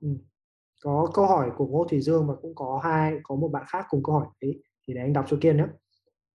ừ. 0.01 0.09
có 0.83 1.11
câu 1.15 1.27
hỏi 1.27 1.51
của 1.57 1.67
Ngô 1.67 1.87
Thủy 1.91 2.01
Dương 2.01 2.27
và 2.27 2.35
cũng 2.43 2.55
có 2.55 2.81
hai 2.85 3.19
có 3.23 3.37
một 3.37 3.49
bạn 3.49 3.65
khác 3.69 3.87
cùng 3.89 4.03
câu 4.03 4.15
hỏi. 4.15 4.27
Đấy 4.41 4.63
thì 4.89 4.95
để 4.95 5.01
anh 5.01 5.13
đọc 5.13 5.25
cho 5.29 5.37
Kiên 5.41 5.57
nhé 5.57 5.67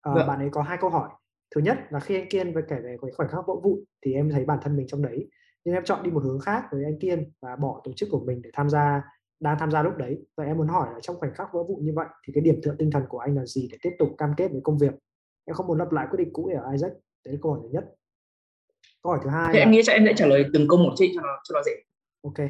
à, 0.01 0.13
bạn 0.13 0.39
ấy 0.39 0.49
có 0.51 0.61
hai 0.61 0.77
câu 0.81 0.89
hỏi. 0.89 1.09
Thứ 1.55 1.61
nhất 1.61 1.77
là 1.89 1.99
khi 1.99 2.15
anh 2.15 2.29
Kiên 2.29 2.53
với 2.53 2.63
kể 2.69 2.75
về 2.83 2.97
cái 3.01 3.11
khoảnh 3.11 3.29
khắc 3.29 3.47
vỡ 3.47 3.53
vụn 3.63 3.83
thì 4.05 4.13
em 4.13 4.29
thấy 4.29 4.45
bản 4.45 4.59
thân 4.61 4.77
mình 4.77 4.87
trong 4.87 5.01
đấy 5.01 5.29
nhưng 5.63 5.75
em 5.75 5.83
chọn 5.83 6.03
đi 6.03 6.11
một 6.11 6.23
hướng 6.23 6.39
khác 6.39 6.63
với 6.71 6.83
anh 6.83 6.99
Kiên 6.99 7.31
và 7.41 7.55
bỏ 7.55 7.81
tổ 7.83 7.91
chức 7.93 8.09
của 8.11 8.19
mình 8.19 8.41
để 8.41 8.49
tham 8.53 8.69
gia 8.69 9.03
đang 9.39 9.57
tham 9.59 9.71
gia 9.71 9.83
lúc 9.83 9.97
đấy. 9.97 10.17
Và 10.37 10.43
em 10.45 10.57
muốn 10.57 10.67
hỏi 10.67 10.89
là 10.93 10.99
trong 11.01 11.19
khoảnh 11.19 11.33
khắc 11.33 11.53
vỡ 11.53 11.63
vụn 11.63 11.85
như 11.85 11.91
vậy 11.95 12.07
thì 12.27 12.33
cái 12.33 12.41
điểm 12.41 12.59
tựa 12.63 12.75
tinh 12.79 12.91
thần 12.91 13.03
của 13.09 13.19
anh 13.19 13.35
là 13.35 13.45
gì 13.45 13.67
để 13.71 13.77
tiếp 13.81 13.91
tục 13.99 14.09
cam 14.17 14.33
kết 14.37 14.51
với 14.51 14.61
công 14.63 14.77
việc? 14.77 14.93
Em 15.45 15.53
không 15.53 15.67
muốn 15.67 15.77
lặp 15.77 15.91
lại 15.91 16.07
quyết 16.09 16.17
định 16.17 16.33
cũ 16.33 16.51
ở 16.63 16.71
Isaac. 16.71 16.91
Đấy 17.25 17.39
câu 17.41 17.51
hỏi 17.51 17.61
thứ 17.63 17.69
nhất. 17.71 17.85
Câu 19.03 19.13
hỏi 19.13 19.19
thứ 19.23 19.29
hai 19.29 19.53
là... 19.53 19.59
em 19.59 19.71
nghĩ 19.71 19.81
cho 19.85 19.93
em 19.93 20.03
sẽ 20.05 20.13
trả 20.17 20.25
lời 20.25 20.45
từng 20.53 20.67
câu 20.69 20.79
một 20.79 20.93
chị 20.95 21.11
cho 21.15 21.21
nó 21.21 21.41
cho 21.43 21.53
nó 21.53 21.61
dễ. 21.65 21.71
Ok. 22.21 22.49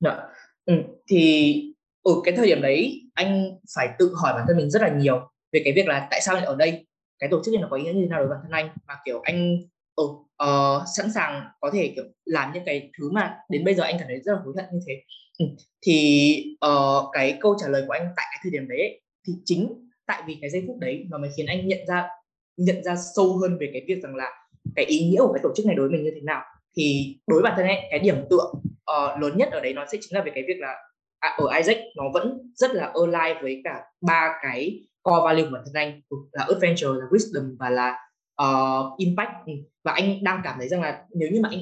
Dạ 0.00 0.28
ừ. 0.66 0.74
thì 1.08 1.54
ở 2.02 2.12
cái 2.24 2.34
thời 2.36 2.46
điểm 2.46 2.62
đấy 2.62 3.02
anh 3.14 3.58
phải 3.76 3.88
tự 3.98 4.14
hỏi 4.22 4.32
bản 4.32 4.44
thân 4.48 4.56
mình 4.56 4.70
rất 4.70 4.82
là 4.82 4.88
nhiều 4.88 5.30
về 5.52 5.60
cái 5.64 5.72
việc 5.72 5.86
là 5.86 6.08
tại 6.10 6.20
sao 6.20 6.34
lại 6.34 6.44
ở 6.44 6.56
đây 6.56 6.86
cái 7.18 7.30
tổ 7.30 7.42
chức 7.44 7.54
này 7.54 7.62
nó 7.62 7.68
có 7.70 7.76
ý 7.76 7.82
nghĩa 7.82 7.92
như 7.92 8.00
thế 8.02 8.08
nào 8.08 8.18
đối 8.18 8.28
với 8.28 8.36
bản 8.36 8.42
thân 8.42 8.52
anh 8.52 8.68
mà 8.86 8.94
kiểu 9.04 9.20
anh 9.20 9.58
ừ, 9.96 10.04
uh, 10.42 10.82
sẵn 10.96 11.12
sàng 11.12 11.44
có 11.60 11.70
thể 11.70 11.92
kiểu 11.96 12.04
làm 12.24 12.52
những 12.54 12.64
cái 12.66 12.90
thứ 12.98 13.10
mà 13.10 13.36
đến 13.48 13.64
bây 13.64 13.74
giờ 13.74 13.82
anh 13.82 13.96
cảm 13.98 14.08
thấy 14.08 14.20
rất 14.24 14.32
là 14.32 14.38
hối 14.44 14.54
hận 14.56 14.64
như 14.72 14.80
thế 14.86 14.94
ừ. 15.38 15.46
thì 15.86 16.56
uh, 16.66 17.08
cái 17.12 17.38
câu 17.40 17.56
trả 17.60 17.68
lời 17.68 17.84
của 17.86 17.92
anh 17.92 18.08
tại 18.16 18.26
cái 18.30 18.40
thời 18.42 18.50
điểm 18.52 18.68
đấy 18.68 19.00
thì 19.26 19.32
chính 19.44 19.88
tại 20.06 20.22
vì 20.26 20.38
cái 20.40 20.50
giây 20.50 20.64
phút 20.66 20.76
đấy 20.80 21.04
mà 21.10 21.18
mới 21.18 21.30
khiến 21.36 21.46
anh 21.46 21.68
nhận 21.68 21.78
ra 21.88 22.08
nhận 22.56 22.84
ra 22.84 22.96
sâu 23.14 23.38
hơn 23.38 23.58
về 23.60 23.70
cái 23.72 23.82
việc 23.88 24.02
rằng 24.02 24.14
là 24.14 24.30
cái 24.76 24.84
ý 24.84 25.08
nghĩa 25.08 25.18
của 25.18 25.32
cái 25.32 25.40
tổ 25.42 25.52
chức 25.56 25.66
này 25.66 25.76
đối 25.76 25.88
với 25.88 25.96
mình 25.96 26.04
như 26.04 26.10
thế 26.14 26.20
nào 26.20 26.42
thì 26.76 27.16
đối 27.26 27.42
với 27.42 27.50
bản 27.50 27.54
thân 27.56 27.66
anh 27.66 27.78
cái 27.90 27.98
điểm 27.98 28.16
tựa 28.30 28.52
uh, 28.90 29.22
lớn 29.22 29.36
nhất 29.36 29.48
ở 29.52 29.60
đấy 29.60 29.72
nó 29.72 29.84
sẽ 29.92 29.98
chính 30.00 30.16
là 30.16 30.22
về 30.22 30.32
cái 30.34 30.44
việc 30.48 30.56
là 30.58 30.74
à, 31.18 31.36
ở 31.38 31.56
Isaac 31.56 31.78
nó 31.96 32.04
vẫn 32.14 32.38
rất 32.54 32.70
là 32.70 32.92
align 32.94 33.42
với 33.42 33.60
cả 33.64 33.82
ba 34.00 34.38
cái 34.42 34.80
core 35.02 35.24
value 35.24 35.42
của 35.42 35.50
bản 35.52 35.62
thân 35.66 35.74
anh 35.74 36.00
ừ, 36.08 36.16
là 36.32 36.44
adventure 36.48 36.88
là 36.88 37.06
wisdom 37.10 37.56
và 37.58 37.70
là 37.70 37.98
uh, 38.42 38.98
impact. 38.98 39.30
Ừ, 39.46 39.52
và 39.84 39.92
anh 39.92 40.24
đang 40.24 40.40
cảm 40.44 40.58
thấy 40.58 40.68
rằng 40.68 40.82
là 40.82 41.04
nếu 41.10 41.28
như 41.32 41.40
mà 41.40 41.48
anh 41.52 41.60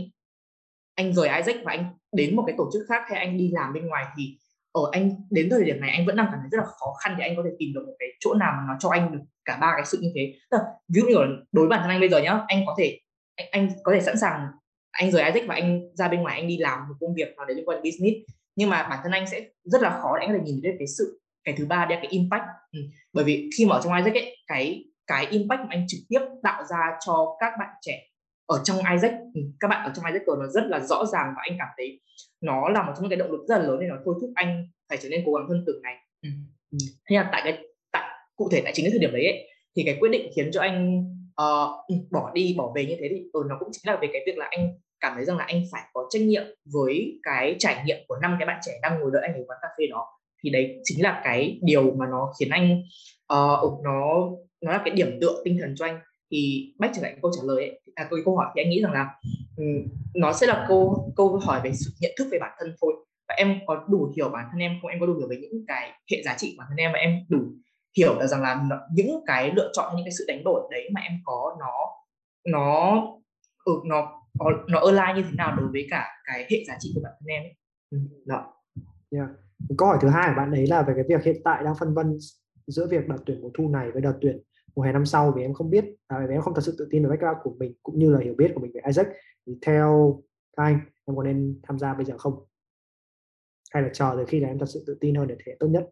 anh 0.94 1.12
rời 1.12 1.28
Isaac 1.28 1.56
và 1.64 1.72
anh 1.72 1.84
đến 2.12 2.36
một 2.36 2.44
cái 2.46 2.54
tổ 2.58 2.70
chức 2.72 2.82
khác 2.88 3.02
hay 3.08 3.18
anh 3.18 3.38
đi 3.38 3.50
làm 3.52 3.72
bên 3.72 3.86
ngoài 3.86 4.04
thì 4.16 4.36
ở 4.72 4.82
anh 4.92 5.10
đến 5.30 5.50
thời 5.50 5.64
điểm 5.64 5.80
này 5.80 5.90
anh 5.90 6.06
vẫn 6.06 6.16
đang 6.16 6.26
cảm 6.30 6.38
thấy 6.40 6.48
rất 6.50 6.58
là 6.58 6.64
khó 6.64 6.86
khăn 7.04 7.14
để 7.18 7.24
anh 7.24 7.36
có 7.36 7.42
thể 7.44 7.50
tìm 7.58 7.72
được 7.74 7.82
một 7.86 7.94
cái 7.98 8.08
chỗ 8.20 8.34
nào 8.34 8.52
mà 8.56 8.62
nó 8.68 8.76
cho 8.80 8.88
anh 8.88 9.12
được 9.12 9.18
cả 9.44 9.58
ba 9.60 9.72
cái 9.76 9.84
sự 9.84 9.98
như 10.02 10.12
thế. 10.14 10.34
Ví 10.88 11.00
dụ 11.00 11.06
như 11.06 11.14
là 11.14 11.26
đối 11.52 11.66
với 11.66 11.68
bản 11.68 11.80
thân 11.80 11.90
anh 11.90 12.00
bây 12.00 12.08
giờ 12.08 12.18
nhá 12.18 12.40
anh 12.48 12.62
có 12.66 12.74
thể 12.78 12.98
anh, 13.36 13.48
anh 13.50 13.68
có 13.82 13.92
thể 13.92 14.00
sẵn 14.00 14.18
sàng 14.18 14.46
anh 14.92 15.10
rời 15.10 15.24
Isaac 15.24 15.48
và 15.48 15.54
anh 15.54 15.94
ra 15.94 16.08
bên 16.08 16.22
ngoài 16.22 16.40
anh 16.40 16.48
đi 16.48 16.58
làm 16.58 16.88
một 16.88 16.94
công 17.00 17.14
việc 17.14 17.36
nào 17.36 17.46
đấy 17.46 17.56
liên 17.56 17.68
quan 17.68 17.82
đến 17.82 17.92
business 17.92 18.16
nhưng 18.56 18.70
mà 18.70 18.82
bản 18.90 18.98
thân 19.02 19.12
anh 19.12 19.26
sẽ 19.26 19.46
rất 19.64 19.82
là 19.82 20.00
khó 20.02 20.18
để 20.18 20.26
anh 20.26 20.32
có 20.32 20.38
thể 20.38 20.44
nhìn 20.44 20.60
thấy 20.62 20.72
cái 20.78 20.86
sự 20.86 21.20
cái 21.44 21.54
thứ 21.58 21.66
ba 21.66 21.86
là 21.90 21.96
cái 22.02 22.06
impact 22.10 22.42
ừ. 22.72 22.80
bởi 23.12 23.24
vì 23.24 23.50
khi 23.58 23.66
mà 23.66 23.76
ở 23.76 23.80
trong 23.84 23.94
Isaac 23.94 24.14
ấy 24.14 24.36
cái 24.46 24.84
cái 25.06 25.26
impact 25.26 25.60
mà 25.60 25.66
anh 25.70 25.84
trực 25.88 26.00
tiếp 26.08 26.20
tạo 26.42 26.64
ra 26.64 26.78
cho 27.06 27.36
các 27.40 27.52
bạn 27.58 27.68
trẻ 27.80 28.08
ở 28.46 28.60
trong 28.64 28.76
Isaac 28.76 29.12
ừ, 29.34 29.40
các 29.60 29.68
bạn 29.68 29.84
ở 29.84 29.92
trong 29.94 30.04
Isaac 30.04 30.22
nó 30.38 30.46
rất 30.46 30.64
là 30.66 30.80
rõ 30.80 31.04
ràng 31.12 31.32
và 31.36 31.42
anh 31.42 31.56
cảm 31.58 31.68
thấy 31.76 32.00
nó 32.40 32.68
là 32.68 32.82
một 32.82 32.92
trong 32.94 33.02
những 33.02 33.10
cái 33.10 33.18
động 33.18 33.32
lực 33.32 33.44
rất 33.48 33.58
là 33.58 33.64
lớn 33.64 33.80
để 33.80 33.86
nó 33.86 33.96
thôi 34.04 34.14
thúc 34.20 34.30
anh 34.34 34.68
phải 34.88 34.98
trở 35.02 35.08
nên 35.08 35.22
cố 35.26 35.32
gắng 35.32 35.48
hơn 35.48 35.64
từng 35.66 35.82
ngày 35.82 35.96
ừ. 36.22 36.28
Ừ. 36.70 36.78
thế 37.10 37.16
là 37.16 37.28
tại 37.32 37.42
cái 37.44 37.58
tại 37.92 38.08
cụ 38.36 38.48
thể 38.52 38.60
tại 38.64 38.72
chính 38.76 38.84
cái 38.84 38.90
thời 38.90 39.00
điểm 39.00 39.12
đấy 39.12 39.24
ấy, 39.24 39.48
thì 39.76 39.82
cái 39.86 39.96
quyết 40.00 40.08
định 40.08 40.30
khiến 40.36 40.50
cho 40.52 40.60
anh 40.60 41.04
uh, 41.42 42.10
bỏ 42.10 42.30
đi 42.34 42.54
bỏ 42.58 42.72
về 42.74 42.86
như 42.86 42.96
thế 43.00 43.08
thì 43.10 43.22
ừ, 43.32 43.42
nó 43.48 43.56
cũng 43.60 43.68
chính 43.72 43.92
là 43.92 43.98
về 44.02 44.08
cái 44.12 44.22
việc 44.26 44.38
là 44.38 44.48
anh 44.50 44.74
cảm 45.00 45.12
thấy 45.16 45.24
rằng 45.24 45.36
là 45.36 45.44
anh 45.44 45.62
phải 45.72 45.82
có 45.92 46.06
trách 46.10 46.22
nhiệm 46.22 46.42
với 46.72 47.20
cái 47.22 47.56
trải 47.58 47.82
nghiệm 47.84 47.96
của 48.08 48.16
năm 48.22 48.36
cái 48.38 48.46
bạn 48.46 48.60
trẻ 48.62 48.72
đang 48.82 49.00
ngồi 49.00 49.10
đợi 49.12 49.22
anh 49.22 49.34
ở 49.34 49.40
quán 49.46 49.58
cà 49.62 49.68
phê 49.78 49.86
đó. 49.90 50.06
Thì 50.44 50.50
đấy 50.50 50.80
chính 50.84 51.02
là 51.02 51.20
cái 51.24 51.58
điều 51.62 51.90
mà 51.90 52.06
nó 52.10 52.32
khiến 52.40 52.48
anh 52.50 52.82
uh, 53.32 53.84
nó 53.84 54.30
nó 54.60 54.72
là 54.72 54.82
cái 54.84 54.94
điểm 54.94 55.18
tựa 55.20 55.42
tinh 55.44 55.58
thần 55.60 55.74
cho 55.76 55.86
anh. 55.86 56.00
Thì 56.30 56.72
bách 56.78 56.90
trở 56.94 57.02
lại 57.02 57.16
câu 57.22 57.30
trả 57.36 57.42
lời 57.44 57.56
ấy, 57.56 57.80
à, 57.94 58.06
câu 58.10 58.18
câu 58.24 58.36
hỏi 58.36 58.46
thì 58.54 58.62
anh 58.62 58.70
nghĩ 58.70 58.82
rằng 58.82 58.92
là 58.92 59.14
um, 59.56 59.88
nó 60.14 60.32
sẽ 60.32 60.46
là 60.46 60.64
câu 60.68 61.12
câu 61.16 61.38
hỏi 61.38 61.60
về 61.64 61.72
sự 61.72 61.90
nhận 62.00 62.12
thức 62.18 62.28
về 62.32 62.38
bản 62.38 62.52
thân 62.58 62.74
thôi. 62.80 62.94
Và 63.28 63.34
em 63.34 63.60
có 63.66 63.84
đủ 63.88 64.12
hiểu 64.16 64.28
bản 64.28 64.46
thân 64.52 64.60
em 64.60 64.72
không? 64.82 64.90
Em 64.90 65.00
có 65.00 65.06
đủ 65.06 65.14
hiểu 65.18 65.28
về 65.28 65.36
những 65.36 65.64
cái 65.66 65.90
hệ 66.10 66.22
giá 66.22 66.34
trị 66.38 66.54
của 66.56 66.60
bản 66.60 66.66
thân 66.70 66.76
em 66.76 66.92
và 66.92 66.98
em 66.98 67.18
đủ 67.28 67.38
hiểu 67.96 68.18
được 68.20 68.26
rằng 68.26 68.42
là 68.42 68.64
những 68.92 69.20
cái 69.26 69.52
lựa 69.54 69.70
chọn 69.72 69.96
những 69.96 70.04
cái 70.04 70.12
sự 70.18 70.24
đánh 70.28 70.44
đổi 70.44 70.68
đấy 70.70 70.88
mà 70.92 71.00
em 71.00 71.12
có 71.24 71.56
nó 71.60 71.72
nó 72.46 73.02
ừ, 73.64 73.72
nó 73.84 74.22
nó, 74.38 74.44
nó 74.68 74.80
online 74.80 75.12
như 75.16 75.22
thế 75.22 75.36
nào 75.36 75.56
đối 75.56 75.68
với 75.72 75.86
cả 75.90 76.08
cái 76.24 76.46
hệ 76.50 76.64
giá 76.66 76.76
trị 76.78 76.92
của 76.94 77.00
bản 77.04 77.12
thân 77.20 77.26
em 77.26 77.42
ấy. 77.42 77.56
Ừ, 77.90 77.98
dạ. 78.26 78.34
Đó. 78.34 78.54
Yeah. 79.10 79.28
Câu 79.78 79.88
hỏi 79.88 79.98
thứ 80.00 80.08
hai 80.08 80.28
của 80.28 80.34
bạn 80.36 80.50
ấy 80.50 80.66
là 80.66 80.82
về 80.82 80.94
cái 80.96 81.04
việc 81.08 81.24
hiện 81.24 81.36
tại 81.44 81.64
đang 81.64 81.74
phân 81.80 81.94
vân 81.94 82.18
giữa 82.66 82.86
việc 82.86 83.08
đợt 83.08 83.18
tuyển 83.26 83.40
mùa 83.42 83.50
thu 83.54 83.68
này 83.68 83.90
với 83.90 84.02
đợt 84.02 84.18
tuyển 84.20 84.42
mùa 84.74 84.82
hè 84.82 84.92
năm 84.92 85.06
sau 85.06 85.32
vì 85.36 85.42
em 85.42 85.54
không 85.54 85.70
biết 85.70 85.84
à, 86.06 86.26
vì 86.28 86.34
em 86.34 86.40
không 86.40 86.54
thật 86.54 86.60
sự 86.64 86.74
tự 86.78 86.88
tin 86.90 87.02
về 87.02 87.08
background 87.08 87.38
của 87.42 87.54
mình 87.58 87.74
cũng 87.82 87.98
như 87.98 88.10
là 88.10 88.20
hiểu 88.20 88.34
biết 88.38 88.52
của 88.54 88.60
mình 88.60 88.72
về 88.74 88.80
Isaac 88.86 89.06
thì 89.46 89.52
theo 89.62 90.20
các 90.56 90.62
anh 90.62 90.80
em 91.04 91.16
có 91.16 91.22
nên 91.22 91.60
tham 91.62 91.78
gia 91.78 91.94
bây 91.94 92.04
giờ 92.04 92.18
không 92.18 92.44
hay 93.70 93.82
là 93.82 93.88
chờ 93.92 94.12
tới 94.16 94.26
khi 94.26 94.40
là 94.40 94.48
em 94.48 94.58
thật 94.58 94.66
sự 94.68 94.84
tự 94.86 94.98
tin 95.00 95.14
hơn 95.14 95.28
để 95.28 95.36
thể 95.46 95.56
tốt 95.60 95.68
nhất 95.68 95.88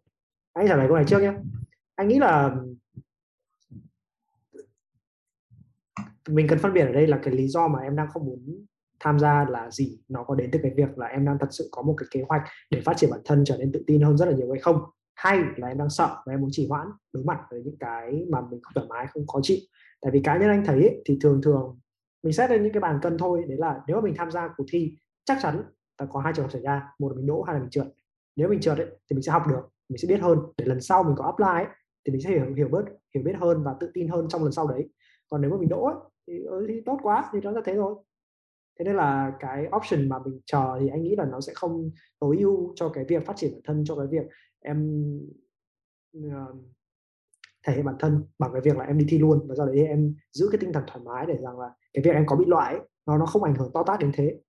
anh 0.53 0.67
trả 0.67 0.75
lời 0.75 0.87
câu 0.87 0.95
này 0.95 1.05
trước 1.07 1.21
nhé 1.21 1.33
anh 2.01 2.07
nghĩ 2.07 2.19
là 2.19 2.55
mình 6.29 6.47
cần 6.47 6.59
phân 6.59 6.73
biệt 6.73 6.81
ở 6.81 6.91
đây 6.91 7.07
là 7.07 7.19
cái 7.23 7.33
lý 7.33 7.47
do 7.47 7.67
mà 7.67 7.79
em 7.79 7.95
đang 7.95 8.07
không 8.09 8.25
muốn 8.25 8.65
tham 8.99 9.19
gia 9.19 9.45
là 9.49 9.71
gì. 9.71 9.99
Nó 10.07 10.23
có 10.23 10.35
đến 10.35 10.49
từ 10.51 10.59
cái 10.63 10.71
việc 10.75 10.97
là 10.97 11.07
em 11.07 11.25
đang 11.25 11.37
thật 11.39 11.47
sự 11.51 11.69
có 11.71 11.81
một 11.81 11.95
cái 11.97 12.07
kế 12.11 12.23
hoạch 12.29 12.41
để 12.69 12.81
phát 12.85 12.93
triển 12.97 13.09
bản 13.11 13.19
thân 13.25 13.43
trở 13.45 13.57
nên 13.57 13.71
tự 13.71 13.83
tin 13.87 14.01
hơn 14.01 14.17
rất 14.17 14.25
là 14.25 14.31
nhiều 14.31 14.51
hay 14.51 14.61
không. 14.61 14.81
Hay 15.15 15.39
là 15.57 15.67
em 15.67 15.77
đang 15.77 15.89
sợ 15.89 16.23
và 16.25 16.33
em 16.33 16.41
muốn 16.41 16.49
chỉ 16.53 16.67
hoãn 16.67 16.87
đối 17.13 17.23
mặt 17.23 17.39
với 17.51 17.61
những 17.63 17.77
cái 17.79 18.25
mà 18.29 18.41
mình 18.41 18.61
không 18.63 18.73
thoải 18.75 18.87
mái 18.87 19.07
không 19.07 19.27
khó 19.27 19.39
chịu. 19.43 19.57
Tại 20.01 20.11
vì 20.11 20.21
cá 20.23 20.37
nhân 20.37 20.49
anh 20.49 20.65
thấy 20.65 20.75
ấy, 20.75 21.01
thì 21.05 21.17
thường 21.21 21.41
thường 21.41 21.79
mình 22.23 22.33
xét 22.33 22.49
lên 22.49 22.63
những 22.63 22.73
cái 22.73 22.81
bàn 22.81 22.99
cân 23.01 23.17
thôi. 23.17 23.43
Đấy 23.47 23.57
là 23.57 23.81
nếu 23.87 23.95
mà 23.95 24.01
mình 24.01 24.13
tham 24.17 24.31
gia 24.31 24.47
cuộc 24.57 24.65
thi 24.71 24.95
chắc 25.25 25.37
chắn 25.41 25.63
là 25.99 26.07
có 26.11 26.19
hai 26.19 26.33
trường 26.35 26.45
hợp 26.45 26.51
xảy 26.51 26.61
ra. 26.61 26.89
Một 26.99 27.09
là 27.09 27.15
mình 27.15 27.27
đỗ 27.27 27.41
hai 27.41 27.53
là 27.53 27.59
mình 27.61 27.69
trượt. 27.69 27.87
Nếu 28.35 28.49
mình 28.49 28.59
trượt 28.59 28.77
ấy, 28.77 28.87
thì 28.87 29.13
mình 29.13 29.23
sẽ 29.23 29.31
học 29.31 29.43
được 29.47 29.61
mình 29.89 29.97
sẽ 29.97 30.07
biết 30.07 30.21
hơn. 30.21 30.39
Để 30.57 30.65
lần 30.65 30.81
sau 30.81 31.03
mình 31.03 31.15
có 31.17 31.25
apply 31.25 31.65
ấy, 31.65 31.75
thì 32.05 32.11
mình 32.11 32.21
sẽ 32.21 32.29
hiểu 32.29 32.53
hiểu 32.55 32.67
bớt 32.71 32.83
hiểu 33.13 33.23
biết 33.23 33.35
hơn 33.37 33.63
và 33.63 33.75
tự 33.79 33.91
tin 33.93 34.07
hơn 34.07 34.27
trong 34.29 34.43
lần 34.43 34.51
sau 34.51 34.67
đấy. 34.67 34.89
Còn 35.29 35.41
nếu 35.41 35.51
mà 35.51 35.57
mình 35.57 35.69
đỗ 35.69 35.83
ấy, 35.85 35.95
thì, 36.27 36.33
ừ, 36.43 36.65
thì 36.69 36.81
tốt 36.85 36.99
quá 37.03 37.29
thì 37.33 37.39
nó 37.41 37.53
ra 37.53 37.61
thế 37.65 37.75
thôi. 37.75 37.95
Thế 38.79 38.85
nên 38.85 38.95
là 38.95 39.33
cái 39.39 39.67
option 39.75 40.09
mà 40.09 40.19
mình 40.25 40.39
chờ 40.45 40.77
thì 40.79 40.89
anh 40.89 41.03
nghĩ 41.03 41.15
là 41.15 41.25
nó 41.25 41.41
sẽ 41.41 41.53
không 41.55 41.91
tối 42.19 42.37
ưu 42.39 42.73
cho 42.75 42.89
cái 42.89 43.05
việc 43.07 43.25
phát 43.25 43.33
triển 43.35 43.51
bản 43.51 43.61
thân 43.63 43.83
cho 43.85 43.95
cái 43.95 44.07
việc 44.07 44.27
em 44.59 45.01
uh, 46.17 46.55
thể 47.67 47.73
hiện 47.73 47.85
bản 47.85 47.95
thân 47.99 48.23
bằng 48.39 48.51
cái 48.53 48.61
việc 48.61 48.77
là 48.77 48.85
em 48.85 48.97
đi 48.97 49.05
thi 49.09 49.17
luôn 49.17 49.47
và 49.47 49.55
do 49.55 49.65
đấy 49.65 49.87
em 49.87 50.15
giữ 50.31 50.49
cái 50.51 50.57
tinh 50.61 50.73
thần 50.73 50.83
thoải 50.87 50.99
mái 51.05 51.25
để 51.25 51.37
rằng 51.41 51.59
là 51.59 51.69
cái 51.93 52.03
việc 52.03 52.11
em 52.13 52.25
có 52.27 52.35
bị 52.35 52.45
loại 52.47 52.73
ấy, 52.73 52.83
nó 53.05 53.17
nó 53.17 53.25
không 53.25 53.43
ảnh 53.43 53.55
hưởng 53.55 53.71
to 53.73 53.83
tát 53.83 53.99
đến 53.99 54.11
thế. 54.13 54.39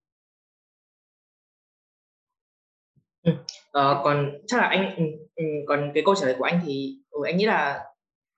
À, 3.73 4.01
còn 4.05 4.33
chắc 4.47 4.61
là 4.61 4.69
anh 4.69 4.97
ừ, 4.97 5.05
ừ, 5.37 5.45
còn 5.67 5.91
cái 5.95 6.03
câu 6.07 6.15
trả 6.15 6.27
lời 6.27 6.35
của 6.39 6.45
anh 6.45 6.61
thì 6.67 6.97
ừ, 7.11 7.21
anh 7.25 7.37
nghĩ 7.37 7.45
là 7.45 7.85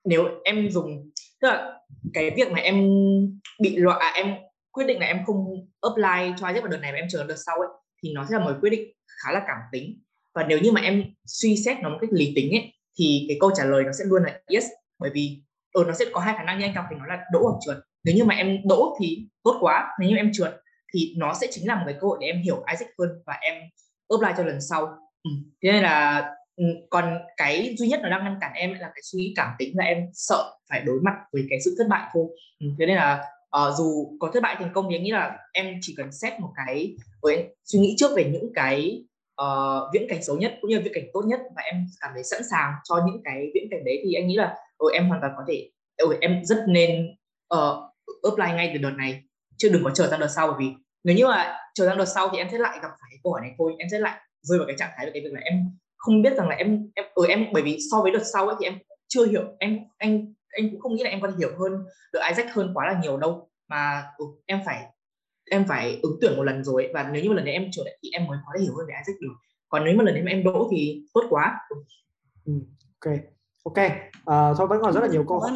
nếu 0.05 0.25
em 0.43 0.69
dùng 0.71 1.11
tức 1.41 1.47
là 1.47 1.79
cái 2.13 2.29
việc 2.29 2.51
mà 2.51 2.59
em 2.59 2.89
bị 3.59 3.75
loại 3.75 3.99
à, 3.99 4.11
em 4.15 4.35
quyết 4.71 4.85
định 4.87 4.99
là 4.99 5.07
em 5.07 5.25
không 5.25 5.67
apply 5.81 6.33
cho 6.37 6.45
ai 6.45 6.53
vào 6.53 6.67
đợt 6.67 6.77
này 6.77 6.91
mà 6.91 6.97
em 6.97 7.07
chờ 7.09 7.23
đợt 7.23 7.35
sau 7.45 7.55
ấy 7.55 7.69
thì 8.03 8.13
nó 8.13 8.25
sẽ 8.29 8.37
là 8.37 8.45
một 8.45 8.51
quyết 8.61 8.69
định 8.69 8.91
khá 9.23 9.31
là 9.31 9.43
cảm 9.47 9.57
tính. 9.71 10.01
Và 10.35 10.45
nếu 10.47 10.59
như 10.59 10.71
mà 10.71 10.81
em 10.81 11.03
suy 11.25 11.57
xét 11.57 11.77
nó 11.81 11.89
một 11.89 11.97
cách 12.01 12.09
lý 12.13 12.33
tính 12.35 12.51
ấy 12.51 12.73
thì 12.99 13.25
cái 13.27 13.37
câu 13.39 13.51
trả 13.55 13.65
lời 13.65 13.83
nó 13.83 13.91
sẽ 13.91 14.05
luôn 14.05 14.23
là 14.23 14.39
yes. 14.53 14.65
Bởi 14.99 15.11
vì 15.13 15.41
ừ, 15.73 15.83
nó 15.87 15.93
sẽ 15.93 16.05
có 16.13 16.19
hai 16.19 16.35
khả 16.37 16.43
năng 16.43 16.59
như 16.59 16.65
anh 16.65 16.73
Ngọc 16.73 16.85
thì 16.89 16.95
nó 16.99 17.05
là 17.05 17.23
đỗ 17.33 17.39
hoặc 17.43 17.57
trượt. 17.65 17.77
Nếu 18.03 18.15
như 18.15 18.23
mà 18.23 18.35
em 18.35 18.57
đỗ 18.67 18.97
thì 18.99 19.27
tốt 19.43 19.57
quá 19.59 19.87
nếu 19.99 20.09
như 20.09 20.15
em 20.15 20.31
trượt 20.33 20.51
thì 20.93 21.13
nó 21.17 21.33
sẽ 21.33 21.47
chính 21.51 21.67
là 21.67 21.75
một 21.75 21.83
cái 21.85 21.95
cơ 22.01 22.07
hội 22.07 22.17
để 22.21 22.27
em 22.27 22.41
hiểu 22.41 22.63
Isaac 22.71 22.89
hơn 22.99 23.09
và 23.25 23.33
em 23.41 23.55
apply 24.09 24.29
cho 24.37 24.43
lần 24.43 24.61
sau. 24.61 24.81
Ừ. 25.23 25.31
thế 25.63 25.71
nên 25.71 25.83
là 25.83 26.29
Ừ, 26.55 26.65
còn 26.89 27.17
cái 27.37 27.75
duy 27.77 27.87
nhất 27.87 27.99
nó 28.03 28.09
đang 28.09 28.23
ngăn 28.23 28.37
cản 28.41 28.53
em 28.53 28.73
là 28.73 28.87
cái 28.87 29.01
suy 29.03 29.19
nghĩ 29.19 29.33
cảm 29.35 29.49
tính 29.59 29.77
là 29.77 29.85
em 29.85 29.97
sợ 30.13 30.51
phải 30.69 30.81
đối 30.81 30.99
mặt 31.01 31.13
với 31.33 31.45
cái 31.49 31.59
sự 31.65 31.75
thất 31.77 31.87
bại 31.89 32.09
thôi. 32.13 32.25
Ừ, 32.59 32.67
thế 32.79 32.85
nên 32.85 32.95
là 32.95 33.23
uh, 33.57 33.77
dù 33.77 34.17
có 34.19 34.31
thất 34.33 34.43
bại 34.43 34.55
thành 34.59 34.71
công 34.73 34.87
thì 34.89 34.95
anh 34.95 35.03
nghĩ 35.03 35.11
là 35.11 35.37
em 35.53 35.77
chỉ 35.81 35.93
cần 35.97 36.11
xét 36.11 36.39
một 36.39 36.49
cái 36.55 36.95
ừ, 36.97 37.03
với 37.21 37.47
suy 37.65 37.79
nghĩ 37.79 37.95
trước 37.97 38.11
về 38.15 38.29
những 38.33 38.51
cái 38.55 39.03
uh, 39.41 39.93
viễn 39.93 40.07
cảnh 40.09 40.23
xấu 40.23 40.37
nhất 40.37 40.57
cũng 40.61 40.69
như 40.69 40.79
viễn 40.79 40.93
cảnh 40.93 41.05
tốt 41.13 41.23
nhất 41.27 41.39
và 41.55 41.61
em 41.61 41.85
cảm 42.01 42.11
thấy 42.13 42.23
sẵn 42.23 42.41
sàng 42.51 42.73
cho 42.83 42.95
những 43.07 43.21
cái 43.23 43.47
viễn 43.53 43.67
cảnh 43.71 43.85
đấy 43.85 44.01
thì 44.03 44.13
anh 44.13 44.27
nghĩ 44.27 44.35
là 44.35 44.55
ừ, 44.77 44.87
em 44.93 45.09
hoàn 45.09 45.21
toàn 45.21 45.33
có 45.37 45.43
thể 45.47 45.69
ừ, 45.97 46.17
em 46.21 46.45
rất 46.45 46.65
nên 46.67 47.15
uh, 47.53 47.95
apply 48.23 48.55
ngay 48.55 48.71
từ 48.73 48.79
đợt 48.79 48.93
này. 48.97 49.23
Chứ 49.57 49.69
đừng 49.73 49.83
có 49.83 49.89
chờ 49.89 50.07
sang 50.09 50.19
đợt 50.19 50.27
sau 50.35 50.47
bởi 50.47 50.55
vì 50.59 50.65
nếu 51.03 51.15
như 51.15 51.27
mà 51.27 51.57
chờ 51.73 51.87
sang 51.87 51.97
đợt 51.97 52.05
sau 52.05 52.29
thì 52.31 52.37
em 52.37 52.47
sẽ 52.51 52.57
lại 52.57 52.79
gặp 52.81 52.89
phải 53.01 53.11
câu 53.23 53.33
hỏi 53.33 53.41
này 53.41 53.51
thôi. 53.57 53.73
Em 53.79 53.87
sẽ 53.91 53.99
lại 53.99 54.19
rơi 54.41 54.59
vào 54.59 54.67
cái 54.67 54.75
trạng 54.79 54.91
thái 54.97 55.05
về 55.05 55.11
cái 55.13 55.21
việc 55.21 55.33
là 55.33 55.39
em 55.43 55.53
không 56.05 56.21
biết 56.21 56.37
rằng 56.37 56.49
là 56.49 56.55
em 56.55 56.89
em 56.95 57.05
ừ, 57.13 57.25
em 57.27 57.45
bởi 57.53 57.63
vì 57.63 57.77
so 57.91 58.01
với 58.01 58.11
đợt 58.11 58.23
sau 58.33 58.47
ấy 58.47 58.55
thì 58.59 58.65
em 58.65 58.77
chưa 59.07 59.25
hiểu 59.25 59.43
em 59.59 59.79
anh 59.97 60.33
anh 60.49 60.71
cũng 60.71 60.79
không 60.79 60.95
nghĩ 60.95 61.03
là 61.03 61.09
em 61.09 61.21
có 61.21 61.27
thể 61.27 61.33
hiểu 61.37 61.49
hơn 61.59 61.85
được 62.13 62.19
Isaac 62.29 62.53
hơn 62.53 62.71
quá 62.73 62.85
là 62.87 62.99
nhiều 63.01 63.17
đâu. 63.17 63.49
Mà 63.67 64.03
ừ, 64.17 64.25
em 64.45 64.59
phải 64.65 64.85
em 65.51 65.65
phải 65.67 65.99
ứng 66.03 66.17
tuyển 66.21 66.37
một 66.37 66.43
lần 66.43 66.63
rồi 66.63 66.91
và 66.93 67.09
nếu 67.13 67.23
như 67.23 67.29
một 67.29 67.35
lần 67.35 67.45
này 67.45 67.53
em 67.53 67.69
trở 67.71 67.81
lại 67.85 67.97
thì 68.03 68.09
em 68.13 68.27
mới 68.27 68.37
có 68.45 68.51
thể 68.57 68.63
hiểu 68.63 68.75
hơn 68.75 68.87
về 68.87 68.93
Isaac 68.93 69.21
được. 69.21 69.33
Còn 69.69 69.83
nếu 69.85 69.95
mà 69.97 70.03
lần 70.03 70.13
này 70.13 70.23
mà 70.23 70.31
em 70.31 70.43
đỗ 70.43 70.67
thì 70.71 71.05
tốt 71.13 71.23
quá. 71.29 71.59
Ừ, 72.45 72.53
ok. 73.01 73.13
Ok 73.63 73.77
uh, 73.77 74.57
thôi 74.57 74.67
vẫn 74.67 74.79
còn 74.81 74.93
rất 74.93 75.01
là 75.01 75.07
nhiều 75.07 75.25
câu 75.27 75.39
hỏi. 75.39 75.51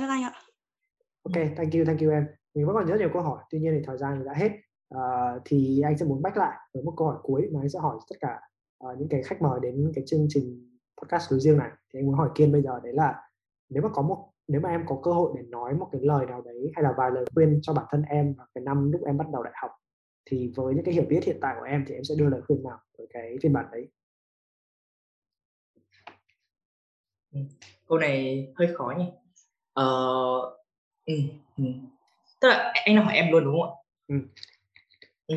ok 1.23 1.45
thank 1.57 1.73
you 1.73 1.85
thank 1.85 2.01
you 2.01 2.11
em. 2.11 2.25
Mình 2.55 2.65
vẫn 2.65 2.75
còn 2.75 2.87
rất 2.87 2.99
nhiều 2.99 3.09
câu 3.13 3.21
hỏi 3.21 3.43
tuy 3.51 3.59
nhiên 3.59 3.73
thì 3.75 3.83
thời 3.87 3.97
gian 3.97 4.25
đã 4.25 4.33
hết. 4.35 4.51
Uh, 4.95 5.41
thì 5.45 5.81
anh 5.83 5.97
sẽ 5.97 6.05
muốn 6.05 6.21
back 6.21 6.37
lại 6.37 6.57
với 6.73 6.83
một 6.83 6.93
câu 6.97 7.07
hỏi 7.07 7.17
cuối 7.23 7.49
mà 7.53 7.59
anh 7.63 7.69
sẽ 7.69 7.79
hỏi 7.79 7.95
tất 8.09 8.15
cả 8.19 8.39
uh, 8.87 8.99
những 8.99 9.09
cái 9.09 9.23
khách 9.23 9.41
mời 9.41 9.59
đến 9.61 9.91
cái 9.95 10.03
chương 10.07 10.25
trình 10.29 10.77
podcast 11.01 11.31
đối 11.31 11.39
riêng 11.39 11.57
này 11.57 11.69
thì 11.93 11.99
anh 11.99 12.05
muốn 12.05 12.15
hỏi 12.15 12.29
kiên 12.35 12.51
bây 12.51 12.61
giờ 12.61 12.79
đấy 12.83 12.93
là 12.93 13.29
nếu 13.69 13.83
mà 13.83 13.89
có 13.93 14.01
một 14.01 14.29
nếu 14.47 14.61
mà 14.61 14.69
em 14.69 14.83
có 14.87 14.99
cơ 15.03 15.11
hội 15.11 15.33
để 15.35 15.43
nói 15.49 15.73
một 15.73 15.89
cái 15.91 16.01
lời 16.03 16.25
nào 16.25 16.41
đấy 16.41 16.71
hay 16.75 16.83
là 16.83 16.93
vài 16.97 17.11
lời 17.11 17.25
khuyên 17.33 17.59
cho 17.61 17.73
bản 17.73 17.85
thân 17.89 18.03
em 18.09 18.33
vào 18.33 18.47
cái 18.55 18.63
năm 18.63 18.91
lúc 18.91 19.01
em 19.05 19.17
bắt 19.17 19.27
đầu 19.33 19.43
đại 19.43 19.53
học 19.61 19.71
thì 20.25 20.51
với 20.55 20.75
những 20.75 20.85
cái 20.85 20.93
hiểu 20.93 21.05
biết 21.09 21.23
hiện 21.23 21.37
tại 21.41 21.55
của 21.59 21.65
em 21.65 21.85
thì 21.87 21.93
em 21.95 22.03
sẽ 22.03 22.15
đưa 22.17 22.29
lời 22.29 22.41
khuyên 22.47 22.63
nào 22.63 22.79
ở 22.97 23.05
cái 23.09 23.37
phiên 23.43 23.53
bản 23.53 23.65
đấy 23.71 23.89
ừ, 27.33 27.39
câu 27.87 27.97
này 27.97 28.47
hơi 28.55 28.75
khó 28.75 28.93
nhỉ 28.97 29.05
ờ, 29.73 29.85
ừ, 31.05 31.13
ừ. 31.57 31.63
tức 32.41 32.47
là 32.47 32.73
anh 32.85 32.97
hỏi 32.97 33.15
em 33.15 33.31
luôn 33.31 33.43
đúng 33.43 33.61
không 33.61 33.69
ạ 33.69 33.75
ừ. 34.07 34.15
Ừ 35.27 35.35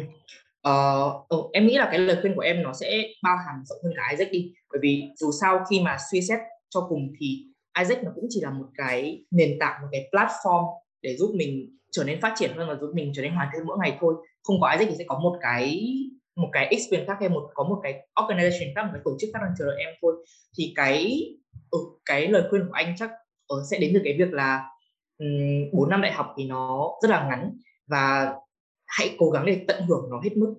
uh, 0.68 1.28
ừ, 1.28 1.42
em 1.52 1.66
nghĩ 1.66 1.76
là 1.78 1.88
cái 1.90 1.98
lời 1.98 2.16
khuyên 2.20 2.34
của 2.34 2.40
em 2.40 2.62
nó 2.62 2.72
sẽ 2.72 3.02
bao 3.22 3.36
hàm 3.36 3.64
rộng 3.64 3.78
hơn 3.84 3.92
cả 3.96 4.08
Isaac 4.10 4.32
đi. 4.32 4.52
Bởi 4.70 4.78
vì 4.82 5.08
dù 5.16 5.30
sao 5.40 5.64
khi 5.70 5.80
mà 5.80 5.96
suy 6.10 6.22
xét 6.22 6.38
cho 6.70 6.86
cùng 6.88 7.12
thì 7.20 7.44
Isaac 7.78 8.04
nó 8.04 8.10
cũng 8.14 8.26
chỉ 8.28 8.40
là 8.40 8.50
một 8.50 8.66
cái 8.74 9.24
nền 9.30 9.58
tảng 9.60 9.82
một 9.82 9.88
cái 9.92 10.08
platform 10.12 10.64
để 11.02 11.16
giúp 11.16 11.32
mình 11.34 11.76
trở 11.90 12.04
nên 12.04 12.20
phát 12.20 12.34
triển 12.36 12.50
hơn 12.56 12.68
và 12.68 12.74
giúp 12.80 12.90
mình 12.94 13.12
trở 13.14 13.22
nên 13.22 13.32
hoàn 13.32 13.48
thiện 13.52 13.66
mỗi 13.66 13.78
ngày 13.80 13.96
thôi. 14.00 14.14
Không 14.42 14.60
có 14.60 14.70
Isaac 14.70 14.88
thì 14.88 14.94
sẽ 14.98 15.04
có 15.08 15.18
một 15.18 15.38
cái 15.40 15.94
một 16.36 16.48
cái 16.52 16.66
experience 16.66 17.06
khác 17.06 17.16
hay 17.20 17.28
một 17.28 17.50
có 17.54 17.64
một 17.64 17.80
cái 17.82 18.08
organization 18.16 18.72
khác 18.74 18.82
một 18.82 18.90
cái 18.92 19.02
tổ 19.04 19.16
chức 19.20 19.30
khác 19.32 19.38
đang 19.42 19.52
chờ 19.58 19.64
đợi 19.66 19.76
em 19.78 19.94
thôi. 20.02 20.26
Thì 20.58 20.72
cái 20.76 21.22
ừ, 21.70 21.78
cái 22.04 22.28
lời 22.28 22.42
khuyên 22.50 22.62
của 22.66 22.72
anh 22.72 22.94
chắc 22.98 23.10
ờ, 23.46 23.56
sẽ 23.70 23.78
đến 23.78 23.90
từ 23.94 24.00
cái 24.04 24.16
việc 24.18 24.32
là 24.32 24.64
bốn 25.72 25.82
um, 25.82 25.90
năm 25.90 26.00
đại 26.02 26.12
học 26.12 26.34
thì 26.38 26.44
nó 26.44 26.90
rất 27.02 27.10
là 27.10 27.28
ngắn 27.28 27.50
và 27.86 28.34
hãy 28.98 29.16
cố 29.18 29.30
gắng 29.30 29.46
để 29.46 29.64
tận 29.68 29.82
hưởng 29.88 30.10
nó 30.10 30.20
hết 30.24 30.36
mức 30.36 30.54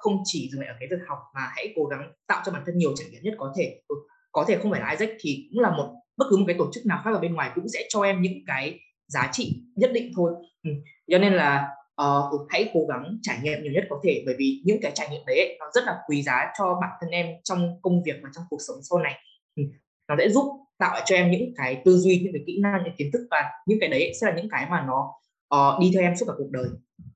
không 0.00 0.22
chỉ 0.24 0.48
dừng 0.52 0.60
lại 0.60 0.68
ở 0.68 0.76
cái 0.80 0.88
việc 0.90 1.04
học 1.08 1.18
mà 1.34 1.40
hãy 1.56 1.72
cố 1.76 1.84
gắng 1.84 2.12
tạo 2.26 2.42
cho 2.46 2.52
bản 2.52 2.62
thân 2.66 2.78
nhiều 2.78 2.92
trải 2.96 3.08
nghiệm 3.10 3.22
nhất 3.22 3.34
có 3.38 3.52
thể 3.58 3.80
ừ, 3.88 3.96
có 4.32 4.44
thể 4.48 4.58
không 4.58 4.70
phải 4.70 4.80
là 4.80 4.90
Isaac 4.90 5.10
thì 5.20 5.48
cũng 5.50 5.62
là 5.62 5.70
một 5.70 5.94
bất 6.16 6.26
cứ 6.30 6.36
một 6.36 6.44
cái 6.46 6.56
tổ 6.58 6.70
chức 6.72 6.86
nào 6.86 7.00
khác 7.04 7.10
ở 7.14 7.20
bên 7.20 7.34
ngoài 7.34 7.50
cũng 7.54 7.68
sẽ 7.68 7.86
cho 7.88 8.02
em 8.02 8.22
những 8.22 8.38
cái 8.46 8.78
giá 9.08 9.28
trị 9.32 9.62
nhất 9.76 9.90
định 9.94 10.12
thôi 10.16 10.32
ừ. 10.64 10.70
cho 11.10 11.18
nên 11.18 11.32
là 11.32 11.68
uh, 12.02 12.50
hãy 12.50 12.70
cố 12.74 12.80
gắng 12.88 13.18
trải 13.22 13.38
nghiệm 13.42 13.62
nhiều 13.62 13.72
nhất 13.72 13.84
có 13.90 14.00
thể 14.04 14.22
bởi 14.26 14.34
vì 14.38 14.62
những 14.64 14.78
cái 14.82 14.92
trải 14.94 15.08
nghiệm 15.10 15.22
đấy 15.26 15.56
nó 15.60 15.66
rất 15.74 15.84
là 15.84 15.98
quý 16.08 16.22
giá 16.22 16.52
cho 16.58 16.78
bản 16.80 16.90
thân 17.00 17.10
em 17.10 17.26
trong 17.44 17.80
công 17.82 18.02
việc 18.02 18.16
và 18.22 18.28
trong 18.34 18.44
cuộc 18.50 18.60
sống 18.68 18.76
sau 18.90 18.98
này 18.98 19.14
ừ. 19.56 19.62
nó 20.08 20.14
sẽ 20.18 20.28
giúp 20.28 20.44
tạo 20.78 21.00
cho 21.04 21.16
em 21.16 21.30
những 21.30 21.54
cái 21.56 21.82
tư 21.84 21.96
duy 21.96 22.20
những 22.24 22.32
cái 22.32 22.42
kỹ 22.46 22.58
năng 22.62 22.84
những 22.84 22.94
kiến 22.98 23.10
thức 23.12 23.26
và 23.30 23.50
những 23.66 23.78
cái 23.80 23.88
đấy 23.88 24.12
sẽ 24.20 24.26
là 24.26 24.36
những 24.36 24.48
cái 24.50 24.66
mà 24.70 24.86
nó 24.86 25.12
uh, 25.54 25.80
đi 25.80 25.90
theo 25.94 26.02
em 26.02 26.16
suốt 26.16 26.26
cả 26.28 26.34
cuộc 26.38 26.50
đời 26.50 26.66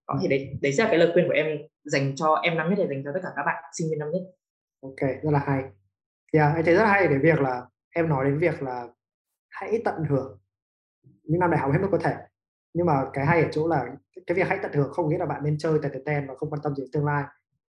có 0.06 0.18
thể 0.22 0.28
đấy 0.28 0.58
đấy 0.62 0.72
sẽ 0.72 0.84
là 0.84 0.90
cái 0.90 0.98
lời 0.98 1.10
khuyên 1.12 1.26
của 1.26 1.32
em 1.32 1.46
dành 1.84 2.16
cho 2.16 2.34
em 2.34 2.56
năm 2.56 2.68
nhất 2.68 2.78
để 2.78 2.86
dành 2.88 3.02
cho 3.04 3.10
tất 3.14 3.20
cả 3.22 3.28
các 3.36 3.42
bạn 3.46 3.64
sinh 3.78 3.90
viên 3.90 3.98
năm 3.98 4.10
nhất. 4.10 4.22
Ok 4.82 5.10
rất 5.22 5.30
là 5.30 5.38
hay. 5.38 5.62
Dạ, 6.32 6.42
yeah, 6.42 6.54
anh 6.54 6.64
thấy 6.64 6.74
rất 6.74 6.84
hay 6.84 7.06
cái 7.08 7.18
việc 7.18 7.40
là 7.40 7.66
em 7.94 8.08
nói 8.08 8.24
đến 8.24 8.38
việc 8.38 8.62
là 8.62 8.88
hãy 9.48 9.80
tận 9.84 9.94
hưởng. 10.08 10.38
Những 11.22 11.40
năm 11.40 11.50
đại 11.50 11.60
học 11.60 11.72
hết 11.72 11.78
mức 11.82 11.88
có 11.92 11.98
thể. 11.98 12.14
Nhưng 12.74 12.86
mà 12.86 13.04
cái 13.12 13.26
hay 13.26 13.42
ở 13.42 13.48
chỗ 13.52 13.68
là 13.68 13.86
cái 14.26 14.36
việc 14.36 14.46
hãy 14.48 14.58
tận 14.62 14.72
hưởng 14.72 14.92
không 14.92 15.08
nghĩa 15.08 15.18
là 15.18 15.26
bạn 15.26 15.44
nên 15.44 15.58
chơi 15.58 15.78
tèn 15.82 16.04
ten 16.04 16.26
và 16.28 16.34
không 16.34 16.50
quan 16.50 16.60
tâm 16.62 16.74
gì 16.74 16.82
đến 16.82 16.90
tương 16.92 17.04
lai. 17.04 17.24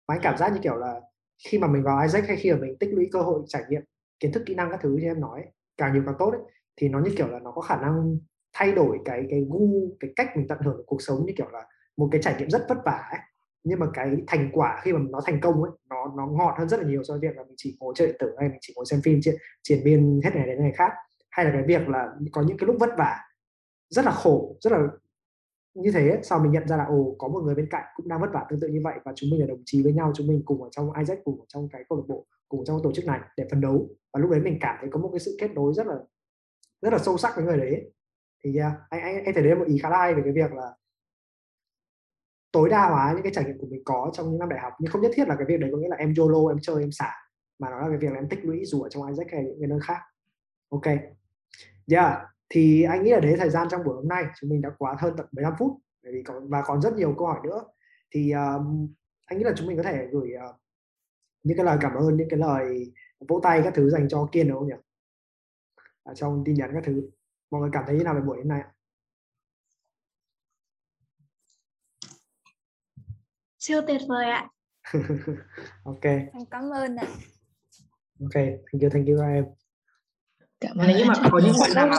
Mà 0.07 0.15
anh 0.15 0.19
cảm 0.23 0.37
giác 0.37 0.53
như 0.53 0.59
kiểu 0.63 0.75
là 0.75 1.01
khi 1.45 1.59
mà 1.59 1.67
mình 1.67 1.83
vào 1.83 2.01
Isaac 2.01 2.27
hay 2.27 2.37
khi 2.37 2.51
mà 2.51 2.57
mình 2.61 2.77
tích 2.79 2.93
lũy 2.93 3.09
cơ 3.11 3.21
hội 3.21 3.41
trải 3.47 3.63
nghiệm 3.69 3.81
kiến 4.19 4.31
thức 4.31 4.43
kỹ 4.45 4.55
năng 4.55 4.71
các 4.71 4.79
thứ 4.83 4.89
như 4.89 5.07
em 5.07 5.21
nói 5.21 5.43
càng 5.77 5.93
nhiều 5.93 6.03
càng 6.05 6.15
tốt 6.19 6.31
ấy, 6.31 6.41
thì 6.75 6.89
nó 6.89 6.99
như 6.99 7.11
kiểu 7.17 7.27
là 7.27 7.39
nó 7.39 7.51
có 7.51 7.61
khả 7.61 7.81
năng 7.81 8.17
thay 8.53 8.71
đổi 8.71 8.97
cái 9.05 9.23
cái 9.29 9.45
gu 9.49 9.95
cái 9.99 10.11
cách 10.15 10.37
mình 10.37 10.47
tận 10.47 10.57
hưởng 10.65 10.83
cuộc 10.85 11.01
sống 11.01 11.25
như 11.25 11.33
kiểu 11.37 11.49
là 11.49 11.65
một 11.97 12.09
cái 12.11 12.21
trải 12.21 12.35
nghiệm 12.39 12.49
rất 12.49 12.65
vất 12.69 12.77
vả 12.85 13.07
ấy. 13.11 13.19
Nhưng 13.63 13.79
mà 13.79 13.87
cái 13.93 14.15
thành 14.27 14.49
quả 14.53 14.81
khi 14.83 14.93
mà 14.93 14.99
nó 15.09 15.21
thành 15.25 15.39
công 15.41 15.63
ấy 15.63 15.71
nó 15.89 16.13
nó 16.17 16.27
ngọt 16.27 16.55
hơn 16.57 16.69
rất 16.69 16.79
là 16.79 16.87
nhiều 16.87 17.03
so 17.03 17.13
với 17.13 17.21
việc 17.21 17.37
là 17.37 17.43
mình 17.43 17.53
chỉ 17.57 17.77
ngồi 17.79 17.93
chơi 17.97 18.07
điện 18.07 18.15
tử 18.19 18.35
hay 18.39 18.49
mình 18.49 18.57
chỉ 18.61 18.73
ngồi 18.75 18.85
xem 18.85 19.01
phim 19.03 19.19
triển, 19.21 19.35
triển 19.63 19.83
biên 19.83 20.21
hết 20.23 20.31
ngày 20.35 20.45
đến 20.47 20.61
ngày 20.61 20.71
khác. 20.75 20.91
Hay 21.29 21.45
là 21.45 21.51
cái 21.51 21.63
việc 21.67 21.89
là 21.89 22.07
có 22.31 22.41
những 22.41 22.57
cái 22.57 22.67
lúc 22.67 22.75
vất 22.79 22.89
vả 22.97 23.19
rất 23.89 24.05
là 24.05 24.11
khổ 24.11 24.55
rất 24.59 24.73
là 24.73 24.79
như 25.73 25.91
thế 25.91 26.19
sau 26.23 26.39
mình 26.39 26.51
nhận 26.51 26.67
ra 26.67 26.77
là 26.77 26.85
ồ 26.85 27.15
có 27.17 27.27
một 27.27 27.41
người 27.43 27.55
bên 27.55 27.67
cạnh 27.69 27.83
cũng 27.95 28.07
đang 28.07 28.21
vất 28.21 28.29
vả 28.33 28.45
tương 28.49 28.59
tự 28.59 28.67
như 28.67 28.81
vậy 28.83 28.93
và 29.05 29.13
chúng 29.15 29.29
mình 29.29 29.39
là 29.39 29.47
đồng 29.47 29.61
chí 29.65 29.83
với 29.83 29.93
nhau 29.93 30.11
chúng 30.15 30.27
mình 30.27 30.41
cùng 30.45 30.63
ở 30.63 30.69
trong 30.71 30.93
Isaac 30.93 31.19
cùng 31.23 31.39
ở 31.39 31.45
trong 31.47 31.69
cái 31.69 31.83
câu 31.89 31.97
lạc 31.97 32.03
bộ 32.07 32.25
cùng 32.49 32.65
trong 32.65 32.79
tổ 32.83 32.91
chức 32.91 33.05
này 33.05 33.19
để 33.37 33.47
phấn 33.51 33.61
đấu. 33.61 33.89
Và 34.13 34.19
lúc 34.19 34.31
đấy 34.31 34.39
mình 34.39 34.57
cảm 34.61 34.75
thấy 34.79 34.89
có 34.91 34.99
một 34.99 35.09
cái 35.11 35.19
sự 35.19 35.37
kết 35.39 35.51
nối 35.51 35.73
rất 35.73 35.87
là 35.87 35.95
rất 36.81 36.93
là 36.93 36.99
sâu 36.99 37.17
sắc 37.17 37.35
với 37.35 37.45
người 37.45 37.57
đấy 37.57 37.91
thì 38.43 38.57
yeah, 38.57 38.73
anh 38.89 39.01
anh 39.01 39.15
anh 39.25 39.33
thấy 39.33 39.43
đấy 39.43 39.53
là 39.53 39.55
một 39.55 39.67
ý 39.67 39.77
khá 39.77 39.89
là 39.89 39.97
hay 39.97 40.15
về 40.15 40.21
cái 40.23 40.33
việc 40.33 40.53
là 40.53 40.71
tối 42.55 42.69
đa 42.69 42.89
hóa 42.89 43.11
những 43.13 43.23
cái 43.23 43.31
trải 43.35 43.43
nghiệm 43.45 43.57
của 43.59 43.67
mình 43.67 43.81
có 43.85 44.11
trong 44.13 44.29
những 44.29 44.39
năm 44.39 44.49
đại 44.49 44.59
học 44.59 44.73
nhưng 44.79 44.91
không 44.91 45.01
nhất 45.01 45.11
thiết 45.15 45.27
là 45.27 45.35
cái 45.35 45.45
việc 45.47 45.59
đấy 45.59 45.69
có 45.73 45.77
nghĩa 45.77 45.89
là 45.89 45.95
em 45.95 46.13
YOLO 46.17 46.51
em 46.51 46.57
chơi 46.61 46.83
em 46.83 46.91
xả 46.91 47.11
mà 47.59 47.69
nó 47.69 47.79
là 47.79 47.89
cái 47.89 47.97
việc 47.97 48.11
là 48.11 48.19
em 48.19 48.29
tích 48.29 48.45
lũy 48.45 48.65
dù 48.65 48.81
ở 48.81 48.89
trong 48.89 49.07
Isaac 49.07 49.31
hay 49.31 49.43
những 49.43 49.59
cái 49.59 49.67
nơi 49.67 49.79
khác. 49.87 49.99
Ok. 50.69 50.85
Yeah 51.91 52.17
thì 52.49 52.83
anh 52.83 53.03
nghĩ 53.03 53.11
là 53.11 53.19
đấy 53.19 53.35
thời 53.37 53.49
gian 53.49 53.67
trong 53.71 53.83
buổi 53.83 53.95
hôm 53.95 54.07
nay. 54.07 54.25
Chúng 54.39 54.49
mình 54.49 54.61
đã 54.61 54.69
quá 54.77 54.95
hơn 54.99 55.13
tận 55.17 55.27
15 55.31 55.53
phút 55.59 55.71
bởi 56.03 56.13
vì 56.13 56.23
còn 56.23 56.49
và 56.49 56.61
còn 56.65 56.81
rất 56.81 56.93
nhiều 56.93 57.15
câu 57.17 57.27
hỏi 57.27 57.39
nữa. 57.43 57.63
Thì 58.11 58.31
um, 58.31 58.93
anh 59.25 59.37
nghĩ 59.37 59.43
là 59.43 59.51
chúng 59.55 59.67
mình 59.67 59.77
có 59.77 59.83
thể 59.83 60.07
gửi 60.11 60.29
uh, 60.49 60.55
những 61.43 61.57
cái 61.57 61.65
lời 61.65 61.77
cảm 61.81 61.95
ơn 61.95 62.17
những 62.17 62.29
cái 62.29 62.39
lời 62.39 62.93
vỗ 63.27 63.39
tay 63.43 63.61
các 63.63 63.73
thứ 63.75 63.89
dành 63.89 64.07
cho 64.09 64.29
kiên 64.31 64.47
đúng 64.47 64.59
không 64.59 64.67
nhỉ? 64.67 64.75
Ở 66.03 66.13
trong 66.13 66.43
tin 66.45 66.55
nhắn 66.55 66.69
các 66.73 66.83
thứ. 66.85 67.09
Mọi 67.51 67.61
người 67.61 67.69
cảm 67.73 67.83
thấy 67.87 67.95
như 67.95 68.03
nào 68.03 68.13
về 68.13 68.21
buổi 68.21 68.37
hôm 68.37 68.47
nay 68.47 68.61
siêu 73.65 73.81
tuyệt 73.87 74.01
vời 74.07 74.25
ạ. 74.25 74.47
Ok. 75.83 76.03
Em 76.03 76.45
cảm 76.51 76.69
ơn 76.73 76.95
ạ. 76.95 77.07
Ok 78.21 78.33
thank 78.33 78.81
you 78.81 78.89
thank 78.93 79.07
you 79.07 79.21
em. 79.21 79.45
Cảm 80.59 80.77
ơn. 80.77 80.87
Nếu 80.87 81.05
mà 81.05 81.13
có 81.31 81.39
những 81.39 81.53
bạn 81.61 81.71
nào 81.75 81.87
mà 81.87 81.97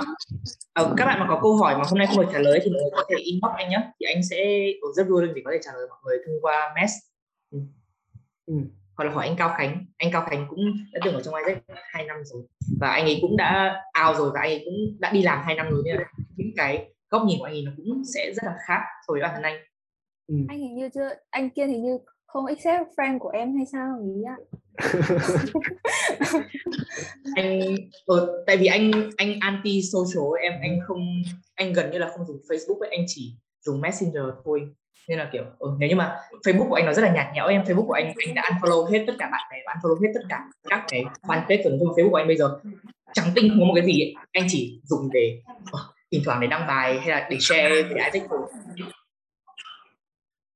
ờ, 0.73 0.95
các 0.97 1.07
bạn 1.07 1.21
mà 1.21 1.27
có 1.29 1.39
câu 1.43 1.57
hỏi 1.57 1.77
mà 1.77 1.85
hôm 1.89 1.99
nay 1.99 2.07
không 2.07 2.21
được 2.21 2.31
trả 2.33 2.39
lời 2.39 2.61
thì 2.65 2.71
mọi 2.71 2.83
người 2.83 2.91
có 2.93 3.05
thể 3.11 3.17
inbox 3.17 3.51
anh 3.57 3.71
nhé 3.71 3.91
thì 4.01 4.07
anh 4.07 4.23
sẽ 4.31 4.37
rất 4.97 5.07
vui 5.09 5.29
vì 5.35 5.43
có 5.45 5.51
thể 5.53 5.59
trả 5.63 5.73
lời 5.73 5.87
mọi 5.89 5.99
người 6.05 6.19
thông 6.27 6.35
qua 6.43 6.75
mess 6.75 6.93
ừ. 7.51 7.59
Ừ. 8.47 8.55
hoặc 8.97 9.05
là 9.05 9.13
hỏi 9.13 9.27
anh 9.27 9.37
Cao 9.37 9.55
Khánh. 9.59 9.87
Anh 9.99 10.11
Cao 10.13 10.27
Khánh 10.31 10.47
cũng 10.51 10.61
đã 10.93 11.01
từng 11.05 11.15
ở 11.15 11.23
trong 11.23 11.35
Isaac 11.35 11.63
hai 11.93 12.05
năm 12.05 12.17
rồi. 12.25 12.43
Và 12.81 12.89
anh 12.89 13.05
ấy 13.05 13.19
cũng 13.21 13.37
đã 13.37 13.81
out 14.07 14.17
rồi 14.17 14.31
và 14.35 14.41
anh 14.41 14.51
ấy 14.51 14.63
cũng 14.65 15.01
đã 15.01 15.13
đi 15.13 15.23
làm 15.23 15.43
hai 15.45 15.55
năm 15.55 15.71
rồi. 15.71 15.83
Nên 15.85 15.97
là 15.97 16.05
những 16.37 16.51
cái 16.57 16.89
góc 17.11 17.23
nhìn 17.27 17.39
của 17.39 17.45
anh 17.45 17.55
ấy 17.55 17.63
nó 17.63 17.73
cũng 17.77 18.03
sẽ 18.15 18.33
rất 18.35 18.43
là 18.47 18.55
khác 18.67 18.81
so 19.07 19.13
với 19.13 19.23
bản 19.23 19.31
thân 19.35 19.43
anh 19.43 19.57
ừ. 20.29 20.35
anh 20.49 20.59
hình 20.59 20.77
như 20.77 20.89
chưa 20.95 21.09
anh 21.31 21.51
kia 21.51 21.67
hình 21.67 21.83
như 21.83 21.99
không 22.27 22.47
accept 22.47 22.89
friend 22.97 23.19
của 23.19 23.29
em 23.29 23.57
hay 23.57 23.67
sao 23.73 23.99
ý 24.17 24.23
ạ 24.23 24.37
anh 27.37 27.61
ừ, 28.07 28.45
tại 28.47 28.57
vì 28.57 28.67
anh 28.67 28.91
anh 29.17 29.35
anti 29.41 29.83
social 29.83 30.43
em 30.43 30.53
anh 30.61 30.79
không 30.87 31.23
anh 31.55 31.73
gần 31.73 31.91
như 31.91 31.99
là 31.99 32.11
không 32.17 32.27
dùng 32.27 32.41
Facebook 32.49 32.79
ấy, 32.79 32.91
anh 32.91 33.05
chỉ 33.07 33.37
dùng 33.61 33.81
Messenger 33.81 34.23
thôi 34.45 34.69
nên 35.09 35.19
là 35.19 35.29
kiểu 35.33 35.45
ừ, 35.59 35.71
nếu 35.79 35.89
như 35.89 35.97
mà 35.97 36.17
Facebook 36.45 36.69
của 36.69 36.75
anh 36.75 36.87
nó 36.87 36.93
rất 36.93 37.03
là 37.03 37.13
nhạt 37.13 37.27
nhẽo 37.35 37.47
em 37.47 37.63
Facebook 37.63 37.87
của 37.87 37.93
anh 37.93 38.13
anh 38.27 38.35
đã 38.35 38.43
unfollow 38.43 38.85
hết 38.85 39.05
tất 39.07 39.13
cả 39.19 39.29
bạn 39.33 39.41
bè 39.53 39.59
unfollow 39.75 40.03
hết 40.03 40.11
tất 40.15 40.21
cả 40.29 40.45
các 40.69 40.85
cái 40.89 41.05
fanpage 41.23 41.63
của 41.63 41.71
Facebook 41.71 42.11
của 42.11 42.17
anh 42.17 42.27
bây 42.27 42.37
giờ 42.37 42.59
trắng 43.13 43.29
tinh 43.35 43.57
có 43.59 43.65
một 43.65 43.73
cái 43.77 43.87
gì 43.87 44.01
ấy. 44.01 44.15
anh 44.33 44.47
chỉ 44.49 44.81
dùng 44.85 45.09
để 45.13 45.41
uh, 45.53 45.81
thỉnh 46.13 46.23
thoảng 46.25 46.41
để 46.41 46.47
đăng 46.47 46.67
bài 46.67 46.99
hay 46.99 47.09
là 47.09 47.29
để 47.31 47.37
share 47.41 47.83
ai 47.99 48.11
thích 48.13 48.23
thôi 48.29 48.41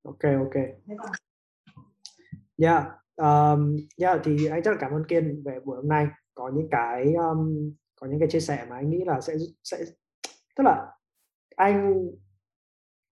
ok 0.02 0.22
ok. 0.22 0.55
Yeah 2.56 2.85
um, 3.16 3.77
yeah 3.98 4.20
thì 4.24 4.47
anh 4.47 4.62
rất 4.62 4.70
là 4.70 4.77
cảm 4.81 4.93
ơn 4.93 5.05
kiên 5.05 5.43
về 5.44 5.60
buổi 5.64 5.77
hôm 5.77 5.89
nay. 5.89 6.06
Có 6.35 6.51
những 6.55 6.68
cái 6.70 7.14
um, 7.14 7.72
có 8.01 8.06
những 8.06 8.18
cái 8.18 8.28
chia 8.28 8.40
sẻ 8.40 8.66
mà 8.70 8.77
anh 8.77 8.90
nghĩ 8.90 9.05
là 9.06 9.20
sẽ 9.20 9.35
sẽ 9.64 9.78
tức 10.56 10.64
là 10.64 10.86
anh 11.56 12.06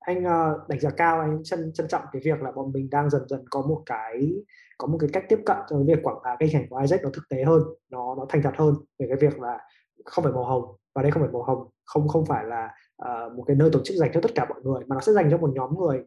anh 0.00 0.18
uh, 0.18 0.68
đánh 0.68 0.80
giá 0.80 0.90
cao 0.90 1.20
anh 1.20 1.42
trân 1.44 1.72
trân 1.72 1.88
trọng 1.88 2.02
cái 2.12 2.22
việc 2.24 2.42
là 2.42 2.52
bọn 2.52 2.72
mình 2.72 2.90
đang 2.90 3.10
dần 3.10 3.28
dần 3.28 3.44
có 3.50 3.62
một 3.62 3.82
cái 3.86 4.32
có 4.78 4.86
một 4.86 4.98
cái 5.00 5.10
cách 5.12 5.24
tiếp 5.28 5.38
cận 5.46 5.56
cho 5.70 5.78
việc 5.86 5.98
quảng 6.02 6.18
bá 6.24 6.36
cái 6.38 6.48
hình 6.48 6.66
của 6.70 6.78
Isaac 6.78 7.02
nó 7.02 7.10
thực 7.12 7.28
tế 7.30 7.44
hơn 7.44 7.62
nó 7.90 8.14
nó 8.14 8.26
thành 8.28 8.42
thật 8.42 8.52
hơn 8.56 8.74
về 8.98 9.06
cái 9.08 9.30
việc 9.30 9.40
là 9.40 9.58
không 10.04 10.24
phải 10.24 10.32
màu 10.32 10.44
hồng. 10.44 10.76
Và 10.94 11.02
đây 11.02 11.10
không 11.10 11.22
phải 11.22 11.32
màu 11.32 11.42
hồng 11.42 11.68
không 11.84 12.08
không 12.08 12.26
phải 12.26 12.44
là 12.44 12.74
uh, 13.02 13.32
một 13.36 13.44
cái 13.46 13.56
nơi 13.56 13.70
tổ 13.72 13.80
chức 13.84 13.96
dành 13.96 14.10
cho 14.14 14.20
tất 14.20 14.30
cả 14.34 14.46
mọi 14.48 14.60
người 14.62 14.84
mà 14.86 14.94
nó 14.94 15.00
sẽ 15.00 15.12
dành 15.12 15.30
cho 15.30 15.38
một 15.38 15.50
nhóm 15.54 15.78
người 15.78 16.02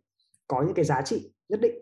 có 0.51 0.63
những 0.65 0.73
cái 0.73 0.85
giá 0.85 1.01
trị 1.01 1.33
nhất 1.49 1.61
định. 1.61 1.75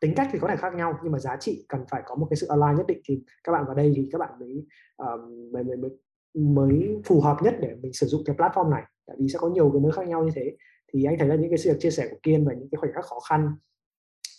Tính 0.00 0.14
cách 0.16 0.28
thì 0.32 0.38
có 0.38 0.48
thể 0.48 0.56
khác 0.56 0.74
nhau 0.74 0.98
nhưng 1.02 1.12
mà 1.12 1.18
giá 1.18 1.36
trị 1.36 1.64
cần 1.68 1.84
phải 1.90 2.02
có 2.06 2.14
một 2.14 2.26
cái 2.30 2.36
sự 2.36 2.46
align 2.46 2.76
nhất 2.76 2.86
định. 2.86 3.00
Thì 3.08 3.24
các 3.44 3.52
bạn 3.52 3.64
vào 3.66 3.74
đây 3.74 3.92
thì 3.96 4.08
các 4.12 4.18
bạn 4.18 4.30
mới 4.40 4.66
um, 4.96 5.52
mới, 5.52 5.64
mới, 5.64 5.76
mới 5.76 5.90
mới 6.34 7.00
phù 7.04 7.20
hợp 7.20 7.36
nhất 7.42 7.54
để 7.60 7.76
mình 7.82 7.92
sử 7.92 8.06
dụng 8.06 8.22
cái 8.26 8.36
platform 8.36 8.70
này. 8.70 8.82
Tại 9.06 9.16
vì 9.20 9.28
sẽ 9.28 9.38
có 9.38 9.48
nhiều 9.48 9.70
cái 9.72 9.80
nơi 9.82 9.92
khác 9.92 10.08
nhau 10.08 10.24
như 10.24 10.30
thế. 10.34 10.56
Thì 10.92 11.04
anh 11.04 11.18
thấy 11.18 11.28
là 11.28 11.34
những 11.34 11.50
cái 11.50 11.58
sự 11.58 11.78
chia 11.78 11.90
sẻ 11.90 12.08
của 12.10 12.16
kiên 12.22 12.46
về 12.46 12.54
những 12.58 12.68
cái 12.70 12.76
khoảnh 12.76 12.92
khắc 12.92 13.04
khó 13.04 13.20
khăn 13.20 13.54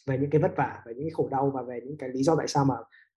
về 0.07 0.17
những 0.17 0.29
cái 0.29 0.41
vất 0.41 0.51
vả 0.55 0.83
về 0.85 0.93
những 0.93 1.03
cái 1.03 1.11
khổ 1.13 1.27
đau 1.31 1.51
và 1.55 1.61
về 1.61 1.79
những 1.85 1.97
cái 1.97 2.09
lý 2.09 2.23
do 2.23 2.35
tại 2.35 2.47
sao 2.47 2.65
mà 2.65 2.75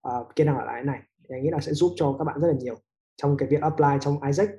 uh, 0.09 0.37
kiên 0.37 0.47
đang 0.47 0.57
ở 0.57 0.65
lại 0.65 0.85
này 0.85 1.01
thì 1.29 1.37
anh 1.37 1.43
nghĩ 1.43 1.51
là 1.51 1.61
sẽ 1.61 1.73
giúp 1.73 1.93
cho 1.97 2.17
các 2.19 2.25
bạn 2.25 2.41
rất 2.41 2.49
là 2.49 2.55
nhiều 2.61 2.75
trong 3.17 3.37
cái 3.37 3.49
việc 3.49 3.61
apply 3.61 3.99
trong 4.01 4.23
Isaac 4.23 4.51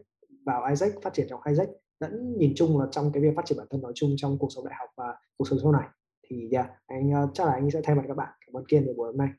vào 0.45 0.65
Isaac 0.69 0.91
phát 1.03 1.13
triển 1.13 1.27
trong 1.29 1.41
Isaac 1.49 1.69
lẫn 1.99 2.37
nhìn 2.37 2.53
chung 2.55 2.79
là 2.79 2.85
trong 2.91 3.11
cái 3.13 3.23
việc 3.23 3.29
phát 3.35 3.45
triển 3.45 3.57
bản 3.57 3.67
thân 3.69 3.81
nói 3.81 3.91
chung 3.95 4.13
trong 4.17 4.37
cuộc 4.39 4.49
sống 4.55 4.65
đại 4.65 4.75
học 4.79 4.89
và 4.97 5.15
cuộc 5.37 5.45
sống 5.49 5.59
sau 5.63 5.71
này. 5.71 5.87
Thì 6.29 6.49
yeah, 6.51 6.67
anh 6.87 7.23
uh, 7.23 7.29
chắc 7.33 7.47
là 7.47 7.53
anh 7.53 7.71
sẽ 7.71 7.81
thay 7.83 7.95
mặt 7.95 8.03
các 8.07 8.17
bạn 8.17 8.29
cảm 8.45 8.57
ơn 8.57 8.65
kiên 8.65 8.85
về 8.87 8.93
buổi 8.97 9.07
hôm 9.07 9.17
nay. 9.17 9.29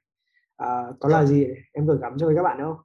Uh, 0.62 0.96
có 1.00 1.08
lời 1.08 1.26
gì 1.26 1.46
em 1.72 1.86
gửi 1.86 1.98
gắm 2.00 2.12
cho 2.18 2.32
các 2.36 2.42
bạn 2.42 2.58
không? 2.60 2.76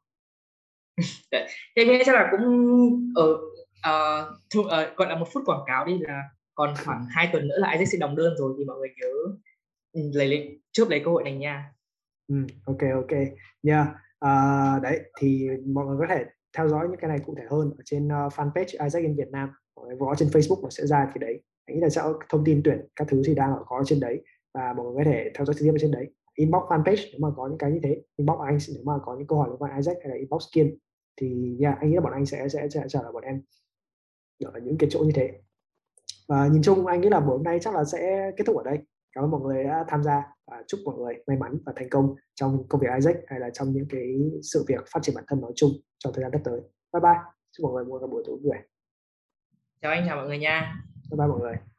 Thế 1.75 1.85
nghĩ 1.85 2.03
chắc 2.05 2.15
là 2.15 2.27
cũng 2.31 2.43
ở 3.15 3.31
uh, 3.89 4.37
thu, 4.53 4.61
uh, 4.61 4.97
gọi 4.97 5.09
là 5.09 5.15
một 5.19 5.27
phút 5.33 5.43
quảng 5.45 5.63
cáo 5.67 5.85
đi 5.85 5.97
là 5.99 6.23
còn 6.55 6.73
khoảng 6.85 7.05
hai 7.15 7.29
tuần 7.33 7.47
nữa 7.47 7.57
là 7.57 7.71
Isaac 7.71 7.87
sẽ 7.87 7.97
đóng 7.97 8.15
đơn 8.15 8.33
rồi 8.37 8.53
thì 8.57 8.65
mọi 8.65 8.77
người 8.77 8.89
nhớ 9.01 9.11
ừ, 9.93 10.01
lấy 10.13 10.27
lấy 10.27 10.61
trước 10.71 10.89
lấy 10.89 11.01
cơ 11.05 11.11
hội 11.11 11.23
này 11.23 11.35
nha. 11.35 11.71
Ừ, 12.27 12.35
ok 12.65 12.81
ok. 12.95 13.17
Yeah 13.67 13.87
uh, 14.25 14.83
đấy 14.83 14.99
thì 15.19 15.47
mọi 15.73 15.85
người 15.85 15.97
có 15.99 16.05
thể 16.09 16.25
theo 16.57 16.69
dõi 16.69 16.87
những 16.89 16.99
cái 16.99 17.09
này 17.09 17.19
cụ 17.25 17.35
thể 17.37 17.43
hơn 17.51 17.71
ở 17.77 17.81
trên 17.85 18.07
uh, 18.07 18.33
fanpage 18.33 18.83
Isaac 18.83 19.03
in 19.03 19.15
Việt 19.15 19.29
Nam 19.31 19.49
gõ 19.75 20.15
trên 20.15 20.29
Facebook 20.29 20.61
nó 20.63 20.69
sẽ 20.69 20.85
ra 20.85 21.11
thì 21.13 21.19
đấy. 21.19 21.41
Nghĩ 21.67 21.79
là 21.79 21.89
sẽ 21.89 22.01
thông 22.29 22.43
tin 22.45 22.61
tuyển 22.63 22.87
các 22.95 23.07
thứ 23.07 23.21
thì 23.25 23.35
đang 23.35 23.51
ở 23.53 23.63
có 23.65 23.83
trên 23.85 23.99
đấy 23.99 24.21
và 24.53 24.73
mọi 24.77 24.85
người 24.85 25.05
có 25.05 25.11
thể 25.11 25.31
theo 25.35 25.45
dõi 25.45 25.53
trực 25.53 25.65
tiếp 25.65 25.71
ở 25.71 25.77
trên 25.81 25.91
đấy. 25.91 26.07
Inbox 26.35 26.63
fanpage 26.63 27.09
nếu 27.11 27.19
mà 27.19 27.27
có 27.35 27.47
những 27.47 27.57
cái 27.57 27.71
như 27.71 27.79
thế 27.83 28.01
inbox 28.17 28.39
anh 28.39 28.57
nếu 28.73 28.83
mà 28.83 28.93
có 29.05 29.15
những 29.17 29.27
câu 29.27 29.39
hỏi 29.39 29.49
liên 29.49 29.57
quan 29.57 29.77
Isaac 29.77 29.97
hay 29.99 30.09
là 30.09 30.15
inbox 30.15 30.43
Kiên 30.53 30.77
thì 31.17 31.57
yeah, 31.59 31.79
anh 31.79 31.89
nghĩ 31.89 31.95
là 31.95 32.01
bọn 32.01 32.13
anh 32.13 32.25
sẽ 32.25 32.49
sẽ 32.49 32.67
trả 32.69 33.01
lời 33.03 33.11
bọn 33.11 33.23
em. 33.23 33.41
Ở 34.43 34.59
những 34.63 34.77
cái 34.77 34.89
chỗ 34.91 34.99
như 34.99 35.11
thế. 35.15 35.31
Và 36.27 36.47
nhìn 36.47 36.61
chung 36.61 36.85
anh 36.85 37.01
nghĩ 37.01 37.09
là 37.09 37.19
buổi 37.19 37.37
hôm 37.37 37.43
nay 37.43 37.59
chắc 37.61 37.75
là 37.75 37.83
sẽ 37.83 38.31
kết 38.37 38.43
thúc 38.47 38.57
ở 38.57 38.63
đây. 38.63 38.77
Cảm 39.15 39.23
ơn 39.23 39.31
mọi 39.31 39.41
người 39.41 39.63
đã 39.63 39.85
tham 39.87 40.03
gia 40.03 40.23
và 40.47 40.63
chúc 40.67 40.79
mọi 40.85 40.95
người 40.97 41.23
may 41.27 41.37
mắn 41.37 41.57
và 41.65 41.73
thành 41.75 41.89
công 41.89 42.15
trong 42.35 42.67
công 42.67 42.81
việc 42.81 42.87
Isaac 42.95 43.17
hay 43.27 43.39
là 43.39 43.49
trong 43.49 43.71
những 43.71 43.85
cái 43.89 44.15
sự 44.41 44.65
việc 44.67 44.83
phát 44.93 44.99
triển 45.03 45.15
bản 45.15 45.23
thân 45.27 45.41
nói 45.41 45.51
chung 45.55 45.69
trong 45.97 46.13
thời 46.13 46.21
gian 46.21 46.31
sắp 46.31 46.41
tới. 46.43 46.59
Bye 46.93 47.01
bye. 47.01 47.19
Chúc 47.51 47.63
mọi 47.63 47.73
người 47.73 47.85
một 47.85 48.07
buổi 48.11 48.23
tối 48.27 48.37
vui 48.43 48.51
vẻ 48.53 48.61
chào 49.81 49.91
anh 49.91 50.03
chào 50.07 50.15
mọi 50.15 50.27
người 50.27 50.37
nha. 50.37 50.75
Bye 51.11 51.17
bye 51.17 51.27
mọi 51.27 51.39
người. 51.39 51.74